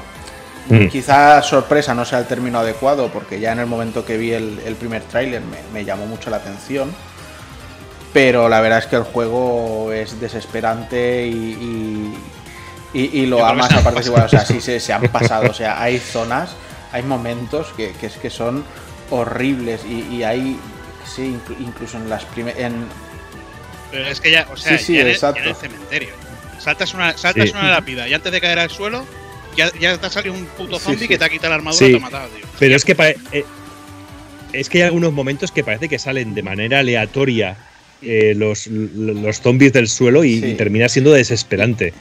Mm. 0.70 0.88
quizás 0.88 1.46
sorpresa 1.46 1.94
no 1.94 2.06
sea 2.06 2.20
el 2.20 2.26
término 2.28 2.60
adecuado, 2.60 3.10
porque 3.10 3.40
ya 3.40 3.52
en 3.52 3.60
el 3.60 3.66
momento 3.66 4.06
que 4.06 4.18
vi 4.18 4.32
el, 4.32 4.60
el 4.66 4.76
primer 4.76 5.02
tráiler 5.04 5.42
me, 5.42 5.58
me 5.74 5.84
llamó 5.86 6.06
mucho 6.06 6.30
la 6.30 6.38
atención. 6.38 6.94
Pero 8.14 8.50
la 8.50 8.60
verdad 8.62 8.80
es 8.80 8.88
que 8.88 8.98
el 8.98 9.04
juego 9.04 9.92
es 9.94 10.20
desesperante 10.20 11.26
y, 11.28 12.14
y, 12.94 13.00
y- 13.00 13.22
y 13.22 13.26
lo 13.26 13.46
amas 13.46 13.72
a 13.72 13.82
partes 13.82 14.06
iguales. 14.08 14.26
O 14.28 14.30
sea, 14.30 14.46
sí 14.46 14.60
se, 14.60 14.80
se 14.82 14.92
han 14.94 15.02
pasado. 15.08 15.50
O 15.50 15.54
sea, 15.54 15.82
hay 15.82 15.98
zonas, 15.98 16.52
hay 16.92 17.04
momentos 17.04 17.68
que, 17.78 17.94
que 17.94 18.08
es 18.08 18.18
que 18.18 18.30
son 18.30 18.64
horribles 19.10 19.82
y, 19.86 20.24
hay, 20.24 20.60
sí, 21.06 21.38
inclu- 21.38 21.56
incluso 21.60 21.98
en 21.98 22.10
las 22.10 22.24
primeras... 22.26 22.72
Pero 23.92 24.06
es 24.08 24.20
que 24.22 24.32
ya, 24.32 24.46
o 24.52 24.58
sea, 24.58 24.78
Sí, 24.78 24.84
sí, 24.86 24.94
ya, 24.96 25.02
en 25.02 25.08
el, 25.08 25.14
exacto. 25.14 25.38
ya 25.40 25.44
en 25.44 25.50
el 25.50 25.56
cementerio. 25.56 26.10
Saltas 26.60 26.94
una, 26.94 27.18
saltas 27.18 27.46
Sí. 27.50 27.52
una 27.58 27.72
lápida 27.72 28.08
y 28.08 28.14
antes 28.14 28.32
de 28.32 28.40
caer 28.42 28.60
al 28.60 28.70
suelo, 28.70 29.06
ya, 29.56 29.72
ya 29.80 29.98
te 29.98 30.06
ha 30.06 30.10
salido 30.10 30.34
un 30.34 30.46
puto 30.46 30.78
Sí, 30.78 30.84
zombie 30.86 31.02
sí. 31.02 31.08
que 31.08 31.18
te 31.18 31.26
ha 31.26 31.30
quitado 31.30 31.50
la 31.50 31.56
armadura 31.56 31.78
Sí. 31.86 31.86
y 31.86 31.92
te 31.92 31.98
ha 31.98 32.00
matado, 32.02 32.28
tío. 32.30 32.46
Pero 32.60 32.76
es 32.76 32.86
que 32.86 32.96
eh, 33.32 33.46
es 34.54 34.70
que 34.70 34.80
hay 34.80 34.84
algunos 34.86 35.14
momentos 35.14 35.52
que 35.52 35.64
parece 35.64 35.88
que 35.90 35.98
salen 36.00 36.34
de 36.34 36.44
manera 36.44 36.80
aleatoria 36.80 37.58
eh, 38.02 38.34
los, 38.36 38.66
los 38.68 39.42
zombies 39.42 39.74
del 39.74 39.88
suelo 39.88 40.24
y, 40.24 40.40
Sí. 40.40 40.46
y 40.48 40.54
termina 40.56 40.90
siendo 40.90 41.12
desesperante. 41.12 41.94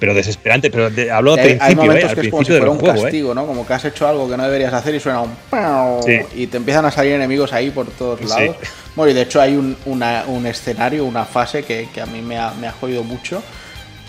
Pero 0.00 0.14
desesperante, 0.14 0.70
pero 0.70 0.90
de- 0.90 1.10
hablo 1.10 1.32
al 1.32 1.40
hay, 1.40 1.56
principio, 1.58 1.92
eh, 1.92 2.04
al 2.04 2.14
que 2.14 2.20
es 2.20 2.28
como 2.30 2.44
si 2.44 2.50
principio 2.50 2.54
del 2.54 2.68
un 2.68 2.78
juego, 2.78 2.98
eh. 2.98 3.02
castigo, 3.02 3.34
¿no? 3.34 3.44
Como 3.48 3.66
que 3.66 3.72
has 3.74 3.84
hecho 3.84 4.06
algo 4.06 4.30
que 4.30 4.36
no 4.36 4.44
deberías 4.44 4.72
hacer 4.72 4.94
y 4.94 5.00
suena 5.00 5.20
un 5.22 5.34
¡pau! 5.50 6.00
Sí. 6.06 6.20
y 6.36 6.46
te 6.46 6.56
empiezan 6.58 6.84
a 6.84 6.92
salir 6.92 7.14
enemigos 7.14 7.52
ahí 7.52 7.70
por 7.70 7.88
todos 7.88 8.20
Sí. 8.20 8.26
lados. 8.28 8.56
Bueno, 8.94 9.10
y 9.10 9.14
de 9.14 9.22
hecho 9.22 9.40
hay 9.40 9.56
un, 9.56 9.76
una- 9.86 10.22
un 10.28 10.46
escenario, 10.46 11.04
una 11.04 11.24
fase 11.24 11.64
que, 11.64 11.88
que 11.92 12.00
a 12.00 12.06
mí 12.06 12.22
me 12.22 12.38
ha, 12.38 12.52
me 12.52 12.68
ha 12.68 12.72
jodido 12.72 13.02
mucho, 13.02 13.42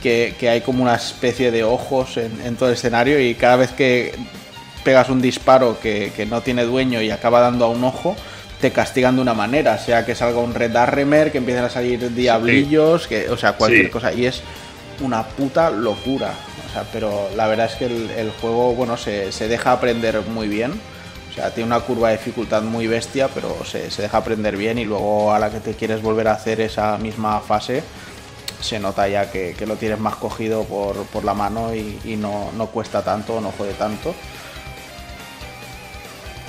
que, 0.02 0.36
que 0.40 0.50
hay 0.50 0.62
como 0.62 0.84
una 0.84 0.96
especie 0.96 1.52
de 1.52 1.64
ojos 1.64 2.18
en, 2.18 2.40
en 2.46 2.56
todo 2.56 2.70
el 2.70 2.76
escenario 2.76 3.20
y 3.20 3.36
cada 3.36 3.56
vez 3.58 3.72
que 3.72 4.14
pegas 4.84 5.10
un 5.10 5.22
disparo 5.22 5.78
que, 5.82 6.12
que 6.16 6.26
no 6.26 6.42
tiene 6.42 6.64
dueño 6.64 7.02
y 7.02 7.12
acaba 7.12 7.42
dando 7.42 7.66
a 7.66 7.70
un 7.70 7.84
ojo, 7.84 8.16
te 8.62 8.72
castigan 8.72 9.16
de 9.16 9.22
una 9.22 9.34
manera, 9.34 9.78
sea 9.78 10.06
que 10.06 10.16
salga 10.16 10.40
un 10.40 10.54
Red 10.54 10.76
Arremer, 10.76 11.32
que 11.32 11.38
empiecen 11.40 11.64
a 11.66 11.70
salir 11.70 12.14
diablillos, 12.14 13.08
que, 13.08 13.30
o 13.30 13.38
sea, 13.38 13.54
cualquier 13.54 13.86
Sí. 13.86 13.92
cosa. 13.92 14.14
Y 14.14 14.26
es 14.26 14.42
una 15.02 15.24
puta 15.24 15.70
locura. 15.70 16.34
O 16.70 16.74
sea, 16.74 16.84
pero 16.92 17.30
la 17.36 17.48
verdad 17.48 17.68
es 17.68 17.76
que 17.76 17.86
el, 17.86 18.10
el 18.12 18.32
juego, 18.32 18.74
bueno, 18.76 18.96
se, 18.98 19.32
se 19.32 19.48
deja 19.48 19.72
aprender 19.72 20.22
muy 20.22 20.48
bien. 20.48 20.74
O 21.32 21.34
sea, 21.34 21.52
tiene 21.52 21.68
una 21.68 21.80
curva 21.80 22.10
de 22.10 22.18
dificultad 22.18 22.62
muy 22.64 22.86
bestia, 22.88 23.30
pero 23.34 23.64
se, 23.64 23.92
se 23.92 24.02
deja 24.02 24.18
aprender 24.18 24.58
bien 24.58 24.78
y 24.78 24.86
luego 24.86 25.34
a 25.34 25.40
la 25.40 25.50
que 25.50 25.60
te 25.62 25.74
quieres 25.76 26.02
volver 26.02 26.28
a 26.28 26.34
hacer 26.34 26.60
esa 26.60 26.98
misma 26.98 27.40
fase, 27.40 27.82
se 28.61 28.80
nota 28.80 29.07
ya 29.07 29.31
que, 29.31 29.56
que 29.57 29.65
lo 29.65 29.76
tienes 29.77 29.99
más 29.99 30.15
cogido 30.15 30.64
por, 30.65 31.06
por 31.06 31.23
la 31.23 31.34
mano 31.34 31.73
y, 31.73 31.98
y 32.06 32.15
no, 32.15 32.52
no 32.57 32.68
cuesta 32.68 33.03
tanto, 33.03 33.40
no 33.41 33.52
jode 33.52 33.73
tanto. 33.73 34.14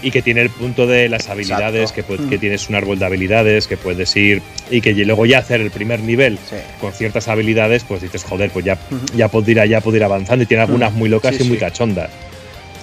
Y 0.03 0.11
que 0.11 0.23
tiene 0.23 0.41
el 0.41 0.49
punto 0.49 0.87
de 0.87 1.11
las 1.11 1.29
habilidades, 1.29 1.93
que, 1.93 2.03
que 2.03 2.17
Mm. 2.37 2.41
tienes 2.41 2.69
un 2.71 2.75
árbol 2.75 2.99
de 2.99 3.05
habilidades, 3.05 3.67
que 3.67 3.77
puedes 3.77 4.17
ir 4.17 4.41
y 4.71 4.81
que 4.81 4.95
luego 4.95 5.27
ya 5.27 5.39
hacer 5.39 5.61
el 5.61 5.71
primer 5.71 6.01
nivel 6.01 6.39
Sí. 6.49 6.57
con 6.81 6.93
ciertas 6.95 7.29
habilidades, 7.29 7.85
pues 7.85 8.01
dices, 8.01 8.25
joder, 8.25 8.51
pues 8.51 8.65
ya, 8.65 8.79
ya 9.15 9.29
puedo 9.29 9.51
ir, 9.51 9.63
ya 9.69 9.81
puedo 9.83 9.97
ir 9.99 10.05
avanzando 10.05 10.43
y 10.45 10.47
tiene 10.47 10.63
algunas 10.63 10.93
Mm. 10.95 10.97
muy 10.97 11.09
locas 11.11 11.37
Sí, 11.37 11.43
y 11.45 11.47
muy 11.49 11.57
sí. 11.59 11.61
cachondas. 11.61 12.09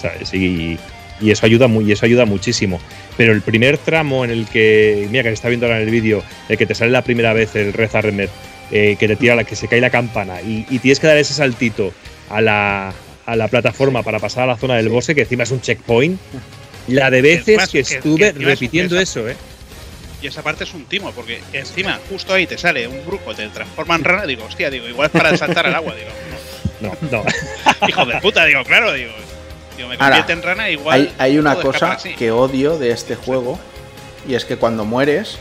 ¿Sabes? 0.00 0.32
Y, 0.32 0.78
y 1.20 1.30
eso 1.32 1.44
ayuda 1.44 1.66
muy, 1.66 1.88
y 1.88 1.92
eso 1.92 2.06
ayuda 2.06 2.24
muchísimo. 2.24 2.78
Pero 3.16 3.32
el 3.32 3.42
primer 3.42 3.78
tramo 3.78 4.24
en 4.24 4.30
el 4.30 4.46
que, 4.46 5.08
mira 5.10 5.24
que 5.24 5.30
se 5.30 5.34
está 5.34 5.48
viendo 5.48 5.66
ahora 5.66 5.78
en 5.80 5.86
el 5.86 5.90
vídeo, 5.90 6.22
el 6.48 6.56
que 6.56 6.66
te 6.66 6.76
sale 6.76 6.92
la 6.92 7.02
primera 7.02 7.32
vez 7.32 7.56
el 7.56 7.74
Arremer, 7.92 8.28
eh, 8.70 8.96
que 8.98 9.08
te 9.08 9.16
tira 9.16 9.34
la, 9.34 9.44
que 9.44 9.56
se 9.56 9.68
cae 9.68 9.80
la 9.80 9.90
campana 9.90 10.40
y, 10.42 10.66
y 10.70 10.78
tienes 10.78 11.00
que 11.00 11.06
dar 11.06 11.16
ese 11.16 11.34
saltito 11.34 11.92
a 12.30 12.40
la, 12.40 12.92
a 13.26 13.36
la 13.36 13.48
plataforma 13.48 14.02
para 14.02 14.18
pasar 14.18 14.44
a 14.44 14.46
la 14.48 14.56
zona 14.56 14.76
del 14.76 14.88
bosse, 14.88 15.14
que 15.14 15.22
encima 15.22 15.42
es 15.44 15.50
un 15.50 15.60
checkpoint. 15.60 16.18
La 16.88 17.10
de 17.10 17.20
veces 17.22 17.68
que 17.68 17.72
que- 17.84 17.94
estuve 17.96 18.16
que 18.18 18.26
encima 18.28 18.52
es- 18.52 18.58
repitiendo 18.60 18.94
esa- 18.98 19.02
eso, 19.20 19.28
¿eh? 19.28 19.36
Y 20.20 20.26
esa 20.26 20.42
parte 20.42 20.64
es 20.64 20.74
un 20.74 20.84
timo, 20.86 21.12
porque 21.12 21.40
encima, 21.52 22.00
justo 22.10 22.34
ahí 22.34 22.44
te 22.46 22.58
sale 22.58 22.88
un 22.88 23.06
brujo, 23.06 23.34
te 23.34 23.46
transforma 23.50 23.94
en 23.94 24.02
rana, 24.04 24.26
digo, 24.26 24.44
hostia, 24.44 24.68
digo, 24.68 24.88
igual 24.88 25.06
es 25.06 25.12
para 25.22 25.36
saltar 25.36 25.66
al 25.66 25.74
agua, 25.76 25.94
digo, 25.94 26.10
No, 26.80 26.96
no. 27.10 27.22
no, 27.24 27.30
hijo 27.88 28.04
de 28.04 28.20
puta, 28.20 28.44
digo, 28.44 28.64
claro, 28.64 28.92
digo, 28.94 29.12
digo 29.76 29.88
me 29.88 29.94
Ahora, 29.94 30.06
convierte 30.16 30.32
en 30.32 30.42
rana, 30.42 30.70
igual. 30.70 31.00
Hay, 31.00 31.14
hay 31.18 31.38
una 31.38 31.54
cosa 31.54 31.96
que 32.18 32.32
odio 32.32 32.78
de 32.78 32.90
este 32.90 33.14
juego 33.14 33.60
y 34.26 34.34
es 34.34 34.44
que 34.44 34.56
cuando 34.56 34.84
mueres, 34.84 35.38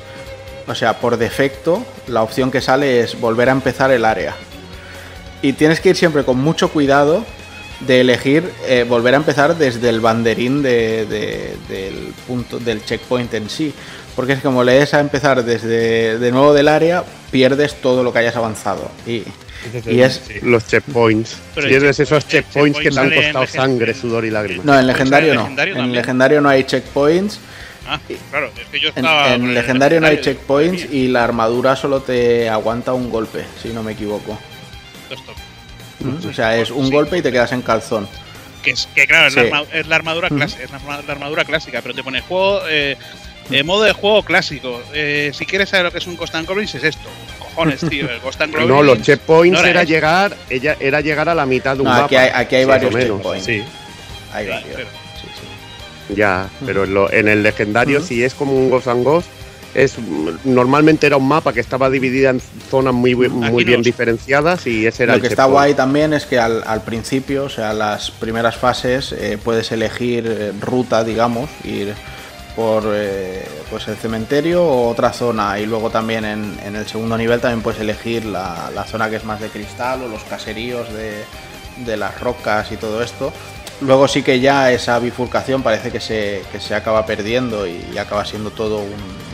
o 0.67 0.75
sea, 0.75 0.99
por 0.99 1.17
defecto, 1.17 1.85
la 2.07 2.21
opción 2.23 2.51
que 2.51 2.61
sale 2.61 3.01
es 3.01 3.19
volver 3.19 3.49
a 3.49 3.51
empezar 3.53 3.91
el 3.91 4.05
área. 4.05 4.35
Y 5.41 5.53
tienes 5.53 5.79
que 5.79 5.89
ir 5.89 5.95
siempre 5.95 6.23
con 6.23 6.37
mucho 6.37 6.69
cuidado 6.69 7.23
de 7.81 8.01
elegir 8.01 8.51
eh, 8.67 8.85
volver 8.87 9.13
a 9.13 9.17
empezar 9.17 9.55
desde 9.55 9.89
el 9.89 9.99
banderín 10.01 10.63
de- 10.63 11.05
de- 11.05 11.55
del 11.69 12.13
punto 12.25 12.57
del 12.59 12.83
checkpoint 12.83 13.33
en 13.35 13.49
sí. 13.49 13.71
Porque 14.15 14.33
es 14.33 14.39
como 14.41 14.63
le 14.63 14.73
des 14.73 14.95
a 14.95 14.99
empezar 14.99 15.45
desde 15.45 16.17
de 16.17 16.31
nuevo 16.31 16.53
del 16.55 16.67
área, 16.69 17.03
pierdes 17.29 17.75
todo 17.75 18.01
lo 18.03 18.11
que 18.11 18.17
hayas 18.19 18.35
avanzado. 18.35 18.89
Y, 19.05 19.21
y 19.85 19.99
es, 20.01 20.21
Sí. 20.27 20.33
Los 20.41 20.65
checkpoints. 20.65 21.37
Pero 21.53 21.67
checkpoint- 21.67 21.99
esos 21.99 22.27
checkpoints 22.27 22.79
que 22.79 22.89
te 22.89 22.99
han 22.99 23.11
costado 23.11 23.45
sangre, 23.45 23.93
sudor 23.93 24.25
y 24.25 24.31
lágrimas. 24.31 24.65
no, 24.65 24.77
en 24.79 24.87
legendario 24.87 25.29
en 25.33 25.35
no. 25.35 25.41
legendario 25.43 25.75
En 25.77 25.91
legendario 25.93 26.41
no 26.41 26.49
hay 26.49 26.63
checkpoints. 26.63 27.39
Ah, 27.87 27.99
claro, 28.29 28.51
es 28.59 28.67
que 28.67 28.79
yo 28.79 28.89
En, 28.89 28.95
estaba. 28.97 29.33
en 29.33 29.53
legendario 29.53 30.01
no 30.01 30.07
hay 30.07 30.19
checkpoints 30.21 30.87
y 30.91 31.07
la 31.07 31.23
armadura 31.23 31.75
solo 31.75 32.01
te 32.01 32.49
aguanta 32.49 32.93
un 32.93 33.09
golpe, 33.09 33.45
si 33.61 33.69
no 33.69 33.81
me 33.83 33.93
equivoco. 33.93 34.37
esto. 35.09 35.33
O 36.29 36.33
sea, 36.33 36.57
es 36.57 36.69
un 36.69 36.87
Sí. 36.87 36.91
golpe 36.91 37.17
y 37.17 37.21
te 37.21 37.31
quedas 37.31 37.51
en 37.53 37.61
calzón. 37.61 38.07
Que, 38.61 38.71
es, 38.71 38.87
que 38.93 39.07
claro, 39.07 39.27
es, 39.27 39.33
Sí. 39.33 39.39
la, 39.39 39.45
arma- 39.47 39.65
es 39.73 39.87
la 39.87 39.95
armadura 39.95 40.27
clásica, 40.29 40.63
es 40.63 40.69
la, 40.71 40.77
arma- 40.77 41.01
la 41.05 41.13
armadura 41.13 41.45
clásica, 41.45 41.81
pero 41.81 41.95
te 41.95 42.03
pone 42.03 42.19
juego, 42.21 42.61
eh, 42.67 42.97
eh, 43.49 43.63
modo 43.63 43.83
de 43.83 43.93
juego 43.93 44.21
clásico. 44.23 44.81
Eh, 44.93 45.31
si 45.33 45.45
quieres 45.45 45.69
saber 45.69 45.85
lo 45.85 45.91
que 45.91 45.99
es 45.99 46.07
un 46.07 46.17
Ghost 46.17 46.35
and 46.35 46.45
Goblins, 46.47 46.75
es 46.75 46.83
esto. 46.83 47.07
Cojones, 47.39 47.79
tío, 47.89 48.09
el 48.11 48.19
Goblins. 48.21 48.67
No, 48.67 48.83
los 48.83 49.01
checkpoints 49.01 49.61
no 49.61 49.65
era 49.65 49.83
llegar, 49.85 50.35
ella, 50.49 50.75
era 50.79 50.99
llegar 51.01 51.29
a 51.29 51.35
la 51.35 51.45
mitad 51.45 51.75
de 51.75 51.81
un 51.83 51.85
No, 51.87 51.91
mapa. 51.93 52.05
aquí 52.05 52.15
hay, 52.17 52.29
aquí 52.33 52.65
varios 52.65 52.93
checkpoints. 52.93 53.45
Sí. 53.45 53.63
Hay 54.33 54.45
Sí, 54.45 54.51
varios. 54.51 54.75
pero-. 54.75 54.89
Ya, 56.15 56.49
pero 56.65 56.85
en, 56.85 56.93
lo- 56.93 57.11
en 57.11 57.27
el 57.27 57.43
legendario, 57.43 57.99
Ujú. 57.99 58.07
si 58.07 58.23
es 58.23 58.33
como 58.33 58.53
un 58.55 58.69
Ghost 58.69 58.87
and 58.87 59.03
Ghost, 59.03 59.27
es, 59.75 59.95
normalmente 60.45 61.05
era 61.05 61.17
un 61.17 61.27
mapa 61.27 61.53
que 61.53 61.59
estaba 61.59 61.89
dividida 61.89 62.29
en 62.31 62.41
zonas 62.69 62.93
muy, 62.93 63.13
bu- 63.13 63.29
muy 63.29 63.47
Aquí 63.61 63.63
bien 63.65 63.81
diferenciadas 63.83 64.65
y 64.65 64.87
ese 64.87 65.03
era 65.03 65.13
Lo 65.13 65.17
el 65.17 65.21
que 65.21 65.27
está 65.27 65.45
guay 65.45 65.73
también 65.73 66.13
es 66.13 66.25
que 66.25 66.39
al, 66.39 66.63
al 66.65 66.81
principio, 66.81 67.43
o 67.43 67.49
sea, 67.49 67.73
las 67.73 68.09
primeras 68.09 68.55
fases, 68.55 69.11
eh, 69.11 69.37
puedes 69.43 69.71
elegir 69.71 70.25
eh, 70.27 70.51
ruta, 70.61 71.03
digamos, 71.03 71.49
ir 71.63 71.93
por 72.55 72.85
eh, 72.87 73.45
pues 73.69 73.87
el 73.87 73.97
cementerio 73.97 74.63
o 74.63 74.89
otra 74.89 75.13
zona. 75.13 75.59
Y 75.59 75.65
luego 75.67 75.91
también 75.91 76.25
en, 76.25 76.57
en 76.65 76.75
el 76.75 76.87
segundo 76.87 77.15
nivel 77.17 77.39
también 77.39 77.61
puedes 77.61 77.79
elegir 77.79 78.25
la, 78.25 78.71
la 78.73 78.83
zona 78.85 79.09
que 79.11 79.17
es 79.17 79.25
más 79.25 79.39
de 79.41 79.49
cristal 79.49 80.01
o 80.01 80.07
los 80.07 80.23
caseríos 80.23 80.91
de, 80.91 81.23
de 81.85 81.97
las 81.97 82.19
rocas 82.19 82.71
y 82.71 82.77
todo 82.77 83.03
esto. 83.03 83.31
Luego 83.81 84.07
sí 84.07 84.23
que 84.23 84.39
ya 84.39 84.71
esa 84.71 84.97
bifurcación 84.99 85.61
parece 85.61 85.91
que 85.91 85.99
se, 85.99 86.41
que 86.51 86.59
se 86.59 86.73
acaba 86.73 87.05
perdiendo 87.05 87.67
y, 87.67 87.85
y 87.93 87.97
acaba 87.97 88.25
siendo 88.25 88.49
todo 88.51 88.79
un- 88.79 89.27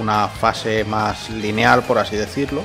una 0.00 0.28
fase 0.28 0.84
más 0.84 1.30
lineal, 1.30 1.82
por 1.84 1.98
así 1.98 2.16
decirlo. 2.16 2.62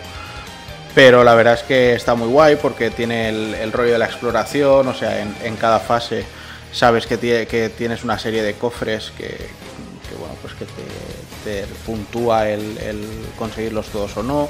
Pero 0.95 1.23
la 1.23 1.35
verdad 1.35 1.53
es 1.53 1.63
que 1.63 1.93
está 1.93 2.15
muy 2.15 2.27
guay 2.27 2.57
porque 2.57 2.89
tiene 2.89 3.29
el, 3.29 3.53
el 3.55 3.71
rollo 3.71 3.93
de 3.93 3.99
la 3.99 4.05
exploración, 4.05 4.87
o 4.87 4.93
sea, 4.93 5.21
en, 5.21 5.33
en 5.43 5.55
cada 5.55 5.79
fase 5.79 6.25
sabes 6.73 7.05
que, 7.07 7.17
tie- 7.19 7.47
que 7.47 7.69
tienes 7.69 8.03
una 8.03 8.17
serie 8.19 8.41
de 8.43 8.55
cofres 8.55 9.11
que, 9.17 9.27
que, 9.27 10.15
bueno, 10.19 10.35
pues 10.41 10.53
que 10.55 10.65
te, 10.65 11.61
te 11.61 11.67
puntúa 11.85 12.49
el, 12.49 12.77
el 12.79 13.05
conseguirlos 13.37 13.87
todos 13.87 14.17
o 14.17 14.23
no. 14.23 14.49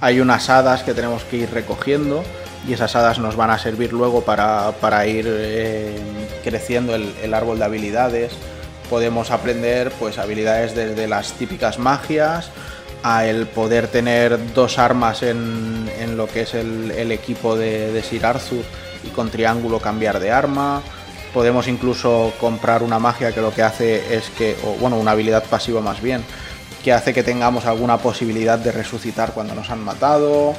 Hay 0.00 0.20
unas 0.20 0.50
hadas 0.50 0.82
que 0.82 0.92
tenemos 0.94 1.22
que 1.24 1.36
ir 1.38 1.50
recogiendo 1.50 2.22
y 2.66 2.72
esas 2.72 2.96
hadas 2.96 3.18
nos 3.18 3.36
van 3.36 3.50
a 3.50 3.58
servir 3.58 3.92
luego 3.92 4.22
para, 4.22 4.72
para 4.80 5.06
ir 5.06 5.26
eh, 5.28 5.96
creciendo 6.42 6.94
el, 6.94 7.14
el 7.22 7.34
árbol 7.34 7.58
de 7.58 7.64
habilidades. 7.64 8.32
Podemos 8.90 9.30
aprender 9.30 9.92
pues 9.92 10.18
habilidades 10.18 10.74
desde 10.74 11.06
las 11.06 11.32
típicas 11.34 11.78
magias 11.78 12.50
a 13.02 13.26
el 13.26 13.46
poder 13.46 13.86
tener 13.88 14.54
dos 14.54 14.78
armas 14.78 15.22
en, 15.22 15.88
en 16.00 16.16
lo 16.16 16.26
que 16.26 16.42
es 16.42 16.54
el, 16.54 16.90
el 16.90 17.12
equipo 17.12 17.56
de, 17.56 17.92
de 17.92 18.02
Sir 18.02 18.26
Arthur 18.26 18.64
y 19.04 19.08
con 19.10 19.30
triángulo 19.30 19.78
cambiar 19.78 20.18
de 20.18 20.30
arma. 20.30 20.82
Podemos 21.32 21.68
incluso 21.68 22.32
comprar 22.40 22.82
una 22.82 22.98
magia 22.98 23.32
que 23.32 23.40
lo 23.40 23.52
que 23.52 23.62
hace 23.62 24.16
es 24.16 24.30
que, 24.30 24.56
bueno, 24.80 24.96
una 24.96 25.12
habilidad 25.12 25.44
pasiva 25.44 25.80
más 25.80 26.00
bien, 26.00 26.24
que 26.82 26.92
hace 26.92 27.12
que 27.12 27.22
tengamos 27.22 27.66
alguna 27.66 27.98
posibilidad 27.98 28.58
de 28.58 28.72
resucitar 28.72 29.32
cuando 29.32 29.54
nos 29.54 29.70
han 29.70 29.84
matado. 29.84 30.54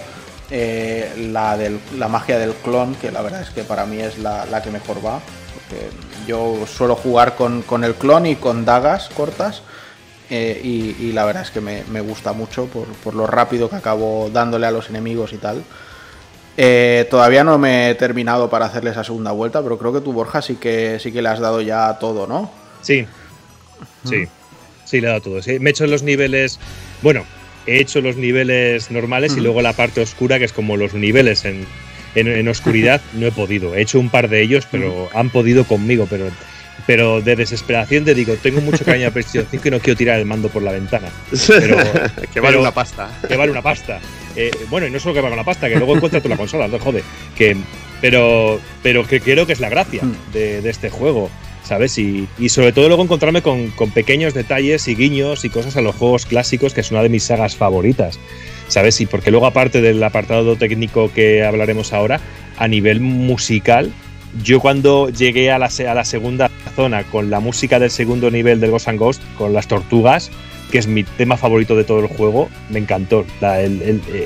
Eh, 0.52 1.30
la, 1.32 1.56
del- 1.58 1.80
la 1.98 2.08
magia 2.08 2.40
del 2.40 2.54
clon, 2.54 2.96
que 2.96 3.12
la 3.12 3.22
verdad 3.22 3.42
es 3.42 3.50
que 3.52 3.64
para 3.64 3.86
mí 3.86 4.00
es 4.00 4.18
la, 4.18 4.46
la 4.48 4.62
que 4.62 4.72
mejor 4.72 5.06
va. 5.06 5.20
Porque 5.54 5.90
yo 6.28 6.66
suelo 6.66 6.96
jugar 6.96 7.36
con, 7.36 7.62
con 7.62 7.84
el 7.84 7.94
clon 7.96 8.26
y 8.26 8.36
con 8.36 8.66
dagas 8.66 9.10
cortas. 9.10 9.62
eh, 10.32 10.60
y, 10.64 10.96
y 11.04 11.12
la 11.12 11.26
verdad 11.26 11.44
es 11.44 11.52
que 11.52 11.62
me, 11.62 11.84
me 11.92 12.02
gusta 12.02 12.34
mucho 12.34 12.66
por, 12.66 12.86
por 12.88 13.14
lo 13.16 13.26
rápido 13.28 13.70
que 13.70 13.76
acabo 13.78 14.30
dándole 14.32 14.66
a 14.68 14.72
los 14.72 14.90
enemigos 14.90 15.34
y 15.34 15.38
tal. 15.38 15.64
Eh, 16.58 17.08
todavía 17.10 17.44
no 17.44 17.58
me 17.58 17.90
he 17.92 17.96
terminado 17.96 18.50
para 18.50 18.66
hacerle 18.66 18.90
esa 18.92 19.04
segunda 19.04 19.32
vuelta, 19.32 19.62
pero 19.64 19.78
creo 19.78 19.94
que 19.94 20.02
tú, 20.02 20.12
Borja, 20.14 20.42
sí 20.42 20.56
que, 20.56 21.00
sí 21.00 21.12
que 21.12 21.22
le 21.22 21.30
has 21.30 21.40
dado 21.40 21.62
ya 21.62 21.98
todo, 22.00 22.28
¿no? 22.28 22.52
Sí. 22.82 23.08
Sí. 24.04 24.28
Sí, 24.84 25.00
le 25.00 25.08
he 25.08 25.10
dado 25.10 25.22
todo. 25.22 25.42
Sí, 25.42 25.58
me 25.60 25.70
he 25.70 25.72
hecho 25.72 25.88
los 25.88 26.04
niveles. 26.04 26.60
Bueno, 27.02 27.24
he 27.70 27.80
hecho 27.80 28.02
los 28.02 28.16
niveles 28.18 28.92
normales 28.92 29.32
y 29.32 29.36
Ujú. 29.36 29.44
luego 29.44 29.62
la 29.62 29.74
parte 29.74 30.02
oscura, 30.02 30.40
que 30.40 30.46
es 30.46 30.54
como 30.54 30.78
los 30.78 30.94
niveles 30.94 31.46
en, 31.46 31.66
en- 32.16 32.28
en 32.28 32.48
oscuridad, 32.48 33.02
no 33.14 33.28
he 33.28 33.32
podido. 33.32 33.76
He 33.76 33.82
hecho 33.82 34.00
un 34.00 34.10
par 34.10 34.30
de 34.30 34.42
ellos, 34.42 34.68
pero 34.72 35.10
han 35.14 35.30
podido 35.30 35.64
conmigo, 35.66 36.08
pero. 36.10 36.30
Pero 36.88 37.22
de 37.22 37.36
desesperación 37.36 38.06
te 38.06 38.16
digo, 38.16 38.36
tengo 38.42 38.62
mucho 38.62 38.86
cariño 38.86 39.10
a 39.10 39.12
PlayStation 39.16 39.46
5 39.52 39.68
y 39.68 39.72
no 39.72 39.80
quiero 39.80 39.98
tirar 39.98 40.18
el 40.18 40.26
mando 40.26 40.48
por 40.48 40.64
la 40.64 40.72
ventana. 40.72 41.10
Pero, 41.48 41.76
que 42.34 42.40
vale 42.40 42.54
pero- 42.54 42.62
una 42.62 42.74
pasta. 42.74 43.10
que 43.28 43.36
vale 43.36 43.52
una 43.52 43.62
pasta. 43.62 44.00
Eh, 44.36 44.50
bueno, 44.70 44.88
y 44.88 44.90
no 44.92 44.98
solo 45.00 45.14
que 45.14 45.22
vale 45.22 45.34
una 45.36 45.44
pasta, 45.44 45.68
que 45.68 45.76
luego 45.76 45.96
encuentras 45.96 46.24
tú 46.24 46.30
la 46.30 46.38
consola, 46.38 46.68
no 46.70 46.80
jode. 46.80 47.04
Que, 47.36 47.58
pero, 48.00 48.62
pero 48.82 49.06
que 49.06 49.20
creo 49.20 49.46
que 49.46 49.54
es 49.54 49.60
la 49.60 49.68
gracia 49.70 50.04
Mm. 50.04 50.32
de, 50.32 50.62
de 50.62 50.70
este 50.70 50.90
juego. 50.90 51.30
¿Sabes? 51.70 51.98
Y, 52.00 52.28
y 52.40 52.50
sobre 52.50 52.72
todo 52.72 52.88
luego 52.88 53.04
encontrarme 53.04 53.44
con, 53.44 53.70
con 53.70 53.92
pequeños 53.92 54.34
detalles 54.34 54.88
y 54.88 54.96
guiños 54.96 55.46
y 55.46 55.50
cosas 55.50 55.78
a 55.78 55.82
los 55.82 55.96
juegos 55.96 56.26
clásicos, 56.26 56.74
que 56.74 56.82
es 56.82 56.90
una 56.90 57.04
de 57.04 57.10
mis 57.10 57.24
sagas 57.24 57.56
favoritas. 57.56 58.20
¿Sabes? 58.68 59.00
Y 59.02 59.06
porque 59.06 59.32
luego, 59.32 59.46
aparte 59.46 59.82
del 59.82 60.02
apartado 60.04 60.56
técnico 60.56 61.12
que 61.14 61.44
hablaremos 61.44 61.94
ahora, 61.94 62.20
a 62.58 62.68
nivel 62.68 63.00
musical, 63.00 63.92
yo 64.44 64.60
cuando 64.60 65.10
llegué 65.10 65.52
a 65.52 65.60
la, 65.60 65.68
a 65.68 65.94
la 65.94 66.06
segunda 66.06 66.50
zona 66.76 67.04
con 67.04 67.30
la 67.30 67.40
música 67.40 67.80
del 67.80 67.92
segundo 67.92 68.30
nivel 68.32 68.60
del 68.60 68.72
Ghost 68.72 68.88
and 68.88 69.00
Ghost, 69.00 69.22
con 69.38 69.54
las 69.54 69.68
tortugas, 69.68 70.32
que 70.72 70.78
es 70.78 70.88
mi 70.88 71.04
tema 71.04 71.38
favorito 71.38 71.76
de 71.76 71.84
todo 71.84 72.00
el 72.00 72.08
juego, 72.08 72.50
me 72.70 72.80
encantó. 72.80 73.26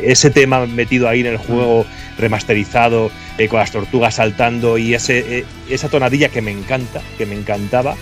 Ese 0.03 0.29
tema 0.29 0.65
metido 0.65 1.07
ahí 1.07 1.21
en 1.21 1.27
el 1.27 1.37
juego, 1.37 1.85
remasterizado, 2.17 3.11
eh, 3.37 3.47
con 3.47 3.59
las 3.59 3.71
tortugas 3.71 4.15
saltando 4.15 4.77
y 4.77 4.93
ese, 4.93 5.39
eh, 5.39 5.45
esa 5.69 5.89
tonadilla 5.89 6.29
que 6.29 6.41
me 6.41 6.51
encanta, 6.51 7.01
que 7.17 7.25
me 7.25 7.35
encantaba, 7.35 7.95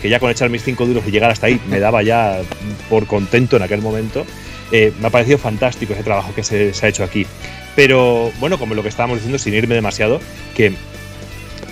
que 0.00 0.08
ya 0.08 0.20
con 0.20 0.30
echar 0.30 0.48
mis 0.48 0.62
cinco 0.62 0.86
duros 0.86 1.04
y 1.06 1.10
llegar 1.10 1.30
hasta 1.30 1.46
ahí 1.46 1.60
me 1.68 1.80
daba 1.80 2.02
ya 2.02 2.40
por 2.88 3.06
contento 3.06 3.56
en 3.56 3.62
aquel 3.62 3.82
momento. 3.82 4.24
Eh, 4.70 4.92
me 5.00 5.08
ha 5.08 5.10
parecido 5.10 5.38
fantástico 5.38 5.94
ese 5.94 6.02
trabajo 6.02 6.34
que 6.34 6.44
se, 6.44 6.74
se 6.74 6.86
ha 6.86 6.88
hecho 6.88 7.02
aquí. 7.02 7.26
Pero 7.74 8.30
bueno, 8.38 8.58
como 8.58 8.74
lo 8.74 8.82
que 8.82 8.88
estábamos 8.88 9.18
diciendo, 9.18 9.38
sin 9.38 9.54
irme 9.54 9.74
demasiado, 9.74 10.20
que, 10.54 10.72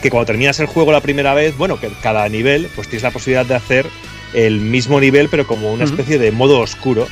que 0.03 0.11
cuando 0.11 0.27
terminas 0.27 0.59
el 0.61 0.67
juego 0.67 0.93
la 0.93 1.01
primera 1.01 1.35
vez, 1.35 1.57
bueno, 1.57 1.79
que 1.79 1.89
cada 2.03 2.29
nivel, 2.29 2.69
pues 2.75 2.89
tienes 2.89 3.03
la 3.03 3.11
posibilidad 3.11 3.47
de 3.47 3.55
hacer 3.55 3.87
el 4.35 4.61
mismo 4.61 5.01
nivel, 5.01 5.29
pero 5.29 5.47
como 5.47 5.73
una 5.73 5.85
especie 5.85 6.19
de 6.19 6.31
modo 6.33 6.61
oscuro, 6.61 7.09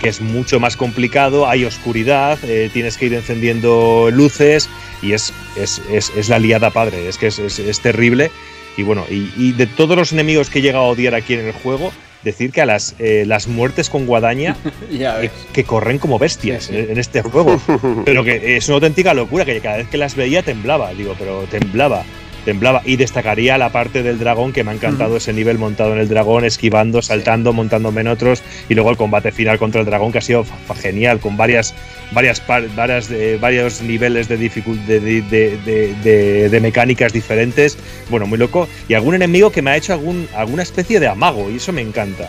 que 0.00 0.08
es 0.08 0.20
mucho 0.20 0.58
más 0.58 0.76
complicado, 0.76 1.48
hay 1.48 1.64
oscuridad, 1.64 2.38
eh, 2.44 2.70
tienes 2.72 2.96
que 2.96 3.06
ir 3.06 3.14
encendiendo 3.14 4.08
luces 4.12 4.68
y 5.00 5.12
es, 5.12 5.32
es, 5.56 5.80
es- 5.90 6.12
es 6.16 6.28
la 6.28 6.38
liada 6.38 6.70
padre, 6.70 7.08
es 7.08 7.18
que 7.18 7.28
es, 7.28 7.38
es- 7.38 7.58
es 7.58 7.80
terrible. 7.80 8.30
Y 8.76 8.82
bueno, 8.84 9.04
y, 9.10 9.30
y 9.36 9.52
de 9.52 9.66
todos 9.66 9.96
los 9.96 10.12
enemigos 10.12 10.48
que 10.48 10.58
he 10.60 10.62
llegado 10.62 10.84
a 10.84 10.88
odiar 10.88 11.14
aquí 11.14 11.34
en 11.34 11.40
el 11.44 11.52
juego, 11.52 11.92
decir 12.24 12.52
que 12.52 12.62
a 12.62 12.66
las, 12.66 12.94
eh, 12.98 13.24
las 13.26 13.46
muertes 13.48 13.90
con 13.90 14.06
guadaña 14.06 14.56
Ya 14.90 15.20
que, 15.52 15.64
corren 15.64 15.98
como 15.98 16.18
bestias 16.18 16.64
Sí, 16.64 16.72
sí. 16.72 16.78
en 16.78 16.92
en 16.92 16.98
este 16.98 17.20
juego. 17.22 17.60
pero 18.06 18.24
que 18.24 18.56
es 18.56 18.66
una 18.68 18.76
auténtica 18.76 19.12
locura, 19.12 19.44
que 19.44 19.60
cada 19.60 19.76
vez 19.76 19.88
que 19.88 19.98
las 19.98 20.16
veía 20.16 20.42
temblaba, 20.42 20.94
digo, 20.94 21.14
pero 21.18 21.42
temblaba, 21.50 22.02
temblaba. 22.44 22.82
Y 22.84 22.96
destacaría 22.96 23.58
la 23.58 23.70
parte 23.70 24.02
del 24.02 24.18
dragón, 24.18 24.52
que 24.52 24.64
me 24.64 24.70
ha 24.70 24.74
encantado 24.74 25.16
ese 25.16 25.32
nivel 25.32 25.58
montado 25.58 25.92
en 25.92 25.98
el 26.00 26.08
dragón, 26.08 26.44
esquivando, 26.44 27.02
saltando, 27.02 27.52
montándome 27.52 28.00
en 28.02 28.08
otros, 28.08 28.42
y 28.68 28.74
luego 28.74 28.90
el 28.90 28.96
combate 28.96 29.32
final 29.32 29.58
contra 29.58 29.80
el 29.80 29.86
dragón, 29.86 30.12
que 30.12 30.18
ha 30.18 30.22
sido 30.22 30.44
genial, 30.80 31.20
con 31.20 31.36
varias, 31.36 31.74
varias, 32.12 32.42
varias 32.76 33.10
eh, 33.10 33.38
varios 33.40 33.82
niveles 33.82 34.28
de, 34.28 34.38
dificul- 34.38 34.84
de, 34.86 35.00
de- 35.00 35.22
de- 35.22 35.56
de- 35.64 35.94
de- 36.02 36.48
de 36.48 36.60
mecánicas 36.60 37.12
diferentes. 37.12 37.78
Bueno, 38.10 38.26
muy 38.26 38.38
loco. 38.38 38.68
Y 38.88 38.94
algún 38.94 39.14
enemigo 39.14 39.50
que 39.50 39.62
me 39.62 39.70
ha 39.70 39.76
hecho 39.76 39.92
algún, 39.92 40.28
alguna 40.34 40.62
especie 40.62 41.00
de 41.00 41.08
amago, 41.08 41.50
y 41.50 41.56
eso 41.56 41.72
me 41.72 41.80
encanta. 41.82 42.28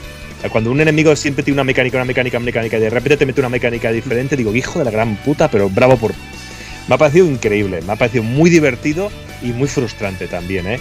Cuando 0.51 0.71
un 0.71 0.81
enemigo 0.81 1.15
siempre 1.15 1.41
tiene 1.41 1.55
una 1.55 1.63
mecánica, 1.63 1.97
una 1.97 2.03
mecánica, 2.05 2.37
una 2.37 2.45
mecánica, 2.45 2.77
y 2.77 2.81
de 2.81 2.89
repente 2.89 3.15
te 3.15 3.25
mete 3.25 3.39
una 3.39 3.47
mecánica 3.49 3.91
diferente, 3.93 4.35
digo, 4.35 4.53
hijo 4.53 4.77
de 4.79 4.83
la 4.85 4.91
gran 4.91 5.15
puta, 5.15 5.49
pero 5.49 5.69
bravo 5.69 5.95
por. 5.95 6.11
Me 6.87 6.95
ha 6.95 6.97
parecido 6.97 7.25
increíble, 7.25 7.81
me 7.81 7.93
ha 7.93 7.95
parecido 7.95 8.23
muy 8.23 8.49
divertido 8.49 9.11
y 9.41 9.47
muy 9.47 9.67
frustrante 9.67 10.27
también, 10.27 10.67
¿eh? 10.67 10.79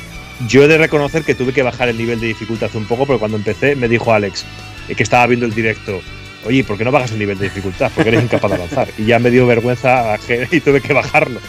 Yo 0.48 0.64
he 0.64 0.68
de 0.68 0.78
reconocer 0.78 1.22
que 1.22 1.34
tuve 1.34 1.52
que 1.52 1.62
bajar 1.62 1.88
el 1.88 1.96
nivel 1.96 2.20
de 2.20 2.26
dificultad 2.28 2.70
un 2.74 2.86
poco, 2.86 3.06
porque 3.06 3.20
cuando 3.20 3.36
empecé 3.36 3.76
me 3.76 3.88
dijo 3.88 4.12
Alex, 4.12 4.44
eh, 4.88 4.94
que 4.94 5.02
estaba 5.02 5.26
viendo 5.26 5.46
el 5.46 5.54
directo, 5.54 6.00
oye, 6.44 6.64
¿por 6.64 6.76
qué 6.76 6.84
no 6.84 6.90
bajas 6.90 7.12
el 7.12 7.18
nivel 7.18 7.38
de 7.38 7.44
dificultad? 7.44 7.92
Porque 7.94 8.08
eres 8.08 8.22
incapaz 8.24 8.50
de 8.50 8.56
avanzar. 8.56 8.88
Y 8.98 9.04
ya 9.04 9.18
me 9.18 9.30
dio 9.30 9.46
vergüenza 9.46 10.18
y 10.50 10.60
tuve 10.60 10.80
que 10.80 10.92
bajarlo. 10.92 11.40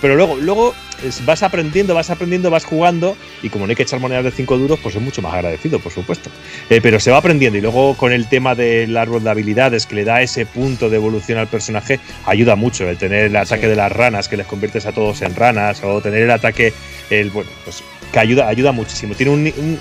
Pero 0.00 0.14
luego, 0.16 0.36
luego 0.36 0.74
es- 1.04 1.24
vas 1.26 1.42
aprendiendo, 1.42 1.94
vas 1.94 2.10
aprendiendo, 2.10 2.50
vas 2.50 2.64
jugando, 2.64 3.16
y 3.42 3.48
como 3.48 3.66
no 3.66 3.70
hay 3.70 3.76
que 3.76 3.82
echar 3.82 3.98
monedas 4.00 4.24
de 4.24 4.30
5 4.30 4.56
duros, 4.56 4.78
pues 4.82 4.94
es 4.94 5.02
mucho 5.02 5.22
más 5.22 5.34
agradecido, 5.34 5.78
por 5.80 5.92
supuesto. 5.92 6.30
Eh, 6.70 6.80
pero 6.80 7.00
se 7.00 7.10
va 7.10 7.18
aprendiendo 7.18 7.58
y 7.58 7.60
luego 7.60 7.96
con 7.96 8.12
el 8.12 8.28
tema 8.28 8.54
del 8.54 8.96
árbol 8.96 9.24
de 9.24 9.30
habilidades 9.30 9.86
que 9.86 9.96
le 9.96 10.04
da 10.04 10.22
ese 10.22 10.46
punto 10.46 10.88
de 10.88 10.96
evolución 10.96 11.38
al 11.38 11.48
personaje, 11.48 11.98
ayuda 12.26 12.54
mucho 12.56 12.88
el 12.88 12.96
tener 12.96 13.24
el 13.26 13.36
ataque 13.36 13.62
Sí. 13.62 13.68
de 13.68 13.76
las 13.76 13.90
ranas 13.92 14.28
que 14.28 14.36
les 14.36 14.46
conviertes 14.46 14.86
a 14.86 14.92
todos 14.92 15.20
en 15.22 15.34
ranas 15.34 15.82
o 15.82 16.00
tener 16.00 16.22
el 16.22 16.30
ataque, 16.30 16.72
el 17.10 17.30
bueno, 17.30 17.50
pues 17.64 17.82
que 18.12 18.18
ayuda, 18.18 18.48
ayuda 18.48 18.72
muchísimo. 18.72 19.14
Tiene 19.14 19.32
un, 19.32 19.40
un- 19.56 19.78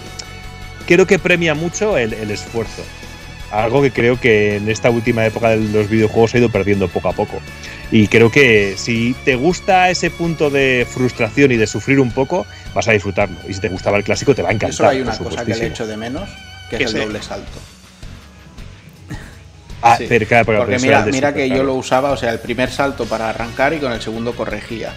creo 0.88 1.06
que 1.06 1.19
premia 1.19 1.53
mucho 1.53 1.98
el, 1.98 2.14
el 2.14 2.31
esfuerzo. 2.31 2.84
Algo 3.52 3.82
que 3.82 3.91
creo 3.91 4.19
que 4.19 4.57
en 4.57 4.69
esta 4.69 4.90
última 4.90 5.26
época 5.26 5.49
de 5.49 5.57
los 5.57 5.90
videojuegos 5.90 6.36
ha 6.36 6.38
ido 6.40 6.49
perdiendo 6.49 6.88
poco 6.90 7.10
a 7.10 7.14
poco. 7.14 7.40
Y 7.91 8.07
creo 8.07 8.30
que 8.30 8.74
si 8.78 9.15
te 9.24 9.36
gusta 9.36 9.90
ese 9.90 10.11
punto 10.11 10.49
de 10.49 10.86
frustración 10.90 11.52
y 11.53 11.56
de 11.57 11.65
sufrir 11.68 12.02
un 12.02 12.11
poco, 12.11 12.45
vas 12.74 12.88
a 12.90 12.91
disfrutarlo. 12.91 13.38
Y 13.48 13.53
si 13.53 13.61
te 13.61 13.69
gustaba 13.69 13.98
el 13.98 14.03
clásico, 14.03 14.36
te 14.36 14.41
va 14.41 14.49
a 14.49 14.52
encantar. 14.52 14.74
Eso 14.74 14.88
hay 14.88 14.98
por 15.02 15.07
una 15.07 15.18
cosa 15.18 15.45
que 15.45 15.56
le 15.56 15.68
echo 15.68 15.88
de 15.88 15.95
menos, 15.95 16.30
que 16.69 16.84
es 16.84 16.94
el 16.94 17.02
doble 17.02 17.22
salto. 17.22 17.57
Ah, 19.82 19.95
Sí. 19.98 20.07
claro, 20.07 20.45
pero 20.45 20.57
Porque 20.60 20.80
mira, 20.80 21.06
mira 21.06 21.34
que 21.34 21.48
yo 21.48 21.56
claro. 21.56 21.68
lo 21.68 21.76
usaba, 21.76 22.11
o 22.11 22.18
sea, 22.18 22.32
el 22.32 22.40
primer 22.40 22.72
salto 22.72 23.06
para 23.06 23.30
arrancar 23.30 23.74
y 23.74 23.78
con 23.78 23.91
el 23.94 24.02
segundo 24.02 24.36
corregía. 24.36 24.94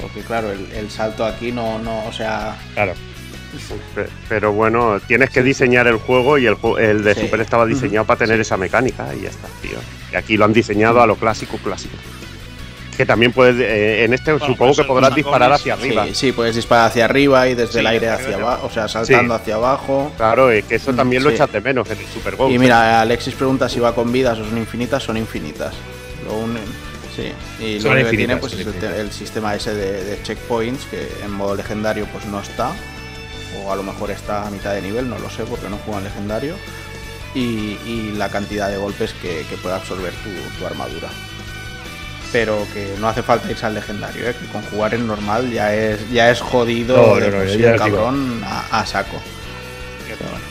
Porque 0.00 0.20
claro, 0.22 0.50
el, 0.50 0.66
el 0.72 0.90
salto 0.90 1.24
aquí 1.24 1.52
no, 1.52 1.78
no, 1.78 2.04
o 2.06 2.12
sea, 2.12 2.56
Claro. 2.74 2.94
Pe- 3.94 4.08
Pero 4.28 4.52
bueno, 4.52 5.00
tienes 5.06 5.30
que 5.30 5.42
diseñar 5.42 5.86
el 5.86 5.96
juego 5.96 6.38
y 6.38 6.46
el, 6.46 6.56
el 6.78 7.02
de 7.04 7.14
Sí. 7.14 7.20
Super 7.22 7.40
estaba 7.40 7.66
diseñado 7.66 8.06
para 8.06 8.18
tener 8.18 8.40
esa 8.40 8.56
mecánica 8.56 9.14
y 9.14 9.22
ya 9.22 9.30
está, 9.30 9.48
tío. 9.62 9.78
Y 10.12 10.16
aquí 10.16 10.36
lo 10.36 10.44
han 10.44 10.52
diseñado 10.52 11.00
a 11.00 11.06
lo 11.06 11.16
clásico, 11.16 11.58
clásico. 11.58 11.96
Que 12.96 13.04
también 13.04 13.30
puedes, 13.32 13.56
eh, 13.60 14.04
en 14.04 14.14
este 14.14 14.32
Bueno, 14.32 14.46
supongo 14.46 14.72
pues 14.74 14.86
que 14.86 14.88
podrás 14.90 15.14
disparar 15.14 15.52
hacia 15.52 15.74
arriba. 15.74 16.06
sí, 16.06 16.14
sí, 16.14 16.32
puedes 16.32 16.56
disparar 16.56 16.86
hacia 16.86 17.04
arriba 17.04 17.46
y 17.46 17.54
desde 17.54 17.74
Sí, 17.74 17.78
el 17.80 17.86
aire 17.88 18.08
hacia 18.08 18.36
abajo, 18.36 18.66
o 18.66 18.70
sea, 18.70 18.88
saltando 18.88 19.34
hacia 19.34 19.56
abajo. 19.56 20.10
Claro, 20.16 20.50
es 20.50 20.64
que 20.64 20.76
eso 20.76 20.94
también 20.94 21.22
lo 21.22 21.28
Sí. 21.28 21.34
echas 21.34 21.52
de 21.52 21.60
menos 21.60 21.90
en 21.90 21.98
el 21.98 22.06
Super 22.06 22.36
Bowl. 22.36 22.50
Y 22.50 22.58
mira, 22.58 23.02
Alexis 23.02 23.34
pregunta 23.34 23.68
si 23.68 23.80
va 23.80 23.94
con 23.94 24.10
vidas 24.12 24.38
o 24.38 24.44
son 24.46 24.56
infinitas, 24.56 25.02
son 25.02 25.18
infinitas. 25.18 25.74
Lo 26.24 26.38
unen. 26.38 26.62
Sí, 27.14 27.32
y 27.64 27.80
lo 27.80 27.94
que 27.94 28.04
tiene 28.16 28.36
pues 28.38 28.52
es 28.54 28.66
el, 28.66 28.84
el 28.84 29.10
sistema 29.12 29.54
ese 29.54 29.74
de, 29.74 30.04
de 30.04 30.22
checkpoints 30.22 30.84
que 30.86 31.06
en 31.24 31.30
modo 31.32 31.54
legendario 31.54 32.06
pues 32.12 32.24
no 32.26 32.40
está. 32.40 32.72
O 33.64 33.72
a 33.72 33.76
lo 33.76 33.82
mejor 33.82 34.10
está 34.10 34.46
a 34.46 34.50
mitad 34.50 34.74
de 34.74 34.82
nivel, 34.82 35.08
no 35.08 35.18
lo 35.18 35.30
sé 35.30 35.44
porque 35.44 35.68
no 35.68 35.76
juego 35.78 35.98
en 35.98 36.04
legendario. 36.04 36.56
Y, 37.34 37.78
y 37.86 38.14
la 38.16 38.30
cantidad 38.30 38.70
de 38.70 38.78
golpes 38.78 39.12
que, 39.20 39.44
que 39.48 39.56
puede 39.56 39.74
absorber 39.74 40.12
tu, 40.12 40.30
tu 40.58 40.66
armadura. 40.66 41.08
Pero 42.32 42.66
que 42.72 42.94
no 42.98 43.08
hace 43.08 43.22
falta 43.22 43.50
irse 43.50 43.66
al 43.66 43.74
legendario, 43.74 44.28
¿eh? 44.28 44.34
que 44.34 44.46
con 44.46 44.62
jugar 44.62 44.94
en 44.94 45.06
normal 45.06 45.50
ya 45.50 45.74
es, 45.74 46.10
ya 46.10 46.30
es 46.30 46.40
jodido 46.40 46.96
No, 46.96 47.20
no, 47.20 47.48
sí 47.48 47.58
ya 47.58 47.72
el 47.72 47.78
cabrón 47.78 48.42
a, 48.44 48.80
a 48.80 48.86
saco. 48.86 49.20
Pero 50.06 50.30
bueno. 50.30 50.44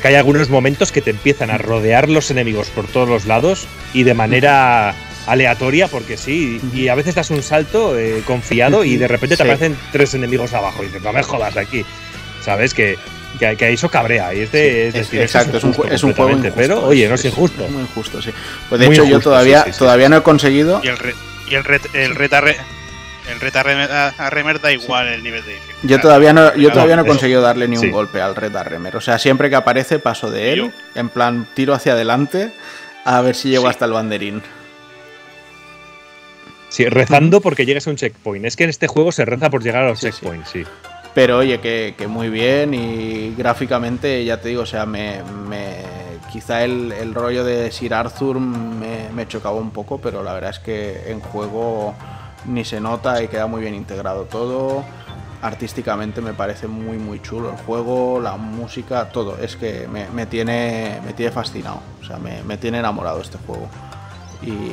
Que 0.00 0.08
hay 0.08 0.14
algunos 0.14 0.48
momentos 0.48 0.92
que 0.92 1.02
te 1.02 1.10
empiezan 1.10 1.50
a 1.50 1.58
rodear 1.58 2.08
los 2.08 2.30
enemigos 2.30 2.68
por 2.68 2.86
todos 2.86 3.08
los 3.08 3.26
lados 3.26 3.66
y 3.92 4.04
de 4.04 4.14
manera 4.14 4.94
aleatoria, 5.30 5.88
porque 5.88 6.16
sí, 6.16 6.60
y 6.74 6.88
a 6.88 6.94
veces 6.94 7.14
das 7.14 7.30
un 7.30 7.42
salto 7.42 7.98
eh, 7.98 8.22
confiado 8.26 8.84
y 8.84 8.96
de 8.96 9.08
repente 9.08 9.36
te 9.36 9.42
Sí. 9.42 9.48
aparecen 9.48 9.76
tres 9.92 10.14
enemigos 10.14 10.52
abajo 10.52 10.82
y 10.82 10.86
dices, 10.86 11.02
no 11.02 11.12
me 11.12 11.22
jodas 11.22 11.56
aquí. 11.56 11.84
¿Sabes? 12.42 12.72
Que, 12.72 12.96
que, 13.38 13.54
que 13.56 13.70
eso 13.72 13.88
cabrea. 13.90 14.32
Y 14.34 14.40
este 14.40 14.88
es, 14.88 14.94
Es- 14.94 15.00
decir, 15.06 15.20
exacto, 15.20 15.58
es 15.58 15.64
un, 15.64 15.70
injusto 15.70 15.90
ju- 15.90 15.94
es 15.94 16.02
un 16.02 16.14
juego 16.14 16.30
injusto. 16.30 16.52
Pero, 16.56 16.84
oye, 16.86 17.06
no 17.08 17.14
es 17.14 17.20
es 17.24 17.26
injusto. 17.32 17.68
Muy 17.68 17.82
injusto, 17.82 18.22
sí. 18.22 18.30
Pues 18.68 18.80
de 18.80 18.86
Muy 18.86 18.94
hecho, 18.96 19.04
yo 19.04 19.20
todavía, 19.20 19.58
sí, 19.60 19.66
sí, 19.66 19.72
sí. 19.74 19.78
todavía 19.78 20.08
no 20.08 20.16
he 20.16 20.22
conseguido. 20.22 20.80
Y 20.82 20.88
el, 20.88 20.96
re- 20.98 21.14
y 21.50 21.54
el 21.54 21.64
el 21.92 22.14
red 22.14 22.32
a, 22.32 22.40
re- 22.40 22.56
el 23.30 23.38
red 23.40 23.54
Remer, 23.62 23.90
Remer 24.30 24.60
da 24.60 24.72
igual 24.72 25.06
el 25.08 25.22
nivel 25.22 25.44
de 25.44 25.52
dificultad. 25.52 25.80
Yo 25.88 26.00
todavía 26.00 26.32
no, 26.32 26.56
yo 26.56 26.72
todavía 26.72 26.96
no 26.96 27.02
he 27.02 27.06
conseguido 27.06 27.42
darle 27.42 27.68
ni 27.68 27.76
un 27.76 27.82
Sí. 27.82 27.90
golpe 27.90 28.20
al 28.22 28.34
Red 28.34 28.56
Arremer. 28.56 28.96
O 28.96 29.00
sea, 29.00 29.18
siempre 29.18 29.48
que 29.50 29.56
aparece 29.56 29.98
paso 29.98 30.30
de 30.30 30.52
él, 30.54 30.72
en 30.94 31.08
plan 31.10 31.46
tiro 31.54 31.74
hacia 31.74 31.92
adelante, 31.92 32.50
a 33.04 33.20
ver 33.20 33.36
si 33.36 33.50
llego 33.50 33.64
Sí. 33.64 33.70
hasta 33.70 33.84
el 33.84 33.92
banderín. 33.92 34.42
Sí, 36.70 36.86
rezando 36.86 37.40
porque 37.42 37.66
llegues 37.66 37.86
a 37.86 37.90
un 37.90 37.96
checkpoint. 37.96 38.46
Es 38.46 38.56
que 38.56 38.64
en 38.64 38.70
este 38.70 38.86
juego 38.86 39.12
se 39.12 39.24
reza 39.26 39.50
por 39.50 39.62
llegar 39.62 39.84
a 39.84 39.88
los 39.90 40.00
Sí, 40.00 40.06
sí. 40.10 40.20
checkpoints, 40.20 40.48
sí. 40.48 40.64
Pero 41.14 41.38
oye, 41.38 41.60
que, 41.60 41.94
que 41.98 42.06
muy 42.06 42.28
bien 42.30 42.72
y 42.72 43.34
gráficamente, 43.36 44.24
ya 44.24 44.40
te 44.40 44.48
digo, 44.50 44.62
o 44.62 44.66
sea, 44.66 44.86
me, 44.86 45.22
me- 45.48 45.74
quizá 46.32 46.62
el, 46.62 46.92
el 46.92 47.12
rollo 47.12 47.42
de 47.44 47.72
Sir 47.72 47.92
Arthur 47.92 48.38
me, 48.38 49.08
me 49.12 49.26
chocaba 49.26 49.56
un 49.56 49.72
poco, 49.72 50.00
pero 50.00 50.22
la 50.22 50.32
verdad 50.32 50.50
es 50.50 50.60
que 50.60 51.10
en 51.10 51.18
juego 51.20 51.94
ni 52.46 52.64
se 52.64 52.80
nota 52.80 53.20
y 53.22 53.26
queda 53.28 53.48
muy 53.48 53.60
bien 53.60 53.74
integrado 53.74 54.22
todo. 54.26 54.84
Artísticamente 55.42 56.20
me 56.20 56.34
parece 56.34 56.68
muy 56.68 56.98
muy 56.98 57.20
chulo 57.20 57.50
el 57.50 57.56
juego, 57.56 58.20
la 58.20 58.36
música, 58.36 59.08
todo. 59.08 59.36
Es 59.42 59.56
que 59.56 59.88
me, 59.88 60.08
me 60.10 60.26
tiene, 60.26 61.00
me 61.04 61.12
tiene 61.14 61.32
fascinado, 61.32 61.80
o 62.00 62.04
sea, 62.04 62.18
me, 62.18 62.42
me 62.44 62.56
tiene 62.58 62.78
enamorado 62.78 63.20
este 63.20 63.38
juego. 63.46 63.68
Y 64.42 64.72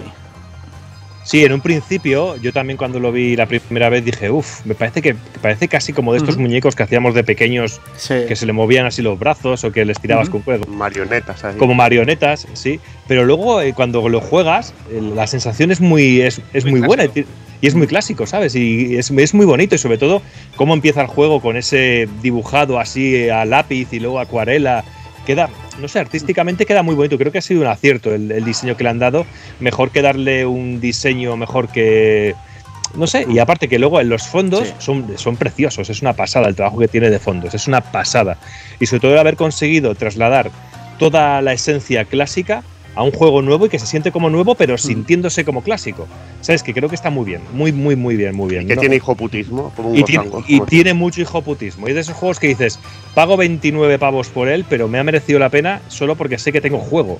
Sí, 1.27 1.43
en 1.43 1.51
un 1.51 1.59
principio, 1.59 2.37
yo 2.37 2.53
también 2.53 2.77
cuando 2.77 3.01
lo 3.01 3.11
vi 3.11 3.35
la 3.35 3.45
primera 3.47 3.89
vez 3.89 4.05
dije, 4.05 4.31
uff, 4.31 4.65
me 4.65 4.75
parece 4.75 5.01
que 5.01 5.13
que 5.13 5.39
parece 5.41 5.67
casi 5.67 5.91
como 5.91 6.13
de 6.13 6.19
estos 6.19 6.37
muñecos 6.37 6.73
que 6.73 6.83
hacíamos 6.83 7.13
de 7.13 7.23
pequeños 7.25 7.81
sí, 7.97 8.13
que 8.29 8.35
se 8.37 8.45
le 8.45 8.53
movían 8.53 8.85
así 8.85 9.01
los 9.01 9.19
brazos 9.19 9.63
o 9.65 9.71
que 9.73 9.83
les 9.83 9.99
tirabas 9.99 10.29
con 10.29 10.41
cuerda. 10.41 10.65
Marionetas, 10.69 11.43
ahí. 11.43 11.57
Como 11.57 11.73
marionetas, 11.73 12.47
sí. 12.53 12.79
Pero 13.09 13.25
luego 13.25 13.61
eh, 13.61 13.73
cuando 13.73 14.07
lo 14.07 14.21
juegas, 14.21 14.73
eh, 14.89 15.01
la 15.01 15.27
sensación 15.27 15.69
es 15.71 15.81
muy, 15.81 16.21
es, 16.21 16.41
es 16.53 16.63
Muy 16.63 16.79
muy 16.79 16.87
buena. 16.87 17.07
Ti- 17.09 17.25
y 17.59 17.65
es 17.67 17.73
muy 17.75 17.87
clásico, 17.87 18.27
¿sabes? 18.27 18.55
Y 18.55 18.95
es, 18.97 19.09
es 19.09 19.33
muy 19.33 19.45
bonito 19.45 19.73
y 19.75 19.79
sobre 19.79 19.97
todo 19.97 20.21
cómo 20.55 20.75
empieza 20.75 21.01
el 21.01 21.07
juego 21.07 21.41
con 21.41 21.57
ese 21.57 22.07
dibujado 22.21 22.79
así 22.79 23.29
a 23.29 23.45
lápiz 23.45 23.91
y 23.91 23.99
luego 23.99 24.19
acuarela. 24.19 24.85
Queda, 25.27 25.49
no 25.79 25.87
sé, 25.89 25.99
artísticamente 25.99 26.65
queda 26.65 26.81
muy 26.81 26.95
bonito. 26.95 27.17
Creo 27.17 27.31
que 27.31 27.37
ha 27.37 27.41
sido 27.41 27.61
un 27.61 27.67
acierto 27.67 28.15
el, 28.15 28.31
el 28.31 28.45
diseño 28.45 28.75
que 28.77 28.83
le 28.85 28.89
han 28.89 28.97
dado. 28.99 29.27
Mejor 29.59 29.91
que 29.91 30.01
darle 30.01 30.45
un 30.45 30.79
diseño 30.79 31.35
mejor 31.35 31.67
que, 31.67 32.33
no 32.95 33.05
sé, 33.07 33.25
y 33.29 33.37
aparte 33.39 33.67
que 33.67 33.77
luego 33.77 33.99
en 33.99 34.07
los 34.07 34.25
fondos 34.25 34.69
Sí. 34.69 34.73
son, 34.79 35.17
son 35.17 35.35
preciosos, 35.35 35.89
es 35.89 36.01
una 36.01 36.13
pasada 36.13 36.47
el 36.47 36.55
trabajo 36.55 36.79
que 36.79 36.87
tiene 36.87 37.09
de 37.09 37.19
fondos, 37.19 37.53
es 37.53 37.67
una 37.67 37.81
pasada. 37.81 38.37
Y 38.79 38.85
sobre 38.85 39.01
todo 39.01 39.11
el 39.13 39.19
haber 39.19 39.35
conseguido 39.35 39.93
trasladar 39.95 40.49
toda 40.97 41.41
la 41.41 41.51
esencia 41.53 42.05
clásica 42.05 42.63
a 42.97 43.03
un 43.03 43.11
juego 43.11 43.41
nuevo 43.43 43.67
y 43.67 43.69
que 43.69 43.77
se 43.77 43.85
siente 43.85 44.11
como 44.11 44.29
nuevo, 44.29 44.55
pero 44.55 44.73
Mm. 44.73 44.77
sintiéndose 44.79 45.45
como 45.45 45.61
clásico. 45.61 46.07
¿Sabes? 46.41 46.63
Que 46.63 46.73
creo 46.73 46.89
que 46.89 46.95
está 46.95 47.09
muy 47.11 47.25
bien, 47.25 47.41
muy, 47.53 47.71
muy, 47.71 47.95
muy 47.95 48.15
bien, 48.15 48.35
muy 48.35 48.49
bien. 48.49 48.67
que 48.67 48.75
¿no? 48.75 48.81
tiene 48.81 48.95
hijoputismo. 48.95 49.71
Como 49.75 49.89
un 49.89 49.97
y 49.97 50.03
tiene, 50.03 50.25
y 50.47 50.59
tiene 50.61 50.93
mucho 50.95 51.21
hijoputismo. 51.21 51.87
Y 51.87 51.93
de 51.93 51.99
esos 51.99 52.15
juegos 52.15 52.39
que 52.39 52.47
dices, 52.47 52.79
pago 53.13 53.37
29 53.37 53.99
pavos 53.99 54.29
por 54.29 54.47
él, 54.49 54.65
pero 54.67 54.87
me 54.87 54.97
ha 54.97 55.03
merecido 55.03 55.37
la 55.39 55.49
pena 55.49 55.81
solo 55.87 56.15
porque 56.15 56.37
sé 56.39 56.51
que 56.51 56.59
tengo 56.61 56.79
juego. 56.79 57.19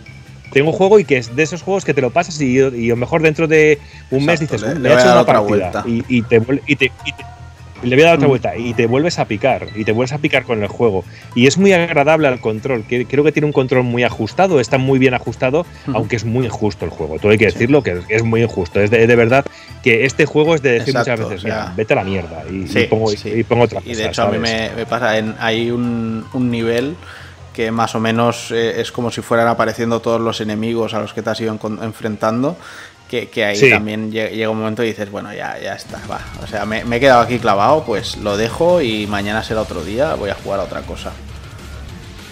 Tengo 0.51 0.71
juego 0.71 0.97
y 0.97 1.05
que 1.05 1.17
es 1.17 1.35
de 1.35 1.43
esos 1.43 1.61
juegos 1.61 1.85
que 1.85 1.93
te 1.93 2.01
lo 2.01 2.09
pasas 2.09 2.39
y, 2.41 2.57
y 2.57 2.59
a 2.87 2.89
lo 2.89 2.95
mejor 2.95 3.21
dentro 3.21 3.47
de 3.47 3.79
un 4.11 4.25
mes 4.25 4.41
Exacto, 4.41 4.65
dices, 4.65 4.75
le- 4.75 4.79
"Uh, 4.79 4.81
le 4.83 4.89
me 4.89 4.95
he 4.95 4.97
hecho 4.97 5.11
una 5.11 5.21
otra 5.21 5.33
partida. 5.41 5.83
vuelta. 5.83 5.83
Y, 5.85 6.17
y 6.17 6.21
te, 6.23 6.41
y 6.65 6.75
te- 6.75 6.85
y 7.05 7.11
te- 7.11 7.25
y 7.36 7.36
le 7.83 7.95
voy 7.95 8.03
a 8.03 8.07
dar 8.07 8.15
otra 8.15 8.27
Mm. 8.27 8.29
vuelta 8.29 8.57
y 8.57 8.73
te 8.73 8.85
vuelves 8.87 9.19
a 9.19 9.25
picar 9.25 9.67
y 9.75 9.83
te 9.85 9.91
vuelves 9.91 10.11
a 10.13 10.17
picar 10.17 10.43
con 10.43 10.61
el 10.61 10.67
juego 10.67 11.03
y 11.35 11.47
es 11.47 11.57
muy 11.57 11.71
agradable 11.73 12.27
al 12.27 12.39
control 12.41 12.83
que 12.87 13.05
creo 13.05 13.23
que 13.23 13.31
tiene 13.31 13.45
un 13.45 13.53
control 13.53 13.83
muy 13.83 14.03
ajustado 14.03 14.59
está 14.59 14.77
muy 14.77 14.97
bien 14.99 15.13
ajustado 15.13 15.65
aunque 15.93 16.15
es 16.15 16.25
muy 16.25 16.45
injusto 16.45 16.85
el 16.85 16.91
juego 16.91 17.17
todo 17.19 17.31
hay 17.31 17.37
que 17.37 17.49
Sí. 17.49 17.53
decirlo 17.53 17.83
que 17.83 18.01
es 18.09 18.23
muy 18.23 18.41
injusto 18.43 18.81
es 18.81 18.89
de, 18.89 19.05
de 19.07 19.15
verdad 19.15 19.45
que 19.83 20.05
este 20.05 20.25
juego 20.25 20.55
es 20.55 20.61
de 20.61 20.71
decir 20.73 20.89
Exacto, 20.95 21.11
muchas 21.23 21.29
veces 21.29 21.43
o 21.45 21.47
sea, 21.47 21.61
"Mira, 21.63 21.73
vete 21.75 21.93
a 21.93 21.95
la 21.97 22.03
mierda 22.03 22.43
y, 22.49 22.55
y 22.63 22.67
Sí, 22.67 22.83
pongo, 22.89 23.11
y- 23.13 23.17
sí. 23.17 23.29
y 23.29 23.43
pongo 23.43 23.63
otra 23.65 23.79
cosa 23.81 23.91
Y 23.91 23.95
de 23.95 24.05
hecho 24.05 24.23
a 24.23 24.31
mí 24.31 24.37
¿sabes? 24.37 24.69
me, 24.71 24.75
me 24.75 24.85
pasa, 24.85 25.17
en, 25.17 25.35
hay 25.39 25.69
un, 25.71 26.25
un 26.33 26.49
nivel 26.51 26.95
que 27.53 27.71
más 27.71 27.95
o 27.95 27.99
menos 27.99 28.51
eh, 28.51 28.81
es 28.81 28.91
como 28.91 29.09
si 29.11 29.21
fueran 29.21 29.47
apareciendo 29.47 29.99
todos 29.99 30.21
los 30.21 30.41
enemigos 30.41 30.93
a 30.93 30.99
los 30.99 31.13
que 31.13 31.21
te 31.23 31.29
has 31.31 31.41
ido 31.41 31.57
enfrentando, 31.81 32.55
que, 33.09 33.29
que 33.29 33.45
ahí 33.45 33.55
Sí. 33.57 33.69
también 33.69 34.11
lle- 34.11 34.31
llega 34.31 34.49
un 34.49 34.57
momento 34.59 34.83
y 34.83 34.87
dices, 34.87 35.09
bueno, 35.09 35.33
ya, 35.33 35.57
ya 35.59 35.73
está, 35.75 35.99
va. 36.09 36.19
O 36.43 36.47
sea, 36.47 36.65
me, 36.65 36.83
me 36.83 36.97
he 36.97 36.99
quedado 36.99 37.21
aquí 37.21 37.39
clavado, 37.39 37.83
pues 37.85 38.17
lo 38.17 38.35
dejo 38.37 38.81
y 38.81 39.07
mañana 39.07 39.43
será 39.43 39.61
otro 39.61 39.83
día, 39.83 40.15
voy 40.15 40.29
a 40.29 40.35
jugar 40.35 40.59
a 40.59 40.63
otra 40.63 40.81
cosa. 40.81 41.11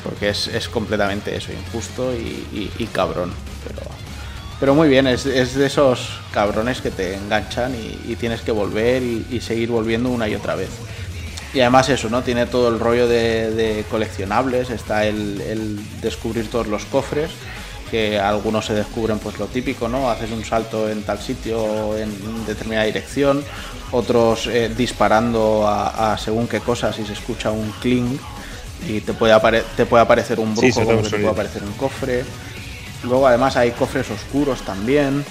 Porque 0.03 0.29
es, 0.29 0.47
es 0.47 0.67
completamente 0.69 1.35
eso, 1.35 1.51
injusto 1.51 2.13
y, 2.13 2.17
y- 2.53 2.71
y 2.77 2.85
cabrón. 2.87 3.31
Pero, 3.67 3.81
pero 4.59 4.75
muy 4.75 4.87
bien, 4.87 5.07
es, 5.07 5.25
es 5.25 5.55
de 5.55 5.65
esos 5.65 6.19
cabrones 6.31 6.81
que 6.81 6.91
te 6.91 7.15
enganchan 7.15 7.73
y, 7.73 8.11
y 8.11 8.15
tienes 8.15 8.41
que 8.41 8.51
volver 8.51 9.01
y, 9.01 9.25
y 9.31 9.41
seguir 9.41 9.69
volviendo 9.69 10.09
una 10.09 10.27
y 10.29 10.35
otra 10.35 10.55
vez. 10.55 10.69
Y 11.53 11.61
además 11.61 11.87
eso, 11.89 12.09
¿no? 12.09 12.21
Tiene 12.21 12.45
todo 12.47 12.67
el 12.67 12.79
rollo 12.79 13.07
de, 13.07 13.49
de 13.51 13.85
coleccionables, 13.89 14.69
está 14.69 15.05
el, 15.05 15.39
el 15.41 16.01
descubrir 16.01 16.49
todos 16.51 16.67
los 16.67 16.83
cofres, 16.85 17.31
que 17.95 18.19
algunos 18.19 18.65
se 18.65 18.73
descubren 18.73 19.19
pues 19.19 19.39
lo 19.39 19.45
típico, 19.47 19.87
¿no? 19.87 20.09
Haces 20.09 20.29
un 20.31 20.43
salto 20.43 20.89
en 20.89 21.03
tal 21.03 21.19
sitio 21.21 21.63
o 21.63 21.95
en 21.95 22.11
determinada 22.45 22.85
dirección, 22.85 23.41
otros 23.91 24.47
eh, 24.47 24.69
disparando 24.75 25.65
a, 25.65 26.11
a 26.13 26.17
según 26.17 26.47
qué 26.47 26.59
cosas 26.59 26.99
y 26.99 27.05
se 27.05 27.13
escucha 27.13 27.51
un 27.51 27.71
cling 27.81 28.17
y 28.89 28.99
te 28.99 29.13
puede, 29.13 29.33
apare- 29.33 29.63
te 29.77 29.85
puede 29.85 30.03
aparecer 30.03 30.39
un 30.41 30.53
Sí, 30.57 30.71
brujo 30.71 30.81
que 30.81 31.03
te 31.03 31.09
puede 31.09 31.29
aparecer 31.31 31.63
un 31.63 31.71
cofre. 31.73 32.25
Luego 33.03 33.27
además 33.27 33.55
hay 33.55 33.71
cofres 33.71 34.09
oscuros 34.11 34.61
también. 34.63 35.23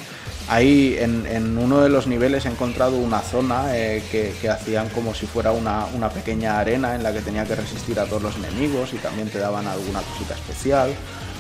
Ahí 0.49 0.97
en, 0.99 1.27
en 1.27 1.57
uno 1.59 1.81
de 1.81 1.89
los 1.89 2.07
niveles 2.07 2.45
he 2.45 2.49
encontrado 2.49 2.97
una 2.97 3.21
zona 3.21 3.77
eh, 3.77 4.03
que, 4.11 4.35
que 4.41 4.49
hacían 4.51 4.89
como 4.91 5.15
si 5.15 5.27
fuera 5.27 5.53
una, 5.53 5.87
una 5.95 6.09
pequeña 6.09 6.59
arena 6.59 6.95
en 6.95 7.03
la 7.03 7.13
que 7.13 7.21
tenía 7.21 7.45
que 7.45 7.55
resistir 7.57 7.99
a 8.01 8.05
todos 8.05 8.23
los 8.23 8.37
enemigos 8.37 8.93
y 8.93 8.97
también 8.97 9.29
te 9.31 9.39
daban 9.39 9.67
alguna 9.67 10.01
cosita 10.03 10.35
especial. 10.35 10.91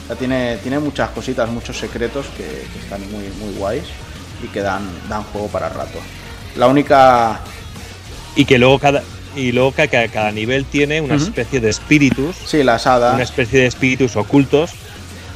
O 0.04 0.06
sea, 0.08 0.16
tiene, 0.16 0.58
tiene 0.58 0.78
muchas 0.78 1.10
cositas, 1.10 1.48
muchos 1.48 1.78
secretos 1.78 2.26
que, 2.36 2.44
que 2.44 2.78
están 2.78 3.00
muy, 3.10 3.24
muy 3.40 3.54
guays 3.56 3.84
y 4.42 4.48
que 4.48 4.60
dan, 4.60 4.82
dan 5.08 5.22
juego 5.24 5.48
para 5.48 5.68
rato. 5.70 5.98
La 6.56 6.66
única... 6.68 7.40
y 8.36 8.44
que 8.44 8.58
luego 8.58 8.78
cada 8.78 9.02
y 9.36 9.50
luego 9.50 9.72
que 9.72 9.88
cada, 9.88 10.06
cada 10.08 10.30
nivel 10.30 10.64
tiene 10.64 11.00
una 11.00 11.16
Ujú. 11.16 11.24
especie 11.24 11.58
de 11.60 11.68
espíritus 11.68 12.36
Sí, 12.46 12.62
las 12.62 12.86
hadas. 12.86 13.14
una 13.14 13.24
especie 13.24 13.58
de 13.60 13.66
espíritus 13.66 14.14
ocultos 14.14 14.70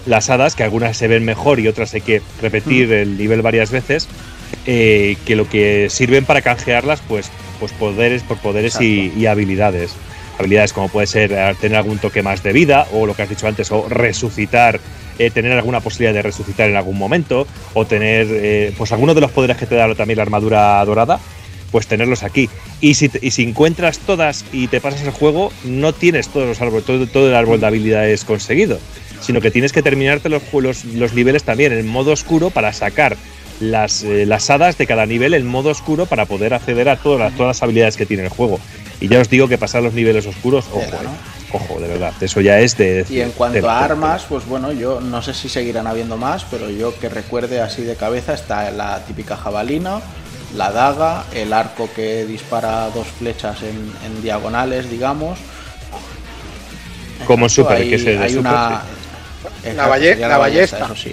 las 0.06 0.30
hadas 0.30 0.54
que 0.54 0.62
algunas 0.62 0.96
se 0.96 1.08
ven 1.08 1.24
mejor 1.24 1.58
y 1.58 1.66
otras 1.66 1.92
hay 1.94 2.02
que 2.02 2.22
repetir 2.40 2.92
el 2.92 3.18
nivel 3.18 3.42
varias 3.42 3.72
veces 3.72 4.06
eh, 4.66 5.16
que 5.26 5.34
lo 5.34 5.48
que 5.48 5.88
sirven 5.90 6.24
para 6.24 6.42
canjearlas 6.42 7.00
pues 7.08 7.30
pues 7.58 7.72
poderes 7.72 8.22
por 8.22 8.38
poderes 8.38 8.80
y, 8.80 9.12
y 9.16 9.26
habilidades 9.26 9.90
habilidades 10.38 10.72
como 10.72 10.88
puede 10.88 11.06
ser 11.06 11.32
eh, 11.32 11.54
tener 11.60 11.78
algún 11.78 11.98
toque 11.98 12.22
más 12.22 12.42
de 12.42 12.52
vida 12.52 12.86
o 12.92 13.06
lo 13.06 13.14
que 13.14 13.22
has 13.22 13.28
dicho 13.28 13.46
antes 13.46 13.70
o 13.72 13.88
resucitar 13.88 14.80
eh, 15.18 15.30
tener 15.30 15.52
alguna 15.52 15.80
posibilidad 15.80 16.14
de 16.14 16.22
resucitar 16.22 16.70
en 16.70 16.76
algún 16.76 16.96
momento 16.96 17.46
o 17.74 17.84
tener 17.86 18.26
eh, 18.30 18.72
pues 18.78 18.92
alguno 18.92 19.14
de 19.14 19.20
los 19.20 19.32
poderes 19.32 19.56
que 19.56 19.66
te 19.66 19.74
da 19.74 19.92
también 19.94 20.16
la 20.16 20.22
armadura 20.22 20.84
dorada 20.84 21.18
pues 21.70 21.86
tenerlos 21.86 22.22
aquí. 22.22 22.48
Y 22.80 22.94
si, 22.94 23.10
y 23.20 23.30
si 23.30 23.42
encuentras 23.42 23.98
todas 23.98 24.44
y 24.52 24.68
te 24.68 24.80
pasas 24.80 25.02
el 25.02 25.10
juego, 25.10 25.52
no 25.64 25.92
tienes 25.92 26.28
todos 26.28 26.46
los 26.46 26.60
árboles, 26.62 26.86
todo, 26.86 27.06
todo 27.06 27.28
el 27.28 27.34
árbol 27.34 27.60
de 27.60 27.66
habilidades 27.66 28.24
conseguido, 28.24 28.78
sino 29.20 29.40
que 29.40 29.50
tienes 29.50 29.72
que 29.72 29.82
terminarte 29.82 30.28
los, 30.28 30.42
los, 30.52 30.84
los 30.86 31.12
niveles 31.12 31.42
también 31.42 31.72
en 31.72 31.86
modo 31.86 32.12
oscuro 32.12 32.50
para 32.50 32.72
sacar 32.72 33.16
las, 33.60 34.02
eh, 34.04 34.24
las 34.26 34.48
hadas 34.50 34.78
de 34.78 34.86
cada 34.86 35.06
nivel 35.06 35.34
en 35.34 35.46
modo 35.46 35.70
oscuro 35.70 36.06
para 36.06 36.26
poder 36.26 36.54
acceder 36.54 36.88
a 36.88 36.96
todas 36.96 37.20
las, 37.20 37.32
todas 37.34 37.56
las 37.56 37.62
habilidades 37.62 37.96
que 37.96 38.06
tiene 38.06 38.24
el 38.24 38.28
juego. 38.28 38.60
Y 39.00 39.08
ya 39.08 39.20
os 39.20 39.28
digo 39.30 39.46
que 39.48 39.58
pasar 39.58 39.82
los 39.82 39.94
niveles 39.94 40.26
oscuros, 40.26 40.66
ojo, 40.72 40.80
eh, 40.80 41.08
ojo, 41.52 41.80
de 41.80 41.88
verdad, 41.88 42.12
eso 42.20 42.40
ya 42.40 42.58
es 42.58 42.76
de... 42.76 43.06
Y 43.08 43.20
en 43.20 43.30
cuanto 43.30 43.70
a 43.70 43.84
armas, 43.84 44.24
pues 44.28 44.44
bueno, 44.46 44.72
yo 44.72 45.00
no 45.00 45.22
sé 45.22 45.34
si 45.34 45.48
seguirán 45.48 45.86
habiendo 45.86 46.16
más, 46.16 46.44
pero 46.50 46.68
yo 46.68 46.98
que 46.98 47.08
recuerde 47.08 47.60
así 47.60 47.82
de 47.82 47.94
cabeza 47.94 48.34
está 48.34 48.70
la 48.72 49.04
típica 49.04 49.36
jabalina, 49.36 50.00
la 50.56 50.72
daga, 50.72 51.24
el 51.32 51.52
arco 51.52 51.88
que 51.94 52.24
dispara 52.24 52.90
dos 52.90 53.06
flechas 53.06 53.62
en, 53.62 53.92
en 54.04 54.22
diagonales, 54.22 54.90
digamos. 54.90 55.38
Como 57.26 57.46
en 57.46 57.50
Super, 57.50 57.76
hay, 57.76 57.88
que 57.88 57.94
es 57.96 58.04
el 58.06 58.18
de 58.18 58.24
hay 58.24 58.30
Super, 58.30 58.40
una 58.40 58.82
La 59.76 59.86
la 60.28 60.38
ballesta. 60.38 60.84
eso 60.84 60.96
sí. 60.96 61.12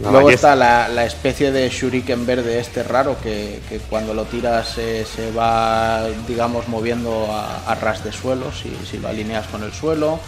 La 0.00 0.10
Luego 0.10 0.26
ballesta. 0.26 0.52
está 0.52 0.56
la, 0.56 0.88
la 0.88 1.04
especie 1.06 1.50
de 1.52 1.68
shuriken 1.70 2.26
verde 2.26 2.58
este 2.60 2.82
raro 2.82 3.16
que, 3.22 3.60
que 3.68 3.78
cuando 3.78 4.12
lo 4.12 4.24
tiras 4.24 4.76
eh, 4.78 5.06
se 5.06 5.30
va, 5.32 6.06
digamos, 6.28 6.68
moviendo 6.68 7.28
a, 7.32 7.62
a 7.70 7.74
ras 7.76 8.04
de 8.04 8.12
suelo 8.12 8.52
si, 8.52 8.76
si 8.90 8.98
lo 8.98 9.08
alineas 9.08 9.46
con 9.46 9.62
el 9.62 9.72
suelo. 9.72 10.20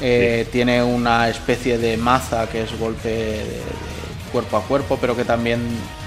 Eh, 0.00 0.48
Tiene 0.50 0.82
una 0.82 1.28
especie 1.28 1.78
de 1.78 1.96
maza 1.96 2.48
que 2.48 2.62
es 2.62 2.78
golpe 2.78 3.08
de, 3.08 3.36
de 3.36 3.60
cuerpo 4.32 4.56
a 4.56 4.62
cuerpo, 4.62 4.98
pero 5.00 5.14
que 5.14 5.24
también 5.24 5.60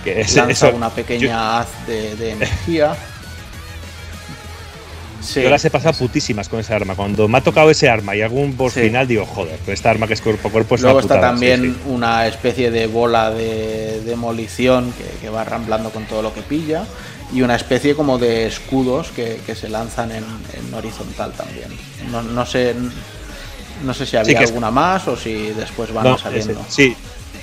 Que 0.03 0.21
es- 0.21 0.35
lanza 0.35 0.67
eso- 0.69 0.75
una 0.75 0.89
pequeña 0.89 1.59
haz 1.59 1.67
de, 1.87 2.15
de 2.15 2.31
energía. 2.31 2.95
Sí, 5.25 5.41
Yo 5.41 5.49
las 5.49 5.65
he 5.65 5.69
pasado 5.69 5.97
putísimas 5.97 6.47
con 6.47 6.59
esa 6.59 6.75
arma. 6.75 6.95
Cuando 6.95 7.27
me 7.27 7.37
ha 7.37 7.41
tocado 7.41 7.69
ese 7.71 7.89
arma 7.89 8.15
y 8.15 8.21
algún 8.21 8.55
boss 8.55 8.73
Sí. 8.73 8.81
final, 8.81 9.07
digo, 9.07 9.25
joder, 9.25 9.57
pues 9.65 9.79
esta 9.79 9.89
arma 9.89 10.07
que 10.07 10.13
es 10.13 10.21
cuerpo 10.21 10.47
a 10.47 10.51
cuerpo 10.51 10.75
es 10.75 10.81
Luego 10.81 10.97
una 10.97 11.01
está 11.03 11.15
putada, 11.15 11.31
también 11.31 11.61
sí, 11.61 11.69
sí. 11.71 11.77
una 11.89 12.27
especie 12.27 12.71
de 12.71 12.87
bola 12.87 13.31
de 13.31 14.01
demolición 14.05 14.93
que, 14.97 15.19
que 15.19 15.29
va 15.29 15.43
ramblando 15.43 15.89
con 15.89 16.05
todo 16.05 16.21
lo 16.21 16.33
que 16.33 16.41
pilla 16.41 16.85
y 17.33 17.41
una 17.41 17.55
especie 17.55 17.95
como 17.95 18.17
de 18.19 18.45
escudos 18.45 19.09
que, 19.15 19.39
que 19.45 19.55
se 19.55 19.67
lanzan 19.69 20.11
en, 20.11 20.23
en 20.53 20.73
horizontal 20.73 21.31
también. 21.33 21.69
No, 22.11 22.21
no 22.21 22.45
sé 22.45 22.75
no 23.83 23.93
sé 23.93 24.05
si 24.05 24.15
había 24.15 24.39
es- 24.39 24.49
alguna 24.49 24.71
más 24.71 25.07
o 25.07 25.17
si 25.17 25.49
después 25.51 25.91
van 25.93 26.03
No, 26.05 26.17
saliendo. 26.17 26.53
ese- 26.53 26.71
sí, 26.71 26.95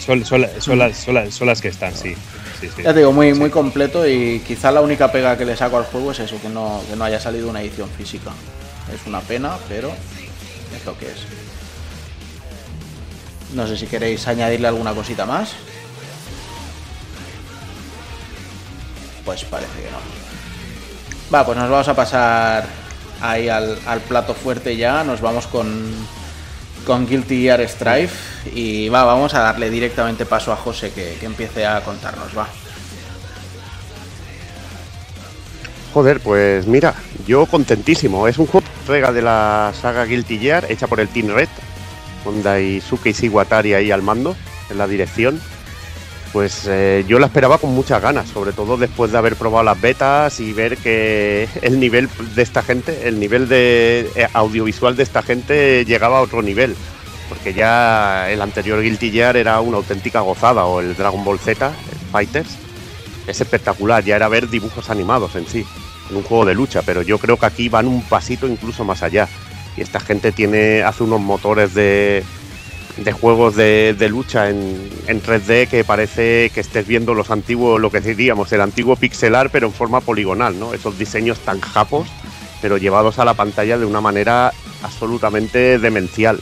son, 0.04 0.24
son, 0.24 0.46
son 0.58 0.78
las, 0.78 0.96
son, 0.96 1.14
las, 1.14 1.34
son 1.34 1.46
las 1.46 1.60
que 1.60 1.68
están, 1.68 1.94
sí. 1.94 2.14
sí, 2.60 2.68
sí. 2.74 2.82
Ya 2.82 2.92
te 2.92 3.00
digo, 3.00 3.12
muy, 3.12 3.34
muy 3.34 3.50
completo 3.50 4.06
y 4.06 4.40
quizá 4.40 4.70
la 4.70 4.80
única 4.80 5.10
pega 5.10 5.36
que 5.38 5.44
le 5.44 5.56
saco 5.56 5.76
al 5.78 5.84
juego 5.84 6.12
es 6.12 6.20
eso, 6.20 6.40
que 6.40 6.48
no, 6.48 6.82
que 6.88 6.96
no 6.96 7.04
haya 7.04 7.20
salido 7.20 7.48
una 7.48 7.62
edición 7.62 7.88
física. 7.90 8.30
Es 8.92 9.06
una 9.06 9.20
pena, 9.20 9.56
pero 9.68 9.92
es 10.76 10.84
lo 10.84 10.98
que 10.98 11.06
es. 11.06 11.18
No 13.54 13.66
sé 13.66 13.76
si 13.76 13.86
queréis 13.86 14.26
añadirle 14.26 14.68
alguna 14.68 14.92
cosita 14.92 15.26
más. 15.26 15.52
Pues 19.24 19.44
parece 19.44 19.82
que 19.82 19.90
no. 19.90 19.98
Va, 21.32 21.46
pues 21.46 21.56
nos 21.56 21.70
vamos 21.70 21.88
a 21.88 21.94
pasar 21.94 22.66
ahí 23.20 23.48
al, 23.48 23.78
al 23.86 24.00
plato 24.00 24.34
fuerte 24.34 24.76
ya. 24.76 25.04
Nos 25.04 25.20
vamos 25.20 25.46
con, 25.46 25.94
con 26.84 27.06
Guilty 27.06 27.42
Gear 27.42 27.66
Strife. 27.68 28.50
Y 28.54 28.88
va, 28.88 29.04
vamos 29.04 29.34
a 29.34 29.40
darle 29.40 29.70
directamente 29.70 30.26
paso 30.26 30.52
a 30.52 30.56
José 30.56 30.90
que, 30.92 31.16
que 31.18 31.26
empiece 31.26 31.66
a 31.66 31.80
contarnos, 31.82 32.36
va. 32.36 32.48
Joder, 35.92 36.20
pues 36.20 36.66
mira, 36.66 36.94
yo 37.26 37.46
contentísimo. 37.46 38.26
Es 38.26 38.38
un 38.38 38.46
juego 38.46 38.66
entrega 38.80 39.12
de 39.12 39.22
la 39.22 39.72
saga 39.80 40.04
Guilty 40.04 40.38
Gear, 40.38 40.66
hecha 40.70 40.86
por 40.86 41.00
el 41.00 41.08
Team 41.08 41.28
Red, 41.28 41.48
con 42.24 42.42
Daisuke 42.42 43.14
Iwatari 43.22 43.74
ahí 43.74 43.90
al 43.90 44.02
mando, 44.02 44.34
en 44.70 44.78
la 44.78 44.88
dirección. 44.88 45.40
Pues 46.32 46.66
eh, 46.66 47.04
yo 47.06 47.18
la 47.18 47.26
esperaba 47.26 47.58
con 47.58 47.74
muchas 47.74 48.00
ganas, 48.00 48.28
sobre 48.28 48.52
todo 48.52 48.78
después 48.78 49.12
de 49.12 49.18
haber 49.18 49.36
probado 49.36 49.64
las 49.64 49.80
betas 49.80 50.40
y 50.40 50.52
ver 50.52 50.78
que 50.78 51.48
el 51.62 51.78
nivel 51.78 52.08
de 52.34 52.42
esta 52.42 52.62
gente, 52.62 53.06
el 53.06 53.20
nivel 53.20 53.48
de 53.48 54.10
eh, 54.14 54.26
audiovisual 54.32 54.96
de 54.96 55.02
esta 55.02 55.22
gente 55.22 55.84
llegaba 55.84 56.18
a 56.18 56.22
otro 56.22 56.42
nivel. 56.42 56.74
Porque 57.28 57.54
ya 57.54 58.30
el 58.30 58.42
anterior 58.42 58.82
Guilty 58.82 59.18
era 59.20 59.60
una 59.60 59.78
auténtica 59.78 60.20
gozada, 60.20 60.64
o 60.64 60.80
el 60.80 60.94
Dragon 60.94 61.24
Ball 61.24 61.38
Z, 61.38 61.72
Fighters, 62.10 62.58
es 63.26 63.40
espectacular, 63.40 64.04
ya 64.04 64.16
era 64.16 64.28
ver 64.28 64.50
dibujos 64.50 64.90
animados 64.90 65.34
en 65.36 65.46
sí, 65.46 65.64
en 66.10 66.16
un 66.16 66.22
juego 66.24 66.44
de 66.44 66.54
lucha, 66.54 66.82
pero 66.82 67.00
yo 67.00 67.18
creo 67.18 67.38
que 67.38 67.46
aquí 67.46 67.68
van 67.70 67.86
un 67.86 68.02
pasito 68.02 68.46
incluso 68.46 68.84
más 68.84 69.02
allá. 69.02 69.28
Y 69.78 69.80
esta 69.80 70.00
gente 70.00 70.32
tiene, 70.32 70.82
hace 70.82 71.04
unos 71.04 71.20
motores 71.20 71.72
de, 71.72 72.22
de 72.98 73.12
juegos 73.12 73.56
de, 73.56 73.94
de 73.98 74.08
lucha 74.08 74.50
en, 74.50 74.90
en 75.06 75.22
3D 75.22 75.68
que 75.68 75.82
parece 75.84 76.50
que 76.54 76.60
estés 76.60 76.86
viendo 76.86 77.14
los 77.14 77.30
antiguos, 77.30 77.80
lo 77.80 77.90
que 77.90 78.00
diríamos, 78.00 78.52
el 78.52 78.60
antiguo 78.60 78.96
pixelar, 78.96 79.50
pero 79.50 79.66
en 79.66 79.72
forma 79.72 80.00
poligonal, 80.00 80.58
¿no? 80.58 80.74
Esos 80.74 80.98
diseños 80.98 81.38
tan 81.40 81.60
japos, 81.60 82.06
pero 82.60 82.76
llevados 82.76 83.18
a 83.18 83.24
la 83.24 83.34
pantalla 83.34 83.78
de 83.78 83.86
una 83.86 84.00
manera 84.00 84.52
absolutamente 84.82 85.78
demencial. 85.78 86.40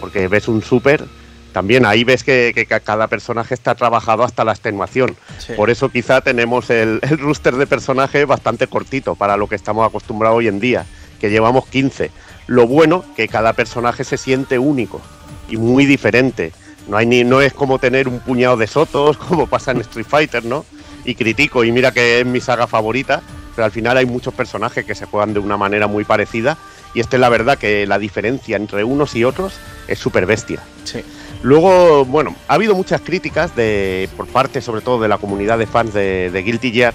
Porque 0.00 0.28
ves 0.28 0.48
un 0.48 0.60
super, 0.62 1.04
también 1.52 1.86
ahí 1.86 2.04
ves 2.04 2.22
que, 2.24 2.52
que 2.54 2.66
ca- 2.66 2.80
cada 2.80 3.06
personaje 3.06 3.54
está 3.54 3.74
trabajado 3.74 4.24
hasta 4.24 4.44
la 4.44 4.52
extenuación. 4.52 5.16
Sí. 5.38 5.54
Por 5.56 5.70
eso 5.70 5.88
quizá 5.88 6.20
tenemos 6.20 6.68
el, 6.68 6.98
el 7.08 7.18
rooster 7.18 7.54
de 7.56 7.66
personajes 7.66 8.26
bastante 8.26 8.66
cortito 8.66 9.14
para 9.14 9.36
lo 9.36 9.48
que 9.48 9.54
estamos 9.54 9.86
acostumbrados 9.86 10.38
hoy 10.38 10.48
en 10.48 10.60
día, 10.60 10.84
que 11.20 11.30
llevamos 11.30 11.66
15. 11.68 12.10
Lo 12.48 12.66
bueno 12.66 13.04
que 13.16 13.28
cada 13.28 13.52
personaje 13.54 14.04
se 14.04 14.16
siente 14.18 14.58
único 14.58 15.00
y 15.48 15.56
muy 15.56 15.86
diferente. 15.86 16.52
No, 16.88 16.96
hay 16.96 17.06
ni, 17.06 17.24
no 17.24 17.40
es 17.40 17.52
como 17.52 17.78
tener 17.78 18.08
un 18.08 18.20
puñado 18.20 18.56
de 18.56 18.66
sotos, 18.66 19.16
como 19.28 19.46
pasa 19.46 19.72
en 19.72 19.80
Street 19.80 20.06
Fighter, 20.08 20.44
¿no? 20.44 20.64
Y 21.04 21.14
critico, 21.14 21.64
y 21.64 21.72
mira 21.72 21.92
que 21.92 22.20
es 22.20 22.26
mi 22.26 22.40
saga 22.40 22.66
favorita, 22.66 23.22
pero 23.54 23.64
al 23.64 23.72
final 23.72 23.96
hay 23.96 24.06
muchos 24.06 24.34
personajes 24.34 24.84
que 24.84 24.94
se 24.94 25.06
juegan 25.06 25.32
de 25.32 25.40
una 25.40 25.56
manera 25.56 25.86
muy 25.86 26.04
parecida. 26.04 26.58
Y 26.94 27.00
esta 27.00 27.16
es 27.16 27.20
la 27.20 27.28
verdad 27.28 27.58
que 27.58 27.86
la 27.86 27.98
diferencia 27.98 28.56
entre 28.56 28.82
unos 28.82 29.14
y 29.14 29.24
otros 29.24 29.54
es 29.86 29.98
súper 29.98 30.24
bestia. 30.24 30.62
Sí. 30.84 31.00
Luego, 31.42 32.04
bueno, 32.06 32.34
ha 32.48 32.54
habido 32.54 32.74
muchas 32.74 33.02
críticas 33.02 33.54
de, 33.54 34.08
por 34.16 34.26
parte 34.26 34.62
sobre 34.62 34.80
todo 34.80 35.00
de 35.00 35.08
la 35.08 35.18
comunidad 35.18 35.58
de 35.58 35.66
fans 35.66 35.92
de, 35.92 36.30
de 36.30 36.42
Guilty 36.42 36.72
Gear, 36.72 36.94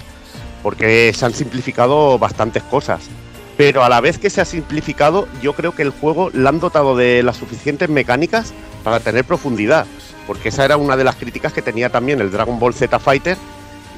porque 0.62 1.12
se 1.14 1.24
han 1.24 1.32
simplificado 1.32 2.18
bastantes 2.18 2.62
cosas. 2.64 3.08
Pero 3.56 3.84
a 3.84 3.88
la 3.88 4.00
vez 4.00 4.18
que 4.18 4.30
se 4.30 4.40
ha 4.40 4.44
simplificado, 4.44 5.28
yo 5.42 5.52
creo 5.52 5.72
que 5.72 5.82
el 5.82 5.90
juego 5.90 6.30
le 6.30 6.48
han 6.48 6.60
dotado 6.60 6.96
de 6.96 7.22
las 7.22 7.36
suficientes 7.36 7.88
mecánicas 7.88 8.52
para 8.82 9.00
tener 9.00 9.24
profundidad. 9.24 9.86
Porque 10.26 10.48
esa 10.48 10.64
era 10.64 10.76
una 10.76 10.96
de 10.96 11.04
las 11.04 11.16
críticas 11.16 11.52
que 11.52 11.62
tenía 11.62 11.90
también 11.90 12.20
el 12.20 12.30
Dragon 12.30 12.58
Ball 12.58 12.74
Z 12.74 12.98
Fighter. 12.98 13.36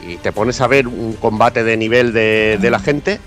Y 0.07 0.17
te 0.17 0.33
pones 0.33 0.61
a 0.61 0.67
ver 0.67 0.87
un 0.87 1.15
combate 1.15 1.65
de 1.65 1.77
nivel 1.77 2.13
de, 2.13 2.59
la 2.71 2.79
gente, 2.79 3.21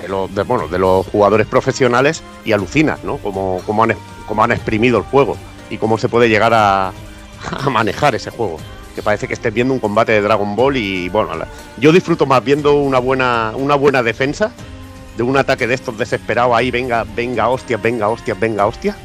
de 0.00 0.78
los, 0.78 1.06
jugadores 1.06 1.46
profesionales, 1.46 2.22
y 2.44 2.52
alucinas, 2.52 3.04
¿no? 3.04 3.18
Como, 3.18 3.62
han, 4.42 4.52
exprimido 4.52 4.98
el 4.98 5.04
juego 5.04 5.36
y 5.70 5.76
cómo 5.78 5.98
se 5.98 6.08
puede 6.08 6.28
llegar 6.28 6.52
a, 6.52 6.88
a 7.50 7.70
manejar 7.70 8.14
ese 8.14 8.30
juego. 8.30 8.58
Que 8.96 9.02
parece 9.02 9.28
que 9.28 9.34
estés 9.34 9.52
viendo 9.52 9.74
un 9.74 9.78
combate 9.78 10.12
de 10.12 10.22
Dragon 10.22 10.56
Ball 10.56 10.78
y 10.78 11.10
bueno, 11.10 11.36
la- 11.36 11.46
yo 11.76 11.92
disfruto 11.92 12.24
más 12.24 12.42
viendo 12.42 12.74
una 12.74 12.98
buena, 12.98 13.52
una 13.54 13.74
buena 13.74 14.02
defensa 14.02 14.50
de 15.16 15.22
un 15.22 15.36
ataque 15.36 15.66
de 15.66 15.74
estos 15.74 15.96
desesperados 15.96 16.54
ahí, 16.54 16.70
venga, 16.70 17.04
venga, 17.14 17.48
hostias, 17.48 17.80
venga, 17.80 18.08
hostias, 18.08 18.38
venga, 18.38 18.66
hostias, 18.66 18.96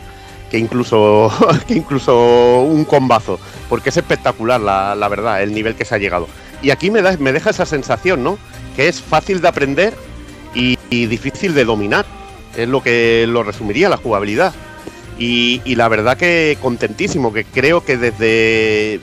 que 0.49 0.57
incluso, 0.57 1.31
que 1.67 1.75
incluso 1.75 2.61
un 2.61 2.85
combazo, 2.85 3.39
porque 3.69 3.89
es 3.89 3.97
espectacular 3.97 4.59
la, 4.59 4.95
la 4.95 5.07
verdad, 5.07 5.41
el 5.41 5.53
nivel 5.53 5.75
que 5.75 5.85
se 5.85 5.95
ha 5.95 5.97
llegado. 5.97 6.27
Y 6.61 6.69
aquí 6.69 6.91
me, 6.91 7.01
da, 7.01 7.17
me 7.17 7.31
deja 7.31 7.49
esa 7.49 7.65
sensación, 7.65 8.23
¿no? 8.23 8.38
Que 8.75 8.88
es 8.88 9.01
fácil 9.01 9.41
de 9.41 9.47
aprender 9.47 9.93
y, 10.53 10.77
difícil 10.89 11.53
de 11.53 11.65
dominar. 11.65 12.05
Es 12.55 12.67
lo 12.67 12.83
que 12.83 13.25
lo 13.27 13.43
resumiría 13.43 13.89
la 13.89 13.97
jugabilidad. 13.97 14.53
Y, 15.17 15.61
y 15.65 15.75
la 15.75 15.88
verdad 15.88 16.17
que 16.17 16.57
contentísimo, 16.61 17.33
que 17.33 17.45
creo 17.45 17.83
que 17.83 17.97
desde, 17.97 18.99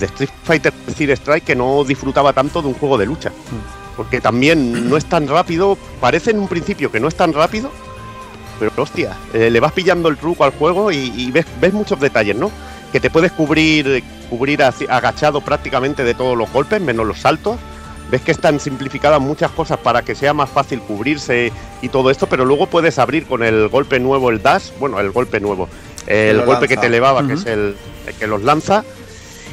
Street 0.00 0.30
Fighter 0.42 0.72
Zero 0.94 1.12
Strike 1.14 1.44
que 1.44 1.56
no 1.56 1.84
disfrutaba 1.84 2.32
tanto 2.32 2.62
de 2.62 2.68
un 2.68 2.74
juego 2.74 2.98
de 2.98 3.06
lucha. 3.06 3.32
Porque 3.96 4.20
también 4.20 4.88
no 4.90 4.96
es 4.96 5.04
tan 5.04 5.28
rápido, 5.28 5.78
parece 6.00 6.30
en 6.32 6.38
un 6.40 6.48
principio 6.48 6.90
que 6.90 6.98
no 7.00 7.08
es 7.08 7.14
tan 7.14 7.32
rápido, 7.32 7.70
pero 8.58 8.72
hostia, 8.76 9.16
eh, 9.32 9.50
le 9.50 9.60
vas 9.60 9.72
pillando 9.72 10.08
el 10.08 10.16
truco 10.16 10.44
al 10.44 10.50
juego 10.52 10.90
y, 10.92 11.12
y 11.16 11.30
ves, 11.30 11.46
ves 11.60 11.72
muchos 11.72 12.00
detalles, 12.00 12.36
¿no? 12.36 12.50
Que 12.92 13.00
te 13.00 13.10
puedes 13.10 13.32
cubrir, 13.32 14.02
cubrir 14.30 14.62
así- 14.62 14.86
agachado 14.88 15.40
prácticamente 15.40 16.02
de 16.04 16.14
todos 16.14 16.36
los 16.36 16.52
golpes, 16.52 16.80
menos 16.80 17.06
los 17.06 17.20
saltos. 17.20 17.56
Ves 18.10 18.20
que 18.20 18.32
están 18.32 18.60
simplificadas 18.60 19.20
muchas 19.20 19.50
cosas 19.52 19.78
para 19.78 20.02
que 20.02 20.14
sea 20.14 20.34
más 20.34 20.50
fácil 20.50 20.80
cubrirse 20.80 21.50
y 21.82 21.88
todo 21.88 22.10
esto, 22.10 22.26
pero 22.28 22.44
luego 22.44 22.66
puedes 22.66 22.98
abrir 22.98 23.26
con 23.26 23.42
el 23.42 23.68
golpe 23.68 23.98
nuevo, 23.98 24.30
el 24.30 24.42
dash, 24.42 24.70
bueno, 24.78 25.00
el 25.00 25.10
golpe 25.10 25.40
nuevo, 25.40 25.68
el 26.06 26.36
golpe 26.46 26.68
que 26.68 26.76
te 26.76 26.86
elevaba, 26.88 27.26
que 27.26 27.32
es 27.34 27.46
el, 27.46 27.76
el 28.06 28.14
que 28.14 28.26
los 28.26 28.42
lanza, 28.42 28.84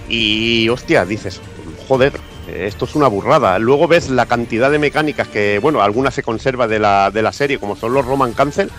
y 0.10 0.68
hostia, 0.70 1.06
dices, 1.06 1.40
joder, 1.88 2.14
esto 2.56 2.86
es 2.86 2.96
una 2.96 3.08
burrada. 3.08 3.58
Luego 3.60 3.88
ves 3.88 4.10
la 4.10 4.26
cantidad 4.26 4.70
de 4.72 4.80
mecánicas 4.80 5.28
que, 5.28 5.60
bueno, 5.60 5.82
algunas 5.82 6.14
se 6.14 6.24
conserva 6.24 6.68
de 6.68 6.80
la, 6.80 7.12
de 7.12 7.22
la 7.22 7.32
serie, 7.32 7.60
como 7.60 7.76
son 7.76 7.94
los 7.94 8.06
Roman 8.06 8.34
Cancel, 8.34 8.70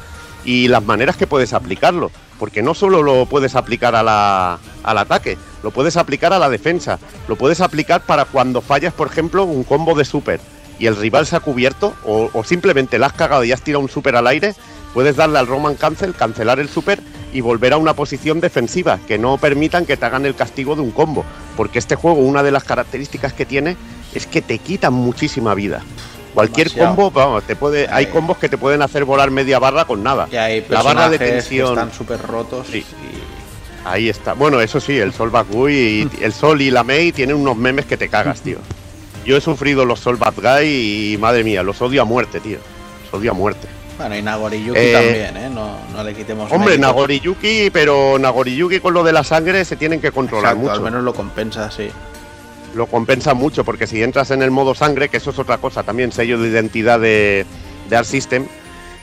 y 0.45 0.69
las 0.69 0.83
maneras 0.85 1.17
que 1.17 1.27
puedes 1.27 1.53
aplicarlo. 1.53 2.11
Porque 2.39 2.63
no 2.63 2.75
solo 2.75 3.03
lo 3.03 3.27
puedes 3.27 3.55
aplicar 3.55 3.95
a 3.95 4.03
la- 4.03 4.59
al 4.83 4.99
ataque, 4.99 5.39
lo 5.63 5.71
puedes 5.71 5.97
aplicar 5.97 6.33
a 6.33 6.39
la 6.41 6.49
defensa, 6.51 6.99
lo 7.29 7.37
puedes 7.37 7.61
aplicar 7.61 8.01
para 8.05 8.25
cuando 8.25 8.61
fallas, 8.61 8.93
por 8.93 9.07
ejemplo, 9.09 9.45
un 9.45 9.63
combo 9.63 9.95
de 9.95 10.05
super 10.05 10.41
y 10.79 10.87
el 10.87 10.97
rival 10.97 11.27
se 11.27 11.37
ha 11.37 11.41
cubierto, 11.41 11.95
o, 12.05 12.31
o 12.33 12.43
simplemente 12.43 12.99
la 12.99 13.07
has 13.07 13.13
cagado 13.13 13.45
y 13.45 13.53
has 13.53 13.63
tirado 13.63 13.81
un 13.81 13.89
super 13.89 14.17
al 14.17 14.27
aire, 14.27 14.55
puedes 14.95 15.17
darle 15.17 15.39
al 15.39 15.47
Roman 15.47 15.75
Cancel, 15.75 16.15
cancelar 16.15 16.61
el 16.61 16.69
super 16.69 17.01
y 17.33 17.41
volver 17.41 17.73
a 17.73 17.79
una 17.79 17.95
posición 17.95 18.41
defensiva, 18.41 18.99
que 19.09 19.19
no 19.19 19.39
permitan 19.39 19.87
que 19.87 19.97
te 19.97 20.05
hagan 20.05 20.27
el 20.27 20.35
castigo 20.35 20.75
de 20.77 20.83
un 20.83 20.91
combo. 20.91 21.25
Porque 21.57 21.79
este 21.79 21.95
juego, 21.97 22.19
una 22.21 22.43
de 22.43 22.51
las 22.51 22.65
características 22.65 23.33
que 23.33 23.47
tiene 23.47 23.77
es 24.15 24.27
que 24.27 24.43
te 24.43 24.59
quitan 24.59 24.93
muchísima 24.93 25.55
vida. 25.55 25.83
Cualquier 26.35 26.69
Demasiado. 26.69 26.97
combo, 26.97 27.11
vamos, 27.11 27.43
te 27.45 27.57
puede, 27.57 27.89
hay 27.91 28.07
combos 28.07 28.39
que 28.39 28.49
te 28.49 28.57
pueden 28.59 28.81
hacer 28.83 29.05
volar 29.05 29.31
media 29.31 29.59
barra 29.59 29.85
con 29.85 30.03
nada. 30.03 30.29
Y 30.33 30.37
hay 30.37 30.65
La 30.69 30.83
barra 30.83 31.09
de 31.11 31.19
tensión. 31.19 31.71
están 31.71 31.93
súper 31.93 32.21
rotos. 32.23 32.67
Sí. 32.71 32.79
y- 32.79 33.33
Ahí 33.85 34.09
está. 34.09 34.35
Bueno, 34.35 34.61
eso 34.61 34.79
sí, 34.79 34.97
el 34.97 35.13
Sol 35.13 35.31
Bad 35.31 35.47
Guy 35.51 35.75
y 35.75 36.11
el 36.25 36.33
Sol 36.33 36.63
y 36.63 36.71
la 36.71 36.85
Mei 36.85 37.11
tienen 37.13 37.35
unos 37.37 37.57
memes 37.57 37.85
que 37.85 37.97
te 37.97 38.09
cagas, 38.09 38.41
tío. 38.41 38.59
Yo 39.27 39.37
he 39.37 39.41
sufrido 39.41 39.85
los 39.85 39.99
Sol 40.01 40.17
Bad 40.17 40.35
Guy 40.37 41.15
y 41.15 41.19
madre 41.19 41.43
mía, 41.45 41.63
los 41.63 41.83
odio 41.83 42.01
a 42.03 42.05
muerte, 42.05 42.39
tío. 42.41 42.59
Los 43.11 43.21
odio 43.21 43.33
a 43.33 43.35
muerte. 43.35 43.67
Bueno, 44.03 44.17
y 44.17 44.23
Nagoriyuki 44.23 44.79
Eh, 44.79 44.93
también, 44.93 45.37
¿eh? 45.37 45.51
No, 45.51 45.77
no 45.95 46.03
le 46.05 46.15
quitemos 46.15 46.51
Hombre, 46.51 46.71
mérito. 46.71 46.87
Nagoriyuki, 46.89 47.71
pero 47.73 48.19
Nagoriyuki 48.19 48.81
con 48.81 48.95
lo 48.95 49.05
de 49.05 49.13
la 49.13 49.23
sangre 49.25 49.65
se 49.65 49.77
tienen 49.77 50.01
que 50.01 50.11
controlar 50.13 50.53
Exacto, 50.55 50.61
mucho. 50.61 50.75
al 50.75 50.81
menos 50.83 51.05
lo 51.05 51.15
compensa, 51.15 51.71
sí. 51.71 51.89
Lo 52.75 52.87
compensa 52.87 53.35
mucho 53.35 53.65
porque 53.65 53.87
si 53.87 54.03
entras 54.03 54.31
en 54.33 54.43
el 54.43 54.51
modo 54.51 54.75
sangre, 54.75 55.09
que 55.09 55.19
eso 55.19 55.31
es 55.31 55.39
otra 55.39 55.59
cosa, 55.59 55.83
también 55.83 56.11
sello 56.11 56.39
de 56.41 56.49
identidad 56.49 56.99
de, 56.99 57.47
de 57.89 57.97
Art 57.97 58.07
System, 58.07 58.47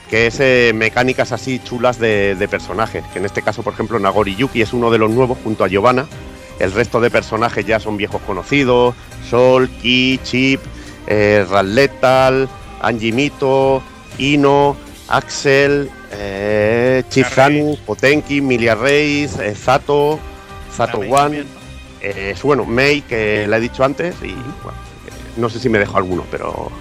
que 0.10 0.28
es 0.28 0.40
eh, 0.40 0.72
mecánicas 0.76 1.32
así 1.32 1.60
chulas 1.60 2.00
de, 2.00 2.36
de 2.36 2.48
personajes. 2.48 3.04
Que 3.14 3.20
en 3.20 3.26
este 3.26 3.42
caso, 3.42 3.62
por 3.64 3.74
ejemplo, 3.74 4.00
Nagoriyuki 4.00 4.62
es 4.62 4.74
uno 4.74 4.90
de 4.92 4.98
los 4.98 5.12
nuevos 5.12 5.38
junto 5.44 5.64
a 5.64 5.68
Giovanna. 5.68 6.08
El 6.60 6.72
resto 6.74 7.00
de 7.00 7.10
personajes 7.10 7.66
ya 7.66 7.80
son 7.80 7.96
viejos 7.96 8.22
conocidos: 8.24 8.96
Sol, 9.30 9.70
Ki, 9.82 10.20
Chip, 10.24 10.60
eh, 11.08 11.46
Raletal, 11.50 12.50
Anjimito, 12.82 13.82
Ino, 14.18 14.76
Axel, 15.10 15.90
eh, 16.12 17.04
Potenki, 17.86 18.42
Milia 18.42 18.76
Reis, 18.76 19.38
eh, 19.40 19.56
Zato, 19.56 20.20
Zato 20.76 21.00
One. 21.00 21.44
Eh, 22.02 22.36
bueno, 22.44 22.66
Mei, 22.66 23.02
que 23.02 23.46
la 23.48 23.58
he 23.58 23.60
dicho 23.60 23.84
antes, 23.84 24.16
y 24.22 24.28
bueno, 24.64 24.78
eh, 25.08 25.12
no 25.38 25.50
sé 25.50 25.60
si 25.60 25.68
me 25.70 25.80
dejo 25.80 25.98
alguno, 25.98 26.24
pero. 26.32 26.72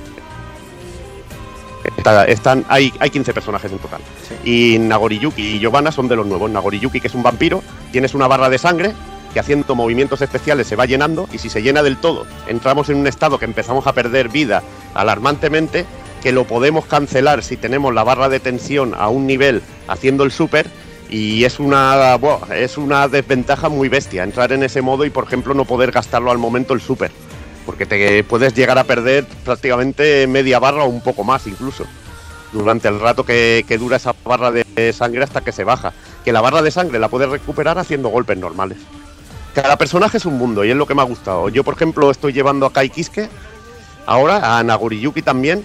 está- 1.97 2.25
están, 2.27 2.65
hay, 2.69 2.93
hay 3.01 3.11
15 3.11 3.33
personajes 3.33 3.73
en 3.73 3.79
total. 3.79 4.01
Y 4.45 4.79
Nagoriyuki 4.79 5.57
y 5.57 5.59
Giovanna 5.59 5.91
son 5.91 6.07
de 6.09 6.17
los 6.17 6.27
nuevos. 6.27 6.51
Nagoriyuki, 6.51 7.01
que 7.01 7.09
es 7.09 7.15
un 7.15 7.23
vampiro, 7.23 7.63
tienes 7.93 8.15
una 8.15 8.27
barra 8.29 8.49
de 8.49 8.59
sangre 8.59 8.93
que 9.33 9.41
haciendo 9.41 9.75
movimientos 9.75 10.23
especiales 10.23 10.67
se 10.67 10.77
va 10.77 10.87
llenando, 10.87 11.29
y 11.33 11.39
si 11.39 11.51
se 11.51 11.61
llena 11.63 11.83
del 11.83 11.97
todo, 11.99 12.27
entramos 12.47 12.89
en 12.89 12.97
un 12.97 13.07
estado 13.07 13.39
que 13.39 13.45
empezamos 13.45 13.87
a 13.87 13.93
perder 13.93 14.29
vida 14.29 14.63
alarmantemente, 14.95 15.85
que 16.23 16.33
lo 16.33 16.45
podemos 16.45 16.87
cancelar 16.87 17.43
si 17.43 17.57
tenemos 17.57 17.95
la 17.95 18.05
barra 18.05 18.29
de 18.29 18.41
tensión 18.41 18.95
a 18.97 19.09
un 19.09 19.27
nivel 19.27 19.63
haciendo 19.87 20.25
el 20.25 20.33
super 20.33 20.67
y 21.11 21.45
es 21.45 21.59
una 21.59 22.19
es 22.55 22.77
una 22.77 23.09
desventaja 23.09 23.69
muy 23.69 23.89
bestia 23.89 24.25
entrar 24.25 24.53
en 24.53 24.63
ese 24.63 24.83
modo 24.83 25.05
y 25.05 25.11
por 25.11 25.25
ejemplo 25.25 25.55
no 25.55 25.65
poder 25.65 25.91
gastarlo 25.91 26.31
al 26.31 26.39
momento 26.39 26.75
el 26.75 26.81
super 26.81 27.11
porque 27.65 27.87
te 27.87 28.25
puedes 28.25 28.55
llegar 28.55 28.79
a 28.79 28.85
perder 28.85 29.27
prácticamente 29.45 30.27
media 30.27 30.59
barra 30.59 30.85
o 30.85 30.89
un 30.89 31.01
poco 31.01 31.25
más 31.25 31.47
incluso 31.47 31.85
durante 32.53 32.89
el 32.89 33.01
rato 33.01 33.25
que, 33.25 33.65
que 33.67 33.79
dura 33.79 33.97
esa 33.97 34.15
barra 34.25 34.51
de 34.51 34.93
sangre 34.93 35.25
hasta 35.25 35.41
que 35.41 35.53
se 35.53 35.65
baja 35.65 35.93
que 36.25 36.33
la 36.33 36.41
barra 36.41 36.63
de 36.63 36.71
sangre 36.71 36.99
la 36.99 37.09
puedes 37.09 37.29
recuperar 37.29 37.79
haciendo 37.79 38.09
golpes 38.09 38.37
normales 38.37 38.79
cada 39.63 39.77
personaje 39.77 40.19
es 40.19 40.27
un 40.27 40.39
mundo 40.39 40.65
y 40.65 40.71
es 40.71 40.77
lo 40.77 40.87
que 40.87 40.95
me 40.95 41.03
ha 41.03 41.05
gustado. 41.05 41.49
Yo, 41.49 41.65
por 41.65 41.75
ejemplo, 41.75 42.13
estoy 42.13 42.33
llevando 42.33 42.65
a 42.65 42.73
Kai 42.73 42.91
Kiske, 42.91 43.29
ahora 44.07 44.57
a 44.57 44.63
Nagoriyuki 44.63 45.23
también, 45.23 45.65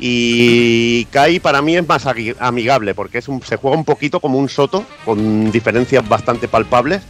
y 0.00 1.04
Kai 1.06 1.38
para 1.40 1.62
mí 1.62 1.76
es 1.76 1.86
más 1.86 2.04
amigable 2.38 2.94
porque 2.94 3.18
es 3.18 3.28
un- 3.28 3.42
se 3.42 3.56
juega 3.56 3.76
un 3.76 3.84
poquito 3.84 4.20
como 4.20 4.38
un 4.38 4.48
soto, 4.48 4.84
con 5.04 5.50
diferencias 5.52 6.06
bastante 6.08 6.48
palpables. 6.48 7.02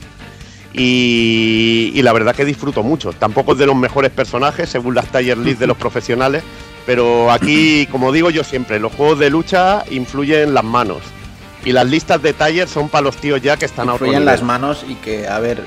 Y, 0.77 1.93
y 1.95 2.03
la 2.03 2.13
verdad 2.13 2.35
que 2.35 2.45
disfruto 2.45 2.83
mucho. 2.83 3.13
Tampoco 3.13 3.53
es 3.53 3.59
de 3.59 3.67
los 3.67 3.77
mejores 3.77 4.11
personajes 4.11 4.69
según 4.69 4.95
las 4.97 5.07
Tier 5.07 5.39
List 5.39 5.61
de 5.61 5.69
los 5.69 5.77
profesionales, 5.77 6.43
pero 6.85 7.31
aquí, 7.31 7.87
como 7.93 8.11
digo 8.11 8.29
yo 8.31 8.43
siempre, 8.43 8.81
los 8.81 8.93
juegos 8.93 9.19
de 9.21 9.31
lucha 9.31 9.85
influyen 9.91 10.53
las 10.53 10.65
manos. 10.65 10.99
Y 11.65 11.73
las 11.73 11.87
listas 11.87 12.21
de 12.23 12.33
Tier 12.33 12.69
son 12.69 12.89
para 12.89 13.03
los 13.03 13.17
tíos 13.17 13.41
ya 13.41 13.57
que 13.57 13.65
están 13.67 13.89
a 13.89 13.95
otro 13.95 14.07
Influyen 14.07 14.25
las 14.27 14.43
manos 14.43 14.85
y 14.89 14.97
que, 14.97 15.29
a 15.29 15.39
ver, 15.39 15.63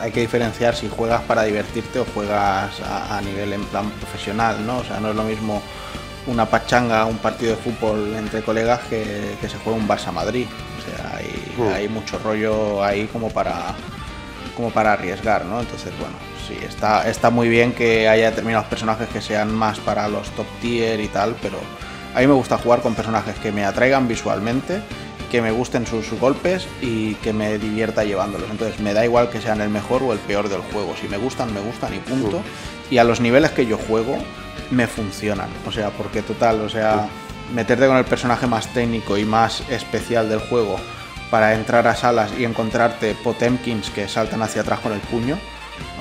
hay 0.00 0.12
que 0.12 0.20
diferenciar 0.20 0.76
si 0.76 0.88
juegas 0.88 1.22
para 1.22 1.42
divertirte 1.42 1.98
o 1.98 2.06
juegas 2.14 2.80
a, 2.80 3.18
a 3.18 3.20
nivel 3.22 3.52
en 3.52 3.64
plan 3.64 3.90
profesional, 3.90 4.64
¿no? 4.64 4.78
O 4.78 4.84
sea, 4.84 5.00
no 5.00 5.10
es 5.10 5.16
lo 5.16 5.24
mismo 5.24 5.60
una 6.26 6.46
pachanga, 6.46 7.04
un 7.06 7.18
partido 7.18 7.56
de 7.56 7.62
fútbol 7.62 8.14
entre 8.16 8.42
colegas 8.42 8.80
que, 8.88 9.36
que 9.40 9.48
se 9.48 9.56
juega 9.58 9.78
un 9.78 9.88
Barça 9.88 10.12
Madrid. 10.12 10.46
O 10.78 10.96
sea, 10.96 11.16
hay, 11.18 11.32
Mm. 11.58 11.72
hay 11.74 11.88
mucho 11.88 12.18
rollo 12.18 12.82
ahí 12.82 13.06
como 13.12 13.28
para 13.30 13.74
como 14.56 14.70
para 14.70 14.92
arriesgar, 14.92 15.44
¿no? 15.46 15.60
Entonces, 15.60 15.92
bueno, 15.98 16.14
sí, 16.46 16.54
está, 16.62 17.08
está 17.08 17.30
muy 17.30 17.48
bien 17.48 17.72
que 17.72 18.06
haya 18.08 18.28
determinados 18.30 18.66
personajes 18.68 19.08
que 19.08 19.20
sean 19.22 19.52
más 19.54 19.78
para 19.78 20.08
los 20.08 20.28
top 20.32 20.46
tier 20.60 21.00
y 21.00 21.08
tal, 21.08 21.34
pero 21.40 21.56
a 22.14 22.20
mí 22.20 22.26
me 22.26 22.34
gusta 22.34 22.58
jugar 22.58 22.80
con 22.82 22.94
personajes 22.94 23.34
que 23.38 23.50
me 23.50 23.64
atraigan 23.64 24.08
visualmente, 24.08 24.82
que 25.30 25.40
me 25.40 25.50
gusten 25.52 25.86
sus 25.86 26.10
golpes 26.20 26.66
y 26.82 27.14
que 27.16 27.32
me 27.32 27.56
divierta 27.58 28.04
llevándolos. 28.04 28.50
Entonces, 28.50 28.78
me 28.80 28.92
da 28.92 29.04
igual 29.06 29.30
que 29.30 29.40
sean 29.40 29.62
el 29.62 29.70
mejor 29.70 30.02
o 30.02 30.12
el 30.12 30.18
peor 30.18 30.50
del 30.50 30.60
juego. 30.60 30.94
Si 31.00 31.08
me 31.08 31.16
gustan, 31.16 31.54
me 31.54 31.60
gustan 31.60 31.94
y 31.94 31.98
punto. 32.00 32.42
Y 32.90 32.98
a 32.98 33.04
los 33.04 33.20
niveles 33.20 33.52
que 33.52 33.64
yo 33.64 33.78
juego, 33.78 34.18
me 34.72 34.86
funcionan. 34.86 35.48
O 35.66 35.70
sea, 35.72 35.90
porque 35.90 36.22
total, 36.22 36.60
o 36.62 36.68
sea, 36.68 37.06
meterte 37.54 37.86
con 37.86 37.96
el 37.96 38.04
personaje 38.04 38.46
más 38.46 38.66
técnico 38.72 39.16
y 39.16 39.24
más 39.24 39.62
especial 39.70 40.28
del 40.28 40.40
juego 40.40 40.76
para 41.30 41.54
entrar 41.54 41.86
a 41.86 41.94
salas 41.94 42.30
y 42.38 42.44
encontrarte 42.44 43.14
Potemkins 43.14 43.90
que 43.90 44.08
saltan 44.08 44.42
hacia 44.42 44.62
atrás 44.62 44.80
con 44.80 44.92
el 44.92 45.00
puño. 45.00 45.38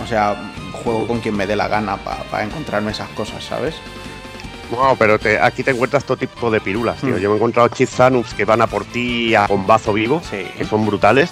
O 0.03 0.07
sea, 0.07 0.51
juego 0.83 1.07
con 1.07 1.19
quien 1.19 1.35
me 1.35 1.47
dé 1.47 1.55
la 1.55 1.67
gana 1.67 1.97
para 1.97 2.43
encontrarme 2.43 2.91
esas 2.91 3.09
cosas, 3.09 3.43
¿sabes? 3.43 3.75
No, 4.71 4.95
pero 4.97 5.19
te- 5.19 5.39
aquí 5.39 5.63
te 5.63 5.71
encuentras 5.71 6.03
todo 6.05 6.17
tipo 6.17 6.49
de 6.49 6.61
pirulas, 6.61 6.97
tío. 7.01 7.15
Mm. 7.15 7.19
Yo 7.19 7.29
me 7.29 7.35
he 7.35 7.37
encontrado 7.37 7.67
Chizanups 7.69 8.33
que 8.33 8.45
van 8.45 8.61
a 8.61 8.67
por 8.67 8.85
ti 8.85 9.35
a 9.35 9.47
bombazo 9.47 9.91
vivo, 9.93 10.21
Sí. 10.29 10.45
que 10.57 10.65
son 10.65 10.85
brutales, 10.85 11.31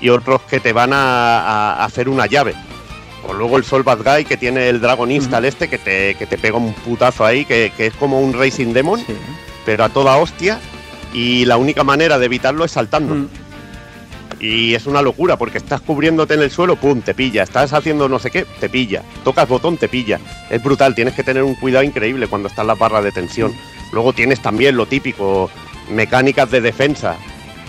y 0.00 0.08
otros 0.08 0.40
que 0.42 0.58
te 0.60 0.72
van 0.72 0.92
a, 0.94 1.74
a 1.74 1.84
hacer 1.84 2.08
una 2.08 2.26
llave. 2.26 2.54
O 3.28 3.32
luego 3.34 3.56
el 3.56 3.64
Sol 3.64 3.82
Bad 3.82 4.02
Guy 4.04 4.24
que 4.24 4.36
tiene 4.36 4.68
el 4.68 4.80
Dragon 4.80 5.10
Install 5.10 5.44
este 5.44 5.68
que 5.68 5.78
te, 5.78 6.14
que 6.16 6.26
te 6.26 6.38
pega 6.38 6.56
un 6.58 6.72
putazo 6.74 7.24
ahí, 7.24 7.44
que, 7.44 7.72
que 7.76 7.86
es 7.86 7.94
como 7.94 8.20
un 8.20 8.32
Racing 8.32 8.72
Demon, 8.72 8.98
Sí. 9.00 9.14
pero 9.64 9.84
a 9.84 9.88
toda 9.88 10.16
hostia. 10.16 10.58
Y 11.14 11.44
la 11.44 11.56
única 11.56 11.84
manera 11.84 12.18
de 12.18 12.26
evitarlo 12.26 12.64
es 12.64 12.72
saltando. 12.72 13.14
Mm. 13.14 13.28
Y 14.40 14.74
es 14.74 14.86
una 14.86 15.02
locura 15.02 15.36
porque 15.36 15.58
estás 15.58 15.80
cubriéndote 15.82 16.34
en 16.34 16.42
el 16.42 16.50
suelo, 16.50 16.74
pum, 16.74 17.00
te 17.00 17.14
pilla. 17.14 17.44
Estás 17.44 17.72
haciendo 17.72 18.08
no 18.08 18.18
sé 18.18 18.30
qué, 18.32 18.44
te 18.58 18.68
pilla. 18.68 19.02
Tocas 19.22 19.46
botón, 19.46 19.76
te 19.76 19.88
pilla. 19.88 20.18
Es 20.50 20.60
brutal, 20.62 20.94
tienes 20.96 21.14
que 21.14 21.22
tener 21.22 21.44
un 21.44 21.54
cuidado 21.54 21.84
increíble 21.84 22.26
cuando 22.26 22.48
estás 22.48 22.62
en 22.64 22.66
la 22.68 22.74
barra 22.74 23.00
de 23.02 23.12
tensión. 23.12 23.54
Luego 23.92 24.12
tienes 24.12 24.40
también 24.40 24.76
lo 24.76 24.86
típico, 24.86 25.48
mecánicas 25.90 26.50
de 26.50 26.60
defensa. 26.60 27.14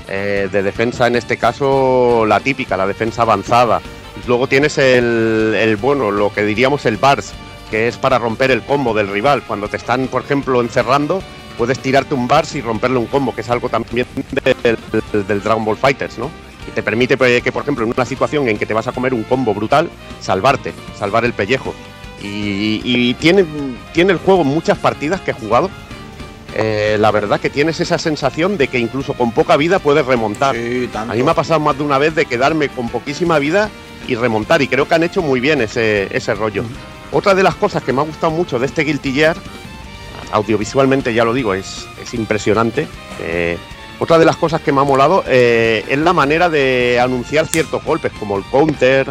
Eh, 0.09 0.49
de 0.51 0.63
defensa 0.63 1.05
en 1.07 1.15
este 1.15 1.37
caso 1.37 2.25
la 2.25 2.39
típica, 2.39 2.75
la 2.75 2.87
defensa 2.87 3.21
avanzada. 3.21 3.79
Luego 4.27 4.47
tienes 4.47 4.77
el, 4.77 5.53
el 5.57 5.75
bueno, 5.75 6.11
lo 6.11 6.33
que 6.33 6.43
diríamos 6.43 6.85
el 6.85 6.97
bars, 6.97 7.33
que 7.69 7.87
es 7.87 7.97
para 7.97 8.19
romper 8.19 8.51
el 8.51 8.61
combo 8.61 8.93
del 8.93 9.07
rival. 9.09 9.43
Cuando 9.43 9.67
te 9.67 9.77
están, 9.77 10.07
por 10.07 10.23
ejemplo, 10.23 10.61
encerrando, 10.61 11.21
puedes 11.57 11.79
tirarte 11.79 12.13
un 12.13 12.27
bars 12.27 12.55
y 12.55 12.61
romperle 12.61 12.97
un 12.97 13.07
combo, 13.07 13.35
que 13.35 13.41
es 13.41 13.49
algo 13.49 13.67
también 13.69 14.07
del, 14.43 15.25
del 15.27 15.41
Dragon 15.41 15.65
Ball 15.65 15.77
Fighters, 15.77 16.17
¿no? 16.17 16.29
Y 16.67 16.71
te 16.71 16.81
permite 16.81 17.17
pues, 17.17 17.43
que, 17.43 17.51
por 17.51 17.63
ejemplo, 17.63 17.83
en 17.85 17.91
una 17.93 18.05
situación 18.05 18.47
en 18.47 18.57
que 18.57 18.65
te 18.65 18.73
vas 18.73 18.87
a 18.87 18.93
comer 18.93 19.13
un 19.13 19.23
combo 19.23 19.53
brutal, 19.53 19.89
salvarte, 20.21 20.73
salvar 20.97 21.25
el 21.25 21.33
pellejo. 21.33 21.73
Y, 22.21 22.79
y 22.85 23.13
tiene, 23.15 23.43
tiene 23.93 24.13
el 24.13 24.19
juego 24.19 24.45
muchas 24.45 24.77
partidas 24.77 25.19
que 25.19 25.31
he 25.31 25.33
jugado. 25.33 25.69
eh, 26.55 26.97
la 26.99 27.11
verdad 27.11 27.39
que 27.39 27.49
tienes 27.49 27.79
esa 27.79 27.97
sensación 27.97 28.57
de 28.57 28.67
que 28.67 28.79
incluso 28.79 29.13
con 29.13 29.31
poca 29.31 29.57
vida 29.57 29.79
puedes 29.79 30.05
remontar. 30.05 30.55
Sí. 30.55 30.89
A 30.93 31.05
mí 31.05 31.23
me 31.23 31.31
ha 31.31 31.33
pasado 31.33 31.59
más 31.59 31.77
de 31.77 31.83
una 31.83 31.97
vez 31.97 32.15
de 32.15 32.25
quedarme 32.25 32.69
con 32.69 32.89
poquísima 32.89 33.39
vida 33.39 33.69
y 34.07 34.15
remontar, 34.15 34.61
y 34.61 34.67
creo 34.67 34.87
que 34.87 34.95
han 34.95 35.03
hecho 35.03 35.21
muy 35.21 35.39
bien 35.39 35.61
ese, 35.61 36.15
ese 36.15 36.33
rollo. 36.33 36.63
Otra 37.11 37.35
de 37.35 37.43
las 37.43 37.55
cosas 37.55 37.83
que 37.83 37.93
me 37.93 38.01
ha 38.01 38.05
gustado 38.05 38.31
mucho 38.31 38.59
de 38.59 38.65
este 38.65 38.83
Guilty 38.83 39.13
Gear, 39.13 39.37
audiovisualmente 40.31 41.13
ya 41.13 41.23
lo 41.23 41.33
digo, 41.33 41.53
es, 41.53 41.87
es 42.01 42.13
impresionante. 42.13 42.87
eh, 43.19 43.57
otra 43.99 44.17
de 44.17 44.25
las 44.25 44.35
cosas 44.35 44.59
que 44.59 44.71
me 44.73 44.81
ha 44.81 44.83
molado 44.83 45.23
eh, 45.27 45.85
es 45.87 45.99
la 45.99 46.11
manera 46.13 46.49
de 46.49 46.99
anunciar 46.99 47.47
ciertos 47.47 47.83
golpes, 47.85 48.11
como 48.19 48.37
el 48.37 48.43
counter 48.45 49.09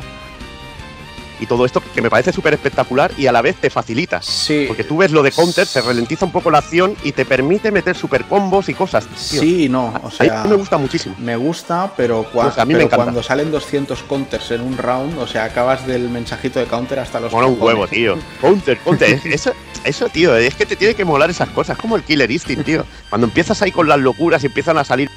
y 1.42 1.46
todo 1.46 1.66
esto, 1.66 1.82
que 1.94 2.00
me 2.00 2.08
parece 2.08 2.32
súper 2.32 2.54
espectacular 2.54 3.10
y 3.18 3.26
a 3.26 3.32
la 3.32 3.42
vez 3.42 3.56
te 3.56 3.68
facilita. 3.68 4.22
Sí. 4.22 4.64
Porque 4.68 4.84
tú 4.84 4.96
ves 4.98 5.10
lo 5.10 5.22
de 5.22 5.32
counter, 5.32 5.66
se 5.66 5.80
ralentiza 5.80 6.24
un 6.24 6.32
poco 6.32 6.50
la 6.50 6.58
acción 6.58 6.96
y 7.02 7.12
te 7.12 7.24
permite 7.24 7.70
meter 7.70 7.96
super 7.96 8.24
combos 8.24 8.68
y 8.68 8.74
cosas. 8.74 9.06
tío. 9.06 9.40
Sí 9.40 9.64
y 9.64 9.68
no. 9.68 9.86
O 9.86 10.06
A 10.06 10.08
mí 10.08 10.10
sea, 10.28 10.44
me 10.44 10.54
gusta 10.54 10.78
muchísimo. 10.78 11.14
Me 11.18 11.36
gusta, 11.36 11.92
pero, 11.96 12.22
cua- 12.32 12.44
Pues 12.44 12.58
a 12.58 12.64
mí 12.64 12.72
me 12.74 12.78
pero 12.78 12.86
encanta. 12.86 13.04
cuando 13.04 13.22
salen 13.22 13.50
200 13.50 14.02
counters 14.04 14.50
en 14.52 14.60
un 14.60 14.78
round, 14.78 15.18
o 15.18 15.26
sea, 15.26 15.44
acabas 15.44 15.86
del 15.86 16.08
mensajito 16.08 16.60
de 16.60 16.66
counter 16.66 17.00
hasta 17.00 17.18
los 17.20 17.32
Mola 17.32 17.48
un 17.48 17.60
huevo, 17.60 17.86
tío. 17.88 18.16
Counter, 18.40 18.78
counter. 18.78 19.20
Eso, 19.24 19.52
eso, 19.84 20.08
tío, 20.08 20.36
es 20.36 20.54
que 20.54 20.64
te 20.66 20.76
tiene 20.76 20.94
que 20.94 21.04
molar 21.04 21.28
esas 21.30 21.48
cosas. 21.50 21.76
como 21.76 21.96
el 21.96 22.02
Killer 22.04 22.30
Instinct, 22.30 22.64
tío. 22.64 22.84
Cuando 23.10 23.26
empiezas 23.26 23.60
ahí 23.62 23.72
con 23.72 23.88
las 23.88 23.98
locuras 23.98 24.42
y 24.44 24.46
empiezan 24.46 24.78
a 24.78 24.84
salir 24.84 25.10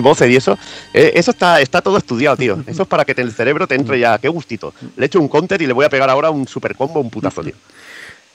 voces 0.00 0.30
y 0.30 0.36
eso, 0.36 0.58
eh, 0.94 1.12
eso 1.14 1.30
está, 1.30 1.60
está 1.60 1.80
todo 1.80 1.96
estudiado, 1.98 2.36
tío. 2.36 2.62
Eso 2.66 2.82
es 2.82 2.88
para 2.88 3.04
que 3.04 3.14
te- 3.14 3.22
el 3.22 3.32
cerebro 3.32 3.66
te 3.66 3.74
entre 3.74 3.98
ya. 4.00 4.18
Qué 4.18 4.28
gustito. 4.28 4.72
Le 4.96 5.06
echo 5.06 5.20
un 5.20 5.28
counter 5.28 5.60
y 5.62 5.66
le 5.66 5.72
voy 5.72 5.84
a 5.84 5.88
pegar 5.90 6.10
ahora 6.10 6.30
un 6.30 6.46
super 6.48 6.74
combo, 6.76 7.00
un 7.00 7.10
putazo, 7.10 7.42
tío. 7.42 7.54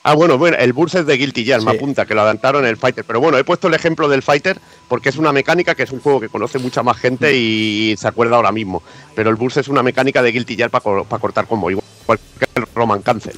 Ah, 0.08 0.14
bueno, 0.14 0.38
bueno, 0.38 0.56
el 0.60 0.72
Burst 0.72 0.94
es 0.96 1.06
de 1.08 1.18
Guilty 1.18 1.44
Gear, 1.44 1.64
me 1.64 1.72
Sí. 1.72 1.78
apunta, 1.78 2.06
que 2.06 2.14
lo 2.14 2.22
adaptaron 2.22 2.64
en 2.64 2.70
el 2.70 2.78
Fighter. 2.78 3.04
Pero 3.06 3.20
bueno, 3.20 3.40
he 3.40 3.44
puesto 3.44 3.68
el 3.70 3.74
ejemplo 3.74 4.08
del 4.08 4.22
Fighter 4.22 4.60
porque 4.88 5.10
es 5.10 5.18
una 5.18 5.32
mecánica 5.34 5.74
que 5.74 5.82
es 5.82 5.92
un 5.92 6.00
juego 6.00 6.20
que 6.20 6.30
conoce 6.30 6.60
mucha 6.60 6.84
más 6.84 6.98
gente 6.98 7.36
y 7.36 7.96
se 7.98 8.08
acuerda 8.08 8.36
ahora 8.36 8.52
mismo. 8.52 8.84
Pero 9.16 9.32
el 9.32 9.36
Burst 9.36 9.58
es 9.58 9.68
una 9.68 9.82
mecánica 9.82 10.22
de 10.22 10.32
Guilty 10.32 10.56
Gear 10.58 10.70
para 10.70 10.84
cortar 11.20 11.48
combo, 11.48 11.72
igual 11.72 12.20
que 12.38 12.46
el 12.54 12.68
Roman 12.76 13.02
Cancel, 13.02 13.34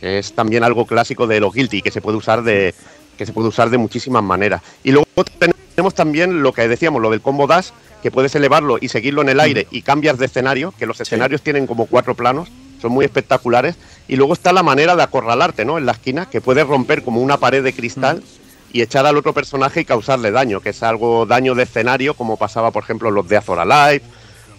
que 0.00 0.18
es 0.18 0.32
también 0.32 0.64
algo 0.64 0.86
clásico 0.86 1.28
de 1.28 1.38
los 1.38 1.54
Guilty 1.54 1.82
que 1.82 1.92
se 1.92 2.00
puede 2.00 2.16
usar 2.18 2.42
de 2.42 2.74
que 3.16 3.24
se 3.24 3.32
puede 3.32 3.46
usar 3.48 3.70
de 3.70 3.78
muchísimas 3.78 4.22
maneras. 4.24 4.60
Y 4.82 4.90
luego 4.90 5.06
tenemos 5.38 5.57
también 5.94 6.42
lo 6.42 6.52
que 6.52 6.66
decíamos, 6.68 7.00
lo 7.00 7.10
del 7.10 7.20
combo 7.20 7.46
dash, 7.46 7.68
que 8.02 8.10
puedes 8.10 8.34
elevarlo 8.34 8.78
y 8.80 8.88
seguirlo 8.88 9.22
en 9.22 9.28
el 9.28 9.40
aire 9.40 9.66
y 9.70 9.82
cambias 9.82 10.18
de 10.18 10.26
escenario, 10.26 10.72
que 10.78 10.86
los 10.86 11.00
escenarios 11.00 11.42
tienen 11.42 11.66
como 11.66 11.86
cuatro 11.86 12.14
planos, 12.14 12.48
son 12.80 12.92
muy 12.92 13.04
espectaculares. 13.04 13.76
Y 14.08 14.16
luego 14.16 14.32
está 14.32 14.52
la 14.52 14.62
manera 14.62 14.96
de 14.96 15.02
acorralarte, 15.02 15.64
¿no? 15.64 15.78
En 15.78 15.86
la 15.86 15.92
esquina, 15.92 16.26
que 16.26 16.40
puedes 16.40 16.66
romper 16.66 17.02
como 17.02 17.20
una 17.20 17.38
pared 17.38 17.62
de 17.62 17.72
cristal 17.72 18.22
y 18.72 18.82
echar 18.82 19.06
al 19.06 19.16
otro 19.16 19.32
personaje 19.32 19.80
y 19.80 19.84
causarle 19.84 20.30
daño, 20.30 20.60
que 20.60 20.70
es 20.70 20.82
algo 20.82 21.26
daño 21.26 21.54
de 21.54 21.64
escenario, 21.64 22.14
como 22.14 22.36
pasaba, 22.36 22.70
por 22.70 22.82
ejemplo, 22.82 23.08
en 23.08 23.14
los 23.14 23.28
de 23.28 23.36
Azor 23.36 23.58
Alive, 23.58 24.02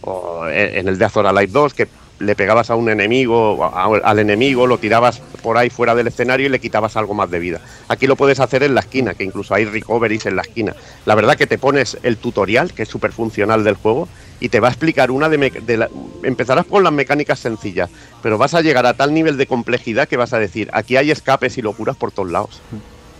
o 0.01 0.47
en 0.47 0.87
el 0.87 0.97
de 0.97 1.05
Azor 1.05 1.27
Alive 1.27 1.51
2, 1.51 1.73
que 1.73 1.87
le 2.19 2.35
pegabas 2.35 2.69
a 2.69 2.75
un 2.75 2.89
enemigo, 2.89 3.63
a- 3.63 3.85
al 4.03 4.19
enemigo, 4.19 4.67
lo 4.67 4.77
tirabas 4.77 5.19
por 5.41 5.57
ahí 5.57 5.69
fuera 5.69 5.95
del 5.95 6.07
escenario 6.07 6.47
y 6.47 6.49
le 6.49 6.59
quitabas 6.59 6.97
algo 6.97 7.13
más 7.13 7.31
de 7.31 7.39
vida. 7.39 7.61
Aquí 7.87 8.07
lo 8.07 8.15
puedes 8.15 8.39
hacer 8.39 8.63
en 8.63 8.75
la 8.75 8.81
esquina, 8.81 9.13
que 9.13 9.23
incluso 9.23 9.53
hay 9.55 9.65
recoveries 9.65 10.25
en 10.25 10.35
la 10.35 10.41
esquina. 10.41 10.75
La 11.05 11.15
verdad 11.15 11.35
que 11.37 11.47
te 11.47 11.57
pones 11.57 11.97
el 12.03 12.17
tutorial, 12.17 12.73
que 12.73 12.83
es 12.83 12.89
súper 12.89 13.11
funcional 13.13 13.63
del 13.63 13.75
juego, 13.75 14.07
y 14.41 14.49
te 14.49 14.59
va 14.59 14.67
a 14.67 14.71
explicar 14.71 15.11
una 15.11 15.29
de, 15.29 15.37
de 15.49 15.77
la- 15.77 15.89
empezarás 16.23 16.65
con 16.65 16.83
las 16.83 16.93
mecánicas 16.93 17.39
sencillas, 17.39 17.89
pero 18.21 18.37
vas 18.37 18.53
a 18.53 18.61
llegar 18.61 18.85
a 18.85 18.93
tal 18.93 19.13
nivel 19.13 19.37
de 19.37 19.47
complejidad 19.47 20.07
que 20.07 20.17
vas 20.17 20.33
a 20.33 20.39
decir, 20.39 20.69
aquí 20.73 20.97
hay 20.97 21.11
escapes 21.11 21.57
y 21.57 21.61
locuras 21.61 21.95
por 21.95 22.11
todos 22.11 22.31
lados. 22.31 22.61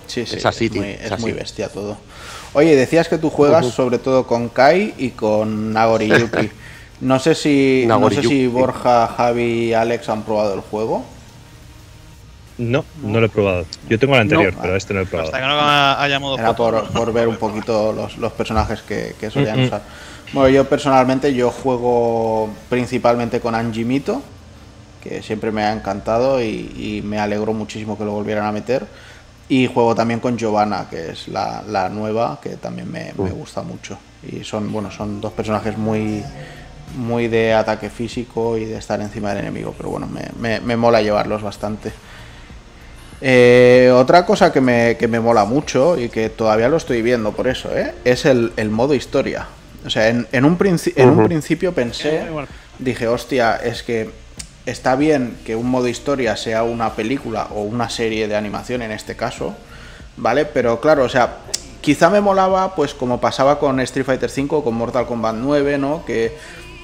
Sí, 0.08 0.26
sí, 0.26 0.38
Es 0.38 0.46
así, 0.46 0.66
es, 0.66 0.72
tío, 0.72 0.82
muy, 0.82 0.90
es 0.92 1.12
así. 1.12 1.22
muy 1.22 1.32
bestia 1.34 1.70
todo. 1.70 1.98
Oye, 2.54 2.76
decías 2.76 3.08
que 3.08 3.18
tú 3.20 3.30
juegas 3.30 3.68
sobre 3.68 4.00
todo 4.00 4.26
con 4.26 4.50
Kai 4.50 4.94
y 4.98 5.10
con 5.12 5.72
Nagoriyuki. 5.72 6.50
No 7.02 7.18
sé 7.20 7.34
si, 7.36 7.86
no 7.88 8.10
sé 8.10 8.22
si 8.24 8.48
Borja, 8.48 9.08
Javi 9.08 9.44
y 9.70 9.74
Alex 9.74 10.10
han 10.10 10.24
probado 10.24 10.54
el 10.54 10.62
juego. 10.62 11.04
No, 12.58 12.84
no 13.02 13.22
lo 13.22 13.26
he 13.28 13.30
probado. 13.30 13.66
Yo 13.88 13.98
tengo 13.98 14.16
el 14.16 14.22
anterior, 14.22 14.54
No. 14.54 14.62
pero 14.62 14.76
este 14.76 14.94
no 14.94 15.00
lo 15.00 15.06
he 15.06 15.10
probado. 15.10 15.30
Hasta 15.30 15.40
que 15.40 15.48
no 15.48 16.02
haya 16.02 16.20
modo 16.20 16.38
Era 16.38 16.54
por, 16.56 16.90
por 16.92 17.14
ver 17.14 17.30
un 17.30 17.38
poquito 17.38 17.94
los, 17.94 18.18
los 18.18 18.34
personajes 18.34 18.82
que, 18.82 19.16
que 19.18 19.30
solían 19.32 19.62
Mm, 19.62 19.66
usar. 19.66 19.82
Bueno, 20.34 20.50
yo 20.50 20.68
personalmente 20.68 21.34
yo 21.34 21.52
juego 21.52 22.50
principalmente 22.70 23.40
con 23.40 23.56
Anjimito, 23.56 24.22
que 25.02 25.24
siempre 25.24 25.52
me 25.52 25.64
ha 25.64 25.72
encantado 25.72 26.42
y, 26.44 26.48
y 26.76 27.02
me 27.06 27.18
alegró 27.18 27.54
muchísimo 27.54 27.98
que 27.98 28.04
lo 28.04 28.12
volvieran 28.12 28.46
a 28.46 28.52
meter. 28.52 28.86
Y 29.48 29.66
juego 29.68 29.96
también 29.96 30.20
con 30.20 30.38
Giovanna, 30.38 30.88
que 30.90 31.12
es 31.12 31.30
la, 31.30 31.64
la 31.66 31.88
nueva, 31.88 32.40
que 32.44 32.50
también 32.58 32.92
me, 32.92 33.14
me 33.18 33.32
gusta 33.32 33.62
mucho. 33.64 33.98
Y 34.22 34.44
son, 34.44 34.70
bueno, 34.72 34.92
son 34.92 35.22
dos 35.22 35.32
personajes 35.32 35.78
muy 35.78 36.24
muy 36.96 37.28
de 37.28 37.54
ataque 37.54 37.90
físico 37.90 38.58
y 38.58 38.66
de 38.66 38.78
estar 38.78 39.00
encima 39.02 39.30
del 39.30 39.40
enemigo, 39.46 39.74
pero 39.78 39.90
bueno, 39.90 40.08
me, 40.08 40.22
me- 40.40 40.60
me 40.60 40.76
mola 40.76 41.02
llevarlos 41.02 41.42
bastante. 41.42 41.92
Eh, 43.22 43.92
otra 43.94 44.26
cosa 44.26 44.52
que 44.54 44.62
me, 44.62 44.96
que 44.98 45.08
me 45.08 45.20
mola 45.20 45.44
mucho 45.44 45.98
y 46.00 46.08
que 46.10 46.30
todavía 46.30 46.70
lo 46.70 46.78
estoy 46.78 47.02
viendo 47.02 47.34
por 47.34 47.48
eso, 47.48 47.76
¿eh? 47.78 47.94
es 48.06 48.26
el, 48.26 48.54
el 48.56 48.70
modo 48.70 48.94
historia. 48.94 49.46
O 49.86 49.90
sea, 49.90 50.08
en, 50.10 50.28
en 50.32 50.46
un, 50.46 50.58
princi- 50.58 50.94
en 50.96 51.10
un 51.10 51.26
principio 51.26 51.74
pensé, 51.74 52.22
dije, 52.80 53.08
hostia, 53.08 53.58
es 53.58 53.84
que 53.84 54.10
está 54.66 54.96
bien 54.96 55.38
que 55.46 55.56
un 55.56 55.70
modo 55.70 55.88
historia 55.88 56.36
sea 56.38 56.64
una 56.64 56.94
película 56.94 57.48
o 57.54 57.62
una 57.64 57.90
serie 57.90 58.28
de 58.28 58.36
animación 58.36 58.82
en 58.82 58.92
este 58.92 59.16
caso, 59.16 59.56
¿vale? 60.18 60.46
Pero 60.46 60.80
claro, 60.80 61.04
o 61.04 61.10
sea, 61.10 61.38
quizá 61.82 62.10
me 62.10 62.22
molaba, 62.22 62.76
pues 62.76 62.94
como 62.94 63.20
pasaba 63.20 63.60
con 63.60 63.80
Street 63.82 64.06
Fighter 64.06 64.30
V 64.36 64.48
o 64.56 64.64
con 64.64 64.76
Mortal 64.76 65.06
Kombat 65.06 65.36
9, 65.36 65.78
¿no? 65.78 66.06
Que 66.06 66.38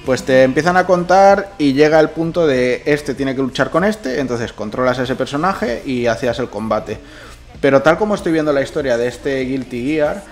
pues 0.06 0.22
te 0.22 0.44
empiezan 0.44 0.78
a 0.78 0.86
contar 0.86 1.50
y 1.58 1.74
llega 1.74 2.00
el 2.00 2.08
punto 2.10 2.46
de 2.46 2.82
este 2.86 3.14
tiene 3.14 3.34
que 3.36 3.42
luchar 3.42 3.70
con 3.70 3.84
este, 3.84 4.20
entonces 4.20 4.52
controlas 4.54 4.98
a 4.98 5.02
ese 5.02 5.16
personaje 5.16 5.82
y 5.84 6.06
hacías 6.06 6.38
el 6.38 6.48
combate. 6.48 6.98
Pero 7.60 7.82
tal 7.82 7.98
como 7.98 8.14
estoy 8.14 8.32
viendo 8.32 8.52
la 8.52 8.62
historia 8.62 8.96
de 8.96 9.08
este 9.08 9.40
Guilty 9.40 9.84
Gear, 9.84 10.22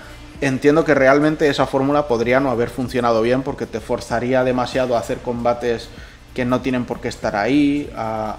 entiendo 0.41 0.85
que 0.85 0.95
realmente 0.95 1.49
esa 1.49 1.67
fórmula 1.67 2.07
podría 2.09 2.39
no 2.41 2.51
haber 2.51 2.71
funcionado 2.71 3.21
bien 3.21 3.43
porque 3.43 3.67
te 3.67 3.81
forzaría 3.81 4.45
demasiado 4.45 4.97
a 4.97 5.01
hacer 5.01 5.19
combates 5.19 5.89
que 6.35 6.45
no 6.45 6.61
tienen 6.61 6.85
por 6.85 7.01
qué 7.01 7.09
estar 7.09 7.35
ahí, 7.37 7.91
a, 7.97 8.31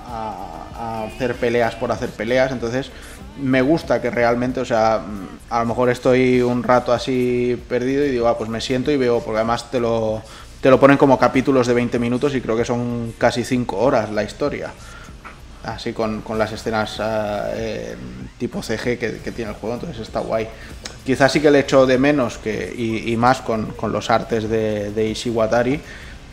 a- 0.78 1.02
a 1.04 1.04
hacer 1.06 1.36
peleas 1.36 1.76
por 1.76 1.92
hacer 1.92 2.10
peleas. 2.10 2.52
Entonces, 2.52 2.92
me 3.42 3.62
gusta 3.62 4.02
que 4.02 4.10
realmente, 4.10 4.60
o 4.60 4.66
sea, 4.66 5.02
a 5.50 5.60
lo 5.60 5.66
mejor 5.66 5.90
estoy 5.90 6.42
un 6.42 6.64
rato 6.64 6.92
así 6.94 7.62
perdido 7.70 8.06
y 8.06 8.10
digo, 8.12 8.28
ah, 8.28 8.38
pues 8.38 8.50
me 8.50 8.60
siento 8.62 8.92
y 8.92 8.98
veo, 8.98 9.20
porque 9.22 9.38
además 9.38 9.72
te 9.72 9.80
lo, 9.80 10.22
te 10.66 10.72
lo 10.72 10.80
ponen 10.80 10.98
como 10.98 11.19
capítulos 11.19 11.68
de 11.68 11.76
20 11.76 12.00
minutos 12.00 12.34
y 12.34 12.42
creo 12.42 12.58
que 12.58 12.66
son 12.66 13.14
casi 13.19 13.44
5 13.44 13.77
horas 13.77 14.10
la 14.10 14.24
historia. 14.24 14.72
Así 15.64 15.94
con, 15.94 16.22
con 16.22 16.40
las 16.40 16.53
escenas 16.53 17.00
ah, 17.00 17.52
eh, 17.53 17.95
tipo 18.40 18.64
CG 18.64 18.98
que, 18.98 19.32
tiene 19.35 19.52
el 19.52 19.58
juego, 19.58 19.76
entonces 19.76 20.00
está 20.00 20.22
guay. 20.22 20.48
Quizás 21.06 21.32
sí 21.32 21.40
que 21.40 21.52
le 21.52 21.60
echo 21.60 21.85
de 21.85 22.00
menos 22.00 22.40
que, 22.40 22.74
y, 22.76 23.14
y 23.14 23.16
más 23.16 23.42
con, 23.42 23.74
con 23.74 23.92
los 23.92 24.10
artes 24.10 24.50
de, 24.50 24.90
de 24.90 25.08
Ishiwatari, 25.10 25.82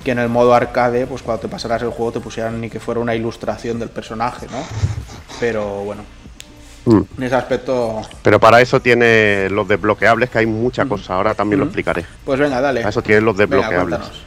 que 0.02 0.12
en 0.12 0.18
el 0.18 0.30
modo 0.30 0.54
arcade, 0.54 1.06
pues 1.06 1.20
cuando 1.20 1.42
te 1.42 1.48
pasaras 1.48 1.82
el 1.82 1.90
juego 1.90 2.12
te 2.12 2.20
pusieran 2.20 2.58
ni 2.58 2.70
que 2.70 2.80
fuera 2.80 3.02
una 3.02 3.14
ilustración 3.14 3.78
del 3.78 3.90
personaje, 3.90 4.46
¿no? 4.50 4.64
Pero 5.40 5.84
bueno, 5.84 6.04
Mm. 6.84 7.00
en 7.18 7.22
ese 7.22 7.34
aspecto, 7.36 8.02
Pero 8.22 8.40
para 8.40 8.60
eso 8.60 8.80
tiene 8.80 9.48
los 9.50 9.68
desbloqueables, 9.68 10.30
que 10.30 10.38
hay 10.38 10.46
mucha 10.46 10.84
cosa. 10.86 11.14
Ahora 11.14 11.34
también 11.34 11.60
lo 11.60 11.66
Mm. 11.66 11.68
explicaré. 11.68 12.04
pues 12.24 12.40
venga, 12.40 12.60
dale. 12.60 12.80
Para 12.80 12.90
eso 12.90 13.02
tiene 13.02 13.20
los 13.20 13.36
Venga, 13.36 13.56
desbloqueables. 13.56 13.98
cuéntanos. 14.00 14.24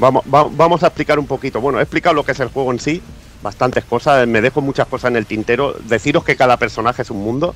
Vamos, 0.00 0.24
va- 0.32 0.48
vamos 0.50 0.82
a 0.82 0.88
explicar 0.88 1.18
un 1.18 1.26
poquito. 1.26 1.60
Bueno, 1.60 1.78
he 1.78 1.82
explicado 1.82 2.14
lo 2.14 2.24
que 2.24 2.32
es 2.32 2.40
el 2.40 2.48
juego 2.48 2.72
en 2.72 2.80
sí, 2.80 3.02
bastantes 3.42 3.84
cosas, 3.84 4.26
me 4.26 4.40
dejo 4.40 4.60
muchas 4.60 4.86
cosas 4.88 5.10
en 5.10 5.16
el 5.16 5.26
tintero. 5.26 5.74
Deciros 5.88 6.24
que 6.24 6.36
cada 6.36 6.56
personaje 6.56 7.02
es 7.02 7.10
un 7.10 7.22
mundo. 7.22 7.54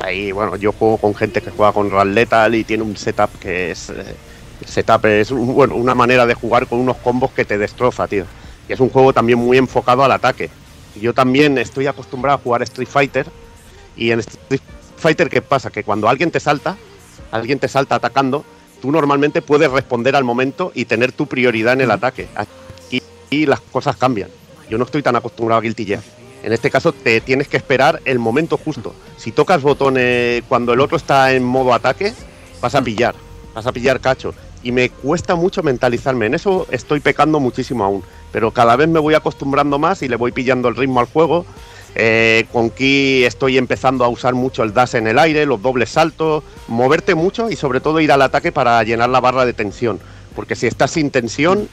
Ahí, 0.00 0.30
bueno, 0.32 0.54
yo 0.56 0.72
juego 0.72 0.96
con 0.98 1.14
gente 1.14 1.40
que 1.40 1.50
juega 1.50 1.72
con 1.72 2.14
Lethal 2.14 2.54
y 2.54 2.62
tiene 2.64 2.82
un 2.84 2.96
setup 2.96 3.30
que 3.40 3.72
es. 3.72 3.90
eh, 3.90 4.14
setup 4.66 5.04
es 5.06 5.30
un- 5.30 5.54
bueno, 5.54 5.74
una 5.76 5.94
manera 5.94 6.26
de 6.26 6.34
jugar 6.34 6.66
con 6.66 6.78
unos 6.80 6.96
combos 6.98 7.30
que 7.32 7.44
te 7.44 7.58
destroza, 7.58 8.06
tío. 8.08 8.24
Y 8.68 8.72
es 8.72 8.80
un 8.80 8.90
juego 8.90 9.12
también 9.12 9.38
muy 9.38 9.56
enfocado 9.58 10.04
al 10.04 10.12
ataque. 10.12 10.50
Yo 11.00 11.14
también 11.14 11.58
estoy 11.58 11.86
acostumbrado 11.86 12.38
a 12.38 12.42
jugar 12.42 12.62
Street 12.62 12.88
Fighter. 12.88 13.26
Y 13.96 14.10
en 14.10 14.20
Street 14.20 14.60
Fighter, 14.96 15.28
¿qué 15.28 15.42
pasa? 15.42 15.70
Que 15.70 15.84
cuando 15.84 16.08
alguien 16.08 16.30
te 16.30 16.40
salta, 16.40 16.76
alguien 17.30 17.58
te 17.58 17.68
salta 17.68 17.96
atacando, 17.96 18.44
tú 18.80 18.92
normalmente 18.92 19.42
puedes 19.42 19.70
responder 19.70 20.16
al 20.16 20.24
momento 20.24 20.72
y 20.74 20.84
tener 20.84 21.12
tu 21.12 21.26
prioridad 21.26 21.74
en 21.74 21.82
el 21.82 21.90
ataque. 21.90 22.28
Aquí 22.34 23.02
y 23.30 23.46
las 23.46 23.60
cosas 23.60 23.96
cambian. 23.96 24.30
Yo 24.70 24.78
no 24.78 24.84
estoy 24.84 25.02
tan 25.02 25.16
acostumbrado 25.16 25.58
a 25.58 25.62
Guilty 25.62 25.84
Gear. 25.84 26.02
En 26.42 26.52
este 26.52 26.70
caso 26.70 26.92
te 26.92 27.20
tienes 27.20 27.48
que 27.48 27.56
esperar 27.56 28.00
el 28.04 28.18
momento 28.18 28.56
justo. 28.56 28.94
Si 29.16 29.32
tocas 29.32 29.62
botones 29.62 30.42
cuando 30.48 30.72
el 30.72 30.80
otro 30.80 30.96
está 30.96 31.32
en 31.32 31.44
modo 31.44 31.74
ataque, 31.74 32.14
vas 32.60 32.74
a 32.74 32.82
pillar, 32.82 33.14
vas 33.54 33.66
a 33.66 33.72
pillar 33.72 34.00
cacho. 34.00 34.34
Y 34.62 34.72
me 34.72 34.90
cuesta 34.90 35.34
mucho 35.34 35.62
mentalizarme. 35.62 36.26
En 36.26 36.34
eso 36.34 36.66
estoy 36.70 37.00
pecando 37.00 37.40
muchísimo 37.40 37.84
aún. 37.84 38.02
Pero 38.32 38.50
cada 38.50 38.76
vez 38.76 38.88
me 38.88 38.98
voy 38.98 39.14
acostumbrando 39.14 39.78
más 39.78 40.02
y 40.02 40.08
le 40.08 40.16
voy 40.16 40.32
pillando 40.32 40.68
el 40.68 40.76
ritmo 40.76 41.00
al 41.00 41.06
juego. 41.06 41.46
Eh, 41.94 42.46
con 42.52 42.70
Ki 42.70 43.24
estoy 43.24 43.58
empezando 43.58 44.04
a 44.04 44.08
usar 44.08 44.34
mucho 44.34 44.62
el 44.62 44.72
dash 44.72 44.94
en 44.94 45.06
el 45.06 45.18
aire, 45.18 45.46
los 45.46 45.60
dobles 45.60 45.90
saltos, 45.90 46.44
moverte 46.68 47.14
mucho 47.14 47.50
y 47.50 47.56
sobre 47.56 47.80
todo 47.80 48.00
ir 48.00 48.12
al 48.12 48.22
ataque 48.22 48.52
para 48.52 48.82
llenar 48.84 49.08
la 49.08 49.20
barra 49.20 49.44
de 49.44 49.52
tensión. 49.52 49.98
Porque 50.36 50.54
si 50.54 50.66
estás 50.66 50.92
sin 50.92 51.10
tensión, 51.10 51.68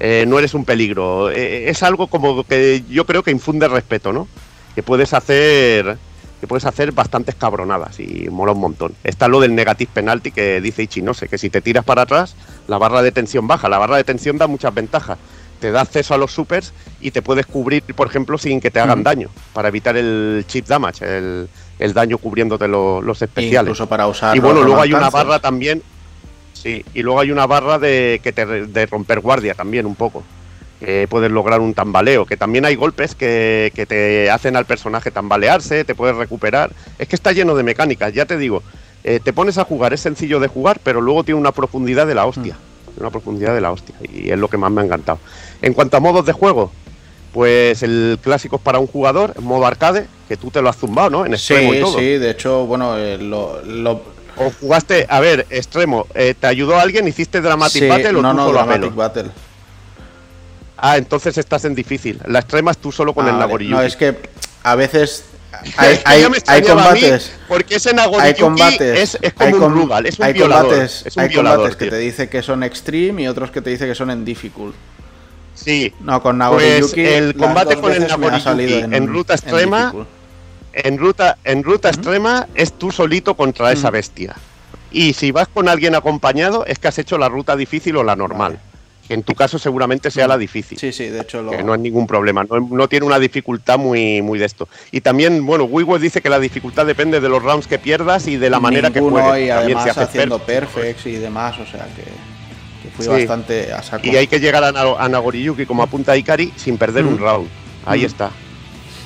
eh, 0.00 0.24
no 0.26 0.38
eres 0.38 0.54
un 0.54 0.64
peligro. 0.64 1.30
Eh, 1.30 1.68
es 1.68 1.82
algo 1.82 2.06
como 2.08 2.44
que 2.44 2.82
yo 2.88 3.04
creo 3.04 3.22
que 3.22 3.30
infunde 3.30 3.68
respeto, 3.68 4.12
¿no? 4.12 4.26
Que 4.74 4.82
puedes 4.82 5.12
hacer 5.12 5.98
que 6.40 6.46
puedes 6.46 6.64
hacer 6.66 6.92
bastantes 6.92 7.34
cabronadas 7.34 7.98
y 7.98 8.28
mola 8.30 8.52
un 8.52 8.60
montón. 8.60 8.94
Está 9.02 9.26
lo 9.26 9.40
del 9.40 9.54
negative 9.54 9.90
penalty 9.92 10.30
que 10.30 10.60
dice 10.60 10.84
Ichinose, 10.84 11.28
que 11.28 11.36
si 11.36 11.50
te 11.50 11.60
tiras 11.60 11.84
para 11.84 12.02
atrás, 12.02 12.36
la 12.68 12.78
barra 12.78 13.02
de 13.02 13.10
tensión 13.10 13.48
baja. 13.48 13.68
La 13.68 13.78
barra 13.78 13.96
de 13.96 14.04
tensión 14.04 14.38
da 14.38 14.46
muchas 14.46 14.72
ventajas. 14.72 15.18
Te 15.60 15.70
da 15.72 15.80
acceso 15.80 16.14
a 16.14 16.18
los 16.18 16.32
supers 16.32 16.72
y 17.00 17.10
te 17.10 17.20
puedes 17.22 17.46
cubrir, 17.46 17.82
por 17.94 18.06
ejemplo, 18.06 18.38
sin 18.38 18.60
que 18.60 18.70
te 18.70 18.78
hagan 18.80 19.02
daño, 19.02 19.28
para 19.52 19.68
evitar 19.68 19.96
el 19.96 20.44
chip 20.46 20.66
damage, 20.66 21.04
el, 21.18 21.48
el 21.78 21.92
daño 21.92 22.18
cubriéndote 22.18 22.68
lo- 22.68 23.02
los 23.02 23.20
especiales. 23.22 23.70
Incluso 23.70 23.88
para 23.88 24.06
usar. 24.06 24.36
Y 24.36 24.40
bueno, 24.40 24.62
luego 24.62 24.80
hay 24.82 24.92
una 24.92 25.10
barra 25.10 25.38
también. 25.40 25.82
Sí, 26.52 26.84
y 26.94 27.02
luego 27.02 27.20
hay 27.20 27.30
una 27.30 27.46
barra 27.46 27.78
de 27.78 28.20
que 28.22 28.32
te 28.32 28.44
de 28.46 28.86
romper 28.86 29.20
guardia 29.20 29.54
también 29.54 29.86
un 29.86 29.94
poco. 29.94 30.22
Que 30.80 31.06
puedes 31.08 31.30
lograr 31.30 31.60
un 31.60 31.74
tambaleo. 31.74 32.24
Que 32.24 32.36
también 32.36 32.64
hay 32.64 32.74
golpes 32.76 33.14
que, 33.16 33.72
que 33.74 33.84
te 33.86 34.30
hacen 34.30 34.54
al 34.56 34.64
personaje 34.64 35.10
tambalearse, 35.10 35.84
te 35.84 35.94
puedes 35.96 36.14
recuperar. 36.16 36.70
Es 36.98 37.08
que 37.08 37.16
está 37.16 37.32
lleno 37.32 37.54
de 37.56 37.62
mecánicas, 37.64 38.12
ya 38.12 38.26
te 38.26 38.36
digo. 38.36 38.62
eh, 39.04 39.20
te 39.22 39.32
pones 39.32 39.58
a 39.58 39.64
jugar, 39.64 39.92
es 39.92 40.00
sencillo 40.00 40.38
de 40.40 40.46
jugar, 40.48 40.80
pero 40.82 41.00
luego 41.00 41.24
tiene 41.24 41.40
una 41.40 41.50
profundidad 41.52 42.06
de 42.06 42.14
la 42.14 42.26
hostia. 42.26 42.56
Una 42.96 43.10
profundidad 43.10 43.54
de 43.54 43.60
la 43.60 43.70
hostia. 43.70 43.94
Y 44.12 44.30
es 44.30 44.38
lo 44.38 44.48
que 44.48 44.56
más 44.56 44.72
me 44.72 44.80
ha 44.80 44.84
encantado. 44.84 45.20
En 45.62 45.74
cuanto 45.74 45.96
a 45.96 46.00
modos 46.00 46.24
de 46.26 46.32
juego, 46.32 46.70
pues 47.32 47.82
el 47.82 48.18
clásico 48.22 48.56
es 48.56 48.62
para 48.62 48.78
un 48.78 48.86
jugador, 48.86 49.34
en 49.36 49.44
modo 49.44 49.66
arcade, 49.66 50.06
que 50.28 50.36
tú 50.36 50.50
te 50.50 50.62
lo 50.62 50.68
has 50.68 50.76
zumbado, 50.76 51.10
¿no? 51.10 51.26
En 51.26 51.34
extremo 51.34 51.72
y 51.74 51.76
Sí, 51.78 51.82
todo. 51.82 51.98
sí, 51.98 52.04
de 52.18 52.30
hecho, 52.30 52.66
bueno, 52.66 52.96
eh, 52.96 53.18
lo, 53.18 53.60
lo- 53.64 54.02
O 54.36 54.52
jugaste, 54.60 55.04
a 55.08 55.18
ver, 55.20 55.46
extremo, 55.50 56.06
eh, 56.14 56.34
¿te 56.38 56.46
ayudó 56.46 56.78
alguien? 56.78 57.08
¿Hiciste 57.08 57.40
Dramatic 57.40 57.82
sí, 57.82 57.88
Battle 57.88 58.10
o 58.10 58.22
no, 58.22 58.30
tú 58.30 58.36
no, 58.36 58.46
solo 58.46 58.52
Dramatic? 58.58 58.94
Battle. 58.94 59.30
Ah, 60.76 60.96
entonces 60.96 61.36
estás 61.38 61.64
en 61.64 61.74
difícil. 61.74 62.20
La 62.26 62.38
extrema 62.38 62.70
es 62.70 62.78
tú 62.78 62.92
solo 62.92 63.12
con 63.12 63.26
Ah, 63.26 63.30
el 63.30 63.34
vale. 63.34 63.46
Nagoriyuki. 63.46 63.74
No, 63.74 63.82
es 63.82 63.96
que 63.96 64.16
a 64.62 64.74
veces 64.76 65.24
hay, 65.76 65.98
hay- 66.04 66.24
hay 66.46 66.62
combates. 66.62 67.32
porque 67.48 67.74
ese 67.76 67.90
Hay 68.20 68.34
combates, 68.34 68.80
es, 68.80 69.18
es 69.20 69.32
hay 69.38 69.50
como 69.50 69.66
un 69.66 69.72
com- 69.72 69.82
Rugal, 69.82 70.06
es 70.06 70.18
un 70.20 70.24
hay 70.26 70.32
violador. 70.34 70.66
combates, 70.68 71.02
es 71.06 71.16
un 71.16 71.22
hay 71.24 71.28
violador, 71.30 71.56
combates 71.58 71.76
que 71.76 71.84
tío. 71.86 71.90
te 71.90 71.98
dice 71.98 72.28
que 72.28 72.42
son 72.42 72.62
extreme 72.62 73.22
y 73.22 73.26
otros 73.28 73.50
que 73.50 73.60
te 73.60 73.70
dice 73.70 73.86
que 73.88 73.94
son 73.96 74.10
en 74.12 74.24
difficult. 74.24 74.74
Sí, 75.64 75.92
No, 76.00 76.22
con 76.22 76.38
Pues 76.38 76.94
el 76.96 77.34
combate 77.34 77.76
con 77.76 77.92
el 77.92 78.08
salido 78.08 78.30
Nagoriyuki 78.30 78.96
en 78.96 79.06
ruta 79.08 79.34
en 79.34 79.38
extrema, 79.38 79.94
en 80.72 80.98
ruta, 80.98 81.36
en 81.44 81.64
ruta 81.64 81.88
extrema 81.88 82.46
es 82.54 82.72
tú 82.72 82.90
solito 82.90 83.34
contra 83.34 83.72
esa 83.72 83.90
bestia. 83.90 84.36
Y 84.90 85.12
si 85.12 85.32
vas 85.32 85.48
con 85.48 85.68
alguien 85.68 85.94
acompañado, 85.94 86.64
es 86.64 86.78
que 86.78 86.88
has 86.88 86.98
hecho 86.98 87.18
la 87.18 87.28
ruta 87.28 87.56
difícil 87.56 87.96
o 87.96 88.04
la 88.04 88.16
normal. 88.16 88.52
Vale. 88.52 88.68
Que 89.06 89.14
en 89.14 89.22
tu 89.22 89.34
caso 89.34 89.58
seguramente 89.58 90.10
sea 90.10 90.28
la 90.28 90.36
difícil. 90.36 90.78
Sí, 90.78 90.92
sí, 90.92 91.06
de 91.06 91.22
hecho 91.22 91.42
lo... 91.42 91.50
que 91.50 91.62
no 91.62 91.74
es 91.74 91.80
ningún 91.80 92.06
problema, 92.06 92.44
no, 92.44 92.60
no 92.60 92.88
tiene 92.88 93.06
una 93.06 93.18
dificultad 93.18 93.78
muy, 93.78 94.20
muy 94.20 94.38
de 94.38 94.44
esto. 94.44 94.68
Y 94.92 95.00
también, 95.00 95.46
bueno, 95.46 95.64
Wiiweb 95.64 95.98
dice 95.98 96.20
que 96.20 96.28
la 96.28 96.38
dificultad 96.38 96.84
depende 96.84 97.18
de 97.18 97.28
los 97.28 97.42
rounds 97.42 97.66
que 97.66 97.78
pierdas 97.78 98.28
y 98.28 98.36
de 98.36 98.50
la 98.50 98.60
manera 98.60 98.90
que 98.90 99.00
juegues. 99.00 99.46
y 99.46 99.50
además 99.50 99.96
haciendo 99.96 100.38
perfect. 100.38 100.74
perfects 100.74 101.06
y 101.06 101.12
demás, 101.12 101.58
o 101.58 101.64
sea 101.64 101.86
que 101.96 102.27
fui 102.98 103.04
Sí. 103.06 103.10
bastante 103.26 103.72
a 103.72 103.82
saco. 103.82 104.06
Y 104.06 104.16
hay 104.16 104.26
que 104.26 104.40
llegar 104.40 104.62
a, 104.64 104.72
Na- 104.72 104.96
a 104.98 105.08
Nagoriyuki 105.08 105.64
como 105.66 105.82
apunta 105.82 106.16
Ikari 106.16 106.52
sin 106.56 106.76
perder 106.76 107.04
un 107.06 107.14
Mm. 107.14 107.18
round. 107.18 107.48
Ahí 107.86 108.02
Mm. 108.02 108.06
está. 108.06 108.30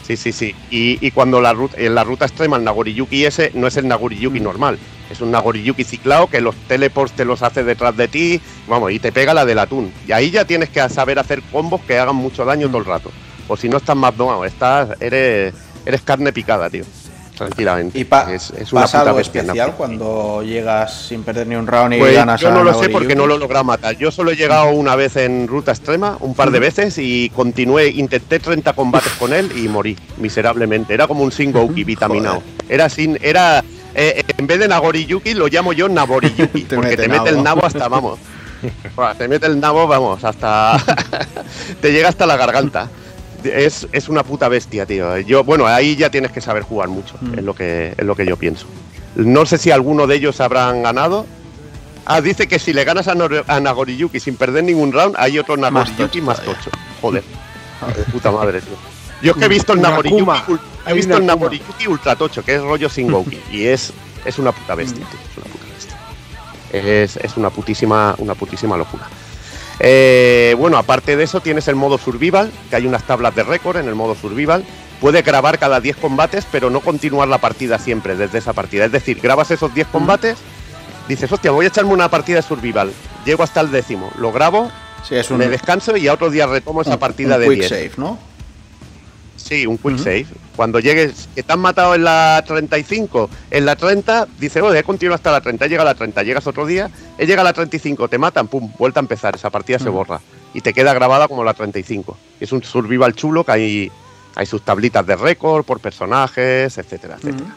Sí, 0.07 0.17
sí, 0.17 0.33
sí. 0.33 0.55
Y, 0.71 0.99
y 1.07 1.11
cuando 1.13 1.41
la 1.41 1.53
ruta, 1.53 1.77
en 1.79 1.95
la 1.95 2.03
ruta 2.03 2.25
extrema 2.25 2.57
el 2.57 2.65
Nagoriyuki 2.65 3.25
ese 3.25 3.53
no 3.55 3.67
es 3.69 3.77
el 3.77 3.87
Nagoriyuki 3.87 4.41
Mm. 4.41 4.43
normal. 4.45 4.79
Es 5.11 5.21
un 5.21 5.31
Nagoriyuki 5.31 5.85
ciclado 5.85 6.27
que 6.27 6.41
los 6.41 6.57
teleports 6.67 7.13
te 7.15 7.25
los 7.25 7.43
hace 7.43 7.63
detrás 7.63 7.97
de 7.97 8.09
ti, 8.09 8.41
vamos, 8.67 8.91
y 8.93 8.99
te 8.99 9.13
pega 9.13 9.33
la 9.35 9.45
del 9.45 9.59
atún. 9.61 9.93
Y 10.09 10.13
ahí 10.13 10.31
ya 10.31 10.45
tienes 10.45 10.71
que 10.71 10.87
saber 10.89 11.19
hacer 11.19 11.43
combos 11.53 11.81
que 11.83 11.99
hagan 11.99 12.17
mucho 12.17 12.45
daño 12.45 12.67
todo 12.69 12.79
el 12.79 12.85
rato. 12.87 13.11
O 13.47 13.57
si 13.57 13.69
no 13.69 13.77
estás 13.77 13.95
más 13.97 14.17
domado, 14.17 14.45
estás, 14.45 14.89
eres, 15.01 15.55
eres 15.85 16.01
carne 16.03 16.33
picada, 16.33 16.69
tío. 16.71 16.85
Tranquilamente. 17.37 17.99
¿Y 17.99 18.05
pa- 18.05 18.33
es, 18.33 18.51
es 18.51 18.73
una 18.73 18.83
pasa 18.83 19.01
algo 19.01 19.17
bestia, 19.17 19.41
especial 19.41 19.75
cuando 19.77 20.43
llegas 20.43 21.07
sin 21.09 21.23
perder 21.23 21.47
ni 21.47 21.57
un 21.57 21.67
round 21.67 21.95
y 21.95 21.99
Pues 21.99 22.15
ganas 22.15 22.41
yo 22.41 22.49
a 22.49 22.53
no 22.53 22.63
lo 22.63 22.75
sé 22.75 22.89
porque 22.91 23.17
no 23.17 23.27
lo 23.27 23.37
he 23.37 23.39
logrado 23.39 23.65
matar. 23.65 23.97
Yo 23.97 24.11
solo 24.11 24.31
he 24.33 24.37
llegado 24.37 24.71
una 24.71 24.97
vez 24.97 25.17
en 25.17 25.49
ruta 25.49 25.73
extrema, 25.73 26.17
un 26.21 26.35
par 26.35 26.51
de 26.51 26.61
veces, 26.61 26.99
y 26.99 27.31
continué, 27.31 27.89
intenté 27.89 28.39
30 28.39 28.75
combates 28.75 29.13
con 29.15 29.33
él 29.33 29.51
y 29.57 29.67
morí 29.69 29.97
miserablemente. 30.19 30.93
Era 30.95 31.07
como 31.07 31.25
un 31.25 31.33
Singouki 31.33 31.85
vitaminado. 31.85 32.43
Era 32.69 32.89
sin, 32.89 33.19
era, 33.23 33.65
eh, 33.95 34.23
en 34.37 34.47
vez 34.47 34.59
de 34.59 34.69
Nagoriyuki 34.69 35.35
lo 35.35 35.49
llamo 35.49 35.73
yo 35.73 35.89
Naboriyuki, 35.89 36.63
Te 36.69 36.77
porque 36.77 36.91
mete 36.91 37.03
te 37.03 37.09
mete 37.09 37.31
el 37.31 37.43
nabo 37.43 37.65
hasta, 37.65 37.89
vamos. 37.89 38.19
Te 39.19 39.27
mete 39.27 39.47
el 39.47 39.59
nabo, 39.59 39.87
vamos, 39.89 40.23
hasta. 40.23 40.77
te 41.81 41.93
llega 41.93 42.09
hasta 42.11 42.27
la 42.27 42.37
garganta. 42.37 42.89
Es, 43.45 43.87
es 43.93 44.09
una 44.09 44.23
puta 44.23 44.49
bestia, 44.49 44.87
tío. 44.87 45.19
Yo, 45.19 45.45
bueno, 45.45 45.67
ahí 45.67 45.97
ya 45.97 46.11
tienes 46.11 46.31
que 46.33 46.41
saber 46.41 46.63
jugar 46.63 46.89
mucho, 46.89 47.15
Mm. 47.21 47.39
es, 47.39 47.45
lo 47.45 47.55
que, 47.55 47.95
es 47.97 48.05
lo 48.05 48.15
que 48.17 48.27
yo 48.27 48.37
pienso. 48.37 48.67
No 49.15 49.45
sé 49.47 49.59
si 49.59 49.71
alguno 49.71 50.07
de 50.07 50.17
ellos 50.17 50.41
habrán 50.41 50.83
ganado. 50.83 51.27
Ah, 52.07 52.21
dice 52.21 52.49
que 52.49 52.59
si 52.59 52.73
le 52.73 52.85
ganas 52.85 53.07
a, 53.09 53.15
Nor- 53.15 53.45
a 53.47 53.61
Nagoriyuki 53.61 54.19
sin 54.21 54.37
perder 54.37 54.65
ningún 54.65 54.93
round, 54.93 55.15
hay 55.19 55.39
otro 55.39 55.57
Nagoriyuki 55.57 56.21
más 56.21 56.41
tocho. 56.43 56.71
Joder. 57.01 57.23
Joder, 57.81 58.05
puta 58.07 58.31
madre, 58.31 58.61
tío. 58.61 58.75
Yo 59.23 59.33
es 59.33 59.39
que 59.39 59.45
he 59.45 59.49
visto 59.49 59.73
el 59.73 59.81
Nagoriyuki, 59.81 60.31
he 60.87 60.95
visto 60.95 61.17
el. 61.17 61.27
Nagoriyuki 61.27 61.87
ultra 61.87 62.17
tocho, 62.17 62.45
que 62.45 62.57
es 62.57 62.63
rollo 62.63 62.89
Singouki. 62.89 63.39
y 63.53 63.67
es, 63.67 63.93
es 64.25 64.39
una 64.39 64.51
puta 64.53 64.75
Mm. 64.75 64.79
bestia, 64.79 65.07
tío. 65.07 65.19
Es 65.31 65.37
una 65.37 65.47
puta 65.53 65.65
bestia. 65.75 65.99
Es, 66.73 67.17
es 67.17 67.37
una 67.37 67.51
putísima, 67.51 68.15
una 68.19 68.35
putísima 68.35 68.77
locura. 68.77 69.09
Eh, 69.81 70.55
bueno, 70.59 70.77
aparte 70.77 71.17
de 71.17 71.25
eso, 71.25 71.41
tienes 71.41 71.69
el 71.69 71.77
modo 71.77 71.99
survival, 71.99 72.51
que 72.71 72.77
hay 72.77 72.87
unas 72.87 73.07
tablas 73.07 73.35
de 73.35 73.43
récord 73.43 73.77
en 73.79 73.89
el 73.89 73.95
modo 73.95 74.15
survival. 74.15 74.65
Puedes 75.01 75.25
grabar 75.25 75.59
cada 75.59 75.81
10 75.81 75.97
combates, 75.97 76.47
pero 76.51 76.71
no 76.71 76.81
continuar 76.81 77.29
la 77.29 77.39
partida 77.39 77.79
siempre 77.79 78.15
desde 78.15 78.39
esa 78.39 78.53
partida. 78.53 78.85
Es 78.85 78.93
decir, 78.93 79.21
grabas 79.21 79.51
esos 79.51 79.75
10 79.75 79.89
combates, 79.89 80.39
dices, 81.09 81.31
hostia, 81.33 81.51
voy 81.51 81.65
a 81.65 81.69
echarme 81.69 81.93
una 81.93 82.09
partida 82.09 82.37
de 82.37 82.43
survival. 82.43 82.93
Llego 83.25 83.43
hasta 83.43 83.61
el 83.61 83.71
décimo, 83.71 84.11
lo 84.19 84.31
grabo, 84.31 84.71
Sí, 85.09 85.17
es 85.17 85.31
un, 85.31 85.39
me 85.39 85.49
descanso 85.49 85.97
y 85.97 86.07
a 86.07 86.15
otro 86.15 86.31
día 86.31 86.47
retomo 86.47 86.83
esa 86.83 86.99
partida 86.99 87.35
un 87.35 87.43
de 87.43 87.49
quick 87.49 87.59
10. 87.59 87.69
save, 87.69 87.91
¿no? 87.97 88.19
Sí, 89.43 89.67
un 89.67 89.77
quick 89.77 89.99
save. 89.99 90.27
Cuando 90.57 90.79
llegues, 90.79 91.29
que 91.35 91.43
te 91.43 91.53
han 91.53 91.61
matado 91.61 91.95
en 91.95 92.05
la 92.05 92.43
35, 92.47 93.29
en 93.51 93.67
la 93.67 93.75
30, 93.77 94.29
dice, 94.39 94.61
oh, 94.61 94.73
he 94.73 94.83
continuado 94.83 95.17
hasta 95.17 95.33
la 95.33 95.41
30, 95.41 95.67
llega 95.67 95.83
a 95.83 95.85
la 95.85 95.95
30, 95.95 96.23
llegas 96.23 96.47
otro 96.47 96.65
día, 96.65 96.91
he 97.19 97.27
llegado 97.27 97.49
a 97.49 97.51
la 97.51 97.53
35, 97.53 98.09
te 98.09 98.19
matan, 98.19 98.47
pum, 98.49 98.71
vuelta 98.79 99.01
a 99.01 99.03
empezar, 99.03 99.35
esa 99.35 99.51
partida 99.51 99.79
se 99.79 99.89
borra 99.89 100.21
y 100.55 100.61
te 100.61 100.73
queda 100.73 100.95
grabada 100.95 101.29
como 101.29 101.43
la 101.45 101.55
35. 101.55 102.17
Es 102.41 102.53
un 102.53 102.63
survival 102.63 103.15
chulo 103.15 103.45
que 103.45 103.53
hay, 103.53 103.93
hay 104.35 104.47
sus 104.47 104.63
tablitas 104.63 105.07
de 105.07 105.17
récord 105.17 105.65
por 105.65 105.81
personajes, 105.81 106.79
etcétera, 106.79 107.17
etcétera. 107.17 107.55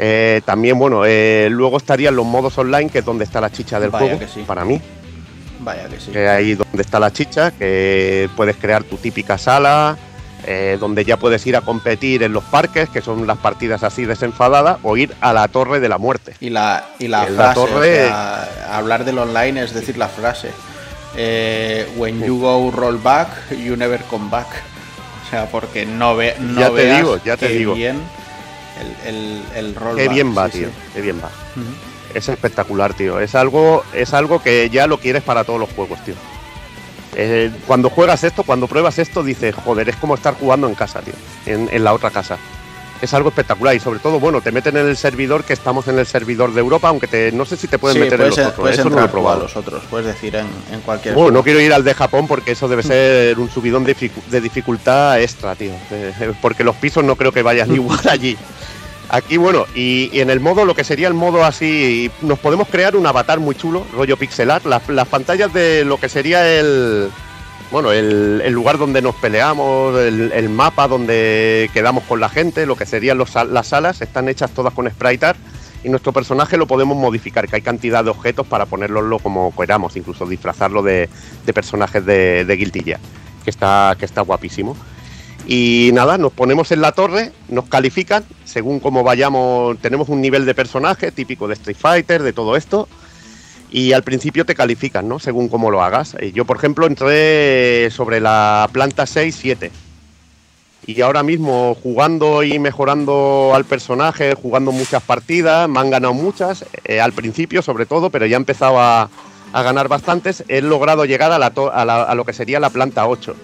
Eh, 0.00 0.42
también, 0.44 0.78
bueno, 0.78 1.04
eh, 1.04 1.48
luego 1.50 1.76
estarían 1.78 2.14
los 2.14 2.24
modos 2.24 2.56
online, 2.56 2.88
que 2.88 3.00
es 3.00 3.04
donde 3.04 3.24
está 3.24 3.40
la 3.40 3.50
chicha 3.50 3.80
del 3.80 3.90
Vaya 3.90 4.06
juego, 4.06 4.20
que 4.20 4.28
sí. 4.28 4.44
para 4.46 4.64
mí 4.64 4.80
Vaya 5.58 5.88
que 5.88 5.98
sí. 5.98 6.12
que 6.12 6.28
ahí 6.28 6.54
donde 6.54 6.82
está 6.82 7.00
la 7.00 7.12
chicha, 7.12 7.50
que 7.50 8.30
puedes 8.36 8.56
crear 8.56 8.84
tu 8.84 8.96
típica 8.96 9.36
sala, 9.38 9.98
eh, 10.46 10.76
donde 10.80 11.04
ya 11.04 11.16
puedes 11.16 11.46
ir 11.46 11.56
a 11.56 11.60
competir 11.60 12.22
en 12.22 12.32
los 12.32 12.44
parques, 12.44 12.88
que 12.88 13.00
son 13.02 13.26
las 13.26 13.38
partidas 13.38 13.82
así 13.82 14.04
desenfadadas, 14.04 14.78
o 14.82 14.96
ir 14.96 15.14
a 15.20 15.32
la 15.32 15.48
torre 15.48 15.80
de 15.80 15.88
la 15.88 15.98
muerte. 15.98 16.34
Y 16.40 16.50
la, 16.50 16.84
y 16.98 17.08
la 17.08 17.26
En 17.26 17.36
la 17.36 17.52
frase, 17.54 17.60
torre- 17.60 18.04
o 18.04 18.08
sea, 18.08 18.48
hablar 18.76 19.04
del 19.04 19.18
online 19.18 19.62
es 19.62 19.74
decir 19.74 19.96
la 19.98 20.08
frase. 20.08 20.50
eh, 21.16 21.86
when 21.96 22.22
you 22.22 22.38
go 22.38 22.70
roll 22.70 22.98
back, 22.98 23.28
you 23.50 23.76
never 23.76 24.00
come 24.04 24.28
back. 24.30 24.46
O 25.26 25.30
sea, 25.30 25.46
porque 25.50 25.84
no, 25.84 26.16
ve, 26.16 26.34
no 26.40 26.60
Ya 26.60 26.70
te 26.70 26.94
digo, 26.94 27.18
ya 27.24 27.36
te 27.36 27.48
qué 27.48 27.54
digo. 27.54 27.74
bien 27.74 28.00
el, 29.04 29.14
el, 29.14 29.42
el 29.56 29.74
roll 29.74 29.96
Qué 29.96 30.06
back, 30.06 30.14
bien 30.14 30.36
va, 30.36 30.46
sí, 30.50 30.58
tío, 30.58 30.68
sí. 30.68 30.74
qué 30.94 31.00
bien 31.00 31.20
va. 31.22 31.30
Es 32.14 32.28
espectacular, 32.28 32.94
tío. 32.94 33.20
Es 33.20 33.34
algo, 33.34 33.84
es 33.92 34.14
algo 34.14 34.40
que 34.42 34.70
ya 34.70 34.86
lo 34.86 34.98
quieres 34.98 35.22
para 35.22 35.44
todos 35.44 35.60
los 35.60 35.68
juegos, 35.70 36.02
tío. 36.04 36.14
Eh, 37.20 37.50
cuando 37.66 37.90
juegas 37.90 38.22
esto, 38.22 38.44
cuando 38.44 38.68
pruebas 38.68 38.98
esto, 39.00 39.24
dices, 39.24 39.52
joder, 39.54 39.88
es 39.88 39.96
como 39.96 40.14
estar 40.14 40.34
jugando 40.34 40.68
en 40.68 40.74
casa, 40.76 41.00
tío, 41.00 41.14
en, 41.46 41.68
en 41.72 41.82
la 41.84 41.92
otra 41.92 42.10
casa. 42.10 42.38
Es 43.02 43.12
algo 43.14 43.28
espectacular 43.28 43.74
y 43.76 43.80
sobre 43.80 43.98
todo, 44.00 44.18
bueno, 44.18 44.40
te 44.40 44.50
meten 44.52 44.76
en 44.76 44.86
el 44.88 44.96
servidor, 44.96 45.44
que 45.44 45.52
estamos 45.52 45.86
en 45.88 45.98
el 46.00 46.06
servidor 46.06 46.52
de 46.52 46.60
Europa, 46.60 46.88
aunque 46.88 47.06
te, 47.06 47.30
no 47.30 47.44
sé 47.44 47.56
si 47.56 47.68
te 47.68 47.78
pueden 47.78 47.96
Sí, 47.96 48.00
meter 48.02 48.18
puedes, 48.18 48.38
en 48.38 48.44
los 48.44 48.52
otros, 48.52 48.70
eso 48.70 48.90
no 48.90 48.96
lo 49.00 49.04
he 49.04 49.08
probado. 49.08 49.42
los 49.42 49.56
otros, 49.56 49.82
puedes 49.90 50.06
decir 50.06 50.34
en, 50.34 50.46
en 50.72 50.80
cualquier 50.80 51.14
Bueno, 51.14 51.30
no 51.32 51.42
quiero 51.44 51.60
ir 51.60 51.72
al 51.72 51.84
de 51.84 51.94
Japón 51.94 52.26
porque 52.26 52.52
eso 52.52 52.66
debe 52.68 52.82
ser 52.82 53.38
un 53.38 53.48
subidón 53.50 53.84
de, 53.84 53.96
dificu- 53.96 54.24
de 54.28 54.40
dificultad 54.40 55.20
extra, 55.20 55.54
tío. 55.54 55.72
Eh, 55.92 56.32
Porque 56.42 56.64
los 56.64 56.74
pisos 56.76 57.04
no 57.04 57.14
creo 57.14 57.30
que 57.30 57.42
vayan 57.42 57.72
igual 57.74 58.00
allí. 58.08 58.36
Aquí, 59.10 59.38
bueno, 59.38 59.64
y, 59.74 60.10
en 60.20 60.28
el 60.28 60.38
modo, 60.38 60.66
lo 60.66 60.74
que 60.74 60.84
sería 60.84 61.08
el 61.08 61.14
modo 61.14 61.44
así, 61.44 62.10
nos 62.20 62.38
podemos 62.38 62.68
crear 62.68 62.94
un 62.94 63.06
avatar 63.06 63.40
muy 63.40 63.54
chulo, 63.54 63.86
rollo 63.94 64.18
pixelar. 64.18 64.66
Las, 64.66 64.86
las 64.88 65.08
pantallas 65.08 65.52
de 65.52 65.84
lo 65.84 65.98
que 65.98 66.08
sería 66.08 66.58
el. 66.58 67.10
Bueno, 67.70 67.92
el, 67.92 68.50
lugar 68.50 68.78
donde 68.78 69.02
nos 69.02 69.14
peleamos, 69.14 69.98
el, 69.98 70.48
mapa 70.48 70.88
donde 70.88 71.70
quedamos 71.74 72.04
con 72.04 72.18
la 72.18 72.30
gente, 72.30 72.64
lo 72.64 72.76
que 72.76 72.86
serían 72.86 73.18
las 73.18 73.66
salas, 73.66 74.00
están 74.00 74.28
hechas 74.28 74.50
todas 74.52 74.72
con 74.72 74.88
sprite 74.88 75.26
art 75.26 75.38
y 75.84 75.90
nuestro 75.90 76.12
personaje 76.12 76.56
lo 76.56 76.66
podemos 76.66 76.96
modificar, 76.96 77.46
que 77.46 77.56
hay 77.56 77.62
cantidad 77.62 78.02
de 78.02 78.10
objetos 78.10 78.46
para 78.46 78.64
ponerlo 78.64 79.18
como 79.18 79.54
queramos, 79.54 79.96
incluso 79.96 80.26
disfrazarlo 80.26 80.82
de, 80.82 81.10
personajes 81.54 82.04
de, 82.06 82.46
de 82.46 82.98
que 83.44 83.50
está, 83.50 83.94
que 83.98 84.06
está 84.06 84.22
guapísimo. 84.22 84.74
Y 85.50 85.90
nada, 85.94 86.18
nos 86.18 86.32
ponemos 86.34 86.70
en 86.72 86.82
la 86.82 86.92
torre, 86.92 87.32
nos 87.48 87.64
califican, 87.68 88.22
según 88.44 88.80
cómo 88.80 89.02
vayamos, 89.02 89.78
tenemos 89.78 90.10
un 90.10 90.20
nivel 90.20 90.44
de 90.44 90.54
personaje 90.54 91.10
típico 91.10 91.48
de 91.48 91.54
Street 91.54 91.76
Fighter, 91.80 92.22
de 92.22 92.34
todo 92.34 92.54
esto, 92.54 92.86
y 93.70 93.94
al 93.94 94.02
principio 94.02 94.44
te 94.44 94.54
califican, 94.54 95.08
¿no? 95.08 95.18
Según 95.18 95.48
cómo 95.48 95.70
lo 95.70 95.82
hagas. 95.82 96.16
Eh, 96.20 96.32
Yo, 96.34 96.44
por 96.44 96.58
ejemplo, 96.58 96.86
entré 96.86 97.88
sobre 97.90 98.20
la 98.20 98.68
planta 98.72 99.04
6-7. 99.06 99.70
Y 100.86 101.00
ahora 101.00 101.22
mismo 101.22 101.74
jugando 101.82 102.42
y 102.42 102.58
mejorando 102.58 103.52
al 103.54 103.64
personaje, 103.64 104.34
jugando 104.34 104.70
muchas 104.70 105.02
partidas, 105.02 105.66
me 105.66 105.80
han 105.80 105.88
ganado 105.90 106.12
muchas, 106.12 106.66
eh, 106.84 107.00
al 107.00 107.12
principio 107.14 107.62
sobre 107.62 107.86
todo, 107.86 108.10
pero 108.10 108.26
ya 108.26 108.36
he 108.36 108.40
empezado 108.40 108.78
a, 108.80 109.08
ganar 109.52 109.88
bastantes. 109.88 110.44
He 110.48 110.60
logrado 110.60 111.06
llegar 111.06 111.32
a, 111.32 111.38
la 111.38 111.46
a, 111.72 111.84
la- 111.86 112.02
a 112.02 112.14
lo 112.14 112.24
que 112.26 112.34
sería 112.34 112.60
la 112.60 112.68
planta 112.70 113.06
8. 113.06 113.34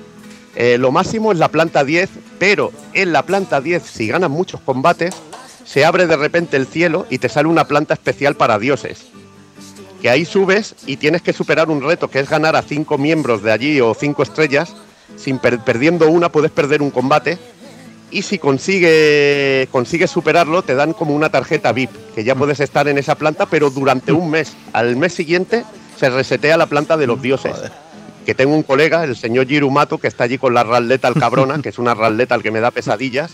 Eh, 0.57 0.78
lo 0.78 0.92
máximo 0.92 1.33
es 1.33 1.39
la 1.39 1.49
planta 1.49 1.84
10, 1.84 2.08
pero 2.39 2.73
en 2.92 3.12
la 3.12 3.23
planta 3.24 3.60
10, 3.60 3.83
si 3.83 4.07
ganas 4.08 4.31
muchos 4.31 4.60
combates, 4.60 5.15
se 5.65 5.84
abre 5.84 6.07
de 6.07 6.16
repente 6.16 6.57
el 6.57 6.66
cielo 6.66 7.07
y 7.10 7.18
te 7.18 7.28
sale 7.28 7.49
una 7.49 7.66
planta 7.66 7.94
especial 7.94 8.36
para 8.36 8.58
dioses. 8.58 9.07
Que 10.00 10.10
ahí 10.10 10.24
subes 10.24 10.74
y 10.86 10.97
tienes 10.99 11.23
que 11.23 11.33
superar 11.33 11.70
un 11.70 11.83
reto, 11.83 12.08
que 12.08 12.20
es 12.20 12.28
ganar 12.28 12.55
a 12.57 12.62
cinco 12.62 12.99
miembros 12.99 13.42
de 13.42 13.50
allí 13.52 13.81
o 13.81 13.94
cinco 13.94 14.23
estrellas. 14.23 14.74
Sin 15.16 15.39
per- 15.39 15.60
perdiendo 15.60 16.08
una 16.08 16.28
puedes 16.31 16.50
perder 16.50 16.83
un 16.83 16.91
combate. 16.91 17.39
Y 18.10 18.23
si 18.23 18.39
consigue, 18.39 19.66
consigues 19.73 20.10
superarlo, 20.10 20.62
te 20.62 20.74
dan 20.74 20.92
como 20.92 21.15
una 21.15 21.31
tarjeta 21.31 21.73
VIP, 21.73 21.91
que 22.15 22.23
ya 22.23 22.34
puedes 22.34 22.60
estar 22.60 22.86
en 22.86 22.99
esa 22.99 23.15
planta, 23.16 23.47
pero 23.47 23.70
durante 23.70 24.12
un 24.12 24.31
mes. 24.31 24.52
Al 24.73 24.94
mes 24.97 25.15
siguiente 25.15 25.65
se 25.99 26.10
resetea 26.10 26.57
la 26.57 26.66
planta 26.66 26.97
de 26.97 27.07
los 27.07 27.20
dioses 27.23 27.52
Joder. 27.57 27.73
Que 28.25 28.35
tengo 28.35 28.55
un 28.55 28.62
colega, 28.62 29.05
el 29.05 29.17
señor 29.17 29.47
Girumato, 29.47 29.99
que 29.99 30.09
está 30.09 30.25
allí 30.25 30.39
con 30.39 30.55
la 30.55 30.65
Ralleta 30.65 31.09
al 31.09 31.15
cabrona, 31.15 31.61
que 31.62 31.69
es 31.69 31.78
una 31.78 31.94
Ralleta 31.94 32.35
al 32.35 32.43
que 32.43 32.51
me 32.51 32.61
da 32.61 32.70
pesadillas, 32.70 33.33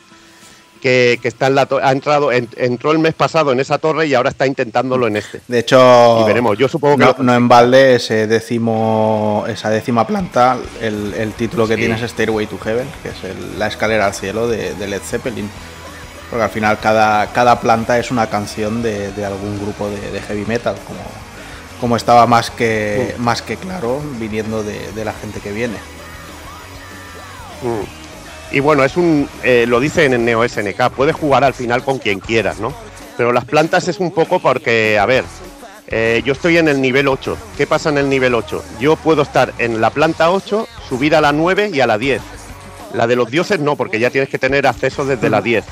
que, 0.82 1.18
que 1.20 1.28
está 1.28 1.48
en 1.48 1.54
la 1.56 1.68
ha 1.82 1.92
entrado, 1.92 2.32
en- 2.32 2.48
entró 2.56 2.90
el 2.92 2.98
mes 2.98 3.12
pasado 3.14 3.52
en 3.52 3.60
esa 3.60 3.76
torre 3.78 4.06
y 4.06 4.14
ahora 4.14 4.30
está 4.30 4.46
intentándolo 4.46 5.06
en 5.06 5.16
este. 5.18 5.40
De 5.46 5.58
hecho, 5.58 6.20
Y 6.22 6.26
veremos, 6.26 6.56
yo 6.56 6.68
supongo 6.68 6.96
que 6.96 7.04
no, 7.04 7.14
lo- 7.18 7.22
no 7.24 7.34
en 7.34 7.48
balde 7.48 7.96
ese 7.96 8.26
décimo, 8.26 9.44
esa 9.46 9.68
décima 9.70 10.06
planta, 10.06 10.56
el, 10.80 11.12
el 11.14 11.32
título 11.34 11.68
que 11.68 11.74
Sí. 11.74 11.80
tiene 11.80 12.02
es 12.02 12.10
Stairway 12.10 12.46
to 12.46 12.58
Heaven, 12.58 12.86
que 13.02 13.10
es 13.10 13.24
el- 13.24 13.58
la 13.58 13.66
escalera 13.66 14.06
al 14.06 14.14
cielo 14.14 14.48
de, 14.48 14.74
de 14.74 14.86
Led 14.88 15.02
Zeppelin. 15.02 15.50
Porque 16.30 16.44
al 16.44 16.50
final 16.50 16.78
cada, 16.80 17.26
cada 17.32 17.60
planta 17.60 17.98
es 17.98 18.10
una 18.10 18.28
canción 18.30 18.82
de, 18.82 19.10
de 19.12 19.24
algún 19.26 19.58
grupo 19.60 19.88
de, 19.90 20.12
de 20.12 20.20
heavy 20.22 20.44
metal, 20.46 20.76
como, 20.86 21.00
como 21.80 21.96
estaba 21.96 22.26
más 22.26 22.50
que, 22.50 23.14
más 23.18 23.42
que 23.42 23.56
claro 23.56 24.00
viniendo 24.18 24.62
de, 24.62 24.92
de 24.92 25.04
la 25.04 25.12
gente 25.12 25.40
que 25.40 25.52
viene. 25.52 25.76
Mm. 27.62 28.00
Y 28.52 28.60
bueno, 28.60 28.84
es 28.84 28.96
un, 28.96 29.28
eh, 29.42 29.64
lo 29.68 29.78
dice 29.78 30.04
en 30.04 30.12
el 30.12 30.24
Neo 30.24 30.46
SNK, 30.46 30.90
puedes 30.90 31.14
jugar 31.14 31.44
al 31.44 31.54
final 31.54 31.84
con 31.84 31.98
quien 31.98 32.20
quieras, 32.20 32.58
¿no? 32.58 32.72
Pero 33.16 33.32
las 33.32 33.44
plantas 33.44 33.86
es 33.86 34.00
un 34.00 34.10
poco 34.10 34.40
porque, 34.40 34.98
a 34.98 35.06
ver, 35.06 35.24
eh, 35.86 36.22
yo 36.24 36.32
estoy 36.32 36.58
en 36.58 36.68
el 36.68 36.80
nivel 36.80 37.06
8. 37.06 37.36
¿Qué 37.56 37.66
pasa 37.66 37.90
en 37.90 37.98
el 37.98 38.08
nivel 38.08 38.34
8? 38.34 38.64
Yo 38.80 38.96
puedo 38.96 39.22
estar 39.22 39.52
en 39.58 39.80
la 39.80 39.90
planta 39.90 40.30
8, 40.30 40.66
subir 40.88 41.14
a 41.14 41.20
la 41.20 41.32
9 41.32 41.70
y 41.72 41.80
a 41.80 41.86
la 41.86 41.98
10. 41.98 42.20
La 42.94 43.06
de 43.06 43.14
los 43.14 43.30
dioses 43.30 43.60
no, 43.60 43.76
porque 43.76 44.00
ya 44.00 44.10
tienes 44.10 44.30
que 44.30 44.38
tener 44.38 44.66
acceso 44.66 45.04
desde 45.04 45.30
la 45.30 45.42
10. 45.42 45.64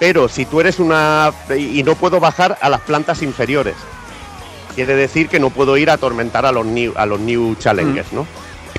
Pero 0.00 0.28
si 0.28 0.46
tú 0.46 0.60
eres 0.60 0.78
una... 0.78 1.32
y 1.56 1.82
no 1.82 1.94
puedo 1.96 2.18
bajar 2.18 2.56
a 2.60 2.70
las 2.70 2.80
plantas 2.80 3.22
inferiores. 3.22 3.74
Quiere 4.74 4.94
decir 4.96 5.28
que 5.28 5.38
no 5.38 5.50
puedo 5.50 5.76
ir 5.76 5.90
a 5.90 5.94
atormentar 5.94 6.46
a 6.46 6.52
los 6.52 6.66
new, 6.66 6.92
a 6.96 7.06
los 7.06 7.20
new 7.20 7.54
challengers, 7.56 8.12
¿no? 8.12 8.26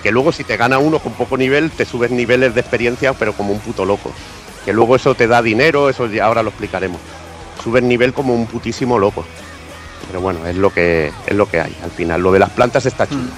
Que 0.06 0.12
luego 0.12 0.32
si 0.32 0.44
te 0.44 0.56
gana 0.56 0.78
uno 0.78 1.00
con 1.00 1.14
poco 1.14 1.36
nivel, 1.36 1.72
te 1.72 1.84
subes 1.84 2.12
niveles 2.12 2.54
de 2.54 2.62
experiencia, 2.62 3.14
pero 3.14 3.34
como 3.34 3.54
un 3.54 3.60
puto 3.60 3.86
loco. 3.86 4.12
Que 4.64 4.72
luego 4.72 4.96
eso 4.96 5.16
te 5.16 5.26
da 5.26 5.42
dinero, 5.42 5.90
eso 5.90 6.06
ya 6.06 6.26
ahora 6.26 6.44
lo 6.44 6.50
explicaremos. 6.50 7.02
Subes 7.64 7.82
nivel 7.82 8.14
como 8.14 8.36
un 8.36 8.46
putísimo 8.46 9.00
loco. 9.00 9.26
Pero 10.08 10.22
bueno, 10.22 10.46
es 10.46 10.56
lo 10.58 10.70
que 10.70 11.12
es 11.26 11.36
lo 11.36 11.50
que 11.50 11.60
hay. 11.60 11.76
Al 11.84 11.90
final, 11.90 12.22
lo 12.22 12.32
de 12.32 12.38
las 12.38 12.52
plantas 12.52 12.86
está 12.86 13.08
chulo. 13.08 13.32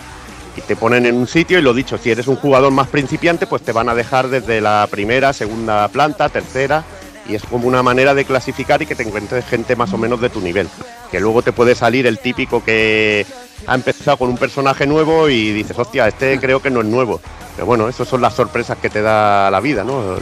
Y 0.58 0.62
te 0.62 0.76
ponen 0.76 1.06
en 1.06 1.16
un 1.16 1.28
sitio 1.28 1.58
y 1.58 1.62
lo 1.62 1.74
dicho, 1.74 1.98
si 1.98 2.12
eres 2.12 2.28
un 2.28 2.36
jugador 2.36 2.72
más 2.74 2.90
principiante, 2.90 3.48
pues 3.48 3.62
te 3.62 3.72
van 3.72 3.88
a 3.88 3.96
dejar 3.96 4.28
desde 4.28 4.60
la 4.60 4.86
primera, 4.92 5.32
segunda 5.32 5.88
planta, 5.88 6.28
tercera. 6.28 6.84
Y 7.30 7.36
es 7.36 7.44
como 7.44 7.68
una 7.68 7.82
manera 7.82 8.14
de 8.14 8.26
clasificar 8.26 8.82
y 8.82 8.88
que 8.88 8.96
te 8.96 9.04
encuentres 9.04 9.46
gente 9.46 9.78
más 9.78 9.94
o 9.94 9.98
menos 9.98 10.20
de 10.20 10.30
tu 10.30 10.42
nivel. 10.42 10.68
Que 11.12 11.20
luego 11.20 11.42
te 11.42 11.54
puede 11.54 11.74
salir 11.76 12.06
el 12.08 12.20
típico 12.20 12.64
que 12.64 13.26
ha 13.66 13.76
empezado 13.76 14.18
con 14.18 14.30
un 14.30 14.38
personaje 14.38 14.86
nuevo 14.86 15.30
y 15.30 15.52
dices, 15.54 15.78
hostia, 15.78 16.08
este 16.08 16.40
creo 16.40 16.62
que 16.62 16.70
no 16.70 16.82
es 16.82 16.86
nuevo. 16.88 17.22
Pero 17.56 17.66
bueno, 17.66 17.88
esas 17.90 18.08
son 18.08 18.22
las 18.22 18.34
sorpresas 18.36 18.78
que 18.78 18.90
te 18.90 19.02
da 19.02 19.50
la 19.50 19.60
vida, 19.60 19.84
¿no? 19.84 20.18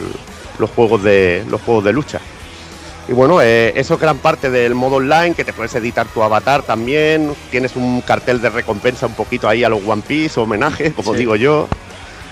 Los 0.58 0.70
juegos 0.70 1.02
de, 1.02 1.44
los 1.48 1.60
juegos 1.62 1.84
de 1.84 1.92
lucha. 1.92 2.20
Y 3.08 3.12
bueno, 3.12 3.40
eh, 3.40 3.72
eso 3.76 3.94
es 3.94 4.00
gran 4.00 4.18
parte 4.18 4.50
del 4.50 4.74
modo 4.74 4.96
online, 4.96 5.34
que 5.34 5.44
te 5.44 5.52
puedes 5.52 5.74
editar 5.76 6.06
tu 6.08 6.22
avatar 6.22 6.62
también. 6.62 7.32
Tienes 7.50 7.76
un 7.76 8.00
cartel 8.00 8.40
de 8.40 8.50
recompensa 8.50 9.06
un 9.06 9.14
poquito 9.14 9.48
ahí 9.48 9.62
a 9.64 9.68
los 9.68 9.80
One 9.86 10.02
Piece, 10.06 10.40
homenaje, 10.40 10.92
como 10.96 11.12
Sí. 11.12 11.18
digo 11.18 11.36
yo, 11.36 11.68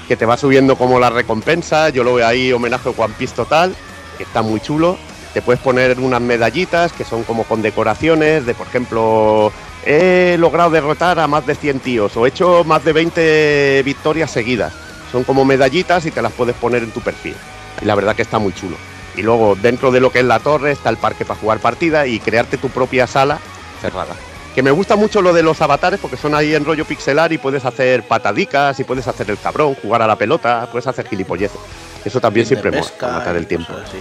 que 0.09 0.17
te 0.17 0.27
va 0.27 0.37
subiendo 0.37 0.77
como 0.77 0.99
la 0.99 1.11
recompensa. 1.11 1.91
Yo 1.91 2.03
lo 2.03 2.15
veo 2.15 2.27
ahí, 2.27 2.53
homenaje 2.53 2.89
a 2.89 2.93
One 3.03 3.15
Piece 3.17 3.35
total, 3.37 3.75
que 4.17 4.25
está 4.25 4.43
muy 4.43 4.59
chulo. 4.61 4.97
Te 5.35 5.43
puedes 5.43 5.61
poner 5.61 5.99
unas 5.99 6.21
medallitas 6.21 6.93
que 6.93 7.03
son 7.03 7.25
como 7.25 7.43
con 7.43 7.61
decoraciones, 7.61 8.47
de 8.47 8.55
por 8.55 8.69
ejemplo, 8.69 9.53
he 9.85 10.37
logrado 10.39 10.71
derrotar 10.71 11.19
a 11.19 11.27
más 11.27 11.45
de 11.45 11.57
100 11.57 11.81
tíos 11.81 12.17
o 12.17 12.25
he 12.25 12.29
hecho 12.29 12.63
más 12.63 12.85
de 12.85 12.93
20 12.93 13.83
victorias 13.85 14.31
seguidas. 14.31 14.73
Son 15.11 15.25
como 15.25 15.45
medallitas 15.45 16.07
y 16.07 16.13
te 16.13 16.23
las 16.23 16.33
puedes 16.33 16.55
poner 16.55 16.85
en 16.85 16.93
tu 16.93 17.01
perfil. 17.01 17.35
Y 17.83 17.85
la 17.85 17.97
verdad 17.97 18.15
que 18.15 18.23
está 18.23 18.39
muy 18.39 18.53
chulo. 18.53 18.77
Y 19.17 19.23
luego 19.23 19.57
dentro 19.61 19.91
de 19.91 19.99
lo 19.99 20.13
que 20.13 20.21
es 20.21 20.25
la 20.25 20.39
torre 20.39 20.71
está 20.71 20.89
el 20.89 20.99
parque 20.99 21.25
para 21.25 21.41
jugar 21.41 21.59
partida 21.59 22.07
y 22.07 22.21
crearte 22.21 22.57
tu 22.57 22.69
propia 22.69 23.09
sala 23.09 23.41
cerrada. 23.81 24.15
Que 24.55 24.63
me 24.63 24.71
gusta 24.71 24.95
mucho 24.95 25.21
lo 25.21 25.33
de 25.33 25.43
los 25.43 25.61
avatares 25.61 25.99
porque 25.99 26.17
son 26.17 26.37
ahí 26.37 26.55
en 26.55 26.65
rollo 26.65 26.85
pixelar 26.85 27.33
y 27.33 27.39
puedes 27.39 27.65
hacer 27.65 28.05
patadicas 28.05 28.79
y 28.79 28.85
puedes 28.85 29.09
hacer 29.09 29.29
el 29.31 29.39
cabrón, 29.39 29.75
jugar 29.75 30.01
a 30.01 30.07
la 30.07 30.17
pelota, 30.17 30.69
puedes 30.71 30.87
hacer 30.87 31.09
gilipolleces. 31.09 31.59
Eso 32.05 32.21
también 32.21 32.47
siempre 32.47 32.71
mola, 32.71 32.83
pesca 32.83 32.99
para 33.01 33.19
matar 33.19 33.37
el 33.37 33.49
tiempo. 33.49 33.73
así. 33.85 33.99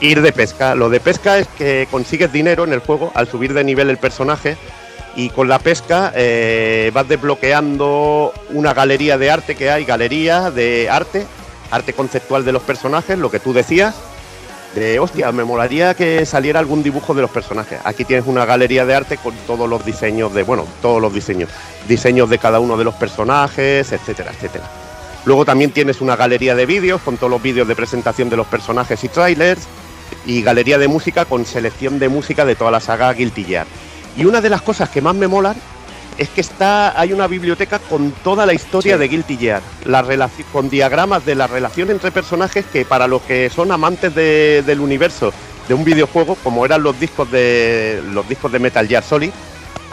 Ir 0.00 0.20
de 0.20 0.32
pesca. 0.32 0.74
Lo 0.74 0.90
de 0.90 1.00
pesca 1.00 1.38
es 1.38 1.48
que 1.48 1.88
consigues 1.90 2.32
dinero 2.32 2.64
en 2.64 2.72
el 2.72 2.80
juego 2.80 3.12
al 3.14 3.28
subir 3.28 3.54
de 3.54 3.64
nivel 3.64 3.88
el 3.88 3.98
personaje 3.98 4.56
y 5.16 5.30
con 5.30 5.48
la 5.48 5.58
pesca 5.58 6.12
eh, 6.14 6.90
vas 6.92 7.08
desbloqueando 7.08 8.32
una 8.50 8.74
galería 8.74 9.16
de 9.16 9.30
arte 9.30 9.56
que 9.56 9.70
hay, 9.70 9.86
galería 9.86 10.50
de 10.50 10.90
arte, 10.90 11.26
arte 11.70 11.94
conceptual 11.94 12.44
de 12.44 12.52
los 12.52 12.62
personajes, 12.62 13.18
lo 13.18 13.30
que 13.30 13.40
tú 13.40 13.52
decías. 13.52 13.94
De 14.74 14.98
hostia, 14.98 15.32
me 15.32 15.42
molaría 15.42 15.94
que 15.94 16.26
saliera 16.26 16.60
algún 16.60 16.82
dibujo 16.82 17.14
de 17.14 17.22
los 17.22 17.30
personajes. 17.30 17.80
Aquí 17.84 18.04
tienes 18.04 18.26
una 18.26 18.44
galería 18.44 18.84
de 18.84 18.94
arte 18.94 19.16
con 19.16 19.34
todos 19.46 19.66
los 19.66 19.86
diseños 19.86 20.34
de, 20.34 20.42
bueno, 20.42 20.66
todos 20.82 21.00
los 21.00 21.14
diseños, 21.14 21.48
diseños 21.88 22.28
de 22.28 22.36
cada 22.36 22.60
uno 22.60 22.76
de 22.76 22.84
los 22.84 22.94
personajes, 22.94 23.90
etcétera, 23.90 24.32
etcétera. 24.32 24.68
Luego 25.24 25.46
también 25.46 25.70
tienes 25.70 26.02
una 26.02 26.14
galería 26.14 26.54
de 26.54 26.66
vídeos 26.66 27.00
con 27.00 27.16
todos 27.16 27.30
los 27.30 27.40
vídeos 27.40 27.66
de 27.66 27.74
presentación 27.74 28.28
de 28.28 28.36
los 28.36 28.46
personajes 28.46 29.02
y 29.02 29.08
trailers 29.08 29.66
y 30.26 30.42
galería 30.42 30.78
de 30.78 30.88
música 30.88 31.24
con 31.24 31.46
selección 31.46 31.98
de 31.98 32.08
música 32.08 32.44
de 32.44 32.56
toda 32.56 32.70
la 32.70 32.80
saga 32.80 33.12
Guilty 33.12 33.44
Gear. 33.44 33.66
Y 34.16 34.24
una 34.24 34.40
de 34.40 34.50
las 34.50 34.62
cosas 34.62 34.88
que 34.90 35.00
más 35.00 35.14
me 35.14 35.28
molan 35.28 35.56
es 36.18 36.28
que 36.30 36.40
está 36.40 36.98
hay 36.98 37.12
una 37.12 37.26
biblioteca 37.26 37.78
con 37.78 38.10
toda 38.24 38.46
la 38.46 38.54
historia 38.54 38.94
Sí. 38.94 38.98
de 39.00 39.08
Guilty 39.08 39.36
Gear, 39.36 39.62
la 39.84 40.02
con 40.52 40.68
diagramas 40.70 41.24
de 41.26 41.34
la 41.34 41.46
relación 41.46 41.90
entre 41.90 42.10
personajes 42.10 42.64
que 42.72 42.84
para 42.84 43.06
los 43.06 43.22
que 43.22 43.50
son 43.50 43.70
amantes 43.70 44.14
de- 44.14 44.62
del 44.66 44.80
universo 44.80 45.32
de 45.68 45.74
un 45.74 45.84
videojuego, 45.84 46.36
como 46.42 46.64
eran 46.64 46.82
los 46.82 46.98
discos 46.98 47.30
de 47.30 48.02
los 48.12 48.26
discos 48.28 48.50
de 48.50 48.58
Metal 48.58 48.86
Gear 48.88 49.02
Solid, 49.02 49.30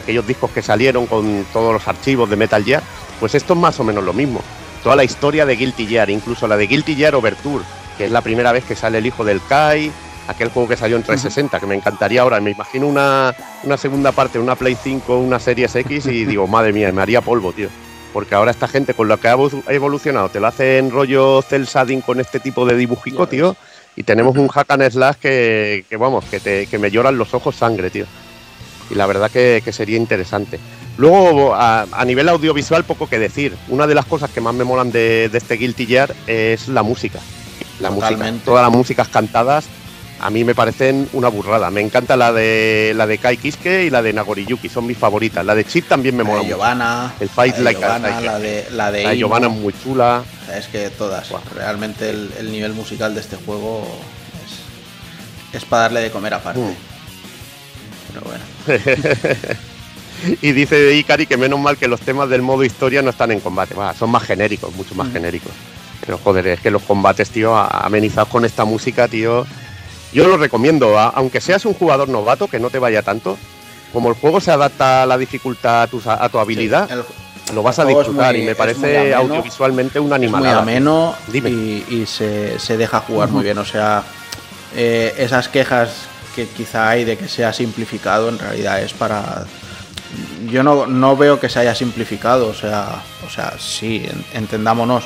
aquellos 0.01 0.25
discos 0.25 0.51
que 0.51 0.61
salieron 0.61 1.07
con 1.07 1.45
todos 1.51 1.73
los 1.73 1.87
archivos 1.87 2.29
de 2.29 2.35
Metal 2.37 2.63
Gear, 2.63 2.83
pues 3.19 3.35
esto 3.35 3.53
es 3.53 3.59
más 3.59 3.79
o 3.79 3.83
menos 3.83 4.03
lo 4.03 4.13
mismo. 4.13 4.41
Toda 4.81 4.95
la 4.95 5.03
historia 5.03 5.45
de 5.45 5.55
Guilty 5.55 5.87
Gear, 5.87 6.09
incluso 6.09 6.47
la 6.47 6.55
de 6.57 6.67
Guilty 6.67 6.95
Gear 6.95 7.15
Overture, 7.15 7.63
que 7.97 8.05
es 8.05 8.11
la 8.11 8.21
primera 8.21 8.51
vez 8.51 8.63
que 8.65 8.75
sale 8.75 8.97
el 8.99 9.05
hijo 9.05 9.23
del 9.25 9.41
Kai, 9.47 9.91
aquel 10.27 10.49
juego 10.49 10.69
que 10.69 10.77
salió 10.77 10.95
en 10.97 11.03
360, 11.03 11.59
que 11.59 11.65
me 11.65 11.75
encantaría 11.75 12.21
ahora. 12.21 12.39
Me 12.39 12.51
imagino 12.51 12.87
una, 12.87 13.33
una 13.63 13.77
segunda 13.77 14.11
parte, 14.11 14.39
una 14.39 14.55
Play 14.55 14.77
5, 14.81 15.17
una 15.17 15.39
Series 15.39 15.75
X 15.75 16.05
y 16.07 16.25
digo, 16.25 16.47
madre 16.47 16.73
mía, 16.73 16.91
me 16.91 17.01
haría 17.01 17.21
polvo, 17.21 17.51
tío. 17.53 17.69
Porque 18.13 18.35
ahora 18.35 18.51
esta 18.51 18.67
gente 18.67 18.93
con 18.93 19.07
lo 19.07 19.19
que 19.19 19.27
ha 19.27 19.33
evo- 19.35 19.63
evolucionado 19.69 20.29
te 20.29 20.39
lo 20.39 20.45
hace 20.47 20.77
en 20.77 20.91
rollo 20.91 21.41
cel 21.41 21.65
shading 21.65 22.01
con 22.01 22.19
este 22.19 22.39
tipo 22.39 22.65
de 22.65 22.75
dibujico, 22.75 23.27
tío. 23.27 23.55
Y 23.95 24.03
tenemos 24.03 24.37
un 24.37 24.47
hack 24.47 24.71
and 24.71 24.89
slash 24.91 25.15
que, 25.15 25.85
que, 25.89 25.97
vamos, 25.97 26.25
que, 26.25 26.39
te, 26.39 26.65
que 26.67 26.77
me 26.79 26.89
lloran 26.91 27.17
los 27.17 27.33
ojos 27.33 27.55
sangre, 27.55 27.89
tío. 27.89 28.05
Y 28.89 28.95
la 28.95 29.05
verdad 29.07 29.31
que, 29.31 29.61
que 29.63 29.71
sería 29.71 29.97
interesante. 29.97 30.59
Luego, 30.97 31.55
a, 31.55 31.87
a 31.91 32.05
nivel 32.05 32.29
audiovisual, 32.29 32.83
poco 32.83 33.07
que 33.07 33.17
decir. 33.17 33.55
Una 33.69 33.87
de 33.87 33.95
las 33.95 34.05
cosas 34.05 34.29
que 34.29 34.41
más 34.41 34.53
me 34.53 34.63
molan 34.63 34.91
de, 34.91 35.29
de 35.29 35.37
este 35.37 35.55
Guilty 35.55 35.85
Gear 35.87 36.13
es 36.27 36.67
la 36.67 36.83
música. 36.83 37.19
La 37.79 37.89
música. 37.89 38.09
Totalmente. 38.09 38.45
Todas 38.45 38.63
las 38.63 38.71
músicas 38.71 39.07
cantadas 39.07 39.65
a 40.25 40.29
mí 40.29 40.43
me 40.43 40.55
parecen 40.55 41.09
una 41.13 41.27
burrada. 41.27 41.69
Me 41.69 41.81
encanta 41.81 42.15
la 42.15 42.31
de 42.31 42.93
la 42.95 43.05
de 43.05 43.17
Kai 43.17 43.37
Kiske 43.37 43.83
y 43.85 43.89
la 43.89 44.01
de 44.01 44.13
Nagoriyuki, 44.13 44.69
son 44.69 44.85
mis 44.87 44.97
favoritas. 44.97 45.45
La 45.45 45.53
de 45.55 45.65
Chip 45.65 45.87
también 45.87 46.15
me 46.15 46.23
La 46.23 46.29
mola 46.29 46.39
de 46.41 46.45
mucho. 46.45 46.55
Giovanna, 46.57 47.13
El 47.19 47.29
Fight 47.29 47.53
la 47.53 47.57
de 47.59 47.63
Like 47.63 47.83
a 47.83 47.87
Giovanna, 47.87 48.21
la 48.21 48.39
de 48.39 48.65
la 48.71 48.91
de 48.91 49.01
La 49.03 49.09
de. 49.09 49.17
Giovanna 49.17 49.47
es 49.47 49.53
muy 49.53 49.73
chula. 49.83 50.23
O 50.43 50.45
sea, 50.45 50.57
es 50.57 50.67
que 50.67 50.89
todas. 50.91 51.29
Realmente 51.55 52.09
el, 52.09 52.31
el 52.39 52.51
nivel 52.51 52.73
musical 52.73 53.13
de 53.13 53.21
este 53.21 53.35
juego 53.35 53.85
es, 55.53 55.57
es 55.61 55.65
para 55.65 55.83
darle 55.83 56.01
de 56.01 56.11
comer 56.11 56.33
aparte. 56.33 56.59
Mm. 56.61 56.75
Pero 58.13 58.25
bueno. 58.25 59.53
Y 60.41 60.53
dice 60.53 60.93
Ikari 60.95 61.25
que 61.25 61.35
menos 61.35 61.59
mal 61.59 61.75
que 61.77 61.87
los 61.89 61.99
temas 61.99 62.29
del 62.29 62.41
modo 62.41 62.63
historia 62.63 63.01
no 63.01 63.09
están 63.09 63.31
en 63.31 63.41
combate. 63.41 63.75
Son 63.99 64.09
más 64.09 64.23
genéricos, 64.23 64.73
mucho 64.73 64.95
más 64.95 65.07
Mm. 65.09 65.13
genéricos. 65.13 65.51
Pero 66.05 66.17
joder, 66.17 66.47
es 66.47 66.59
que 66.61 66.71
los 66.71 66.81
combates, 66.83 67.29
tío, 67.29 67.57
amenizados 67.57 68.29
con 68.29 68.45
esta 68.45 68.63
música, 68.63 69.07
tío. 69.09 69.45
Yo 70.13 70.27
lo 70.27 70.37
recomiendo, 70.37 70.97
a- 70.97 71.09
aunque 71.09 71.41
seas 71.41 71.65
un 71.65 71.73
jugador 71.73 72.09
novato, 72.09 72.47
que 72.47 72.59
no 72.59 72.69
te 72.69 72.79
vaya 72.79 73.01
tanto. 73.01 73.37
Como 73.91 74.09
el 74.09 74.15
juego 74.15 74.41
se 74.41 74.51
adapta 74.51 75.03
a 75.03 75.05
la 75.05 75.17
dificultad 75.17 75.83
a 75.83 75.87
tu, 75.87 76.01
a 76.05 76.29
tu 76.29 76.39
habilidad, 76.39 76.89
El- 76.91 77.03
lo 77.55 77.61
vas 77.63 77.77
a 77.79 77.85
disfrutar 77.85 78.33
muy- 78.33 78.43
y 78.43 78.45
me 78.45 78.55
parece 78.55 78.97
ameno. 78.99 79.17
audiovisualmente 79.17 79.99
una 79.99 80.15
es 80.15 80.31
muy 80.31 80.47
ameno 80.47 81.13
Dime. 81.27 81.49
y, 81.49 81.85
y 81.89 82.05
se, 82.05 82.57
se 82.59 82.77
deja 82.77 83.01
jugar 83.01 83.29
muy 83.29 83.43
bien. 83.43 83.57
O 83.57 83.65
sea, 83.65 84.03
eh, 84.75 85.13
esas 85.17 85.49
quejas 85.49 85.91
que 86.35 86.47
quizá 86.47 86.89
hay 86.89 87.03
de 87.05 87.17
que 87.17 87.27
sea 87.27 87.53
simplificado, 87.53 88.29
en 88.29 88.39
realidad 88.39 88.81
es 88.81 88.93
para. 88.93 89.45
Yo 90.49 90.63
no, 90.63 90.85
no 90.87 91.15
veo 91.17 91.39
que 91.39 91.49
se 91.49 91.59
haya 91.59 91.75
simplificado, 91.75 92.47
o 92.47 92.53
sea, 92.53 93.01
o 93.25 93.29
sea, 93.29 93.53
sí, 93.59 94.05
en- 94.07 94.25
entendámonos. 94.41 95.03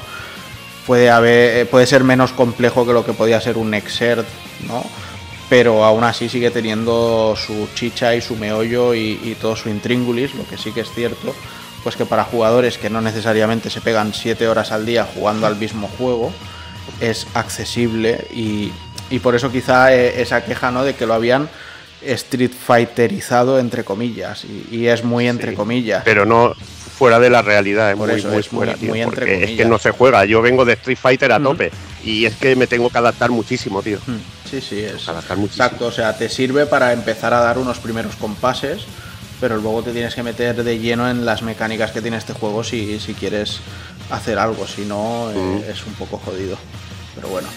Puede 0.85 1.09
haber, 1.09 1.57
eh, 1.57 1.65
puede 1.65 1.85
ser 1.85 2.03
menos 2.05 2.31
complejo 2.31 2.85
que 2.85 2.93
lo 2.93 3.05
que 3.05 3.11
podía 3.13 3.41
ser 3.41 3.57
un 3.57 3.73
Exert, 3.73 4.25
¿no? 4.65 4.83
Pero 5.49 5.83
aún 5.85 6.03
así 6.03 6.27
sigue 6.29 6.51
teniendo 6.51 7.35
su 7.37 7.69
chicha 7.73 8.13
y 8.15 8.21
su 8.21 8.35
meollo 8.35 8.93
y, 8.93 9.19
y 9.23 9.35
todo 9.39 9.55
su 9.55 9.69
intríngulis, 9.69 10.35
lo 10.35 10.45
que 10.47 10.57
sí 10.57 10.71
que 10.71 10.81
es 10.81 10.89
cierto, 10.93 11.33
pues 11.83 11.95
que 11.95 12.05
para 12.05 12.25
jugadores 12.25 12.77
que 12.77 12.89
no 12.89 12.99
necesariamente 13.01 13.69
se 13.69 13.79
pegan 13.81 14.13
7 14.13 14.47
horas 14.47 14.71
al 14.73 14.85
día 14.85 15.07
jugando 15.13 15.47
al 15.47 15.55
mismo 15.55 15.87
juego, 15.97 16.33
es 16.99 17.27
accesible 17.33 18.27
y, 18.33 18.71
y 19.09 19.19
por 19.19 19.35
eso 19.35 19.51
quizá 19.51 19.93
eh, 19.93 20.21
esa 20.21 20.43
queja 20.43 20.69
¿no? 20.71 20.83
de 20.83 20.95
que 20.95 21.05
lo 21.05 21.13
habían 21.13 21.47
Street 22.01 22.51
Fighterizado 22.51 23.57
entre 23.59 23.83
comillas 23.83 24.43
y, 24.45 24.67
y 24.75 24.87
es 24.87 25.03
muy 25.03 25.27
entre 25.27 25.51
Sí, 25.51 25.55
comillas. 25.55 26.03
Pero 26.03 26.25
no 26.25 26.53
fuera 26.97 27.19
de 27.19 27.29
la 27.29 27.41
realidad, 27.41 27.91
es 27.91 27.97
Por 27.97 28.09
muy, 28.09 28.19
eso, 28.19 28.27
muy 28.29 28.37
es 28.39 28.51
muy- 28.51 28.65
fuera, 28.65 28.73
tío, 28.77 28.89
muy 28.89 29.01
entre 29.01 29.25
porque 29.25 29.43
es 29.45 29.51
que 29.57 29.65
no 29.65 29.77
se 29.79 29.91
juega. 29.91 30.25
Yo 30.25 30.41
vengo 30.41 30.65
de 30.65 30.73
Street 30.73 30.97
Fighter 30.99 31.31
a 31.31 31.39
tope 31.39 31.71
y 32.07 32.25
es 32.25 32.35
que 32.35 32.55
me 32.55 32.67
tengo 32.67 32.89
que 32.89 32.97
adaptar 32.97 33.29
muchísimo, 33.31 33.81
tío. 33.83 33.99
Mm, 34.07 34.49
Sí, 34.49 34.61
sí, 34.61 34.79
es. 34.79 35.07
Adaptar 35.09 35.37
muchísimo. 35.37 35.65
Exacto, 35.65 35.87
o 35.87 35.91
sea, 35.91 36.17
te 36.17 36.29
sirve 36.29 36.65
para 36.65 36.93
empezar 36.93 37.33
a 37.33 37.41
dar 37.41 37.57
unos 37.57 37.79
primeros 37.79 38.15
compases, 38.15 38.83
pero 39.41 39.57
luego 39.57 39.83
te 39.83 39.91
tienes 39.91 40.15
que 40.15 40.23
meter 40.23 40.63
de 40.63 40.79
lleno 40.79 41.09
en 41.09 41.25
las 41.25 41.41
mecánicas 41.41 41.91
que 41.91 42.01
tiene 42.01 42.15
este 42.15 42.31
juego 42.31 42.63
si, 42.63 42.97
si 43.01 43.13
quieres 43.13 43.59
hacer 44.09 44.39
algo, 44.39 44.65
si 44.65 44.85
no, 44.85 45.29
eh, 45.31 45.35
Mm. 45.67 45.69
es 45.69 45.85
un 45.85 45.93
poco 45.95 46.17
jodido. 46.17 46.57
Pero 47.15 47.27
bueno, 47.27 47.49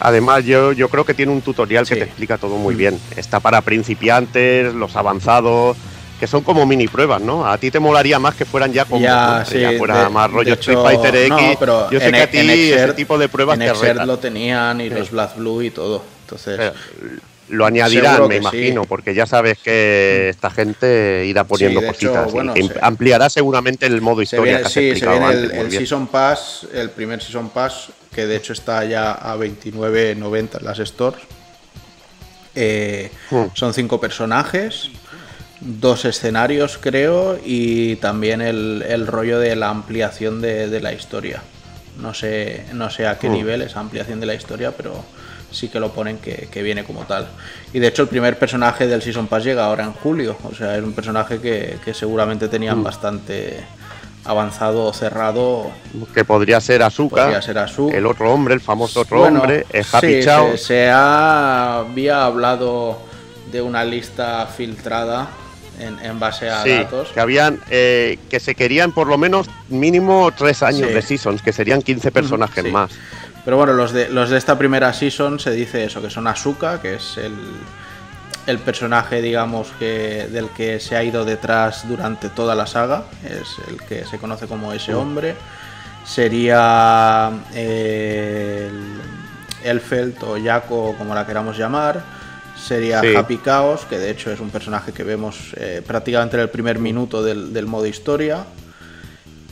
Además, 0.00 0.44
yo, 0.44 0.70
yo 0.72 0.88
creo 0.88 1.04
que 1.04 1.12
tiene 1.12 1.32
un 1.32 1.42
tutorial 1.42 1.84
que 1.84 1.96
te 1.96 2.04
explica 2.04 2.38
todo 2.38 2.56
muy 2.56 2.74
Mm. 2.76 2.78
bien. 2.78 3.00
Está 3.16 3.40
para 3.40 3.60
principiantes, 3.62 4.72
los 4.72 4.94
avanzados, 4.94 5.76
que 6.18 6.26
son 6.26 6.42
como 6.42 6.66
mini 6.66 6.88
pruebas, 6.88 7.20
¿no? 7.22 7.46
A 7.46 7.56
ti 7.58 7.70
te 7.70 7.78
molaría 7.78 8.18
más 8.18 8.34
que 8.34 8.44
fueran 8.44 8.72
ya 8.72 8.84
como 8.84 9.00
Ya, 9.02 9.44
que 9.48 9.60
ya 9.60 9.70
sí, 9.70 9.78
fuera 9.78 10.04
de- 10.04 10.08
más 10.10 10.30
rollo 10.30 10.54
Street 10.54 10.78
Fighter 10.82 11.14
X. 11.16 11.28
no, 11.30 11.56
pero 11.60 11.90
yo 11.90 12.00
sé 12.00 12.06
en 12.06 12.12
que 12.12 12.18
a 12.18 12.22
e- 12.24 12.26
ti 12.26 12.38
en 12.38 12.50
ese 12.50 12.74
Exert- 12.88 12.94
tipo 12.96 13.18
de 13.18 13.28
pruebas 13.28 13.54
en 13.54 13.60
te 13.60 13.66
Exert 13.68 13.92
retan. 13.92 14.06
lo 14.06 14.18
tenían 14.18 14.80
y 14.80 14.88
Sí. 14.88 14.94
los 14.94 15.10
Black 15.10 15.36
Blue 15.36 15.62
y 15.62 15.70
todo. 15.70 16.02
Entonces, 16.24 16.58
Eh, 16.60 16.72
Lo 17.50 17.64
añadirán, 17.64 18.28
me 18.28 18.34
sí. 18.34 18.40
imagino, 18.42 18.84
porque 18.84 19.14
ya 19.14 19.24
sabes 19.24 19.56
que 19.56 20.28
esta 20.28 20.50
gente 20.50 21.24
irá 21.24 21.44
poniendo 21.44 21.80
Sí, 21.80 21.86
hecho, 21.86 21.94
cositas. 22.12 22.28
y 22.28 22.32
bueno, 22.32 22.52
se- 22.54 22.74
ampliará 22.82 23.30
seguramente 23.30 23.86
el 23.86 24.02
modo 24.02 24.16
se 24.18 24.24
historia 24.24 24.44
viene, 24.44 24.58
que 24.60 24.66
has 24.66 24.72
sí, 24.72 25.00
se 25.00 25.08
viene 25.08 25.30
el, 25.30 25.52
antes. 25.60 25.74
Season 25.78 26.06
Pass, 26.08 26.66
el 26.74 26.90
primer 26.90 27.22
Season 27.22 27.48
Pass, 27.48 27.88
que 28.14 28.26
de 28.26 28.36
hecho 28.36 28.52
está 28.52 28.84
ya 28.84 29.12
a 29.12 29.34
29.90 29.36 30.58
en 30.58 30.64
las 30.66 30.76
stores. 30.78 31.22
Eh, 32.54 33.10
Hmm. 33.30 33.44
Son 33.54 33.72
cinco 33.72 34.00
personajes, 34.00 34.90
dos 35.60 36.04
escenarios 36.04 36.78
creo, 36.80 37.38
y 37.44 37.96
también 37.96 38.40
el, 38.40 38.84
el 38.88 39.06
rollo 39.06 39.38
de 39.38 39.56
la 39.56 39.68
ampliación 39.70 40.40
de, 40.40 40.68
de 40.68 40.80
la 40.80 40.92
historia. 40.92 41.42
No 42.00 42.14
sé, 42.14 42.64
no 42.74 42.90
sé 42.90 43.06
a 43.08 43.18
qué 43.18 43.28
Mm. 43.28 43.32
nivel 43.32 43.62
esa 43.62 43.80
ampliación 43.80 44.20
de 44.20 44.26
la 44.26 44.34
historia, 44.34 44.70
pero 44.76 45.04
sí 45.50 45.68
que 45.68 45.80
lo 45.80 45.90
ponen 45.92 46.18
que, 46.18 46.48
que 46.52 46.62
viene 46.62 46.84
como 46.84 47.04
tal. 47.06 47.26
Y 47.72 47.80
de 47.80 47.88
hecho 47.88 48.02
el 48.02 48.08
primer 48.08 48.38
personaje 48.38 48.86
del 48.86 49.02
Season 49.02 49.26
Pass 49.26 49.42
llega 49.44 49.64
ahora 49.64 49.82
en 49.84 49.92
julio, 49.94 50.36
o 50.44 50.54
sea, 50.54 50.76
es 50.76 50.82
un 50.84 50.92
personaje 50.92 51.40
que, 51.40 51.78
que 51.84 51.92
seguramente 51.94 52.46
tenían 52.48 52.78
Mm. 52.78 52.84
bastante 52.84 53.64
avanzado 54.24 54.84
o 54.84 54.92
cerrado. 54.92 55.70
Que 56.14 56.24
podría 56.24 56.60
ser 56.60 56.82
Asuka, 56.82 57.22
Podría 57.22 57.42
ser 57.42 57.58
Asuka. 57.58 57.96
el 57.96 58.06
otro 58.06 58.32
hombre, 58.32 58.54
el 58.54 58.60
famoso 58.60 59.00
otro 59.00 59.20
Bueno, 59.20 59.40
hombre, 59.40 59.64
el 59.70 59.84
Happy 59.90 60.06
sí, 60.18 60.20
Chao. 60.22 60.50
Se, 60.52 60.58
se 60.58 60.90
ha- 60.90 61.78
había 61.78 62.24
hablado 62.26 62.98
de 63.50 63.62
una 63.62 63.84
lista 63.84 64.46
filtrada 64.46 65.28
en, 65.78 65.98
en 66.04 66.18
base 66.20 66.48
a 66.50 66.62
Sí, 66.62 66.70
datos. 66.70 67.08
que 67.08 67.20
habían, 67.20 67.60
eh, 67.70 68.18
que 68.28 68.40
se 68.40 68.54
querían 68.54 68.92
por 68.92 69.06
lo 69.06 69.18
menos 69.18 69.48
mínimo 69.68 70.30
tres 70.36 70.62
años 70.62 70.88
Sí. 70.88 70.94
de 70.94 71.02
seasons, 71.02 71.42
que 71.42 71.52
serían 71.52 71.82
15 71.82 72.10
personajes 72.12 72.64
sí. 72.64 72.70
más. 72.70 72.90
Pero 73.44 73.56
bueno, 73.56 73.72
los 73.72 73.92
de, 73.92 74.08
los 74.08 74.28
de 74.30 74.36
esta 74.38 74.58
primera 74.58 74.92
season 74.92 75.38
se 75.40 75.50
dice 75.52 75.84
eso, 75.84 76.02
que 76.02 76.10
son 76.10 76.26
Asuka, 76.26 76.82
que 76.82 76.96
es 76.96 77.16
el, 77.16 77.32
el 78.46 78.58
personaje, 78.58 79.22
digamos, 79.22 79.68
que 79.78 80.28
del 80.30 80.48
que 80.50 80.80
se 80.80 80.96
ha 80.96 81.02
ido 81.02 81.24
detrás 81.24 81.88
durante 81.88 82.28
toda 82.28 82.54
la 82.54 82.66
saga. 82.66 83.04
Es 83.24 83.56
el 83.68 83.78
que 83.86 84.04
se 84.04 84.18
conoce 84.18 84.46
como 84.46 84.72
ese 84.72 84.92
hombre. 84.94 85.34
Sería 86.04 87.30
eh, 87.54 88.68
el 89.62 89.70
Elfeld 89.70 90.22
o 90.24 90.36
Jaco, 90.42 90.94
como 90.98 91.14
la 91.14 91.26
queramos 91.26 91.56
llamar. 91.56 92.02
Sería 92.60 93.00
Sí. 93.00 93.14
Happy 93.14 93.38
Chaos, 93.44 93.86
que 93.88 93.98
de 93.98 94.10
hecho 94.10 94.30
es 94.32 94.40
un 94.40 94.50
personaje 94.50 94.92
que 94.92 95.04
vemos 95.04 95.52
eh, 95.56 95.80
prácticamente 95.86 96.36
en 96.36 96.42
el 96.42 96.50
primer 96.50 96.78
minuto 96.78 97.22
del, 97.22 97.52
del 97.52 97.66
modo 97.66 97.86
historia. 97.86 98.44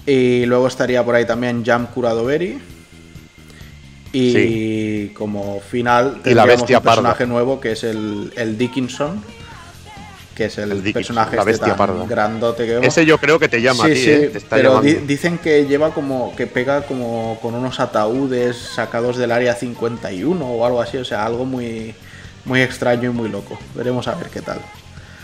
Y 0.05 0.45
luego 0.47 0.67
estaría 0.69 1.05
por 1.05 1.15
ahí 1.15 1.25
también 1.25 1.65
Jam 1.65 1.87
Curadoveri. 1.87 2.59
Y 4.13 5.09
como 5.09 5.61
final 5.61 6.07
Y 6.25 6.35
la 6.35 6.45
tendríamos 6.45 6.47
bestia 6.49 6.79
un 6.79 6.85
personaje 6.85 7.19
parda. 7.19 7.33
nuevo 7.33 7.61
que 7.61 7.73
es 7.73 7.85
el, 7.85 8.33
el 8.37 8.57
Dickinson, 8.57 9.23
que 10.35 10.47
es 10.47 10.59
el, 10.59 10.81
personaje 10.93 11.37
este 11.37 11.59
tan 11.67 11.77
parda. 11.77 12.05
grandote 12.07 12.65
que 12.65 12.73
vemos. 12.75 12.87
Ese 12.87 13.05
yo 13.05 13.19
creo 13.19 13.39
que 13.39 13.49
te 13.49 13.61
llama 13.61 13.85
a 13.85 13.89
Sí, 13.89 13.95
ti, 13.95 14.11
eh, 14.11 14.29
te 14.33 14.39
está 14.39 14.57
pero 14.57 14.81
di- 14.81 14.95
dicen 14.95 15.39
que 15.39 15.67
lleva 15.67 15.91
como 15.93 16.35
que 16.37 16.47
pega 16.47 16.83
como 16.87 17.39
con 17.43 17.55
unos 17.55 17.79
ataúdes 17.81 18.57
sacados 18.57 19.17
del 19.17 19.33
área 19.33 19.55
51 19.55 20.47
o 20.47 20.65
algo 20.65 20.81
así, 20.81 20.97
o 20.97 21.05
sea, 21.05 21.27
algo 21.27 21.45
muy 21.45 21.95
muy 22.47 22.63
extraño 22.63 23.11
y 23.11 23.13
muy 23.13 23.29
loco. 23.29 23.59
Veremos 23.75 24.09
a 24.09 24.15
ver 24.15 24.29
qué 24.31 24.41
tal. 24.41 24.59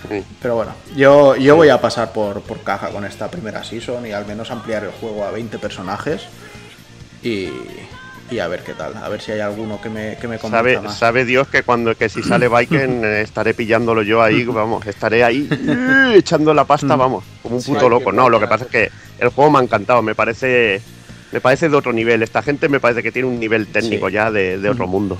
Sí. 0.08 0.22
Pero 0.42 0.56
bueno, 0.56 0.72
yo, 0.96 1.36
yo 1.36 1.54
voy 1.56 1.68
a 1.68 1.80
pasar 1.80 2.12
por, 2.12 2.42
por 2.42 2.60
caja 2.62 2.88
con 2.90 3.04
esta 3.04 3.30
primera 3.30 3.62
season 3.64 4.04
y 4.06 4.12
al 4.12 4.26
menos 4.26 4.50
ampliar 4.50 4.84
el 4.84 4.90
juego 4.90 5.24
a 5.24 5.30
20 5.30 5.58
personajes 5.60 6.22
y, 7.22 7.50
y 8.30 8.38
a 8.40 8.48
ver 8.48 8.64
qué 8.64 8.72
tal, 8.72 8.96
a 8.96 9.08
ver 9.08 9.20
si 9.20 9.30
hay 9.30 9.38
alguno 9.38 9.80
que 9.80 9.88
me, 9.88 10.16
que 10.16 10.26
me 10.26 10.38
convenza 10.38 10.58
Sabe, 10.58 10.80
más. 10.80 10.98
sabe 10.98 11.24
Dios 11.24 11.46
que 11.46 11.62
cuando 11.62 11.94
que 11.96 12.08
si 12.08 12.20
sale 12.24 12.48
Viken 12.48 13.04
eh, 13.04 13.20
estaré 13.22 13.54
pillándolo 13.54 14.02
yo 14.02 14.20
ahí, 14.20 14.42
vamos, 14.44 14.84
estaré 14.88 15.22
ahí 15.22 15.48
eh, 15.68 16.14
echando 16.16 16.52
la 16.52 16.64
pasta, 16.64 16.96
vamos, 16.96 17.22
como 17.40 17.54
un 17.56 17.62
Sí, 17.62 17.70
puto 17.70 17.84
hay 17.84 17.90
loco. 17.90 18.10
No, 18.10 18.28
lo 18.28 18.40
que 18.40 18.48
pasa 18.48 18.64
es 18.64 18.70
que 18.72 18.90
el 19.20 19.28
juego 19.28 19.52
me 19.52 19.58
ha 19.60 19.62
encantado, 19.62 20.02
me 20.02 20.16
parece 20.16 20.82
me 21.30 21.40
parece 21.40 21.68
de 21.68 21.76
otro 21.76 21.92
nivel. 21.92 22.22
Esta 22.24 22.42
gente 22.42 22.68
me 22.68 22.80
parece 22.80 23.02
que 23.04 23.12
tiene 23.12 23.28
un 23.28 23.38
nivel 23.38 23.68
técnico 23.68 24.08
Sí. 24.08 24.14
ya 24.14 24.30
de, 24.32 24.58
de 24.58 24.68
otro 24.68 24.86
mundo. 24.88 25.16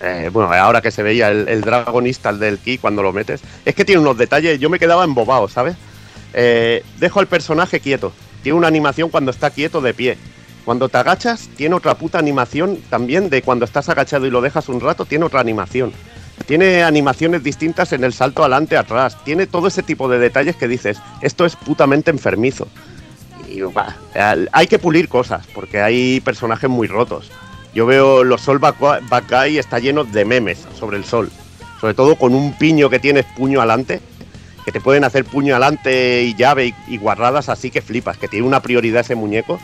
Eh, 0.00 0.30
bueno, 0.32 0.52
ahora 0.52 0.80
que 0.80 0.90
se 0.90 1.02
veía 1.02 1.28
el, 1.28 1.60
Dragonista, 1.60 2.30
el 2.30 2.38
del 2.38 2.58
Ki, 2.58 2.78
cuando 2.78 3.02
lo 3.02 3.12
metes, 3.12 3.40
es 3.64 3.74
que 3.74 3.84
tiene 3.84 4.00
unos 4.00 4.16
detalles, 4.16 4.60
yo 4.60 4.70
me 4.70 4.78
quedaba 4.78 5.04
embobado, 5.04 5.48
¿sabes? 5.48 5.76
Eh, 6.34 6.84
dejo 6.98 7.20
al 7.20 7.26
personaje 7.26 7.80
quieto, 7.80 8.12
tiene 8.42 8.58
una 8.58 8.68
animación 8.68 9.08
cuando 9.10 9.30
está 9.30 9.50
quieto 9.50 9.80
de 9.80 9.94
pie. 9.94 10.16
Cuando 10.64 10.88
te 10.88 10.98
agachas, 10.98 11.48
tiene 11.56 11.74
otra 11.74 11.94
puta 11.94 12.18
animación 12.18 12.78
también 12.90 13.30
de 13.30 13.42
cuando 13.42 13.64
estás 13.64 13.88
agachado 13.88 14.26
y 14.26 14.30
lo 14.30 14.42
dejas 14.42 14.68
un 14.68 14.80
rato, 14.80 15.06
tiene 15.06 15.24
otra 15.24 15.40
animación. 15.40 15.92
Tiene 16.46 16.82
animaciones 16.82 17.42
distintas 17.42 17.92
en 17.92 18.04
el 18.04 18.12
salto 18.12 18.42
adelante, 18.42 18.76
atrás. 18.76 19.16
Tiene 19.24 19.46
todo 19.46 19.66
ese 19.66 19.82
tipo 19.82 20.08
de 20.08 20.18
detalles 20.18 20.56
que 20.56 20.68
dices, 20.68 20.98
esto 21.22 21.46
es 21.46 21.56
putamente 21.56 22.10
enfermizo. 22.10 22.68
Y 23.48 23.62
bah, 23.62 23.96
hay 24.52 24.66
que 24.66 24.78
pulir 24.78 25.08
cosas, 25.08 25.46
porque 25.54 25.80
hay 25.80 26.20
personajes 26.20 26.68
muy 26.68 26.86
rotos. 26.86 27.30
Yo 27.74 27.86
veo 27.86 28.24
los 28.24 28.40
Sol 28.40 28.60
Guy 28.60 29.58
está 29.58 29.78
lleno 29.78 30.04
de 30.04 30.24
memes 30.24 30.66
sobre 30.78 30.96
el 30.96 31.04
sol. 31.04 31.30
Sobre 31.80 31.94
todo 31.94 32.16
con 32.16 32.34
un 32.34 32.56
piño 32.58 32.90
que 32.90 32.98
tienes 32.98 33.24
puño 33.36 33.60
adelante, 33.60 34.00
que 34.64 34.72
te 34.72 34.80
pueden 34.80 35.04
hacer 35.04 35.24
puño 35.24 35.54
adelante 35.54 36.24
y 36.24 36.34
llave 36.34 36.66
y, 36.66 36.74
y 36.88 36.98
guarradas 36.98 37.48
así 37.48 37.70
que 37.70 37.82
flipas, 37.82 38.18
que 38.18 38.28
tiene 38.28 38.46
una 38.46 38.60
prioridad 38.60 39.02
ese 39.02 39.14
muñeco. 39.14 39.60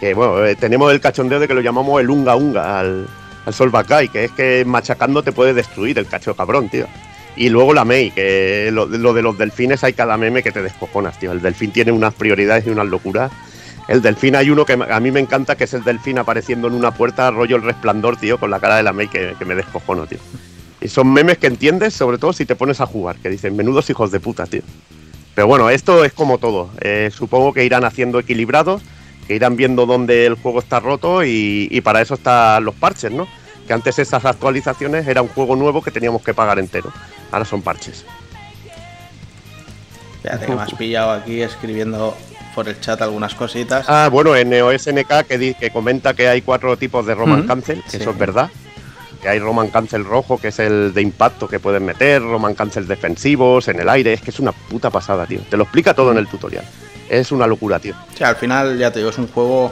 Que 0.00 0.14
bueno, 0.14 0.44
eh, 0.44 0.54
tenemos 0.54 0.92
el 0.92 1.00
cachondeo 1.00 1.40
de 1.40 1.48
que 1.48 1.54
lo 1.54 1.60
llamamos 1.60 2.00
el 2.00 2.10
unga 2.10 2.36
unga 2.36 2.78
al, 2.78 3.08
al 3.46 3.54
Sol 3.54 3.70
Bakai, 3.70 4.08
que 4.08 4.24
es 4.24 4.30
que 4.32 4.64
machacando 4.66 5.22
te 5.22 5.32
puede 5.32 5.54
destruir 5.54 5.98
el 5.98 6.06
cacho 6.06 6.36
cabrón, 6.36 6.68
tío. 6.68 6.86
Y 7.34 7.48
luego 7.48 7.74
la 7.74 7.84
Mei, 7.84 8.10
que 8.10 8.70
lo, 8.72 8.86
lo 8.86 9.12
de 9.12 9.22
los 9.22 9.36
delfines 9.36 9.84
hay 9.84 9.92
cada 9.92 10.16
meme 10.16 10.42
que 10.42 10.52
te 10.52 10.62
descojonas, 10.62 11.18
tío. 11.18 11.32
El 11.32 11.42
delfín 11.42 11.70
tiene 11.70 11.92
unas 11.92 12.14
prioridades 12.14 12.66
y 12.66 12.70
unas 12.70 12.86
locuras. 12.86 13.30
El 13.88 14.02
delfín 14.02 14.34
hay 14.34 14.50
uno 14.50 14.64
que 14.64 14.72
a 14.72 15.00
mí 15.00 15.10
me 15.12 15.20
encanta, 15.20 15.56
que 15.56 15.64
es 15.64 15.74
el 15.74 15.84
delfín 15.84 16.18
apareciendo 16.18 16.66
en 16.66 16.74
una 16.74 16.92
puerta, 16.92 17.30
rollo 17.30 17.56
el 17.56 17.62
resplandor, 17.62 18.16
tío, 18.16 18.38
con 18.38 18.50
la 18.50 18.58
cara 18.58 18.76
de 18.76 18.82
la 18.82 18.92
Mei, 18.92 19.08
que, 19.08 19.36
me 19.46 19.54
descojono, 19.54 20.06
tío. 20.06 20.18
Y 20.80 20.88
son 20.88 21.12
memes 21.12 21.38
que 21.38 21.46
entiendes, 21.46 21.94
sobre 21.94 22.18
todo 22.18 22.32
si 22.32 22.44
te 22.46 22.56
pones 22.56 22.80
a 22.80 22.86
jugar, 22.86 23.16
que 23.16 23.30
dicen, 23.30 23.54
menudos 23.54 23.88
hijos 23.88 24.10
de 24.10 24.18
puta, 24.18 24.46
tío. 24.46 24.62
Pero 25.34 25.46
bueno, 25.46 25.70
esto 25.70 26.04
es 26.04 26.12
como 26.12 26.38
todo. 26.38 26.70
Eh, 26.80 27.10
supongo 27.12 27.52
que 27.52 27.64
irán 27.64 27.84
haciendo 27.84 28.18
equilibrados, 28.18 28.82
que 29.28 29.36
irán 29.36 29.56
viendo 29.56 29.86
dónde 29.86 30.26
el 30.26 30.34
juego 30.34 30.58
está 30.58 30.80
roto 30.80 31.24
y, 31.24 31.80
para 31.84 32.00
eso 32.00 32.14
están 32.14 32.64
los 32.64 32.74
parches, 32.74 33.12
¿no? 33.12 33.28
Que 33.68 33.72
antes 33.72 33.98
esas 33.98 34.24
actualizaciones 34.24 35.06
era 35.06 35.22
un 35.22 35.28
juego 35.28 35.54
nuevo 35.54 35.82
que 35.82 35.90
teníamos 35.90 36.22
que 36.22 36.34
pagar 36.34 36.58
entero. 36.58 36.92
Ahora 37.30 37.44
son 37.44 37.62
parches. 37.62 38.04
Espérate 40.16 40.46
que 40.46 40.54
me 40.54 40.62
has 40.62 40.74
pillado 40.74 41.12
aquí 41.12 41.40
escribiendo 41.40 42.16
por 42.56 42.68
el 42.70 42.80
chat 42.80 43.00
algunas 43.02 43.34
cositas. 43.34 43.84
Ah, 43.88 44.08
bueno, 44.10 44.34
en 44.34 44.48
NeoSNK 44.48 45.24
que, 45.28 45.36
di- 45.38 45.54
que 45.54 45.70
comenta 45.70 46.14
que 46.14 46.26
hay 46.26 46.40
cuatro 46.40 46.76
tipos 46.78 47.06
de 47.06 47.14
Roman. 47.14 47.46
Cancel, 47.46 47.82
que 47.84 47.90
Sí. 47.90 47.96
eso 47.98 48.10
es 48.10 48.18
verdad. 48.18 48.48
Que 49.22 49.28
hay 49.28 49.38
Roman 49.38 49.68
Cancel 49.68 50.04
rojo, 50.06 50.38
que 50.38 50.48
es 50.48 50.58
el 50.58 50.94
de 50.94 51.02
impacto 51.02 51.46
que 51.48 51.60
pueden 51.60 51.84
meter, 51.84 52.22
Roman 52.22 52.54
Cancel 52.54 52.88
defensivos, 52.88 53.68
en 53.68 53.78
el 53.80 53.88
aire. 53.90 54.14
Es 54.14 54.22
que 54.22 54.30
es 54.30 54.40
una 54.40 54.52
puta 54.52 54.88
pasada, 54.90 55.26
tío. 55.26 55.40
Te 55.50 55.56
lo 55.58 55.64
explica 55.64 55.92
todo 55.94 56.12
en 56.12 56.18
el 56.18 56.26
tutorial. 56.28 56.64
Es 57.10 57.30
una 57.30 57.46
locura, 57.46 57.78
tío. 57.78 57.94
Sí, 58.16 58.24
al 58.24 58.36
final, 58.36 58.78
ya 58.78 58.90
te 58.90 59.00
digo, 59.00 59.10
es 59.10 59.18
un 59.18 59.28
juego 59.28 59.70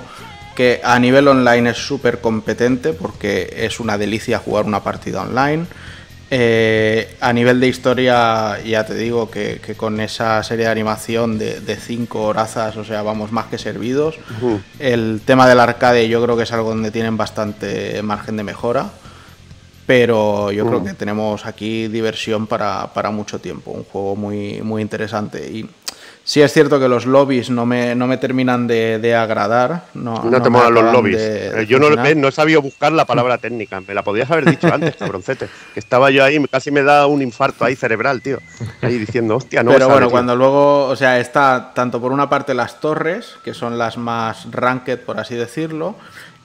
que 0.55 0.81
a 0.85 0.99
nivel 0.99 1.27
online 1.27 1.71
es 1.71 1.79
súper 1.79 2.21
competente 2.21 2.93
porque 2.93 3.53
es 3.57 3.81
una 3.81 3.97
delicia 3.99 4.39
jugar 4.39 4.67
una 4.67 4.81
partida 4.85 5.23
online. 5.23 5.67
Eh, 6.31 7.17
a 7.21 7.33
nivel 7.33 7.61
de 7.61 7.69
historia, 7.69 8.59
ya 8.65 8.85
te 8.85 8.95
digo 8.95 9.31
que, 9.31 9.61
que 9.65 9.75
con 9.75 10.01
esa 10.01 10.43
serie 10.43 10.65
de 10.65 10.71
animación 10.71 11.39
de, 11.39 11.61
de 11.61 11.77
cinco 11.77 12.23
horazas, 12.25 12.77
o 12.77 12.85
sea, 12.85 13.03
vamos 13.03 13.31
más 13.31 13.47
que 13.47 13.59
servidos. 13.59 14.17
El 14.79 15.21
tema 15.25 15.49
del 15.49 15.61
arcade 15.61 16.09
yo 16.09 16.23
creo 16.23 16.37
que 16.37 16.45
es 16.45 16.53
algo 16.53 16.71
donde 16.71 16.91
tienen 16.91 17.17
bastante 17.17 18.03
margen 18.03 18.37
de 18.37 18.43
mejora. 18.43 18.91
Pero 19.87 20.51
yo 20.51 20.67
creo 20.67 20.83
que 20.83 20.95
tenemos 20.95 21.45
aquí 21.45 21.89
diversión 21.89 22.47
para, 22.47 22.95
para 22.95 23.11
mucho 23.11 23.39
tiempo. 23.39 23.71
Un 23.71 23.85
juego 23.85 24.17
muy, 24.17 24.63
muy 24.63 24.81
interesante. 24.81 25.47
Y 25.47 25.69
sí 26.25 26.41
es 26.43 26.53
cierto 26.53 26.81
que 26.81 26.89
los 26.89 27.07
lobbies 27.07 27.51
no 27.51 27.67
me, 27.67 27.95
no 27.95 28.07
me 28.07 28.17
terminan 28.17 28.67
de, 28.67 28.99
de 28.99 29.15
agradar. 29.15 29.85
No, 29.95 30.25
No, 30.25 30.43
te 30.43 30.51
molan 30.51 30.75
los 30.75 30.93
lobbies. 30.93 31.17
de- 31.19 31.51
de 31.51 31.63
Eh, 31.63 31.67
yo 31.67 31.79
no, 31.79 31.89
eh, 32.05 32.15
no 32.15 32.29
he 32.29 32.33
sabido 32.33 32.63
buscar 32.63 32.93
la 32.93 33.05
palabra 33.05 33.39
técnica. 33.39 33.81
Me 33.81 33.95
la 33.95 34.03
podías 34.03 34.31
haber 34.31 34.47
dicho 34.47 34.73
antes, 34.73 34.97
cabroncete. 34.99 35.49
Que 35.75 35.81
estaba 35.81 36.11
yo 36.11 36.25
ahí, 36.25 36.43
casi 36.51 36.71
me 36.71 36.83
da 36.83 37.07
un 37.07 37.23
infarto 37.23 37.65
ahí 37.65 37.77
cerebral, 37.77 38.23
tío. 38.23 38.39
Ahí 38.83 38.99
diciendo, 38.99 39.37
hostia, 39.37 39.63
no. 39.63 39.71
Pero 39.73 39.89
bueno, 39.89 40.11
cuando 40.11 40.35
luego, 40.35 40.87
o 40.87 40.97
sea, 40.97 41.21
está 41.21 41.73
tanto 41.75 42.01
por 42.01 42.11
una 42.13 42.29
parte 42.29 42.55
las 42.55 42.81
torres, 42.81 43.37
que 43.45 43.55
son 43.55 43.77
las 43.79 43.97
más 43.99 44.47
ranked, 44.51 45.01
por 45.01 45.21
así 45.21 45.35
decirlo, 45.35 45.97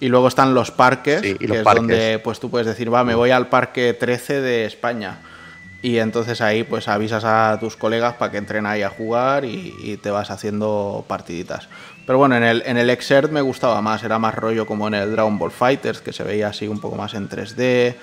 y 0.01 0.08
luego 0.09 0.27
están 0.27 0.53
los 0.53 0.72
parques, 0.72 1.22
Sí, 1.22 1.35
y 1.40 1.48
que 1.48 1.58
es 1.58 1.64
donde 1.64 2.19
pues 2.24 2.40
tú 2.40 2.49
puedes 2.49 2.67
decir, 2.67 2.93
va, 2.93 3.03
me 3.03 3.16
voy 3.16 3.32
al 3.32 3.48
parque 3.48 3.93
13 3.93 4.41
de 4.41 4.66
España. 4.66 5.19
Y 5.82 5.98
entonces 5.99 6.41
ahí 6.41 6.64
pues 6.64 6.88
avisas 6.90 7.24
a 7.24 7.58
tus 7.59 7.77
colegas 7.77 8.16
para 8.16 8.32
que 8.32 8.38
entren 8.38 8.66
ahí 8.66 8.83
a 8.83 8.90
jugar 8.90 9.45
y, 9.45 9.74
y 9.82 9.98
te 9.98 10.11
vas 10.11 10.30
haciendo 10.30 11.06
partiditas. 11.08 11.69
Pero 12.06 12.17
bueno, 12.17 12.35
en 12.35 12.43
el, 12.43 12.64
en 12.66 12.77
el 12.77 12.90
Exert 12.90 13.32
me 13.32 13.40
gustaba 13.41 13.82
más, 13.82 14.03
era 14.03 14.19
más 14.19 14.35
rollo 14.35 14.66
como 14.66 14.88
en 14.88 14.95
el 14.95 15.11
Dragon 15.11 15.38
Ball 15.38 15.51
Fighters, 15.51 16.01
que 16.01 16.11
se 16.11 16.24
veía 16.24 16.49
así 16.49 16.67
un 16.67 16.80
poco 16.82 16.95
más 16.98 17.14
en 17.14 17.30
3D 17.30 17.95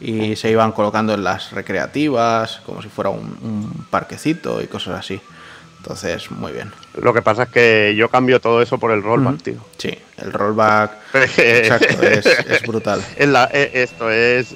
y 0.00 0.36
se 0.36 0.50
iban 0.50 0.72
colocando 0.72 1.14
en 1.14 1.22
las 1.24 1.52
recreativas, 1.52 2.60
como 2.66 2.82
si 2.82 2.88
fuera 2.88 3.10
un, 3.10 3.38
un 3.42 3.86
parquecito 3.88 4.60
y 4.60 4.66
cosas 4.66 4.98
así. 4.98 5.20
Entonces, 5.78 6.30
muy 6.30 6.52
bien. 6.52 6.70
Lo 7.00 7.12
que 7.14 7.22
pasa 7.22 7.44
es 7.44 7.48
que 7.48 7.94
yo 7.96 8.08
cambio 8.08 8.40
todo 8.40 8.60
eso 8.62 8.78
por 8.78 8.90
el 8.92 9.02
rollback, 9.02 9.34
Ujú. 9.34 9.42
tío. 9.42 9.64
Sí, 9.78 9.96
el 10.18 10.32
rollback 10.32 10.92
exacto, 11.38 12.02
es, 12.02 12.26
es 12.26 12.62
brutal. 12.66 13.02
Es 13.16 13.28
la- 13.28 13.48
eh, 13.52 13.70
esto 13.74 14.10
es 14.10 14.54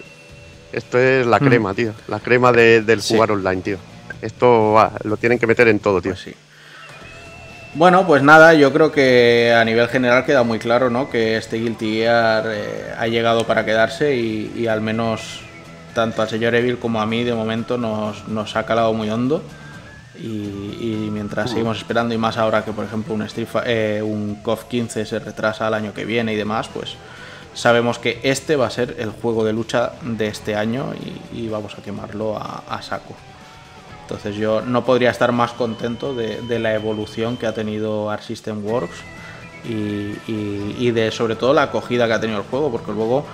esto 0.76 0.98
es 0.98 1.26
la 1.26 1.38
Mm. 1.38 1.46
crema, 1.46 1.74
tío. 1.74 1.92
La 2.08 2.20
crema 2.20 2.52
de- 2.52 2.82
del 2.82 3.02
Sí. 3.02 3.14
jugar 3.14 3.32
online, 3.32 3.62
tío. 3.62 3.78
Esto 4.22 4.72
va, 4.72 4.92
lo 5.04 5.16
tienen 5.16 5.38
que 5.38 5.46
meter 5.46 5.68
en 5.68 5.78
todo, 5.80 6.00
tío. 6.00 6.12
Pues 6.12 6.22
sí. 6.24 6.34
Bueno, 7.74 8.06
pues 8.06 8.22
nada, 8.22 8.54
yo 8.54 8.72
creo 8.72 8.90
que 8.90 9.52
a 9.54 9.62
nivel 9.64 9.88
general 9.88 10.24
queda 10.24 10.42
muy 10.42 10.58
claro, 10.58 10.88
¿no? 10.88 11.10
Que 11.10 11.36
este 11.36 11.58
Guilty 11.58 11.96
Gear 11.98 12.44
eh, 12.48 12.94
ha 12.98 13.06
llegado 13.06 13.44
para 13.46 13.66
quedarse 13.66 14.16
y, 14.16 14.50
y 14.56 14.66
al 14.66 14.80
menos 14.80 15.40
tanto 15.94 16.22
al 16.22 16.28
señor 16.28 16.54
Evil 16.54 16.78
como 16.78 17.00
a 17.02 17.06
mí 17.06 17.22
de 17.24 17.34
momento 17.34 17.76
nos, 17.76 18.26
nos 18.28 18.56
ha 18.56 18.64
calado 18.64 18.92
muy 18.94 19.10
hondo. 19.10 19.42
Y, 20.18 20.26
y 20.80 21.08
mientras 21.12 21.50
seguimos 21.50 21.76
esperando 21.76 22.14
y 22.14 22.18
más 22.18 22.38
ahora 22.38 22.64
que 22.64 22.72
por 22.72 22.86
ejemplo 22.86 23.12
un, 23.12 23.20
Street 23.22 23.48
eh, 23.66 24.00
un 24.02 24.36
KOF 24.42 24.64
15 24.64 25.04
se 25.04 25.18
retrasa 25.18 25.66
al 25.66 25.74
año 25.74 25.92
que 25.92 26.06
viene 26.06 26.32
y 26.32 26.36
demás, 26.36 26.70
pues 26.72 26.94
sabemos 27.56 27.98
que 27.98 28.20
este 28.22 28.54
va 28.54 28.66
a 28.68 28.70
ser 28.70 28.94
el 29.00 29.10
juego 29.10 29.44
de 29.44 29.52
lucha 29.52 29.94
de 30.02 30.28
este 30.28 30.54
año 30.54 30.92
y, 31.32 31.40
y 31.40 31.48
vamos 31.48 31.74
a 31.76 31.82
quemarlo 31.82 32.36
a, 32.36 32.62
a 32.68 32.80
saco. 32.82 33.14
Entonces 34.02 34.36
yo 34.36 34.60
no 34.60 34.84
podría 34.84 35.10
estar 35.10 35.32
más 35.32 35.50
contento 35.52 36.14
de, 36.14 36.40
de 36.42 36.58
la 36.60 36.74
evolución 36.74 37.36
que 37.36 37.46
ha 37.48 37.52
tenido 37.54 38.08
Art 38.08 38.22
System 38.22 38.64
Works 38.64 38.96
y, 39.64 39.72
y- 40.30 40.76
y 40.78 40.90
de 40.92 41.10
sobre 41.10 41.34
todo 41.34 41.52
la 41.52 41.62
acogida 41.62 42.06
que 42.06 42.12
ha 42.12 42.20
tenido 42.20 42.38
el 42.38 42.46
juego, 42.46 42.70
porque 42.70 42.92
luego 42.92 43.26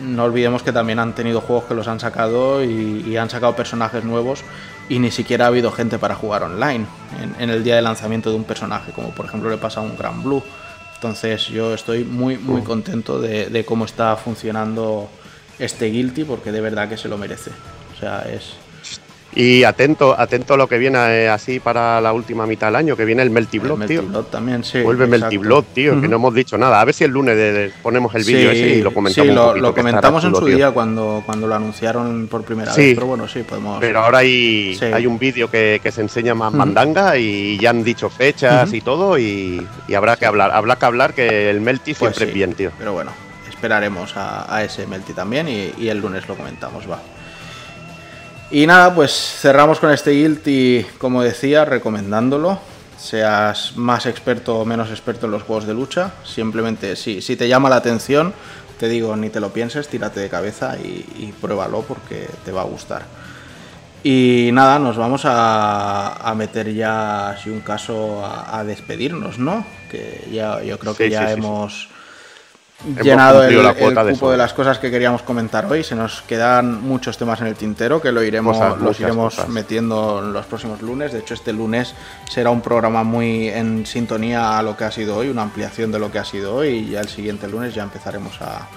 no 0.00 0.22
olvidemos 0.22 0.62
que 0.62 0.70
también 0.70 1.00
han 1.00 1.16
tenido 1.16 1.40
juegos 1.40 1.64
que 1.64 1.74
los 1.74 1.88
han 1.88 1.98
sacado 1.98 2.62
y, 2.62 3.16
han 3.16 3.28
sacado 3.30 3.56
personajes 3.56 4.04
nuevos 4.04 4.44
y 4.88 5.00
ni 5.00 5.10
siquiera 5.10 5.46
ha 5.46 5.48
habido 5.48 5.72
gente 5.72 5.98
para 5.98 6.14
jugar 6.14 6.44
online 6.44 6.86
en, 7.20 7.34
en 7.42 7.50
el 7.50 7.64
día 7.64 7.74
de 7.74 7.82
lanzamiento 7.82 8.30
de 8.30 8.36
un 8.36 8.44
personaje, 8.44 8.92
como 8.92 9.10
por 9.10 9.26
ejemplo 9.26 9.50
le 9.50 9.56
pasa 9.56 9.80
a 9.80 9.82
un 9.82 9.96
Gran 9.98 10.22
Blue. 10.22 10.44
Entonces 10.98 11.46
yo 11.46 11.74
estoy 11.74 12.02
muy 12.02 12.38
muy 12.38 12.62
contento 12.62 13.20
de, 13.20 13.46
de 13.46 13.64
cómo 13.64 13.84
está 13.84 14.16
funcionando 14.16 15.08
este 15.60 15.86
Guilty 15.86 16.24
porque 16.24 16.50
de 16.50 16.60
verdad 16.60 16.88
que 16.88 16.96
se 16.96 17.08
lo 17.08 17.16
merece. 17.16 17.52
O 17.94 18.00
sea, 18.00 18.22
es... 18.22 18.54
Y 19.40 19.62
atento, 19.62 20.18
atento 20.18 20.54
a 20.54 20.56
lo 20.56 20.66
que 20.66 20.78
viene 20.78 20.98
eh, 20.98 21.28
así 21.28 21.60
para 21.60 22.00
la 22.00 22.12
última 22.12 22.44
mitad 22.44 22.66
del 22.66 22.74
año, 22.74 22.96
que 22.96 23.04
viene 23.04 23.22
el 23.22 23.30
el 23.78 23.86
tío. 23.86 24.00
Melty 24.00 24.08
Blood 24.08 24.24
también, 24.24 24.64
sí. 24.64 24.80
Vuelve 24.80 25.06
Blood, 25.38 25.64
tío, 25.72 26.00
que 26.00 26.08
no 26.08 26.16
hemos 26.16 26.34
dicho 26.34 26.58
nada. 26.58 26.80
A 26.80 26.84
ver 26.84 26.92
si 26.92 27.04
el 27.04 27.12
lunes 27.12 27.36
de- 27.36 27.52
de- 27.52 27.70
ponemos 27.80 28.12
el 28.16 28.24
vídeo 28.24 28.50
Sí, 28.50 28.58
ese 28.58 28.68
y 28.78 28.82
lo 28.82 28.92
comentamos. 28.92 29.26
sí, 29.26 29.30
un 29.30 29.36
lo, 29.36 29.46
poquito, 29.50 29.74
comentamos 29.76 30.24
en 30.24 30.34
su 30.34 30.44
tío. 30.44 30.56
día 30.56 30.70
cuando, 30.72 31.22
cuando 31.24 31.46
lo 31.46 31.54
anunciaron 31.54 32.26
por 32.28 32.42
primera 32.42 32.72
Sí. 32.74 32.80
vez, 32.80 32.94
pero 32.96 33.06
bueno, 33.06 33.28
sí, 33.28 33.44
podemos... 33.44 33.78
Pero 33.78 34.00
ahora 34.00 34.18
hay, 34.18 34.74
Sí. 34.76 34.86
hay 34.86 35.06
un 35.06 35.20
vídeo 35.20 35.48
que, 35.48 35.78
que 35.80 35.92
se 35.92 36.00
enseña 36.00 36.34
más 36.34 36.52
mandanga 36.52 37.16
y 37.16 37.58
ya 37.58 37.70
han 37.70 37.84
dicho 37.84 38.10
fechas 38.10 38.72
y 38.74 38.80
todo 38.80 39.18
y, 39.20 39.64
y 39.86 39.94
habrá 39.94 40.16
que 40.16 40.26
hablar, 40.26 40.50
habrá 40.50 40.74
que 40.74 40.84
hablar 40.84 41.14
que 41.14 41.48
el 41.48 41.60
Melty 41.60 41.94
Pues 41.94 41.98
siempre 41.98 42.24
sí, 42.24 42.28
es 42.30 42.34
bien, 42.34 42.54
tío. 42.54 42.72
Pero 42.76 42.92
bueno, 42.92 43.12
esperaremos 43.48 44.16
a, 44.16 44.52
a 44.52 44.64
ese 44.64 44.84
Melty 44.88 45.12
también 45.12 45.46
y, 45.48 45.72
y 45.78 45.88
el 45.90 45.98
lunes 46.00 46.26
lo 46.26 46.34
comentamos, 46.34 46.90
va. 46.90 47.00
Y 48.50 48.66
nada, 48.66 48.94
pues 48.94 49.12
cerramos 49.12 49.78
con 49.78 49.90
este 49.90 50.12
Guilty, 50.12 50.86
como 50.98 51.22
decía, 51.22 51.66
recomendándolo. 51.66 52.58
Seas 52.98 53.76
más 53.76 54.06
experto 54.06 54.58
o 54.58 54.64
menos 54.64 54.90
experto 54.90 55.26
en 55.26 55.32
los 55.32 55.42
juegos 55.42 55.66
de 55.66 55.74
lucha, 55.74 56.12
simplemente 56.24 56.96
si, 56.96 57.20
si 57.22 57.36
te 57.36 57.46
llama 57.46 57.68
la 57.68 57.76
atención, 57.76 58.32
te 58.80 58.88
digo, 58.88 59.14
ni 59.16 59.28
te 59.30 59.38
lo 59.38 59.52
pienses, 59.52 59.86
tírate 59.88 60.18
de 60.20 60.28
cabeza 60.28 60.76
y, 60.82 61.04
y 61.18 61.34
pruébalo 61.40 61.82
porque 61.82 62.26
te 62.44 62.50
va 62.50 62.62
a 62.62 62.64
gustar. 62.64 63.02
Y 64.02 64.50
nada, 64.52 64.78
nos 64.78 64.96
vamos 64.96 65.22
a, 65.24 66.14
a 66.28 66.34
meter 66.34 66.72
ya, 66.72 67.36
si 67.42 67.50
un 67.50 67.60
caso, 67.60 68.24
a, 68.24 68.58
a 68.58 68.64
despedirnos, 68.64 69.38
¿no? 69.38 69.64
Que 69.90 70.26
ya 70.32 70.62
yo 70.62 70.78
creo 70.78 70.96
que 70.96 71.04
Sí, 71.06 71.10
ya 71.10 71.34
sí, 71.34 71.42
sí. 71.42 71.88
Llenado 73.02 73.42
el, 73.44 73.62
la 73.62 73.70
el 73.70 73.76
cuota 73.76 74.04
de 74.04 74.12
cupo 74.12 74.30
de 74.30 74.36
las 74.36 74.52
cosas 74.54 74.78
que 74.78 74.90
queríamos 74.90 75.22
comentar 75.22 75.66
hoy. 75.66 75.82
Se 75.84 75.94
nos 75.94 76.22
quedan 76.22 76.82
muchos 76.82 77.18
temas 77.18 77.40
en 77.40 77.48
el 77.48 77.54
tintero 77.54 78.00
que 78.00 78.12
lo 78.12 78.22
iremos, 78.22 78.56
Cosas, 78.56 78.78
los 78.80 79.00
iremos 79.00 79.34
cosas. 79.34 79.48
metiendo 79.50 80.20
en 80.24 80.32
los 80.32 80.46
próximos 80.46 80.80
lunes. 80.82 81.12
De 81.12 81.18
hecho, 81.20 81.34
este 81.34 81.52
lunes 81.52 81.94
será 82.30 82.50
un 82.50 82.60
programa 82.60 83.02
muy 83.04 83.48
en 83.48 83.84
sintonía 83.86 84.58
a 84.58 84.62
lo 84.62 84.76
que 84.76 84.84
ha 84.84 84.90
sido 84.90 85.16
hoy, 85.16 85.28
una 85.28 85.42
ampliación 85.42 85.90
de 85.92 85.98
lo 85.98 86.10
que 86.12 86.18
ha 86.18 86.24
sido 86.24 86.54
hoy. 86.54 86.68
Y 86.68 86.90
ya 86.90 87.00
el 87.00 87.08
siguiente 87.08 87.48
lunes 87.48 87.74
ya 87.74 87.82
empezaremos 87.82 88.40
a, 88.40 88.68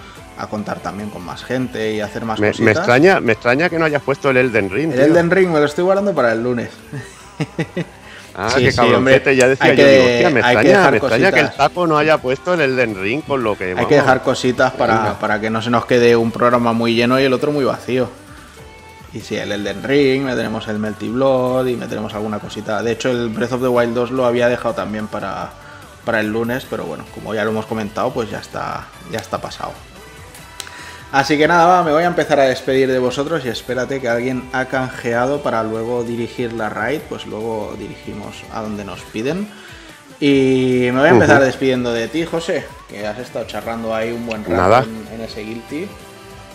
a 0.42 0.48
contar 0.48 0.80
también 0.80 1.10
con 1.10 1.24
más 1.24 1.44
gente 1.44 1.94
y 1.94 2.02
hacer 2.02 2.26
más 2.26 2.40
Me, 2.40 2.48
cositas. 2.50 2.66
me 2.66 2.72
extraña, 2.72 3.20
me 3.20 3.34
extraña 3.34 3.70
que 3.70 3.78
no 3.78 3.86
hayas 3.86 4.02
puesto 4.02 4.30
el 4.32 4.38
Elden 4.38 4.70
Ring. 4.72 4.92
El 4.92 4.98
tío. 4.98 5.06
Elden 5.06 5.30
Ring 5.32 5.50
me 5.50 5.60
lo 5.60 5.66
estoy 5.66 5.84
guardando 5.84 6.14
para 6.14 6.32
el 6.34 6.42
lunes. 6.44 6.70
Ah, 8.36 8.50
Sí, 8.56 8.64
qué 8.64 8.72
sí, 8.72 8.78
cabroncete, 8.78 9.36
ya 9.36 9.48
decía 9.48 9.66
Hay 9.72 9.78
yo, 9.78 9.84
que- 9.84 9.92
digo, 9.92 10.04
hostia, 10.06 10.30
me 10.30 10.42
hay 10.42 10.56
que 10.58 10.72
extraña, 10.72 10.92
me 11.32 11.34
que 11.34 11.40
el 11.42 11.52
taco 11.52 11.88
no 11.88 11.98
haya 11.98 12.18
puesto 12.18 12.54
el 12.54 12.62
Elden 12.62 13.02
Ring 13.02 13.22
con 13.22 13.44
lo 13.44 13.58
que 13.58 13.66
Hay 13.66 13.74
vamos. 13.74 13.90
que 13.90 13.96
dejar 13.96 14.22
cositas 14.24 14.72
para, 14.74 15.20
para 15.20 15.42
que 15.42 15.50
no 15.50 15.62
se 15.62 15.70
nos 15.70 15.86
quede 15.86 16.16
un 16.16 16.32
programa 16.32 16.72
muy 16.74 16.96
lleno 16.96 17.20
y 17.20 17.24
el 17.24 17.34
otro 17.34 17.52
muy 17.52 17.66
vacío. 17.66 18.10
Y 19.14 19.20
sí, 19.20 19.36
el 19.36 19.52
Elden 19.52 19.84
Ring, 19.84 20.24
meteremos 20.24 20.68
el 20.70 20.80
Melty 20.80 21.10
Blood 21.10 21.66
y 21.68 21.76
meteremos 21.76 22.14
alguna 22.14 22.40
cosita. 22.40 22.82
De 22.82 22.94
hecho, 22.94 23.10
el 23.12 23.28
Breath 23.30 23.52
of 23.52 23.62
the 23.62 23.68
Wild 23.68 23.94
2 23.94 24.12
lo 24.12 24.26
había 24.26 24.48
dejado 24.48 24.74
también 24.74 25.08
para, 25.08 25.50
para 26.06 26.22
el 26.22 26.28
lunes, 26.32 26.66
pero 26.70 26.86
bueno, 26.86 27.04
como 27.14 27.36
ya 27.36 27.44
lo 27.44 27.50
hemos 27.52 27.66
comentado, 27.66 28.14
pues 28.14 28.30
ya 28.32 28.40
está, 28.40 28.86
ya 29.12 29.20
está 29.20 29.40
pasado. 29.42 29.74
Así 31.12 31.38
que 31.38 31.48
nada, 31.48 31.66
va, 31.66 31.84
me 31.84 31.92
voy 31.92 32.04
a 32.04 32.08
empezar 32.08 32.40
a 32.40 32.44
despedir 32.44 32.90
de 32.90 32.98
vosotros 32.98 33.44
y 33.44 33.50
espérate 33.50 34.00
que 34.00 34.08
alguien 34.08 34.50
ha 34.54 34.66
canjeado 34.66 35.42
para 35.42 35.62
luego 35.62 36.04
dirigir 36.04 36.54
la 36.54 36.70
raid, 36.70 37.02
pues 37.10 37.26
luego 37.26 37.76
dirigimos 37.78 38.44
a 38.54 38.62
donde 38.62 38.86
nos 38.86 39.02
piden. 39.02 39.50
Y 40.22 40.88
me 40.94 41.00
voy 41.00 41.10
a 41.10 41.12
empezar 41.12 41.44
despidiendo 41.44 41.92
de 41.92 42.08
ti, 42.08 42.26
José, 42.26 42.66
que 42.88 43.06
has 43.06 43.18
estado 43.20 43.46
charrando 43.46 43.94
ahí 43.94 44.12
un 44.12 44.26
buen 44.26 44.46
rato 44.46 44.88
en 45.14 45.22
ese 45.22 45.42
guilty. 45.42 45.90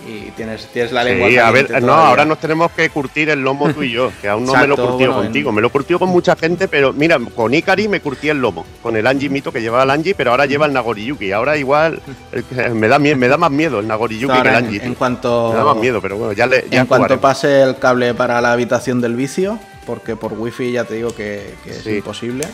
Y 0.08 0.30
tienes, 0.36 0.66
tienes 0.72 0.92
la 0.92 1.02
lengua 1.02 1.28
Sí, 1.28 1.36
a 1.36 1.50
ver, 1.50 1.68
no, 1.70 1.80
todavía. 1.80 2.08
ahora 2.08 2.24
nos 2.24 2.38
tenemos 2.38 2.70
que 2.70 2.88
curtir 2.90 3.28
el 3.30 3.40
lomo 3.40 3.72
tú 3.74 3.82
y 3.82 3.90
yo, 3.90 4.12
que 4.22 4.28
aún 4.28 4.44
no 4.44 4.52
me 4.54 4.66
lo 4.68 4.76
bueno, 4.76 5.14
contigo. 5.16 5.48
en- 5.48 5.54
Me 5.56 5.60
lo 5.60 5.66
he 5.66 5.70
curtido 5.70 5.98
con 5.98 6.10
mucha 6.10 6.36
gente, 6.36 6.68
pero 6.68 6.92
mira, 6.92 7.18
con 7.34 7.52
Ikari 7.52 7.88
me 7.88 8.00
curtí 8.00 8.28
el 8.28 8.38
lomo, 8.38 8.64
con 8.82 8.94
el 8.96 9.04
Anji 9.06 9.28
Mito 9.28 9.50
que 9.52 9.60
llevaba 9.60 9.82
el 9.82 9.90
Anji, 9.90 10.14
pero 10.14 10.30
ahora 10.30 10.46
lleva 10.46 10.66
el 10.66 10.72
Nagoriyuki. 10.72 11.32
Ahora 11.32 11.56
igual 11.56 12.00
me 12.74 12.86
da, 12.88 12.98
me 13.00 13.28
da 13.28 13.36
más 13.36 13.50
miedo 13.50 13.80
el 13.80 13.88
Nagoriyuki 13.88 14.32
que 14.34 14.40
el 14.40 14.46
en, 14.46 14.54
Anji. 14.54 14.78
en 14.80 14.94
cuanto, 14.94 15.50
Me 15.50 15.56
da 15.58 15.64
más 15.64 15.76
miedo, 15.76 16.00
pero 16.00 16.16
bueno, 16.18 16.32
ya 16.34 16.46
le 16.46 16.64
ya 16.70 16.82
en 16.82 16.86
cuanto 16.86 17.04
jugaremos. 17.16 17.20
pase 17.22 17.62
el 17.62 17.76
cable 17.78 18.14
para 18.14 18.40
la 18.40 18.52
habitación 18.52 19.00
del 19.00 19.16
vicio, 19.16 19.58
porque 19.86 20.14
por 20.14 20.34
wifi 20.34 20.70
ya 20.72 20.84
te 20.84 20.94
digo 20.94 21.14
que, 21.14 21.54
que 21.64 21.70
es 21.70 21.86
imposible, 21.86 22.46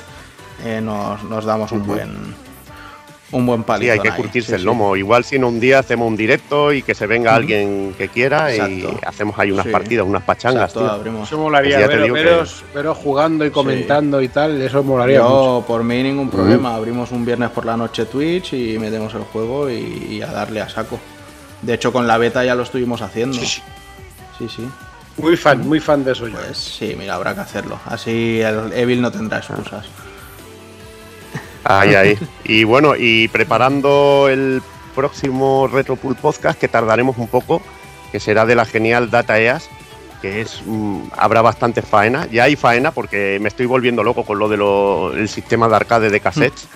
eh, 0.64 0.80
nos, 0.82 1.22
nos 1.24 1.44
damos 1.44 1.70
un 1.72 1.86
buen 1.86 2.10
un 3.32 3.46
buen 3.46 3.60
Sí, 3.60 3.64
palito. 3.66 3.92
hay 3.92 3.98
que 4.00 4.10
ahí, 4.10 4.16
curtirse 4.16 4.48
sí, 4.48 4.54
el 4.54 4.60
sí. 4.60 4.64
lomo. 4.66 4.94
Igual 4.96 5.24
si 5.24 5.36
en 5.36 5.44
un 5.44 5.58
día 5.58 5.78
hacemos 5.80 6.06
un 6.06 6.16
directo 6.16 6.72
y 6.72 6.82
que 6.82 6.94
se 6.94 7.06
venga 7.06 7.34
alguien 7.34 7.94
que 7.98 8.08
quiera 8.08 8.54
y 8.54 8.86
hacemos 9.06 9.38
ahí 9.38 9.50
unas 9.50 9.66
Sí. 9.66 9.72
partidas, 9.72 10.06
unas 10.06 10.22
pachangas, 10.22 10.70
Exacto. 10.74 11.22
Eso 11.24 11.38
molaría, 11.38 11.84
Pues 11.86 11.88
que- 11.98 12.10
veros- 12.12 12.64
veros 12.74 12.98
jugando 12.98 13.44
y 13.44 13.50
comentando 13.50 14.20
y 14.22 14.28
tal, 14.28 14.60
eso 14.62 14.82
molaría 14.82 15.22
mucho. 15.22 15.60
Yo, 15.60 15.64
por 15.66 15.82
mí, 15.82 16.02
ningún 16.02 16.30
problema. 16.30 16.74
Abrimos 16.74 17.10
un 17.10 17.24
viernes 17.24 17.50
por 17.50 17.64
la 17.64 17.76
noche 17.76 18.04
Twitch 18.06 18.52
y 18.52 18.78
metemos 18.78 19.14
el 19.14 19.22
juego 19.22 19.70
y, 19.70 20.06
y 20.10 20.22
a 20.22 20.26
darle 20.26 20.60
a 20.60 20.68
saco. 20.68 20.98
De 21.62 21.74
hecho, 21.74 21.92
con 21.92 22.06
la 22.06 22.18
beta 22.18 22.44
ya 22.44 22.54
lo 22.54 22.62
estuvimos 22.64 23.02
haciendo. 23.02 23.38
Sí, 23.38 23.46
Sí, 23.46 23.62
sí. 24.38 24.48
sí. 24.56 24.68
Muy 25.18 25.36
fan, 25.36 25.66
muy 25.68 25.78
fan 25.78 26.04
de 26.04 26.12
eso 26.12 26.26
yo. 26.26 26.38
Pues 26.38 26.56
sí, 26.58 26.94
mira, 26.98 27.14
habrá 27.14 27.34
que 27.34 27.40
hacerlo. 27.40 27.78
Así 27.86 28.40
el 28.40 28.72
Evil 28.72 29.00
no 29.02 29.10
tendrá 29.12 29.38
excusas. 29.38 29.86
Ahí, 31.64 31.94
ahí. 31.94 32.18
Y 32.44 32.64
bueno, 32.64 32.94
y 32.96 33.28
preparando 33.28 34.28
el 34.28 34.62
próximo 34.94 35.68
Retropool 35.68 36.16
Podcast, 36.16 36.58
que 36.58 36.68
tardaremos 36.68 37.16
un 37.18 37.28
poco, 37.28 37.62
que 38.10 38.20
será 38.20 38.44
de 38.46 38.54
la 38.54 38.64
genial 38.64 39.10
Data 39.10 39.38
EAS, 39.38 39.68
que 40.20 40.40
es 40.40 40.62
mm, 40.64 41.02
habrá 41.16 41.42
bastante 41.42 41.82
faena. 41.82 42.26
Ya 42.30 42.44
hay 42.44 42.56
faena 42.56 42.90
porque 42.92 43.38
me 43.40 43.48
estoy 43.48 43.66
volviendo 43.66 44.02
loco 44.02 44.24
con 44.24 44.38
lo 44.38 44.48
del 44.48 45.28
sistema 45.28 45.68
de 45.68 45.76
arcade 45.76 46.10
de 46.10 46.20
cassettes. 46.20 46.68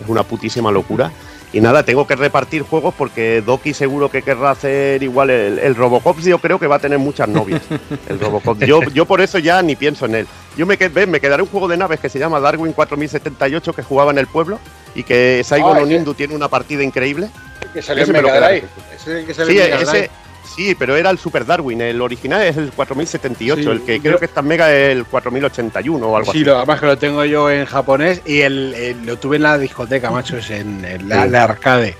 Es 0.00 0.08
una 0.08 0.22
putísima 0.22 0.70
locura. 0.70 1.10
Y 1.54 1.60
nada, 1.60 1.84
tengo 1.84 2.04
que 2.04 2.16
repartir 2.16 2.62
juegos 2.62 2.92
porque 2.98 3.40
Doki 3.40 3.72
seguro 3.74 4.10
que 4.10 4.22
querrá 4.22 4.50
hacer 4.50 5.00
igual 5.04 5.30
el, 5.30 5.60
el 5.60 5.76
Robocop. 5.76 6.18
Yo 6.18 6.38
creo 6.40 6.58
que 6.58 6.66
va 6.66 6.76
a 6.76 6.78
tener 6.80 6.98
muchas 6.98 7.28
novias. 7.28 7.62
El 8.08 8.18
Robocop. 8.18 8.58
Yo, 8.64 8.80
yo 8.92 9.04
por 9.06 9.20
eso 9.20 9.38
ya 9.38 9.62
ni 9.62 9.76
pienso 9.76 10.06
en 10.06 10.16
él. 10.16 10.26
Yo 10.56 10.66
me, 10.66 10.76
qued- 10.76 11.06
me 11.06 11.20
quedaré 11.20 11.42
un 11.44 11.48
juego 11.48 11.68
de 11.68 11.76
naves 11.76 12.00
que 12.00 12.08
se 12.08 12.18
llama 12.18 12.40
Darwin 12.40 12.72
4078 12.72 13.72
que 13.72 13.82
jugaba 13.84 14.10
en 14.10 14.18
el 14.18 14.26
pueblo 14.26 14.58
y 14.96 15.04
que 15.04 15.42
Saigon 15.44 15.76
Ah, 15.76 15.82
Onindu 15.82 16.14
tiene 16.14 16.34
una 16.34 16.48
partida 16.48 16.82
increíble. 16.82 17.28
que 17.72 17.82
salió 17.82 18.02
ese 18.02 18.10
en 18.10 18.16
me 18.16 18.22
lo 18.22 18.28
Mega 18.28 18.40
quedaré. 18.40 18.54
Drive. 18.60 18.68
Ese 18.96 19.12
es 19.12 19.18
el 19.20 19.26
que 19.26 19.34
salió 19.34 19.52
Sí, 19.52 19.58
en 19.60 19.70
Mega 19.70 19.82
ese. 19.82 20.10
Sí, 20.44 20.74
pero 20.74 20.96
era 20.96 21.10
el 21.10 21.18
Super 21.18 21.44
Darwin. 21.46 21.80
El 21.80 22.00
original 22.00 22.42
es 22.42 22.56
el 22.56 22.70
4078. 22.72 23.62
Sí, 23.62 23.68
el 23.68 23.82
que 23.82 23.96
yo- 23.98 24.02
creo 24.02 24.18
que 24.18 24.24
está 24.26 24.40
en 24.40 24.46
Mega 24.48 24.72
es 24.72 24.90
el 24.96 25.04
4081 25.04 26.06
o 26.08 26.16
algo 26.16 26.32
Sí, 26.32 26.38
así. 26.38 26.44
lo, 26.44 26.56
además 26.56 26.80
que 26.80 26.86
lo 26.86 26.98
tengo 26.98 27.24
yo 27.24 27.50
en 27.50 27.64
japonés 27.66 28.22
y 28.24 28.40
el, 28.40 28.74
el- 28.74 29.06
lo 29.06 29.16
tuve 29.18 29.36
en 29.36 29.42
la 29.42 29.58
discoteca, 29.58 30.10
macho, 30.10 30.36
es 30.38 30.50
en, 30.50 30.84
en 30.84 31.08
la, 31.08 31.24
Sí. 31.24 31.30
la 31.30 31.44
arcade. 31.44 31.96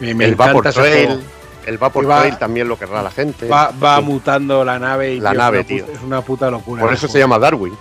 Me, 0.00 0.14
me 0.14 0.24
el 0.26 0.34
Vapor 0.34 0.70
Trail. 0.72 1.20
El 1.66 1.78
Vapor 1.78 2.08
va- 2.08 2.20
Trail 2.20 2.36
también 2.38 2.68
lo 2.68 2.78
querrá 2.78 3.02
la 3.02 3.10
gente. 3.10 3.48
Va, 3.48 3.72
va 3.82 3.96
Sí. 3.98 4.04
mutando 4.04 4.64
la 4.64 4.78
nave 4.78 5.14
y 5.14 5.20
La 5.20 5.30
tío, 5.32 5.38
nave, 5.40 5.60
es 5.60 5.66
una 5.70 5.76
tío. 5.86 5.94
es 5.96 6.02
una 6.02 6.20
puta 6.22 6.50
locura. 6.50 6.82
Por 6.82 6.92
eso 6.92 7.08
se 7.08 7.18
llama 7.18 7.38
Darwin. 7.40 7.74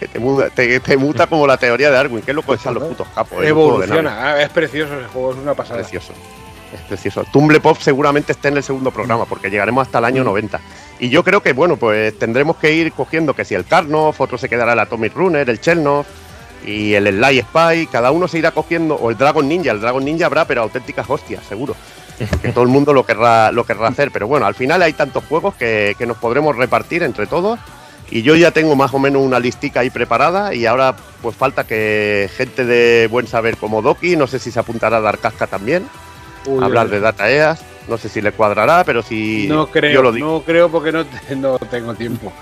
Que 0.00 0.08
te, 0.08 0.18
muda, 0.18 0.48
te, 0.50 0.78
te 0.80 0.96
muta 0.96 1.26
como 1.26 1.46
la 1.46 1.56
teoría 1.56 1.88
de 1.88 1.94
Darwin. 1.96 2.22
Qué 2.22 2.32
loco 2.32 2.54
están 2.54 2.74
los 2.74 2.84
putos 2.84 3.08
capos. 3.14 3.42
eh. 3.42 3.48
Evoluciona, 3.48 4.30
ah, 4.32 4.42
es 4.42 4.48
precioso 4.50 4.94
ese 4.98 5.08
juego, 5.08 5.32
es 5.32 5.38
una 5.38 5.54
pasada. 5.54 5.80
Precioso. 5.80 6.12
Es 6.76 6.82
precioso. 6.82 7.24
Tumble 7.32 7.60
Pop 7.60 7.78
seguramente 7.80 8.32
esté 8.32 8.48
en 8.48 8.58
el 8.58 8.62
segundo 8.62 8.90
programa, 8.90 9.24
porque 9.24 9.50
llegaremos 9.50 9.86
hasta 9.86 9.98
el 9.98 10.04
año 10.04 10.24
90. 10.24 10.60
Y 11.00 11.08
yo 11.08 11.24
creo 11.24 11.42
que, 11.42 11.52
bueno, 11.52 11.76
pues 11.76 12.18
tendremos 12.18 12.56
que 12.56 12.72
ir 12.72 12.92
cogiendo 12.92 13.34
que 13.34 13.44
si 13.44 13.54
el 13.54 13.64
Karnov, 13.64 14.14
otro 14.18 14.38
se 14.38 14.48
quedará 14.48 14.74
el 14.74 14.78
Atomic 14.78 15.14
Runner, 15.14 15.48
el 15.48 15.60
Chelnov. 15.60 16.04
y 16.66 16.94
el 16.94 17.06
Sly 17.06 17.42
Spy, 17.42 17.86
cada 17.86 18.10
uno 18.10 18.28
se 18.28 18.38
irá 18.38 18.50
cogiendo, 18.50 18.96
o 18.96 19.10
el 19.10 19.16
Dragon 19.16 19.46
Ninja, 19.46 19.70
el 19.70 19.80
Dragon 19.80 20.04
Ninja 20.04 20.26
habrá, 20.26 20.46
pero 20.46 20.62
auténticas 20.62 21.08
hostias, 21.08 21.44
seguro. 21.44 21.76
Que 22.42 22.50
todo 22.52 22.64
el 22.64 22.70
mundo 22.70 22.92
lo 22.92 23.04
querrá, 23.04 23.52
lo 23.52 23.64
querrá 23.64 23.88
hacer, 23.88 24.10
pero 24.10 24.26
bueno, 24.26 24.46
al 24.46 24.54
final 24.54 24.82
hay 24.82 24.94
tantos 24.94 25.24
juegos 25.24 25.54
que, 25.54 25.94
que 25.98 26.06
nos 26.06 26.16
podremos 26.16 26.56
repartir 26.56 27.02
entre 27.02 27.26
todos. 27.26 27.58
Y 28.10 28.22
yo 28.22 28.36
ya 28.36 28.52
tengo 28.52 28.76
más 28.76 28.94
o 28.94 28.98
menos 28.98 29.22
una 29.22 29.40
listica 29.40 29.80
ahí 29.80 29.90
preparada 29.90 30.54
y 30.54 30.64
ahora 30.64 30.94
pues 31.22 31.34
falta 31.34 31.64
que 31.64 32.30
gente 32.36 32.64
de 32.64 33.08
buen 33.10 33.26
saber 33.26 33.56
como 33.56 33.82
Doki, 33.82 34.16
no 34.16 34.28
sé 34.28 34.38
si 34.38 34.52
se 34.52 34.60
apuntará 34.60 34.98
a 34.98 35.00
dar 35.00 35.18
casca 35.18 35.48
también, 35.48 35.88
Uy, 36.46 36.62
hablar 36.64 36.86
uy, 36.86 36.92
de 36.92 37.00
Data 37.00 37.30
EAS, 37.30 37.60
no 37.88 37.98
sé 37.98 38.08
si 38.08 38.20
le 38.20 38.32
cuadrará, 38.32 38.84
pero 38.84 39.02
si 39.02 39.46
No 39.48 39.66
yo 39.66 39.70
creo, 39.72 40.02
lo 40.02 40.12
digo. 40.12 40.26
no 40.26 40.42
creo 40.42 40.68
porque 40.70 40.92
no, 40.92 41.04
te- 41.04 41.36
no 41.36 41.58
tengo 41.58 41.94
tiempo. 41.94 42.32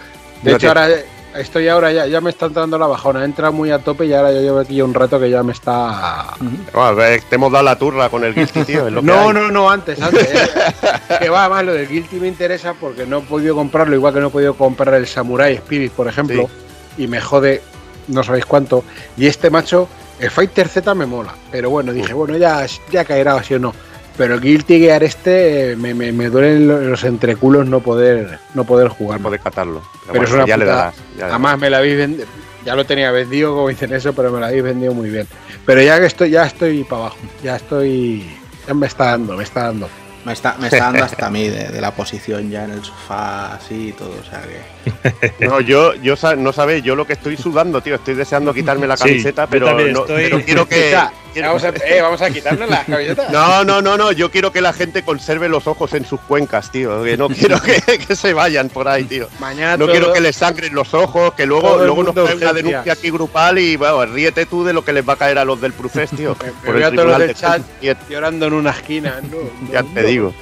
De 0.43 0.51
No 0.53 0.57
hecho, 0.57 0.69
ahora 0.69 0.89
estoy 1.37 1.67
ahora 1.69 1.91
ya, 1.91 2.07
ya 2.07 2.21
me 2.21 2.31
está 2.31 2.47
entrando 2.47 2.79
la 2.79 2.87
bajona, 2.87 3.23
he 3.23 3.25
entrado 3.25 3.53
muy 3.53 3.71
a 3.71 3.79
tope 3.81 4.07
y 4.07 4.13
ahora 4.13 4.31
ya 4.33 4.41
llevo 4.41 4.61
aquí 4.61 4.81
un 4.83 4.95
rato 4.95 5.19
que 5.19 5.29
ya 5.31 5.43
me 5.43 5.53
está. 5.53 6.35
Bueno, 6.39 6.89
a 6.89 6.93
ver, 6.93 7.23
te 7.23 7.35
hemos 7.37 7.51
dado 7.51 7.65
la 7.65 7.77
turra 7.77 8.09
con 8.09 8.23
el 8.25 8.35
Guilty, 8.35 8.63
tío. 8.65 8.89
lo 8.91 9.03
No, 9.03 9.33
no, 9.33 9.51
no, 9.51 9.69
antes, 9.71 10.01
antes. 10.01 10.29
eh. 10.33 10.49
que 11.21 11.29
va 11.31 11.49
más, 11.49 11.65
lo 11.65 11.73
del 11.73 11.89
Guilty 11.89 12.17
me 12.21 12.29
interesa 12.29 12.75
porque 12.75 13.05
no 13.07 13.19
he 13.19 13.23
podido 13.23 13.55
comprarlo, 13.57 13.95
igual 13.97 14.15
que 14.15 14.21
no 14.21 14.29
he 14.29 14.31
podido 14.31 14.55
comprar 14.55 14.95
el 14.95 15.07
Samurai 15.07 15.55
Spirit, 15.55 15.93
por 15.93 16.07
ejemplo, 16.09 16.49
y 16.97 17.07
me 17.09 17.21
jode 17.21 17.63
no 18.07 18.23
sabéis 18.23 18.45
cuánto. 18.45 18.85
Y 19.17 19.27
este 19.27 19.49
macho, 19.51 19.89
el 20.21 20.31
Fighter 20.31 20.69
Z 20.69 20.95
me 20.95 21.07
mola, 21.07 21.35
pero 21.51 21.71
bueno, 21.71 21.93
dije, 21.93 22.13
bueno, 22.13 22.37
ya, 22.37 22.65
ya 22.93 23.05
caerá 23.05 23.35
así 23.37 23.55
o 23.55 23.59
no. 23.59 23.75
Pero 24.17 24.35
el 24.35 24.41
Guilty 24.41 24.79
Gear 24.79 25.03
este 25.03 25.73
eh, 25.73 25.77
me, 25.77 25.93
me, 25.95 26.13
me 26.13 26.29
duelen 26.31 26.69
lo- 26.69 26.81
los 26.81 27.03
entreculos 27.05 27.67
no 27.67 27.81
poder, 27.81 28.39
no 28.55 28.65
poder 28.65 28.89
jugar. 28.89 29.21
Puedes 29.21 29.41
catarlo. 29.41 29.83
Pero, 30.07 30.13
Pero 30.13 30.25
es 30.25 30.33
una 30.33 30.47
ya 30.47 30.57
le 30.57 30.67
ya 30.67 30.93
le 31.19 31.23
Además 31.25 31.59
me 31.59 31.71
la 31.71 31.79
habéis 31.79 31.97
vendido, 31.99 32.27
ya 32.65 32.77
lo 32.77 32.87
tenía 32.87 33.11
vendido 33.11 33.55
como 33.55 33.69
dicen 33.69 33.93
eso, 33.93 34.13
pero 34.13 34.31
me 34.31 34.39
la 34.41 34.47
habéis 34.49 34.63
vendido 34.63 34.95
muy 34.95 35.11
bien. 35.11 35.27
Pero 35.67 35.83
ya 35.83 35.99
que 35.99 36.07
estoy, 36.07 36.31
ya 36.31 36.45
estoy 36.47 36.85
para 36.85 37.03
abajo, 37.03 37.17
ya 37.43 37.57
estoy, 37.57 38.25
ya 38.69 38.75
me 38.75 38.87
está 38.87 39.07
dando, 39.07 39.37
me 39.37 39.43
está 39.43 39.65
dando. 39.65 39.89
Me 40.25 40.33
está, 40.33 40.57
me 40.59 40.69
está 40.69 40.85
dando 40.85 41.05
hasta 41.05 41.27
a 41.27 41.31
mí 41.31 41.49
de, 41.49 41.69
de 41.69 41.81
la 41.83 41.91
posición 41.91 42.51
ya 42.51 42.65
en 42.65 42.71
el 42.71 42.83
sofá, 42.83 43.57
así 43.57 43.89
y 43.89 43.93
todo. 43.93 44.15
O 44.19 44.25
sea 44.25 44.41
que. 44.43 45.35
No, 45.47 45.61
yo, 45.61 45.95
yo 45.97 46.15
no 46.39 46.53
sabes, 46.53 46.83
yo 46.83 46.97
lo 46.97 47.07
que 47.07 47.13
estoy 47.13 47.37
sudando, 47.37 47.83
tío. 47.83 47.97
Estoy 47.97 48.15
deseando 48.15 48.55
quitarme 48.55 48.87
la 48.87 48.97
camiseta, 48.97 49.47
pero, 49.47 49.67
no- 49.93 50.01
estoy- 50.01 50.23
pero 50.25 50.41
quiero 50.41 50.67
que. 50.67 50.97
Quiero- 51.35 51.49
vamos, 51.49 51.65
a, 51.65 51.69
eh, 51.69 52.01
vamos 52.01 52.23
a 52.23 52.31
quitarnos 52.31 52.69
las 52.71 52.85
camisetas. 52.85 53.31
No, 53.31 53.63
no, 53.65 53.83
no, 53.83 53.97
no. 53.99 54.13
Yo 54.13 54.31
quiero 54.31 54.51
que 54.53 54.61
la 54.63 54.73
gente 54.73 55.03
conserve 55.03 55.49
los 55.51 55.67
ojos 55.67 55.93
en 55.93 56.07
sus 56.07 56.21
cuencas, 56.21 56.71
tío. 56.73 57.03
Que 57.05 57.17
no 57.19 57.29
quiero 57.29 57.61
que, 57.61 57.81
que 57.99 58.17
se 58.17 58.33
vayan 58.33 58.69
por 58.71 58.89
ahí, 58.89 59.05
tío. 59.05 59.29
Mañana 59.41 59.77
No 59.77 59.85
todo- 59.85 59.91
quiero 59.93 60.13
que 60.13 60.21
les 60.23 60.37
sangren 60.37 60.75
los 60.75 60.95
ojos, 60.95 61.35
que 61.35 61.45
luego, 61.45 61.77
luego 61.79 62.03
nos 62.05 62.15
cae 62.15 62.35
una 62.37 62.53
denuncia 62.53 62.93
aquí 62.93 63.11
grupal 63.11 63.59
y, 63.59 63.77
bueno, 63.77 64.07
ríete 64.07 64.47
tú 64.47 64.65
de 64.65 64.73
lo 64.73 64.85
que 64.85 64.93
les 64.93 65.07
va 65.07 65.13
a 65.13 65.17
caer 65.17 65.39
a 65.39 65.45
los 65.45 65.61
del 65.61 65.73
Prufest, 65.75 66.15
tío. 66.17 66.35
Me- 66.43 66.47
me 66.47 66.53
Por 66.53 66.73
voy 66.75 66.83
el 66.83 66.85
a 66.85 66.91
todos 66.91 67.07
los 67.07 67.17
tribunal 67.17 67.21
del 67.21 67.29
de 67.29 67.35
chat 67.35 68.09
llorando 68.09 68.47
en 68.47 68.53
una 68.55 68.71
esquina. 68.71 69.21
No, 69.23 69.37
no, 69.39 69.73
Ya 69.73 69.83
no. 69.83 69.89
te 69.93 70.03
digo. 70.05 70.35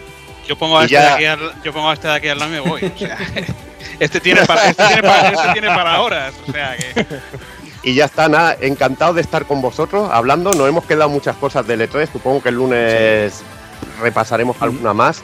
Yo 0.46 0.56
pongo 0.58 0.78
a 0.78 0.82
este 0.82 0.94
ya- 0.94 1.00
de 1.06 1.12
aquí 1.14 1.24
al, 1.24 1.62
yo 1.62 1.72
pongo 1.72 1.88
a 1.90 1.94
este 1.94 2.08
de 2.08 2.14
aquí 2.14 2.28
al 2.28 2.38
lado 2.38 2.50
y 2.50 2.54
me 2.54 2.60
voy. 2.60 2.84
O 2.84 2.98
sea, 2.98 3.16
este 4.00 4.20
tiene 4.20 4.44
para, 4.44 4.68
este 4.68 4.84
tiene 4.86 5.02
para, 5.02 5.28
este 5.30 5.52
tiene 5.52 5.68
para 5.68 6.00
horas. 6.02 6.34
O 6.48 6.52
sea 6.52 6.76
que. 6.76 7.06
Y 7.82 7.94
ya 7.94 8.04
está, 8.04 8.28
nada, 8.28 8.56
encantado 8.60 9.14
de 9.14 9.22
estar 9.22 9.44
con 9.46 9.60
vosotros 9.60 10.08
hablando. 10.12 10.52
Nos 10.52 10.68
hemos 10.68 10.84
quedado 10.84 11.08
muchas 11.10 11.36
cosas 11.36 11.66
del 11.66 11.80
E3. 11.80 12.10
Supongo 12.12 12.42
que 12.42 12.50
el 12.50 12.54
lunes 12.56 13.42
repasaremos 14.00 14.60
alguna 14.60 14.94
más. 14.94 15.22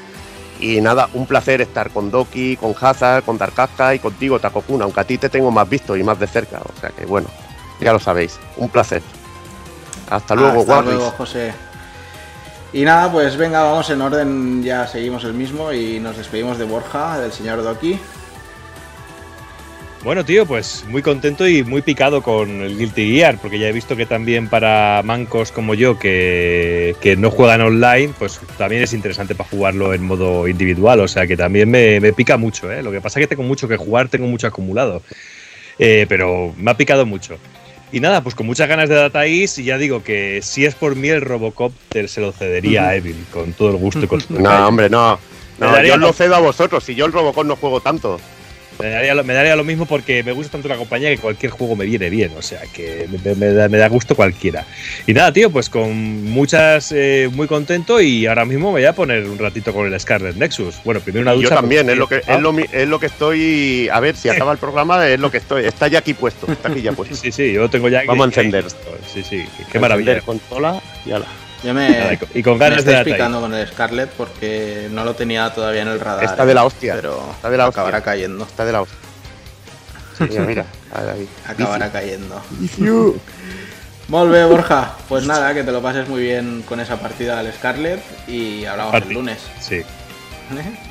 Y 0.61 0.81
nada, 0.81 1.09
un 1.15 1.27
placer 1.27 1.61
estar 1.61 1.91
con 1.91 2.11
Doki, 2.11 2.57
con 2.57 2.75
Hazard, 2.81 3.23
con 3.23 3.39
Darkazka 3.39 3.95
y 3.95 4.01
contigo, 4.01 4.41
Takokun, 4.41 4.83
aunque 4.83 5.01
a 5.01 5.05
ti 5.05 5.17
te 5.17 5.28
tengo 5.28 5.53
más 5.53 5.69
visto 5.69 5.97
y 5.97 6.03
más 6.03 6.19
de 6.19 6.27
cerca. 6.27 6.59
O 6.59 6.81
sea 6.81 6.91
que 6.91 7.07
bueno, 7.07 7.28
ya 7.81 7.93
lo 7.93 8.01
sabéis. 8.01 8.41
Un 8.57 8.69
placer. 8.69 9.03
Hasta 10.11 10.35
luego, 10.35 10.61
Hasta 10.61 10.83
luego, 10.83 11.11
José. 11.12 11.53
Y 12.73 12.85
nada, 12.85 13.11
pues 13.11 13.37
venga, 13.37 13.62
vamos 13.62 13.89
en 13.91 14.03
orden, 14.03 14.62
ya 14.62 14.87
seguimos 14.87 15.25
el 15.25 15.33
mismo 15.33 15.73
y 15.73 16.01
nos 16.01 16.17
despedimos 16.17 16.59
de 16.59 16.65
Borja, 16.65 17.19
del 17.19 17.33
señor 17.33 17.62
Doki. 17.62 17.99
Bueno, 20.05 20.25
tío, 20.25 20.47
pues 20.47 20.85
muy 20.89 21.02
contento 21.02 21.47
y 21.49 21.65
muy 21.65 21.83
picado 21.83 22.23
con 22.23 22.62
el 22.62 22.78
Guilty 22.78 23.17
Gear, 23.17 23.36
porque 23.43 23.59
ya 23.59 23.68
he 23.68 23.73
visto 23.73 23.97
que 23.97 24.07
también 24.07 24.49
para 24.49 25.02
mancos 25.05 25.51
como 25.51 25.75
yo, 25.75 25.99
que, 25.99 26.94
que 27.01 27.17
no 27.17 27.31
juegan 27.31 27.60
online, 27.60 28.15
pues 28.18 28.41
también 28.57 28.83
es 28.83 28.93
interesante 28.93 29.35
para 29.35 29.51
jugarlo 29.51 29.93
en 29.93 30.05
modo 30.05 30.47
individual, 30.47 31.01
o 31.01 31.09
sea 31.09 31.27
que 31.27 31.36
también 31.36 31.68
me, 31.70 31.99
me 32.01 32.12
pica 32.12 32.36
mucho, 32.36 32.70
¿eh? 32.73 32.83
Lo 32.83 32.93
que 32.93 33.01
pasa 33.01 33.18
es 33.18 33.25
que 33.25 33.35
tengo 33.35 33.43
mucho 33.43 33.67
que 33.67 33.77
jugar, 33.77 34.09
tengo 34.09 34.27
mucho 34.27 34.47
acumulado, 34.47 35.02
Eh, 35.81 36.07
pero 36.09 36.52
me 36.57 36.70
ha 36.73 36.77
picado 36.77 37.05
mucho. 37.07 37.36
Y 37.93 38.01
nada, 38.01 38.23
pues 38.23 38.35
con 38.35 38.47
muchas 38.47 38.68
ganas 38.68 38.89
de 38.89 38.94
Data 38.97 39.27
East, 39.27 39.59
y 39.59 39.65
ya 39.65 39.78
digo 39.78 40.02
que 40.02 40.41
si 40.43 40.65
es 40.65 40.75
por 40.75 40.94
mí 40.97 41.09
el 41.09 41.20
Robocop, 41.23 41.73
te- 41.89 42.09
se 42.09 42.20
lo 42.20 42.33
cedería 42.33 42.89
a 42.89 42.97
Evil, 42.97 43.17
con 43.33 43.52
todo 43.52 43.70
el 43.70 43.77
gusto 43.77 44.01
y 44.05 44.07
con 44.07 44.20
todo 44.23 44.39
el 44.39 44.43
No, 44.44 44.68
hombre, 44.68 44.89
no. 44.91 45.18
No, 45.59 45.83
yo 45.83 45.97
lo 45.97 46.12
cedo 46.12 46.35
a 46.36 46.41
vosotros. 46.41 46.85
Si 46.85 46.94
yo 46.94 47.05
el 47.07 47.12
Robocop 47.12 47.44
no 47.47 47.57
juego 47.57 47.81
tanto. 47.81 48.20
Me 48.78 48.90
daría, 48.90 49.15
lo, 49.15 49.24
me 49.24 49.34
daría 49.34 49.57
lo 49.57 49.65
mismo 49.65 49.86
porque 49.86 50.23
me 50.23 50.32
gusta 50.32 50.52
tanto 50.52 50.68
la 50.68 50.76
compañía 50.76 51.10
que 51.10 51.18
cualquier 51.18 51.50
juego 51.50 51.74
me 51.74 51.84
viene 51.84 52.10
bien, 52.10 52.32
o 52.36 52.42
sea 52.42 52.60
que 52.73 53.08
me, 53.24 53.34
me 53.34 53.52
da, 53.52 53.68
me 53.68 53.78
da 53.78 53.89
gusto 53.89 54.15
cualquiera. 54.15 54.65
Y 55.07 55.15
nada, 55.15 55.32
tío, 55.32 55.50
pues 55.50 55.68
con 55.68 56.24
muchas, 56.24 56.92
eh, 56.92 57.28
muy 57.32 57.47
contento 57.47 58.00
y 58.00 58.26
ahora 58.26 58.44
mismo 58.44 58.68
me 58.68 58.81
voy 58.81 58.84
a 58.84 58.92
poner 58.92 59.24
un 59.24 59.39
ratito 59.39 59.73
con 59.73 59.92
el 59.92 59.98
Scarlet 59.98 60.36
Nexus. 60.36 60.76
Bueno, 60.84 61.00
primero 61.00 61.23
una 61.23 61.32
ducha. 61.32 61.48
yo 61.48 61.55
también, 61.55 61.90
es 61.90 61.97
lo, 61.97 62.07
que, 62.07 62.16
es, 62.16 62.40
lo, 62.40 62.57
es 62.58 62.89
lo 62.89 63.00
que 63.00 63.07
estoy. 63.07 63.89
A 63.92 64.00
ver, 64.00 64.16
si 64.16 64.28
acaba 64.28 64.52
el 64.52 64.58
programa, 64.58 65.08
es 65.08 65.18
lo 65.18 65.31
que 65.31 65.39
estoy. 65.39 65.65
Está 65.65 65.89
ya 65.89 65.98
aquí 65.98 66.15
puesto. 66.15 66.50
Está 66.50 66.68
aquí 66.68 66.82
ya 66.82 66.92
puesto. 66.92 67.16
sí, 67.16 67.32
sí, 67.32 67.52
yo 67.52 67.68
tengo 67.68 67.89
ya. 67.89 68.02
Vamos 68.07 68.24
a 68.24 68.28
encender. 68.28 68.65
Sí, 69.12 69.23
sí, 69.23 69.44
qué 69.70 69.78
maravilla. 69.78 70.12
Encender 70.12 70.40
Consola 70.40 70.81
y 71.05 71.12
ala. 71.12 71.26
Yo 71.65 71.75
me, 71.75 71.89
Nada, 71.91 72.12
y 72.35 72.43
con- 72.43 72.57
me 72.59 72.65
ganas 72.69 72.85
Data 72.85 72.99
East. 72.99 73.11
picando 73.11 73.41
con 73.41 73.53
el 73.53 73.67
Scarlet 73.67 74.11
porque 74.11 74.89
no 74.93 75.05
lo 75.05 75.15
tenía 75.15 75.53
todavía 75.53 75.83
en 75.83 75.89
el 75.89 75.99
radar. 76.01 76.25
Está 76.25 76.47
de 76.47 76.55
la 76.55 76.65
hostia. 76.65 76.95
Pero 76.95 77.31
Está 77.35 77.51
de 77.51 77.57
la 77.57 77.67
hostia. 77.69 77.83
acabará 77.83 78.03
cayendo. 78.03 78.45
Está 78.45 78.65
de 78.65 78.73
la 78.73 78.83
hostia. 78.83 78.99
Mira, 80.20 80.43
mira. 80.43 80.65
ahí. 80.95 81.28
Acabará 81.47 81.91
cayendo. 81.91 82.41
Molt 84.09 84.31
bé, 84.33 84.45
Borja. 84.47 84.95
Pues 85.09 85.27
nada, 85.27 85.53
que 85.55 85.62
te 85.65 85.70
lo 85.73 85.83
pases 85.83 86.09
muy 86.09 86.23
bien 86.23 86.62
con 86.67 86.81
esa 86.81 86.97
partida 86.99 87.39
al 87.39 87.53
Scarlet 87.53 88.01
y 88.28 88.65
hablamos 88.65 88.95
el 88.95 89.12
lunes. 89.12 89.39
Sí, 89.61 89.83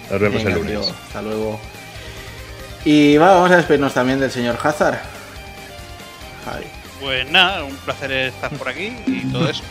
nos 0.09 0.19
vemos 0.21 0.43
Venga, 0.43 0.49
el 0.51 0.55
lunes. 0.59 0.71
tío, 0.85 0.95
hasta 1.07 1.21
luego. 1.21 1.59
Y 2.85 3.17
va, 3.17 3.33
vamos 3.33 3.51
a 3.51 3.57
despedirnos 3.57 3.93
también 3.93 4.19
del 4.19 4.31
señor 4.31 4.57
Hazard. 4.61 4.99
Javi. 6.45 6.65
Pues 7.01 7.29
nada, 7.29 7.63
un 7.63 7.75
placer 7.77 8.11
estar 8.11 8.51
por 8.51 8.69
aquí 8.69 8.95
y 9.07 9.25
todo 9.31 9.49
eso. 9.49 9.63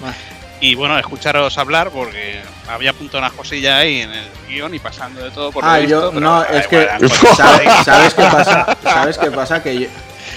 Vale. 0.00 0.14
Y 0.62 0.74
bueno, 0.74 0.98
escucharos 0.98 1.56
hablar 1.56 1.90
porque 1.90 2.40
había 2.68 2.90
apuntado 2.90 3.18
una 3.18 3.30
cosilla 3.30 3.78
ahí 3.78 4.02
en 4.02 4.12
el 4.12 4.24
guion 4.46 4.74
y 4.74 4.78
pasando 4.78 5.22
de 5.24 5.30
todo 5.30 5.50
por 5.50 5.64
Ah, 5.64 5.80
yo, 5.80 6.12
no, 6.12 6.44
es 6.44 6.66
que, 6.68 6.86
¿sabes, 7.34 7.72
¿sabes 7.84 8.12
qué 8.14 8.22
pasa? 8.24 8.76
¿Sabes 8.82 9.16
qué 9.18 9.30
pasa? 9.30 9.62
Que 9.62 9.78
yo, 9.80 9.86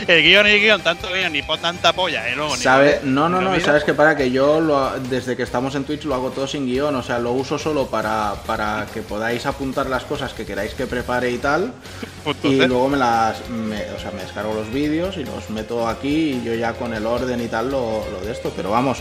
El 0.07 0.23
guion 0.23 0.47
y 0.47 0.51
el 0.51 0.59
guion, 0.61 0.81
tanto 0.81 1.09
guion, 1.11 1.33
ni 1.33 1.41
por 1.41 1.59
tanta 1.59 1.91
polla, 1.91 2.29
y 2.29 2.35
luego 2.35 2.55
sabe, 2.55 3.01
no, 3.03 3.27
no, 3.27 3.41
no. 3.41 3.59
¿sabes 3.59 3.83
qué 3.83 3.93
pasa? 3.93 4.15
Que 4.15 4.31
yo 4.31 4.61
lo- 4.61 4.91
desde 5.09 5.35
que 5.35 5.43
estamos 5.43 5.75
en 5.75 5.83
Twitch 5.83 6.05
lo 6.05 6.15
hago 6.15 6.31
todo 6.31 6.47
sin 6.47 6.65
guion, 6.67 6.95
o 6.95 7.03
sea, 7.03 7.19
lo 7.19 7.33
uso 7.33 7.59
solo 7.59 7.87
para, 7.87 8.33
para 8.45 8.85
que 8.93 9.01
podáis 9.01 9.45
apuntar 9.45 9.87
las 9.87 10.05
cosas 10.05 10.33
que 10.33 10.45
queráis 10.45 10.73
que 10.73 10.87
prepare 10.87 11.31
y 11.31 11.37
tal, 11.37 11.73
y 12.43 12.55
luego 12.65 12.87
me 12.87 12.95
las, 12.97 13.49
me- 13.49 13.91
o 13.91 13.99
sea, 13.99 14.11
me 14.11 14.21
descargo 14.21 14.53
los 14.53 14.71
vídeos 14.71 15.17
y 15.17 15.25
los 15.25 15.49
meto 15.49 15.85
aquí 15.85 16.39
y 16.41 16.43
yo 16.45 16.53
ya 16.55 16.71
con 16.75 16.93
el 16.93 17.05
orden 17.05 17.41
y 17.41 17.47
tal 17.49 17.69
lo, 17.71 18.05
lo 18.09 18.21
de 18.25 18.31
esto, 18.31 18.53
pero 18.55 18.71
vamos, 18.71 18.99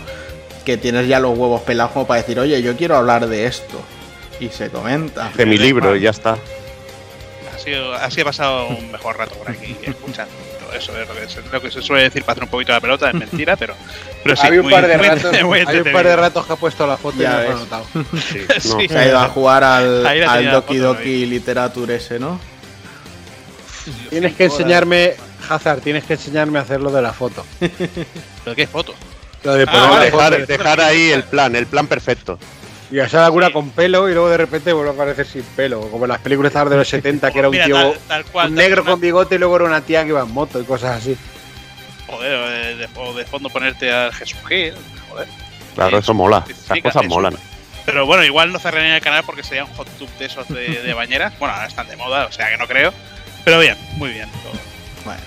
que 0.65 0.77
tienes 0.77 1.09
ya 1.09 1.19
los 1.21 1.37
huevos 1.37 1.63
pelados 1.63 1.93
como 1.93 2.07
para 2.07 2.21
decir, 2.23 2.39
oye, 2.39 2.61
yo 2.63 2.77
quiero 2.77 2.97
hablar 2.97 3.27
de 3.27 3.47
esto, 3.47 3.81
y 4.41 4.49
se 4.49 4.71
comenta. 4.71 5.31
De 5.35 5.47
mi 5.47 5.59
libro 5.59 5.95
y 5.97 6.01
ya 6.01 6.11
está. 6.11 6.37
así, 7.55 7.73
así 8.01 8.21
he 8.21 8.25
pasado 8.25 8.67
un 8.69 8.91
mejor 8.91 9.17
rato 9.19 9.35
por 9.35 9.51
aquí 9.51 9.77
escuchando 9.83 10.33
todo 10.61 10.73
eso. 10.77 10.93
Es 10.99 11.09
lo 11.09 11.15
que, 11.15 11.29
se- 11.29 11.43
lo 11.53 11.61
que 11.61 11.71
se 11.71 11.83
suele 11.83 12.05
decir 12.05 12.23
para 12.25 12.33
hacer 12.33 12.45
un 12.45 12.51
poquito 12.51 12.73
la 12.73 12.81
pelota, 12.81 13.09
es 13.09 13.15
mentira, 13.15 13.57
pero, 13.57 13.75
pero 14.25 14.35
sí. 14.37 14.47
hay 14.47 14.59
un 14.59 14.65
muy- 14.65 14.73
par 14.73 14.87
de 14.87 14.97
muy- 14.99 15.07
ratos, 15.09 15.43
muy 15.45 15.59
hay 15.67 15.77
un 15.79 15.93
par 15.93 16.07
de 16.07 16.17
ratos 16.17 16.47
que 16.47 16.53
ha 16.53 16.57
puesto 16.57 16.87
la 16.87 16.97
foto 16.97 17.19
Ya 17.19 17.31
y 17.31 17.33
no 17.33 17.43
lo 17.43 17.57
he 17.57 17.61
notado. 17.61 17.85
Sí. 18.61 18.89
Se 18.89 18.99
ha 18.99 19.07
ido 19.09 19.19
a 19.19 19.29
jugar 19.29 19.63
al, 19.65 20.07
al 20.07 20.51
Doki 20.51 20.79
foto, 20.79 20.95
Doki 20.95 21.27
Literature 21.27 21.95
ese, 21.97 22.19
¿no? 22.19 22.41
Tienes 24.11 24.35
que 24.35 24.45
enseñarme, 24.45 25.15
Hazard, 25.49 25.81
tienes 25.81 26.05
que 26.05 26.13
enseñarme 26.15 26.59
a 26.59 26.63
hacer 26.63 26.81
lo 26.81 26.91
de 26.93 27.03
la 27.03 27.13
foto. 27.13 27.45
¿Pero 27.59 28.55
qué 28.57 28.67
foto? 28.67 28.95
Lo 29.45 29.55
de 29.55 29.65
Ah, 29.69 29.89
vale, 29.91 30.11
la 30.11 30.31
Dejar, 30.31 30.47
dejar 30.47 30.81
ahí 30.81 31.11
el 31.11 31.25
plan, 31.25 31.55
el 31.57 31.67
plan 31.67 31.87
perfecto. 31.87 32.39
y 32.91 33.01
hacer 33.01 33.21
alguna 33.21 33.51
con 33.53 33.71
pelo 33.71 34.09
y 34.09 34.13
luego 34.13 34.29
de 34.31 34.37
repente 34.37 34.73
vuelve 34.73 34.91
a 34.91 34.95
aparecer 34.95 35.27
sin 35.27 35.43
pelo. 35.43 35.81
Como 35.91 36.05
en 36.05 36.11
las 36.11 36.21
películas 36.21 36.53
de 36.53 36.77
los 36.77 36.89
70 36.89 37.31
que 37.33 37.39
era 37.39 37.49
un 37.49 37.53
Mira, 37.53 37.65
tío 37.65 37.75
tal, 37.77 37.99
tal 38.07 38.25
cual. 38.27 38.49
un 38.51 38.55
negro 38.55 38.85
con 38.85 39.01
bigote 39.01 39.35
y 39.35 39.39
luego 39.39 39.57
era 39.57 39.65
una 39.65 39.81
tía 39.81 40.03
que 40.03 40.11
iba 40.11 40.21
en 40.21 40.31
moto 40.31 40.61
y 40.61 40.65
cosas 40.65 40.99
así. 40.99 41.17
Joder, 42.07 42.35
o 42.35 42.49
de, 42.51 42.77
de- 42.77 42.89
o 42.97 43.15
de 43.15 43.25
fondo 43.25 43.49
ponerte 43.49 43.91
al 43.93 44.13
Jesús 44.13 44.39
Gil. 44.49 44.75
Joder. 45.11 45.27
Claro, 45.75 45.99
eso 45.99 46.13
mola. 46.15 46.45
Esas 46.49 46.81
cosas 46.83 47.03
eso. 47.03 47.09
molan. 47.15 47.37
Pero 47.87 48.07
bueno, 48.07 48.23
igual 48.25 48.53
no 48.53 48.59
cerraría 48.61 48.95
el 48.97 49.03
canal 49.03 49.25
porque 49.25 49.43
sería 49.43 49.65
un 49.65 49.73
hot 49.75 49.89
tub 49.99 50.09
de 50.19 50.27
esos 50.27 50.47
de, 50.49 50.69
de 50.83 50.95
bañeras. 50.95 51.37
Bueno, 51.39 51.55
ahora 51.55 51.67
están 51.67 51.89
de 51.89 51.97
moda, 51.97 52.27
o 52.27 52.33
sea 52.33 52.49
que 52.51 52.57
no 52.59 52.69
creo. 52.69 52.93
Pero 53.45 53.59
bien, 53.59 53.77
muy 53.97 54.11
bien. 54.11 54.29
todo. 54.43 54.53
Bueno, 55.05 55.21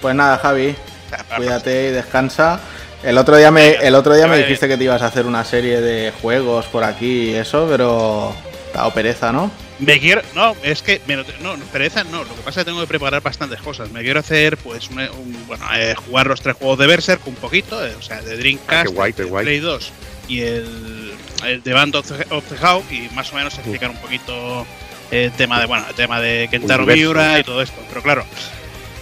pues 0.00 0.14
nada, 0.16 0.38
Javi, 0.38 0.74
la 1.10 1.36
Cuídate 1.36 1.88
y 1.88 1.92
descansa. 1.92 2.58
El 3.02 3.18
otro 3.18 3.36
día 3.36 3.50
me, 3.50 3.70
el 3.70 3.94
otro 3.96 4.14
día 4.14 4.26
me 4.28 4.38
dijiste 4.38 4.68
que 4.68 4.76
te 4.76 4.84
ibas 4.84 5.02
a 5.02 5.06
hacer 5.06 5.26
una 5.26 5.44
serie 5.44 5.80
de 5.80 6.12
juegos 6.22 6.66
por 6.66 6.84
aquí 6.84 7.30
y 7.30 7.34
eso, 7.34 7.66
pero 7.68 8.32
te 8.72 8.78
ha 8.78 8.82
dado 8.82 8.94
pereza, 8.94 9.32
¿no? 9.32 9.50
Me 9.80 9.98
quiero. 9.98 10.22
No, 10.36 10.54
es 10.62 10.82
que. 10.82 11.00
me 11.08 11.16
no, 11.16 11.24
pereza 11.72 12.04
no. 12.04 12.22
Lo 12.22 12.28
que 12.36 12.42
pasa 12.42 12.60
es 12.60 12.64
que 12.64 12.70
tengo 12.70 12.80
que 12.82 12.86
preparar 12.86 13.20
bastantes 13.20 13.60
cosas. 13.60 13.90
Me 13.90 14.02
quiero 14.02 14.20
hacer, 14.20 14.56
pues, 14.58 14.88
un, 14.90 15.00
un- 15.00 15.44
bueno, 15.48 15.64
eh, 15.74 15.94
jugar 15.96 16.28
los 16.28 16.40
tres 16.40 16.54
juegos 16.56 16.78
de 16.78 16.86
Berserk 16.86 17.26
un 17.26 17.34
poquito. 17.34 17.84
eh, 17.84 17.92
o 17.98 18.02
sea, 18.02 18.22
de 18.22 18.36
Dreamcast, 18.36 18.90
Ah, 18.90 18.92
guay, 18.94 19.12
de 19.12 19.24
guay. 19.24 19.44
Play 19.46 19.58
2 19.58 19.92
y 20.28 20.40
el, 20.42 21.12
el 21.44 21.62
de 21.64 21.72
Band 21.72 21.96
of 21.96 22.06
the, 22.06 22.32
of 22.32 22.44
the 22.48 22.56
Hawk. 22.64 22.84
Y 22.92 23.08
más 23.14 23.32
o 23.32 23.34
menos 23.36 23.54
explicar 23.54 23.90
un 23.90 23.96
poquito 23.96 24.64
el 25.10 25.32
tema 25.32 25.58
de, 25.58 25.66
bueno, 25.66 25.84
el 25.88 25.94
tema 25.96 26.20
de 26.20 26.46
Kentaro. 26.48 26.86
Miura 26.86 27.40
y 27.40 27.42
todo 27.42 27.60
esto. 27.62 27.80
Pero 27.88 28.00
claro, 28.02 28.24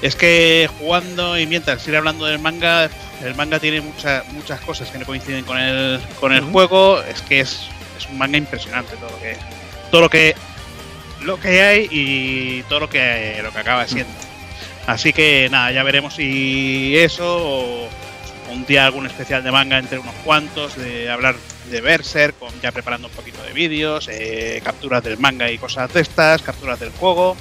es 0.02 0.16
que 0.16 0.68
jugando 0.78 1.38
y 1.38 1.46
mientras 1.46 1.86
ir 1.86 1.96
hablando 1.96 2.26
del 2.26 2.38
manga, 2.38 2.88
el 3.22 3.34
manga 3.34 3.58
tiene 3.58 3.80
muchas 3.80 4.26
muchas 4.32 4.60
cosas 4.60 4.90
que 4.90 4.98
no 4.98 5.04
coinciden 5.04 5.44
con 5.44 5.58
el, 5.58 6.00
con 6.18 6.32
el 6.32 6.42
juego. 6.42 7.02
Es 7.02 7.20
que 7.22 7.40
es, 7.40 7.68
es 7.98 8.06
un 8.08 8.18
manga 8.18 8.38
impresionante 8.38 8.96
todo 8.96 9.10
lo 9.10 9.18
que 9.18 9.36
todo 9.90 10.00
lo 10.00 10.10
que 10.10 10.34
lo 11.22 11.38
que 11.38 11.62
hay 11.62 11.88
y 11.90 12.62
todo 12.62 12.80
lo 12.80 12.88
que 12.88 13.40
lo 13.42 13.52
que 13.52 13.58
acaba 13.58 13.86
siendo. 13.86 14.12
Así 14.86 15.12
que 15.12 15.48
nada, 15.50 15.70
ya 15.72 15.82
veremos 15.82 16.14
si 16.14 16.96
eso 16.96 17.36
o 17.38 17.88
un 18.50 18.66
día 18.66 18.86
algún 18.86 19.06
especial 19.06 19.44
de 19.44 19.52
manga 19.52 19.78
entre 19.78 19.98
unos 19.98 20.14
cuantos, 20.24 20.76
de 20.76 21.08
hablar 21.10 21.36
de 21.70 21.80
Berserk, 21.80 22.38
con 22.38 22.48
ya 22.60 22.72
preparando 22.72 23.08
un 23.08 23.14
poquito 23.14 23.42
de 23.42 23.52
vídeos, 23.52 24.08
eh, 24.08 24.60
capturas 24.64 25.04
del 25.04 25.18
manga 25.18 25.50
y 25.50 25.58
cosas 25.58 25.92
de 25.92 26.00
estas, 26.00 26.42
capturas 26.42 26.80
del 26.80 26.90
juego. 26.90 27.36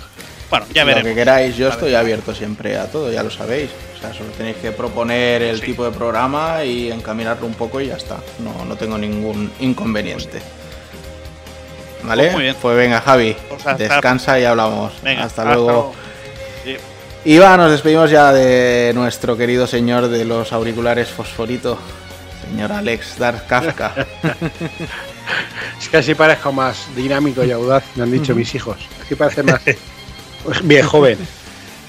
Bueno, 0.50 0.66
ya 0.74 0.82
Lo 0.82 0.88
veremos. 0.88 1.10
que 1.10 1.16
queráis, 1.16 1.56
yo 1.58 1.68
A 1.68 1.72
estoy 1.72 1.92
ver. 1.92 2.00
abierto 2.00 2.34
siempre 2.34 2.76
a 2.78 2.86
todo, 2.92 3.12
ya 3.12 3.22
lo 3.22 3.30
sabéis. 3.30 3.70
O 3.96 4.02
sea, 4.02 4.14
solo 4.14 4.32
tenéis 4.32 4.58
que 4.58 4.72
proponer 4.72 5.42
el 5.44 5.60
Sí. 5.60 5.68
tipo 5.68 5.86
de 5.86 5.92
programa 5.92 6.64
y 6.64 6.92
encaminarlo 6.92 7.46
un 7.46 7.54
poco 7.54 7.80
y 7.82 7.88
ya 7.88 7.96
está. 7.98 8.18
No, 8.40 8.66
no 8.66 8.76
tengo 8.76 8.98
ningún 8.98 9.52
inconveniente. 9.60 10.42
¿Vale? 12.04 12.24
Pues 12.24 12.34
muy 12.34 12.44
bien. 12.44 12.56
Pues 12.62 12.78
venga, 12.78 13.02
Javi, 13.02 13.36
Pues 13.50 13.66
hasta- 13.68 13.76
descansa 13.76 14.40
y 14.40 14.46
hablamos. 14.46 14.94
Venga, 15.04 15.24
hasta, 15.26 15.44
luego. 15.54 15.94
Sí. 16.64 16.78
Iba, 17.26 17.56
nos 17.58 17.70
despedimos 17.72 18.10
ya 18.10 18.32
de 18.32 18.92
nuestro 18.96 19.36
querido 19.38 19.68
señor 19.68 20.08
de 20.08 20.24
los 20.26 20.52
auriculares 20.54 21.10
fosforito, 21.10 21.78
señor 22.50 22.72
Alex 22.72 23.20
Dark 23.20 23.46
Kafka. 23.48 23.94
Es 25.80 25.88
que 25.88 25.98
así 25.98 26.16
parezco 26.16 26.52
más 26.52 26.88
dinámico 26.96 27.44
y 27.44 27.52
audaz, 27.52 27.84
me 27.96 28.04
han 28.04 28.12
dicho 28.12 28.34
mis 28.36 28.54
hijos. 28.56 28.78
Así 29.06 29.16
parece 29.16 29.44
más 29.44 29.62
bien 30.64 30.86
joven. 30.86 31.18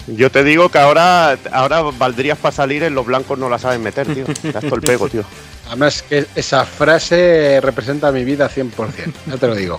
Yo 0.07 0.31
te 0.31 0.43
digo 0.43 0.69
que 0.71 0.79
ahora, 0.79 1.39
ahora 1.53 1.83
valdrías 1.83 2.39
para 2.39 2.53
salir 2.53 2.83
en 2.83 2.95
los 2.95 3.07
blancos 3.07 3.39
no 3.39 3.49
la 3.49 3.59
saben 3.59 3.83
meter, 3.83 4.13
tío. 4.13 4.25
Todo 4.61 4.75
el 4.75 4.81
pego, 4.81 5.09
tío. 5.09 5.23
Además 5.69 6.03
que 6.03 6.27
esa 6.35 6.65
frase 6.65 7.61
representa 7.63 8.11
mi 8.11 8.25
vida 8.25 8.49
100%, 8.49 9.13
ya 9.27 9.37
te 9.37 9.47
lo 9.47 9.55
digo. 9.55 9.79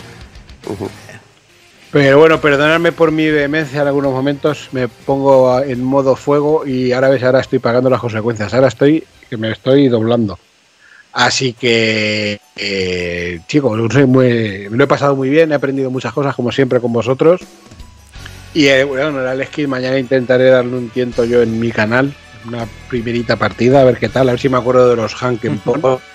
Pero 1.92 2.20
bueno, 2.20 2.40
perdonadme 2.40 2.94
por 2.94 3.12
mi 3.12 3.30
vehemencia 3.30 3.82
en 3.82 3.88
algunos 3.88 4.14
momentos, 4.14 4.70
me 4.72 4.88
pongo 4.88 5.60
en 5.60 5.84
modo 5.84 6.16
fuego 6.16 6.66
y 6.66 6.94
ahora 6.94 7.10
ves, 7.10 7.22
ahora 7.24 7.42
estoy 7.42 7.60
pagando 7.60 7.90
las 7.90 8.00
consecuencias, 8.00 8.54
ahora 8.54 8.70
estoy 8.70 9.04
que 9.30 9.36
me 9.36 9.52
estoy 9.52 9.90
doblando. 9.90 10.40
Así 11.12 11.52
que, 11.52 12.40
eh, 12.56 13.40
chicos, 13.48 13.78
soy 13.92 14.06
muy- 14.06 14.70
me 14.70 14.78
lo 14.78 14.84
he 14.86 14.88
pasado 14.88 15.18
muy 15.18 15.30
bien, 15.30 15.52
he 15.52 15.56
aprendido 15.56 15.92
muchas 15.92 16.14
cosas 16.14 16.34
como 16.36 16.54
siempre 16.54 16.80
con 16.80 16.94
vosotros. 16.94 17.42
Y 18.54 18.68
eh, 18.68 18.84
bueno, 18.84 19.22
el 19.22 19.28
Alex 19.28 19.50
Kidd 19.52 19.68
mañana 19.68 19.98
intentaré 19.98 20.50
darle 20.50 20.76
un 20.76 20.90
tiento 20.90 21.24
yo 21.24 21.42
en 21.42 21.60
mi 21.60 21.72
canal, 21.72 22.14
una 22.46 22.68
primerita 22.90 23.38
partida, 23.38 23.82
a 23.82 23.84
ver 23.84 23.98
qué 23.98 24.10
tal, 24.10 24.28
a 24.28 24.34
ver 24.34 24.42
si 24.42 24.50
me 24.50 24.58
acuerdo 24.58 24.90
de 24.90 24.96
los 24.96 25.14
Hanken. 25.22 25.62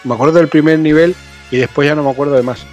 Me 0.04 0.14
acuerdo 0.14 0.38
del 0.38 0.48
primer 0.48 0.78
nivel 0.78 1.14
y 1.50 1.56
después 1.56 1.88
ya 1.88 1.94
no 1.94 2.02
me 2.02 2.10
acuerdo 2.10 2.34
de 2.34 2.42
más. 2.42 2.66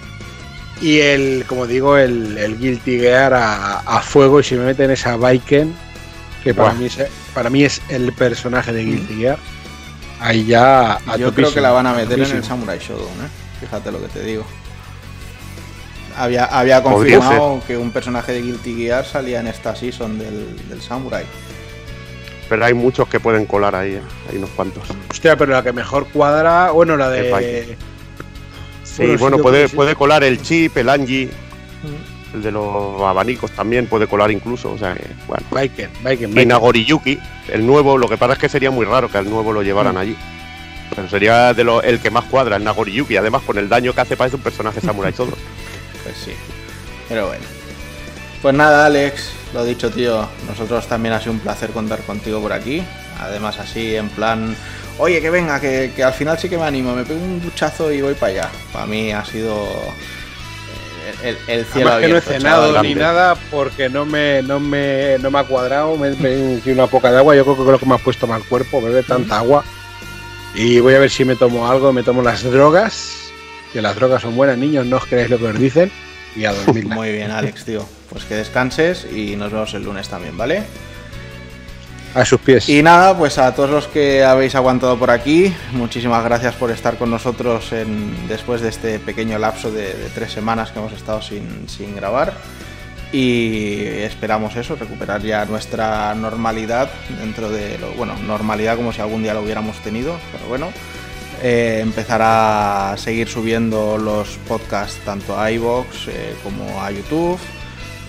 Y 0.82 0.98
el, 0.98 1.44
como 1.46 1.66
digo, 1.66 1.96
el, 1.96 2.36
el 2.36 2.58
Guilty 2.58 2.98
Gear 2.98 3.32
a, 3.32 3.78
a 3.78 4.00
fuego 4.00 4.40
y 4.40 4.44
si 4.44 4.54
me 4.56 4.66
meten 4.66 4.90
esa 4.90 5.16
Viken, 5.16 5.74
que 6.42 6.52
para 6.52 6.74
mí, 6.74 6.86
es, 6.86 6.98
para 7.32 7.48
mí 7.48 7.64
es 7.64 7.80
el 7.88 8.12
personaje 8.12 8.72
de 8.72 8.84
Guilty 8.84 9.14
Gear, 9.14 9.38
ahí 10.20 10.44
ya 10.44 10.98
a 11.06 11.16
Yo 11.16 11.32
creo 11.32 11.54
que 11.54 11.60
la 11.60 11.70
van 11.70 11.86
a 11.86 11.94
meter 11.94 12.20
en 12.20 12.36
el 12.36 12.44
Samurai 12.44 12.78
Shodown, 12.78 13.08
¿eh? 13.24 13.28
Fíjate 13.60 13.90
lo 13.92 14.00
que 14.00 14.08
te 14.08 14.22
digo. 14.24 14.44
Había, 16.16 16.44
había 16.44 16.82
confirmado 16.82 17.60
que 17.66 17.76
un 17.76 17.90
personaje 17.90 18.32
de 18.32 18.42
Guilty 18.42 18.74
Gear 18.76 19.04
salía 19.04 19.40
en 19.40 19.46
esta 19.48 19.74
season 19.74 20.18
del, 20.18 20.68
del 20.68 20.80
Samurai. 20.80 21.24
Pero 22.48 22.64
hay 22.64 22.74
muchos 22.74 23.08
que 23.08 23.18
pueden 23.20 23.46
colar 23.46 23.74
ahí, 23.74 23.94
¿eh? 23.94 24.02
hay 24.30 24.36
unos 24.36 24.50
cuantos. 24.50 24.84
Hostia, 25.10 25.36
pero 25.36 25.52
la 25.52 25.62
que 25.62 25.72
mejor 25.72 26.06
cuadra, 26.12 26.70
bueno, 26.70 26.96
la 26.96 27.08
de... 27.10 27.76
Sí, 28.84 29.16
Bueno, 29.18 29.38
puede, 29.38 29.68
puede 29.68 29.94
colar 29.96 30.22
el 30.22 30.40
chip, 30.40 30.76
el 30.76 30.88
Angie, 30.88 31.28
el 32.32 32.42
de 32.42 32.52
los 32.52 33.00
abanicos 33.02 33.50
también 33.52 33.86
puede 33.86 34.06
colar 34.06 34.30
incluso. 34.30 34.72
O 34.72 34.78
sea, 34.78 34.94
que, 34.94 35.06
bueno. 35.26 35.44
Viken, 35.50 35.90
Viken, 36.04 36.30
Y 36.30 36.34
Viken. 36.34 36.48
Nagoriyuki, 36.48 37.18
el 37.52 37.66
nuevo, 37.66 37.98
lo 37.98 38.08
que 38.08 38.16
pasa 38.16 38.34
es 38.34 38.38
que 38.38 38.48
sería 38.48 38.70
muy 38.70 38.84
raro 38.86 39.10
que 39.10 39.18
al 39.18 39.28
nuevo 39.28 39.52
lo 39.52 39.62
Mm. 39.62 39.64
llevaran 39.64 39.96
allí. 39.96 40.16
Pero 40.94 41.08
sería 41.08 41.54
de 41.54 41.64
lo, 41.64 41.82
el 41.82 41.98
que 41.98 42.10
más 42.10 42.24
cuadra, 42.26 42.56
el 42.56 42.62
Nagoriyuki. 42.64 43.16
Además, 43.16 43.42
con 43.42 43.58
el 43.58 43.68
daño 43.68 43.92
que 43.94 44.00
hace, 44.02 44.16
parece 44.16 44.36
un 44.36 44.42
personaje 44.42 44.80
samurai 44.80 45.12
todo. 45.16 45.32
Pues 46.04 46.16
sí. 46.16 46.32
Pero 47.08 47.26
bueno. 47.26 47.44
Pues 48.42 48.54
nada, 48.54 48.86
Alex, 48.86 49.30
lo 49.52 49.64
dicho, 49.64 49.90
tío. 49.90 50.28
Nosotros 50.46 50.86
también 50.86 51.14
ha 51.14 51.18
sido 51.20 51.32
un 51.32 51.40
placer 51.40 51.70
contar 51.70 52.00
contigo 52.02 52.40
por 52.40 52.52
aquí. 52.52 52.84
Además, 53.20 53.58
así 53.58 53.96
en 53.96 54.08
plan. 54.10 54.54
Oye, 54.98 55.20
que 55.20 55.30
venga, 55.30 55.58
que, 55.60 55.92
que 55.96 56.04
al 56.04 56.12
final 56.12 56.38
sí 56.38 56.48
que 56.48 56.56
me 56.58 56.64
animo. 56.64 56.94
Me 56.94 57.04
pego 57.04 57.20
un 57.20 57.40
duchazo 57.42 57.90
y 57.90 58.02
voy 58.02 58.14
para 58.14 58.32
allá. 58.32 58.50
Para 58.72 58.86
mí 58.86 59.10
ha 59.12 59.24
sido. 59.24 59.66
eh, 61.22 61.36
El, 61.48 61.58
el 61.58 61.64
cielo 61.64 61.90
Además 61.90 62.00
que 62.00 62.08
no 62.08 62.14
he 62.14 62.18
abierto, 62.18 62.30
cenado 62.32 62.66
chaval. 62.68 62.82
ni 62.86 62.94
nada 62.94 63.34
porque 63.50 63.88
no 63.88 64.04
me, 64.04 64.42
no 64.42 64.60
me, 64.60 65.16
no 65.20 65.30
me 65.30 65.38
ha 65.38 65.44
cuadrado, 65.44 65.96
me 65.96 66.08
he 66.08 66.72
una 66.72 66.86
poca 66.86 67.10
de 67.10 67.18
agua, 67.18 67.34
yo 67.34 67.44
creo 67.44 67.56
que 67.56 67.62
es 67.62 67.68
lo 67.68 67.78
que 67.78 67.86
me 67.86 67.94
ha 67.94 67.98
puesto 67.98 68.26
mal 68.26 68.42
cuerpo, 68.44 68.80
beber 68.82 69.04
tanta 69.04 69.38
agua. 69.38 69.64
Y 70.54 70.78
voy 70.80 70.94
a 70.94 70.98
ver 71.00 71.10
si 71.10 71.24
me 71.24 71.34
tomo 71.34 71.66
algo, 71.68 71.92
me 71.92 72.02
tomo 72.04 72.22
las 72.22 72.42
drogas, 72.44 73.23
que 73.74 73.82
las 73.82 73.96
drogas 73.96 74.22
son 74.22 74.36
buenas, 74.36 74.56
niños, 74.56 74.86
no 74.86 74.96
os 74.96 75.04
creáis 75.04 75.28
lo 75.28 75.36
que 75.36 75.46
os 75.46 75.58
dicen, 75.58 75.90
y 76.36 76.44
a 76.44 76.52
dormir. 76.52 76.86
Muy 76.86 77.10
bien, 77.10 77.32
Alex, 77.32 77.64
tío. 77.64 77.86
Pues 78.08 78.24
que 78.24 78.36
descanses 78.36 79.04
y 79.12 79.34
nos 79.34 79.52
vemos 79.52 79.74
el 79.74 79.82
lunes 79.82 80.08
también, 80.08 80.36
¿vale? 80.36 80.62
A 82.14 82.24
sus 82.24 82.40
pies. 82.40 82.68
Y 82.68 82.80
nada, 82.84 83.18
pues 83.18 83.36
a 83.38 83.52
todos 83.52 83.70
los 83.70 83.88
que 83.88 84.22
habéis 84.22 84.54
aguantado 84.54 84.96
por 84.96 85.10
aquí, 85.10 85.52
muchísimas 85.72 86.22
gracias 86.22 86.54
por 86.54 86.70
estar 86.70 86.96
con 86.96 87.10
nosotros 87.10 87.72
en, 87.72 88.28
después 88.28 88.60
de 88.60 88.68
este 88.68 89.00
pequeño 89.00 89.36
lapso 89.38 89.72
de, 89.72 89.92
de 89.92 90.08
tres 90.14 90.30
semanas 90.30 90.70
que 90.70 90.78
hemos 90.78 90.92
estado 90.92 91.20
sin, 91.20 91.68
sin 91.68 91.96
grabar. 91.96 92.32
Y 93.12 93.78
esperamos 93.80 94.54
eso, 94.54 94.76
recuperar 94.76 95.22
ya 95.22 95.44
nuestra 95.46 96.14
normalidad 96.14 96.88
dentro 97.20 97.50
de 97.50 97.78
lo, 97.78 97.92
bueno, 97.94 98.14
normalidad 98.24 98.76
como 98.76 98.92
si 98.92 99.00
algún 99.00 99.24
día 99.24 99.34
lo 99.34 99.42
hubiéramos 99.42 99.76
tenido, 99.82 100.16
pero 100.32 100.48
bueno, 100.48 100.72
eh, 101.46 101.80
empezar 101.82 102.22
a 102.24 102.94
seguir 102.96 103.28
subiendo 103.28 103.98
los 103.98 104.38
podcasts 104.48 104.98
tanto 105.04 105.38
a 105.38 105.50
iVoox 105.50 106.08
eh, 106.08 106.34
como 106.42 106.82
a 106.82 106.90
YouTube. 106.90 107.38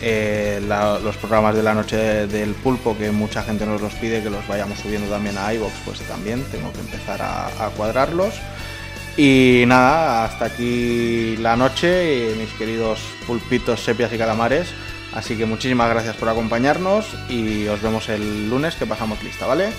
Eh, 0.01 0.61
los 0.65 1.17
programas 1.17 1.53
de 1.53 1.61
la 1.61 1.73
noche 1.73 2.27
del 2.27 2.53
pulpo 2.53 2.97
que 2.97 3.11
mucha 3.11 3.43
gente 3.43 3.65
nos 3.65 3.81
los 3.81 3.93
pide 3.95 4.23
que 4.23 4.29
los 4.29 4.47
vayamos 4.47 4.79
subiendo 4.79 5.09
también 5.09 5.37
a 5.37 5.53
iVoox 5.53 5.73
pues 5.83 5.99
también 6.01 6.43
tengo 6.45 6.71
que 6.71 6.79
empezar 6.79 7.21
a, 7.21 7.69
cuadrarlos. 7.75 8.35
Y 9.17 9.65
nada 9.67 10.23
hasta 10.23 10.45
aquí 10.45 11.35
la 11.35 11.57
noche 11.57 12.35
mis 12.37 12.51
queridos 12.51 13.01
pulpitos 13.27 13.83
sepias 13.83 14.13
y 14.13 14.17
calamares. 14.17 14.69
Así 15.13 15.35
que 15.35 15.45
muchísimas 15.45 15.89
gracias 15.89 16.15
por 16.15 16.29
acompañarnos 16.29 17.05
y 17.27 17.67
os 17.67 17.81
vemos 17.81 18.07
el 18.07 18.49
lunes 18.49 18.75
que 18.75 18.85
pasamos 18.85 19.21
lista 19.21 19.45
vale 19.45 19.73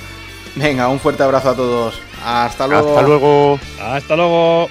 venga 0.57 0.89
un 0.89 0.99
fuerte 0.99 1.23
abrazo 1.23 1.51
a 1.51 1.55
todos 1.55 2.01
hasta 2.25 2.67
luego 2.67 2.89
Hasta 2.89 3.03
luego. 3.07 3.61
Hasta 3.81 4.17
luego. 4.17 4.69